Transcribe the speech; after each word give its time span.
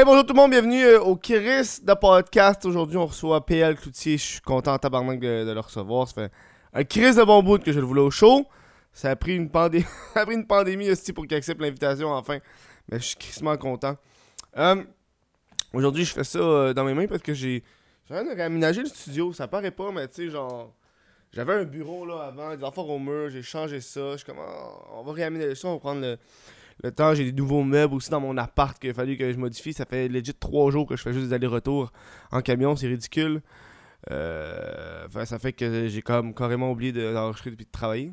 Hey, 0.00 0.06
bonjour 0.06 0.24
tout 0.24 0.32
le 0.32 0.40
monde, 0.40 0.50
bienvenue 0.52 0.82
euh, 0.82 0.98
au 0.98 1.14
Kiris 1.14 1.84
de 1.84 1.92
podcast. 1.92 2.64
Aujourd'hui, 2.64 2.96
on 2.96 3.04
reçoit 3.04 3.44
PL 3.44 3.76
Cloutier. 3.76 4.16
Je 4.16 4.22
suis 4.22 4.40
content 4.40 4.78
tabarnak 4.78 5.20
de, 5.20 5.44
de 5.44 5.52
le 5.52 5.60
recevoir. 5.60 6.08
Ça 6.08 6.14
fait 6.14 6.32
un 6.72 6.84
Kiris 6.84 7.16
de 7.16 7.22
bon 7.22 7.42
bout 7.42 7.62
que 7.62 7.70
je 7.70 7.78
le 7.78 7.84
voulais 7.84 8.00
au 8.00 8.10
show. 8.10 8.46
Ça 8.94 9.10
a 9.10 9.16
pris 9.16 9.36
une, 9.36 9.50
pandé 9.50 9.84
ça 10.14 10.20
a 10.20 10.24
pris 10.24 10.36
une 10.36 10.46
pandémie 10.46 10.90
aussi 10.90 11.12
pour 11.12 11.26
qu'il 11.26 11.36
accepte 11.36 11.60
l'invitation 11.60 12.08
enfin. 12.14 12.38
Mais 12.90 12.98
je 12.98 13.08
suis 13.08 13.16
crissement 13.16 13.54
content. 13.58 13.98
Euh, 14.56 14.82
Aujourd'hui, 15.74 16.06
je 16.06 16.14
fais 16.14 16.24
ça 16.24 16.38
euh, 16.38 16.72
dans 16.72 16.84
mes 16.84 16.94
mains 16.94 17.06
parce 17.06 17.20
que 17.20 17.34
j'ai. 17.34 17.62
Envie 18.08 18.30
de 18.30 18.34
réaménager 18.34 18.80
le 18.80 18.88
studio. 18.88 19.34
Ça 19.34 19.48
paraît 19.48 19.70
pas, 19.70 19.92
mais 19.92 20.08
tu 20.08 20.14
sais, 20.14 20.30
genre. 20.30 20.74
J'avais 21.30 21.52
un 21.52 21.64
bureau 21.64 22.06
là 22.06 22.22
avant, 22.28 22.56
des 22.56 22.64
affaires 22.64 22.88
au 22.88 22.98
mur, 22.98 23.28
j'ai 23.28 23.42
changé 23.42 23.82
ça. 23.82 24.12
Je 24.12 24.16
suis 24.16 24.24
comme, 24.24 24.40
Ah, 24.40 24.94
on 24.94 25.02
va 25.02 25.12
réaménager 25.12 25.56
ça, 25.56 25.68
on 25.68 25.74
va 25.74 25.78
prendre 25.78 26.00
le, 26.00 26.18
le 26.82 26.90
temps. 26.92 27.14
J'ai 27.14 27.24
des 27.24 27.32
nouveaux 27.32 27.62
meubles 27.62 27.94
aussi 27.94 28.10
dans 28.10 28.20
mon 28.20 28.36
appart 28.36 28.78
qu'il 28.78 28.90
a 28.90 28.94
fallu 28.94 29.16
que 29.16 29.32
je 29.32 29.38
modifie. 29.38 29.72
Ça 29.72 29.84
fait 29.86 30.08
legit 30.08 30.34
trois 30.34 30.70
jours 30.70 30.86
que 30.86 30.96
je 30.96 31.02
fais 31.02 31.12
juste 31.12 31.26
des 31.28 31.32
allers-retours 31.34 31.92
en 32.32 32.40
camion, 32.42 32.76
c'est 32.76 32.86
ridicule. 32.88 33.42
Euh, 34.10 35.06
ça 35.26 35.38
fait 35.38 35.52
que 35.52 35.88
j'ai 35.88 36.02
comme 36.02 36.34
carrément 36.34 36.70
oublié 36.70 36.92
de- 36.92 37.12
d'enregistrer 37.12 37.50
et 37.50 37.56
de 37.56 37.64
travailler. 37.70 38.12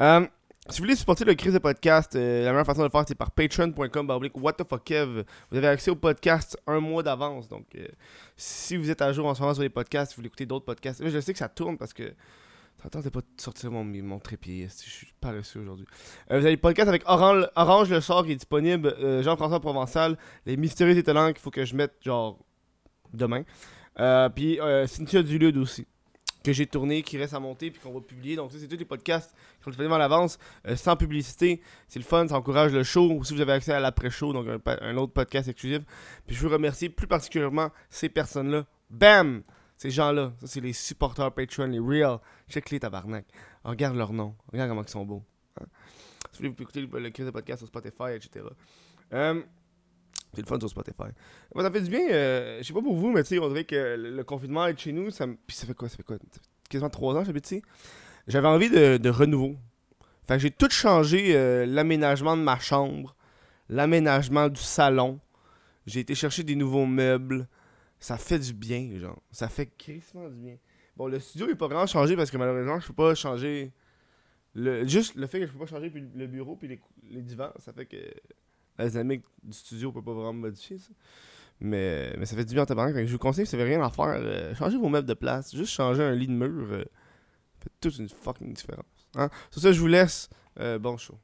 Euh, 0.00 0.26
si 0.68 0.78
vous 0.78 0.84
voulez 0.84 0.96
supporter 0.96 1.24
le 1.24 1.34
crise 1.34 1.52
de 1.52 1.58
podcast, 1.58 2.14
euh, 2.16 2.44
la 2.44 2.50
meilleure 2.52 2.66
façon 2.66 2.80
de 2.80 2.84
le 2.86 2.90
faire, 2.90 3.04
c'est 3.06 3.14
par 3.14 3.30
patreon.com 3.32 4.30
what 4.34 4.52
the 4.54 4.68
fuck 4.68 4.84
Kev. 4.84 5.24
Vous 5.50 5.56
avez 5.56 5.66
accès 5.68 5.90
au 5.90 5.96
podcast 5.96 6.56
un 6.66 6.80
mois 6.80 7.02
d'avance. 7.02 7.48
Donc, 7.48 7.66
euh, 7.76 7.86
si 8.36 8.76
vous 8.76 8.90
êtes 8.90 9.02
à 9.02 9.12
jour 9.12 9.26
en 9.26 9.34
ce 9.34 9.40
moment 9.42 9.54
sur 9.54 9.62
les 9.62 9.68
podcasts, 9.68 10.12
vous 10.12 10.16
voulez 10.16 10.28
écouter 10.28 10.46
d'autres 10.46 10.64
podcasts. 10.64 11.02
Je 11.08 11.20
sais 11.20 11.32
que 11.32 11.38
ça 11.38 11.48
tourne 11.48 11.76
parce 11.78 11.92
que 11.92 12.12
ça 12.82 12.90
tentait 12.90 13.10
pas 13.10 13.20
de 13.20 13.26
sortir 13.40 13.70
mon, 13.70 13.84
mon 13.84 14.18
trépied. 14.18 14.68
Je 14.68 14.90
suis 14.90 15.12
paresseux 15.20 15.60
aujourd'hui? 15.60 15.86
Euh, 16.30 16.38
vous 16.38 16.44
avez 16.46 16.54
le 16.56 16.60
podcast 16.60 16.88
avec 16.88 17.02
Orange, 17.06 17.90
Le 17.90 18.00
Sort 18.00 18.24
qui 18.24 18.32
est 18.32 18.36
disponible. 18.36 18.88
euh, 18.98 19.22
Jean-François 19.22 19.60
Provençal. 19.60 20.18
Les 20.46 20.56
mystérieux 20.56 20.96
étonnants 20.96 21.32
qu'il 21.32 21.40
faut 21.40 21.50
que 21.50 21.64
je 21.64 21.76
mette 21.76 21.94
genre 22.04 22.38
demain. 23.12 23.44
Euh, 24.00 24.28
puis 24.28 24.58
Cynthia 24.86 25.22
Dulude 25.22 25.56
aussi. 25.58 25.86
Que 26.42 26.52
j'ai 26.52 26.66
tourné, 26.66 27.02
qui 27.02 27.18
reste 27.18 27.34
à 27.34 27.38
monter, 27.38 27.70
puis 27.70 27.80
qu'on 27.80 27.92
va 27.92 28.00
publier. 28.00 28.34
Donc, 28.34 28.50
ça, 28.50 28.58
c'est 28.58 28.66
tous 28.66 28.76
les 28.76 28.84
podcasts 28.84 29.30
qui 29.30 29.62
sont 29.62 29.70
disponibles 29.70 29.94
à 29.94 29.98
l'avance, 29.98 30.40
euh, 30.66 30.74
sans 30.74 30.96
publicité. 30.96 31.62
C'est 31.86 32.00
le 32.00 32.04
fun, 32.04 32.26
ça 32.26 32.36
encourage 32.36 32.72
le 32.72 32.82
show. 32.82 33.12
Aussi, 33.12 33.32
vous 33.32 33.40
avez 33.40 33.52
accès 33.52 33.72
à 33.72 33.78
l'après-show, 33.78 34.32
donc 34.32 34.48
un, 34.48 34.78
un 34.80 34.96
autre 34.96 35.12
podcast 35.12 35.46
exclusif. 35.46 35.82
Puis, 36.26 36.34
je 36.34 36.42
veux 36.42 36.52
remercier 36.52 36.88
plus 36.88 37.06
particulièrement 37.06 37.70
ces 37.90 38.08
personnes-là. 38.08 38.66
Bam! 38.90 39.44
Ces 39.82 39.90
gens-là, 39.90 40.32
ça, 40.38 40.46
c'est 40.46 40.60
les 40.60 40.72
supporters 40.72 41.32
Patreon, 41.32 41.66
les 41.66 41.80
real. 41.80 42.18
Check 42.48 42.70
les 42.70 42.78
tabarnak. 42.78 43.26
Regarde 43.64 43.96
leur 43.96 44.12
nom. 44.12 44.36
Regarde 44.52 44.68
comment 44.68 44.84
ils 44.84 44.88
sont 44.88 45.04
beaux. 45.04 45.24
hein. 45.60 45.64
Si 46.30 46.40
vous 46.46 46.54
écouter 46.62 46.82
le, 46.82 47.10
de 47.10 47.30
podcast 47.32 47.58
sur 47.58 47.66
Spotify, 47.66 48.14
etc. 48.14 48.46
Euh, 49.12 49.42
c'est 50.32 50.42
le 50.42 50.46
fun 50.46 50.60
sur 50.60 50.68
Spotify. 50.68 51.08
Ça 51.56 51.68
fait 51.72 51.80
du 51.80 51.90
bien. 51.90 52.08
euh, 52.12 52.58
je 52.58 52.62
sais 52.68 52.72
pas 52.72 52.80
pour 52.80 52.94
vous, 52.94 53.10
mais 53.10 53.24
tu 53.24 53.30
sais, 53.30 53.40
on 53.40 53.48
dirait 53.48 53.64
que 53.64 53.96
le, 53.98 54.22
confinement 54.22 54.68
est 54.68 54.78
chez 54.78 54.92
nous. 54.92 55.10
Ça 55.10 55.26
Puis 55.26 55.56
ça 55.56 55.66
fait 55.66 55.74
quoi 55.74 55.88
Ça 55.88 55.96
fait 55.96 56.04
quoi? 56.04 56.16
Ça 56.16 56.40
fait 56.40 56.68
quasiment 56.70 56.88
trois 56.88 57.16
ans 57.16 57.24
j'habite 57.24 57.46
ici. 57.46 57.62
J'avais 58.28 58.46
envie 58.46 58.70
de, 58.70 58.98
de 58.98 59.10
renouveau. 59.10 59.56
Fait 60.28 60.34
que 60.34 60.38
j'ai 60.42 60.52
tout 60.52 60.70
changé 60.70 61.34
euh, 61.34 61.66
l'aménagement 61.66 62.36
de 62.36 62.42
ma 62.42 62.60
chambre, 62.60 63.16
l'aménagement 63.68 64.48
du 64.48 64.60
salon. 64.60 65.18
J'ai 65.86 65.98
été 65.98 66.14
chercher 66.14 66.44
des 66.44 66.54
nouveaux 66.54 66.86
meubles. 66.86 67.48
Ça 68.02 68.18
fait 68.18 68.40
du 68.40 68.52
bien, 68.52 68.98
genre. 68.98 69.22
Ça 69.30 69.48
fait 69.48 69.66
crissement 69.78 70.28
du 70.28 70.34
bien. 70.34 70.56
Bon, 70.96 71.06
le 71.06 71.20
studio 71.20 71.46
n'est 71.46 71.54
pas 71.54 71.68
vraiment 71.68 71.86
changé 71.86 72.16
parce 72.16 72.32
que 72.32 72.36
malheureusement, 72.36 72.80
je 72.80 72.88
peux 72.88 72.94
pas 72.94 73.14
changer. 73.14 73.72
Le, 74.54 74.84
juste 74.88 75.14
le 75.14 75.28
fait 75.28 75.38
que 75.38 75.46
je 75.46 75.52
peux 75.52 75.60
pas 75.60 75.66
changer 75.66 75.88
puis 75.88 76.04
le 76.14 76.26
bureau 76.26 76.56
puis 76.56 76.66
les, 76.66 76.80
les 77.08 77.22
divans, 77.22 77.52
ça 77.60 77.72
fait 77.72 77.86
que 77.86 77.96
la 78.76 78.88
dynamique 78.88 79.22
du 79.44 79.56
studio 79.56 79.92
peut 79.92 80.02
pas 80.02 80.12
vraiment 80.14 80.32
modifier 80.32 80.78
ça. 80.78 80.90
Mais, 81.60 82.12
mais 82.18 82.26
ça 82.26 82.34
fait 82.34 82.44
du 82.44 82.54
bien 82.54 82.64
en 82.64 82.66
tabarnak. 82.66 83.06
Je 83.06 83.12
vous 83.12 83.18
conseille, 83.18 83.46
si 83.46 83.54
vous 83.54 83.62
avez 83.62 83.76
rien 83.76 83.84
à 83.86 83.90
faire, 83.90 84.06
euh, 84.08 84.52
changez 84.56 84.76
vos 84.76 84.88
meubles 84.88 85.06
de 85.06 85.14
place. 85.14 85.54
Juste 85.54 85.72
changer 85.72 86.02
un 86.02 86.14
lit 86.16 86.26
de 86.26 86.32
mur. 86.32 86.72
euh, 86.72 86.84
fait 87.60 87.70
toute 87.80 87.98
une 87.98 88.08
fucking 88.08 88.52
différence. 88.52 89.08
Hein? 89.14 89.30
Sur 89.52 89.62
ça, 89.62 89.72
je 89.72 89.78
vous 89.78 89.86
laisse. 89.86 90.28
Euh, 90.58 90.80
bon 90.80 90.96
show. 90.96 91.16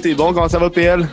Tout 0.00 0.08
est 0.08 0.14
bon, 0.14 0.32
comment 0.32 0.48
ça 0.48 0.58
va, 0.58 0.70
PL? 0.70 1.06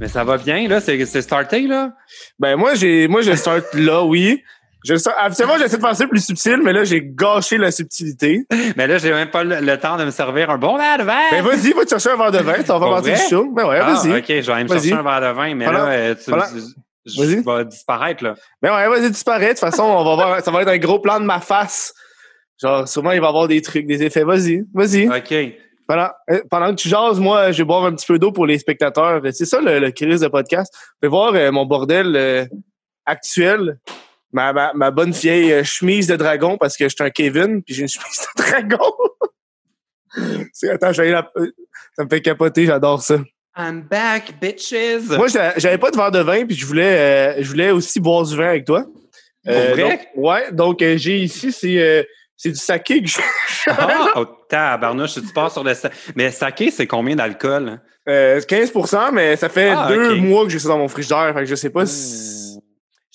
Mais 0.00 0.08
ça 0.08 0.24
va 0.24 0.36
bien, 0.36 0.66
là. 0.66 0.80
C'est 0.80 1.04
c'est 1.06 1.22
starté, 1.22 1.60
là? 1.68 1.92
Ben 2.40 2.56
moi 2.56 2.74
j'ai 2.74 3.06
moi 3.06 3.22
je 3.22 3.30
start 3.36 3.66
là 3.74 4.02
oui. 4.02 4.42
Je 4.84 4.96
start, 4.96 5.16
habituellement 5.18 5.56
j'essaie 5.58 5.78
de 5.78 5.82
ça 5.94 6.06
plus 6.08 6.24
subtil 6.24 6.60
mais 6.62 6.72
là 6.72 6.82
j'ai 6.82 7.02
gâché 7.04 7.56
la 7.56 7.70
subtilité. 7.70 8.44
Mais 8.76 8.88
là, 8.88 8.98
j'ai 8.98 9.12
même 9.12 9.30
pas 9.30 9.44
le, 9.44 9.60
le 9.60 9.78
temps 9.78 9.96
de 9.96 10.04
me 10.04 10.10
servir 10.10 10.50
un 10.50 10.58
bon 10.58 10.76
verre 10.76 10.98
de 10.98 11.04
vin. 11.04 11.14
Ben 11.30 11.42
vas-y, 11.44 11.72
va 11.72 11.84
te 11.84 11.90
chercher 11.90 12.10
un 12.10 12.16
verre 12.16 12.32
de 12.32 12.38
vin, 12.38 12.64
ça 12.64 12.78
va 12.78 12.88
partie 12.90 13.12
du 13.12 13.16
show. 13.30 13.48
Ben 13.52 13.64
ouais, 13.68 13.78
ah, 13.80 13.92
vas-y. 13.94 14.18
OK, 14.18 14.24
je 14.28 14.40
vais 14.40 14.52
aller 14.52 14.64
me 14.64 14.68
chercher 14.68 14.92
un 14.94 15.02
verre 15.02 15.20
de 15.20 15.36
vin, 15.36 15.54
mais 15.54 15.64
Voilà. 15.64 15.78
là, 15.84 15.90
euh, 15.92 16.14
tu, 16.16 16.30
Voilà. 16.30 16.48
je 17.04 17.20
vais 17.44 17.64
disparaître, 17.64 18.24
là. 18.24 18.34
Ben 18.60 18.74
ouais, 18.74 18.88
vas-y, 18.88 19.10
disparaît. 19.10 19.44
De 19.44 19.50
toute 19.50 19.60
façon, 19.60 19.84
on 19.84 20.04
va 20.04 20.14
voir 20.16 20.40
ça 20.44 20.50
va 20.50 20.62
être 20.62 20.68
un 20.68 20.78
gros 20.78 20.98
plan 20.98 21.20
de 21.20 21.24
ma 21.26 21.38
face. 21.40 21.94
Genre 22.60 22.88
sûrement 22.88 23.12
il 23.12 23.20
va 23.20 23.26
y 23.26 23.28
avoir 23.28 23.46
des 23.46 23.62
trucs, 23.62 23.86
des 23.86 24.02
effets. 24.02 24.24
Vas-y, 24.24 24.64
vas-y. 24.74 25.08
OK. 25.08 25.54
Pendant, 25.88 26.10
euh, 26.30 26.40
pendant 26.50 26.70
que 26.70 26.80
tu 26.80 26.88
jases, 26.88 27.20
moi, 27.20 27.52
je 27.52 27.58
vais 27.58 27.64
boire 27.64 27.84
un 27.84 27.94
petit 27.94 28.06
peu 28.06 28.18
d'eau 28.18 28.32
pour 28.32 28.46
les 28.46 28.58
spectateurs. 28.58 29.22
C'est 29.32 29.44
ça 29.44 29.60
le, 29.60 29.78
le 29.78 29.90
crise 29.92 30.20
de 30.20 30.28
podcast. 30.28 30.72
Vous 30.74 30.94
pouvez 31.00 31.10
voir 31.10 31.34
euh, 31.34 31.50
mon 31.52 31.64
bordel 31.66 32.14
euh, 32.16 32.44
actuel. 33.04 33.78
Ma, 34.32 34.52
ma, 34.52 34.72
ma 34.74 34.90
bonne 34.90 35.12
vieille 35.12 35.64
chemise 35.64 36.08
de 36.08 36.16
dragon 36.16 36.58
parce 36.58 36.76
que 36.76 36.84
je 36.88 36.94
suis 36.94 37.04
un 37.04 37.10
Kevin 37.10 37.62
puis 37.62 37.74
j'ai 37.74 37.82
une 37.82 37.88
chemise 37.88 38.26
de 38.36 38.42
dragon. 38.42 38.92
Attends, 40.72 40.92
la- 41.02 41.30
ça 41.96 42.04
me 42.04 42.08
fait 42.08 42.20
capoter, 42.20 42.66
j'adore 42.66 43.02
ça. 43.02 43.18
I'm 43.56 43.82
back, 43.82 44.34
bitches. 44.40 45.08
Moi, 45.16 45.28
j'a- 45.28 45.56
j'avais 45.58 45.78
pas 45.78 45.90
de 45.90 45.96
verre 45.96 46.10
de 46.10 46.18
vin 46.20 46.44
puis 46.46 46.56
je 46.56 46.66
voulais 46.66 47.36
euh, 47.38 47.42
je 47.42 47.48
voulais 47.48 47.70
aussi 47.70 48.00
boire 48.00 48.24
du 48.24 48.36
vin 48.36 48.48
avec 48.48 48.64
toi. 48.66 48.84
Pour 49.44 49.54
vrai? 49.54 49.76
donc, 49.76 50.00
ouais, 50.16 50.52
donc 50.52 50.78
j'ai 50.80 51.18
ici 51.18 51.52
c'est 51.52 52.06
c'est 52.36 52.50
du 52.50 52.56
saké 52.58 53.02
que 53.02 53.08
je 53.08 53.18
Ah, 53.68 54.12
oh, 54.16 54.26
tabarnouche, 54.48 55.14
tu 55.14 55.20
pars 55.34 55.50
sur 55.50 55.64
le... 55.64 55.74
sa- 55.74 55.90
Mais 56.14 56.30
saké, 56.30 56.70
c'est 56.70 56.86
combien 56.86 57.16
d'alcool? 57.16 57.68
hein? 57.68 57.80
Euh, 58.08 58.38
15% 58.40 59.10
mais 59.12 59.34
ça 59.36 59.48
fait 59.48 59.70
Ah, 59.76 59.88
deux 59.88 60.14
mois 60.16 60.44
que 60.44 60.50
j'ai 60.50 60.58
ça 60.60 60.68
dans 60.68 60.78
mon 60.78 60.86
frigidaire. 60.88 61.32
Fait 61.34 61.40
que 61.40 61.46
je 61.46 61.54
sais 61.56 61.70
pas 61.70 61.86
si. 61.86 62.58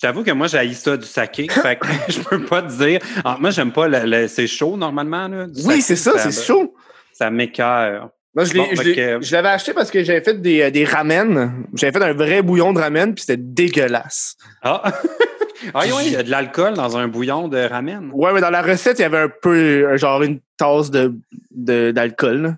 J'avoue 0.02 0.24
que 0.24 0.32
moi, 0.32 0.48
j'ai 0.48 0.74
ça 0.74 0.98
du 0.98 1.06
saké. 1.06 1.48
fait 1.50 1.78
que 1.80 1.86
je 2.12 2.20
peux 2.20 2.44
pas 2.44 2.62
te 2.64 2.72
dire. 2.74 3.00
Ah, 3.24 3.38
moi, 3.40 3.52
j'aime 3.52 3.72
pas 3.72 3.88
le, 3.88 4.00
le- 4.06 4.28
C'est 4.28 4.48
chaud, 4.48 4.76
normalement, 4.76 5.28
là. 5.28 5.46
du 5.48 5.62
Oui, 5.62 5.76
saké. 5.76 5.82
c'est 5.82 5.96
ça, 5.96 6.18
c'est 6.18 6.44
chaud. 6.46 6.74
Ça 7.14 7.30
m'écœure. 7.30 8.10
Moi, 8.34 8.46
Bon, 8.56 8.66
je 8.74 9.32
l'avais 9.34 9.50
acheté 9.50 9.74
parce 9.74 9.92
que 9.92 10.04
j'avais 10.04 10.22
fait 10.22 10.42
des, 10.42 10.62
euh, 10.62 10.72
des 10.72 10.86
ramen. 10.86 11.66
J'avais 11.76 11.92
fait 11.98 12.04
un 12.04 12.14
vrai 12.14 12.42
bouillon 12.42 12.72
de 12.74 12.80
ramen, 12.80 13.14
puis 13.14 13.24
c'était 13.28 13.42
dégueulasse. 13.42 14.36
Ah! 14.64 14.82
ah 15.74 15.82
oui, 15.86 16.04
il 16.08 16.12
y 16.14 16.16
a 16.16 16.24
de 16.24 16.30
l'alcool 16.32 16.74
dans 16.74 16.98
un 16.98 17.08
bouillon 17.08 17.48
de 17.48 17.58
ramen. 17.68 18.10
Ouais, 18.14 18.34
mais 18.34 18.42
dans 18.42 18.50
la 18.50 18.62
recette, 18.62 19.00
il 19.00 19.04
y 19.04 19.06
avait 19.06 19.20
un 19.20 19.30
peu, 19.42 19.56
euh, 19.56 19.98
genre, 19.98 20.22
une 20.24 20.40
tasse 20.58 20.92
de 20.92 21.14
de- 21.54 21.92
d'alcool. 21.92 22.42
là. 22.42 22.54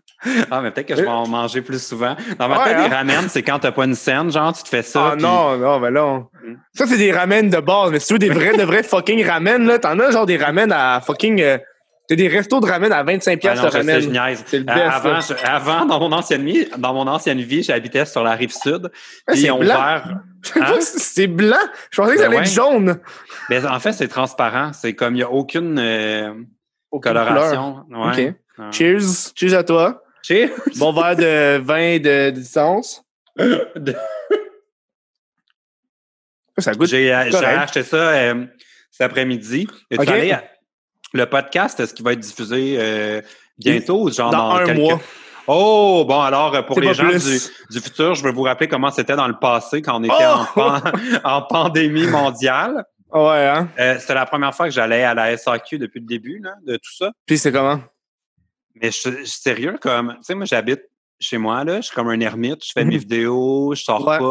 Ah, 0.51 0.61
mais 0.61 0.71
peut-être 0.71 0.87
que 0.87 0.95
je 0.95 1.01
vais 1.01 1.07
en 1.07 1.27
manger 1.27 1.61
plus 1.61 1.81
souvent. 1.83 2.15
Dans 2.37 2.47
ma 2.47 2.59
Ouais, 2.59 2.63
tête, 2.65 2.75
hein? 2.77 2.87
les 2.87 2.95
ramen, 2.95 3.25
c'est 3.27 3.41
quand 3.41 3.59
t'as 3.59 3.71
pas 3.71 3.85
une 3.85 3.95
scène, 3.95 4.31
genre, 4.31 4.53
tu 4.55 4.63
te 4.63 4.69
fais 4.69 4.83
ça. 4.83 5.11
Ah 5.13 5.15
non, 5.15 5.57
non, 5.57 5.79
mais 5.79 5.91
non. 5.91 6.27
Mm. 6.45 6.53
Ça, 6.73 6.85
c'est 6.87 6.97
des 6.97 7.11
ramen 7.11 7.49
de 7.49 7.57
base. 7.59 7.91
Mais 7.91 7.99
si 7.99 8.07
tu 8.07 8.13
veux 8.13 8.19
des 8.19 8.29
vrais, 8.29 8.55
de 8.55 8.63
vrais 8.63 8.83
fucking 8.83 9.25
ramen, 9.25 9.65
là, 9.65 9.79
t'en 9.79 9.99
as 9.99 10.11
genre 10.11 10.25
des 10.27 10.37
ramen 10.37 10.71
à 10.71 11.01
fucking. 11.01 11.41
euh, 11.41 11.57
Des 12.15 12.27
restos 12.27 12.59
de 12.59 12.65
ramen 12.65 12.91
à 12.91 13.03
25$ 13.03 13.39
Ah 13.43 13.55
non, 13.55 13.61
de 13.63 13.67
je 13.67 13.71
sais, 13.71 14.01
je 14.01 14.07
ramen. 14.09 14.35
le 14.51 14.57
Euh, 14.59 14.63
best, 14.63 14.69
avant, 14.95 15.09
là. 15.11 15.19
je- 15.21 15.45
avant, 15.45 15.85
dans 15.85 15.99
mon 15.99 16.11
ancienne 16.11 16.45
vie, 16.45 16.67
dans 16.77 16.93
mon 16.93 17.07
ancienne 17.07 17.41
vie, 17.41 17.63
j'habitais 17.63 18.05
sur 18.05 18.23
la 18.23 18.31
rive 18.35 18.51
sud. 18.53 18.91
Ah, 19.27 19.33
c'est 19.35 19.51
blanc. 19.51 19.75
Hein? 20.55 20.75
c'est 20.81 21.27
blanc. 21.27 21.55
Je 21.89 21.97
pensais 22.01 22.15
que 22.15 22.19
ça 22.19 22.27
Ben 22.27 22.31
allait 22.33 22.37
ouais. 22.41 22.43
être 22.43 22.53
jaune. 22.53 22.99
Mais 23.49 23.65
en 23.65 23.79
fait, 23.79 23.93
c'est 23.93 24.09
transparent. 24.09 24.71
C'est 24.73 24.93
comme 24.93 25.13
il 25.13 25.17
n'y 25.19 25.23
a 25.23 25.29
aucune 25.31 25.79
euh, 25.79 26.33
Aucune 26.91 27.13
coloration. 27.13 27.85
Ouais. 27.89 28.35
Ah. 28.57 28.69
Cheers. 28.71 28.99
Cheers 29.35 29.53
à 29.55 29.63
toi. 29.63 30.03
Cheers. 30.21 30.49
Bon 30.77 30.91
verre 30.91 31.15
de 31.15 31.57
vin 31.59 31.97
de, 31.97 31.99
de 32.29 32.29
distance. 32.31 33.03
Ça 36.57 36.73
goûte. 36.73 36.87
J'ai 36.89 37.11
euh, 37.13 37.19
acheté 37.59 37.83
ça 37.83 37.95
euh, 38.11 38.45
cet 38.91 39.01
après-midi. 39.09 39.67
Le 41.13 41.25
podcast, 41.25 41.79
est-ce 41.79 41.93
qu'il 41.93 42.03
va 42.03 42.13
être 42.13 42.19
diffusé 42.19 42.75
euh, 42.79 43.21
bientôt? 43.57 44.09
Genre 44.11 44.31
Dans 44.31 44.55
un 44.55 44.65
quelques- 44.65 44.79
mois. 44.79 44.99
Oh, 45.45 46.05
bon, 46.07 46.21
alors, 46.21 46.55
euh, 46.55 46.61
pour 46.61 46.79
les 46.79 46.93
gens 46.93 47.07
du, 47.09 47.15
du 47.69 47.79
futur, 47.81 48.15
je 48.15 48.23
vais 48.23 48.31
vous 48.31 48.43
rappeler 48.43 48.67
comment 48.69 48.89
c'était 48.91 49.15
dans 49.15 49.27
le 49.27 49.37
passé 49.37 49.81
quand 49.81 49.99
on 49.99 50.03
était 50.03 50.13
Oh! 50.21 50.39
en, 50.39 50.45
pan- 50.45 50.81
en 51.25 51.41
pandémie 51.41 52.07
mondiale. 52.07 52.85
Ouais, 53.11 53.45
hein. 53.47 53.67
Euh, 53.77 53.97
c'était 53.99 54.13
la 54.15 54.25
première 54.25 54.55
fois 54.55 54.65
que 54.67 54.71
j'allais 54.73 55.03
à 55.03 55.13
la 55.13 55.35
SAQ 55.37 55.77
depuis 55.79 55.99
le 55.99 56.05
début 56.07 56.39
là, 56.41 56.55
de 56.65 56.77
tout 56.77 56.93
ça. 56.97 57.11
Puis 57.25 57.37
c'est 57.37 57.51
comment? 57.51 57.79
Mais 58.81 58.89
je 58.89 59.01
je 59.03 59.09
suis 59.25 59.41
sérieux, 59.41 59.77
comme, 59.81 60.13
tu 60.15 60.23
sais, 60.23 60.33
moi, 60.33 60.45
j'habite 60.45 60.81
chez 61.19 61.37
moi, 61.37 61.63
là, 61.63 61.77
je 61.77 61.87
suis 61.87 61.95
comme 61.95 62.09
un 62.09 62.19
ermite, 62.21 62.65
je 62.65 62.71
fais 62.73 62.83
mes 62.85 62.95
Mhm. 62.95 62.99
vidéos, 63.01 63.75
je 63.75 63.83
sors 63.83 64.05
Ouais. 64.07 64.17
pas, 64.17 64.23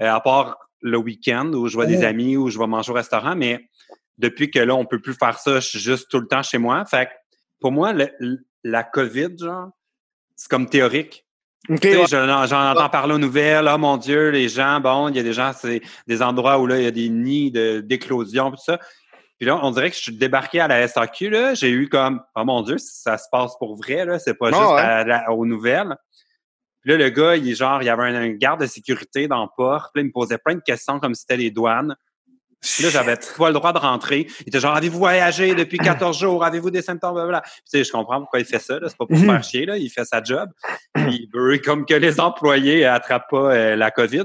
euh, 0.00 0.12
à 0.14 0.20
part 0.20 0.56
le 0.80 0.96
week-end 0.96 1.48
où 1.52 1.66
je 1.68 1.74
vois 1.74 1.86
des 1.86 2.02
Oh. 2.04 2.06
amis, 2.06 2.36
où 2.36 2.48
je 2.48 2.58
vais 2.58 2.66
manger 2.68 2.90
au 2.92 2.94
restaurant, 2.94 3.34
mais 3.36 3.68
depuis 4.18 4.50
que 4.50 4.58
là, 4.58 4.74
on 4.74 4.84
peut 4.84 5.00
plus 5.00 5.14
faire 5.14 5.38
ça, 5.38 5.60
je 5.60 5.66
suis 5.68 5.78
juste 5.78 6.08
tout 6.10 6.20
le 6.20 6.26
temps 6.26 6.42
chez 6.42 6.58
moi. 6.58 6.84
Fait 6.86 7.06
que 7.06 7.10
pour 7.60 7.72
moi, 7.72 7.92
le- 7.92 8.38
la 8.64 8.82
COVID, 8.82 9.36
genre, 9.38 9.70
c'est 10.34 10.48
comme 10.48 10.68
théorique. 10.68 11.24
Ok, 11.68 11.80
Tu 11.80 11.88
sais, 11.90 11.96
ouais. 11.96 12.06
je- 12.06 12.46
J'en 12.48 12.70
entends 12.70 12.88
parler 12.88 13.14
aux 13.14 13.18
nouvelles. 13.18 13.68
Oh 13.72 13.78
mon 13.78 13.96
Dieu, 13.96 14.30
les 14.30 14.48
gens, 14.48 14.78
bon, 14.80 15.08
il 15.08 15.16
y 15.16 15.18
a 15.18 15.22
des 15.22 15.32
gens, 15.32 15.52
c'est 15.52 15.80
des 16.06 16.22
endroits 16.22 16.58
où 16.58 16.66
là, 16.66 16.78
il 16.78 16.84
y 16.84 16.86
a 16.86 16.90
des 16.92 17.08
nids 17.08 17.50
de- 17.50 17.80
d'éclosion, 17.80 18.50
tout 18.50 18.62
ça. 18.62 18.78
Puis 19.38 19.46
là, 19.46 19.58
on 19.62 19.70
dirait 19.70 19.90
que 19.90 19.96
je 19.96 20.00
suis 20.02 20.16
débarqué 20.16 20.60
à 20.60 20.68
la 20.68 20.86
SAQ, 20.88 21.28
là. 21.30 21.54
J'ai 21.54 21.70
eu 21.70 21.88
comme, 21.88 22.22
oh 22.36 22.44
mon 22.44 22.62
Dieu, 22.62 22.78
ça 22.78 23.18
se 23.18 23.26
passe 23.30 23.52
pour 23.58 23.76
vrai, 23.76 24.04
là. 24.04 24.18
C'est 24.18 24.34
pas 24.34 24.48
Ah 24.52 24.56
juste 24.56 24.70
ouais. 24.70 24.80
à 24.80 25.04
la- 25.04 25.30
aux 25.32 25.44
nouvelles. 25.44 25.96
Puis 26.82 26.92
là, 26.92 26.96
le 26.98 27.10
gars, 27.10 27.36
il 27.36 27.50
est 27.50 27.54
genre, 27.54 27.82
il 27.82 27.86
y 27.86 27.88
avait 27.90 28.04
un, 28.04 28.14
un 28.14 28.30
garde 28.30 28.60
de 28.60 28.66
sécurité 28.66 29.26
dans 29.26 29.42
le 29.42 29.48
port. 29.56 29.90
Puis 29.92 30.00
là, 30.00 30.04
il 30.04 30.06
me 30.08 30.12
posait 30.12 30.38
plein 30.38 30.54
de 30.54 30.60
questions 30.64 31.00
comme 31.00 31.14
si 31.14 31.22
c'était 31.22 31.36
les 31.36 31.50
douanes. 31.50 31.96
Puis 32.74 32.84
là, 32.84 32.90
j'avais 32.90 33.16
pas 33.38 33.48
le 33.48 33.54
droit 33.54 33.72
de 33.72 33.78
rentrer. 33.78 34.26
Il 34.40 34.48
était 34.48 34.60
genre, 34.60 34.74
avez-vous 34.76 34.98
voyagé 34.98 35.54
depuis 35.54 35.78
14 36.10 36.18
jours? 36.18 36.44
Avez-vous 36.44 36.70
des 36.70 36.82
symptômes? 36.82 37.14
Blablabla. 37.14 37.40
Puis, 37.42 37.50
tu 37.52 37.78
sais, 37.78 37.84
je 37.84 37.92
comprends 37.92 38.20
pourquoi 38.20 38.40
il 38.40 38.44
fait 38.46 38.58
ça. 38.58 38.78
C'est 38.86 38.96
pas 38.96 39.06
pour 39.06 39.16
se 39.16 39.22
Mhm. 39.22 39.30
faire 39.30 39.44
chier. 39.44 39.66
Là. 39.66 39.76
Il 39.78 39.88
fait 39.90 40.04
sa 40.04 40.22
job. 40.22 40.50
Il 40.96 41.28
veut 41.32 41.58
comme 41.58 41.86
que 41.86 41.94
les 41.94 42.18
employés 42.20 42.84
attrapent 42.84 43.30
pas 43.30 43.54
euh, 43.54 43.76
la 43.76 43.90
COVID. 43.90 44.24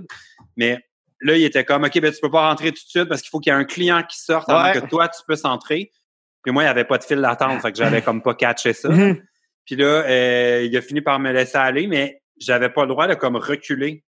Mais 0.57 0.79
là, 1.21 1.35
il 1.37 1.43
était 1.43 1.63
comme, 1.63 1.83
OK, 1.83 1.99
ben, 1.99 2.11
tu 2.11 2.19
peux 2.19 2.31
pas 2.31 2.47
rentrer 2.49 2.69
tout 2.71 2.83
de 2.83 2.89
suite 2.89 3.05
parce 3.05 3.21
qu'il 3.21 3.29
faut 3.29 3.39
qu'il 3.39 3.53
y 3.53 3.55
ait 3.55 3.59
un 3.59 3.63
client 3.63 4.01
qui 4.03 4.19
sorte 4.19 4.49
avant 4.49 4.71
que 4.73 4.85
toi, 4.87 5.07
tu 5.07 5.21
puisses 5.27 5.45
entrer. 5.45 5.91
Puis 6.43 6.51
moi, 6.51 6.63
il 6.63 6.65
n'y 6.65 6.71
avait 6.71 6.83
pas 6.85 6.97
de 6.97 7.03
fil 7.03 7.21
d'attente. 7.21 7.61
Fait 7.61 7.71
que 7.71 7.77
j'avais 7.77 8.01
comme 8.01 8.21
pas 8.23 8.33
catché 8.33 8.73
ça. 8.73 8.89
Mhm. 8.89 9.21
Puis 9.65 9.75
là, 9.75 9.85
euh, 9.85 10.63
il 10.69 10.75
a 10.75 10.81
fini 10.81 11.01
par 11.01 11.19
me 11.19 11.31
laisser 11.31 11.57
aller, 11.57 11.85
mais 11.87 12.21
j'avais 12.39 12.69
pas 12.69 12.81
le 12.81 12.87
droit 12.87 13.07
de 13.07 13.13
comme 13.13 13.35
reculer. 13.35 14.03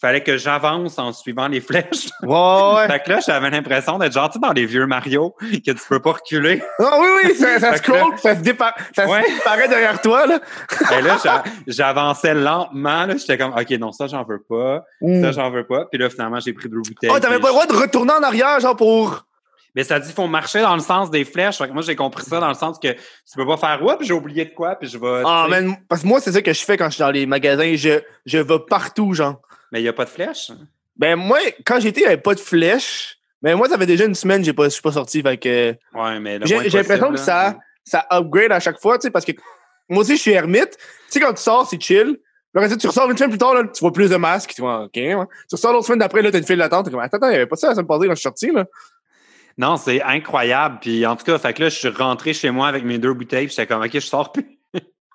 Fallait 0.00 0.22
que 0.22 0.36
j'avance 0.36 0.96
en 0.98 1.12
suivant 1.12 1.48
les 1.48 1.60
flèches. 1.62 2.08
Ouais, 2.22 2.28
ouais. 2.76 2.86
Fait 2.86 3.02
que 3.02 3.10
là, 3.10 3.18
j'avais 3.24 3.50
l'impression 3.50 3.98
d'être 3.98 4.12
genre, 4.12 4.28
tu 4.30 4.34
sais, 4.34 4.38
dans 4.38 4.52
les 4.52 4.64
vieux 4.64 4.86
Mario, 4.86 5.34
que 5.40 5.72
tu 5.72 5.80
peux 5.88 6.00
pas 6.00 6.12
reculer. 6.12 6.62
Ah 6.78 6.98
oui, 7.00 7.06
oui, 7.24 7.34
ça, 7.34 7.58
ça 7.58 7.70
que 7.78 7.78
scroll, 7.78 8.12
ça 8.18 8.36
se 8.36 8.42
ça 8.94 9.08
Ouais. 9.08 9.22
se 9.24 9.30
disparaît 9.32 9.68
derrière 9.68 10.00
toi, 10.00 10.26
là. 10.26 10.38
Et 10.98 11.02
là, 11.02 11.16
j'a- 11.22 11.42
j'avançais 11.66 12.34
lentement. 12.34 13.06
là. 13.06 13.16
J'étais 13.16 13.36
comme, 13.38 13.52
OK, 13.52 13.70
non, 13.70 13.90
ça, 13.90 14.06
j'en 14.06 14.22
veux 14.24 14.40
pas. 14.48 14.84
Ça, 15.20 15.32
j'en 15.32 15.50
veux 15.50 15.66
pas. 15.66 15.86
Puis 15.86 15.98
là, 15.98 16.08
finalement, 16.10 16.38
j'ai 16.38 16.52
pris 16.52 16.68
deux 16.68 16.76
bouteilles. 16.78 17.10
Oh, 17.12 17.18
t'avais 17.18 17.34
puis 17.34 17.42
pas 17.42 17.48
le 17.48 17.52
droit 17.54 17.66
de 17.66 17.72
retourner 17.74 18.12
en 18.12 18.22
arrière, 18.22 18.60
genre 18.60 18.76
pour. 18.76 19.24
Mais 19.74 19.84
ça 19.84 19.98
dit, 20.00 20.12
faut 20.12 20.26
marcher 20.28 20.60
dans 20.62 20.74
le 20.74 20.80
sens 20.80 21.10
des 21.10 21.24
flèches. 21.24 21.58
Fait 21.58 21.68
que 21.68 21.72
moi, 21.72 21.82
j'ai 21.82 21.94
compris 21.96 22.24
ça 22.24 22.40
dans 22.40 22.48
le 22.48 22.54
sens 22.54 22.78
que 22.78 22.92
tu 22.92 23.34
peux 23.36 23.46
pas 23.46 23.56
faire, 23.56 23.80
oups, 23.84 24.04
j'ai 24.04 24.12
oublié 24.14 24.44
de 24.44 24.50
quoi, 24.54 24.76
puis 24.76 24.88
je 24.88 24.96
vais. 24.96 25.22
Ah, 25.26 25.46
man, 25.48 25.76
parce 25.88 26.02
que 26.02 26.06
moi, 26.06 26.20
c'est 26.20 26.32
ça 26.32 26.40
que 26.40 26.52
je 26.52 26.64
fais 26.64 26.76
quand 26.76 26.86
je 26.88 26.94
suis 26.94 27.02
dans 27.02 27.10
les 27.10 27.26
magasins. 27.26 27.74
Je, 27.76 28.00
je 28.26 28.38
vais 28.38 28.58
partout, 28.60 29.12
genre. 29.12 29.40
Mais 29.72 29.80
il 29.80 29.84
y 29.84 29.88
a 29.88 29.92
pas 29.92 30.04
de 30.04 30.10
flèches. 30.10 30.50
Ben, 30.96 31.16
moi, 31.16 31.38
quand 31.64 31.80
j'étais, 31.80 32.00
il 32.00 32.04
n'y 32.04 32.08
avait 32.08 32.16
pas 32.22 32.34
de 32.34 32.40
flèche. 32.40 33.18
Mais 33.42 33.54
moi, 33.54 33.68
ça 33.68 33.78
fait 33.78 33.86
déjà 33.86 34.04
une 34.04 34.14
semaine 34.14 34.40
que 34.42 34.52
je 34.52 34.68
suis 34.70 34.82
pas 34.82 34.92
sorti. 34.92 35.22
Fait 35.22 35.36
que 35.36 35.74
Ouais, 35.94 36.20
mais 36.20 36.40
j'ai 36.44 36.68
l'impression 36.68 37.10
que 37.10 37.18
ça, 37.18 37.42
là. 37.50 37.58
ça 37.84 38.06
upgrade 38.10 38.50
à 38.50 38.58
chaque 38.60 38.80
fois, 38.80 38.98
tu 38.98 39.02
sais, 39.02 39.10
parce 39.10 39.24
que 39.24 39.32
moi 39.88 40.02
aussi, 40.02 40.16
je 40.16 40.22
suis 40.22 40.32
ermite. 40.32 40.76
Tu 40.76 40.84
sais, 41.08 41.20
quand 41.20 41.32
tu 41.32 41.42
sors, 41.42 41.68
c'est 41.68 41.80
chill. 41.80 42.18
Après, 42.54 42.76
tu 42.76 42.86
ressors 42.88 43.08
une 43.08 43.16
semaine 43.16 43.30
plus 43.30 43.38
tard, 43.38 43.54
là, 43.54 43.62
tu 43.62 43.78
vois 43.80 43.92
plus 43.92 44.10
de 44.10 44.16
masques. 44.16 44.52
Tu 44.54 44.62
vois, 44.62 44.84
OK, 44.84 44.96
ouais. 44.96 45.14
Tu 45.48 45.54
ressors 45.54 45.72
l'autre 45.72 45.86
semaine 45.86 46.00
d'après, 46.00 46.22
là, 46.22 46.32
t'as 46.32 46.38
une 46.38 46.44
file 46.46 46.58
d'attente. 46.58 46.86
T'es 46.86 46.90
comme, 46.90 46.98
attends, 46.98 47.18
attends, 47.18 47.28
il 47.28 47.30
n'y 47.30 47.36
avait 47.36 47.46
pas 47.46 47.54
ça 47.54 47.68
la 47.68 47.74
semaine 47.74 47.86
passée 47.86 48.06
quand 48.06 48.14
je 48.14 48.16
suis 48.16 48.22
sorti, 48.22 48.50
là. 48.50 48.64
Non, 49.56 49.76
c'est 49.76 50.02
incroyable. 50.02 50.78
Puis 50.80 51.06
en 51.06 51.14
tout 51.14 51.24
cas, 51.24 51.38
fait 51.38 51.52
que 51.52 51.62
là, 51.64 51.68
je 51.68 51.76
suis 51.76 51.88
rentré 51.88 52.32
chez 52.32 52.50
moi 52.50 52.66
avec 52.68 52.84
mes 52.84 52.98
deux 52.98 53.12
bouteilles. 53.12 53.46
puis 53.46 53.54
J'étais 53.56 53.66
comme, 53.66 53.82
OK, 53.82 53.90
je 53.92 54.00
sors 54.00 54.32
plus. 54.32 54.58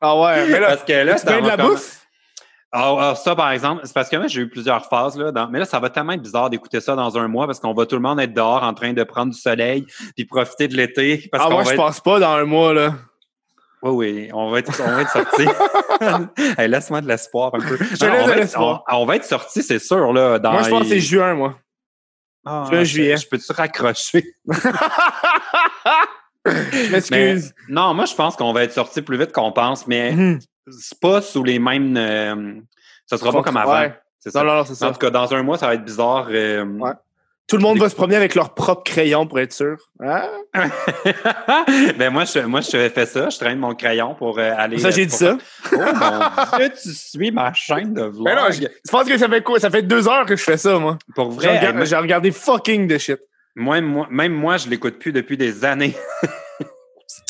Ah 0.01 0.19
ouais, 0.19 0.47
mais 0.47 0.59
là, 0.59 0.67
Parce 0.75 0.83
que 0.83 0.93
là, 0.93 1.15
tu 1.15 1.25
ça 1.25 1.41
de 1.41 1.47
la 1.47 1.57
bouffe? 1.57 2.02
Ah, 2.75 2.95
ah, 2.99 3.15
ça, 3.15 3.35
par 3.35 3.51
exemple, 3.51 3.81
c'est 3.85 3.93
parce 3.93 4.09
que 4.09 4.15
moi, 4.15 4.25
j'ai 4.25 4.41
eu 4.41 4.49
plusieurs 4.49 4.87
phases. 4.87 5.15
Là, 5.15 5.31
dans- 5.31 5.47
Mais 5.47 5.59
là, 5.59 5.65
ça 5.65 5.79
va 5.79 5.91
tellement 5.91 6.13
être 6.13 6.23
bizarre 6.23 6.49
d'écouter 6.49 6.81
ça 6.81 6.95
dans 6.95 7.15
un 7.19 7.27
mois 7.27 7.45
parce 7.45 7.59
qu'on 7.59 7.73
va 7.73 7.85
tout 7.85 7.95
le 7.95 8.01
monde 8.01 8.19
être 8.19 8.33
dehors 8.33 8.63
en 8.63 8.73
train 8.73 8.93
de 8.93 9.03
prendre 9.03 9.31
du 9.31 9.39
soleil 9.39 9.85
puis 10.15 10.25
profiter 10.25 10.67
de 10.67 10.75
l'été. 10.75 11.29
Parce 11.31 11.43
Ah, 11.45 11.49
moi, 11.49 11.59
va 11.59 11.63
je 11.65 11.69
être... 11.69 11.77
pense 11.77 11.99
pas 11.99 12.19
dans 12.19 12.31
un 12.33 12.45
mois, 12.45 12.73
là. 12.73 12.95
Oui, 13.83 13.91
oui, 14.13 14.29
on 14.33 14.49
va 14.49 14.59
être, 14.59 14.71
on 14.83 14.91
va 14.91 15.01
être 15.01 15.11
sortis. 15.11 15.45
hey, 16.57 16.67
Laisse-moi 16.67 17.01
de 17.01 17.07
l'espoir 17.07 17.53
un 17.53 17.59
peu. 17.59 17.77
Non, 17.77 18.07
on, 18.23 18.27
va 18.27 18.37
être, 18.37 18.59
on- 18.59 18.79
on 18.91 19.05
va 19.05 19.15
être 19.17 19.25
sortis, 19.25 19.61
c'est 19.61 19.77
sûr. 19.79 20.11
Là, 20.11 20.39
dans 20.39 20.53
Moi, 20.53 20.63
je 20.63 20.69
pense 20.69 20.79
que 20.79 20.83
les- 20.85 20.89
c'est 20.89 20.99
juin, 21.01 21.33
moi. 21.35 21.59
Ah, 22.45 22.65
juin, 22.71 22.83
juillet. 22.83 23.17
Je 23.17 23.27
peux-tu 23.27 23.51
raccrocher? 23.51 24.23
Je 26.45 26.91
m'excuse. 26.91 27.53
non, 27.69 27.93
moi, 27.93 28.05
je 28.05 28.13
pense 28.15 28.35
qu'on 28.35 28.51
va 28.51 28.63
être 28.63 28.73
sortis 28.73 29.01
plus 29.01 29.17
vite 29.17 29.31
qu'on 29.31 29.51
pense, 29.53 29.87
mais 29.87 30.11
Mhm. 30.11 30.39
C'est 30.69 30.99
pas 30.99 31.21
sous 31.21 31.43
les 31.43 31.59
mêmes. 31.59 31.95
euh, 31.97 32.53
ça 33.05 33.17
sera 33.17 33.31
pas 33.31 33.41
comme 33.43 33.57
avant. 33.57 33.79
Ouais. 33.79 33.93
C'est 34.19 34.31
ça. 34.31 34.39
Non, 34.43 34.51
non, 34.51 34.55
non, 34.59 34.63
c'est 34.65 34.71
En 34.73 34.75
ça. 34.75 34.91
tout 34.91 34.99
cas, 34.99 35.09
dans 35.09 35.33
un 35.33 35.43
mois, 35.43 35.57
ça 35.57 35.67
va 35.67 35.73
être 35.75 35.83
bizarre. 35.85 36.27
euh, 36.31 36.63
Ouais. 36.65 36.91
Tout 37.45 37.57
le 37.57 37.61
monde 37.63 37.77
va 37.77 37.89
se 37.89 37.95
promener 37.95 38.15
avec 38.15 38.35
leur 38.35 38.53
propre 38.53 38.83
crayon 38.83 39.27
pour 39.27 39.37
être 39.41 39.51
sûr. 39.51 39.75
Hein? 39.99 40.29
ben 41.97 42.09
moi, 42.09 42.23
je, 42.23 42.39
moi, 42.39 42.61
je 42.61 42.69
fais 42.89 43.05
ça. 43.05 43.29
Je 43.29 43.37
traîne 43.37 43.59
mon 43.59 43.75
crayon 43.75 44.15
pour 44.15 44.39
euh, 44.39 44.53
aller. 44.57 44.77
Ça, 44.77 44.91
j'ai 44.91 45.05
dit 45.05 45.13
ça. 45.15 45.37
Oh 45.73 45.75
mon 45.75 46.57
Dieu, 46.57 46.71
tu 46.81 46.89
suis 46.93 47.31
ma 47.31 47.51
chaîne 47.53 47.93
de 47.93 48.03
vlog. 48.03 48.23
Mais 48.23 48.35
non, 48.35 48.43
je, 48.49 48.61
je 48.61 48.89
pense 48.91 49.03
que 49.07 49.17
ça 49.17 49.27
fait 49.27 49.41
quoi? 49.43 49.59
Ça 49.59 49.69
fait 49.69 49.81
deux 49.81 50.07
heures 50.07 50.25
que 50.25 50.37
je 50.37 50.43
fais 50.43 50.55
ça, 50.57 50.79
moi. 50.79 50.97
Pour 51.15 51.31
J'ai 51.31 51.35
vrai, 51.35 51.47
hey, 51.49 51.57
regardé, 51.59 51.77
moi, 51.79 51.85
j'ai 51.85 51.95
regardé 51.97 52.31
fucking 52.31 52.87
de 52.87 52.97
shit. 52.97 53.19
moi, 53.57 53.81
moi- 53.81 54.07
même 54.09 54.31
moi, 54.33 54.55
je 54.55 54.69
l'écoute 54.69 54.97
plus 54.97 55.11
depuis 55.11 55.35
des 55.35 55.65
années. 55.65 55.95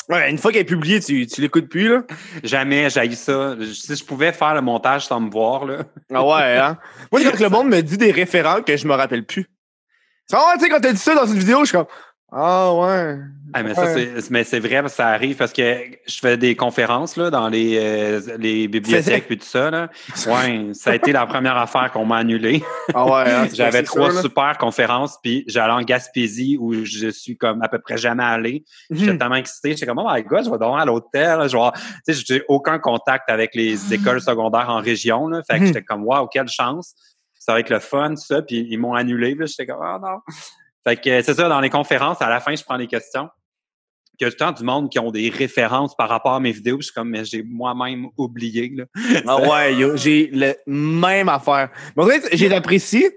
Ouais, 0.08 0.30
une 0.30 0.38
fois 0.38 0.52
qu'elle 0.52 0.62
est 0.62 0.64
publiée, 0.64 1.00
tu, 1.00 1.26
tu 1.26 1.40
l'écoutes 1.40 1.68
plus, 1.68 1.88
là. 1.88 2.02
Jamais, 2.42 2.90
j'haïs 2.90 3.16
ça. 3.16 3.56
Si 3.72 3.96
je 3.96 4.04
pouvais 4.04 4.32
faire 4.32 4.54
le 4.54 4.60
montage 4.60 5.06
sans 5.06 5.20
me 5.20 5.30
voir, 5.30 5.64
là. 5.64 5.84
Ah 6.12 6.24
ouais, 6.24 6.58
hein? 6.58 6.78
Moi, 7.10 7.22
quand 7.22 7.40
le 7.40 7.48
monde 7.48 7.68
me 7.68 7.80
dit 7.80 7.96
des 7.96 8.10
référents 8.10 8.62
que 8.62 8.76
je 8.76 8.86
me 8.86 8.94
rappelle 8.94 9.24
plus. 9.24 9.46
Ouais, 10.32 10.38
tu 10.54 10.60
sais, 10.60 10.68
quand 10.68 10.80
t'as 10.80 10.92
dit 10.92 10.98
ça 10.98 11.14
dans 11.14 11.26
une 11.26 11.38
vidéo, 11.38 11.60
je 11.60 11.66
suis 11.66 11.76
comme, 11.76 11.86
ah 12.34 12.74
ouais. 12.74 13.18
Ah, 13.56 13.62
mais 13.62 13.78
Ouais. 13.78 14.42
c'est, 14.42 14.58
vrai, 14.58 14.80
parce 14.80 14.94
que 14.94 14.96
ça 14.96 15.08
arrive 15.10 15.36
parce 15.36 15.52
que 15.52 15.62
je 16.08 16.18
fais 16.18 16.36
des 16.36 16.56
conférences 16.56 17.16
là, 17.16 17.30
dans 17.30 17.48
les, 17.48 17.78
euh, 17.78 18.20
les 18.36 18.66
bibliothèques 18.66 19.26
et 19.30 19.36
tout 19.38 19.44
ça. 19.46 19.70
Là. 19.70 19.88
Ouais, 20.26 20.70
ça 20.72 20.90
a 20.90 20.94
été 20.96 21.12
la 21.12 21.24
première 21.24 21.56
affaire 21.56 21.92
qu'on 21.92 22.04
m'a 22.04 22.16
annulée. 22.16 22.64
Ah 22.92 23.04
ouais, 23.04 23.30
hein, 23.30 23.46
J'avais 23.54 23.84
trois 23.84 24.06
sûr, 24.08 24.16
là. 24.16 24.22
super 24.22 24.58
conférences, 24.58 25.18
puis 25.22 25.44
j'allais 25.46 25.72
en 25.72 25.82
Gaspésie 25.82 26.56
où 26.58 26.74
je 26.84 27.08
suis 27.10 27.36
comme 27.36 27.62
à 27.62 27.68
peu 27.68 27.78
près 27.78 27.96
jamais 27.96 28.24
allé. 28.24 28.64
J'étais 28.90 29.12
Mhm. 29.12 29.18
tellement 29.18 29.36
excité. 29.36 29.70
J'étais 29.70 29.86
comme, 29.86 30.00
oh 30.00 30.08
my 30.12 30.24
god, 30.24 30.44
je 30.46 30.50
vais 30.50 30.58
dormir 30.58 30.80
à 30.80 30.84
l'hôtel. 30.86 31.48
Je 31.48 31.56
vais 31.56 32.12
j'ai 32.26 32.42
aucun 32.48 32.80
contact 32.80 33.30
avec 33.30 33.54
les 33.54 33.94
écoles 33.94 34.20
secondaires 34.20 34.68
en 34.68 34.80
région. 34.80 35.28
Là. 35.28 35.42
Fait 35.48 35.58
que 35.58 35.60
Mhm. 35.60 35.66
j'étais 35.68 35.82
comme, 35.82 36.02
wow, 36.04 36.26
quelle 36.26 36.48
chance. 36.48 36.94
Ça 37.38 37.52
va 37.52 37.60
être 37.60 37.70
le 37.70 37.78
fun, 37.78 38.10
tout 38.10 38.16
ça. 38.16 38.42
Puis 38.42 38.66
ils 38.68 38.78
m'ont 38.78 38.94
annulé. 38.94 39.36
J'étais 39.46 39.66
comme, 39.66 39.78
oh 39.80 39.98
non. 40.02 40.18
Fait 40.86 40.96
que 40.96 41.22
c'est 41.22 41.34
ça, 41.34 41.48
dans 41.48 41.60
les 41.60 41.70
conférences, 41.70 42.20
à 42.20 42.28
la 42.28 42.40
fin, 42.40 42.54
je 42.54 42.62
prends 42.62 42.78
des 42.78 42.86
questions. 42.86 43.28
Puis 44.18 44.20
Il 44.20 44.24
y 44.24 44.26
a 44.26 44.30
tout 44.30 44.36
le 44.38 44.46
temps 44.46 44.52
du 44.52 44.64
monde 44.64 44.90
qui 44.90 44.98
ont 44.98 45.10
des 45.10 45.28
références 45.28 45.96
par 45.96 46.08
rapport 46.08 46.34
à 46.34 46.40
mes 46.40 46.52
vidéos. 46.52 46.78
Je 46.80 46.86
suis 46.86 46.94
comme, 46.94 47.10
mais 47.10 47.24
j'ai 47.24 47.42
moi-même 47.42 48.08
oublié. 48.16 48.72
Là. 48.74 48.84
Ah 49.26 49.36
ouais, 49.48 49.74
yo, 49.74 49.96
j'ai 49.96 50.30
le 50.32 50.54
même 50.66 51.28
affaire. 51.28 51.70
Mais 51.96 52.04
en 52.04 52.06
fait, 52.06 52.28
j'ai 52.32 52.48
l'apprécie. 52.48 53.08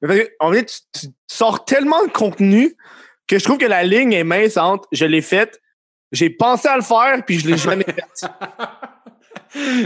Mais 0.00 0.30
en 0.40 0.52
fait, 0.52 0.64
tu, 0.64 1.08
tu 1.08 1.12
sors 1.26 1.64
tellement 1.64 2.02
de 2.04 2.10
contenu 2.10 2.74
que 3.26 3.38
je 3.38 3.44
trouve 3.44 3.58
que 3.58 3.66
la 3.66 3.82
ligne 3.82 4.12
est 4.12 4.24
mince 4.24 4.56
entre 4.56 4.88
je 4.92 5.04
l'ai 5.04 5.20
faite, 5.20 5.60
j'ai 6.12 6.30
pensé 6.30 6.68
à 6.68 6.76
le 6.76 6.82
faire, 6.82 7.24
puis 7.24 7.38
je 7.38 7.48
l'ai 7.48 7.56
jamais 7.56 7.84
fait. 7.84 8.28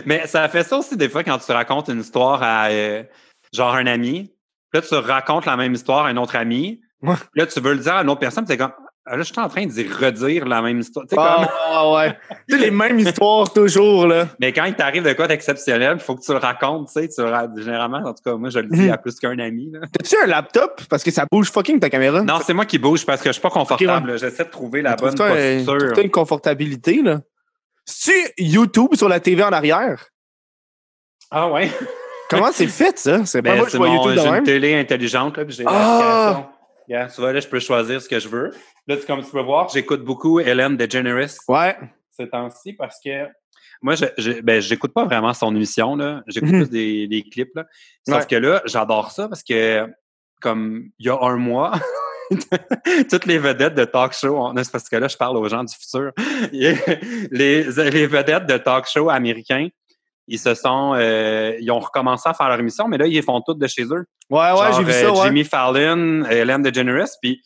Mais 0.05 0.27
ça 0.27 0.49
fait 0.49 0.65
ça 0.65 0.79
aussi 0.79 0.97
des 0.97 1.09
fois 1.09 1.25
quand 1.25 1.39
tu 1.39 1.53
racontes 1.53 1.89
une 1.89 2.01
histoire 2.01 2.43
à 2.43 2.69
euh, 2.69 3.03
genre 3.53 3.75
un 3.75 3.87
ami. 3.87 4.35
Puis 4.71 4.81
Là, 4.81 4.87
tu 4.87 4.95
racontes 4.95 5.47
la 5.47 5.57
même 5.57 5.75
histoire 5.75 6.07
à 6.07 6.09
un 6.09 6.17
autre 6.17 6.37
ami. 6.37 6.81
Ouais. 7.03 7.15
Là, 7.35 7.47
tu 7.47 7.61
veux 7.61 7.73
le 7.73 7.79
dire 7.81 7.95
à 7.95 8.03
une 8.03 8.11
autre 8.11 8.21
personne. 8.21 8.45
Tu 8.45 8.53
es 8.53 8.57
comme, 8.57 8.73
ah, 9.07 9.17
là, 9.17 9.23
je 9.23 9.33
suis 9.33 9.41
en 9.41 9.49
train 9.49 9.65
de 9.65 9.71
dire- 9.71 9.91
redire 9.99 10.47
la 10.47 10.61
même 10.61 10.79
histoire. 10.81 11.07
Tu 11.07 11.15
sais, 11.15 11.21
Ah 11.21 11.47
comme- 11.83 11.95
ouais. 11.95 12.19
Tu 12.49 12.57
sais, 12.57 12.63
les 12.63 12.71
mêmes 12.71 12.99
histoires 12.99 13.53
toujours, 13.53 14.07
là. 14.07 14.29
Mais 14.39 14.53
quand 14.53 14.65
il 14.65 14.75
t'arrive 14.75 15.03
de 15.03 15.13
quoi 15.15 15.27
d'exceptionnel, 15.27 15.97
il 15.99 16.03
faut 16.03 16.15
que 16.15 16.23
tu 16.23 16.33
le 16.33 16.39
racontes. 16.39 16.89
Tu 16.89 17.01
sais, 17.01 17.09
tu 17.09 17.23
le 17.23 17.29
ra- 17.31 17.49
généralement, 17.57 17.99
en 18.05 18.13
tout 18.13 18.23
cas, 18.25 18.35
moi, 18.37 18.51
je 18.51 18.59
le 18.59 18.69
dis 18.69 18.83
Mhm. 18.83 18.93
à 18.93 18.99
plus 18.99 19.19
qu'un 19.19 19.39
ami. 19.39 19.71
là. 19.73 19.81
T'as-tu 19.93 20.17
un 20.23 20.27
laptop? 20.27 20.83
Parce 20.91 21.03
que 21.03 21.11
ça 21.11 21.25
bouge 21.31 21.51
fucking 21.51 21.81
ta 21.81 21.89
caméra. 21.89 22.21
Non, 22.23 22.39
c'est 22.45 22.53
moi 22.55 22.67
qui 22.67 22.79
bouge 22.79 23.07
parce 23.07 23.21
que 23.23 23.31
je 23.31 23.33
suis 23.33 23.43
pas 23.43 23.51
confortable. 23.51 24.19
J'essaie 24.19 24.45
de 24.45 24.51
trouver 24.51 24.83
la 24.83 24.95
bonne 24.97 25.15
posture. 25.15 25.65
trouve-toi 25.79 26.03
une 26.05 26.11
confortabilité, 26.11 27.01
là? 27.03 27.21
C'est 27.87 28.35
YouTube 28.39 28.95
sur 28.95 29.09
la 29.09 29.19
TV 29.21 29.43
en 29.43 29.53
arrière? 29.53 30.07
Ah 31.31 31.49
ouais. 31.51 31.71
Comment 32.29 32.51
c'est 32.53 32.67
fait, 32.67 32.99
ça? 32.99 33.25
C'est 33.25 33.43
pas 33.43 33.51
Ben, 33.51 33.57
moi 33.59 33.67
c'est 33.69 33.79
vois 33.79 33.89
mon- 33.89 33.95
YouTube 34.05 34.17
de 34.25 34.29
j'ai 34.31 34.37
une 34.39 34.45
télé 34.45 34.75
intelligente, 34.79 35.37
là, 35.39 35.45
puis 35.45 35.55
j'ai 35.55 35.65
Ah! 35.67 36.51
Tu 37.15 37.21
vois, 37.21 37.33
là, 37.33 37.41
je 37.41 37.49
peux 37.49 37.61
choisir 37.61 38.01
ce 38.03 38.09
que 38.09 38.19
je 38.19 38.29
veux. 38.29 38.51
Là, 38.87 38.97
tu- 38.97 39.07
comme 39.07 39.23
tu 39.25 39.31
peux 39.31 39.43
voir, 39.43 39.69
j'écoute 39.69 40.03
beaucoup 40.05 40.41
Hélène 40.41 40.77
DeGeneres 40.77 41.31
Ouais. 41.49 41.77
ces 42.11 42.29
temps-ci 42.29 42.73
parce 42.73 42.99
que 43.05 43.27
moi, 43.83 43.95
je, 43.95 44.07
je- 44.19 44.41
ben, 44.43 44.61
j'écoute 44.61 44.93
pas 44.93 45.05
vraiment 45.05 45.33
son 45.33 45.55
émission, 45.55 45.97
là. 45.97 46.23
J'écoute 46.27 46.51
Mhm. 46.51 46.61
plus 46.63 46.71
des, 46.71 47.07
des 47.07 47.23
clips, 47.23 47.55
là. 47.55 47.67
Sauf 48.07 48.19
Ouais. 48.21 48.27
que 48.27 48.37
là, 48.37 48.61
j'adore 48.67 49.11
ça 49.11 49.29
parce 49.29 49.43
que, 49.43 49.87
comme 50.43 50.91
il 50.99 51.07
y 51.07 51.09
a 51.09 51.19
un 51.21 51.37
mois, 51.37 51.73
toutes 53.11 53.27
les 53.27 53.39
vedettes 53.39 53.75
de 53.75 53.85
talk 53.85 54.13
show, 54.13 54.53
c'est 54.57 54.71
parce 54.73 54.89
que 54.89 54.97
là, 54.97 55.09
je 55.09 55.17
parle 55.17 55.37
aux 55.37 55.49
gens 55.49 55.65
du 55.65 55.75
futur. 55.75 56.13
les, 56.53 57.63
les 57.65 58.07
vedettes 58.07 58.47
de 58.47 58.57
talk 58.59 58.87
show 58.87 59.11
américains, 59.11 59.69
ils 60.31 60.39
se 60.39 60.55
sont, 60.55 60.95
euh, 60.95 61.55
ils 61.61 61.71
ont 61.71 61.81
recommencé 61.81 62.29
à 62.29 62.35
faire 62.35 62.49
leur 62.49 62.59
émission, 62.61 62.87
mais 62.89 62.97
là, 62.97 63.07
ils 63.07 63.15
les 63.15 63.23
font 63.23 63.41
toutes 63.41 63.59
de 63.59 63.67
chez 63.67 63.83
eux. 63.85 64.05
Ouais, 64.31 64.53
ouais, 64.53 64.73
j'ai 64.77 64.85
vu 64.85 64.91
euh, 64.93 65.03
ça, 65.03 65.13
ouais. 65.13 65.27
Jimmy 65.27 65.45
Fallon, 65.45 66.25
Hélène 66.31 66.63
DeGeneres, 66.63 67.09
puis 67.21 67.43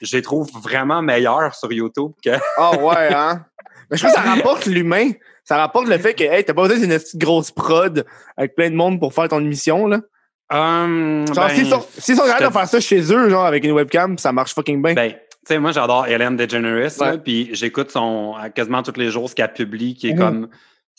je 0.00 0.16
les 0.16 0.22
trouve 0.22 0.48
vraiment 0.62 1.02
meilleurs 1.02 1.54
sur 1.54 1.72
YouTube 1.72 2.12
que. 2.24 2.30
Ah 2.56 2.76
ouais, 2.78 3.12
hein? 3.14 3.44
Mais 3.90 3.96
je 3.96 4.04
trouve 4.06 4.14
que 4.14 4.22
ça 4.22 4.34
rapporte 4.34 4.66
l'humain. 4.66 5.10
Ça 5.44 5.56
rapporte 5.56 5.88
le 5.88 5.98
fait 5.98 6.14
que, 6.14 6.22
hey, 6.24 6.44
t'as 6.44 6.54
pas 6.54 6.68
besoin 6.68 6.78
d'une 6.78 6.96
petite 6.98 7.18
grosse 7.20 7.50
prod 7.50 8.04
avec 8.36 8.54
plein 8.54 8.70
de 8.70 8.74
monde 8.76 9.00
pour 9.00 9.12
faire 9.14 9.28
ton 9.28 9.40
émission, 9.40 9.86
là. 9.86 10.00
Hum, 10.50 11.26
Genre, 11.26 11.46
ben, 11.48 11.54
s'ils 11.54 11.66
sont, 12.16 12.22
capables 12.24 12.46
de 12.46 12.52
faire 12.52 12.68
ça 12.68 12.80
chez 12.80 13.00
eux, 13.12 13.28
genre, 13.28 13.44
avec 13.44 13.64
une 13.64 13.72
webcam, 13.72 14.16
ça 14.16 14.30
marche 14.32 14.54
fucking 14.54 14.82
bien. 14.82 14.94
Ben, 14.94 15.10
tu 15.12 15.16
sais, 15.46 15.58
moi, 15.58 15.72
j'adore 15.72 16.06
Hélène 16.06 16.36
DeGeneres, 16.36 16.90
Ouais. 17.00 17.18
puis 17.18 17.50
j'écoute 17.52 17.90
son 17.90 18.34
quasiment 18.54 18.82
tous 18.82 18.98
les 18.98 19.10
jours 19.10 19.28
ce 19.28 19.34
qu'elle 19.34 19.52
publie, 19.52 19.94
qui 19.94 20.08
est 20.10 20.12
Mhm. 20.14 20.18
comme 20.18 20.48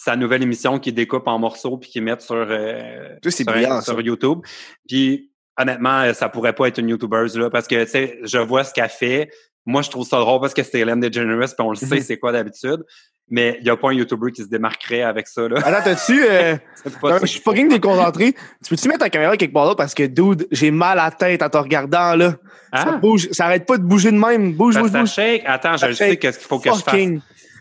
sa 0.01 0.15
nouvelle 0.15 0.41
émission 0.43 0.79
qu'il 0.79 0.93
découpe 0.93 1.27
en 1.27 1.37
morceaux 1.39 1.77
puis 1.77 1.89
qu'il 1.89 2.03
met 2.03 2.17
sur, 2.19 2.35
euh, 2.35 3.09
sur, 3.27 3.45
brillant, 3.45 3.81
sur 3.81 3.99
YouTube. 3.99 4.39
Puis, 4.87 5.29
honnêtement, 5.57 6.13
ça 6.13 6.29
pourrait 6.29 6.53
pas 6.53 6.69
être 6.69 6.77
une 6.77 6.87
YouTubeuse, 6.87 7.37
là, 7.37 7.49
parce 7.49 7.67
que, 7.67 7.83
tu 7.83 7.89
sais, 7.89 8.17
je 8.23 8.37
vois 8.37 8.63
ce 8.63 8.73
qu'elle 8.73 8.87
fait. 8.87 9.29
Moi, 9.65 9.81
je 9.81 9.89
trouve 9.89 10.07
ça 10.07 10.17
drôle 10.19 10.39
parce 10.39 10.53
que 10.53 10.63
c'est 10.63 10.79
Hélène 10.79 11.01
DeGeneres, 11.01 11.47
puis 11.47 11.55
on 11.59 11.71
le 11.71 11.75
sait, 11.75 11.95
Mhm. 11.97 12.01
c'est 12.01 12.17
quoi 12.17 12.31
d'habitude. 12.31 12.81
Mais 13.29 13.57
il 13.59 13.65
n'y 13.65 13.69
a 13.69 13.75
pas 13.75 13.89
un 13.89 13.93
YouTuber 13.93 14.31
qui 14.31 14.41
se 14.43 14.47
démarquerait 14.47 15.01
avec 15.03 15.27
ça, 15.27 15.49
là. 15.49 15.57
Attends, 15.65 15.83
t'as-tu. 15.83 16.23
Euh, 16.27 16.55
je 17.21 17.25
suis 17.27 17.41
fucking 17.41 17.67
déconcentré. 17.67 18.31
Tu 18.63 18.69
peux-tu 18.69 18.87
mettre 18.87 19.01
ta 19.01 19.09
caméra 19.09 19.35
quelque 19.35 19.53
part 19.53 19.65
là 19.67 19.75
parce 19.75 19.93
que, 19.93 20.03
dude, 20.03 20.47
j'ai 20.49 20.71
mal 20.71 20.97
à 20.97 21.05
la 21.05 21.11
tête 21.11 21.43
en 21.43 21.49
te 21.49 21.57
regardant, 21.57 22.15
là. 22.15 22.31
Ça 22.73 22.85
Ah, 22.87 22.91
bouge, 22.93 23.27
ça 23.31 23.45
arrête 23.47 23.65
pas 23.65 23.77
de 23.77 23.83
bouger 23.83 24.11
de 24.11 24.17
même. 24.17 24.53
Bouge, 24.53 24.75
ça, 24.75 24.81
bouge, 24.81 24.91
ça 24.91 25.01
bouge. 25.01 25.11
shake. 25.11 25.43
Attends, 25.45 25.75
je 25.75 25.91
sais 25.91 26.15
qu'est-ce 26.17 26.39
qu'il 26.39 26.47
faut 26.47 26.57
que 26.59 26.69
je 26.69 26.75
fasse. 26.75 26.95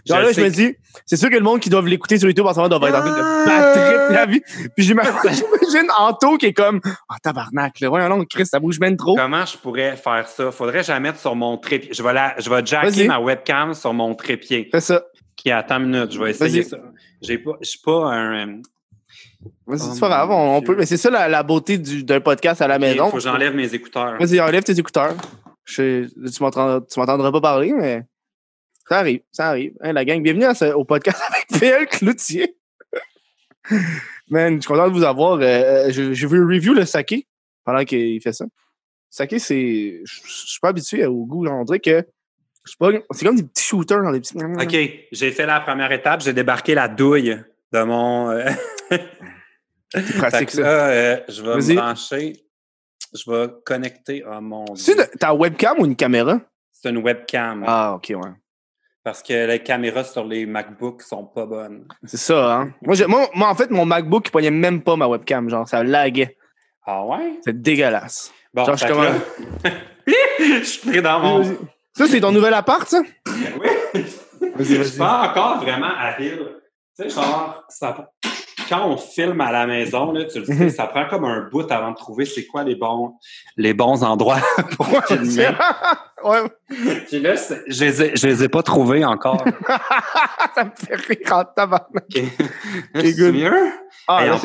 Genre 0.07 0.19
Je 0.21 0.25
là, 0.27 0.33
je 0.33 0.41
me 0.41 0.49
dis, 0.51 0.75
c'est 1.07 1.17
sûr 1.17 1.29
que 1.31 1.35
le 1.35 1.43
monde 1.43 1.61
qui 1.61 1.71
doit 1.71 1.83
l'écouter 1.83 2.19
sur 2.19 2.29
YouTube 2.29 2.47
en 2.47 2.53
ce 2.53 2.59
moment 2.61 2.69
doit 2.69 2.89
être 2.89 2.97
en 2.97 3.01
train 3.01 3.11
de 3.11 3.47
battre 3.47 4.13
la 4.13 4.27
vie. 4.27 4.41
Puis 4.77 4.85
j'imagine 4.85 5.89
Anto 5.99 6.37
qui 6.39 6.47
est 6.47 6.53
comme, 6.53 6.81
oh 6.85 7.15
tabarnak, 7.23 7.81
là. 7.81 7.91
Ouais, 7.91 8.09
non, 8.09 8.25
Chris, 8.25 8.47
ça 8.47 8.59
bouge 8.61 8.79
même 8.81 8.97
trop. 8.97 9.17
Comment 9.17 9.45
je 9.45 9.57
pourrais 9.59 9.97
faire 9.97 10.27
ça? 10.29 10.51
Faudrait 10.51 10.81
que 10.81 10.87
je 10.87 10.93
la 10.93 11.01
mette 11.01 11.19
sur 11.19 11.35
mon 11.35 11.57
trépied. 11.59 11.91
Je 11.93 12.03
vais, 12.03 12.13
la, 12.13 12.35
je 12.39 12.49
vais 12.49 12.65
jacker 12.65 13.07
ma 13.07 13.19
webcam 13.21 13.75
sur 13.75 13.93
mon 13.93 14.15
trépied. 14.15 14.69
Fais 14.71 14.81
ça. 14.81 15.03
Qui 15.37 15.51
attend 15.51 15.79
une 15.81 15.91
minute, 15.91 16.11
je 16.13 16.19
vais 16.23 16.31
essayer 16.31 16.63
ça. 16.63 16.79
J'ai 17.23 17.39
pas, 17.39 17.53
je 17.61 17.69
suis 17.69 17.79
pas 17.85 18.07
un. 18.13 18.49
euh, 18.49 18.57
Vas-y, 19.67 19.81
Oh 19.83 19.91
c'est 19.95 20.01
pas 20.01 20.09
grave, 20.09 20.31
on, 20.31 20.61
peut. 20.63 20.75
Mais 20.77 20.87
c'est 20.87 20.97
ça 20.97 21.11
la, 21.11 21.29
la 21.29 21.43
beauté 21.45 21.79
du- 21.79 22.03
d'un 22.03 22.21
podcast 22.21 22.61
à 22.61 22.67
la 22.67 22.77
Il 22.77 22.81
maison. 22.81 23.09
faut 23.11 23.19
que 23.19 23.23
j'enlève 23.23 23.55
mes 23.55 23.73
écouteurs. 23.73 24.17
Vas-y, 24.19 24.41
enlève 24.41 24.65
tes 24.65 24.77
écouteurs. 24.79 25.15
Je, 25.65 26.07
tu 26.07 26.43
m'entendras 26.43 27.31
pas 27.33 27.41
parler, 27.41 27.73
mais 27.73 28.03
ça 28.89 28.99
arrive, 28.99 29.21
ça 29.33 29.49
arrive. 29.49 29.73
Hein, 29.81 29.93
la 29.93 30.05
gang, 30.05 30.23
bienvenue 30.23 30.45
à 30.45 30.55
ce- 30.55 30.73
au 30.73 30.85
podcast 30.85 31.21
avec 31.29 31.47
PL 31.61 31.87
Cloutier. 31.87 32.57
Man, 34.31 34.57
je 34.57 34.61
suis 34.61 34.69
content 34.69 34.89
de 34.89 34.93
vous 34.93 35.05
avoir. 35.05 35.39
Euh, 35.41 35.91
je, 35.91 36.13
je 36.15 36.27
veux 36.27 36.45
review 36.45 36.73
le 36.75 36.85
saké 36.85 37.27
pendant 37.65 37.85
qu'il 37.85 38.21
fait 38.23 38.33
ça. 38.33 38.47
Saké, 39.11 39.39
c'est. 39.39 40.01
Je 40.05 40.21
je 40.25 40.47
suis 40.47 40.61
pas 40.61 40.69
habitué 40.69 41.05
au 41.07 41.25
goût. 41.27 41.47
On 41.47 41.65
dirait 41.65 41.81
que. 41.81 42.07
je 42.65 42.75
C'est 43.13 43.25
comme 43.27 43.37
des 43.37 43.43
petits 43.43 43.65
shooters 43.65 44.03
dans 44.03 44.13
des 44.13 44.21
petits. 44.21 44.37
OK, 44.37 45.07
j'ai 45.13 45.33
fait 45.33 45.47
la 45.47 45.61
première 45.61 45.93
étape, 45.93 46.21
j'ai 46.23 46.33
débarqué 46.33 46.75
la 46.75 46.89
douille 46.89 47.39
de 47.73 47.83
mon. 47.83 48.31
euh, 48.31 48.49
C'est 49.91 50.17
pratique, 50.19 50.47
que 50.49 50.53
ça. 50.53 50.61
là, 50.63 50.89
euh, 50.89 51.21
je 51.29 51.43
vais 51.43 51.57
me 51.57 51.75
brancher. 51.77 52.33
Je 53.15 53.31
vais 53.31 53.49
connecter. 53.65 54.23
Oh 54.31 54.39
mon 54.43 54.77
C'est 54.77 55.19
ta 55.19 55.35
webcam 55.35 55.79
ou 55.81 55.87
une 55.87 55.97
caméra? 55.97 56.39
C'est 56.73 56.91
une 56.91 56.99
webcam. 56.99 57.65
Ah, 57.67 57.95
ok, 57.95 58.13
ouais. 58.15 58.31
Parce 59.09 59.23
que 59.23 59.47
les 59.47 59.63
caméras 59.63 60.05
sur 60.05 60.23
les 60.27 60.45
MacBooks 60.45 61.01
sont 61.01 61.25
pas 61.25 61.47
bonnes. 61.47 61.87
C'est 62.05 62.19
ça, 62.19 62.53
hein. 62.61 62.75
Moi, 62.83 62.95
moi, 63.07 63.27
moi, 63.35 63.49
en 63.49 63.55
fait, 63.55 63.71
mon 63.71 63.87
MacBook, 63.87 64.29
il 64.29 64.31
pognait 64.31 64.51
même 64.51 64.83
pas 64.83 64.97
ma 64.97 65.07
webcam. 65.09 65.49
Genre, 65.49 65.67
ça 65.67 65.83
laguait. 65.83 66.37
Ah 66.85 67.07
ouais? 67.07 67.39
C'est 67.43 67.59
dégueulasse. 67.59 68.31
Bon, 68.53 68.67
Genre, 68.67 68.77
je 68.77 68.87
commence- 68.87 69.07
là- 69.65 69.71
je 70.61 70.63
suis 70.63 70.91
pris 70.91 71.01
dans 71.01 71.21
mon. 71.21 71.43
Ça, 71.95 72.07
c'est 72.07 72.21
ton 72.21 72.33
nouvel 72.33 72.53
appart, 72.53 72.87
ça? 72.87 73.01
Oui. 73.95 74.05
Je 74.59 74.83
suis 74.83 74.99
pas 74.99 75.31
encore 75.31 75.63
vraiment 75.63 75.89
habile. 75.99 76.41
Tu 76.95 77.05
sais, 77.05 77.09
genre, 77.09 77.65
ça- 77.71 78.11
quand 78.69 78.87
on 78.91 78.99
filme 78.99 79.41
à 79.41 79.51
la 79.51 79.67
maison, 79.67 80.13
là, 80.13 80.25
tu 80.27 80.41
le 80.41 80.45
sais, 80.45 80.53
Mhm. 80.55 80.69
ça 80.69 80.87
prend 80.87 81.07
comme 81.09 81.25
un 81.25 81.49
bout 81.51 81.71
avant 81.73 81.93
de 81.93 81.97
trouver 81.97 82.27
c'est 82.27 82.45
quoi 82.47 82.63
les 82.63 82.75
bons, 82.75 83.15
les 83.57 83.73
bons 83.73 84.05
endroits 84.05 84.41
pour 84.77 84.87
filmer. 85.07 85.49
Ouais, 86.29 86.43
Puis 87.09 87.21
là, 87.21 87.35
je 87.67 87.85
les, 87.85 88.03
ai, 88.03 88.17
je 88.17 88.27
les 88.27 88.45
ai 88.45 88.49
pas 88.49 88.63
trouvés 88.63 89.05
encore. 89.05 89.45
ça 90.55 90.65
me 90.65 90.71
fait 90.75 90.95
rire 90.97 91.33
en 91.33 91.45
tabarnak. 91.45 92.05
OK. 92.15 92.23
C'est 92.95 93.13
C'est 93.13 93.33
mieux? 93.33 93.71
Ah, 94.07 94.25
là. 94.27 94.39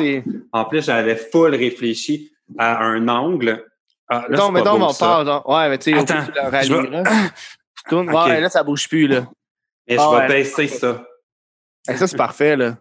En 0.52 0.64
plus, 0.64 0.84
j'avais 0.84 1.16
full 1.16 1.54
réfléchi 1.54 2.32
à 2.58 2.82
un 2.84 3.08
angle. 3.08 3.64
Ah, 4.08 4.26
là, 4.28 4.36
Non, 4.36 4.50
mais 4.50 4.62
pas 4.62 4.76
non, 4.76 4.88
on 4.88 4.94
parle, 4.94 5.26
genre. 5.26 5.48
Ouais, 5.48 5.68
mais 5.70 5.78
tu 5.78 5.92
sais, 5.92 6.04
tu 6.04 6.12
je 6.12 6.32
vais- 6.32 6.40
rallumeras. 6.40 7.02
Tu 7.76 7.90
tournes. 7.90 8.10
Ouais, 8.10 8.40
là, 8.40 8.48
ça 8.48 8.62
bouge 8.62 8.88
plus, 8.88 9.06
là. 9.06 9.26
Mais 9.88 9.96
je 9.96 10.00
Ah 10.00 10.10
vais 10.10 10.16
ouais. 10.16 10.28
baisser 10.28 10.68
ça. 10.68 11.04
Ça, 11.86 12.06
c'est 12.06 12.16
parfait, 12.16 12.56
là. 12.56 12.76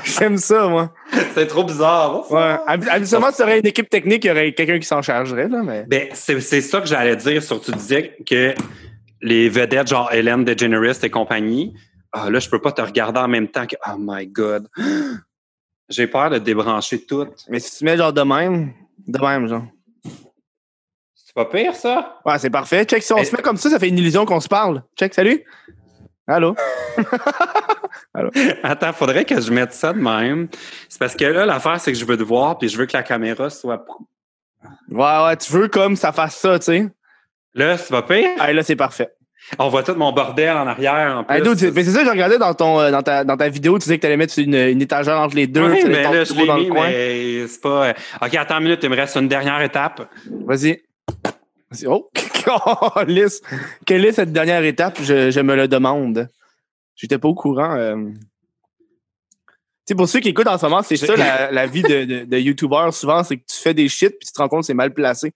J'aime 0.18 0.36
ça, 0.36 0.68
moi. 0.68 0.92
C'est 1.34 1.46
trop 1.46 1.64
bizarre. 1.64 2.30
Ouais. 2.30 2.56
Hab- 2.66 2.88
Habituellement, 2.88 3.32
tu 3.32 3.42
aurais 3.42 3.58
une 3.60 3.66
équipe 3.66 3.88
technique, 3.88 4.24
il 4.24 4.28
y 4.28 4.30
aurait 4.30 4.52
quelqu'un 4.52 4.78
qui 4.78 4.86
s'en 4.86 5.02
chargerait, 5.02 5.48
là, 5.48 5.62
mais. 5.62 5.84
Ben, 5.88 6.08
c'est 6.14 6.40
c'est 6.40 6.60
ça 6.60 6.80
que 6.80 6.86
j'allais 6.86 7.16
dire. 7.16 7.42
Surtout, 7.42 7.72
tu 7.72 7.78
disais 7.78 8.16
que 8.28 8.54
les 9.20 9.48
vedettes, 9.48 9.88
genre 9.88 10.12
Hélène 10.12 10.44
DeGeneres 10.44 11.04
et 11.04 11.10
compagnie, 11.10 11.74
ah, 12.12 12.30
là, 12.30 12.38
je 12.40 12.48
peux 12.48 12.60
pas 12.60 12.72
te 12.72 12.82
regarder 12.82 13.20
en 13.20 13.28
même 13.28 13.48
temps 13.48 13.66
que. 13.66 13.76
Oh 13.86 13.96
my 13.98 14.26
God. 14.26 14.66
J'ai 15.88 16.06
peur 16.06 16.30
de 16.30 16.38
débrancher 16.38 17.04
tout. 17.04 17.26
Mais 17.48 17.58
si 17.58 17.76
tu 17.78 17.84
mets 17.84 17.96
genre 17.96 18.12
de 18.12 18.22
même, 18.22 18.72
de 19.08 19.18
même, 19.18 19.48
genre. 19.48 19.64
C'est 21.14 21.34
pas 21.34 21.44
pire, 21.46 21.74
ça? 21.74 22.20
Ouais, 22.24 22.38
c'est 22.38 22.50
parfait. 22.50 22.84
Check, 22.84 23.02
si 23.02 23.12
on 23.12 23.22
se 23.22 23.34
met 23.34 23.42
comme 23.42 23.56
ça, 23.56 23.70
ça 23.70 23.78
fait 23.78 23.88
une 23.88 23.98
illusion 23.98 24.24
qu'on 24.24 24.40
se 24.40 24.48
parle. 24.48 24.82
Check, 24.98 25.14
salut. 25.14 25.44
Allô? 28.14 28.30
Attends, 28.62 28.92
faudrait 28.92 29.24
que 29.24 29.40
je 29.40 29.50
mette 29.52 29.72
ça 29.72 29.92
de 29.92 29.98
même. 29.98 30.48
C'est 30.88 30.98
parce 30.98 31.14
que 31.14 31.24
là, 31.24 31.46
l'affaire, 31.46 31.80
c'est 31.80 31.92
que 31.92 31.98
je 31.98 32.04
veux 32.04 32.16
te 32.16 32.22
voir, 32.22 32.58
puis 32.58 32.68
je 32.68 32.76
veux 32.76 32.86
que 32.86 32.96
la 32.96 33.02
caméra 33.02 33.50
soit. 33.50 33.84
Ouais, 34.90 35.24
ouais, 35.24 35.36
tu 35.36 35.52
veux 35.52 35.68
comme 35.68 35.96
ça 35.96 36.12
fasse 36.12 36.36
ça, 36.36 36.58
tu 36.58 36.66
sais. 36.66 36.88
Là, 37.54 37.76
c'est 37.78 37.90
pas 37.90 38.02
pire? 38.02 38.28
Ah, 38.38 38.52
là, 38.52 38.62
c'est 38.62 38.76
parfait. 38.76 39.10
On 39.58 39.68
voit 39.68 39.82
tout 39.82 39.94
mon 39.94 40.12
bordel 40.12 40.56
en 40.56 40.66
arrière, 40.66 41.16
en 41.18 41.24
plus. 41.24 41.36
Hey, 41.36 41.42
dude, 41.42 41.58
c'est 41.58 41.72
mais 41.72 41.82
c'est 41.82 41.90
ça 41.90 42.00
que 42.00 42.04
j'ai 42.04 42.10
regardé 42.10 42.38
dans, 42.38 42.54
ton, 42.54 42.78
euh, 42.78 42.90
dans, 42.90 43.02
ta, 43.02 43.24
dans 43.24 43.36
ta 43.36 43.48
vidéo. 43.48 43.74
Tu 43.78 43.84
disais 43.84 43.96
que 43.96 44.02
tu 44.02 44.06
allais 44.06 44.16
mettre 44.16 44.38
une, 44.38 44.54
une 44.54 44.82
étagère 44.82 45.18
entre 45.18 45.34
les 45.34 45.46
deux. 45.46 45.68
Oui, 45.70 45.82
mais 45.86 46.02
là, 46.02 46.24
je 46.24 46.34
l'ai 46.34 46.52
mis, 46.52 46.70
mais 46.70 47.48
c'est 47.48 47.60
pas... 47.60 47.86
euh, 47.86 47.92
OK, 48.22 48.34
attends 48.34 48.58
une 48.58 48.64
minute, 48.64 48.80
il 48.82 48.90
me 48.90 48.96
reste 48.96 49.16
une 49.16 49.28
dernière 49.28 49.60
étape. 49.62 50.08
Vas-y. 50.46 50.82
Oh, 51.86 52.10
lisse. 53.06 53.42
Quelle 53.86 54.04
est 54.04 54.12
cette 54.12 54.32
dernière 54.32 54.64
étape? 54.64 54.98
Je, 55.02 55.30
je 55.30 55.40
me 55.40 55.54
le 55.54 55.68
demande. 55.68 56.28
J'étais 56.96 57.18
pas 57.18 57.28
au 57.28 57.34
courant. 57.34 57.74
euh. 57.76 57.96
Tu 58.06 59.56
sais, 59.86 59.94
pour 59.94 60.08
ceux 60.08 60.20
qui 60.20 60.28
écoutent 60.30 60.46
en 60.48 60.58
ce 60.58 60.66
moment, 60.66 60.82
c'est 60.82 60.96
ça 60.96 61.16
la, 61.16 61.50
la 61.52 61.66
vie 61.66 61.82
de, 61.82 62.04
de, 62.04 62.24
de 62.24 62.38
YouTuber. 62.38 62.88
Souvent, 62.92 63.22
c'est 63.24 63.36
que 63.36 63.44
tu 63.48 63.56
fais 63.56 63.74
des 63.74 63.88
shit 63.88 64.10
puis 64.18 64.26
tu 64.26 64.32
te 64.32 64.38
rends 64.40 64.48
compte 64.48 64.60
que 64.60 64.66
c'est 64.66 64.74
mal 64.74 64.92
placé. 64.92 65.32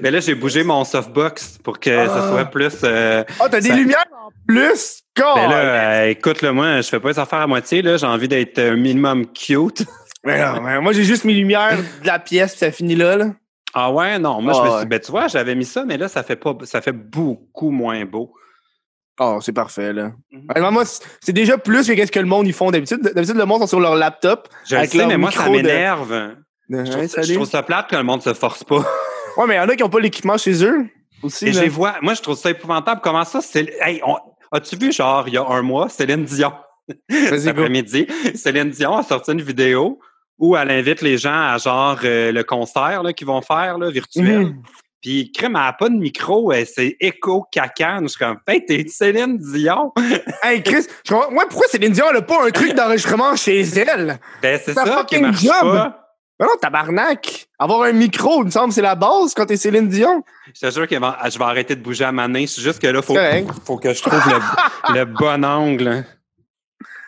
Mais 0.00 0.10
là, 0.12 0.20
j'ai 0.20 0.34
bougé 0.36 0.62
mon 0.62 0.84
softbox 0.84 1.58
pour 1.62 1.80
que 1.80 1.90
Ah. 1.90 2.06
ça 2.08 2.28
soit 2.28 2.44
plus... 2.46 2.74
euh, 2.84 3.24
Oh, 3.40 3.46
t'as 3.50 3.60
des 3.60 3.68
Ça- 3.68 3.74
lumières 3.76 4.04
en 4.24 4.30
plus! 4.46 5.02
God! 5.16 5.34
Ben 5.34 5.48
là, 5.50 5.56
euh, 6.04 6.08
écoute, 6.10 6.40
là, 6.42 6.52
moi, 6.52 6.80
je 6.80 6.88
fais 6.88 7.00
pas 7.00 7.10
les 7.10 7.18
affaires 7.18 7.40
à 7.40 7.46
moitié, 7.46 7.82
là. 7.82 7.96
J'ai 7.96 8.06
envie 8.06 8.28
d'être 8.28 8.58
un 8.60 8.76
minimum 8.76 9.26
cute. 9.32 9.84
Mais 10.24 10.40
non, 10.40 10.60
mais 10.60 10.80
moi, 10.80 10.92
j'ai 10.92 11.02
juste 11.02 11.24
mes 11.24 11.32
lumières 11.34 11.76
de 11.76 12.06
la 12.06 12.20
pièce 12.20 12.52
puis 12.52 12.60
ça 12.60 12.70
finit 12.70 12.94
là. 12.94 13.16
là. 13.16 13.32
Ah 13.74 13.90
ouais, 13.92 14.18
non. 14.18 14.40
Moi, 14.42 14.52
je 14.52 14.58
Ah 14.60 14.64
me 14.64 14.70
ouais. 14.70 14.78
suis... 14.80 14.86
Ben, 14.88 15.00
tu 15.00 15.10
vois, 15.10 15.28
j'avais 15.28 15.54
mis 15.54 15.64
ça, 15.64 15.84
mais 15.84 15.96
là, 15.96 16.08
ça 16.08 16.22
fait 16.22 16.36
pas... 16.36 16.54
Ça 16.64 16.80
fait 16.80 16.92
beaucoup 16.92 17.70
moins 17.70 18.04
beau. 18.04 18.32
Oh, 19.20 19.38
c'est 19.42 19.52
parfait, 19.52 19.92
là. 19.92 20.12
Mhm. 20.30 20.70
Moi, 20.70 20.84
c'est 21.20 21.32
déjà 21.32 21.58
plus 21.58 21.86
que 21.86 21.92
qu'est-ce 21.92 22.12
que 22.12 22.18
le 22.20 22.26
monde 22.26 22.46
ils 22.46 22.52
font 22.54 22.70
d'habitude. 22.70 23.00
D'habitude, 23.14 23.36
le 23.36 23.44
monde 23.44 23.60
sont 23.60 23.66
sur 23.66 23.80
leur 23.80 23.94
laptop. 23.94 24.48
Je 24.66 24.74
le 24.74 24.78
Avec 24.80 24.90
sais, 24.90 24.98
leur 24.98 25.08
mais 25.08 25.16
moi, 25.18 25.30
ça 25.30 25.44
de- 25.46 25.50
m'énerve. 25.50 26.34
Je, 26.70 26.76
Ouais, 26.76 26.84
trouve- 26.84 27.06
salut. 27.06 27.26
je 27.28 27.34
trouve 27.34 27.48
ça 27.48 27.62
plate 27.62 27.88
que 27.90 27.96
le 27.96 28.02
monde 28.04 28.22
se 28.22 28.32
force 28.34 28.64
pas. 28.64 28.84
Ouais, 29.36 29.46
mais 29.46 29.54
il 29.54 29.56
y 29.56 29.60
en 29.60 29.68
a 29.70 29.74
qui 29.76 29.82
n'ont 29.82 29.88
pas 29.88 29.98
l'équipement 30.00 30.36
chez 30.36 30.62
eux 30.62 30.84
aussi. 31.22 31.46
Et 31.48 31.52
je 31.52 31.56
là. 31.58 31.62
les 31.62 31.68
vois... 31.70 31.94
Moi, 32.02 32.12
je 32.12 32.20
trouve 32.20 32.36
ça 32.36 32.50
épouvantable. 32.50 33.00
Comment 33.02 33.24
ça? 33.24 33.40
C'est... 33.40 33.66
Hey, 33.80 34.02
on- 34.04 34.18
As-tu 34.54 34.76
vu, 34.76 34.92
genre, 34.92 35.24
il 35.26 35.32
y 35.32 35.38
a 35.38 35.46
un 35.46 35.62
mois, 35.62 35.88
Céline 35.88 36.24
Dion... 36.24 36.52
Cet 37.08 37.46
après-midi, 37.46 38.06
Céline 38.34 38.68
Dion 38.68 38.94
a 38.98 39.02
sorti 39.02 39.32
une 39.32 39.40
vidéo 39.40 39.98
où 40.42 40.56
elle 40.56 40.72
invite 40.72 41.02
les 41.02 41.18
gens 41.18 41.32
à 41.52 41.56
genre 41.56 41.98
euh, 42.02 42.32
le 42.32 42.42
concert 42.42 43.00
qu'ils 43.16 43.28
vont 43.28 43.40
faire 43.42 43.78
là, 43.78 43.90
virtuel. 43.90 44.40
Mhm. 44.46 44.62
Puis 45.00 45.30
Crème, 45.32 45.54
elle 45.56 45.62
n'a 45.62 45.72
pas 45.72 45.88
de 45.88 45.94
micro, 45.94 46.52
c'est 46.66 46.96
écho 47.00 47.44
cacane. 47.50 48.04
Je 48.04 48.08
suis 48.08 48.18
comme, 48.18 48.38
hey, 48.48 48.64
t'es 48.64 48.84
Céline 48.88 49.38
Dion? 49.38 49.92
Hey, 50.42 50.62
Chris, 50.64 50.86
je 51.06 51.12
comprends- 51.12 51.30
moi, 51.30 51.44
pourquoi 51.48 51.68
Céline 51.68 51.92
Dion 51.92 52.12
n'a 52.12 52.22
pas 52.22 52.44
un 52.44 52.50
truc 52.50 52.74
d'enregistrement 52.74 53.36
chez 53.36 53.60
elle? 53.60 54.18
Ben, 54.42 54.60
c'est 54.64 54.74
ça 54.74 54.84
fucking 54.84 55.32
job. 55.32 55.52
pas. 55.62 55.98
Ben 56.40 56.46
non, 56.46 56.56
tabarnak! 56.60 57.46
Avoir 57.60 57.82
un 57.82 57.92
micro, 57.92 58.42
il 58.42 58.46
me 58.46 58.50
semble, 58.50 58.72
c'est 58.72 58.82
la 58.82 58.96
base 58.96 59.34
quand 59.34 59.46
t'es 59.46 59.56
Céline 59.56 59.88
Dion. 59.88 60.24
Je 60.52 60.66
te 60.66 60.72
jure 60.72 60.88
que 60.88 60.96
je 60.96 61.38
vais 61.38 61.44
arrêter 61.44 61.76
de 61.76 61.82
bouger 61.82 62.04
à 62.04 62.10
ma 62.10 62.26
main. 62.26 62.44
C'est 62.48 62.62
juste 62.62 62.82
que 62.82 62.88
là, 62.88 63.00
faut, 63.00 63.14
faut 63.64 63.76
que 63.78 63.94
je 63.94 64.02
trouve 64.02 64.20
le, 64.26 64.94
le 64.98 65.04
bon 65.04 65.44
angle. 65.44 66.04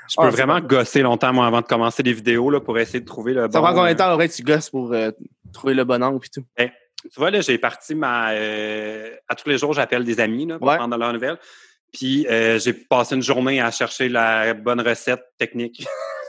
Je 0.09 0.17
peux 0.17 0.27
Ah, 0.27 0.31
vraiment 0.31 0.61
gosser 0.61 1.03
longtemps, 1.03 1.33
moi, 1.33 1.47
avant 1.47 1.61
de 1.61 1.67
commencer 1.67 2.03
des 2.03 2.13
vidéos 2.13 2.51
là, 2.51 2.61
pour 2.61 2.79
essayer 2.79 3.01
de 3.01 3.05
trouver 3.07 3.33
le 3.33 3.43
Ça 3.43 3.49
bon... 3.49 3.63
prend 3.63 3.75
combien 3.75 3.93
de 3.93 3.99
temps, 3.99 4.13
aurait 4.13 4.29
tu 4.29 4.43
gosses 4.43 4.71
pour 4.71 4.93
euh, 4.93 5.11
trouver 5.53 5.75
le 5.75 5.85
bon 5.85 6.03
angle 6.03 6.21
pis 6.21 6.31
tout? 6.31 6.45
tu 6.59 6.71
vois, 7.17 7.31
là, 7.31 7.41
j'ai 7.41 7.59
parti 7.59 7.95
ma. 7.95 8.33
euh, 8.33 9.11
à 9.29 9.35
tous 9.35 9.49
les 9.49 9.59
jours, 9.59 9.73
j'appelle 9.75 10.05
des 10.05 10.21
amis 10.21 10.47
là, 10.47 10.59
pour 10.59 10.69
Ouais. 10.69 10.77
prendre 10.77 10.97
leurs 10.97 11.13
nouvelles. 11.13 11.39
Puis 11.93 12.27
euh, 12.29 12.59
j'ai 12.59 12.73
passé 12.73 13.15
une 13.15 13.23
journée 13.23 13.61
à 13.61 13.71
chercher 13.71 14.09
la 14.09 14.53
bonne 14.55 14.81
recette 14.81 15.23
technique. 15.39 15.87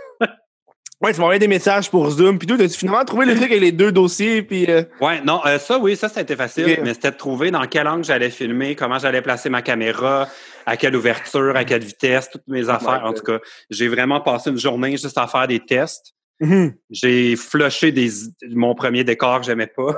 Ouais, 1.05 1.13
tu 1.13 1.19
envoyé 1.21 1.37
des 1.39 1.47
messages 1.47 1.89
pour 1.91 2.09
Zoom, 2.09 2.39
puis 2.39 2.47
tout. 2.47 2.55
As-tu 2.55 2.77
finalement 2.79 3.05
trouvé 3.05 3.27
le 3.27 3.35
truc 3.35 3.51
avec 3.51 3.61
les 3.61 3.71
deux 3.71 3.91
dossiers, 3.91 4.41
puis. 4.41 4.65
euh, 4.67 4.83
Ouais, 4.99 5.21
non, 5.21 5.39
euh, 5.45 5.59
ça, 5.59 5.77
oui, 5.77 5.95
ça, 5.95 6.09
c'était 6.09 6.35
facile, 6.35 6.65
Ok. 6.65 6.79
mais 6.83 6.93
c'était 6.95 7.11
de 7.11 7.15
trouver 7.17 7.51
dans 7.51 7.65
quel 7.67 7.87
angle 7.87 8.03
j'allais 8.03 8.31
filmer, 8.31 8.75
comment 8.75 8.97
j'allais 8.97 9.21
placer 9.21 9.49
ma 9.49 9.61
caméra, 9.61 10.27
à 10.65 10.77
quelle 10.77 10.95
ouverture, 10.95 11.55
à 11.55 11.63
quelle 11.63 11.83
vitesse, 11.83 12.29
toutes 12.31 12.47
mes 12.47 12.69
affaires. 12.69 13.03
En 13.05 13.13
tout 13.13 13.21
cas, 13.21 13.37
j'ai 13.69 13.87
vraiment 13.87 14.19
passé 14.19 14.49
une 14.49 14.57
journée 14.57 14.97
juste 14.97 15.17
à 15.19 15.27
faire 15.27 15.47
des 15.47 15.59
tests. 15.59 16.13
Mhm. 16.39 16.73
J'ai 16.89 17.35
flushé 17.35 17.91
des, 17.91 18.09
mon 18.49 18.73
premier 18.73 19.03
décor 19.03 19.41
que 19.41 19.45
j'aimais 19.45 19.67
pas. 19.67 19.95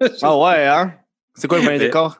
Ah 0.22 0.36
ouais, 0.36 0.66
hein? 0.66 0.92
C'est 1.36 1.46
quoi 1.48 1.58
le 1.58 1.64
premier 1.64 1.78
décor? 1.78 2.18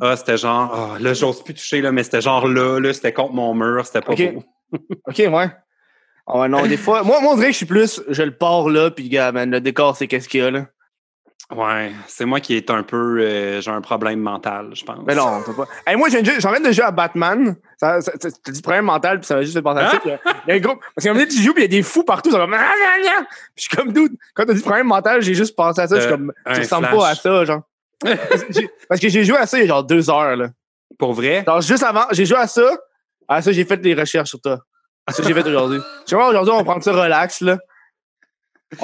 Ah, 0.00 0.16
c'était 0.16 0.36
genre, 0.36 0.70
ah, 0.74 0.98
là, 1.00 1.14
j'ose 1.14 1.42
plus 1.42 1.54
toucher, 1.54 1.80
là, 1.80 1.92
mais 1.92 2.02
c'était 2.02 2.20
genre 2.20 2.46
là, 2.46 2.78
là, 2.80 2.92
c'était 2.92 3.12
contre 3.12 3.32
mon 3.34 3.54
mur, 3.54 3.86
c'était 3.86 4.00
pas 4.00 4.12
Ok. 4.12 4.34
beau. 4.34 4.44
OK, 5.08 5.18
ouais. 5.18 5.48
Ah 6.30 6.40
ouais, 6.40 6.48
non, 6.48 6.66
des 6.66 6.76
fois. 6.76 7.02
Moi, 7.02 7.20
moi, 7.22 7.32
on 7.32 7.36
dirait 7.36 7.46
que 7.48 7.52
je 7.52 7.56
suis 7.58 7.66
plus. 7.66 8.02
Je 8.08 8.22
le 8.22 8.32
pars 8.32 8.68
là, 8.68 8.90
puis 8.90 9.08
gars, 9.08 9.32
man, 9.32 9.50
le 9.50 9.60
décor, 9.60 9.96
c'est 9.96 10.06
qu'est-ce 10.06 10.28
qu'il 10.28 10.40
y 10.40 10.44
a 10.44 10.50
là. 10.50 10.66
Ouais, 11.50 11.92
c'est 12.06 12.26
moi 12.26 12.40
qui 12.40 12.54
est 12.54 12.68
un 12.70 12.82
peu, 12.82 13.20
euh, 13.22 13.62
j'ai 13.62 13.70
un 13.70 13.80
problème 13.80 14.20
mental, 14.20 14.68
je 14.74 14.84
pense. 14.84 14.98
Mais 15.06 15.14
non, 15.14 15.40
t'as 15.46 15.54
pas. 15.54 15.66
Hey, 15.86 15.96
moi, 15.96 16.08
viens 16.10 16.20
de 16.20 16.72
jouer 16.72 16.84
à 16.84 16.90
Batman. 16.90 17.56
Ça, 17.78 18.02
ça, 18.02 18.12
ça- 18.20 18.28
t'as 18.44 18.52
dit 18.52 18.60
problème 18.60 18.84
mental, 18.84 19.18
puis 19.20 19.26
ça 19.26 19.34
m'a 19.36 19.40
juste 19.40 19.54
fait 19.54 19.62
penser 19.62 19.80
à 19.80 19.90
ça. 19.92 19.96
Hein? 19.96 20.18
Il 20.46 20.50
y 20.50 20.52
a 20.52 20.54
un 20.56 20.58
groupe. 20.58 20.80
Parce 20.94 21.04
qu'à 21.04 21.10
un 21.10 21.14
moment 21.14 21.24
donné, 21.24 21.34
tu 21.34 21.42
joues, 21.42 21.54
puis 21.54 21.64
il 21.64 21.72
y 21.72 21.74
a 21.76 21.78
des 21.78 21.82
fous 21.82 22.04
partout. 22.04 22.30
Ça 22.30 22.36
va. 22.44 22.46
Puis 22.46 22.54
je 23.56 23.62
suis 23.62 23.74
comme, 23.74 23.92
dude, 23.94 24.12
quand 24.34 24.44
t'as 24.44 24.52
dit 24.52 24.60
problème 24.60 24.88
mental, 24.88 25.22
j'ai 25.22 25.32
juste 25.32 25.56
pensé 25.56 25.80
à 25.80 25.88
ça. 25.88 25.96
Je 25.96 26.00
suis 26.02 26.08
Euh, 26.12 26.16
comme, 26.16 26.32
tu 26.52 26.60
ressembles 26.60 26.86
flash. 26.88 26.98
pas 26.98 27.08
à 27.08 27.14
ça, 27.14 27.44
genre. 27.46 27.62
Parce 28.00 28.44
que 28.44 28.52
j'ai- 28.52 28.70
Parce 28.86 29.00
que 29.00 29.08
j'ai 29.08 29.24
joué 29.24 29.38
à 29.38 29.46
ça 29.46 29.56
il 29.56 29.62
y 29.62 29.64
a 29.64 29.68
genre 29.68 29.84
deux 29.84 30.10
heures, 30.10 30.36
là. 30.36 30.48
Pour 30.98 31.14
vrai? 31.14 31.44
Genre, 31.46 31.62
juste 31.62 31.82
avant, 31.82 32.04
j'ai 32.10 32.26
joué 32.26 32.36
à 32.36 32.46
ça. 32.46 32.76
À 33.26 33.40
ça, 33.40 33.52
j'ai 33.52 33.64
fait 33.64 33.78
des 33.78 33.94
recherches 33.94 34.28
sur 34.28 34.40
toi. 34.42 34.58
C'est 35.08 35.16
ça 35.16 35.22
que 35.22 35.28
j'ai 35.28 35.34
fait 35.42 35.48
aujourd'hui. 35.48 35.80
Sais 36.06 36.16
pas, 36.16 36.28
aujourd'hui, 36.28 36.52
on 36.54 36.58
va 36.58 36.64
prendre 36.64 36.82
ça 36.82 36.92
relax, 36.92 37.40
là. 37.40 37.58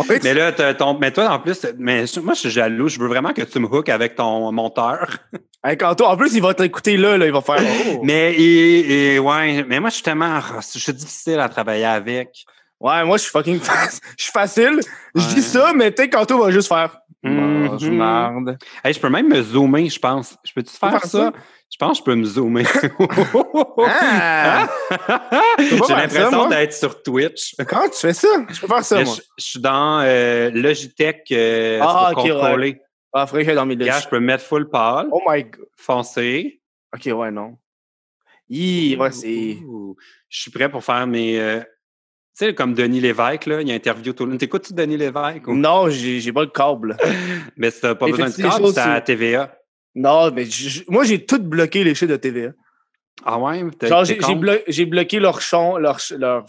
Fait 0.06 0.22
Mais 0.24 0.32
là, 0.32 0.50
ton, 0.74 0.98
mais 0.98 1.10
toi, 1.12 1.28
en 1.30 1.38
plus, 1.38 1.66
mais 1.78 2.04
moi, 2.22 2.32
je 2.34 2.38
suis 2.40 2.50
jaloux. 2.50 2.88
Je 2.88 2.98
veux 2.98 3.06
vraiment 3.08 3.34
que 3.34 3.42
tu 3.42 3.58
me 3.58 3.66
hookes 3.66 3.90
avec 3.90 4.14
ton 4.14 4.50
monteur. 4.52 5.18
Avec 5.66 5.82
Anto, 5.82 6.04
en 6.04 6.14
plus, 6.14 6.34
il 6.34 6.42
va 6.42 6.52
t'écouter 6.52 6.98
là, 6.98 7.16
là, 7.16 7.24
il 7.24 7.32
va 7.32 7.40
faire. 7.40 7.56
oh. 7.88 8.00
Mais, 8.02 8.34
et, 8.34 9.14
et- 9.14 9.18
ouais, 9.18 9.64
mais 9.66 9.80
moi, 9.80 9.88
je 9.88 9.94
suis 9.94 10.02
tellement, 10.02 10.38
je 10.60 10.78
suis 10.78 10.92
difficile 10.92 11.40
à 11.40 11.48
travailler 11.48 11.86
avec. 11.86 12.44
Ouais, 12.78 13.02
moi, 13.02 13.16
je 13.16 13.22
suis 13.22 13.30
fucking 13.30 13.58
Je 14.18 14.22
suis 14.24 14.30
facile. 14.32 14.80
Je 15.14 15.26
dis 15.34 15.40
ça, 15.40 15.72
mais 15.74 15.90
peut-être 15.90 16.12
qu'Anto 16.12 16.38
va 16.38 16.50
juste 16.50 16.68
faire. 16.68 16.98
Mhm. 17.22 17.70
Oh, 17.72 17.78
je 17.80 17.88
marde. 17.88 18.58
Hey, 18.84 18.92
je 18.92 19.00
peux 19.00 19.08
même 19.08 19.26
me 19.26 19.40
zoomer, 19.42 19.88
je 19.88 19.98
pense. 19.98 20.36
Je 20.44 20.52
peux-tu 20.52 20.76
faire, 20.76 20.90
faire 20.90 21.06
ça? 21.06 21.08
ça? 21.08 21.32
Je 21.74 21.78
pense 21.78 21.98
que 21.98 22.02
je 22.02 22.04
peux 22.04 22.14
me 22.14 22.24
zoomer. 22.24 22.64
Ah! 23.88 24.68
J'ai 25.58 25.76
l'impression 25.76 26.48
d'être 26.48 26.72
sur 26.72 27.02
Twitch. 27.02 27.56
Comment 27.68 27.88
tu 27.88 27.98
fais 27.98 28.12
ça? 28.12 28.28
Je 28.48 28.60
peux 28.60 28.68
faire 28.68 28.84
ça, 28.84 29.02
moi. 29.02 29.14
je, 29.16 29.22
je 29.38 29.44
suis 29.44 29.60
dans 29.60 30.00
euh, 30.02 30.50
Logitech 30.50 31.24
euh, 31.32 31.80
Ah, 31.82 32.10
pour 32.14 32.24
ok, 32.24 32.30
contrôler. 32.30 32.80
Ah, 33.12 33.26
faudrait 33.26 33.42
que 33.42 33.46
j'aille 33.46 33.56
dans 33.56 33.66
mes 33.66 33.74
Regarde, 33.74 34.04
je 34.04 34.08
peux 34.08 34.20
me 34.20 34.26
mettre 34.26 34.44
full 34.44 34.70
pâle, 34.70 35.08
Oh 35.10 35.20
my 35.28 35.42
god. 35.42 35.66
foncé. 35.76 36.60
Ok, 36.94 37.06
ouais, 37.12 37.30
non. 37.32 37.56
Hi, 38.48 38.96
ouais, 38.96 39.10
c'est. 39.10 39.58
Je 40.28 40.40
suis 40.40 40.50
prêt 40.52 40.68
pour 40.70 40.84
faire 40.84 41.06
mes. 41.08 41.40
euh, 41.40 41.60
tu 41.60 42.44
sais, 42.46 42.54
comme 42.54 42.74
Denis 42.74 43.00
Lévesque, 43.00 43.46
là, 43.46 43.60
il 43.62 43.70
interview 43.72 44.12
tout 44.12 44.24
le 44.24 44.30
monde. 44.30 44.38
T'écoutes-tu 44.40 44.74
Denis 44.74 44.96
Lévesque? 44.96 45.46
ou- 45.48 45.54
Non, 45.54 45.88
j'ai 45.88 46.20
j'ai 46.20 46.32
pas 46.32 46.42
le 46.42 46.50
câble. 46.50 46.96
Mais 47.56 47.70
si 47.72 47.80
t'as 47.80 47.94
pas 47.96 48.06
Et 48.06 48.10
besoin 48.12 48.30
de 48.30 48.36
câble, 48.36 48.68
c'est 48.72 48.80
à 48.80 49.00
TVA. 49.00 49.56
Non, 49.94 50.30
mais 50.32 50.46
moi, 50.88 51.04
j'ai 51.04 51.24
tout 51.24 51.40
bloqué 51.40 51.84
les 51.84 51.94
shit 51.94 52.08
de 52.08 52.16
TVA. 52.16 52.50
Ah 53.24 53.38
ouais? 53.38 53.64
Genre, 53.82 54.04
j'ai 54.04 54.16
blo- 54.16 54.86
bloqué 54.86 55.20
leur 55.20 55.40
chon, 55.40 55.76
leur, 55.76 55.98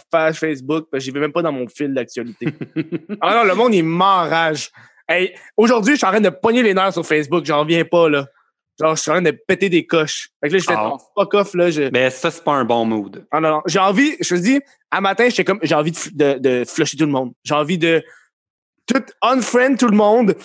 page 0.10 0.40
Facebook, 0.40 0.88
parce 0.92 1.02
que 1.02 1.06
j'y 1.06 1.12
vais 1.12 1.20
même 1.20 1.32
pas 1.32 1.42
dans 1.44 1.52
mon 1.52 1.68
fil 1.68 1.94
d'actualité. 1.94 2.48
ah 3.22 3.36
non, 3.36 3.44
le 3.44 3.56
monde, 3.56 3.74
il 3.76 3.84
m'enrage. 3.84 4.72
Hey, 5.08 5.36
aujourd'hui, 5.56 5.94
je 5.94 5.98
suis 6.00 6.08
en 6.08 6.10
train 6.10 6.22
de 6.22 6.30
pogner 6.30 6.64
les 6.64 6.74
nerfs 6.74 6.94
sur 6.94 7.06
Facebook, 7.06 7.46
j'en 7.46 7.64
viens 7.64 7.86
pas, 7.86 8.10
là. 8.10 8.26
Genre, 8.80 8.96
je 8.96 9.02
suis 9.02 9.12
en 9.12 9.16
train 9.16 9.22
de 9.22 9.32
péter 9.32 9.70
des 9.70 9.86
coches. 9.86 10.30
Fait 10.42 10.50
que 10.50 10.54
là, 10.54 10.60
je 10.60 10.66
fais 10.66 10.74
non, 10.76 10.98
fuck 11.16 11.34
off, 11.36 11.54
là. 11.54 11.70
Je... 11.70 11.84
Mais 11.94 12.10
ça, 12.10 12.32
c'est 12.32 12.44
pas 12.44 12.54
un 12.54 12.66
bon 12.66 12.84
mood. 12.84 13.26
Ah 13.32 13.40
non, 13.40 13.50
non. 13.52 13.62
J'ai 13.68 13.80
envie, 13.80 14.18
je 14.20 14.36
te 14.36 14.40
dis, 14.42 14.60
à 14.92 15.00
matin, 15.00 15.30
j'étais 15.30 15.46
comme, 15.46 15.60
j'ai 15.62 15.76
envie 15.76 15.92
de, 15.92 15.98
f- 15.98 16.14
de, 16.14 16.40
de 16.40 16.66
flusher 16.66 16.98
tout 16.98 17.06
le 17.06 17.12
monde. 17.12 17.32
J'ai 17.44 17.54
envie 17.54 17.78
de 17.78 18.04
tout 18.88 19.04
unfriend 19.22 19.76
tout 19.76 19.88
le 19.88 19.96
monde, 19.96 20.36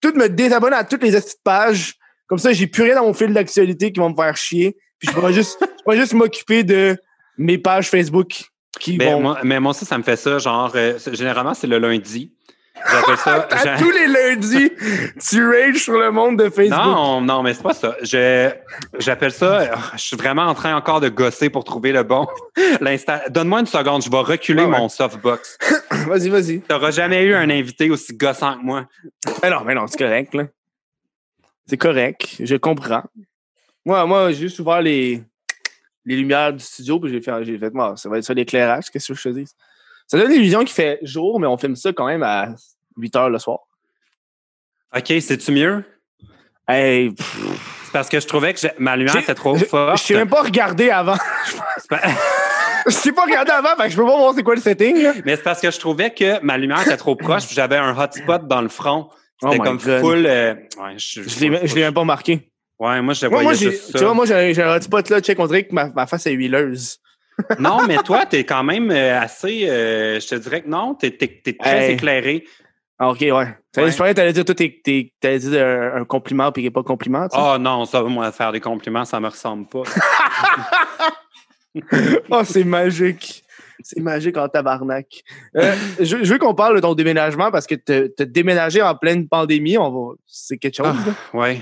tout 0.00 0.12
me 0.14 0.28
désabonner 0.28 0.76
à 0.76 0.84
toutes 0.84 1.02
les 1.02 1.10
petites 1.10 1.42
pages. 1.42 1.94
Comme 2.30 2.38
ça, 2.38 2.52
j'ai 2.52 2.66
plus 2.68 2.84
rien 2.84 2.94
dans 2.94 3.04
mon 3.04 3.12
fil 3.12 3.34
d'actualité 3.34 3.92
qui 3.92 4.00
va 4.00 4.08
me 4.08 4.14
faire 4.14 4.36
chier. 4.36 4.76
Puis 4.98 5.08
je 5.08 5.12
pourrais 5.12 5.32
juste, 5.34 5.58
je 5.60 5.82
pourrais 5.82 5.96
juste 5.98 6.14
m'occuper 6.14 6.62
de 6.64 6.96
mes 7.36 7.58
pages 7.58 7.90
Facebook 7.90 8.44
qui 8.78 8.96
Mais 8.96 9.12
vont. 9.12 9.20
moi, 9.20 9.38
mais 9.42 9.58
moi 9.60 9.70
aussi, 9.72 9.84
ça 9.84 9.98
me 9.98 10.02
fait 10.04 10.16
ça. 10.16 10.38
Genre, 10.38 10.70
euh, 10.76 10.96
généralement, 11.12 11.54
c'est 11.54 11.66
le 11.66 11.78
lundi. 11.78 12.32
J'appelle 12.90 13.16
ça. 13.18 13.48
à 13.50 13.78
tous 13.78 13.90
les 13.90 14.06
lundis, 14.06 14.70
tu 15.28 15.46
rages 15.46 15.82
sur 15.82 15.98
le 15.98 16.10
monde 16.12 16.38
de 16.38 16.48
Facebook. 16.48 16.78
Non, 16.82 17.20
non, 17.20 17.42
mais 17.42 17.52
c'est 17.52 17.62
pas 17.62 17.74
ça. 17.74 17.96
Je, 18.02 18.50
j'appelle 18.98 19.32
ça. 19.32 19.60
euh, 19.60 19.76
Je 19.96 20.02
suis 20.02 20.16
vraiment 20.16 20.44
en 20.44 20.54
train 20.54 20.74
encore 20.74 21.00
de 21.00 21.08
gosser 21.08 21.50
pour 21.50 21.64
trouver 21.64 21.92
le 21.92 22.04
bon. 22.04 22.26
Donne-moi 23.30 23.60
une 23.60 23.66
seconde, 23.66 24.02
je 24.04 24.10
vais 24.10 24.16
reculer 24.18 24.62
ouais. 24.62 24.78
mon 24.78 24.88
softbox. 24.88 25.58
Vas-y, 26.06 26.28
vas-y. 26.30 26.60
T'auras 26.60 26.92
jamais 26.92 27.22
eu 27.24 27.34
un 27.34 27.50
invité 27.50 27.90
aussi 27.90 28.14
gossant 28.16 28.56
que 28.56 28.62
moi. 28.64 28.86
Mais 29.42 29.50
non, 29.50 29.62
mais 29.66 29.74
non, 29.74 29.86
c'est 29.86 29.98
correct, 29.98 30.32
là. 30.34 30.44
C'est 31.70 31.76
correct, 31.76 32.34
je 32.40 32.56
comprends. 32.56 33.04
Moi, 33.84 34.04
moi, 34.04 34.32
j'ai 34.32 34.38
juste 34.38 34.58
ouvert 34.58 34.82
les, 34.82 35.22
les 36.04 36.16
lumières 36.16 36.52
du 36.52 36.58
studio, 36.64 36.98
puis 36.98 37.12
j'ai 37.12 37.20
fait, 37.20 37.44
j'ai 37.44 37.56
fait, 37.60 37.72
moi, 37.72 37.96
ça 37.96 38.08
va 38.08 38.18
être 38.18 38.24
ça 38.24 38.34
l'éclairage, 38.34 38.90
qu'est-ce 38.90 39.12
que 39.12 39.14
je 39.14 39.22
te 39.22 39.28
dis? 39.28 39.46
Ça 40.08 40.18
donne 40.18 40.32
l'illusion 40.32 40.58
qu'il 40.60 40.70
fait 40.70 40.98
jour, 41.02 41.38
mais 41.38 41.46
on 41.46 41.56
filme 41.56 41.76
ça 41.76 41.92
quand 41.92 42.08
même 42.08 42.24
à 42.24 42.48
8 42.96 43.14
heures 43.14 43.30
le 43.30 43.38
soir. 43.38 43.60
OK, 44.96 45.12
c'est-tu 45.20 45.52
mieux? 45.52 45.84
Hey, 46.66 47.14
C'est 47.84 47.92
parce 47.92 48.08
que 48.08 48.18
je 48.18 48.26
trouvais 48.26 48.52
que 48.52 48.66
ma 48.78 48.96
lumière 48.96 49.18
était 49.18 49.36
trop 49.36 49.54
forte. 49.54 50.02
je 50.02 50.08
t'ai 50.08 50.14
même 50.14 50.28
pas 50.28 50.42
regardé 50.42 50.90
avant. 50.90 51.18
Je 52.88 53.02
t'ai 53.02 53.12
pas 53.12 53.24
regardé 53.26 53.52
avant, 53.52 53.76
fait 53.76 53.84
que 53.84 53.90
je 53.90 53.96
peux 53.96 54.06
pas 54.06 54.16
voir 54.16 54.34
c'est 54.34 54.42
quoi 54.42 54.54
le 54.54 54.60
setting, 54.60 55.02
là. 55.02 55.12
Mais 55.24 55.36
c'est 55.36 55.42
parce 55.42 55.60
que 55.60 55.70
je 55.70 55.78
trouvais 55.78 56.12
que 56.14 56.40
ma 56.42 56.56
lumière 56.56 56.80
était 56.80 56.96
trop 56.96 57.14
proche, 57.14 57.44
j'avais 57.52 57.76
un 57.76 57.96
hotspot 57.96 58.48
dans 58.48 58.62
le 58.62 58.70
front. 58.70 59.10
C'était 59.42 59.56
Oh 59.58 59.62
my 59.62 59.68
comme 59.68 59.78
God. 59.78 60.00
full. 60.00 60.26
euh, 60.26 60.54
ouais, 60.54 60.94
je, 60.98 61.22
Je 61.22 61.40
l'ai 61.40 61.66
je 61.66 61.74
l'ai 61.74 61.80
même 61.82 61.94
pas 61.94 62.04
marqué. 62.04 62.50
Ouais, 62.78 63.00
moi, 63.02 63.14
je 63.14 63.26
voyais 63.26 63.42
moi 63.44 63.54
juste 63.54 63.92
tu 63.92 63.98
ça. 63.98 64.04
vois, 64.04 64.14
moi, 64.14 64.24
j'ai 64.26 64.34
un- 64.34 64.52
j'ai 64.52 64.62
un 64.62 64.74
hotspot 64.74 65.08
là, 65.10 65.20
check, 65.20 65.38
on 65.38 65.46
dirait 65.46 65.64
que 65.64 65.74
ma, 65.74 65.88
ma 65.88 66.06
face 66.06 66.26
est 66.26 66.32
huileuse. 66.32 66.98
Non, 67.58 67.86
mais 67.86 67.96
toi, 67.98 68.26
t'es 68.26 68.44
quand 68.44 68.62
même 68.64 68.90
euh, 68.90 69.18
assez. 69.20 69.66
euh, 69.68 70.20
je 70.20 70.26
te 70.28 70.34
dirais 70.34 70.60
que 70.62 70.68
non, 70.68 70.94
t'es 70.94 71.10
t'es- 71.10 71.40
t'es 71.42 71.54
très 71.54 71.86
Hey. 71.88 71.92
éclairé. 71.94 72.44
Ah, 72.98 73.08
ok, 73.10 73.20
ouais. 73.20 73.30
Ça, 73.74 73.82
Ouais. 73.82 73.90
Je 73.90 73.96
pensais 73.96 74.10
que 74.10 74.12
t'allais 74.16 74.32
dire, 74.34 74.44
toi, 74.44 74.54
t'es- 74.54 74.78
t'es- 74.84 75.12
t'allais 75.18 75.38
dire 75.38 75.64
un, 75.66 76.02
un 76.02 76.04
compliment 76.04 76.52
puis 76.52 76.60
qu'il 76.62 76.66
n'est 76.66 76.72
pas 76.74 76.82
compliment, 76.82 77.26
tu 77.28 77.36
sais. 77.38 77.42
Oh 77.42 77.56
non, 77.58 77.86
ça, 77.86 78.02
moi, 78.02 78.30
faire 78.30 78.52
des 78.52 78.60
compliments, 78.60 79.06
ça 79.06 79.18
me 79.20 79.28
ressemble 79.28 79.66
pas. 79.68 79.82
Oh, 82.30 82.42
c'est 82.44 82.64
magique. 82.64 83.44
C'est 83.84 84.00
magique 84.00 84.36
en 84.36 84.48
tabarnak. 84.48 85.22
Euh, 85.56 85.74
je, 85.98 86.22
je 86.22 86.32
veux 86.32 86.38
qu'on 86.38 86.54
parle 86.54 86.76
de 86.76 86.80
ton 86.80 86.94
déménagement 86.94 87.50
parce 87.50 87.66
que 87.66 87.74
te, 87.74 88.22
déménager 88.22 88.82
en 88.82 88.94
pleine 88.94 89.28
pandémie, 89.28 89.78
on 89.78 89.90
va, 89.90 90.14
c'est 90.26 90.58
quelque 90.58 90.76
chose. 90.76 90.86
Ah. 90.88 91.36
ouais. 91.36 91.60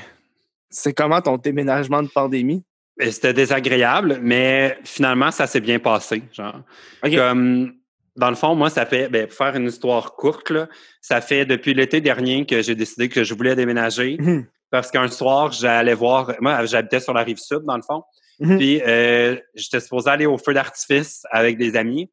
C'est 0.71 0.93
comment 0.93 1.21
ton 1.21 1.37
déménagement 1.37 2.03
de 2.03 2.09
pandémie? 2.09 2.63
Et 3.01 3.11
C'était 3.11 3.33
désagréable, 3.33 4.19
mais 4.23 4.79
finalement, 4.85 5.31
ça 5.31 5.47
s'est 5.47 5.61
bien 5.61 5.79
passé. 5.79 6.23
Genre. 6.33 6.61
Comme, 7.03 7.75
dans 8.17 8.31
le 8.31 8.37
fond, 8.37 8.55
moi, 8.55 8.69
ça 8.69 8.85
fait, 8.85 9.09
ben, 9.09 9.27
pour 9.27 9.37
faire 9.37 9.55
une 9.55 9.69
histoire 9.69 10.17
courte, 10.17 10.51
là, 10.51 10.69
ça 11.01 11.21
fait 11.21 11.47
depuis 11.47 11.75
l'été 11.75 12.01
dernier 12.01 12.45
que 12.45 12.61
j'ai 12.61 12.75
décidé 12.75 13.09
que 13.09 13.23
je 13.23 13.35
voulais 13.35 13.55
déménager. 13.55 14.17
Mhm. 14.19 14.47
Parce 14.71 14.91
qu'un 14.91 15.09
soir, 15.09 15.53
j'allais 15.53 15.95
voir. 15.95 16.35
Moi, 16.41 16.65
j'habitais 16.67 17.01
sur 17.01 17.15
la 17.15 17.23
rive 17.23 17.39
sud, 17.39 17.61
dans 17.65 17.77
le 17.77 17.83
fond. 17.83 18.03
Mhm. 18.41 18.57
Puis, 18.59 18.83
euh, 18.83 19.37
j'étais 19.55 19.81
supposé 19.81 20.11
aller 20.11 20.27
au 20.27 20.39
feu 20.39 20.55
d'artifice 20.55 21.23
avec 21.31 21.59
des 21.59 21.77
amis, 21.77 22.11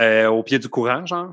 euh, 0.00 0.26
au 0.28 0.42
pied 0.42 0.58
du 0.58 0.68
courant, 0.68 1.06
genre. 1.06 1.32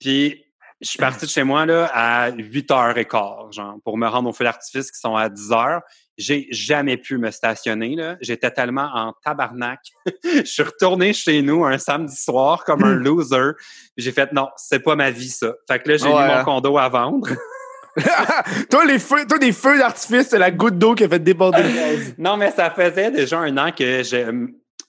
Puis, 0.00 0.44
je 0.80 0.88
suis 0.90 0.98
parti 0.98 1.26
de 1.26 1.30
chez 1.30 1.42
moi, 1.42 1.66
là, 1.66 1.90
à 1.92 2.30
8h15, 2.30 3.52
genre, 3.52 3.76
pour 3.84 3.98
me 3.98 4.06
rendre 4.06 4.28
au 4.28 4.32
feu 4.32 4.44
d'artifice 4.44 4.90
qui 4.90 4.98
sont 5.00 5.16
à 5.16 5.28
10h. 5.28 5.80
J'ai 6.16 6.46
jamais 6.50 6.96
pu 6.96 7.18
me 7.18 7.30
stationner, 7.30 7.94
là. 7.94 8.16
J'étais 8.20 8.50
tellement 8.50 8.88
en 8.94 9.12
tabarnak. 9.24 9.80
je 10.24 10.42
suis 10.44 10.62
retourné 10.62 11.12
chez 11.12 11.42
nous 11.42 11.64
un 11.64 11.78
samedi 11.78 12.16
soir 12.16 12.64
comme 12.64 12.84
un 12.84 12.94
loser. 12.94 13.52
Puis 13.96 14.04
J'ai 14.04 14.12
fait, 14.12 14.32
non, 14.32 14.48
c'est 14.56 14.80
pas 14.80 14.96
ma 14.96 15.10
vie, 15.10 15.30
ça. 15.30 15.52
Fait 15.68 15.80
que 15.80 15.90
là, 15.90 15.96
j'ai 15.96 16.08
Ouais, 16.08 16.28
mis 16.28 16.34
mon 16.34 16.44
condo 16.44 16.78
à 16.78 16.88
vendre. 16.88 17.28
toi, 18.70 18.84
les 18.84 18.98
feux, 18.98 19.26
toi, 19.26 19.38
des 19.38 19.52
feux 19.52 19.78
d'artifice, 19.78 20.28
c'est 20.28 20.38
la 20.38 20.50
goutte 20.50 20.78
d'eau 20.78 20.94
qui 20.94 21.04
a 21.04 21.08
fait 21.08 21.18
déborder 21.18 21.62
le 21.62 21.68
gaz. 21.72 22.14
Non, 22.18 22.36
mais 22.36 22.50
ça 22.50 22.70
faisait 22.70 23.10
déjà 23.10 23.38
un 23.40 23.56
an 23.56 23.70
que 23.72 24.02
j'ai. 24.02 24.26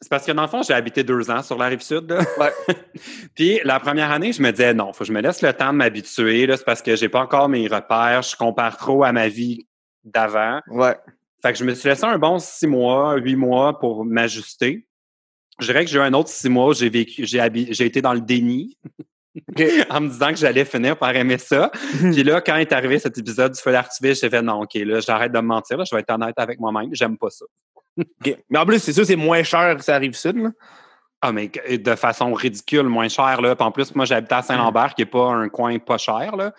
C'est 0.02 0.10
parce 0.10 0.26
que 0.26 0.32
dans 0.32 0.44
le 0.44 0.48
fond, 0.48 0.62
j'ai 0.64 0.74
habité 0.74 1.04
deux 1.04 1.30
ans 1.30 1.42
sur 1.44 1.58
la 1.58 1.66
rive 1.68 1.82
sud. 1.82 2.10
là. 2.10 2.22
Ouais. 2.38 2.76
Puis 3.36 3.60
la 3.66 3.80
première 3.82 4.12
année, 4.12 4.32
je 4.32 4.42
me 4.42 4.52
disais 4.52 4.74
non, 4.74 4.94
faut 4.94 5.00
que 5.00 5.06
je 5.06 5.12
me 5.14 5.22
laisse 5.22 5.42
le 5.42 5.52
temps 5.52 5.74
de 5.74 5.78
m'habituer. 5.78 6.48
C'est 6.56 6.64
parce 6.64 6.82
que 6.82 6.96
j'ai 6.96 7.10
pas 7.10 7.20
encore 7.22 7.50
mes 7.50 7.68
repères. 7.68 8.22
Je 8.22 8.36
compare 8.38 8.78
trop 8.78 9.04
à 9.04 9.12
ma 9.12 9.28
vie 9.28 9.68
d'avant. 10.06 10.62
Ouais. 10.68 10.96
Fait 11.42 11.52
que 11.52 11.58
je 11.60 11.66
me 11.66 11.74
suis 11.74 11.90
laissé 11.90 12.06
un 12.06 12.18
bon 12.18 12.40
six 12.40 12.68
mois, 12.68 13.16
huit 13.18 13.36
mois 13.36 13.78
pour 13.80 14.06
m'ajuster. 14.06 14.88
Je 15.60 15.66
dirais 15.66 15.84
que 15.84 15.92
j'ai 15.92 15.98
eu 15.98 16.02
un 16.02 16.14
autre 16.14 16.30
six 16.30 16.48
mois 16.48 16.68
où 16.68 16.74
j'ai 16.74 16.90
vécu, 16.90 17.26
j'ai 17.26 17.40
habi- 17.40 17.68
j'ai 17.74 17.86
été 17.86 18.02
dans 18.02 18.14
le 18.14 18.22
déni 18.22 18.78
En 19.90 20.02
me 20.02 20.10
disant 20.10 20.30
que 20.30 20.36
j'allais 20.36 20.66
finir 20.66 20.98
par 20.98 21.16
aimer 21.16 21.38
ça. 21.38 21.72
Puis 22.00 22.24
là, 22.24 22.42
quand 22.42 22.56
est 22.56 22.72
arrivé 22.72 23.00
cet 23.00 23.18
épisode 23.18 23.54
du 23.54 23.62
feu 23.62 23.72
d'artifice, 23.72 24.22
j'ai 24.22 24.30
fait 24.30 24.42
non, 24.42 24.62
OK, 24.62 24.74
là, 24.76 25.00
j'arrête 25.00 25.32
de 25.32 25.40
me 25.40 25.48
mentir, 25.48 25.78
là, 25.78 25.84
je 25.90 25.96
vais 25.96 26.02
être 26.02 26.12
honnête 26.12 26.36
avec 26.38 26.60
moi-même, 26.60 26.90
j'aime 26.94 27.18
pas 27.18 27.30
ça. 27.30 27.46
Mais 28.50 28.58
en 28.58 28.66
plus, 28.66 28.80
c'est 28.80 28.94
sûr, 28.94 29.06
c'est 29.06 29.16
moins 29.16 29.44
cher 29.44 29.76
que 29.76 29.84
ça 29.84 29.96
arrive 29.96 30.14
sud, 30.14 30.38
là. 30.38 30.50
Ah, 31.22 31.34
mais 31.34 31.50
de 31.50 31.96
façon 31.96 32.34
ridicule, 32.34 32.84
moins 32.84 33.10
cher, 33.10 33.42
là. 33.42 33.54
Puis 33.54 33.66
en 33.66 33.72
plus, 33.72 33.94
moi, 33.94 34.06
j'habitais 34.06 34.36
à 34.36 34.42
Saint-Lambert, 34.42 34.94
qui 34.96 35.02
est 35.02 35.06
pas 35.06 35.28
un 35.28 35.50
coin 35.50 35.78
pas 35.78 35.98
cher, 35.98 36.38
là. 36.38 36.54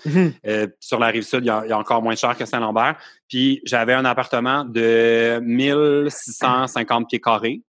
Euh, 0.46 0.66
sur 0.80 0.98
la 0.98 1.06
rive 1.06 1.22
sud, 1.22 1.40
il 1.44 1.46
y, 1.46 1.50
a, 1.50 1.62
il 1.64 1.70
y 1.70 1.72
a 1.72 1.78
encore 1.78 2.02
moins 2.02 2.14
cher 2.14 2.36
que 2.36 2.44
Saint-Lambert. 2.44 2.96
Puis 3.26 3.62
j'avais 3.64 3.94
un 3.94 4.04
appartement 4.04 4.66
de 4.66 5.40
1650 5.42 7.08
pieds 7.08 7.20
carrés. 7.20 7.62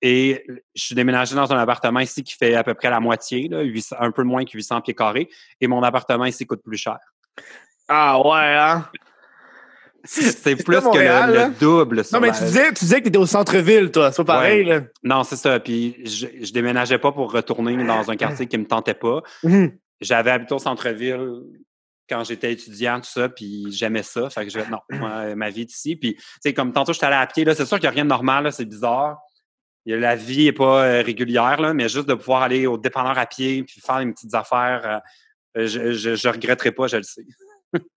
Et 0.00 0.44
je 0.74 0.82
suis 0.82 0.94
déménagé 0.94 1.34
dans 1.34 1.52
un 1.52 1.58
appartement 1.58 2.00
ici 2.00 2.22
qui 2.22 2.34
fait 2.34 2.54
à 2.54 2.62
peu 2.62 2.74
près 2.74 2.90
la 2.90 3.00
moitié, 3.00 3.48
là, 3.48 3.62
800 3.62 3.96
un 3.98 4.10
peu 4.12 4.22
moins 4.22 4.44
que 4.44 4.52
800 4.54 4.80
pieds 4.80 4.94
carrés. 4.94 5.28
Et 5.60 5.66
mon 5.66 5.82
appartement 5.82 6.24
ici 6.24 6.46
coûte 6.46 6.62
plus 6.62 6.76
cher. 6.76 6.98
Ah 7.88 8.20
ouais, 8.20 8.54
hein? 8.54 8.88
C'est 10.04 10.56
plus 10.56 10.80
que 10.80 10.98
le, 10.98 11.58
double. 11.58 12.04
sur 12.04 12.16
Non, 12.16 12.20
mais 12.20 12.28
la- 12.28 12.38
tu 12.38 12.44
disais, 12.44 12.68
tu 12.72 12.84
disais 12.84 12.98
que 13.00 13.04
t'étais 13.04 13.18
au 13.18 13.26
centre-ville, 13.26 13.90
toi. 13.90 14.12
C'est 14.12 14.24
pas 14.24 14.34
pareil, 14.34 14.64
là. 14.64 14.82
Non, 15.02 15.24
c'est 15.24 15.36
ça. 15.36 15.58
Puis 15.58 15.96
je, 16.04 16.26
je 16.40 16.52
déménageais 16.52 16.98
pas 16.98 17.12
pour 17.12 17.32
retourner 17.32 17.76
dans 17.84 18.10
un 18.10 18.16
quartier 18.16 18.46
qui 18.46 18.56
me 18.58 18.66
tentait 18.66 18.94
pas. 18.94 19.22
Mhm. 19.42 19.72
J'avais 20.00 20.30
habité 20.30 20.54
au 20.54 20.58
centre-ville 20.58 21.42
quand 22.08 22.24
j'étais 22.24 22.52
étudiant, 22.52 23.00
tout 23.00 23.10
ça, 23.10 23.28
puis 23.28 23.66
j'aimais 23.70 24.02
ça. 24.02 24.30
Fait 24.30 24.46
que 24.46 24.50
je 24.50 24.60
non, 24.70 24.78
moi, 24.90 25.34
ma 25.34 25.50
vie 25.50 25.62
est 25.62 25.72
ici. 25.72 25.96
Puis, 25.96 26.14
tu 26.14 26.22
sais, 26.42 26.54
comme 26.54 26.72
tantôt, 26.72 26.92
j'étais 26.92 27.06
allé 27.06 27.16
à 27.16 27.26
pied, 27.26 27.44
là, 27.44 27.54
c'est 27.54 27.66
sûr 27.66 27.78
qu'il 27.78 27.84
n'y 27.84 27.88
a 27.88 27.94
rien 27.94 28.04
de 28.04 28.08
normal, 28.08 28.44
là, 28.44 28.50
c'est 28.50 28.64
bizarre. 28.64 29.18
La 29.96 30.16
vie 30.16 30.44
n'est 30.46 30.52
pas 30.52 30.84
euh, 30.84 31.02
régulière, 31.02 31.60
là, 31.60 31.72
mais 31.72 31.88
juste 31.88 32.08
de 32.08 32.14
pouvoir 32.14 32.42
aller 32.42 32.66
au 32.66 32.76
dépanneur 32.76 33.16
à 33.18 33.26
pied 33.26 33.62
puis 33.64 33.80
faire 33.80 33.98
une 34.00 34.12
petites 34.12 34.34
affaires, 34.34 35.00
euh, 35.56 35.66
je, 35.66 35.92
je, 35.92 36.14
je 36.14 36.28
regretterai 36.28 36.72
pas, 36.72 36.86
je 36.88 36.98
le 36.98 37.02
sais. 37.02 37.24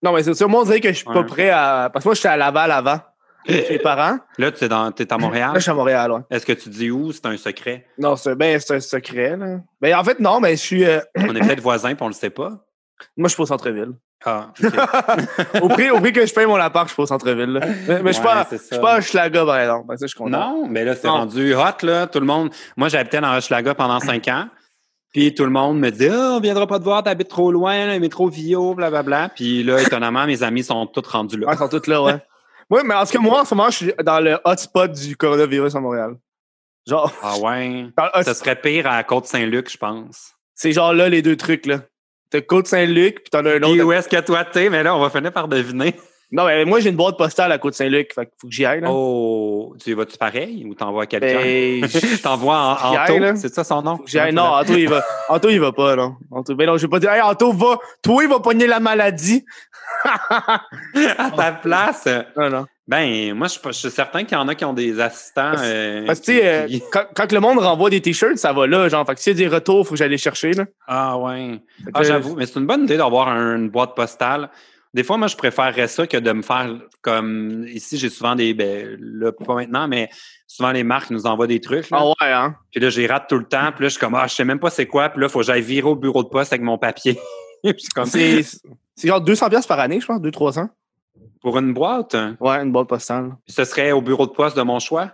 Non, 0.02 0.12
mais 0.12 0.22
c'est 0.22 0.34
sûr, 0.34 0.48
moi, 0.48 0.62
on 0.62 0.64
dirait 0.64 0.80
que 0.80 0.88
je 0.88 0.94
suis 0.96 1.04
pas 1.04 1.22
prêt 1.24 1.50
à. 1.50 1.90
Parce 1.92 2.02
que 2.04 2.08
moi, 2.08 2.14
j'étais 2.14 2.28
à 2.28 2.36
Laval 2.36 2.70
avant, 2.72 2.98
chez 3.46 3.66
mes 3.70 3.78
parents. 3.78 4.18
Là, 4.38 4.52
tu 4.52 4.64
es, 4.64 4.68
dans, 4.68 4.90
t'es 4.92 5.10
à 5.12 5.16
Là, 5.16 5.22
Montréal. 5.22 5.50
je 5.54 5.60
suis 5.60 5.70
à 5.70 5.74
Montréal, 5.74 6.12
ouais. 6.12 6.20
Est-ce 6.30 6.44
que 6.46 6.52
tu 6.52 6.68
dis 6.68 6.90
où? 6.90 7.10
C'est 7.12 7.26
un 7.26 7.36
secret? 7.36 7.86
Non, 7.98 8.16
c'est 8.16 8.34
ben, 8.34 8.58
un 8.70 8.80
secret, 8.80 9.36
là. 9.36 9.60
Ben, 9.80 9.94
en 9.96 10.04
fait, 10.04 10.20
non, 10.20 10.40
mais 10.40 10.52
je 10.52 10.60
suis. 10.60 10.84
euh, 10.84 11.00
On 11.16 11.34
est 11.34 11.40
peut-être 11.40 11.60
voisins 11.60 11.94
puis 11.94 12.02
on 12.02 12.08
le 12.08 12.12
sait 12.14 12.30
pas. 12.30 12.50
moi, 13.16 13.24
je 13.24 13.28
suis 13.28 13.36
pas 13.36 13.42
au 13.44 13.46
centre-ville. 13.46 13.92
Ah, 14.24 14.48
au, 15.62 15.68
prix, 15.68 15.90
au 15.90 15.98
prix 16.00 16.12
que 16.12 16.24
je 16.24 16.32
paye 16.32 16.46
mon 16.46 16.56
appart, 16.56 16.86
je 16.86 16.90
suis 16.92 16.96
pas 16.96 17.02
au 17.02 17.06
centre-ville, 17.06 17.52
là. 17.54 17.60
Mais, 17.88 18.02
mais 18.02 18.12
je 18.12 18.14
suis 18.14 18.22
pas, 18.22 18.42
Ouais, 18.42 18.46
je 18.52 18.56
suis 18.56 18.78
pas 18.80 18.94
à 18.94 19.00
Schlaga, 19.00 19.44
par 19.44 19.58
exemple. 19.58 19.86
Ben, 19.88 19.96
ça, 19.96 20.06
je. 20.06 20.22
Non, 20.22 20.66
mais 20.68 20.84
là, 20.84 20.94
c'est 20.94 21.08
rendu 21.08 21.54
hot, 21.54 21.84
là. 21.86 22.06
Tout 22.06 22.20
le 22.20 22.26
monde. 22.26 22.50
Moi, 22.76 22.88
j'habitais 22.88 23.20
dans 23.20 23.36
Hochelaga 23.36 23.74
pendant 23.74 24.00
cinq 24.00 24.28
ans. 24.28 24.46
Puis 25.12 25.34
tout 25.34 25.44
le 25.44 25.50
monde 25.50 25.78
me 25.78 25.90
dit 25.90 26.08
Ah, 26.08 26.36
on 26.36 26.40
viendra 26.40 26.66
pas 26.66 26.78
te 26.78 26.84
voir, 26.84 27.02
t'habites 27.02 27.28
trop 27.28 27.52
loin, 27.52 27.86
le 27.92 27.98
métro 28.00 28.28
Vio, 28.28 28.74
blablabla. 28.74 29.28
Puis 29.34 29.62
là, 29.62 29.80
étonnamment, 29.82 30.24
mes 30.26 30.42
amis 30.42 30.62
sont 30.62 30.86
tous 30.86 31.06
rendus 31.06 31.36
là. 31.38 31.48
Ouais, 31.48 31.54
ils 31.54 31.58
sont 31.58 31.68
tous 31.68 31.86
là, 31.86 32.02
ouais. 32.02 32.16
Oui, 32.70 32.80
mais 32.86 32.94
en 32.94 33.04
tout 33.04 33.12
cas, 33.12 33.18
moi, 33.18 33.40
en 33.42 33.44
ce 33.44 33.54
moment, 33.54 33.68
je 33.68 33.76
suis 33.76 33.92
dans 34.02 34.20
le 34.20 34.38
hotspot 34.44 34.90
du 34.90 35.14
coronavirus 35.16 35.74
à 35.74 35.80
Montréal. 35.80 36.14
Genre, 36.88 37.12
Ah 37.22 37.36
ouais. 37.38 37.86
Ça 38.22 38.32
serait 38.32 38.56
pire 38.56 38.86
à 38.86 39.02
Côte-Saint-Luc, 39.04 39.70
je 39.70 39.76
pense. 39.76 40.32
c'est 40.54 40.72
genre 40.72 40.94
là 40.94 41.10
les 41.10 41.20
deux 41.20 41.36
trucs, 41.36 41.66
là. 41.66 41.80
T'as 42.32 42.40
Côte-Saint-Luc, 42.40 43.16
puis 43.16 43.30
t'en 43.30 43.44
as 43.44 43.50
un 43.56 43.60
Puis 43.60 43.70
autre. 43.72 43.84
où 43.84 43.92
est-ce 43.92 44.08
que 44.08 44.18
toi 44.20 44.42
t'es? 44.44 44.70
Mais 44.70 44.82
là, 44.82 44.96
on 44.96 45.00
va 45.00 45.10
finir 45.10 45.32
par 45.32 45.48
deviner. 45.48 45.94
Non, 46.32 46.46
mais 46.46 46.64
moi, 46.64 46.80
j'ai 46.80 46.88
une 46.88 46.96
boîte 46.96 47.18
postale 47.18 47.52
à 47.52 47.58
Côte-Saint-Luc, 47.58 48.14
fait 48.14 48.24
qu'il 48.24 48.34
faut 48.40 48.48
que 48.48 48.54
j'y 48.54 48.64
aille, 48.64 48.80
là. 48.80 48.88
Oh, 48.90 49.74
tu 49.78 49.90
y 49.90 49.92
vas-tu 49.92 50.16
pareil 50.16 50.64
ou 50.66 50.74
t'envoies 50.74 51.04
quelqu'un? 51.04 51.42
Ben, 51.42 51.86
T'envoies 52.22 52.56
en. 52.56 52.72
Anto? 52.72 53.36
C'est 53.36 53.52
ça 53.52 53.64
son 53.64 53.82
nom? 53.82 53.98
Faut 53.98 54.04
que 54.04 54.10
j'y 54.10 54.18
aille. 54.18 54.32
Non, 54.32 54.44
Anto, 54.44 54.72
il 54.72 54.88
va. 54.88 55.04
Anto, 55.28 55.50
il 55.50 55.60
va 55.60 55.72
pas, 55.72 55.94
non. 55.94 56.16
Anto, 56.30 56.54
ben 56.54 56.66
non, 56.66 56.78
je 56.78 56.86
vais 56.86 56.90
pas 56.90 57.00
dire, 57.00 57.12
hey, 57.12 57.20
Anto, 57.20 57.52
va. 57.52 57.76
Toi, 58.02 58.24
il 58.24 58.30
va 58.30 58.40
pogner 58.40 58.66
la 58.66 58.80
maladie. 58.80 59.44
à 60.04 61.30
ta 61.36 61.52
place. 61.52 62.08
Non, 62.34 62.48
non. 62.48 62.66
Ben, 62.88 63.32
moi, 63.34 63.46
je, 63.46 63.58
je 63.64 63.70
suis 63.72 63.90
certain 63.90 64.24
qu'il 64.24 64.36
y 64.36 64.40
en 64.40 64.48
a 64.48 64.54
qui 64.56 64.64
ont 64.64 64.72
des 64.72 64.98
assistants. 65.00 65.52
euh, 65.58 66.04
Parce 66.04 66.18
que, 66.20 66.24
qui- 66.24 66.32
sais, 66.32 66.46
euh, 66.48 66.66
qui- 66.66 66.82
quand, 66.90 67.04
quand 67.14 67.30
le 67.32 67.38
monde 67.40 67.58
renvoie 67.58 67.90
des 67.90 68.00
t-shirts, 68.00 68.38
ça 68.38 68.52
va 68.52 68.66
là, 68.66 68.88
genre. 68.88 69.06
Fait 69.06 69.14
que 69.14 69.20
s'il 69.20 69.38
y 69.38 69.44
a 69.44 69.48
des 69.48 69.54
retours, 69.54 69.84
faut 69.86 69.92
que 69.92 69.96
j'aille 69.98 70.10
les 70.10 70.18
chercher, 70.18 70.52
là. 70.52 70.64
Ah 70.88 71.16
ouais. 71.16 71.60
Ah, 71.94 72.00
que, 72.00 72.06
j'avoue, 72.06 72.34
mais 72.34 72.44
c'est 72.46 72.58
une 72.58 72.66
bonne 72.66 72.82
idée 72.84 72.96
d'avoir 72.96 73.28
un- 73.28 73.56
une 73.56 73.70
boîte 73.70 73.94
postale. 73.94 74.50
Des 74.94 75.04
fois, 75.04 75.16
moi, 75.16 75.26
je 75.28 75.36
préférerais 75.36 75.86
ça 75.88 76.06
que 76.06 76.16
de 76.18 76.32
me 76.32 76.42
faire 76.42 76.68
comme 77.00 77.64
ici, 77.68 77.96
j'ai 77.96 78.10
souvent 78.10 78.34
des 78.34 78.52
ben, 78.52 78.98
là, 79.00 79.32
pas 79.32 79.54
maintenant, 79.54 79.88
mais 79.88 80.10
souvent 80.46 80.70
les 80.72 80.82
marques 80.84 81.10
nous 81.10 81.24
envoient 81.24 81.46
des 81.46 81.60
trucs. 81.60 81.88
là. 81.88 81.98
Ah 82.00 82.06
ouais, 82.08 82.32
hein. 82.32 82.56
Puis 82.72 82.80
là, 82.80 82.90
j'y 82.90 83.06
rate 83.06 83.26
tout 83.28 83.38
le 83.38 83.44
temps. 83.46 83.70
Puis 83.74 83.84
là, 83.84 83.88
je 83.88 83.92
suis 83.94 84.00
comme 84.00 84.14
Ah, 84.16 84.26
je 84.26 84.34
sais 84.34 84.44
même 84.44 84.58
pas 84.58 84.68
c'est 84.70 84.86
quoi. 84.86 85.08
Puis 85.08 85.20
là, 85.20 85.28
il 85.28 85.30
faut 85.30 85.38
que 85.38 85.46
j'aille 85.46 85.62
virer 85.62 85.88
au 85.88 85.94
bureau 85.96 86.22
de 86.24 86.28
poste 86.28 86.52
avec 86.52 86.62
mon 86.62 86.76
papier. 86.78 87.18
Comme 87.94 88.04
C'est 88.06 88.42
c'est 88.96 89.08
genre 89.08 89.20
200$ 89.24 89.48
piastres 89.48 89.68
par 89.68 89.78
année, 89.80 89.98
je 90.00 90.06
pense, 90.06 90.20
200-300. 90.20 90.68
Pour 91.40 91.58
une 91.58 91.72
boîte? 91.72 92.16
Ouais, 92.40 92.56
une 92.56 92.72
boîte 92.72 92.88
postale. 92.88 93.32
Ce 93.46 93.64
serait 93.64 93.92
au 93.92 94.00
bureau 94.00 94.26
de 94.26 94.32
poste 94.32 94.56
de 94.56 94.62
mon 94.62 94.78
choix? 94.78 95.10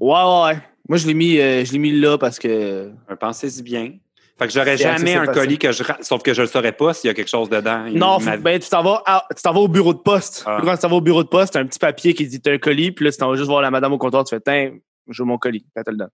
Ouais, 0.00 0.12
ouais, 0.12 0.44
ouais. 0.44 0.58
Moi, 0.88 0.98
je 0.98 1.06
l'ai 1.06 1.14
mis, 1.14 1.38
euh, 1.38 1.64
je 1.64 1.72
l'ai 1.72 1.78
mis 1.78 1.92
là 1.92 2.18
parce 2.18 2.38
que. 2.38 2.90
Pensez-y 3.18 3.62
bien. 3.62 3.92
Fait 4.38 4.46
que 4.46 4.52
j'aurais 4.54 4.78
jamais 4.78 5.16
un 5.16 5.26
colis 5.26 5.58
que 5.58 5.70
je 5.70 5.82
sauf 6.00 6.22
que 6.22 6.32
je 6.32 6.40
le 6.40 6.48
saurais 6.48 6.72
pas 6.72 6.94
s'il 6.94 7.08
y 7.08 7.10
a 7.10 7.14
quelque 7.14 7.28
chose 7.28 7.50
dedans. 7.50 7.84
Non, 7.92 8.18
faut- 8.18 8.38
ben, 8.38 8.58
tu 8.58 8.70
t'en 8.70 8.82
vas, 8.82 9.02
à- 9.04 9.26
vas 9.44 9.60
au 9.60 9.68
bureau 9.68 9.92
de 9.92 9.98
poste. 9.98 10.44
Ah. 10.46 10.60
Quand 10.64 10.74
tu 10.74 10.78
t'en 10.80 10.88
vas 10.88 10.96
au 10.96 11.00
bureau 11.02 11.22
de 11.22 11.28
poste, 11.28 11.52
t'as 11.52 11.60
un 11.60 11.66
petit 11.66 11.78
papier 11.78 12.14
qui 12.14 12.26
dit 12.26 12.40
t'as 12.40 12.52
un 12.52 12.58
colis, 12.58 12.90
puis 12.90 13.04
là, 13.04 13.12
tu 13.12 13.18
t'en 13.18 13.28
vas 13.28 13.36
juste 13.36 13.48
voir 13.48 13.60
la 13.60 13.70
madame 13.70 13.92
au 13.92 13.98
comptoir, 13.98 14.24
tu 14.24 14.34
fais, 14.34 14.40
tiens, 14.40 14.72
je 15.08 15.22
veux 15.22 15.26
mon 15.26 15.36
colis. 15.36 15.60
Puis 15.60 15.70
elle 15.76 15.84
te 15.84 15.90
le 15.90 15.96
donne. 15.98 16.10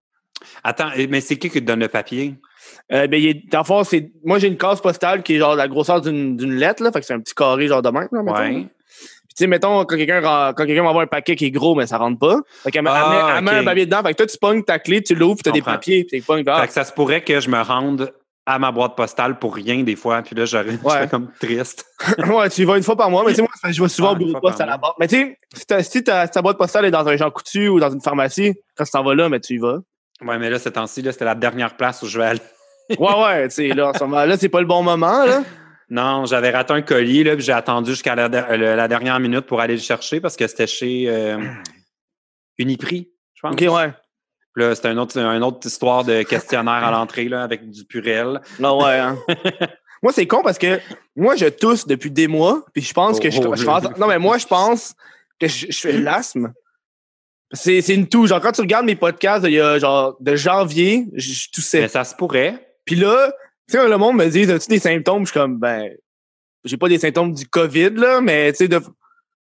Attends, 0.65 0.91
mais 1.09 1.21
c'est 1.21 1.37
qui 1.37 1.49
qui 1.49 1.61
te 1.61 1.65
donne 1.67 1.81
le 1.81 1.89
papier? 1.89 2.35
Euh, 2.93 3.07
ben, 3.07 3.21
il 3.21 3.29
est, 3.29 3.51
dans 3.51 3.61
le 3.61 3.65
fond, 3.65 3.85
c'est, 3.85 4.11
moi, 4.25 4.41
j'ai 4.41 4.49
une 4.49 4.57
case 4.57 4.81
postale 4.81 5.23
qui 5.23 5.37
est 5.37 5.39
genre 5.39 5.55
la 5.55 5.69
grosseur 5.69 6.01
d'une, 6.01 6.37
lettre, 6.37 6.83
là. 6.83 6.91
Fait 6.91 7.01
que 7.01 7.07
c'est 7.07 7.15
un 7.15 7.21
petit 7.21 7.35
carré, 7.35 7.69
genre 7.69 7.81
de 7.83 7.91
même, 7.91 8.09
là. 8.11 8.23
Ouais. 8.23 8.67
Tu 9.37 9.45
sais, 9.45 9.47
mettons, 9.49 9.85
quand 9.85 9.97
quelqu'un, 9.97 10.23
quand 10.23 10.65
quelqu'un 10.65 10.83
m'envoie 10.83 11.03
un 11.03 11.07
paquet 11.07 11.37
qui 11.37 11.45
est 11.47 11.51
gros, 11.51 11.75
mais 11.75 11.87
ça 11.87 11.99
rentre 11.99 12.19
pas. 12.19 12.39
Fait 12.63 12.71
qu'elle 12.71 12.87
Ah, 12.89 13.35
elle 13.39 13.45
met- 13.45 13.51
un 13.51 13.65
papier 13.65 13.85
dedans. 13.85 14.03
Fait 14.03 14.13
que 14.13 14.17
toi, 14.17 14.27
tu 14.27 14.39
pognes 14.39 14.63
ta 14.65 14.79
clé, 14.79 15.03
tu 15.03 15.15
l'ouvres, 15.15 15.35
puis 15.37 15.43
t'as 15.43 15.51
des 15.51 15.61
papiers, 15.63 16.05
puis 16.05 16.21
tu 16.21 16.27
pognes, 16.27 16.43
ah, 16.47 16.63
Fait 16.63 16.69
que 16.69 16.73
ça 16.73 16.85
se 16.85 16.93
pourrait 16.93 17.23
que 17.23 17.39
je 17.41 17.51
me 17.51 17.61
rende 17.61 18.13
à 18.47 18.59
ma 18.59 18.71
boîte 18.73 18.95
postale 18.97 19.39
pour 19.39 19.55
rien 19.57 19.83
des 19.83 19.97
fois, 19.97 20.23
puis 20.23 20.35
là, 20.37 20.45
j'aurais 20.47 20.71
je 20.83 20.87
Ouais. 20.87 21.09
comme 21.09 21.31
triste. 21.41 21.85
ouais, 22.29 22.49
tu 22.49 22.63
y 22.63 22.65
vas 22.65 22.77
une 22.79 22.83
fois 22.83 22.97
par 22.97 23.11
mois, 23.11 23.25
mais 23.25 23.31
tu 23.31 23.37
sais, 23.37 23.43
moi, 23.43 23.51
je 23.71 23.83
vais 23.83 23.89
souvent 23.89 24.09
Ah, 24.11 24.13
au 24.13 24.17
bureau 24.17 24.33
de 24.33 24.39
poste 24.39 24.61
à 24.61 24.67
la 24.67 24.79
banque. 24.79 24.95
Mais 25.01 25.09
tu 25.09 25.17
sais, 25.17 25.37
si, 25.55 25.67
ta- 25.67 25.83
si 25.83 26.03
ta, 26.05 26.29
ta 26.29 26.41
boîte 26.43 26.57
postale 26.57 26.85
est 26.87 26.91
dans 26.91 27.07
un 27.07 27.17
Jean 27.17 27.31
Coutu 27.31 27.69
ou 27.69 27.79
dans 27.81 27.91
une 27.91 28.01
pharmacie, 28.01 28.55
quand 28.77 28.85
tu 28.85 28.91
t'en 28.93 29.03
vas 29.05 29.15
là, 29.15 29.29
mais 29.29 29.41
tu 29.41 29.55
y 29.55 29.59
vas. 29.59 29.79
Ouais, 30.25 30.39
mais 30.39 30.49
là, 30.49 30.59
ce 30.59 30.69
temps-ci, 30.71 31.03
là, 31.03 31.13
c'était 31.13 31.25
la 31.27 31.35
dernière 31.35 31.77
place 31.77 32.03
où 32.03 32.07
je 32.07 32.19
vais 32.19 32.25
aller. 32.25 32.41
Ouais, 32.99 33.23
ouais, 33.23 33.49
tu 33.49 33.55
sais, 33.57 33.69
là, 33.69 33.89
en 33.91 33.93
ce 33.93 33.99
moment, 34.05 34.25
là, 34.25 34.37
c'est 34.39 34.49
pas 34.49 34.61
le 34.61 34.67
bon 34.67 34.83
moment, 34.83 35.25
là. 35.27 35.43
Non, 35.89 36.25
j'avais 36.27 36.51
raté 36.51 36.73
un 36.73 36.83
colis, 36.83 37.23
là, 37.23 37.37
puis 37.37 37.45
j'ai 37.45 37.53
attendu 37.53 37.93
jusqu'à 37.93 38.15
la, 38.17 38.89
dernière 38.89 39.21
minute 39.21 39.43
pour 39.43 39.61
aller 39.61 39.75
le 39.75 39.81
chercher 39.81 40.21
parce 40.21 40.37
que 40.37 40.47
c'était 40.47 40.67
chez 40.67 41.09
euh, 41.09 41.39
Uniprix, 42.59 43.09
je 43.35 43.41
pense. 43.41 43.53
Ok, 43.53 43.61
ouais. 43.61 43.93
Puis 44.55 44.65
Là, 44.65 44.75
c'était 44.75 44.91
une 44.91 44.99
autre, 44.99 45.17
une 45.17 45.43
autre 45.45 45.67
histoire 45.67 46.03
de 46.03 46.23
questionnaire 46.23 46.85
à 46.85 46.91
l'entrée, 46.91 47.29
là, 47.29 47.43
avec 47.43 47.71
du 47.71 47.85
purel. 47.85 48.41
Non, 48.59 48.83
ouais, 48.83 48.99
hein. 48.99 49.17
moi, 50.03 50.13
c'est 50.13 50.27
con 50.27 50.43
parce 50.43 50.59
que 50.59 50.81
moi, 51.15 51.37
je 51.37 51.47
tousse 51.47 51.87
depuis 51.87 52.11
des 52.11 52.27
mois, 52.27 52.65
puis 52.73 52.83
je 52.83 52.93
pense 52.93 53.21
que 53.21 53.31
je, 53.31 53.41
Oh, 53.41 53.55
je 53.55 53.65
pense- 53.65 53.85
Non, 53.97 54.09
mais 54.09 54.19
moi, 54.19 54.39
je 54.39 54.47
pense 54.47 54.95
que 55.39 55.47
je, 55.47 55.67
je 55.71 55.79
fais 55.79 55.93
l'asthme. 55.93 56.53
C'est 57.53 57.81
c'est 57.81 57.95
une 57.95 58.09
toux. 58.09 58.27
Genre, 58.27 58.41
quand 58.41 58.51
tu 58.51 58.61
regardes 58.61 58.87
mes 58.87 58.97
podcasts, 58.97 59.45
il 59.47 59.53
y 59.53 59.61
a 59.61 59.79
genre 59.79 60.17
de 60.19 60.35
janvier, 60.35 61.07
je, 61.15 61.33
je 61.33 61.51
toussais. 61.53 61.83
Mais 61.83 61.89
ça 61.89 62.03
se 62.03 62.17
pourrait. 62.17 62.75
Puis 62.85 62.97
là, 62.97 63.33
tu 63.69 63.77
sais, 63.79 63.89
le 63.89 63.97
monde 63.99 64.17
me 64.17 64.27
dit, 64.29 64.51
as-tu 64.51 64.69
des 64.69 64.79
symptômes? 64.79 65.27
Je 65.27 65.31
suis 65.31 65.39
comme, 65.41 65.59
ben, 65.59 65.91
j'ai 66.65 66.77
pas 66.77 66.89
des 66.89 66.99
symptômes 66.99 67.33
du 67.33 67.47
COVID, 67.49 67.91
là, 67.91 68.21
mais 68.21 68.53
tu 68.53 68.59
sais, 68.59 68.69
de. 68.69 68.81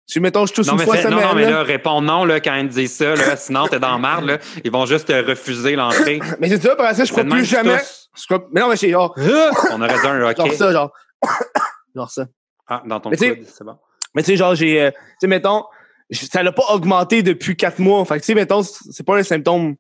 Si, 0.06 0.18
mettons, 0.20 0.44
je 0.46 0.52
tousse 0.52 0.66
Non 0.66 0.72
une 0.74 0.78
mais, 0.80 0.84
fois 0.84 0.96
fais- 0.96 1.02
semaine. 1.04 1.20
non, 1.20 1.28
non, 1.28 1.34
mais 1.34 1.48
là. 1.50 1.62
réponds 1.62 2.00
non 2.02 2.24
là, 2.24 2.40
quand 2.40 2.54
ils 2.56 2.68
te 2.68 2.74
disent 2.74 2.96
ça, 2.96 3.14
là, 3.14 3.36
sinon 3.36 3.68
t'es 3.68 3.78
dans 3.78 3.92
la 3.92 3.98
marde. 3.98 4.24
Là. 4.26 4.38
Ils 4.64 4.70
vont 4.70 4.84
juste 4.84 5.06
te 5.08 5.12
refuser 5.12 5.76
l'entrée. 5.76 6.20
Mais 6.40 6.48
c'est 6.48 6.60
ça, 6.60 6.74
par 6.74 6.92
ça, 6.94 7.04
je 7.04 7.12
crois 7.12 7.24
plus 7.24 7.44
jamais. 7.44 7.78
Je 8.18 8.24
crois- 8.26 8.46
Mais 8.52 8.60
non, 8.60 8.68
mais 8.68 8.76
c'est 8.76 8.90
genre, 8.90 9.14
On 9.70 9.80
aurait 9.80 9.94
dit 10.00 10.06
un 10.06 10.20
genre 10.20 10.30
hockey. 10.30 10.56
ça, 10.56 10.72
genre. 10.72 10.92
genre 11.94 12.10
ça. 12.10 12.26
Ah, 12.66 12.82
dans 12.84 12.98
ton 13.00 13.10
coude, 13.10 13.18
c'est 13.18 13.64
bon. 13.64 13.76
Mais 14.14 14.22
tu 14.22 14.32
sais, 14.32 14.36
genre, 14.36 14.54
j'ai. 14.56 14.82
euh, 14.82 14.90
tu 14.90 14.96
sais, 15.20 15.26
mettons, 15.28 15.64
ça 16.10 16.42
l'a 16.42 16.52
pas 16.52 16.64
augmenté 16.74 17.22
depuis 17.22 17.56
quatre 17.56 17.78
mois. 17.78 18.04
Fait 18.04 18.14
que, 18.16 18.20
tu 18.20 18.26
sais, 18.26 18.34
mettons, 18.34 18.62
c'est 18.62 19.06
pas 19.06 19.16
un 19.16 19.22
symptôme. 19.22 19.76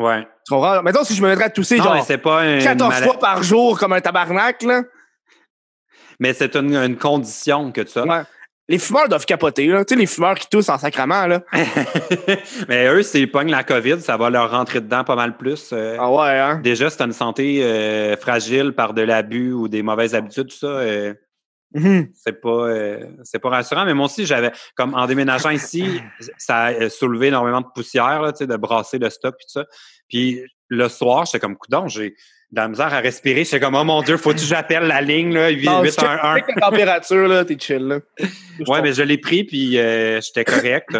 Ouais. 0.00 0.26
Tu 0.46 0.52
comprends? 0.54 0.82
Mettons, 0.82 1.04
si 1.04 1.14
je 1.14 1.22
me 1.22 1.28
mettrais 1.28 1.44
à 1.44 1.50
tousser, 1.50 1.76
Non, 1.78 1.84
genre, 1.84 2.04
c'est 2.04 2.18
pas 2.18 2.44
une 2.46 2.62
14 2.62 2.90
mala- 2.90 3.06
fois 3.06 3.18
par 3.18 3.42
jour 3.42 3.78
comme 3.78 3.92
un 3.92 4.00
tabarnak, 4.00 4.62
là. 4.62 4.82
Mais 6.18 6.32
c'est 6.32 6.56
une, 6.56 6.74
une 6.74 6.96
condition 6.96 7.70
que 7.70 7.82
tu 7.82 7.98
as. 7.98 8.04
Ouais. 8.04 8.22
Les 8.68 8.78
fumeurs 8.78 9.08
doivent 9.08 9.26
capoter, 9.26 9.66
là. 9.66 9.84
Tu 9.84 9.94
sais, 9.94 10.00
les 10.00 10.06
fumeurs 10.06 10.36
qui 10.36 10.46
toussent 10.48 10.68
en 10.68 10.78
sacrament, 10.78 11.26
là. 11.26 11.42
mais 12.68 12.86
eux, 12.86 13.02
s'ils 13.02 13.30
pognent 13.30 13.50
la 13.50 13.64
COVID, 13.64 14.00
ça 14.00 14.16
va 14.16 14.30
leur 14.30 14.50
rentrer 14.50 14.80
dedans 14.80 15.02
pas 15.04 15.16
mal 15.16 15.36
plus. 15.36 15.70
euh. 15.72 15.96
Ah 15.98 16.10
ouais, 16.10 16.38
hein? 16.38 16.60
Déjà, 16.62 16.86
as 16.86 17.00
une 17.04 17.12
santé 17.12 17.60
euh, 17.62 18.16
fragile 18.16 18.72
par 18.72 18.94
de 18.94 19.02
l'abus 19.02 19.52
ou 19.52 19.68
des 19.68 19.82
mauvaises 19.82 20.14
habitudes, 20.14 20.48
tout 20.48 20.56
ça, 20.56 20.66
euh, 20.66 21.14
Mhm. 21.72 22.08
c'est 22.14 22.40
pas 22.40 22.48
euh, 22.68 23.04
c'est 23.22 23.38
pas 23.38 23.48
rassurant 23.50 23.84
mais 23.84 23.94
moi 23.94 24.06
aussi 24.06 24.26
j'avais 24.26 24.50
comme 24.74 24.92
en 24.94 25.06
déménageant 25.06 25.50
ici 25.50 26.00
ça 26.36 26.64
a 26.64 26.88
soulevé 26.90 27.28
énormément 27.28 27.60
de 27.60 27.66
poussière 27.72 28.20
là, 28.22 28.32
tu 28.32 28.38
sais, 28.38 28.46
de 28.48 28.56
brasser 28.56 28.98
le 28.98 29.08
stock 29.08 29.36
puis 29.38 29.46
tout 29.46 29.60
ça. 29.60 29.66
Puis 30.08 30.40
le 30.68 30.88
soir 30.88 31.26
j'étais 31.26 31.38
comme 31.38 31.56
coudon 31.56 31.86
j'ai 31.86 32.16
de 32.52 32.56
la 32.60 32.66
misère 32.66 32.92
à 32.92 32.98
respirer. 32.98 33.44
J'étais 33.44 33.60
comme 33.60 33.76
oh 33.76 33.84
mon 33.84 34.02
dieu 34.02 34.16
faut 34.16 34.32
que 34.32 34.38
j'appelle 34.40 34.88
la 34.88 35.00
ligne 35.00 35.32
là 35.32 35.52
Non, 35.52 35.82
8 35.84 35.90
check- 35.92 36.04
1 36.04 36.18
1 36.20 36.34
check 36.38 36.46
la 36.56 36.60
température, 36.68 37.28
là, 37.28 37.44
t'es 37.44 37.56
chill, 37.56 37.86
là. 37.86 38.00
ouais 38.66 38.82
mais 38.82 38.92
je 38.92 39.02
l'ai 39.02 39.18
pris 39.18 39.44
puis 39.44 39.78
euh, 39.78 40.20
j'étais 40.20 40.44
correct 40.44 40.98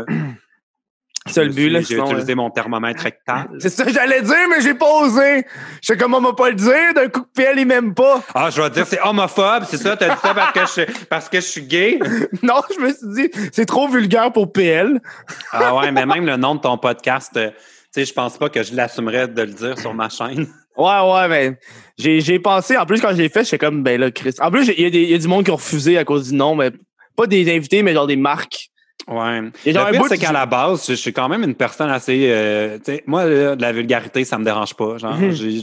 j'ai 1.34 1.96
utilisé 1.98 2.34
mon 2.34 2.50
thermomètre 2.50 3.02
rectal 3.02 3.48
C'est 3.58 3.68
ça 3.68 3.84
que 3.84 3.92
j'allais 3.92 4.22
dire, 4.22 4.48
mais 4.50 4.60
j'ai 4.60 4.74
pas 4.74 4.90
osé. 5.02 5.44
Je 5.82 5.86
sais 5.86 5.96
comment 5.96 6.18
on 6.18 6.22
va 6.22 6.32
pas 6.32 6.50
le 6.50 6.56
dire. 6.56 6.94
D'un 6.94 7.08
coup, 7.08 7.24
PL, 7.34 7.58
il 7.58 7.66
m'aime 7.66 7.94
pas. 7.94 8.22
ah 8.34 8.50
je 8.50 8.60
vais 8.60 8.70
dire 8.70 8.86
c'est 8.86 9.00
homophobe 9.02 9.64
c'est 9.68 9.76
ça? 9.78 9.96
T'as 9.96 10.14
dit 10.14 10.20
ça 10.22 10.34
parce 10.34 10.52
que 10.52 10.60
je 10.82 11.04
parce 11.06 11.28
que 11.28 11.40
je 11.40 11.46
suis 11.46 11.62
gay? 11.62 11.98
Non, 12.42 12.60
je 12.74 12.80
me 12.80 12.92
suis 12.92 13.30
dit, 13.30 13.50
c'est 13.52 13.66
trop 13.66 13.88
vulgaire 13.88 14.32
pour 14.32 14.52
PL. 14.52 15.00
ah 15.52 15.74
ouais 15.76 15.92
mais 15.92 16.06
même 16.06 16.26
le 16.26 16.36
nom 16.36 16.54
de 16.54 16.60
ton 16.60 16.76
podcast 16.78 17.32
euh, 17.36 17.50
tu 17.50 17.56
sais 17.92 18.04
je 18.04 18.12
pense 18.12 18.38
pas 18.38 18.48
que 18.48 18.62
je 18.62 18.74
l'assumerais 18.74 19.28
de 19.28 19.42
le 19.42 19.52
dire 19.52 19.78
sur 19.78 19.94
ma 19.94 20.08
chaîne 20.08 20.46
Ouais, 20.76 21.00
ouais, 21.12 21.28
mais 21.28 21.58
j'ai, 21.98 22.20
j'ai 22.20 22.38
pensé, 22.38 22.76
en 22.78 22.86
plus, 22.86 23.00
quand 23.02 23.10
je 23.10 23.16
l'ai 23.16 23.28
fait, 23.28 23.44
j'étais 23.44 23.58
comme, 23.58 23.82
ben 23.82 24.00
là, 24.00 24.10
Chris. 24.10 24.32
En 24.40 24.50
plus, 24.50 24.64
j'ai- 24.64 24.80
il 24.80 24.94
y, 24.94 25.06
a 25.06 25.10
y 25.10 25.14
a 25.14 25.18
du 25.18 25.26
monde 25.28 25.44
qui 25.44 25.50
ont 25.50 25.56
refusé 25.56 25.98
à 25.98 26.04
cause 26.04 26.30
du 26.30 26.34
nom, 26.36 26.54
mais 26.54 26.70
pas 27.16 27.26
des 27.26 27.54
invités, 27.54 27.82
mais 27.82 27.92
genre 27.92 28.06
des 28.06 28.16
marques. 28.16 28.69
Ouais. 29.08 29.40
Le 29.40 29.90
pire, 29.92 30.04
c'est 30.08 30.18
qu'à 30.18 30.32
la 30.32 30.46
base, 30.46 30.86
je, 30.86 30.92
je 30.92 30.98
suis 30.98 31.12
quand 31.12 31.28
même 31.28 31.42
une 31.42 31.54
personne 31.54 31.90
assez. 31.90 32.28
euh, 32.30 32.78
moi, 33.06 33.24
là, 33.24 33.56
de 33.56 33.62
la 33.62 33.72
vulgarité, 33.72 34.24
ça 34.24 34.38
me 34.38 34.44
dérange 34.44 34.74
pas. 34.74 34.98
Genre, 34.98 35.16
Mhm. 35.16 35.30
j'ai, 35.32 35.62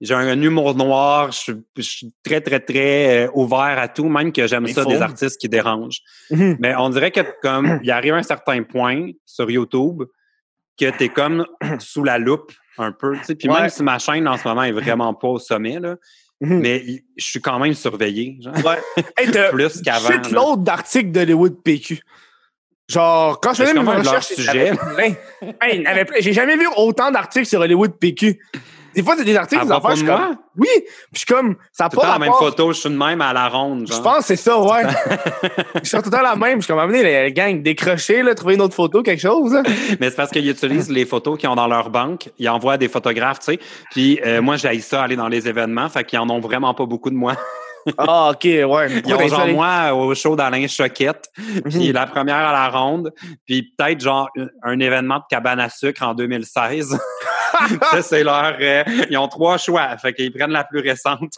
j'ai 0.00 0.14
un 0.14 0.40
humour 0.40 0.74
noir. 0.76 1.32
Je 1.32 1.38
suis, 1.38 1.54
je 1.76 1.82
suis 1.82 2.12
très, 2.22 2.40
très, 2.40 2.60
très 2.60 3.26
euh, 3.26 3.30
ouvert 3.34 3.78
à 3.78 3.88
tout, 3.88 4.08
même 4.08 4.32
que 4.32 4.46
j'aime 4.46 4.66
ça 4.68 4.84
des 4.84 5.00
artistes 5.02 5.40
qui 5.40 5.48
dérangent. 5.48 6.02
Mhm. 6.30 6.56
Mais 6.60 6.74
on 6.76 6.90
dirait 6.90 7.10
que 7.10 7.20
comme 7.42 7.80
il 7.82 7.90
arrive 7.90 8.14
un 8.14 8.22
certain 8.22 8.62
point 8.62 9.10
sur 9.26 9.50
YouTube 9.50 10.02
que 10.78 10.90
tu 10.90 11.04
es 11.04 11.08
comme 11.08 11.44
sous 11.80 12.04
la 12.04 12.18
loupe 12.18 12.52
un 12.76 12.92
peu. 12.92 13.16
Puis 13.36 13.48
Ouais. 13.48 13.62
même 13.62 13.70
si 13.70 13.82
ma 13.82 13.98
chaîne 13.98 14.28
en 14.28 14.36
ce 14.36 14.46
moment 14.46 14.62
est 14.62 14.70
vraiment 14.72 15.12
pas 15.14 15.28
au 15.28 15.38
sommet, 15.40 15.80
là, 15.80 15.96
Mhm. 16.40 16.60
mais 16.60 16.84
je 17.16 17.24
suis 17.24 17.40
quand 17.40 17.58
même 17.58 17.74
surveillé. 17.74 18.36
Genre, 18.40 18.54
Ouais. 18.64 18.78
Hey, 19.16 19.28
t'as 19.32 19.48
plus 19.52 19.82
qu'avant. 19.82 20.10
là. 20.10 20.22
l'autre 20.30 20.58
d'articles 20.62 21.10
d'Hollywood 21.10 21.60
PQ. 21.64 21.98
Genre, 22.88 23.38
quand 23.40 23.52
je 23.52 23.64
faisais 23.64 23.74
mes 23.74 23.80
recherches, 23.80 24.26
sujet? 24.28 24.72
Hey. 25.60 25.84
J'ai 26.20 26.32
jamais 26.32 26.56
vu 26.56 26.66
autant 26.76 27.10
d'articles 27.10 27.46
sur 27.46 27.60
Hollywood 27.60 27.92
PQ. 27.98 28.40
Des 28.94 29.02
fois, 29.02 29.14
c'est 29.16 29.24
des 29.24 29.36
articles, 29.36 29.60
À 29.60 29.64
des 29.66 29.70
affaires, 29.70 29.90
je 29.90 29.96
suis 29.96 30.06
comme, 30.06 30.36
oui. 30.56 30.66
Puis 30.74 30.86
je 31.12 31.18
suis 31.18 31.26
comme, 31.26 31.56
ça 31.70 31.84
n'a 31.84 31.90
tout 31.90 31.96
le 31.96 32.00
pas 32.00 32.06
temps 32.06 32.12
la 32.14 32.18
même 32.18 32.32
photo, 32.32 32.72
je 32.72 32.80
suis 32.80 32.88
de 32.90 32.96
même 32.96 33.20
à 33.20 33.32
la 33.32 33.48
ronde. 33.48 33.86
Je 33.86 34.00
pense 34.00 34.18
que 34.18 34.24
c'est 34.24 34.36
ça, 34.36 34.58
ouais. 34.58 34.82
je 35.82 35.88
suis 35.88 35.98
tout 35.98 36.04
le 36.06 36.10
temps 36.10 36.22
la 36.22 36.34
même. 36.34 36.56
Je 36.56 36.64
suis 36.64 36.72
comme, 36.72 36.80
amener 36.82 37.02
les 37.02 37.32
gang, 37.32 37.62
décrocher, 37.62 38.22
là, 38.22 38.34
trouver 38.34 38.54
une 38.54 38.62
autre 38.62 38.74
photo, 38.74 39.02
quelque 39.02 39.20
chose. 39.20 39.52
là. 39.52 39.62
Mais 40.00 40.08
c'est 40.08 40.16
parce 40.16 40.30
qu'ils 40.30 40.48
utilisent 40.48 40.90
les 40.90 41.04
photos 41.04 41.38
qu'ils 41.38 41.48
ont 41.50 41.54
dans 41.54 41.68
leur 41.68 41.90
banque. 41.90 42.30
Ils 42.38 42.48
envoient 42.48 42.78
des 42.78 42.88
photographes, 42.88 43.40
tu 43.40 43.52
sais. 43.52 43.60
Puis 43.90 44.18
euh, 44.24 44.40
moi, 44.40 44.56
j'ai 44.56 44.80
ça 44.80 45.02
aller 45.02 45.16
dans 45.16 45.28
les 45.28 45.46
événements. 45.46 45.88
Fait 45.90 46.04
qu'ils 46.04 46.18
en 46.18 46.28
ont 46.30 46.40
vraiment 46.40 46.72
pas 46.72 46.86
beaucoup 46.86 47.10
de 47.10 47.16
moi. 47.16 47.36
Ah, 47.98 48.30
ok, 48.32 48.44
ouais. 48.44 49.02
Ils 49.06 49.14
ont 49.14 49.28
genre 49.28 49.46
moi 49.48 49.92
au 49.94 50.14
show 50.14 50.36
d'Alain 50.36 50.66
Choquette. 50.66 51.28
Puis 51.68 51.92
la 51.92 52.06
première 52.06 52.36
à 52.36 52.52
la 52.52 52.68
ronde. 52.68 53.12
Puis 53.46 53.72
peut-être 53.76 54.00
genre 54.00 54.28
un 54.62 54.78
événement 54.80 55.18
de 55.18 55.24
cabane 55.30 55.60
à 55.60 55.68
sucre 55.68 56.02
en 56.02 56.14
2016. 56.14 56.98
ça, 57.90 58.02
c'est 58.02 58.24
leur... 58.24 58.56
euh, 58.60 58.84
ils 59.10 59.16
ont 59.18 59.28
trois 59.28 59.58
choix. 59.58 59.96
Fait 59.98 60.12
qu'ils 60.12 60.32
prennent 60.32 60.50
la 60.52 60.64
plus 60.64 60.80
récente. 60.80 61.32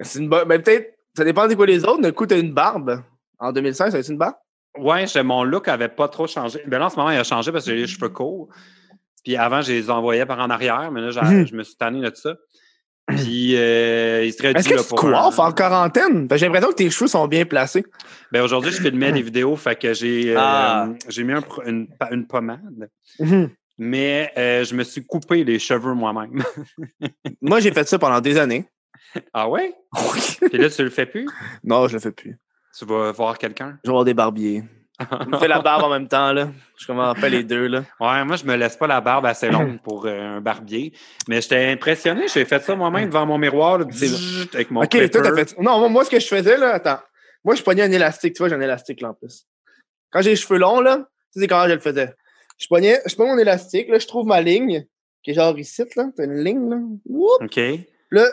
C'est 0.00 0.18
une 0.20 0.28
bonne. 0.28 0.46
Mais 0.48 0.58
peut-être, 0.58 0.94
ça 1.16 1.24
dépend 1.24 1.46
de 1.48 1.54
quoi 1.54 1.66
les 1.66 1.84
autres. 1.84 2.00
D'un 2.00 2.12
coup, 2.12 2.26
t'as 2.26 2.38
une 2.38 2.52
barbe. 2.52 3.02
En 3.38 3.52
2016, 3.52 3.92
t'as 3.92 4.02
une 4.02 4.18
barbe? 4.18 4.34
Ouais, 4.78 5.04
mon 5.22 5.44
look 5.44 5.68
avait 5.68 5.88
pas 5.88 6.08
trop 6.08 6.26
changé. 6.26 6.60
Ben 6.66 6.78
là, 6.78 6.86
en 6.86 6.88
ce 6.90 6.96
moment, 6.96 7.10
il 7.10 7.18
a 7.18 7.24
changé 7.24 7.52
parce 7.52 7.64
que 7.66 7.72
j'ai 7.72 7.76
les 7.76 7.86
cheveux 7.86 8.08
courts. 8.08 8.48
Puis 9.24 9.36
avant, 9.36 9.60
je 9.60 9.72
les 9.72 9.90
envoyais 9.90 10.24
par 10.26 10.38
en 10.40 10.48
arrière, 10.50 10.90
mais 10.90 11.00
là, 11.00 11.10
Mhm. 11.22 11.46
je 11.46 11.54
me 11.54 11.62
suis 11.62 11.76
tanné 11.76 12.00
de 12.00 12.14
ça. 12.14 12.34
Puis 13.08 13.56
euh, 13.56 14.24
il 14.24 14.32
serait 14.32 14.52
Est-ce 14.52 14.68
que 14.68 14.74
là, 14.74 14.82
tu 14.82 14.88
te 14.88 14.94
un- 14.94 14.96
coiffes 14.96 15.38
en 15.38 15.52
quarantaine? 15.52 16.28
Que 16.28 16.36
J'ai 16.36 16.46
l'impression 16.46 16.70
que 16.70 16.74
tes 16.76 16.90
cheveux 16.90 17.08
sont 17.08 17.26
bien 17.26 17.44
placés. 17.44 17.84
Ben 18.30 18.42
aujourd'hui, 18.42 18.70
je 18.70 18.80
filmais 18.80 19.12
des 19.12 19.22
vidéos, 19.22 19.56
fait 19.56 19.76
que 19.76 19.92
j'ai 19.92 20.30
euh, 20.34 20.38
Ah. 20.38 20.88
j'ai 21.08 21.24
mis 21.24 21.32
un 21.32 21.42
une, 21.66 21.88
une 22.12 22.26
pommade, 22.26 22.88
mais 23.78 24.30
euh, 24.38 24.64
je 24.64 24.74
me 24.74 24.84
suis 24.84 25.04
coupé 25.04 25.42
les 25.44 25.58
cheveux 25.58 25.94
moi-même. 25.94 26.42
Moi, 27.42 27.60
j'ai 27.60 27.72
fait 27.72 27.88
ça 27.88 27.98
pendant 27.98 28.20
des 28.20 28.38
années. 28.38 28.64
ah 29.32 29.48
ouais? 29.48 29.74
Puis 30.50 30.58
là, 30.58 30.70
tu 30.70 30.82
le 30.84 30.90
fais 30.90 31.06
plus? 31.06 31.26
non, 31.64 31.88
je 31.88 31.94
le 31.94 31.98
fais 32.00 32.12
plus. 32.12 32.38
Tu 32.78 32.84
vas 32.86 33.12
voir 33.12 33.36
quelqu'un? 33.36 33.78
Je 33.84 33.88
vais 33.88 33.92
avoir 33.92 34.04
des 34.04 34.14
barbiers. 34.14 34.62
Je 35.24 35.28
me 35.28 35.38
fais 35.38 35.48
la 35.48 35.60
barbe 35.60 35.84
en 35.84 35.90
même 35.90 36.08
temps, 36.08 36.32
là. 36.32 36.48
Je 36.76 36.86
commence 36.86 37.16
à 37.16 37.20
faire 37.20 37.30
les 37.30 37.44
deux, 37.44 37.66
là. 37.66 37.84
Ouais, 38.00 38.24
moi, 38.24 38.36
je 38.36 38.44
me 38.44 38.56
laisse 38.56 38.76
pas 38.76 38.86
la 38.86 39.00
barbe 39.00 39.26
assez 39.26 39.50
longue 39.50 39.80
pour 39.80 40.06
euh, 40.06 40.36
un 40.36 40.40
barbier. 40.40 40.92
Mais 41.28 41.40
j'étais 41.40 41.66
impressionné. 41.66 42.26
J'ai 42.32 42.44
fait 42.44 42.62
ça 42.62 42.74
moi-même 42.74 43.08
devant 43.08 43.26
mon 43.26 43.38
miroir, 43.38 43.78
là, 43.78 43.86
avec 44.54 44.70
mon 44.70 44.82
OK, 44.82 44.90
toi, 44.90 45.08
t'as 45.08 45.20
clipper. 45.20 45.44
fait 45.46 45.58
Non, 45.60 45.88
moi, 45.88 46.04
ce 46.04 46.10
que 46.10 46.20
je 46.20 46.26
faisais, 46.26 46.56
là, 46.56 46.74
attends. 46.74 47.00
Moi, 47.44 47.54
je 47.54 47.62
pognais 47.62 47.82
un 47.82 47.92
élastique. 47.92 48.34
Tu 48.34 48.38
vois, 48.38 48.48
j'ai 48.48 48.54
un 48.54 48.60
élastique, 48.60 49.00
là, 49.00 49.10
en 49.10 49.14
plus. 49.14 49.46
Quand 50.10 50.22
j'ai 50.22 50.30
les 50.30 50.36
cheveux 50.36 50.58
longs, 50.58 50.80
là, 50.80 51.08
tu 51.32 51.40
sais 51.40 51.46
comment 51.46 51.66
je 51.66 51.74
le 51.74 51.80
faisais. 51.80 52.14
Je 52.58 52.66
pognais, 52.68 53.00
je 53.06 53.14
pognais 53.14 53.32
mon 53.32 53.38
élastique, 53.38 53.88
là, 53.88 53.98
je 53.98 54.06
trouve 54.06 54.26
ma 54.26 54.40
ligne, 54.40 54.86
qui 55.22 55.32
est 55.32 55.34
genre 55.34 55.58
ici, 55.58 55.82
là. 55.96 56.06
T'as 56.16 56.24
une 56.24 56.44
ligne, 56.44 56.68
là. 56.70 56.76
Whoop! 57.06 57.42
OK. 57.42 57.60
Là, 58.10 58.26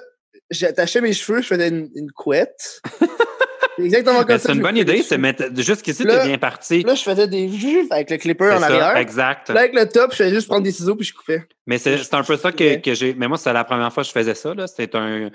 j'attachais 0.49 1.01
mes 1.01 1.13
cheveux, 1.13 1.41
je 1.41 1.47
faisais 1.47 1.69
une, 1.69 1.89
une 1.95 2.11
couette. 2.11 2.81
C'est 3.79 3.85
exactement 3.85 4.19
comme 4.19 4.27
Ben, 4.27 4.37
ça. 4.37 4.49
c'est 4.49 4.55
une 4.55 4.61
bonne 4.61 4.77
idée. 4.77 5.01
C'est 5.01 5.17
mettre... 5.17 5.43
Jusqu'ici, 5.57 6.05
t'es 6.05 6.25
bien 6.25 6.37
parti. 6.37 6.83
Là, 6.83 6.95
je 6.95 7.03
faisais 7.03 7.27
des 7.27 7.49
avec 7.89 8.09
le 8.09 8.17
clipper 8.17 8.51
en 8.51 8.61
arrière. 8.61 8.97
exact. 8.97 9.49
Là, 9.49 9.61
avec 9.61 9.73
le 9.73 9.87
top, 9.87 10.11
je 10.11 10.17
faisais 10.17 10.33
juste 10.33 10.47
prendre 10.47 10.63
des 10.63 10.71
ciseaux 10.71 10.95
puis 10.95 11.05
je 11.05 11.13
coupais. 11.13 11.43
Mais 11.65 11.77
c'est 11.77 12.13
un 12.13 12.23
peu 12.23 12.37
ça 12.37 12.51
que, 12.51 12.75
que 12.77 12.93
j'ai. 12.93 13.13
Mais 13.13 13.27
moi, 13.27 13.37
c'est 13.37 13.53
la 13.53 13.63
première 13.63 13.91
fois 13.93 14.03
que 14.03 14.07
je 14.07 14.13
faisais 14.13 14.35
ça. 14.35 14.53
là. 14.53 14.67
C'est 14.67 14.93
un. 14.95 15.29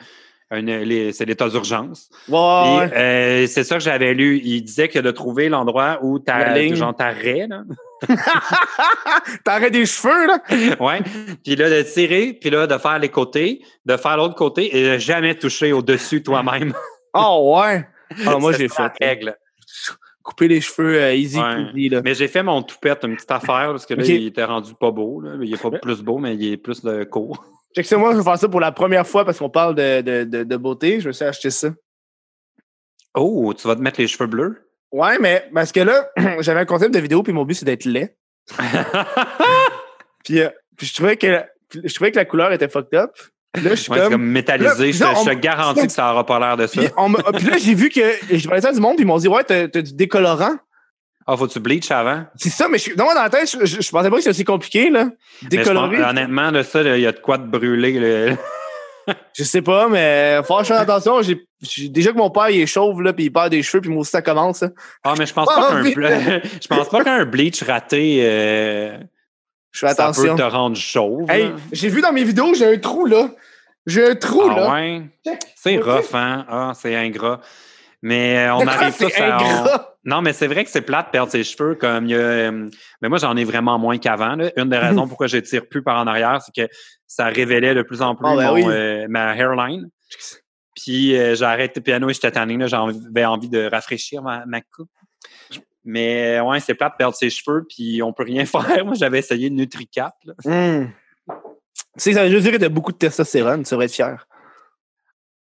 c'est 0.51 1.25
l'état 1.25 1.49
d'urgence. 1.49 2.11
Ouais, 2.29 2.37
euh, 2.95 3.47
c'est 3.47 3.65
ça 3.65 3.77
que 3.77 3.83
j'avais 3.83 4.15
lu. 4.15 4.41
Il 4.45 4.63
disait 4.63 4.89
que 4.89 4.99
de 4.99 5.11
trouver 5.11 5.49
l'endroit 5.49 5.99
où 6.03 6.19
ta, 6.19 6.55
ligne. 6.55 6.75
genre 6.75 6.95
ta 6.95 7.09
raie, 7.09 7.47
là. 7.49 7.63
T'arrêtes 9.45 9.73
des 9.73 9.87
cheveux, 9.87 10.27
là? 10.27 10.39
ouais. 10.81 11.01
Puis 11.43 11.57
là, 11.57 11.71
de 11.71 11.83
tirer, 11.83 12.37
puis 12.39 12.51
là, 12.51 12.67
de 12.67 12.77
faire 12.79 12.99
les 12.99 13.09
côtés, 13.09 13.63
de 13.87 13.97
faire 13.97 14.17
l'autre 14.17 14.35
côté 14.35 14.77
et 14.77 14.93
de 14.95 14.99
jamais 14.99 15.35
toucher 15.37 15.73
au-dessus 15.73 16.23
toi-même. 16.23 16.73
Oh, 17.15 17.57
ouais. 17.61 17.87
Ah, 18.27 18.39
moi, 18.39 18.53
j'ai 18.53 18.69
fait. 18.69 18.93
règle. 19.01 19.37
Couper 20.23 20.49
les 20.49 20.61
cheveux 20.61 21.01
euh, 21.01 21.15
easy 21.15 21.39
Ouais. 21.39 21.67
peasy, 21.73 21.89
là. 21.91 22.01
Mais 22.03 22.15
j'ai 22.15 22.29
fait 22.29 22.43
mon 22.43 22.63
toupette, 22.63 23.05
une 23.05 23.15
petite 23.15 23.31
affaire, 23.31 23.69
parce 23.71 23.85
que 23.85 23.95
là, 23.95 24.05
il 24.05 24.27
était 24.27 24.45
rendu 24.45 24.75
pas 24.75 24.91
beau. 24.91 25.21
Là. 25.21 25.33
Il 25.43 25.53
est 25.53 25.61
pas 25.61 25.71
plus 25.71 26.03
beau, 26.03 26.19
mais 26.19 26.35
il 26.35 26.53
est 26.53 26.57
plus 26.57 26.83
de 26.83 27.05
court. 27.05 27.45
Check 27.77 27.85
ça, 27.87 27.97
moi, 27.99 28.13
je 28.13 28.19
vais 28.19 28.23
faire 28.25 28.39
ça 28.39 28.49
pour 28.49 28.61
la 28.61 28.73
première 28.73 29.07
fois 29.07 29.25
parce 29.25 29.39
qu'on 29.39 29.51
parle 29.51 29.75
de, 29.75 30.01
de, 30.01 30.25
de, 30.25 30.45
de 30.45 30.57
beauté. 30.57 31.01
Je 31.01 31.09
me 31.09 31.13
suis 31.13 31.25
acheté 31.25 31.51
ça. 31.51 31.69
Oh, 33.15 33.53
tu 33.53 33.67
vas 33.69 33.77
te 33.77 33.81
mettre 33.81 34.01
les 34.01 34.07
cheveux 34.07 34.27
bleus? 34.29 34.69
Ouais, 34.93 35.19
mais 35.19 35.49
parce 35.53 35.73
que 35.73 35.81
là, 35.81 36.09
j'avais 36.41 36.61
un 36.61 36.65
concept 36.65 36.95
de 36.95 37.01
vidéo, 37.01 37.23
puis 37.23 37.33
mon 37.33 37.45
but, 37.45 37.55
c'est 37.55 37.65
d'être 37.67 37.85
laid. 37.85 38.17
Puis, 40.25 40.41
euh, 40.41 40.49
puis 40.77 40.87
je, 40.87 40.95
trouvais 40.95 41.17
que, 41.17 41.43
je 41.73 41.95
trouvais 41.95 42.11
que 42.11 42.17
la 42.17 42.25
couleur 42.25 42.51
était 42.53 42.69
fucked 42.69 42.95
up. 42.99 43.11
Là, 43.63 43.71
je 43.71 43.75
suis 43.75 43.93
Ouais, 43.93 43.99
comme... 44.01 44.13
comme 44.13 44.25
métallisé. 44.27 44.93
Là, 44.93 45.13
je, 45.15 45.25
te- 45.25 45.31
je 45.31 45.35
garantis 45.39 45.87
que 45.87 45.93
ça 45.93 46.09
n'aura 46.09 46.27
pas 46.27 46.39
l'air 46.41 46.57
de 46.57 46.67
ça. 46.67 46.81
Puis, 46.81 46.91
on 46.97 47.13
puis 47.13 47.47
là, 47.47 47.57
j'ai 47.59 47.75
vu 47.75 47.89
que... 47.89 48.01
Je 48.31 48.45
parlais 48.47 48.61
ça 48.61 48.69
à 48.71 48.73
du 48.73 48.81
monde, 48.81 48.97
puis 48.97 49.05
ils 49.05 49.07
m'ont 49.07 49.19
dit, 49.19 49.29
ouais, 49.29 49.45
t'as 49.45 49.67
du 49.69 49.93
décolorant. 49.95 50.57
Ah, 51.27 51.37
faut 51.37 51.47
que 51.47 51.53
tu 51.53 51.61
bleach 51.61 51.91
avant? 51.91 52.25
C'est 52.37 52.51
ça, 52.51 52.69
mais 52.69 52.77
je, 52.79 52.91
non, 52.97 53.05
moi, 53.05 53.15
dans 53.15 53.23
la 53.23 53.31
tête, 53.31 53.51
je, 53.51 53.65
je, 53.65 53.91
pensais 53.91 54.11
pas 54.11 54.17
que 54.17 54.23
c'était 54.23 54.31
aussi 54.31 54.45
compliqué, 54.45 54.91
là. 54.91 55.09
Décolorer. 55.49 55.97
pense- 55.99 56.11
honnêtement, 56.11 56.51
là, 56.51 56.63
ça, 56.63 56.83
il 56.83 57.01
y 57.01 57.07
a 57.07 57.13
de 57.13 57.19
quoi 57.21 57.39
de 57.39 57.47
brûler. 57.47 57.93
le- 57.93 58.37
Je 59.37 59.45
sais 59.45 59.61
pas, 59.63 59.89
mais 59.89 60.41
faut 60.47 60.63
faire 60.65 60.81
attention. 60.81 61.21
J'ai 61.23 61.89
déjà 61.91 62.11
que 62.13 62.17
mon 62.17 62.31
père 62.31 62.49
il 62.51 62.61
est 62.63 62.67
chauve 62.67 63.03
là, 63.03 63.13
puis 63.13 63.25
il 63.25 63.31
perd 63.31 63.51
des 63.51 63.63
cheveux, 63.63 63.81
puis 63.83 63.91
moi 63.91 64.01
aussi 64.01 64.11
ça 64.11 64.23
commence. 64.23 64.63
hein. 64.63 64.71
Ah, 65.03 65.13
mais 65.19 65.27
je 65.27 65.35
pense 65.35 65.47
Pas 65.47 65.83
qu'un 65.83 65.83
je 66.63 66.67
pense 66.69 66.89
pas 66.89 67.05
qu'un 67.05 67.25
bleach 67.27 67.63
raté, 67.63 68.21
euh, 68.23 68.97
Je 69.75 69.81
fais 69.81 69.93
ça 69.95 70.05
attention. 70.05 70.37
peut 70.37 70.43
te 70.43 70.49
rendre 70.49 70.77
chauve. 70.77 71.29
Hey, 71.31 71.53
j'ai 71.73 71.89
vu 71.89 72.01
dans 72.01 72.13
mes 72.13 72.25
vidéos, 72.25 72.55
j'ai 72.55 72.75
un 72.75 72.79
trou 72.79 73.07
là. 73.07 73.29
J'ai 73.87 74.07
un 74.11 74.15
trou 74.15 74.43
Ah 74.51 74.55
là. 74.61 74.73
ouais? 74.73 75.03
C'est 75.57 75.77
rough, 75.79 76.15
hein? 76.15 76.47
Ah, 76.49 76.73
c'est 76.75 76.95
ingrat. 76.97 77.41
Mais 78.01 78.47
euh, 78.47 78.55
on 78.55 78.67
arrive 78.67 78.97
tous 78.97 79.13
à... 79.21 79.39
on-? 79.43 79.79
Non, 80.11 80.23
mais 80.23 80.33
c'est 80.33 80.47
vrai 80.47 80.65
que 80.65 80.71
c'est 80.71 80.83
plate 80.83 81.07
de 81.07 81.11
perdre 81.11 81.33
ses 81.33 81.43
cheveux. 81.45 81.75
Comme 81.75 82.05
il 82.07 82.11
y 82.13 82.15
a, 82.15 82.19
euh, 82.19 82.69
Mais 83.03 83.09
moi, 83.09 83.19
j'en 83.19 83.37
ai 83.37 83.45
vraiment 83.45 83.79
moins 83.79 83.99
qu'avant. 83.99 84.37
Une 84.57 84.69
des 84.69 84.79
raisons 84.79 85.09
pourquoi 85.09 85.27
je 85.27 85.39
tire 85.39 85.67
plus 85.69 85.83
par 85.83 85.99
en 85.99 86.07
arrière, 86.07 86.41
c'est 86.41 86.67
que 86.67 86.73
ça 87.07 87.27
révélait 87.27 87.75
de 87.75 87.83
plus 87.83 88.01
en 88.01 88.15
plus 88.15 88.27
Ah, 88.29 88.37
ben 88.37 88.47
mon, 88.49 88.55
oui. 88.55 88.65
euh, 88.69 89.07
ma 89.09 89.35
hairline. 89.37 89.89
Puis 90.77 91.17
euh, 91.17 91.35
j'ai 91.35 91.45
arrêté 91.45 91.81
le 91.81 91.85
piano 91.85 92.09
et 92.09 92.15
j'étais 92.15 92.31
tanné. 92.31 92.57
J'avais 92.69 93.25
envie 93.25 93.49
de 93.49 93.69
rafraîchir 93.71 94.23
ma, 94.23 94.45
ma 94.47 94.61
coupe. 94.61 94.91
Mais 95.85 96.41
ouais, 96.41 96.61
c'est 96.61 96.75
plate 96.75 96.93
de 96.95 96.97
perdre 96.97 97.15
ses 97.17 97.31
cheveux, 97.31 97.67
puis 97.69 98.03
on 98.03 98.13
peut 98.13 98.23
rien 98.25 98.45
faire. 98.47 98.85
Moi, 98.85 98.95
j'avais 98.95 99.19
essayé 99.19 99.49
le 99.51 99.57
NutriCap. 99.57 100.15
Hmm. 100.45 100.87
Tu 101.29 101.33
sais, 101.99 102.13
ça 102.15 102.25
veut 102.25 102.31
juste 102.31 102.43
dire 102.43 102.53
que 102.53 102.57
t'as 102.57 102.69
beaucoup 102.69 102.93
de 102.93 102.97
testostérone, 102.99 103.63
tu 103.65 103.71
devrais 103.71 103.87
être 103.87 103.93
fier. 103.95 104.27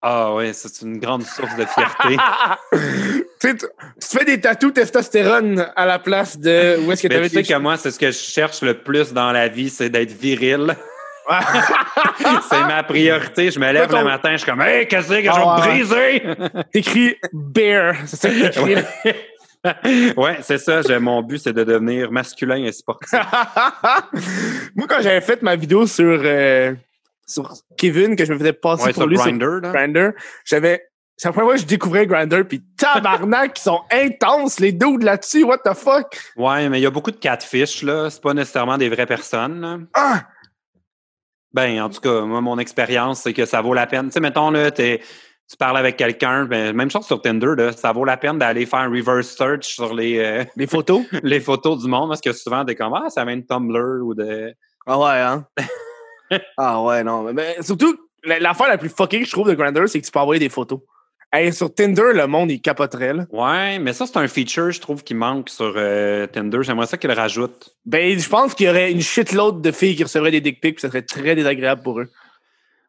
Ah 0.05 0.35
ouais, 0.35 0.53
c'est 0.53 0.83
une 0.85 0.99
grande 0.99 1.23
source 1.23 1.55
de 1.57 1.65
fierté. 1.65 2.17
tu, 2.73 2.79
sais, 3.39 3.57
tu- 3.57 3.67
tu 4.01 4.19
fais 4.19 4.25
des 4.25 4.41
tatous 4.41 4.73
testostérone 4.75 5.65
à 5.77 5.87
la 5.87 6.01
place 6.01 6.37
de 6.39 6.77
où 6.85 6.91
est-ce 6.91 7.03
que 7.03 7.09
Mais 7.09 7.15
t'avais 7.15 7.29
tu 7.29 7.37
sais 7.37 7.43
que 7.45 7.59
moi, 7.59 7.77
c'est 7.77 7.93
ce 7.93 8.01
que 8.01 8.07
je 8.11 8.19
cherche 8.19 8.63
le 8.63 8.75
plus 8.83 9.13
dans 9.13 9.31
la 9.31 9.47
vie, 9.47 9.71
c'est 9.71 9.91
d'être 9.91 10.11
viril. 10.11 10.75
c'est 12.51 12.61
ma 12.65 12.83
priorité. 12.83 13.51
Je 13.53 13.61
me 13.61 13.71
lève 13.73 13.89
ton- 13.89 13.99
le 13.99 14.05
matin, 14.05 14.33
je 14.33 14.39
suis 14.39 14.51
comme 14.51 14.61
Hey, 14.61 14.89
qu'est-ce 14.89 15.09
que 15.09 15.15
je 15.15 15.21
vais 15.21 15.29
Ah, 15.33 15.61
ouais. 15.61 15.69
briser? 15.69 16.23
T'écris 16.73 17.17
bear. 17.33 17.95
C'est 18.07 18.17
ça 18.17 18.29
que 18.29 18.35
t'écris. 18.49 18.75
ouais, 18.75 19.17
Ouais, 20.17 20.39
c'est 20.43 20.59
ça. 20.59 20.83
Mon 20.99 21.23
but, 21.23 21.39
c'est 21.39 21.53
de 21.53 21.65
devenir 21.65 22.11
masculin 22.11 22.57
et 22.65 22.73
sportif. 22.73 23.13
Moi, 24.75 24.87
quand 24.89 25.01
j'avais 25.01 25.21
fait 25.21 25.43
ma 25.43 25.57
vidéo 25.57 25.87
sur, 25.87 26.21
euh, 26.25 26.75
sur 27.27 27.53
Kevin, 27.77 28.17
que 28.17 28.25
je 28.25 28.33
me 28.33 28.39
faisais 28.39 28.53
passer 28.53 28.85
Ouais, 28.85 28.93
pour 28.93 29.03
sur 29.03 29.07
lui 29.09 29.17
Grindr, 29.17 29.45
sur 29.45 29.61
là. 29.61 29.73
Grindr, 29.73 30.13
j'avais. 30.45 30.85
C'est 31.17 31.29
la 31.29 31.33
première 31.33 31.49
fois 31.51 31.55
que 31.57 31.61
je 31.61 31.67
découvrais 31.67 32.07
Grindr, 32.07 32.45
puis 32.49 32.65
tabarnak, 32.77 33.57
ils 33.59 33.63
sont 33.63 33.81
intenses, 33.93 34.59
les 34.59 34.73
dudes 34.73 35.05
là-dessus, 35.05 35.45
what 35.45 35.59
the 35.59 35.75
fuck? 35.75 36.19
Ouais, 36.37 36.69
mais 36.69 36.81
il 36.81 36.83
y 36.83 36.87
a 36.87 36.91
beaucoup 36.91 37.13
de 37.13 37.17
catfish, 37.17 37.83
là. 37.83 38.11
C'est 38.11 38.23
pas 38.23 38.35
nécessairement 38.35 38.79
des 38.79 38.89
vraies 38.89 39.07
personnes, 39.07 39.61
là. 39.61 39.79
Ah! 39.95 40.23
Ben, 41.53 41.81
en 41.83 41.91
tout 41.91 42.01
cas, 42.01 42.23
moi, 42.23 42.41
mon 42.41 42.59
expérience, 42.59 43.21
c'est 43.23 43.35
que 43.35 43.45
ça 43.45 43.61
vaut 43.61 43.75
la 43.75 43.87
peine. 43.87 44.07
Tu 44.07 44.13
sais, 44.13 44.21
mettons, 44.21 44.51
là, 44.51 44.71
t'es- 44.71 45.01
tu 45.53 45.57
parles 45.59 45.77
avec 45.77 45.99
quelqu'un, 45.99 46.47
ben, 46.47 46.75
même 46.75 46.91
chose 46.91 47.05
sur 47.05 47.21
Tinder, 47.21 47.55
là, 47.57 47.73
ça 47.73 47.93
vaut 47.93 48.07
la 48.07 48.17
peine 48.17 48.39
d'aller 48.39 48.65
faire 48.65 48.81
un 48.81 48.89
reverse 48.89 49.37
search 49.37 49.67
sur 49.67 49.95
les, 49.95 50.19
euh, 50.19 50.45
Les 50.57 50.67
photos? 50.67 51.03
les 51.23 51.41
photos 51.41 51.83
du 51.83 51.89
monde, 51.89 52.09
parce 52.09 52.23
que 52.23 52.33
souvent, 52.33 52.65
t'es 52.65 52.75
comme, 52.75 52.95
ah, 52.95 53.11
ça 53.11 53.23
vient 53.27 53.37
de 53.37 53.43
Tumblr 53.43 54.03
ou 54.03 54.15
de. 54.15 54.55
Ah 54.87 54.99
ouais, 54.99 55.21
hein? 55.21 55.47
ah 56.57 56.83
ouais, 56.83 57.05
non. 57.05 57.31
Mais, 57.35 57.57
surtout, 57.61 57.95
la- 58.25 58.39
l'affaire 58.39 58.69
la 58.69 58.79
plus 58.79 58.89
que 58.89 59.25
je 59.25 59.31
trouve 59.31 59.49
de 59.49 59.55
Grindr, 59.55 59.87
c'est 59.89 60.01
que 60.01 60.07
tu 60.07 60.11
peux 60.11 60.21
envoyer 60.21 60.41
des 60.41 60.49
photos. 60.49 60.81
Hey, 61.35 61.53
sur 61.53 61.75
Tinder, 61.75 62.13
le 62.15 62.27
monde, 62.27 62.51
il 62.51 62.61
capoterait, 62.61 63.13
là. 63.13 63.25
Ouais, 63.31 63.79
mais 63.79 63.93
ça, 63.93 64.07
c'est 64.07 64.17
un 64.19 64.29
feature, 64.29 64.71
je 64.71 64.81
trouve, 64.81 65.03
qui 65.03 65.15
manque 65.15 65.49
sur 65.49 65.75
euh, 65.77 66.27
Tinder. 66.27 66.59
J'aimerais 66.63 66.87
ça 66.87 66.99
qu'ils 66.99 67.09
le 67.09 67.17
rajoutent. 67.17 67.75
Ben, 67.87 68.19
je 68.19 68.29
pense 68.29 68.55
qu'il 68.55 68.67
y 68.67 68.69
aurait 68.71 68.93
une 68.93 69.01
shitload 69.01 69.63
de 69.63 69.71
filles 69.71 69.97
qui 69.97 70.03
recevraient 70.03 70.31
des 70.31 70.43
dick 70.43 70.61
pics, 70.61 70.77
puis 70.77 70.81
ça 70.83 70.89
serait 70.89 71.03
très 71.03 71.35
désagréable 71.35 71.83
pour 71.83 72.01
eux. 72.01 72.11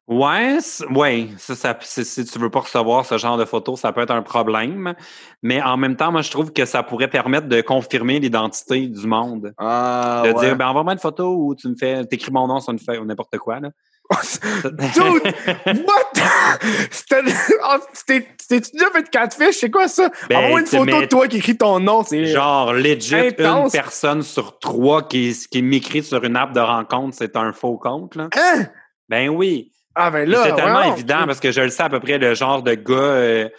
Ouais, 0.08 0.58
ouais, 0.90 1.30
ça, 1.38 1.56
ça, 1.56 1.78
si, 1.82 2.26
tu 2.26 2.38
veux 2.38 2.50
pas 2.50 2.60
recevoir 2.60 3.06
ce 3.06 3.18
genre 3.18 3.38
de 3.38 3.46
photos, 3.46 3.80
ça 3.80 3.94
peut 3.94 4.02
être 4.02 4.12
un 4.12 4.22
problème. 4.22 4.96
Mais 5.42 5.62
en 5.62 5.78
même 5.78 5.96
temps, 5.96 6.12
moi, 6.12 6.22
je 6.22 6.30
trouve 6.30 6.52
que 6.52 6.66
ça 6.66 6.84
pourrait 6.84 7.08
permettre 7.08 7.48
de 7.48 7.62
confirmer 7.62 8.20
l'identité 8.20 8.88
du 8.88 9.08
monde. 9.08 9.54
Ah, 9.58 10.24
de 10.26 10.34
dire, 10.40 10.58
ben, 10.58 10.68
envoie-moi 10.68 10.94
une 10.94 11.00
photo 11.00 11.34
ou 11.38 11.56
tu 11.56 11.70
me 11.70 11.76
fais, 11.76 12.06
t'écris 12.06 12.32
mon 12.34 12.48
nom 12.48 12.60
sur 12.60 12.74
une 12.74 12.80
feuille 12.80 12.98
ou 12.98 13.06
n'importe 13.06 13.38
quoi, 13.38 13.62
là. 13.62 13.70
Dude! 14.64 15.34
What? 15.66 16.12
T'es-tu 18.06 18.72
déjà 18.74 18.90
fait 18.92 19.04
de 19.04 19.10
catfish? 19.10 19.56
C'est 19.56 19.72
quoi 19.72 19.88
ça? 19.88 20.10
Ben, 20.30 20.38
Envoie 20.38 20.60
une 20.60 20.66
photo 20.66 21.02
de 21.02 21.06
toi 21.06 21.28
qui 21.30 21.38
écrit 21.38 21.58
ton 21.58 21.80
nom. 21.80 22.04
C'est 22.04 22.26
Genre, 22.26 22.74
legit, 22.74 23.16
Intense. 23.16 23.74
une 23.74 23.80
personne 23.80 24.22
sur 24.22 24.60
trois 24.60 25.08
qui, 25.08 25.34
qui 25.50 25.62
m'écrit 25.62 26.04
sur 26.04 26.22
une 26.26 26.36
app 26.36 26.54
de 26.54 26.60
rencontre, 26.60 27.16
c'est 27.18 27.38
un 27.38 27.54
faux 27.54 27.78
compte, 27.78 28.16
là. 28.16 28.28
Hein? 28.36 28.66
Ben 29.08 29.30
oui. 29.30 29.72
Ah, 29.96 30.10
ben 30.12 30.28
là. 30.28 30.44
c'est 30.44 30.56
tellement 30.56 30.94
évident 30.94 31.26
parce 31.26 31.40
que 31.40 31.52
je 31.52 31.62
le 31.62 31.70
sais 31.70 31.84
à 31.84 31.90
peu 31.90 32.00
près 32.00 32.18
le 32.18 32.34
genre 32.34 32.64
de 32.64 32.74
gars 32.74 32.94
euh, 32.96 33.50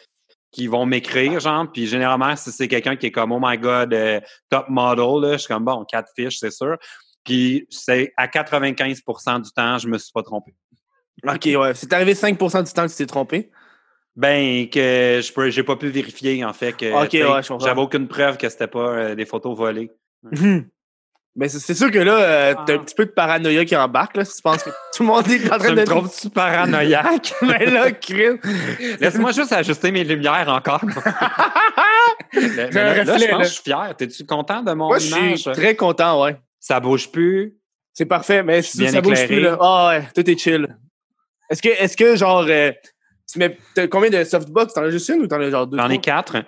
qui 0.51 0.67
vont 0.67 0.87
m'écrire, 0.87 1.41
genre, 1.41 1.67
puis 1.73 1.87
généralement, 1.87 2.35
si 2.37 2.51
c'est 2.53 2.69
quelqu'un 2.69 2.97
qui 2.97 3.07
est 3.07 3.11
comme, 3.11 3.33
oh 3.33 3.41
my 3.43 3.59
god, 3.59 3.93
euh, 3.93 4.21
top 4.51 4.69
model, 4.69 5.21
là, 5.21 5.33
je 5.33 5.39
suis 5.39 5.49
comme, 5.49 5.65
bon, 5.65 5.85
catfish, 5.85 6.39
c'est 6.39 6.53
sûr. 6.53 6.77
Puis 7.25 7.67
c'est 7.71 8.13
à 8.17 8.27
95% 8.27 9.43
du 9.43 9.51
temps, 9.51 9.79
je 9.79 9.89
me 9.89 9.99
suis 9.99 10.13
pas 10.13 10.23
trompé. 10.23 10.55
Ok, 11.27 11.45
ouais. 11.47 11.75
C'est 11.75 11.93
arrivé 11.93 12.15
5% 12.15 12.65
du 12.65 12.73
temps 12.73 12.87
que 12.87 12.91
tu 12.91 12.97
t'es 12.97 13.07
trompé? 13.07 13.51
Ben, 14.17 14.69
que 14.69 15.21
je 15.23 15.51
j'ai 15.51 15.63
pas 15.65 15.77
pu 15.77 15.89
vérifier, 15.89 16.45
en 16.45 16.53
fait, 16.53 16.73
que 16.73 16.93
ouais, 16.93 17.59
j'avais 17.61 17.81
aucune 17.81 18.07
preuve 18.07 18.37
que 18.37 18.49
c'était 18.49 18.69
pas 18.69 18.91
euh, 18.91 19.15
des 19.15 19.25
photos 19.25 19.57
volées. 19.57 19.91
Mhm. 20.23 20.69
Ben, 21.37 21.49
c'est 21.49 21.75
sûr 21.75 21.91
que 21.91 21.99
là, 21.99 22.13
euh, 22.21 22.55
t'as 22.65 22.75
Ah. 22.75 22.77
un 22.77 22.79
petit 22.79 22.95
peu 22.95 23.07
de 23.07 23.11
paranoïa 23.11 23.65
qui 23.65 23.75
embarque, 23.75 24.17
là, 24.17 24.25
si 24.25 24.37
tu 24.37 24.43
penses 24.43 24.63
que 24.63 24.71
tout 24.71 25.03
le 25.03 25.07
monde 25.07 25.27
est 25.29 25.53
en 25.53 25.59
train 25.59 25.71
de. 25.71 25.81
me 25.81 25.85
trouves-tu 25.85 26.31
paranoïaque? 26.31 27.35
Ben 27.43 27.73
là, 27.75 27.91
Chris. 27.91 28.39
Laisse-moi 29.01 29.33
juste 29.33 29.53
ajuster 29.53 29.91
mes 29.91 30.05
lumières 30.05 30.49
encore. 30.49 30.85
Mais- 32.35 32.71
mais 32.73 32.73
là, 32.73 32.95
je 33.05 33.11
pense 33.11 33.21
là. 33.23 33.39
que 33.39 33.45
je 33.45 33.49
suis 33.49 33.63
fier. 33.63 33.95
T'es-tu 33.97 34.25
content 34.27 34.63
de 34.63 34.73
mon 34.73 34.87
Moi, 34.89 34.99
je 34.99 35.07
image? 35.09 35.39
suis 35.39 35.53
très 35.53 35.77
content, 35.77 36.23
ouais. 36.23 36.37
Ça 36.59 36.81
bouge 36.81 37.11
plus. 37.11 37.55
C'est 37.93 38.07
parfait, 38.07 38.43
mais 38.43 38.63
si 38.63 38.89
ça 38.89 39.01
bouge 39.01 39.21
éclairé. 39.21 39.27
plus, 39.27 39.41
là. 39.41 39.57
Ah 39.61 39.89
ouais, 39.89 40.09
tout 40.15 40.29
est 40.29 40.37
chill. 40.39 40.67
Est-ce 41.51 41.63
que, 41.63 41.69
est-ce 41.69 41.97
que 41.97 42.17
genre, 42.17 42.45
euh, 42.49 42.73
tu 43.31 43.39
mets 43.39 43.57
combien 43.89 44.11
de 44.11 44.25
softbox? 44.25 44.75
T'en 44.75 44.83
as 44.83 44.91
juste 44.91 45.09
une 45.11 45.23
ou 45.23 45.27
t'en 45.29 45.41
as 45.41 45.51
genre 45.51 45.67
deux? 45.67 45.79
J'en 45.79 45.91
ai 45.91 45.99
quatre, 46.01 46.39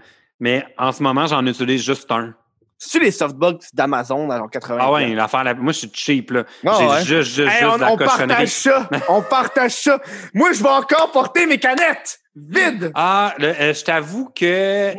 mais 0.40 0.64
en 0.76 0.90
ce 0.90 1.02
moment, 1.02 1.26
j'en 1.26 1.44
utilise 1.46 1.84
juste 1.84 2.10
un. 2.10 2.34
C'est-tu 2.78 3.02
les 3.02 3.10
softbox 3.10 3.74
d'Amazon 3.74 4.30
genre 4.30 4.50
80? 4.50 4.78
Ah 4.80 4.92
ouais, 4.92 5.14
l'affaire, 5.14 5.44
la- 5.44 5.54
moi, 5.54 5.72
je 5.72 5.78
suis 5.78 5.90
cheap, 5.94 6.30
là. 6.30 6.44
Ah 6.66 6.76
J'ai 6.78 6.86
ouais. 6.86 7.04
juste, 7.04 7.34
juste, 7.34 7.48
Hey, 7.50 7.60
juste 7.62 7.70
on, 7.72 7.76
de 7.76 7.80
la 7.80 7.92
on 7.92 7.96
cochonnerie. 7.96 8.26
partage 8.28 8.48
ça! 8.48 8.88
on 9.08 9.22
partage 9.22 9.72
ça! 9.72 9.98
Moi, 10.34 10.52
je 10.52 10.62
vais 10.62 10.68
encore 10.68 11.10
porter 11.10 11.46
mes 11.46 11.58
canettes! 11.58 12.18
Vides! 12.34 12.92
Ah, 12.94 13.34
le- 13.38 13.48
euh, 13.48 13.72
je 13.72 13.82
t'avoue 13.82 14.26
que 14.28 14.44
j'ai- 14.44 14.94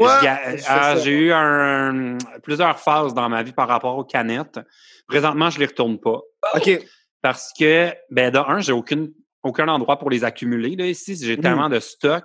ah, 0.68 0.96
j'ai 0.98 1.12
eu 1.12 1.32
un, 1.32 2.18
plusieurs 2.42 2.80
phases 2.80 3.14
dans 3.14 3.30
ma 3.30 3.44
vie 3.44 3.54
par 3.54 3.68
rapport 3.68 3.96
aux 3.96 4.04
canettes. 4.04 4.60
Présentement, 5.08 5.52
je 5.52 5.60
les 5.60 5.68
retourne 5.68 6.00
pas. 6.00 6.20
OK. 6.56 6.80
Parce 7.22 7.52
que, 7.58 7.94
ben, 8.10 8.32
de 8.32 8.40
un, 8.40 8.60
j'ai 8.60 8.72
aucune, 8.72 9.12
aucun 9.44 9.68
endroit 9.68 10.00
pour 10.00 10.10
les 10.10 10.24
accumuler. 10.24 10.76
Là, 10.76 10.86
ici, 10.88 11.16
j'ai 11.22 11.38
Mm. 11.38 11.42
tellement 11.42 11.70
de 11.70 11.80
stock 11.80 12.24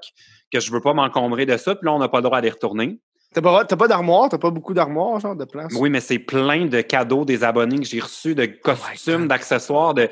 que 0.50 0.60
je 0.60 0.72
veux 0.72 0.80
pas 0.80 0.94
m'encombrer 0.94 1.44
de 1.44 1.56
ça. 1.58 1.74
Puis 1.74 1.84
là, 1.86 1.92
on 1.92 1.98
n'a 1.98 2.08
pas 2.08 2.18
le 2.18 2.22
droit 2.24 2.38
à 2.38 2.40
les 2.40 2.50
retourner. 2.50 2.98
T'as 3.34 3.40
pas, 3.40 3.64
t'as 3.64 3.76
pas 3.76 3.88
d'armoire? 3.88 4.28
T'as 4.28 4.38
pas 4.38 4.50
beaucoup 4.50 4.74
d'armoire, 4.74 5.18
genre, 5.20 5.34
de 5.36 5.44
place? 5.44 5.72
Oui, 5.78 5.88
mais 5.90 6.00
c'est 6.00 6.18
plein 6.18 6.66
de 6.66 6.80
cadeaux 6.82 7.24
des 7.24 7.44
abonnés 7.44 7.78
que 7.78 7.84
j'ai 7.86 8.00
reçus, 8.00 8.34
de 8.34 8.44
costumes, 8.46 9.20
God. 9.20 9.28
d'accessoires, 9.28 9.94
de. 9.94 10.08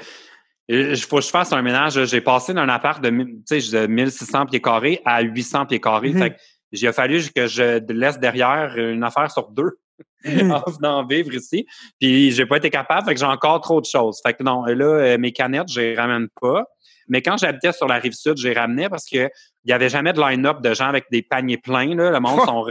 Il 0.69 0.97
faut 0.99 1.17
que 1.17 1.23
je 1.25 1.29
fasse 1.31 1.53
un 1.53 1.63
ménage. 1.63 2.05
J'ai 2.05 2.21
passé 2.21 2.55
d'un 2.55 2.69
appart 2.69 3.03
de, 3.03 3.11
mille- 3.11 3.43
tu 3.49 3.61
sais, 3.61 3.77
de 3.77 3.87
1600 3.89 4.47
pieds 4.47 4.61
carrés 4.63 5.01
à 5.05 5.21
800 5.23 5.67
pieds 5.67 5.81
carrés. 5.81 6.13
Fait 6.13 6.31
que 6.31 6.37
il 6.73 6.87
a 6.87 6.93
fallu 6.93 7.21
que 7.35 7.49
je 7.49 7.81
laisse 7.93 8.21
derrière 8.21 8.77
une 8.79 9.03
affaire 9.03 9.31
sur 9.31 9.49
deux 9.51 9.79
Mhm. 10.25 10.53
en 10.53 10.71
venant 10.71 11.05
vivre 11.07 11.35
ici. 11.35 11.67
Puis 11.99 12.31
j'ai 12.31 12.47
pas 12.47 12.59
été 12.59 12.71
capable, 12.71 13.07
fait 13.09 13.15
que 13.15 13.21
j'ai 13.21 13.27
encore 13.27 13.61
trop 13.63 13.81
de 13.81 13.87
choses. 13.87 14.21
Fait 14.25 14.33
que 14.35 14.43
non, 14.43 14.65
là, 14.65 14.85
euh, 14.85 15.19
mes 15.19 15.33
canettes, 15.33 15.71
je 15.73 15.81
les 15.81 15.95
ramène 15.97 16.29
pas. 16.41 16.65
Mais 17.09 17.23
quand 17.23 17.37
j'habitais 17.39 17.73
sur 17.73 17.89
la 17.89 17.97
rive 17.97 18.13
sud, 18.13 18.37
j'ai 18.37 18.53
ramené 18.53 18.89
parce 18.89 19.05
que 19.09 19.29
il 19.65 19.71
y 19.71 19.73
avait 19.73 19.89
jamais 19.89 20.13
de 20.13 20.21
line-up 20.21 20.61
de 20.63 20.73
gens 20.75 20.87
avec 20.89 21.07
des 21.11 21.23
paniers 21.23 21.59
pleins. 21.59 21.95
Là. 21.97 22.11
Le 22.13 22.21
monde 22.21 22.41
sont. 22.47 22.67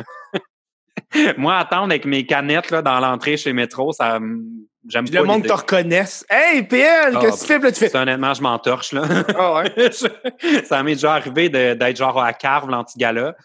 Moi, 1.37 1.55
attendre 1.55 1.85
avec 1.91 2.05
mes 2.05 2.25
canettes 2.25 2.71
là, 2.71 2.81
dans 2.81 2.99
l'entrée 2.99 3.37
chez 3.37 3.53
Métro, 3.53 3.91
ça 3.91 4.19
j'aime 4.87 5.05
le 5.11 5.23
monde 5.23 5.45
te 5.45 5.51
reconnaisse. 5.53 6.25
Hey, 6.29 6.63
PL, 6.63 7.13
Ah, 7.15 7.19
qu'est-ce 7.21 7.41
que 7.41 7.41
tu 7.41 7.47
fais? 7.47 7.59
Là, 7.59 7.71
tu 7.71 7.79
fais. 7.89 7.97
Honnêtement, 7.97 8.33
je 8.33 8.41
m'entorche, 8.41 8.91
là. 8.93 9.03
Ah 9.37 9.61
ouais? 9.61 9.91
ça 10.65 10.83
m'est 10.83 10.93
déjà 10.93 11.13
arrivé 11.13 11.49
d'être 11.49 11.97
genre 11.97 12.21
à 12.21 12.33
Carve, 12.33 12.69
l'antigala. 12.69 13.35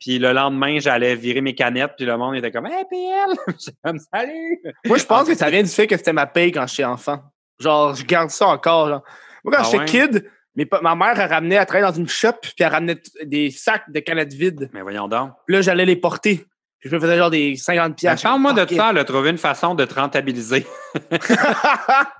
Puis 0.00 0.18
le 0.20 0.32
lendemain, 0.32 0.78
j'allais 0.78 1.14
virer 1.16 1.40
mes 1.40 1.54
canettes, 1.54 1.92
puis 1.96 2.06
le 2.06 2.16
monde 2.16 2.36
était 2.36 2.50
comme 2.52 2.66
Hey, 2.66 2.84
PL! 2.88 3.36
J'étais 3.58 3.76
comme 3.84 3.98
Salut! 4.12 4.60
Moi, 4.84 4.96
je 4.98 5.04
pense 5.04 5.26
que 5.28 5.34
ça 5.34 5.50
vient 5.50 5.62
du 5.62 5.68
fait 5.68 5.86
que 5.86 5.96
c'était 5.96 6.12
ma 6.12 6.26
paye 6.26 6.52
quand 6.52 6.66
j'étais 6.66 6.84
enfant. 6.84 7.20
Genre, 7.58 7.94
je 7.94 8.04
garde 8.04 8.30
ça 8.30 8.46
encore. 8.48 8.88
Genre. 8.88 9.02
Moi, 9.44 9.54
quand 9.56 9.62
Ah 9.64 9.68
j'étais 9.86 10.02
ouais? 10.02 10.08
kid, 10.56 10.68
pa- 10.70 10.80
ma 10.82 10.94
mère, 10.94 11.18
elle 11.20 11.28
ramenait, 11.30 11.56
elle 11.56 11.66
travaillait 11.66 11.90
dans 11.90 11.98
une 11.98 12.08
shop, 12.08 12.32
puis 12.42 12.54
elle 12.60 12.68
ramenait 12.68 13.00
des 13.24 13.50
sacs 13.50 13.90
de 13.90 13.98
canettes 14.00 14.32
vides. 14.32 14.70
Mais 14.72 14.82
voyons 14.82 15.08
donc. 15.08 15.32
Puis 15.46 15.56
là, 15.56 15.62
j'allais 15.62 15.84
les 15.84 15.96
porter. 15.96 16.44
Je 16.84 16.94
me 16.94 17.00
faisais 17.00 17.16
genre 17.16 17.30
des 17.30 17.56
50 17.56 17.88
Ben, 17.90 17.94
piastres. 17.94 18.22
Parle-moi 18.28 18.52
de 18.54 18.74
ça, 18.74 18.88
a 18.88 19.04
trouvé 19.04 19.30
une 19.30 19.38
façon 19.38 19.74
de 19.74 19.84
te 19.84 19.94
rentabiliser. 19.94 20.66
puis 21.10 21.34
là, 21.36 22.12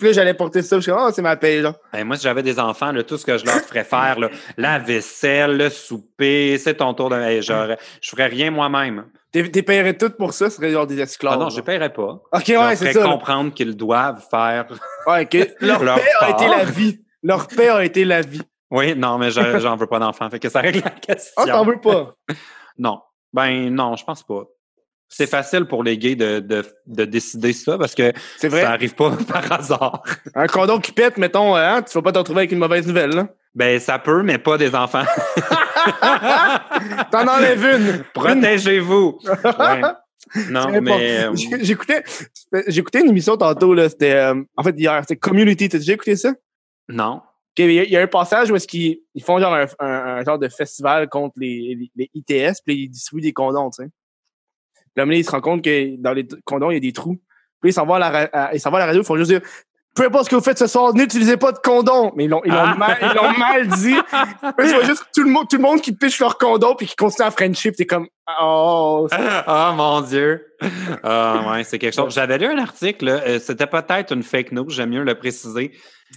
là, 0.00 0.12
j'allais 0.12 0.34
porter 0.34 0.62
ça. 0.62 0.76
Je 0.76 0.82
suis 0.82 0.92
comme, 0.92 1.02
oh, 1.06 1.10
c'est 1.12 1.22
ma 1.22 1.36
paye, 1.36 1.60
là. 1.60 1.74
Ben, 1.92 2.04
moi, 2.04 2.16
si 2.16 2.22
j'avais 2.22 2.42
des 2.42 2.58
enfants, 2.58 2.92
là, 2.92 3.02
tout 3.02 3.16
ce 3.18 3.26
que 3.26 3.36
je 3.38 3.44
leur 3.44 3.56
ferais 3.56 3.84
faire, 3.84 4.18
là, 4.18 4.30
la 4.56 4.78
vaisselle, 4.78 5.56
le 5.56 5.68
souper, 5.70 6.58
c'est 6.58 6.74
ton 6.74 6.94
tour 6.94 7.10
de. 7.10 7.16
Hey, 7.16 7.42
j'aurais- 7.42 7.78
je 8.00 8.10
ferais 8.10 8.26
rien 8.26 8.50
moi-même. 8.50 9.06
T'es 9.32 9.42
payerais 9.62 9.96
tout 9.98 10.10
pour 10.10 10.32
ça, 10.32 10.48
ce 10.48 10.56
serait 10.56 10.70
genre 10.70 10.86
des 10.86 11.00
esclaves. 11.00 11.32
Ah 11.34 11.36
non, 11.38 11.48
je 11.50 11.56
genre. 11.56 11.62
ne 11.62 11.66
paierais 11.66 11.92
pas. 11.92 12.20
Ok, 12.32 12.44
je 12.46 12.52
ouais, 12.56 12.76
c'est 12.76 12.92
ça. 12.92 13.00
là. 13.00 13.06
comprendre 13.06 13.52
qu'ils 13.52 13.76
doivent 13.76 14.22
faire. 14.30 14.66
Ouais, 15.06 15.26
que 15.26 15.38
leur, 15.60 15.82
Leur 15.82 15.96
paix 15.96 16.08
a 16.20 16.30
été 16.30 16.46
la 16.48 16.64
vie. 16.64 17.00
Leur 17.22 17.46
paix 17.48 17.68
a 17.68 17.84
été 17.84 18.04
la 18.06 18.20
vie. 18.22 18.40
Oui, 18.70 18.94
non, 18.96 19.18
mais 19.18 19.30
je- 19.30 19.58
j'en 19.58 19.76
veux 19.76 19.86
pas 19.88 19.98
d'enfants. 19.98 20.30
Fait 20.30 20.38
que 20.38 20.48
ça 20.48 20.60
règle 20.60 20.80
la 20.84 20.90
question. 20.90 21.32
Ah, 21.36 21.44
t'en 21.46 21.64
veux 21.64 21.80
pas? 21.80 22.14
Non. 22.78 23.00
Ben 23.34 23.68
non, 23.68 23.96
je 23.96 24.04
pense 24.04 24.22
pas. 24.22 24.44
C'est 25.08 25.28
facile 25.28 25.66
pour 25.66 25.84
les 25.84 25.98
gays 25.98 26.16
de, 26.16 26.40
de, 26.40 26.64
de 26.86 27.04
décider 27.04 27.52
ça 27.52 27.76
parce 27.76 27.94
que 27.94 28.12
vrai. 28.46 28.62
ça 28.62 28.70
arrive 28.70 28.94
pas 28.94 29.10
par 29.28 29.52
hasard. 29.52 30.02
Un 30.34 30.46
condom 30.46 30.80
qui 30.80 30.92
pète, 30.92 31.18
mettons, 31.18 31.54
hein, 31.54 31.82
tu 31.82 31.92
vas 31.92 32.02
pas 32.02 32.12
te 32.12 32.18
retrouver 32.18 32.40
avec 32.40 32.52
une 32.52 32.58
mauvaise 32.58 32.86
nouvelle, 32.86 33.10
là. 33.10 33.28
Ben 33.54 33.78
ça 33.78 33.98
peut, 33.98 34.22
mais 34.22 34.38
pas 34.38 34.56
des 34.56 34.74
enfants. 34.74 35.04
T'en 37.12 37.28
enlèves 37.28 37.64
une. 37.64 38.04
Protégez-vous. 38.14 39.18
Ouais. 39.44 39.82
Non, 40.50 40.80
mais 40.80 41.26
euh, 41.26 41.34
J'écoutais, 41.60 42.02
j'écoutais 42.66 43.02
une 43.02 43.10
émission 43.10 43.36
tantôt, 43.36 43.74
là. 43.74 43.88
C'était, 43.90 44.14
euh, 44.14 44.42
en 44.56 44.62
fait, 44.64 44.74
hier. 44.76 44.98
C'était 45.02 45.16
Community. 45.16 45.68
T'as 45.68 45.78
déjà 45.78 45.92
écouté 45.92 46.16
ça? 46.16 46.32
non. 46.88 47.20
Il 47.62 47.72
y, 47.72 47.78
a- 47.80 47.84
il 47.84 47.90
y 47.90 47.96
a 47.96 48.02
un 48.02 48.06
passage 48.06 48.50
où 48.50 48.56
est-ce 48.56 48.66
qu'ils 48.66 48.98
ils 49.14 49.22
font 49.22 49.38
genre 49.38 49.54
un, 49.54 49.66
un- 49.78 49.86
un 50.18 50.24
genre 50.24 50.38
de 50.38 50.48
festival 50.48 51.08
contre 51.08 51.34
les, 51.38 51.76
les, 51.78 51.90
les 51.96 52.10
ITS, 52.14 52.56
puis 52.64 52.84
ils 52.84 52.88
distribuent 52.88 53.22
des 53.22 53.32
condoms, 53.32 53.70
tu 53.70 53.84
sais. 53.84 53.90
Puis 54.94 55.06
là, 55.06 55.14
ils 55.14 55.24
se 55.24 55.30
rendent 55.30 55.42
compte 55.42 55.62
que 55.64 55.96
dans 56.00 56.12
les 56.12 56.26
condoms, 56.44 56.70
il 56.70 56.74
y 56.74 56.76
a 56.76 56.80
des 56.80 56.92
trous. 56.92 57.20
Puis 57.60 57.70
ils 57.70 57.72
s'en 57.72 57.86
vont 57.86 57.94
à 57.94 57.98
la, 57.98 58.28
à- 58.32 58.54
ils 58.54 58.60
s'en 58.60 58.70
vont 58.70 58.76
à 58.76 58.80
la 58.80 58.86
radio, 58.86 59.02
ils 59.02 59.06
font 59.06 59.16
juste 59.16 59.30
dire 59.30 59.40
peu 59.96 60.04
importe 60.06 60.24
ce 60.24 60.30
que 60.30 60.34
vous 60.34 60.42
faites 60.42 60.58
ce 60.58 60.66
soir, 60.66 60.92
n'utilisez 60.92 61.36
pas 61.36 61.52
de 61.52 61.58
condom. 61.58 62.12
Mais 62.16 62.24
ils 62.24 62.28
l'ont, 62.28 62.42
ils 62.44 62.50
l'ont 62.50 62.58
Ah. 62.58 62.74
mal, 62.74 62.98
ils 63.00 63.14
l'ont 63.14 63.38
mal 63.38 63.68
dit. 63.68 63.94
Vois 64.58 64.82
juste 64.82 65.04
tout 65.14 65.22
le 65.22 65.30
monde, 65.30 65.46
tout 65.48 65.54
le 65.56 65.62
monde 65.62 65.80
qui 65.80 65.92
pitch 65.92 66.18
leur 66.18 66.36
condom 66.36 66.74
puis 66.74 66.88
qui 66.88 66.96
continue 66.96 67.24
à 67.28 67.30
friendship. 67.30 67.76
T'es 67.76 67.86
comme, 67.86 68.08
oh, 68.40 69.06
Ah 69.12 69.72
mon 69.76 70.00
Dieu! 70.00 70.44
Ah 71.04 71.52
ouais, 71.52 71.62
c'est 71.62 71.78
quelque 71.78 71.94
chose. 71.94 72.12
J'avais 72.12 72.38
lu 72.38 72.46
un 72.46 72.58
article, 72.58 73.04
là, 73.04 73.20
euh, 73.24 73.38
c'était 73.38 73.68
peut-être 73.68 74.12
une 74.12 74.24
fake 74.24 74.50
news, 74.50 74.68
j'aime 74.68 74.90
mieux 74.90 75.04
le 75.04 75.14
préciser 75.14 75.70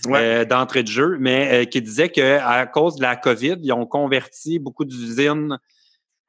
Ouais. 0.06 0.20
euh, 0.20 0.46
d'entrée 0.46 0.84
de 0.84 0.88
jeu, 0.88 1.18
mais 1.20 1.62
euh, 1.62 1.66
qui 1.66 1.82
disait 1.82 2.10
qu'à 2.10 2.66
cause 2.68 2.96
de 2.98 3.02
la 3.02 3.16
COVID, 3.16 3.58
ils 3.62 3.72
ont 3.74 3.86
converti 3.86 4.60
beaucoup 4.60 4.86
d'usines 4.86 5.58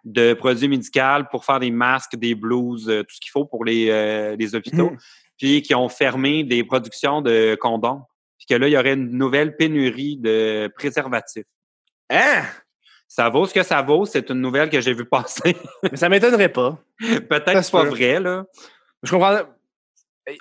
de 0.04 0.32
produits 0.34 0.68
médicaux 0.68 1.24
pour 1.30 1.44
faire 1.44 1.60
des 1.60 1.70
masques, 1.70 2.16
des 2.16 2.34
blouses, 2.34 2.88
euh, 2.88 3.02
tout 3.02 3.14
ce 3.14 3.20
qu'il 3.20 3.30
faut 3.30 3.44
pour 3.44 3.64
les, 3.64 4.36
les 4.36 4.54
hôpitaux, 4.54 4.90
Mhm. 4.90 4.98
puis 5.36 5.62
qui 5.62 5.74
ont 5.74 5.88
fermé 5.88 6.44
des 6.44 6.64
productions 6.64 7.20
de 7.22 7.56
condoms. 7.60 8.02
Puis 8.38 8.46
que 8.48 8.54
là, 8.54 8.68
il 8.68 8.72
y 8.72 8.78
aurait 8.78 8.94
une 8.94 9.10
nouvelle 9.10 9.56
pénurie 9.56 10.16
de 10.16 10.70
préservatifs. 10.76 11.44
hein? 12.10 12.42
Ça 13.10 13.30
vaut 13.30 13.46
ce 13.46 13.54
que 13.54 13.62
ça 13.62 13.80
vaut, 13.80 14.04
c'est 14.04 14.28
une 14.28 14.40
nouvelle 14.42 14.68
que 14.68 14.80
j'ai 14.82 14.92
vue 14.92 15.06
passer. 15.06 15.56
Mais 15.82 15.96
ça 15.96 16.08
m'étonnerait 16.10 16.50
pas. 16.50 16.78
Peut-être 16.98 17.52
que 17.54 17.62
c'est 17.62 17.72
pas 17.72 17.84
vrai, 17.84 18.20
là. 18.20 18.44
Je 19.02 19.10
comprends. 19.10 19.38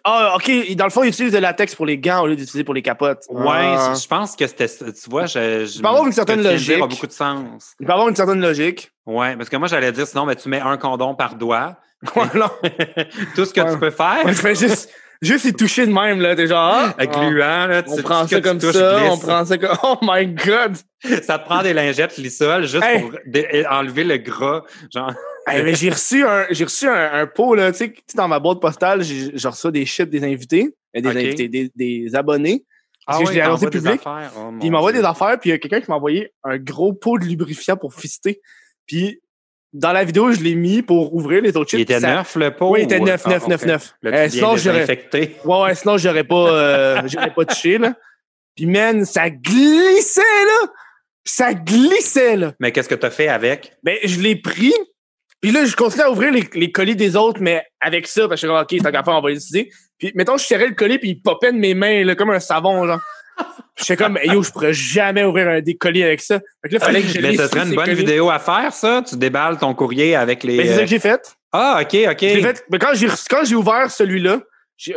Ah, 0.04 0.34
ok. 0.36 0.76
Dans 0.76 0.86
le 0.86 0.90
fond, 0.92 1.04
ils 1.04 1.10
utilisent 1.10 1.34
de 1.34 1.38
latex 1.38 1.76
pour 1.76 1.86
les 1.86 1.98
gants 1.98 2.22
au 2.24 2.28
lieu 2.28 2.36
d'utiliser 2.36 2.64
pour 2.64 2.74
les 2.74 2.82
capotes. 2.82 3.24
Ouais, 3.30 3.46
Ah. 3.78 3.94
je 4.02 4.08
pense 4.08 4.36
que 4.36 4.46
c'était. 4.48 4.68
Tu 4.68 5.10
vois, 5.10 5.26
je. 5.26 5.66
je 5.66 5.76
Il 5.78 5.82
peut 5.82 5.88
avoir 5.88 6.06
une 6.06 6.12
certaine 6.14 6.44
logique. 6.44 6.82
a 6.82 6.88
beaucoup 6.88 7.08
de 7.08 7.12
sens. 7.12 7.74
Il 7.80 7.86
peut 7.88 7.94
avoir 7.94 8.08
une 8.10 8.16
certaine 8.16 8.42
logique. 8.42 8.92
Ouais, 9.06 9.36
parce 9.38 9.50
que 9.50 9.58
moi, 9.58 9.68
j'allais 9.68 9.92
dire 9.92 10.06
sinon, 10.08 10.26
ben, 10.26 10.36
tu 10.36 10.50
mets 10.50 10.60
un 10.60 10.78
condom 10.78 11.16
par 11.16 11.36
doigt. 11.36 11.78
Voilà. 12.14 12.52
Tout 13.36 13.46
ce 13.46 13.54
que 13.54 13.62
Ouais. 13.62 13.72
tu 13.74 13.80
peux 13.80 13.90
faire. 13.90 14.18
On 14.24 14.32
fait 14.34 14.54
juste, 14.54 14.90
juste 15.22 15.46
y 15.46 15.54
toucher 15.54 15.88
de 15.88 15.92
même, 15.92 16.22
là. 16.22 16.36
T'es 16.36 16.46
genre, 16.46 16.72
ah, 16.76 16.94
Avec 16.98 17.10
ah, 17.16 17.20
gluant, 17.28 17.66
là, 17.68 17.82
tu 17.82 17.90
On 17.92 17.98
prend 18.04 18.28
ça 18.28 18.40
comme 18.40 18.60
touches 18.60 18.74
ça, 18.74 19.00
glisse. 19.00 19.12
on 19.14 19.18
prend 19.18 19.46
ça 19.46 19.58
comme. 19.58 19.78
Oh 19.84 19.98
my 20.04 20.28
god! 20.28 20.76
Ça 21.24 21.38
te 21.40 21.46
prend 21.46 21.62
des 21.64 21.74
lingettes 21.74 22.18
lissol 22.18 22.64
juste 22.68 22.84
Hey. 22.84 23.02
pour 23.02 23.12
enlever 23.72 24.04
le 24.04 24.18
gras. 24.18 24.62
Genre, 24.94 25.12
Hey, 25.48 25.64
mais 25.64 25.76
j'ai 25.76 25.90
reçu 25.90 26.26
un, 26.26 26.46
j'ai 26.52 26.64
reçu 26.66 26.88
un, 26.88 27.14
un 27.14 27.28
pot, 27.28 27.56
là, 27.56 27.72
tu 27.72 27.78
sais, 27.78 27.94
dans 28.16 28.28
ma 28.28 28.40
boîte 28.40 28.60
postale, 28.60 29.02
j'ai 29.02 29.32
j'ai 29.34 29.48
reçu 29.48 29.72
des 29.72 29.86
shit 29.86 30.10
des 30.10 30.24
invités, 30.24 30.76
euh, 30.96 31.02
des 31.02 31.10
invités, 31.10 31.48
des, 31.48 31.72
des 31.76 32.16
abonnés. 32.16 32.66
Parce 33.06 33.20
que 33.20 33.26
je 33.28 33.32
l'ai 33.32 33.38
il 33.38 33.42
annoncé 33.42 33.70
public. 33.70 34.02
Oh, 34.06 34.10
Puis 34.60 34.68
il 34.68 34.72
m'envoie 34.72 34.92
des 34.92 35.04
affaires, 35.04 35.40
puis 35.40 35.50
il 35.50 35.54
y 35.54 35.56
a 35.56 35.60
quelqu'un 35.60 35.80
qui 35.80 35.90
m'a 35.90 35.96
envoyé 35.96 36.34
un 36.44 36.58
gros 36.58 36.92
pot 36.92 37.18
de 37.18 37.24
lubrifiant 37.24 37.78
pour 37.78 37.94
fister. 37.94 38.42
Puis 38.86 39.22
dans 39.72 39.94
la 39.94 40.04
vidéo, 40.04 40.32
je 40.34 40.42
l'ai 40.42 40.56
mis 40.56 40.82
pour 40.82 41.14
ouvrir 41.14 41.42
les 41.42 41.56
autres 41.56 41.74
Il 41.74 41.80
shit. 41.80 41.90
était 41.90 42.00
ça- 42.02 42.16
neuf, 42.16 42.36
le 42.36 42.52
pot? 42.54 42.72
Oui, 42.72 42.82
il 42.82 42.84
était 42.84 43.00
neuf, 43.00 43.22
Ah, 43.26 43.30
neuf, 43.30 43.48
neuf, 43.48 43.66
neuf. 43.66 43.94
Viens 44.04 44.30
sinon, 44.30 44.58
j'aurais. 44.58 44.86
Ouais, 45.16 45.62
ouais, 45.64 45.76
sinon, 45.76 45.98
j'aurais 45.98 46.24
pas, 46.26 46.50
euh, 46.52 47.02
j'aurais 47.08 47.34
pas 47.34 47.46
touché, 47.46 47.78
là. 47.78 47.96
Puis, 48.56 48.66
man, 48.66 49.06
ça 49.06 49.30
glissait, 49.30 50.22
là! 50.22 50.68
Ça 51.24 51.54
glissait, 51.54 52.36
là! 52.36 52.54
Mais 52.60 52.72
qu'est-ce 52.72 52.90
que 52.90 52.96
tu 52.96 53.06
as 53.06 53.12
fait 53.12 53.28
avec? 53.28 53.78
Ben, 53.84 53.98
je 54.04 54.20
l'ai 54.20 54.36
pris. 54.36 54.74
Puis 55.42 55.52
là, 55.52 55.66
je 55.66 55.76
continuais 55.76 56.06
à 56.06 56.12
ouvrir 56.12 56.32
les, 56.32 56.44
les 56.56 56.72
colis 56.72 56.96
des 56.96 57.16
autres, 57.16 57.42
mais 57.42 57.64
avec 57.80 58.08
ça, 58.08 58.28
parce 58.28 58.42
que 58.42 58.48
je 58.48 58.48
suis 58.48 58.48
comme, 58.48 58.58
OK, 58.62 58.84
tant 58.84 58.92
qu'à 58.92 59.04
faire, 59.04 59.16
on 59.16 59.22
va 59.22 59.30
l'utiliser. 59.30 59.70
Puis, 60.00 60.12
mettons, 60.16 60.38
je 60.38 60.44
serrais 60.46 60.68
le 60.68 60.74
colis, 60.76 60.98
puis 61.00 61.10
il 61.12 61.22
popait 61.22 61.52
de 61.52 61.58
mes 61.58 61.74
mains, 61.74 62.04
là, 62.04 62.16
comme 62.16 62.30
un 62.32 62.40
savon, 62.40 62.86
genre. 62.88 63.00
J'étais 63.80 63.98
comme, 64.04 64.18
yo, 64.24 64.42
je 64.42 64.50
pourrais 64.52 64.74
jamais 64.74 65.24
ouvrir 65.24 65.48
un 65.48 65.62
des 65.62 65.76
colis 65.78 66.02
avec 66.04 66.22
ça. 66.22 66.40
Fait 66.64 66.70
que 66.70 66.74
là, 66.74 66.80
fallait 66.80 67.02
que 67.02 67.08
je 67.08 67.22
Mais 67.22 67.36
ce 67.38 67.48
serait 67.48 67.68
une 67.68 67.76
bonne 67.76 67.86
colis. 67.86 67.98
vidéo 67.98 68.30
à 68.32 68.40
faire, 68.40 68.74
ça? 68.74 69.04
Tu 69.08 69.16
déballes 69.16 69.60
ton 69.60 69.76
courrier 69.76 70.16
avec 70.16 70.44
les. 70.44 70.58
Ben, 70.58 70.66
c'est 70.66 70.74
ça 70.74 70.80
euh, 70.80 70.84
que 70.84 70.90
j'ai 70.90 71.00
fait. 71.00 71.38
Ah, 71.54 71.80
OK, 71.84 71.96
OK. 72.12 72.18
J'ai 72.20 72.42
fait, 72.42 72.64
mais 72.72 72.80
quand 72.80 72.96
j'ai, 72.96 73.08
quand 73.30 73.46
j'ai 73.46 73.56
ouvert 73.56 73.92
celui-là, 73.92 74.40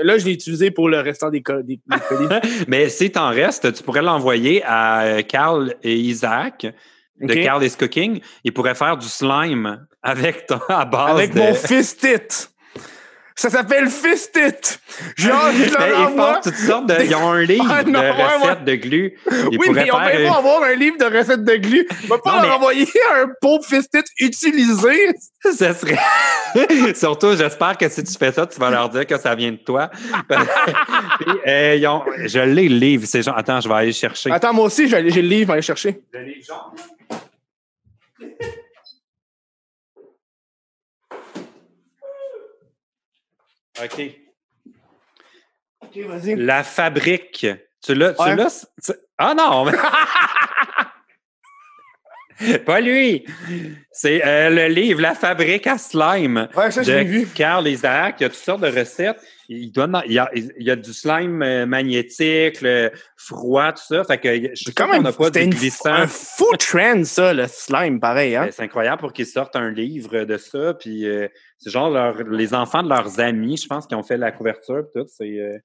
là, 0.03 0.17
je 0.19 0.25
l'ai 0.25 0.33
utilisé 0.33 0.71
pour 0.71 0.89
le 0.89 1.01
restant 1.01 1.29
des, 1.29 1.43
co- 1.43 1.61
des- 1.63 1.81
des 1.87 1.99
colis. 2.09 2.29
Mais 2.69 2.89
si 2.89 3.11
t'en 3.13 3.29
restes, 3.29 3.73
tu 3.75 3.83
pourrais 3.83 4.03
l'envoyer 4.03 4.63
à 4.65 5.03
euh, 5.03 5.23
Carl 5.23 5.75
et 5.83 5.95
Isaac 5.97 6.67
de 7.21 7.33
OK? 7.33 7.43
Carl 7.43 7.65
is 7.65 7.77
Cooking. 7.79 8.21
Ils 8.45 8.53
pourraient 8.53 8.75
faire 8.75 8.97
du 8.97 9.09
slime 9.09 9.87
avec 10.03 10.47
ton, 10.47 10.61
à 10.69 10.85
base 10.85 11.11
Avec 11.11 11.35
de... 11.35 11.39
mon 11.39 11.55
Fist-It. 11.55 12.50
Ça 13.41 13.49
s'appelle 13.49 13.89
Fist-It. 13.89 14.81
Genre, 15.17 15.51
je 15.55 15.59
Mais 15.79 15.89
leur 15.89 16.11
ils 16.11 16.15
font 16.15 16.35
toutes 16.43 16.57
sortes 16.57 16.87
de... 16.89 16.97
Ils 17.05 17.15
ont 17.15 17.31
un 17.31 17.41
livre 17.41 17.65
Ah, 17.71 17.83
non, 17.85 17.93
de 17.93 17.97
ouais, 17.97 18.11
ouais. 18.11 18.37
recettes 18.51 18.65
de 18.67 18.75
glu. 18.75 19.15
Ils 19.31 19.49
oui, 19.49 19.57
pourraient 19.65 19.85
mais 19.85 19.91
on 19.95 19.97
faire... 19.99 20.11
peut 20.13 20.19
euh, 20.25 20.29
pas 20.29 20.37
avoir 20.37 20.63
un 20.65 20.75
livre 20.75 20.99
de 20.99 21.05
recettes 21.17 21.45
de 21.45 21.55
glu. 21.57 21.89
On 22.05 22.07
va 22.09 22.19
pas 22.19 22.31
Non, 22.33 22.37
leur 22.43 22.47
mais- 22.51 22.55
envoyer 22.57 22.87
un 23.15 23.29
pot 23.41 23.63
Fist-It 23.65 24.05
utilisé. 24.19 25.15
Ce 25.43 25.53
serait... 25.73 26.95
Surtout, 26.95 27.35
j'espère 27.35 27.79
que 27.79 27.89
si 27.89 28.05
tu 28.05 28.13
fais 28.19 28.31
ça, 28.31 28.47
tu 28.47 28.61
vas 28.61 28.69
leur 28.71 28.91
dire 28.91 29.07
que 29.07 29.17
ça 29.19 29.35
vient 29.35 29.53
de 29.53 29.57
toi. 29.57 29.89
Puis, 30.29 31.33
euh, 31.47 31.77
ils 31.77 31.87
ont... 31.87 32.03
Je 32.27 32.41
l'ai, 32.41 32.69
le 32.69 32.77
livre. 32.77 33.05
C'est 33.07 33.23
genre... 33.23 33.39
Attends, 33.39 33.63
je 33.63 33.69
vais 33.71 33.75
aller 33.75 33.87
le 33.87 33.93
chercher. 33.95 34.31
Attends, 34.33 34.53
moi 34.53 34.67
aussi, 34.67 34.85
je 34.85 34.91
vais 34.91 34.99
aller- 34.99 35.11
j'ai 35.11 35.23
le 35.23 35.29
livre, 35.29 35.41
je 35.45 35.47
vais 35.47 35.53
aller 35.55 35.63
chercher. 35.63 35.99
Le 36.13 36.21
livre 36.25 36.45
jaune? 36.47 37.19
OK. 43.85 44.01
Ok, 45.83 45.99
vas-y. 46.07 46.37
La 46.37 46.63
fabrique. 46.65 47.47
Tu 47.83 47.95
l'as? 47.95 48.13
Tu 48.15 48.23
Ouais. 48.23 48.37
l'as? 48.37 48.67
tu- 48.85 48.93
Ah 49.19 49.35
non! 49.35 49.65
Pas 52.67 52.81
lui! 52.81 53.25
C'est 53.93 54.25
euh, 54.25 54.51
le 54.51 54.67
livre 54.69 55.01
La 55.01 55.15
fabrique 55.15 55.67
à 55.67 55.77
slime 55.79 56.49
Ouais, 56.57 56.71
ça, 56.71 56.83
je 56.83 56.93
l'ai 56.93 57.05
vu. 57.05 57.27
Carl 57.27 57.67
Isaac. 57.69 58.17
Il 58.19 58.23
y 58.23 58.27
a 58.27 58.29
toutes 58.29 58.39
sortes 58.39 58.63
de 58.63 58.69
recettes. 58.69 59.19
Il, 59.49 59.73
donne, 59.73 60.01
il, 60.07 60.13
y 60.13 60.19
a, 60.19 60.31
il 60.35 60.53
y 60.59 60.71
a 60.71 60.77
du 60.77 60.93
slime 60.93 61.43
euh, 61.43 61.67
magnétique, 61.67 62.61
le 62.63 62.93
froid, 63.17 63.73
tout 63.73 63.83
ça. 63.89 64.05
Fait 64.05 64.19
que 64.19 64.55
je 64.55 64.71
quand 64.71 64.87
même 64.89 65.03
n'a 65.03 65.13
pas 65.13 65.29
une- 65.41 65.51
glissant. 65.51 65.93
un 65.93 66.07
fou 66.07 66.47
trend, 66.57 67.03
ça, 67.05 67.35
le 67.35 67.47
slime, 67.49 67.99
pareil. 67.99 68.37
Hein? 68.37 68.45
Ben, 68.45 68.53
C'est 68.53 68.63
incroyable 68.63 69.01
pour 69.01 69.13
qu'ils 69.13 69.27
sortent 69.27 69.57
un 69.57 69.71
livre 69.71 70.25
de 70.25 70.37
ça. 70.37 70.75
Puis 70.75 71.05
euh, 71.07 71.27
c'est 71.59 71.71
genre 71.71 71.91
leur- 71.91 72.23
les 72.23 72.55
enfants 72.55 72.83
de 72.85 72.89
leurs 72.89 73.19
amis, 73.21 73.57
je 73.57 73.67
pense, 73.67 73.87
qui 73.89 73.95
ont 73.97 74.03
fait 74.05 74.17
la 74.17 74.31
couverture. 74.31 74.85
puis 74.93 75.03
Tout, 75.03 75.09
c'est 75.15 75.41
euh, 75.41 75.59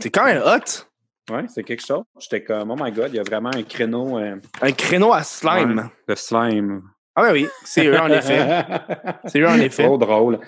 C'est 0.00 0.10
quand 0.10 0.24
même 0.24 0.42
hot. 0.44 0.86
Ouais, 1.30 1.44
c'est 1.48 1.62
quelque 1.64 1.84
chose. 1.84 2.02
J'étais 2.18 2.42
comme 2.42 2.70
oh 2.70 2.76
my 2.78 2.90
god, 2.92 3.10
il 3.12 3.16
y 3.16 3.20
a 3.20 3.22
vraiment 3.22 3.50
un 3.54 3.62
créneau 3.62 4.18
euh, 4.18 4.36
Un 4.60 4.72
créneau 4.72 5.12
à 5.12 5.22
slime. 5.22 5.78
ouais, 5.78 5.84
de 6.08 6.14
slime. 6.14 6.82
Ah, 7.14 7.22
ben 7.24 7.32
oui, 7.32 7.48
c'est 7.64 7.86
eux, 7.86 8.00
en 8.00 8.08
effet. 8.08 8.64
C'est 9.26 9.40
eux, 9.40 9.46
en 9.48 9.60
effet. 9.60 9.84
Trop 9.84 9.98
drôle. 9.98 10.40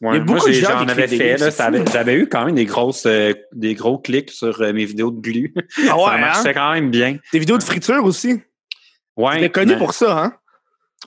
Ouais, 0.00 0.16
Il 0.16 0.18
y 0.18 0.20
a 0.20 0.24
moi, 0.24 0.34
beaucoup 0.34 0.48
de 0.48 0.52
j'ai- 0.52 0.60
gens 0.62 0.78
j'en 0.80 0.84
qui 0.84 0.90
avais 0.90 1.06
fait. 1.06 1.36
J'avais 1.92 2.14
eu 2.14 2.28
quand 2.28 2.44
même 2.44 2.56
des 2.56 2.64
grosses, 2.64 3.06
euh, 3.06 3.32
des 3.52 3.74
gros 3.76 3.98
clics 3.98 4.30
sur 4.32 4.60
euh, 4.60 4.72
mes 4.72 4.84
vidéos 4.84 5.12
de 5.12 5.20
glu. 5.20 5.54
Ah 5.88 5.96
ouais, 5.96 6.04
ça 6.06 6.18
marchait 6.18 6.48
hein? 6.48 6.52
quand 6.54 6.72
même 6.72 6.90
bien. 6.90 7.18
Des 7.32 7.38
vidéos 7.38 7.56
de 7.58 7.62
friture 7.62 8.02
aussi? 8.04 8.42
Ouais, 9.16 9.38
T'es 9.38 9.50
connu 9.50 9.72
mais- 9.74 9.78
pour 9.78 9.94
ça, 9.94 10.18
hein? 10.24 10.32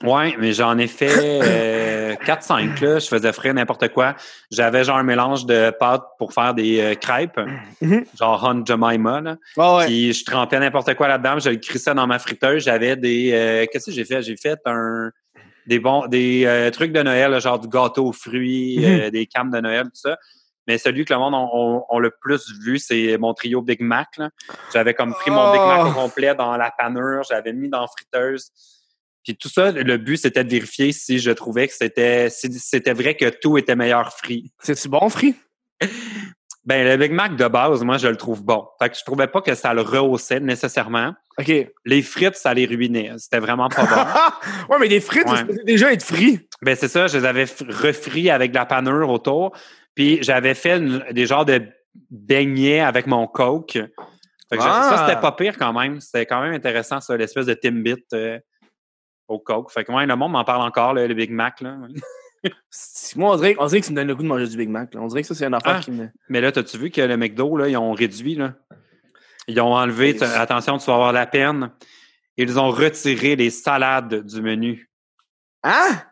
Ouais, 0.04 0.36
mais 0.38 0.52
j'en 0.52 0.78
ai 0.78 0.86
fait 0.86 1.10
euh, 1.42 2.14
4-5, 2.24 2.80
là. 2.84 2.98
Je 3.00 3.06
faisais 3.08 3.32
frais 3.32 3.52
n'importe 3.52 3.88
quoi. 3.88 4.14
J'avais 4.50 4.84
genre 4.84 4.96
un 4.98 5.02
mélange 5.02 5.44
de 5.44 5.70
pâtes 5.70 6.04
pour 6.18 6.32
faire 6.32 6.54
des 6.54 6.80
euh, 6.80 6.94
crêpes, 6.94 7.40
Mhm. 7.80 8.04
genre 8.18 8.44
Hunt 8.48 8.64
Jemima, 8.64 9.20
là. 9.20 9.36
Ah 9.56 9.76
ouais. 9.78 9.86
Puis 9.86 10.12
je 10.12 10.24
trempais 10.24 10.60
n'importe 10.60 10.94
quoi 10.94 11.08
là-dedans, 11.08 11.38
je 11.40 11.50
le 11.50 11.56
crissais 11.56 11.94
dans 11.94 12.06
ma 12.06 12.18
friteuse. 12.20 12.62
J'avais 12.64 12.94
des... 12.96 13.32
euh, 13.32 13.66
Qu'est-ce 13.72 13.86
que 13.86 13.92
j'ai 13.92 14.04
fait? 14.04 14.22
J'ai 14.22 14.36
fait 14.36 14.58
un... 14.66 15.10
Des 15.66 15.80
bons... 15.80 16.06
Des 16.06 16.44
euh, 16.46 16.70
trucs 16.70 16.92
de 16.92 17.02
Noël, 17.02 17.30
là, 17.32 17.40
genre 17.40 17.58
du 17.58 17.68
gâteau 17.68 18.06
aux 18.06 18.12
fruits, 18.12 18.78
Mhm. 18.78 19.00
euh, 19.00 19.10
des 19.10 19.26
cames 19.26 19.50
de 19.50 19.58
Noël, 19.60 19.84
tout 19.84 19.90
ça. 19.94 20.16
Mais 20.68 20.78
celui 20.78 21.04
que 21.06 21.14
le 21.14 21.18
monde 21.18 21.34
on 21.34 21.98
le 21.98 22.10
plus 22.20 22.52
vu, 22.62 22.78
c'est 22.78 23.16
mon 23.18 23.32
trio 23.34 23.62
Big 23.62 23.80
Mac. 23.80 24.08
là. 24.18 24.28
J'avais 24.72 24.92
comme 24.94 25.12
pris 25.14 25.30
mon 25.30 25.50
Big 25.50 25.60
Mac 25.62 25.86
au 25.86 25.88
Oh. 25.88 25.92
complet 26.02 26.34
dans 26.34 26.56
la 26.58 26.70
panure, 26.70 27.22
j'avais 27.28 27.52
mis 27.54 27.68
dans 27.70 27.80
la 27.80 27.86
friteuse. 27.86 28.50
Puis 29.28 29.36
tout 29.36 29.50
ça, 29.50 29.72
le 29.72 29.96
but, 29.98 30.16
c'était 30.16 30.42
de 30.42 30.48
vérifier 30.50 30.90
si 30.92 31.18
je 31.18 31.30
trouvais 31.30 31.68
que 31.68 31.74
c'était 31.74 32.30
si 32.30 32.50
c'était 32.58 32.94
vrai 32.94 33.14
que 33.14 33.28
tout 33.28 33.58
était 33.58 33.76
meilleur 33.76 34.10
frit. 34.16 34.50
C'est-tu 34.62 34.88
bon, 34.88 35.08
Free? 35.10 35.34
Ben, 36.64 36.86
le 36.86 36.96
Big 36.98 37.12
Mac 37.12 37.34
de 37.36 37.48
base, 37.48 37.82
moi, 37.82 37.96
je 37.96 38.08
le 38.08 38.16
trouve 38.16 38.42
bon. 38.44 38.66
Fait 38.78 38.90
que 38.90 38.96
je 38.98 39.02
trouvais 39.02 39.26
pas 39.26 39.40
que 39.40 39.54
ça 39.54 39.72
le 39.72 39.80
rehaussait 39.80 40.38
nécessairement. 40.40 41.14
OK. 41.38 41.50
Les 41.86 42.02
frites, 42.02 42.34
ça 42.36 42.52
les 42.52 42.66
ruinait. 42.66 43.10
C'était 43.16 43.38
vraiment 43.38 43.68
pas 43.70 43.86
bon. 43.86 44.68
ouais, 44.74 44.78
mais 44.78 44.88
des 44.88 45.00
frites, 45.00 45.26
Ouais. 45.28 45.38
supposé 45.38 45.62
déjà 45.64 45.92
être 45.94 46.02
frit. 46.02 46.40
ben, 46.60 46.76
c'est 46.76 46.88
ça, 46.88 47.06
je 47.06 47.16
les 47.16 47.24
avais 47.24 47.44
f- 47.44 47.64
refrit 47.70 48.28
avec 48.28 48.50
de 48.50 48.56
la 48.56 48.66
panure 48.66 49.08
autour. 49.08 49.52
Puis 49.94 50.18
j'avais 50.22 50.52
fait 50.54 50.76
une- 50.76 51.02
des 51.12 51.24
genres 51.24 51.46
de 51.46 51.62
beignets 52.10 52.80
avec 52.80 53.06
mon 53.06 53.26
Coke. 53.26 53.72
Fait 53.72 54.56
que 54.56 54.62
je- 54.62 54.68
Ah! 54.68 54.90
Ça, 54.94 55.06
c'était 55.08 55.20
pas 55.20 55.32
pire 55.32 55.56
quand 55.56 55.72
même. 55.72 56.00
C'était 56.00 56.26
quand 56.26 56.42
même 56.42 56.52
intéressant, 56.52 57.00
ça, 57.00 57.16
l'espèce 57.16 57.46
de 57.46 57.54
Timbit 57.54 57.94
euh, 58.12 58.38
au 59.28 59.38
Coke. 59.38 59.70
Fait 59.70 59.84
que 59.84 59.92
ouais, 59.92 60.06
le 60.06 60.16
monde 60.16 60.32
m'en 60.32 60.44
parle 60.44 60.62
encore, 60.62 60.94
là, 60.94 61.06
le 61.06 61.14
Big 61.14 61.30
Mac. 61.30 61.60
Là. 61.60 61.76
Moi, 63.16 63.32
on 63.32 63.36
dirait, 63.36 63.56
on 63.58 63.66
dirait 63.66 63.80
que 63.80 63.86
ça 63.86 63.92
me 63.92 63.96
donne 63.96 64.08
le 64.08 64.14
goût 64.16 64.22
de 64.22 64.28
manger 64.28 64.46
du 64.48 64.56
Big 64.56 64.68
Mac. 64.68 64.94
là. 64.94 65.00
On 65.00 65.06
dirait 65.06 65.22
que 65.22 65.28
ça, 65.28 65.34
c'est 65.34 65.46
une 65.46 65.54
affaire 65.54 65.76
Ah. 65.76 65.80
qui 65.80 65.90
me. 65.90 66.08
Mais 66.28 66.40
là, 66.40 66.50
t'as-tu 66.52 66.78
vu 66.78 66.90
que 66.90 67.00
le 67.00 67.16
McDo, 67.16 67.56
là, 67.56 67.68
ils 67.68 67.76
ont 67.76 67.92
réduit, 67.92 68.34
là? 68.36 68.54
Ils 69.46 69.60
ont 69.60 69.74
enlevé, 69.74 70.14
t- 70.16 70.24
attention, 70.24 70.78
tu 70.78 70.86
vas 70.86 70.94
avoir 70.94 71.12
la 71.12 71.26
peine. 71.26 71.70
Ils 72.36 72.58
ont 72.58 72.70
retiré 72.70 73.34
les 73.34 73.50
salades 73.50 74.24
du 74.24 74.40
menu. 74.42 74.88
Hein? 75.64 76.02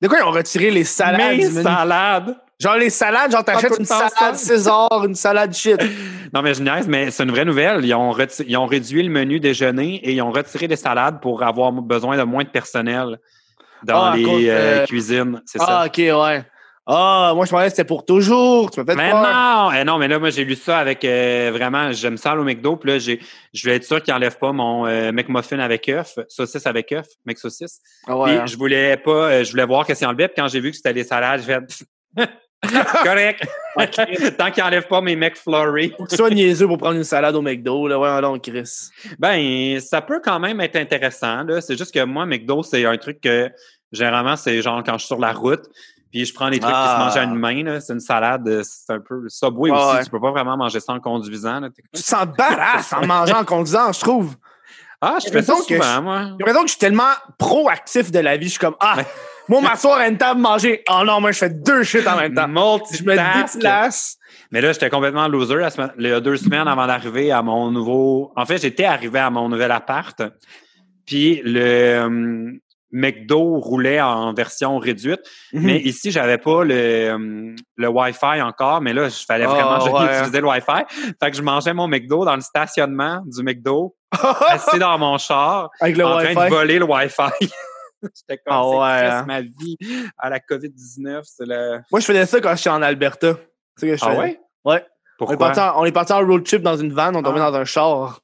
De 0.00 0.08
quoi 0.08 0.18
ils 0.18 0.24
ont 0.24 0.30
retiré 0.32 0.70
les 0.70 0.84
salades? 0.84 1.36
Mes 1.36 1.46
du 1.48 1.52
menu? 1.52 1.62
salades! 1.62 2.36
Genre 2.60 2.76
les 2.76 2.90
salades, 2.90 3.32
genre 3.32 3.44
t'achètes 3.44 3.78
une 3.78 3.84
salade 3.84 4.10
ça. 4.16 4.34
César, 4.34 4.88
une 5.04 5.14
salade 5.14 5.52
shit. 5.54 5.80
Non, 6.32 6.40
mais 6.42 6.54
je 6.54 6.62
niaise, 6.62 6.86
mais 6.88 7.10
c'est 7.10 7.24
une 7.24 7.30
vraie 7.32 7.44
nouvelle. 7.44 7.84
Ils 7.84 7.94
ont, 7.94 8.12
reti- 8.12 8.44
ils 8.46 8.56
ont 8.56 8.66
réduit 8.66 9.02
le 9.02 9.10
menu 9.10 9.40
déjeuner 9.40 9.96
et 9.96 10.12
ils 10.12 10.22
ont 10.22 10.30
retiré 10.30 10.66
les 10.68 10.76
salades 10.76 11.20
pour 11.20 11.42
avoir 11.42 11.72
besoin 11.72 12.16
de 12.16 12.22
moins 12.22 12.44
de 12.44 12.48
personnel 12.48 13.18
dans 13.82 14.04
Ah, 14.04 14.16
les 14.16 14.22
cause, 14.22 14.42
euh, 14.46 14.82
euh, 14.82 14.86
cuisines. 14.86 15.42
C'est 15.46 15.58
Ah, 15.60 15.66
ça. 15.66 15.86
ok, 15.86 15.96
ouais. 15.98 16.44
Ah, 16.86 17.32
moi 17.34 17.46
je 17.46 17.50
pensais 17.50 17.64
que 17.64 17.70
c'était 17.70 17.84
pour 17.84 18.04
toujours. 18.04 18.70
Tu 18.70 18.78
m'as 18.80 18.86
fait 18.86 18.94
Mais 18.94 19.10
peur. 19.10 19.22
non! 19.22 19.70
Eh 19.72 19.84
non, 19.84 19.96
mais 19.98 20.06
là, 20.06 20.18
moi, 20.18 20.28
j'ai 20.30 20.44
lu 20.44 20.54
ça 20.54 20.78
avec 20.78 21.02
euh, 21.04 21.50
vraiment, 21.52 21.90
j'aime 21.92 22.18
ça 22.18 22.36
au 22.36 22.44
McDo. 22.44 22.76
Puis 22.76 22.90
là, 22.90 22.98
j'ai, 22.98 23.20
je 23.54 23.62
voulais 23.62 23.76
être 23.76 23.84
sûr 23.84 24.02
qu'ils 24.02 24.12
n'enlèvent 24.12 24.38
pas 24.38 24.52
mon 24.52 24.86
euh, 24.86 25.10
McMuffin 25.10 25.58
avec 25.60 25.88
œuf, 25.88 26.18
saucisse 26.28 26.66
avec 26.66 26.92
œuf, 26.92 27.06
McSaucisse. 27.24 27.80
Ah 28.06 28.16
ouais. 28.18 28.38
Puis 28.40 28.48
je 28.52 28.58
voulais 28.58 28.96
pas, 28.98 29.10
euh, 29.10 29.44
je 29.44 29.50
voulais 29.50 29.64
voir 29.66 29.86
qu'est-ce 29.86 30.00
qu'ils 30.00 30.08
enlevaient. 30.08 30.28
Puis 30.28 30.36
quand 30.42 30.48
j'ai 30.48 30.60
vu 30.60 30.70
que 30.70 30.76
c'était 30.76 30.92
les 30.92 31.04
salades, 31.04 31.40
j'ai 31.46 31.54
fait 31.54 31.84
correct. 33.04 33.46
Tant 34.38 34.50
qu'ils 34.50 34.62
n'enlèvent 34.64 34.86
pas 34.88 35.00
mes 35.00 35.16
McFlurry. 35.16 35.92
Faut 35.96 36.04
que 36.04 36.10
tu 36.10 36.16
sois 36.16 36.30
niaiseux 36.30 36.66
pour 36.66 36.78
prendre 36.78 36.96
une 36.96 37.04
salade 37.04 37.34
au 37.34 37.42
McDo, 37.42 37.88
là. 37.88 37.98
Ouais, 37.98 38.20
non, 38.20 38.38
Chris. 38.38 38.90
Ben, 39.18 39.80
ça 39.80 40.00
peut 40.00 40.20
quand 40.24 40.38
même 40.38 40.60
être 40.60 40.76
intéressant. 40.76 41.42
Là. 41.44 41.60
C'est 41.60 41.76
juste 41.76 41.92
que 41.92 42.04
moi, 42.04 42.26
McDo, 42.26 42.62
c'est 42.62 42.84
un 42.84 42.96
truc 42.96 43.20
que 43.20 43.50
généralement, 43.92 44.36
c'est 44.36 44.60
genre 44.62 44.82
quand 44.84 44.94
je 44.94 44.98
suis 44.98 45.06
sur 45.08 45.18
la 45.18 45.32
route, 45.32 45.64
puis 46.12 46.24
je 46.24 46.32
prends 46.32 46.48
des 46.50 46.60
trucs 46.60 46.72
qui 46.72 46.78
se 46.80 46.86
Ah. 46.86 46.98
mangent 47.00 47.16
à 47.16 47.24
une 47.24 47.34
main. 47.34 47.64
là. 47.64 47.80
C'est 47.80 47.92
une 47.92 48.00
salade, 48.00 48.46
euh, 48.46 48.62
c'est 48.64 48.92
un 48.92 49.00
peu. 49.00 49.24
Subway 49.28 49.70
Ah 49.74 49.76
aussi, 49.88 49.96
ouais. 49.96 50.04
tu 50.04 50.10
peux 50.10 50.20
pas 50.20 50.30
vraiment 50.30 50.56
manger 50.56 50.78
ça 50.80 50.92
en 50.92 51.00
conduisant. 51.00 51.58
là. 51.60 51.68
Tu 51.70 51.82
te 52.00 52.06
sens 52.06 52.26
badass 52.26 52.92
en 52.92 53.06
mangeant 53.06 53.40
en 53.40 53.44
conduisant, 53.44 53.92
je 53.92 54.00
trouve. 54.00 54.36
Ah, 55.04 55.18
je 55.24 55.30
fais 55.30 55.42
ça 55.42 55.54
souvent, 55.56 55.96
je- 55.96 56.00
moi. 56.00 56.20
J'ai 56.22 56.28
l'impression 56.38 56.60
que 56.62 56.66
je 56.66 56.72
suis 56.72 56.78
tellement 56.78 57.12
proactif 57.38 58.10
de 58.10 58.18
la 58.20 58.36
vie. 58.36 58.46
Je 58.46 58.50
suis 58.52 58.58
comme, 58.58 58.76
ah, 58.80 58.96
moi, 59.48 59.60
m'asseoir 59.60 59.98
à 59.98 60.08
une 60.08 60.16
table, 60.18 60.40
manger. 60.40 60.82
Oh 60.90 61.02
non, 61.04 61.20
moi, 61.20 61.32
je 61.32 61.38
fais 61.38 61.50
deux 61.50 61.82
shit 61.82 62.06
en 62.06 62.16
même 62.16 62.34
temps. 62.34 62.48
Je 62.92 63.02
me 63.04 63.14
déplace. 63.54 64.16
Mais 64.50 64.60
là, 64.60 64.72
j'étais 64.72 64.90
complètement 64.90 65.26
loser 65.28 65.56
la 65.56 65.70
semaine- 65.70 65.92
il 65.98 66.06
y 66.06 66.12
a 66.12 66.20
deux 66.20 66.36
semaines 66.36 66.68
avant 66.68 66.86
d'arriver 66.86 67.30
à 67.32 67.42
mon 67.42 67.70
nouveau. 67.70 68.32
En 68.36 68.44
fait, 68.46 68.58
j'étais 68.62 68.84
arrivé 68.84 69.18
à 69.18 69.30
mon 69.30 69.48
nouvel 69.48 69.70
appart. 69.72 70.22
Puis 71.06 71.42
le 71.44 71.98
hum, 72.04 72.58
McDo 72.96 73.58
roulait 73.58 74.00
en 74.00 74.32
version 74.34 74.78
réduite. 74.78 75.20
Mhm. 75.52 75.62
Mais 75.64 75.78
ici, 75.80 76.10
j'avais 76.12 76.38
pas 76.38 76.62
le, 76.64 77.10
hum, 77.12 77.56
le 77.76 77.88
Wi-Fi 77.88 78.40
encore, 78.40 78.80
mais 78.80 78.92
là, 78.92 79.06
il 79.06 79.10
fallait 79.26 79.44
Ah, 79.48 79.48
vraiment 79.78 79.98
ouais. 79.98 80.16
utiliser 80.18 80.40
le 80.40 80.46
Wi-Fi. 80.46 80.84
Fait 81.20 81.30
que 81.30 81.36
je 81.36 81.42
mangeais 81.42 81.74
mon 81.74 81.88
McDo 81.88 82.24
dans 82.24 82.36
le 82.36 82.40
stationnement 82.40 83.20
du 83.26 83.42
McDo, 83.42 83.96
assis 84.48 84.78
dans 84.78 84.96
mon 84.96 85.18
char, 85.18 85.70
Avec 85.80 85.96
le 85.96 86.06
en 86.06 86.18
train 86.18 86.44
de 86.46 86.50
voler 86.50 86.78
le 86.78 86.84
Wi-Fi. 86.84 87.22
J'étais 88.02 88.40
comme, 88.46 88.70
c'est 88.70 88.76
ouais, 88.78 89.06
hein. 89.10 89.24
ma 89.26 89.40
vie 89.40 89.76
à 90.18 90.28
la 90.30 90.38
COVID-19, 90.38 91.22
c'est 91.24 91.46
le... 91.46 91.80
Moi, 91.90 92.00
je 92.00 92.04
faisais 92.04 92.26
ça 92.26 92.38
quand 92.40 92.54
j'étais 92.54 92.68
en 92.70 92.82
Alberta. 92.82 93.34
C'est 93.76 93.86
ce 93.86 93.92
que 93.92 93.96
je 93.96 94.04
Ah 94.04 94.10
faisais? 94.10 94.18
ouais? 94.20 94.40
Ouais. 94.64 94.74
On 94.74 94.76
est, 94.76 94.86
Pourquoi? 95.18 95.36
parti 95.38 95.60
en, 95.60 95.80
on 95.80 95.84
est 95.86 95.92
parti 95.92 96.12
en 96.12 96.18
road 96.24 96.44
trip 96.44 96.60
dans 96.62 96.76
une 96.76 96.92
van, 96.92 97.14
on 97.14 97.22
tombait 97.22 97.40
Ah. 97.40 97.50
dans 97.50 97.56
un 97.58 97.64
char. 97.64 98.20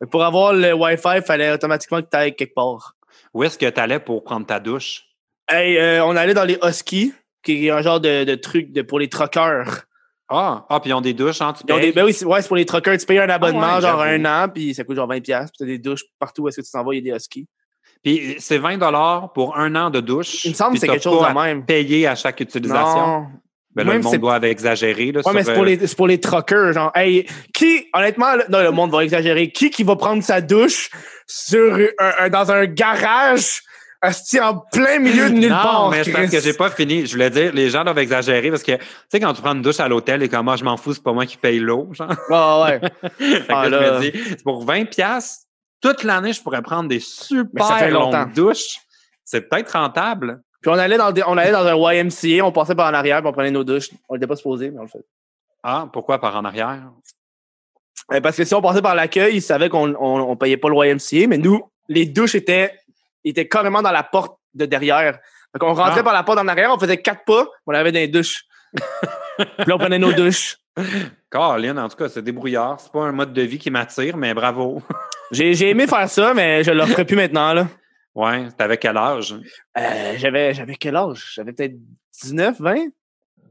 Mais 0.00 0.06
pour 0.06 0.24
avoir 0.24 0.52
le 0.52 0.72
Wi-Fi, 0.72 1.16
il 1.16 1.22
fallait 1.22 1.50
automatiquement 1.52 2.00
que 2.00 2.06
tu 2.10 2.16
ailles 2.16 2.34
quelque 2.36 2.54
part. 2.54 2.93
Où 3.34 3.42
est-ce 3.42 3.58
que 3.58 3.68
tu 3.68 3.80
allais 3.80 3.98
pour 3.98 4.22
prendre 4.24 4.46
ta 4.46 4.60
douche? 4.60 5.02
Hey, 5.48 5.76
euh, 5.76 6.04
on 6.04 6.16
allait 6.16 6.34
dans 6.34 6.44
les 6.44 6.58
Huskies, 6.62 7.12
qui 7.42 7.66
est 7.66 7.70
un 7.70 7.82
genre 7.82 8.00
de, 8.00 8.24
de 8.24 8.34
truc 8.36 8.72
de, 8.72 8.82
pour 8.82 8.98
les 8.98 9.08
truckers. 9.08 9.82
Ah, 10.28 10.64
ah 10.70 10.80
puis 10.80 10.90
ils 10.90 10.94
ont 10.94 11.02
des 11.02 11.12
douches, 11.12 11.42
hein, 11.42 11.52
tu 11.52 11.64
payes? 11.64 11.80
des- 11.80 11.92
ben 11.92 12.04
oui, 12.04 12.14
c'est 12.14 12.24
ouais, 12.24 12.42
pour 12.42 12.56
les 12.56 12.64
truckers. 12.64 12.96
Tu 12.96 13.04
payes 13.04 13.18
un 13.18 13.28
abonnement, 13.28 13.60
Ah 13.62 13.76
ouais, 13.76 13.82
genre 13.82 14.00
un 14.00 14.24
an, 14.24 14.48
puis 14.48 14.72
ça 14.72 14.84
coûte 14.84 14.96
genre 14.96 15.08
20$. 15.08 15.20
Puis 15.20 15.50
t'as 15.58 15.64
des 15.66 15.78
douches 15.78 16.04
partout 16.18 16.42
où 16.42 16.48
est-ce 16.48 16.60
que 16.60 16.66
tu 16.66 16.70
t'en 16.70 16.82
vas, 16.82 16.94
il 16.94 17.04
y 17.04 17.10
a 17.10 17.12
des 17.12 17.18
Huskies. 17.18 17.46
Puis 18.02 18.36
c'est 18.38 18.58
20 18.58 18.78
pour 19.34 19.56
un 19.58 19.74
an 19.76 19.90
de 19.90 20.00
douche. 20.00 20.44
Il 20.44 20.50
me 20.50 20.54
semble 20.54 20.74
que 20.74 20.80
c'est 20.80 20.88
quelque 20.88 21.02
chose 21.02 21.26
de 21.26 21.34
même. 21.34 21.64
payer 21.64 22.06
à 22.06 22.14
chaque 22.14 22.40
utilisation. 22.40 23.06
Non. 23.06 23.26
Ben 23.74 23.82
là, 23.84 23.92
Même 23.92 24.02
le 24.02 24.04
monde 24.04 24.20
doit 24.20 24.38
exagérer. 24.48 25.10
Là, 25.10 25.20
Ouais, 25.24 25.32
mais 25.32 25.42
sur, 25.42 25.46
c'est 25.48 25.54
pour, 25.54 25.62
euh, 25.64 25.66
les, 25.66 25.86
c'est 25.86 25.96
pour 25.96 26.06
les 26.06 26.20
truckers. 26.20 26.74
Genre, 26.74 26.92
hey, 26.94 27.26
qui, 27.52 27.88
honnêtement, 27.92 28.36
là, 28.36 28.44
non, 28.48 28.62
le 28.62 28.70
monde 28.70 28.92
va 28.92 29.02
exagérer. 29.02 29.50
Qui 29.50 29.70
qui 29.70 29.82
va 29.82 29.96
prendre 29.96 30.22
sa 30.22 30.40
douche 30.40 30.90
sur 31.26 31.74
un, 31.98 32.12
un- 32.20 32.28
dans 32.28 32.50
un 32.52 32.66
garage, 32.66 33.62
asti, 34.00 34.38
en 34.40 34.58
plein 34.72 34.98
milieu 34.98 35.30
de 35.30 35.34
nulle 35.34 35.48
non, 35.50 35.56
part? 35.62 35.90
mais 35.90 36.04
c'est 36.04 36.12
parce 36.12 36.30
que 36.30 36.40
j'ai 36.40 36.52
pas 36.52 36.70
fini. 36.70 37.06
Je 37.06 37.12
voulais 37.12 37.30
dire, 37.30 37.52
les 37.54 37.70
gens 37.70 37.84
doivent 37.84 37.98
exagérer 37.98 38.50
parce 38.50 38.62
que, 38.62 38.72
tu 38.76 38.84
sais, 39.10 39.20
quand 39.20 39.32
tu 39.32 39.40
prends 39.40 39.54
une 39.54 39.62
douche 39.62 39.80
à 39.80 39.88
l'hôtel 39.88 40.22
et 40.22 40.28
comme 40.28 40.44
moi, 40.44 40.56
je 40.56 40.64
m'en 40.64 40.76
fous, 40.76 40.92
c'est 40.94 41.02
pas 41.02 41.12
moi 41.12 41.24
qui 41.26 41.36
paye 41.36 41.58
l'eau. 41.58 41.88
Genre. 41.92 42.10
Ah 42.30 42.64
ouais. 42.64 42.80
Ah, 43.48 43.68
là, 43.68 44.00
je 44.00 44.04
me 44.06 44.10
dis, 44.10 44.20
c'est 44.28 44.42
pour 44.44 44.64
20 44.64 44.84
pièces 44.90 45.46
toute 45.80 46.02
l'année, 46.02 46.32
je 46.32 46.42
pourrais 46.42 46.62
prendre 46.62 46.88
des 46.88 47.00
super 47.00 47.90
longues 47.90 48.32
douches. 48.34 48.76
C'est 49.24 49.48
peut-être 49.48 49.72
rentable. 49.72 50.40
Puis 50.62 50.70
on 50.70 50.78
allait 50.78 50.96
dans, 50.96 51.12
des- 51.12 51.22
on 51.26 51.36
allait 51.36 51.52
dans 51.52 51.66
un 51.66 51.76
YMCA, 51.94 52.42
on 52.44 52.52
passait 52.52 52.74
par 52.74 52.90
en 52.90 52.94
arrière, 52.94 53.18
puis 53.20 53.28
on 53.28 53.32
prenait 53.32 53.50
nos 53.50 53.64
douches. 53.64 53.88
On 54.08 54.14
n'était 54.14 54.26
pas 54.26 54.36
supposé, 54.36 54.70
mais 54.70 54.78
on 54.78 54.82
le 54.82 54.88
fait. 54.88 55.04
Ah, 55.62 55.86
pourquoi 55.92 56.18
par 56.20 56.36
en 56.36 56.44
arrière? 56.44 56.90
Euh, 58.12 58.20
Parce 58.20 58.36
que 58.36 58.44
si 58.44 58.54
on 58.54 58.62
passait 58.62 58.82
par 58.82 58.94
l'accueil, 58.94 59.36
ils 59.36 59.42
savaient 59.42 59.68
qu'on 59.68 59.94
on, 59.94 60.20
on 60.30 60.36
payait 60.36 60.56
pas 60.56 60.68
le 60.68 60.76
YMCA, 60.76 61.26
mais 61.28 61.38
nous, 61.38 61.62
les 61.88 62.06
douches 62.06 62.34
étaient, 62.34 62.72
étaient 63.24 63.48
carrément 63.48 63.82
dans 63.82 63.92
la 63.92 64.02
porte 64.02 64.38
de 64.54 64.66
derrière. 64.66 65.18
Fait 65.52 65.58
qu'on 65.58 65.72
rentrait 65.74 66.00
Ah. 66.00 66.04
par 66.04 66.12
la 66.14 66.22
porte 66.22 66.38
en 66.38 66.48
arrière, 66.48 66.70
on 66.72 66.78
faisait 66.78 66.98
quatre 66.98 67.24
pas, 67.24 67.46
on 67.66 67.72
avait 67.74 67.92
des 67.92 68.08
douches. 68.08 68.44
puis 68.74 68.84
là, 69.66 69.74
on 69.74 69.78
prenait 69.78 69.98
nos 69.98 70.12
douches. 70.20 70.56
Caroline, 71.30 71.78
en 71.78 71.88
tout 71.88 71.96
cas, 71.96 72.08
c'est 72.08 72.22
débrouillard. 72.22 72.80
C'est 72.80 72.90
pas 72.92 73.04
un 73.04 73.12
mode 73.12 73.32
de 73.32 73.42
vie 73.42 73.58
qui 73.58 73.70
m'attire, 73.70 74.16
mais 74.16 74.34
bravo. 74.34 74.82
J'ai 75.30 75.68
aimé 75.70 75.86
faire 75.86 76.08
ça, 76.08 76.34
mais 76.34 76.62
je 76.64 76.70
le 76.72 76.84
ferai 76.86 77.04
plus 77.04 77.16
maintenant. 77.16 77.52
Là. 77.54 77.66
Ouais, 78.14 78.48
t'avais 78.56 78.76
quel 78.76 78.96
âge? 78.96 79.34
Euh, 79.78 80.12
j'avais, 80.16 80.52
j'avais 80.54 80.74
quel 80.76 80.94
âge? 80.96 81.32
J'avais 81.34 81.52
peut-être 81.52 81.74
19, 82.22 82.60
20? 82.60 82.74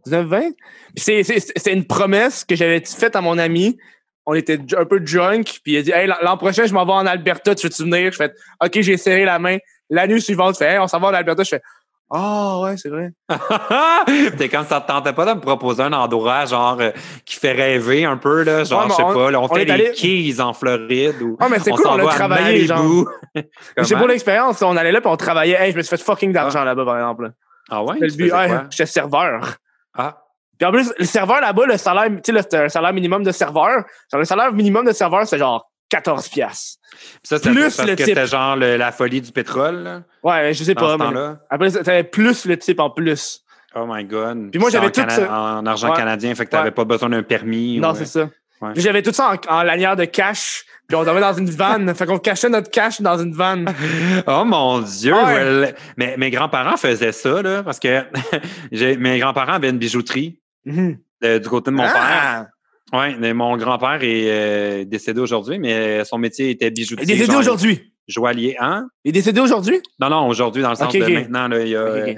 19, 0.06 0.26
20? 0.28 0.42
Puis 0.42 0.54
c'est, 0.98 1.24
c'est, 1.24 1.40
c'est 1.40 1.74
une 1.74 1.86
promesse 1.86 2.46
que 2.46 2.56
j'avais 2.56 2.82
faite 2.86 3.16
à 3.16 3.22
mon 3.22 3.38
ami. 3.38 3.78
On 4.26 4.34
était 4.34 4.60
un 4.78 4.86
peu 4.86 5.00
drunk, 5.00 5.60
puis 5.64 5.74
il 5.74 5.78
a 5.78 5.82
dit 5.82 5.92
Hey, 5.92 6.08
l'an 6.22 6.38
prochain, 6.38 6.66
je 6.66 6.74
m'en 6.74 6.86
vais 6.86 6.94
en 6.94 7.06
Alberta, 7.06 7.54
tu 7.56 7.68
veux-tu 7.68 7.84
venir? 7.84 8.12
Je 8.12 8.18
fais 8.18 8.34
OK, 8.64 8.72
j'ai 8.82 8.98
serré 8.98 9.26
la 9.26 9.38
main. 9.40 9.58
La 9.90 10.08
nuit 10.08 10.22
suivante, 10.22 10.54
je 10.56 10.60
fais 10.60 10.74
Hey, 10.74 10.80
on 10.80 10.88
s'en 10.88 11.00
va 11.00 11.10
en 11.10 11.14
Alberta. 11.14 11.44
Je 11.44 11.50
fais 11.50 11.62
Ah, 12.10 12.60
ouais, 12.62 12.78
c'est 12.78 12.90
vrai. 12.90 13.12
T'es 14.38 14.48
comme 14.50 14.66
ça 14.66 14.80
te 14.82 14.88
tentait 14.88 15.14
pas 15.14 15.26
de 15.26 15.34
me 15.34 15.40
proposer 15.42 15.84
un 15.84 15.94
endroit 15.94 16.46
genre 16.46 16.78
euh, 16.80 16.92
qui 17.26 17.36
fait 17.38 17.52
rêver 17.54 18.06
un 18.06 18.18
peu 18.18 18.44
là, 18.44 18.64
genre 18.64 18.84
Ouais, 18.84 18.90
je 18.92 18.96
sais 18.96 19.04
on- 19.04 19.14
pas, 19.14 19.32
là, 19.32 19.42
on, 19.42 19.46
on 19.46 19.54
fait 19.54 19.66
des 19.66 19.72
allé- 19.72 19.92
keys 19.92 20.40
en 20.40 20.54
Floride 20.54 21.22
ou 21.22 21.36
Ah, 21.40 21.48
mais 21.50 21.60
c'est 21.60 21.72
on 21.72 21.76
cool, 21.76 21.86
s'en 21.86 22.00
on 22.00 22.08
a 22.08 22.14
travaillé, 22.14 22.68
Malibu. 22.68 23.06
C'est 23.84 23.96
pour 23.98 24.08
l'expérience. 24.08 24.62
On 24.62 24.78
allait 24.78 24.92
là, 24.92 25.02
puis 25.02 25.10
on 25.10 25.18
travaillait. 25.18 25.58
Hey, 25.60 25.72
je 25.72 25.78
me 25.78 25.82
suis 25.82 25.98
fait 25.98 26.04
fucking 26.04 26.32
d'argent 26.32 26.64
là-bas, 26.64 26.86
par 26.86 26.98
exemple. 26.98 27.32
Ah 27.70 27.84
ouais, 27.84 27.96
j'étais 28.02 28.86
serveur. 28.86 29.56
Ah, 29.96 30.23
Puis 30.58 30.68
en 30.68 30.72
plus, 30.72 30.92
le 30.98 31.06
serveur 31.06 31.42
là-bas, 31.42 31.66
le 31.66 31.78
salaire, 31.78 32.10
tu 32.24 32.34
sais, 32.34 32.56
un 32.58 32.70
salaire 32.70 32.94
minimum 32.94 33.24
de 33.24 33.32
serveur. 33.32 33.84
Genre, 34.12 34.20
le 34.20 34.26
salaire 34.26 34.52
minimum 34.54 34.86
de 34.86 34.92
serveur, 34.92 35.28
c'est 35.28 35.38
genre 35.38 35.70
14 35.90 36.28
piastres. 36.30 36.80
Puis 36.92 37.00
ça 37.24 37.38
c'est 37.40 37.50
Plus 37.52 37.76
parce 37.76 37.80
le 37.88 37.96
que 37.96 38.04
type. 38.04 38.06
c'était 38.08 38.28
genre 38.28 38.56
le- 38.56 38.78
la 38.78 38.92
folie 38.92 39.22
du 39.22 39.32
pétrole 39.32 39.84
là, 39.84 40.02
Ouais, 40.24 40.54
je 40.54 40.64
sais 40.64 40.76
pas. 40.76 40.96
ce 40.98 41.04
mais-. 41.14 41.36
Après, 41.50 41.72
t'avais 41.72 42.04
plus 42.04 42.46
le 42.46 42.58
type 42.58 42.80
en 42.80 42.90
plus. 42.90 43.42
Oh 43.76 43.86
my 43.88 44.04
god. 44.06 44.52
Puis 44.52 44.60
moi, 44.60 44.70
j'avais 44.70 44.92
tout 44.92 45.02
Cana- 45.02 45.16
ça. 45.16 45.32
en 45.32 45.66
argent 45.66 45.90
Ouais. 45.90 45.98
canadien, 45.98 46.34
fait 46.36 46.46
que 46.46 46.52
t'avais 46.52 46.66
Ouais. 46.66 46.72
pas 46.72 46.86
besoin 46.86 47.10
d'un 47.10 47.24
permis. 47.24 47.80
Non, 47.80 47.94
c'est 47.96 48.06
ça. 48.06 48.30
Puis 48.74 48.82
J'avais 48.82 49.02
tout 49.02 49.12
ça 49.12 49.34
en, 49.50 49.56
en 49.60 49.64
lanière 49.64 49.96
de 49.96 50.06
cash. 50.06 50.64
Puis 50.88 50.96
on 50.96 51.04
dormait 51.04 51.22
dans 51.22 51.34
une 51.34 51.50
vanne. 51.50 51.94
fait 51.96 52.06
qu'on 52.06 52.20
cachait 52.20 52.50
notre 52.50 52.70
cash 52.70 53.02
dans 53.02 53.18
une 53.18 53.34
vanne. 53.34 53.66
Oh 54.28 54.44
mon 54.46 54.80
Dieu! 54.80 55.14
Voilà. 55.14 55.70
Mais 55.98 56.16
mes 56.18 56.30
grands-parents 56.30 56.78
faisaient 56.78 57.12
ça, 57.12 57.42
là, 57.42 57.64
parce 57.64 57.80
que 57.80 58.04
mes 58.72 59.20
grands-parents 59.20 59.54
avaient 59.54 59.70
une 59.70 59.78
bijouterie 59.80 60.40
Mhm. 60.66 60.98
euh, 61.24 61.40
du 61.40 61.50
côté 61.50 61.72
de 61.72 61.76
mon 61.76 61.84
père. 61.84 61.94
Ah! 61.96 62.48
Oui, 62.92 63.16
mais 63.20 63.34
mon 63.34 63.58
grand-père 63.58 64.04
est 64.04 64.30
euh, 64.30 64.86
décédé 64.86 65.20
aujourd'hui, 65.20 65.58
mais 65.58 66.06
son 66.06 66.20
métier 66.20 66.52
était 66.52 66.66
Il 66.66 66.68
est 66.68 66.72
bijoutier. 66.72 67.06
décédé 67.06 67.36
aujourd'hui? 67.36 67.94
Joaillier, 68.08 68.56
hein? 68.60 68.88
Il 69.04 69.10
est 69.10 69.14
décédé 69.14 69.40
aujourd'hui? 69.40 69.82
Non, 70.00 70.10
non, 70.10 70.28
aujourd'hui, 70.28 70.62
dans 70.62 70.70
le 70.70 70.76
sens 70.76 70.94
de 70.94 71.00
maintenant, 71.00 71.48
là, 71.48 71.66
il, 71.66 71.76
a, 71.76 71.80
euh, 71.80 72.14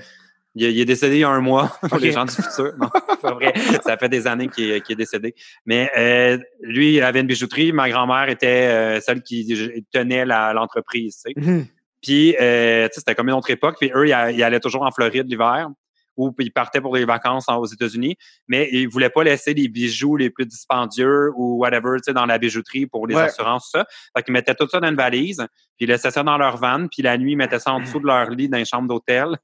il, 0.55 0.79
est 0.79 0.85
décédé 0.85 1.17
il 1.17 1.19
y 1.19 1.23
a 1.23 1.29
un 1.29 1.41
mois 1.41 1.77
pour 1.89 1.99
les 1.99 2.11
gens 2.11 2.25
du 2.25 2.31
futur. 2.31 2.73
Non, 2.79 2.89
c'est 3.09 3.21
pas 3.21 3.33
vrai. 3.33 3.53
Ça 3.83 3.97
fait 3.97 4.09
des 4.09 4.25
années 4.27 4.47
qu'il 4.47 4.71
est, 4.71 4.95
décédé. 4.95 5.35
Mais 5.65 5.89
euh, 5.97 6.37
lui, 6.61 6.95
il 6.95 7.03
avait 7.03 7.21
une 7.21 7.27
bijouterie. 7.27 7.71
Ma 7.71 7.89
grand-mère 7.89 8.29
était 8.29 8.67
euh, 8.67 8.99
celle 8.99 9.21
qui 9.21 9.85
tenait 9.91 10.25
l'entreprise. 10.25 11.21
tu 11.23 11.33
sais. 11.33 11.39
Mhm. 11.39 11.67
Puis, 12.01 12.35
euh, 12.39 12.87
tu 12.87 12.93
sais, 12.93 12.99
c'était 12.99 13.15
comme 13.15 13.29
une 13.29 13.35
autre 13.35 13.49
époque. 13.49 13.77
Puis 13.79 13.91
eux, 13.95 14.07
ils 14.07 14.13
allaient 14.13 14.59
toujours 14.59 14.83
en 14.83 14.91
Floride 14.91 15.27
l'hiver 15.27 15.69
ou 16.17 16.33
ils 16.39 16.51
partaient 16.51 16.81
pour 16.81 16.93
des 16.93 17.05
vacances 17.05 17.45
aux 17.49 17.65
États-Unis, 17.65 18.15
mais 18.47 18.69
ils 18.71 18.87
voulaient 18.87 19.09
pas 19.09 19.23
laisser 19.23 19.53
les 19.53 19.67
bijoux 19.67 20.15
les 20.17 20.29
plus 20.29 20.45
dispendieux 20.45 21.31
ou 21.35 21.57
whatever, 21.59 21.97
tu 21.97 22.03
sais, 22.05 22.13
dans 22.13 22.25
la 22.25 22.37
bijouterie 22.37 22.85
pour 22.87 23.07
les 23.07 23.15
Ouais. 23.15 23.21
assurances, 23.23 23.69
tout 23.71 23.79
ça. 23.79 23.85
Fait 24.15 24.23
qu'ils 24.23 24.33
mettaient 24.33 24.55
tout 24.55 24.67
ça 24.69 24.79
dans 24.79 24.87
une 24.89 24.95
valise, 24.95 25.37
puis 25.77 25.85
ils 25.85 25.87
laissaient 25.89 26.11
ça 26.11 26.23
dans 26.23 26.37
leur 26.37 26.57
van, 26.57 26.87
puis 26.87 27.01
la 27.01 27.17
nuit, 27.17 27.33
ils 27.33 27.37
mettaient 27.37 27.59
ça 27.59 27.71
en 27.73 27.79
dessous 27.79 27.99
de 27.99 28.05
leur 28.07 28.29
lit 28.29 28.49
dans 28.49 28.57
une 28.57 28.65
chambre 28.65 28.87
d'hôtel. 28.87 29.37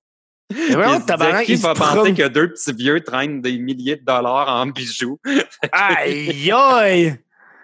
Vraiment, 0.71 0.99
tabarnak, 0.99 1.45
qui 1.45 1.55
va 1.55 1.73
penser 1.73 2.13
que 2.13 2.27
deux 2.27 2.49
petits 2.51 2.73
vieux 2.73 2.99
traînent 3.01 3.39
des 3.41 3.57
milliers 3.57 3.95
de 3.95 4.03
dollars 4.03 4.49
en 4.49 4.65
bijoux? 4.67 5.17
Aïe, 5.71 6.51
aïe! 6.51 7.15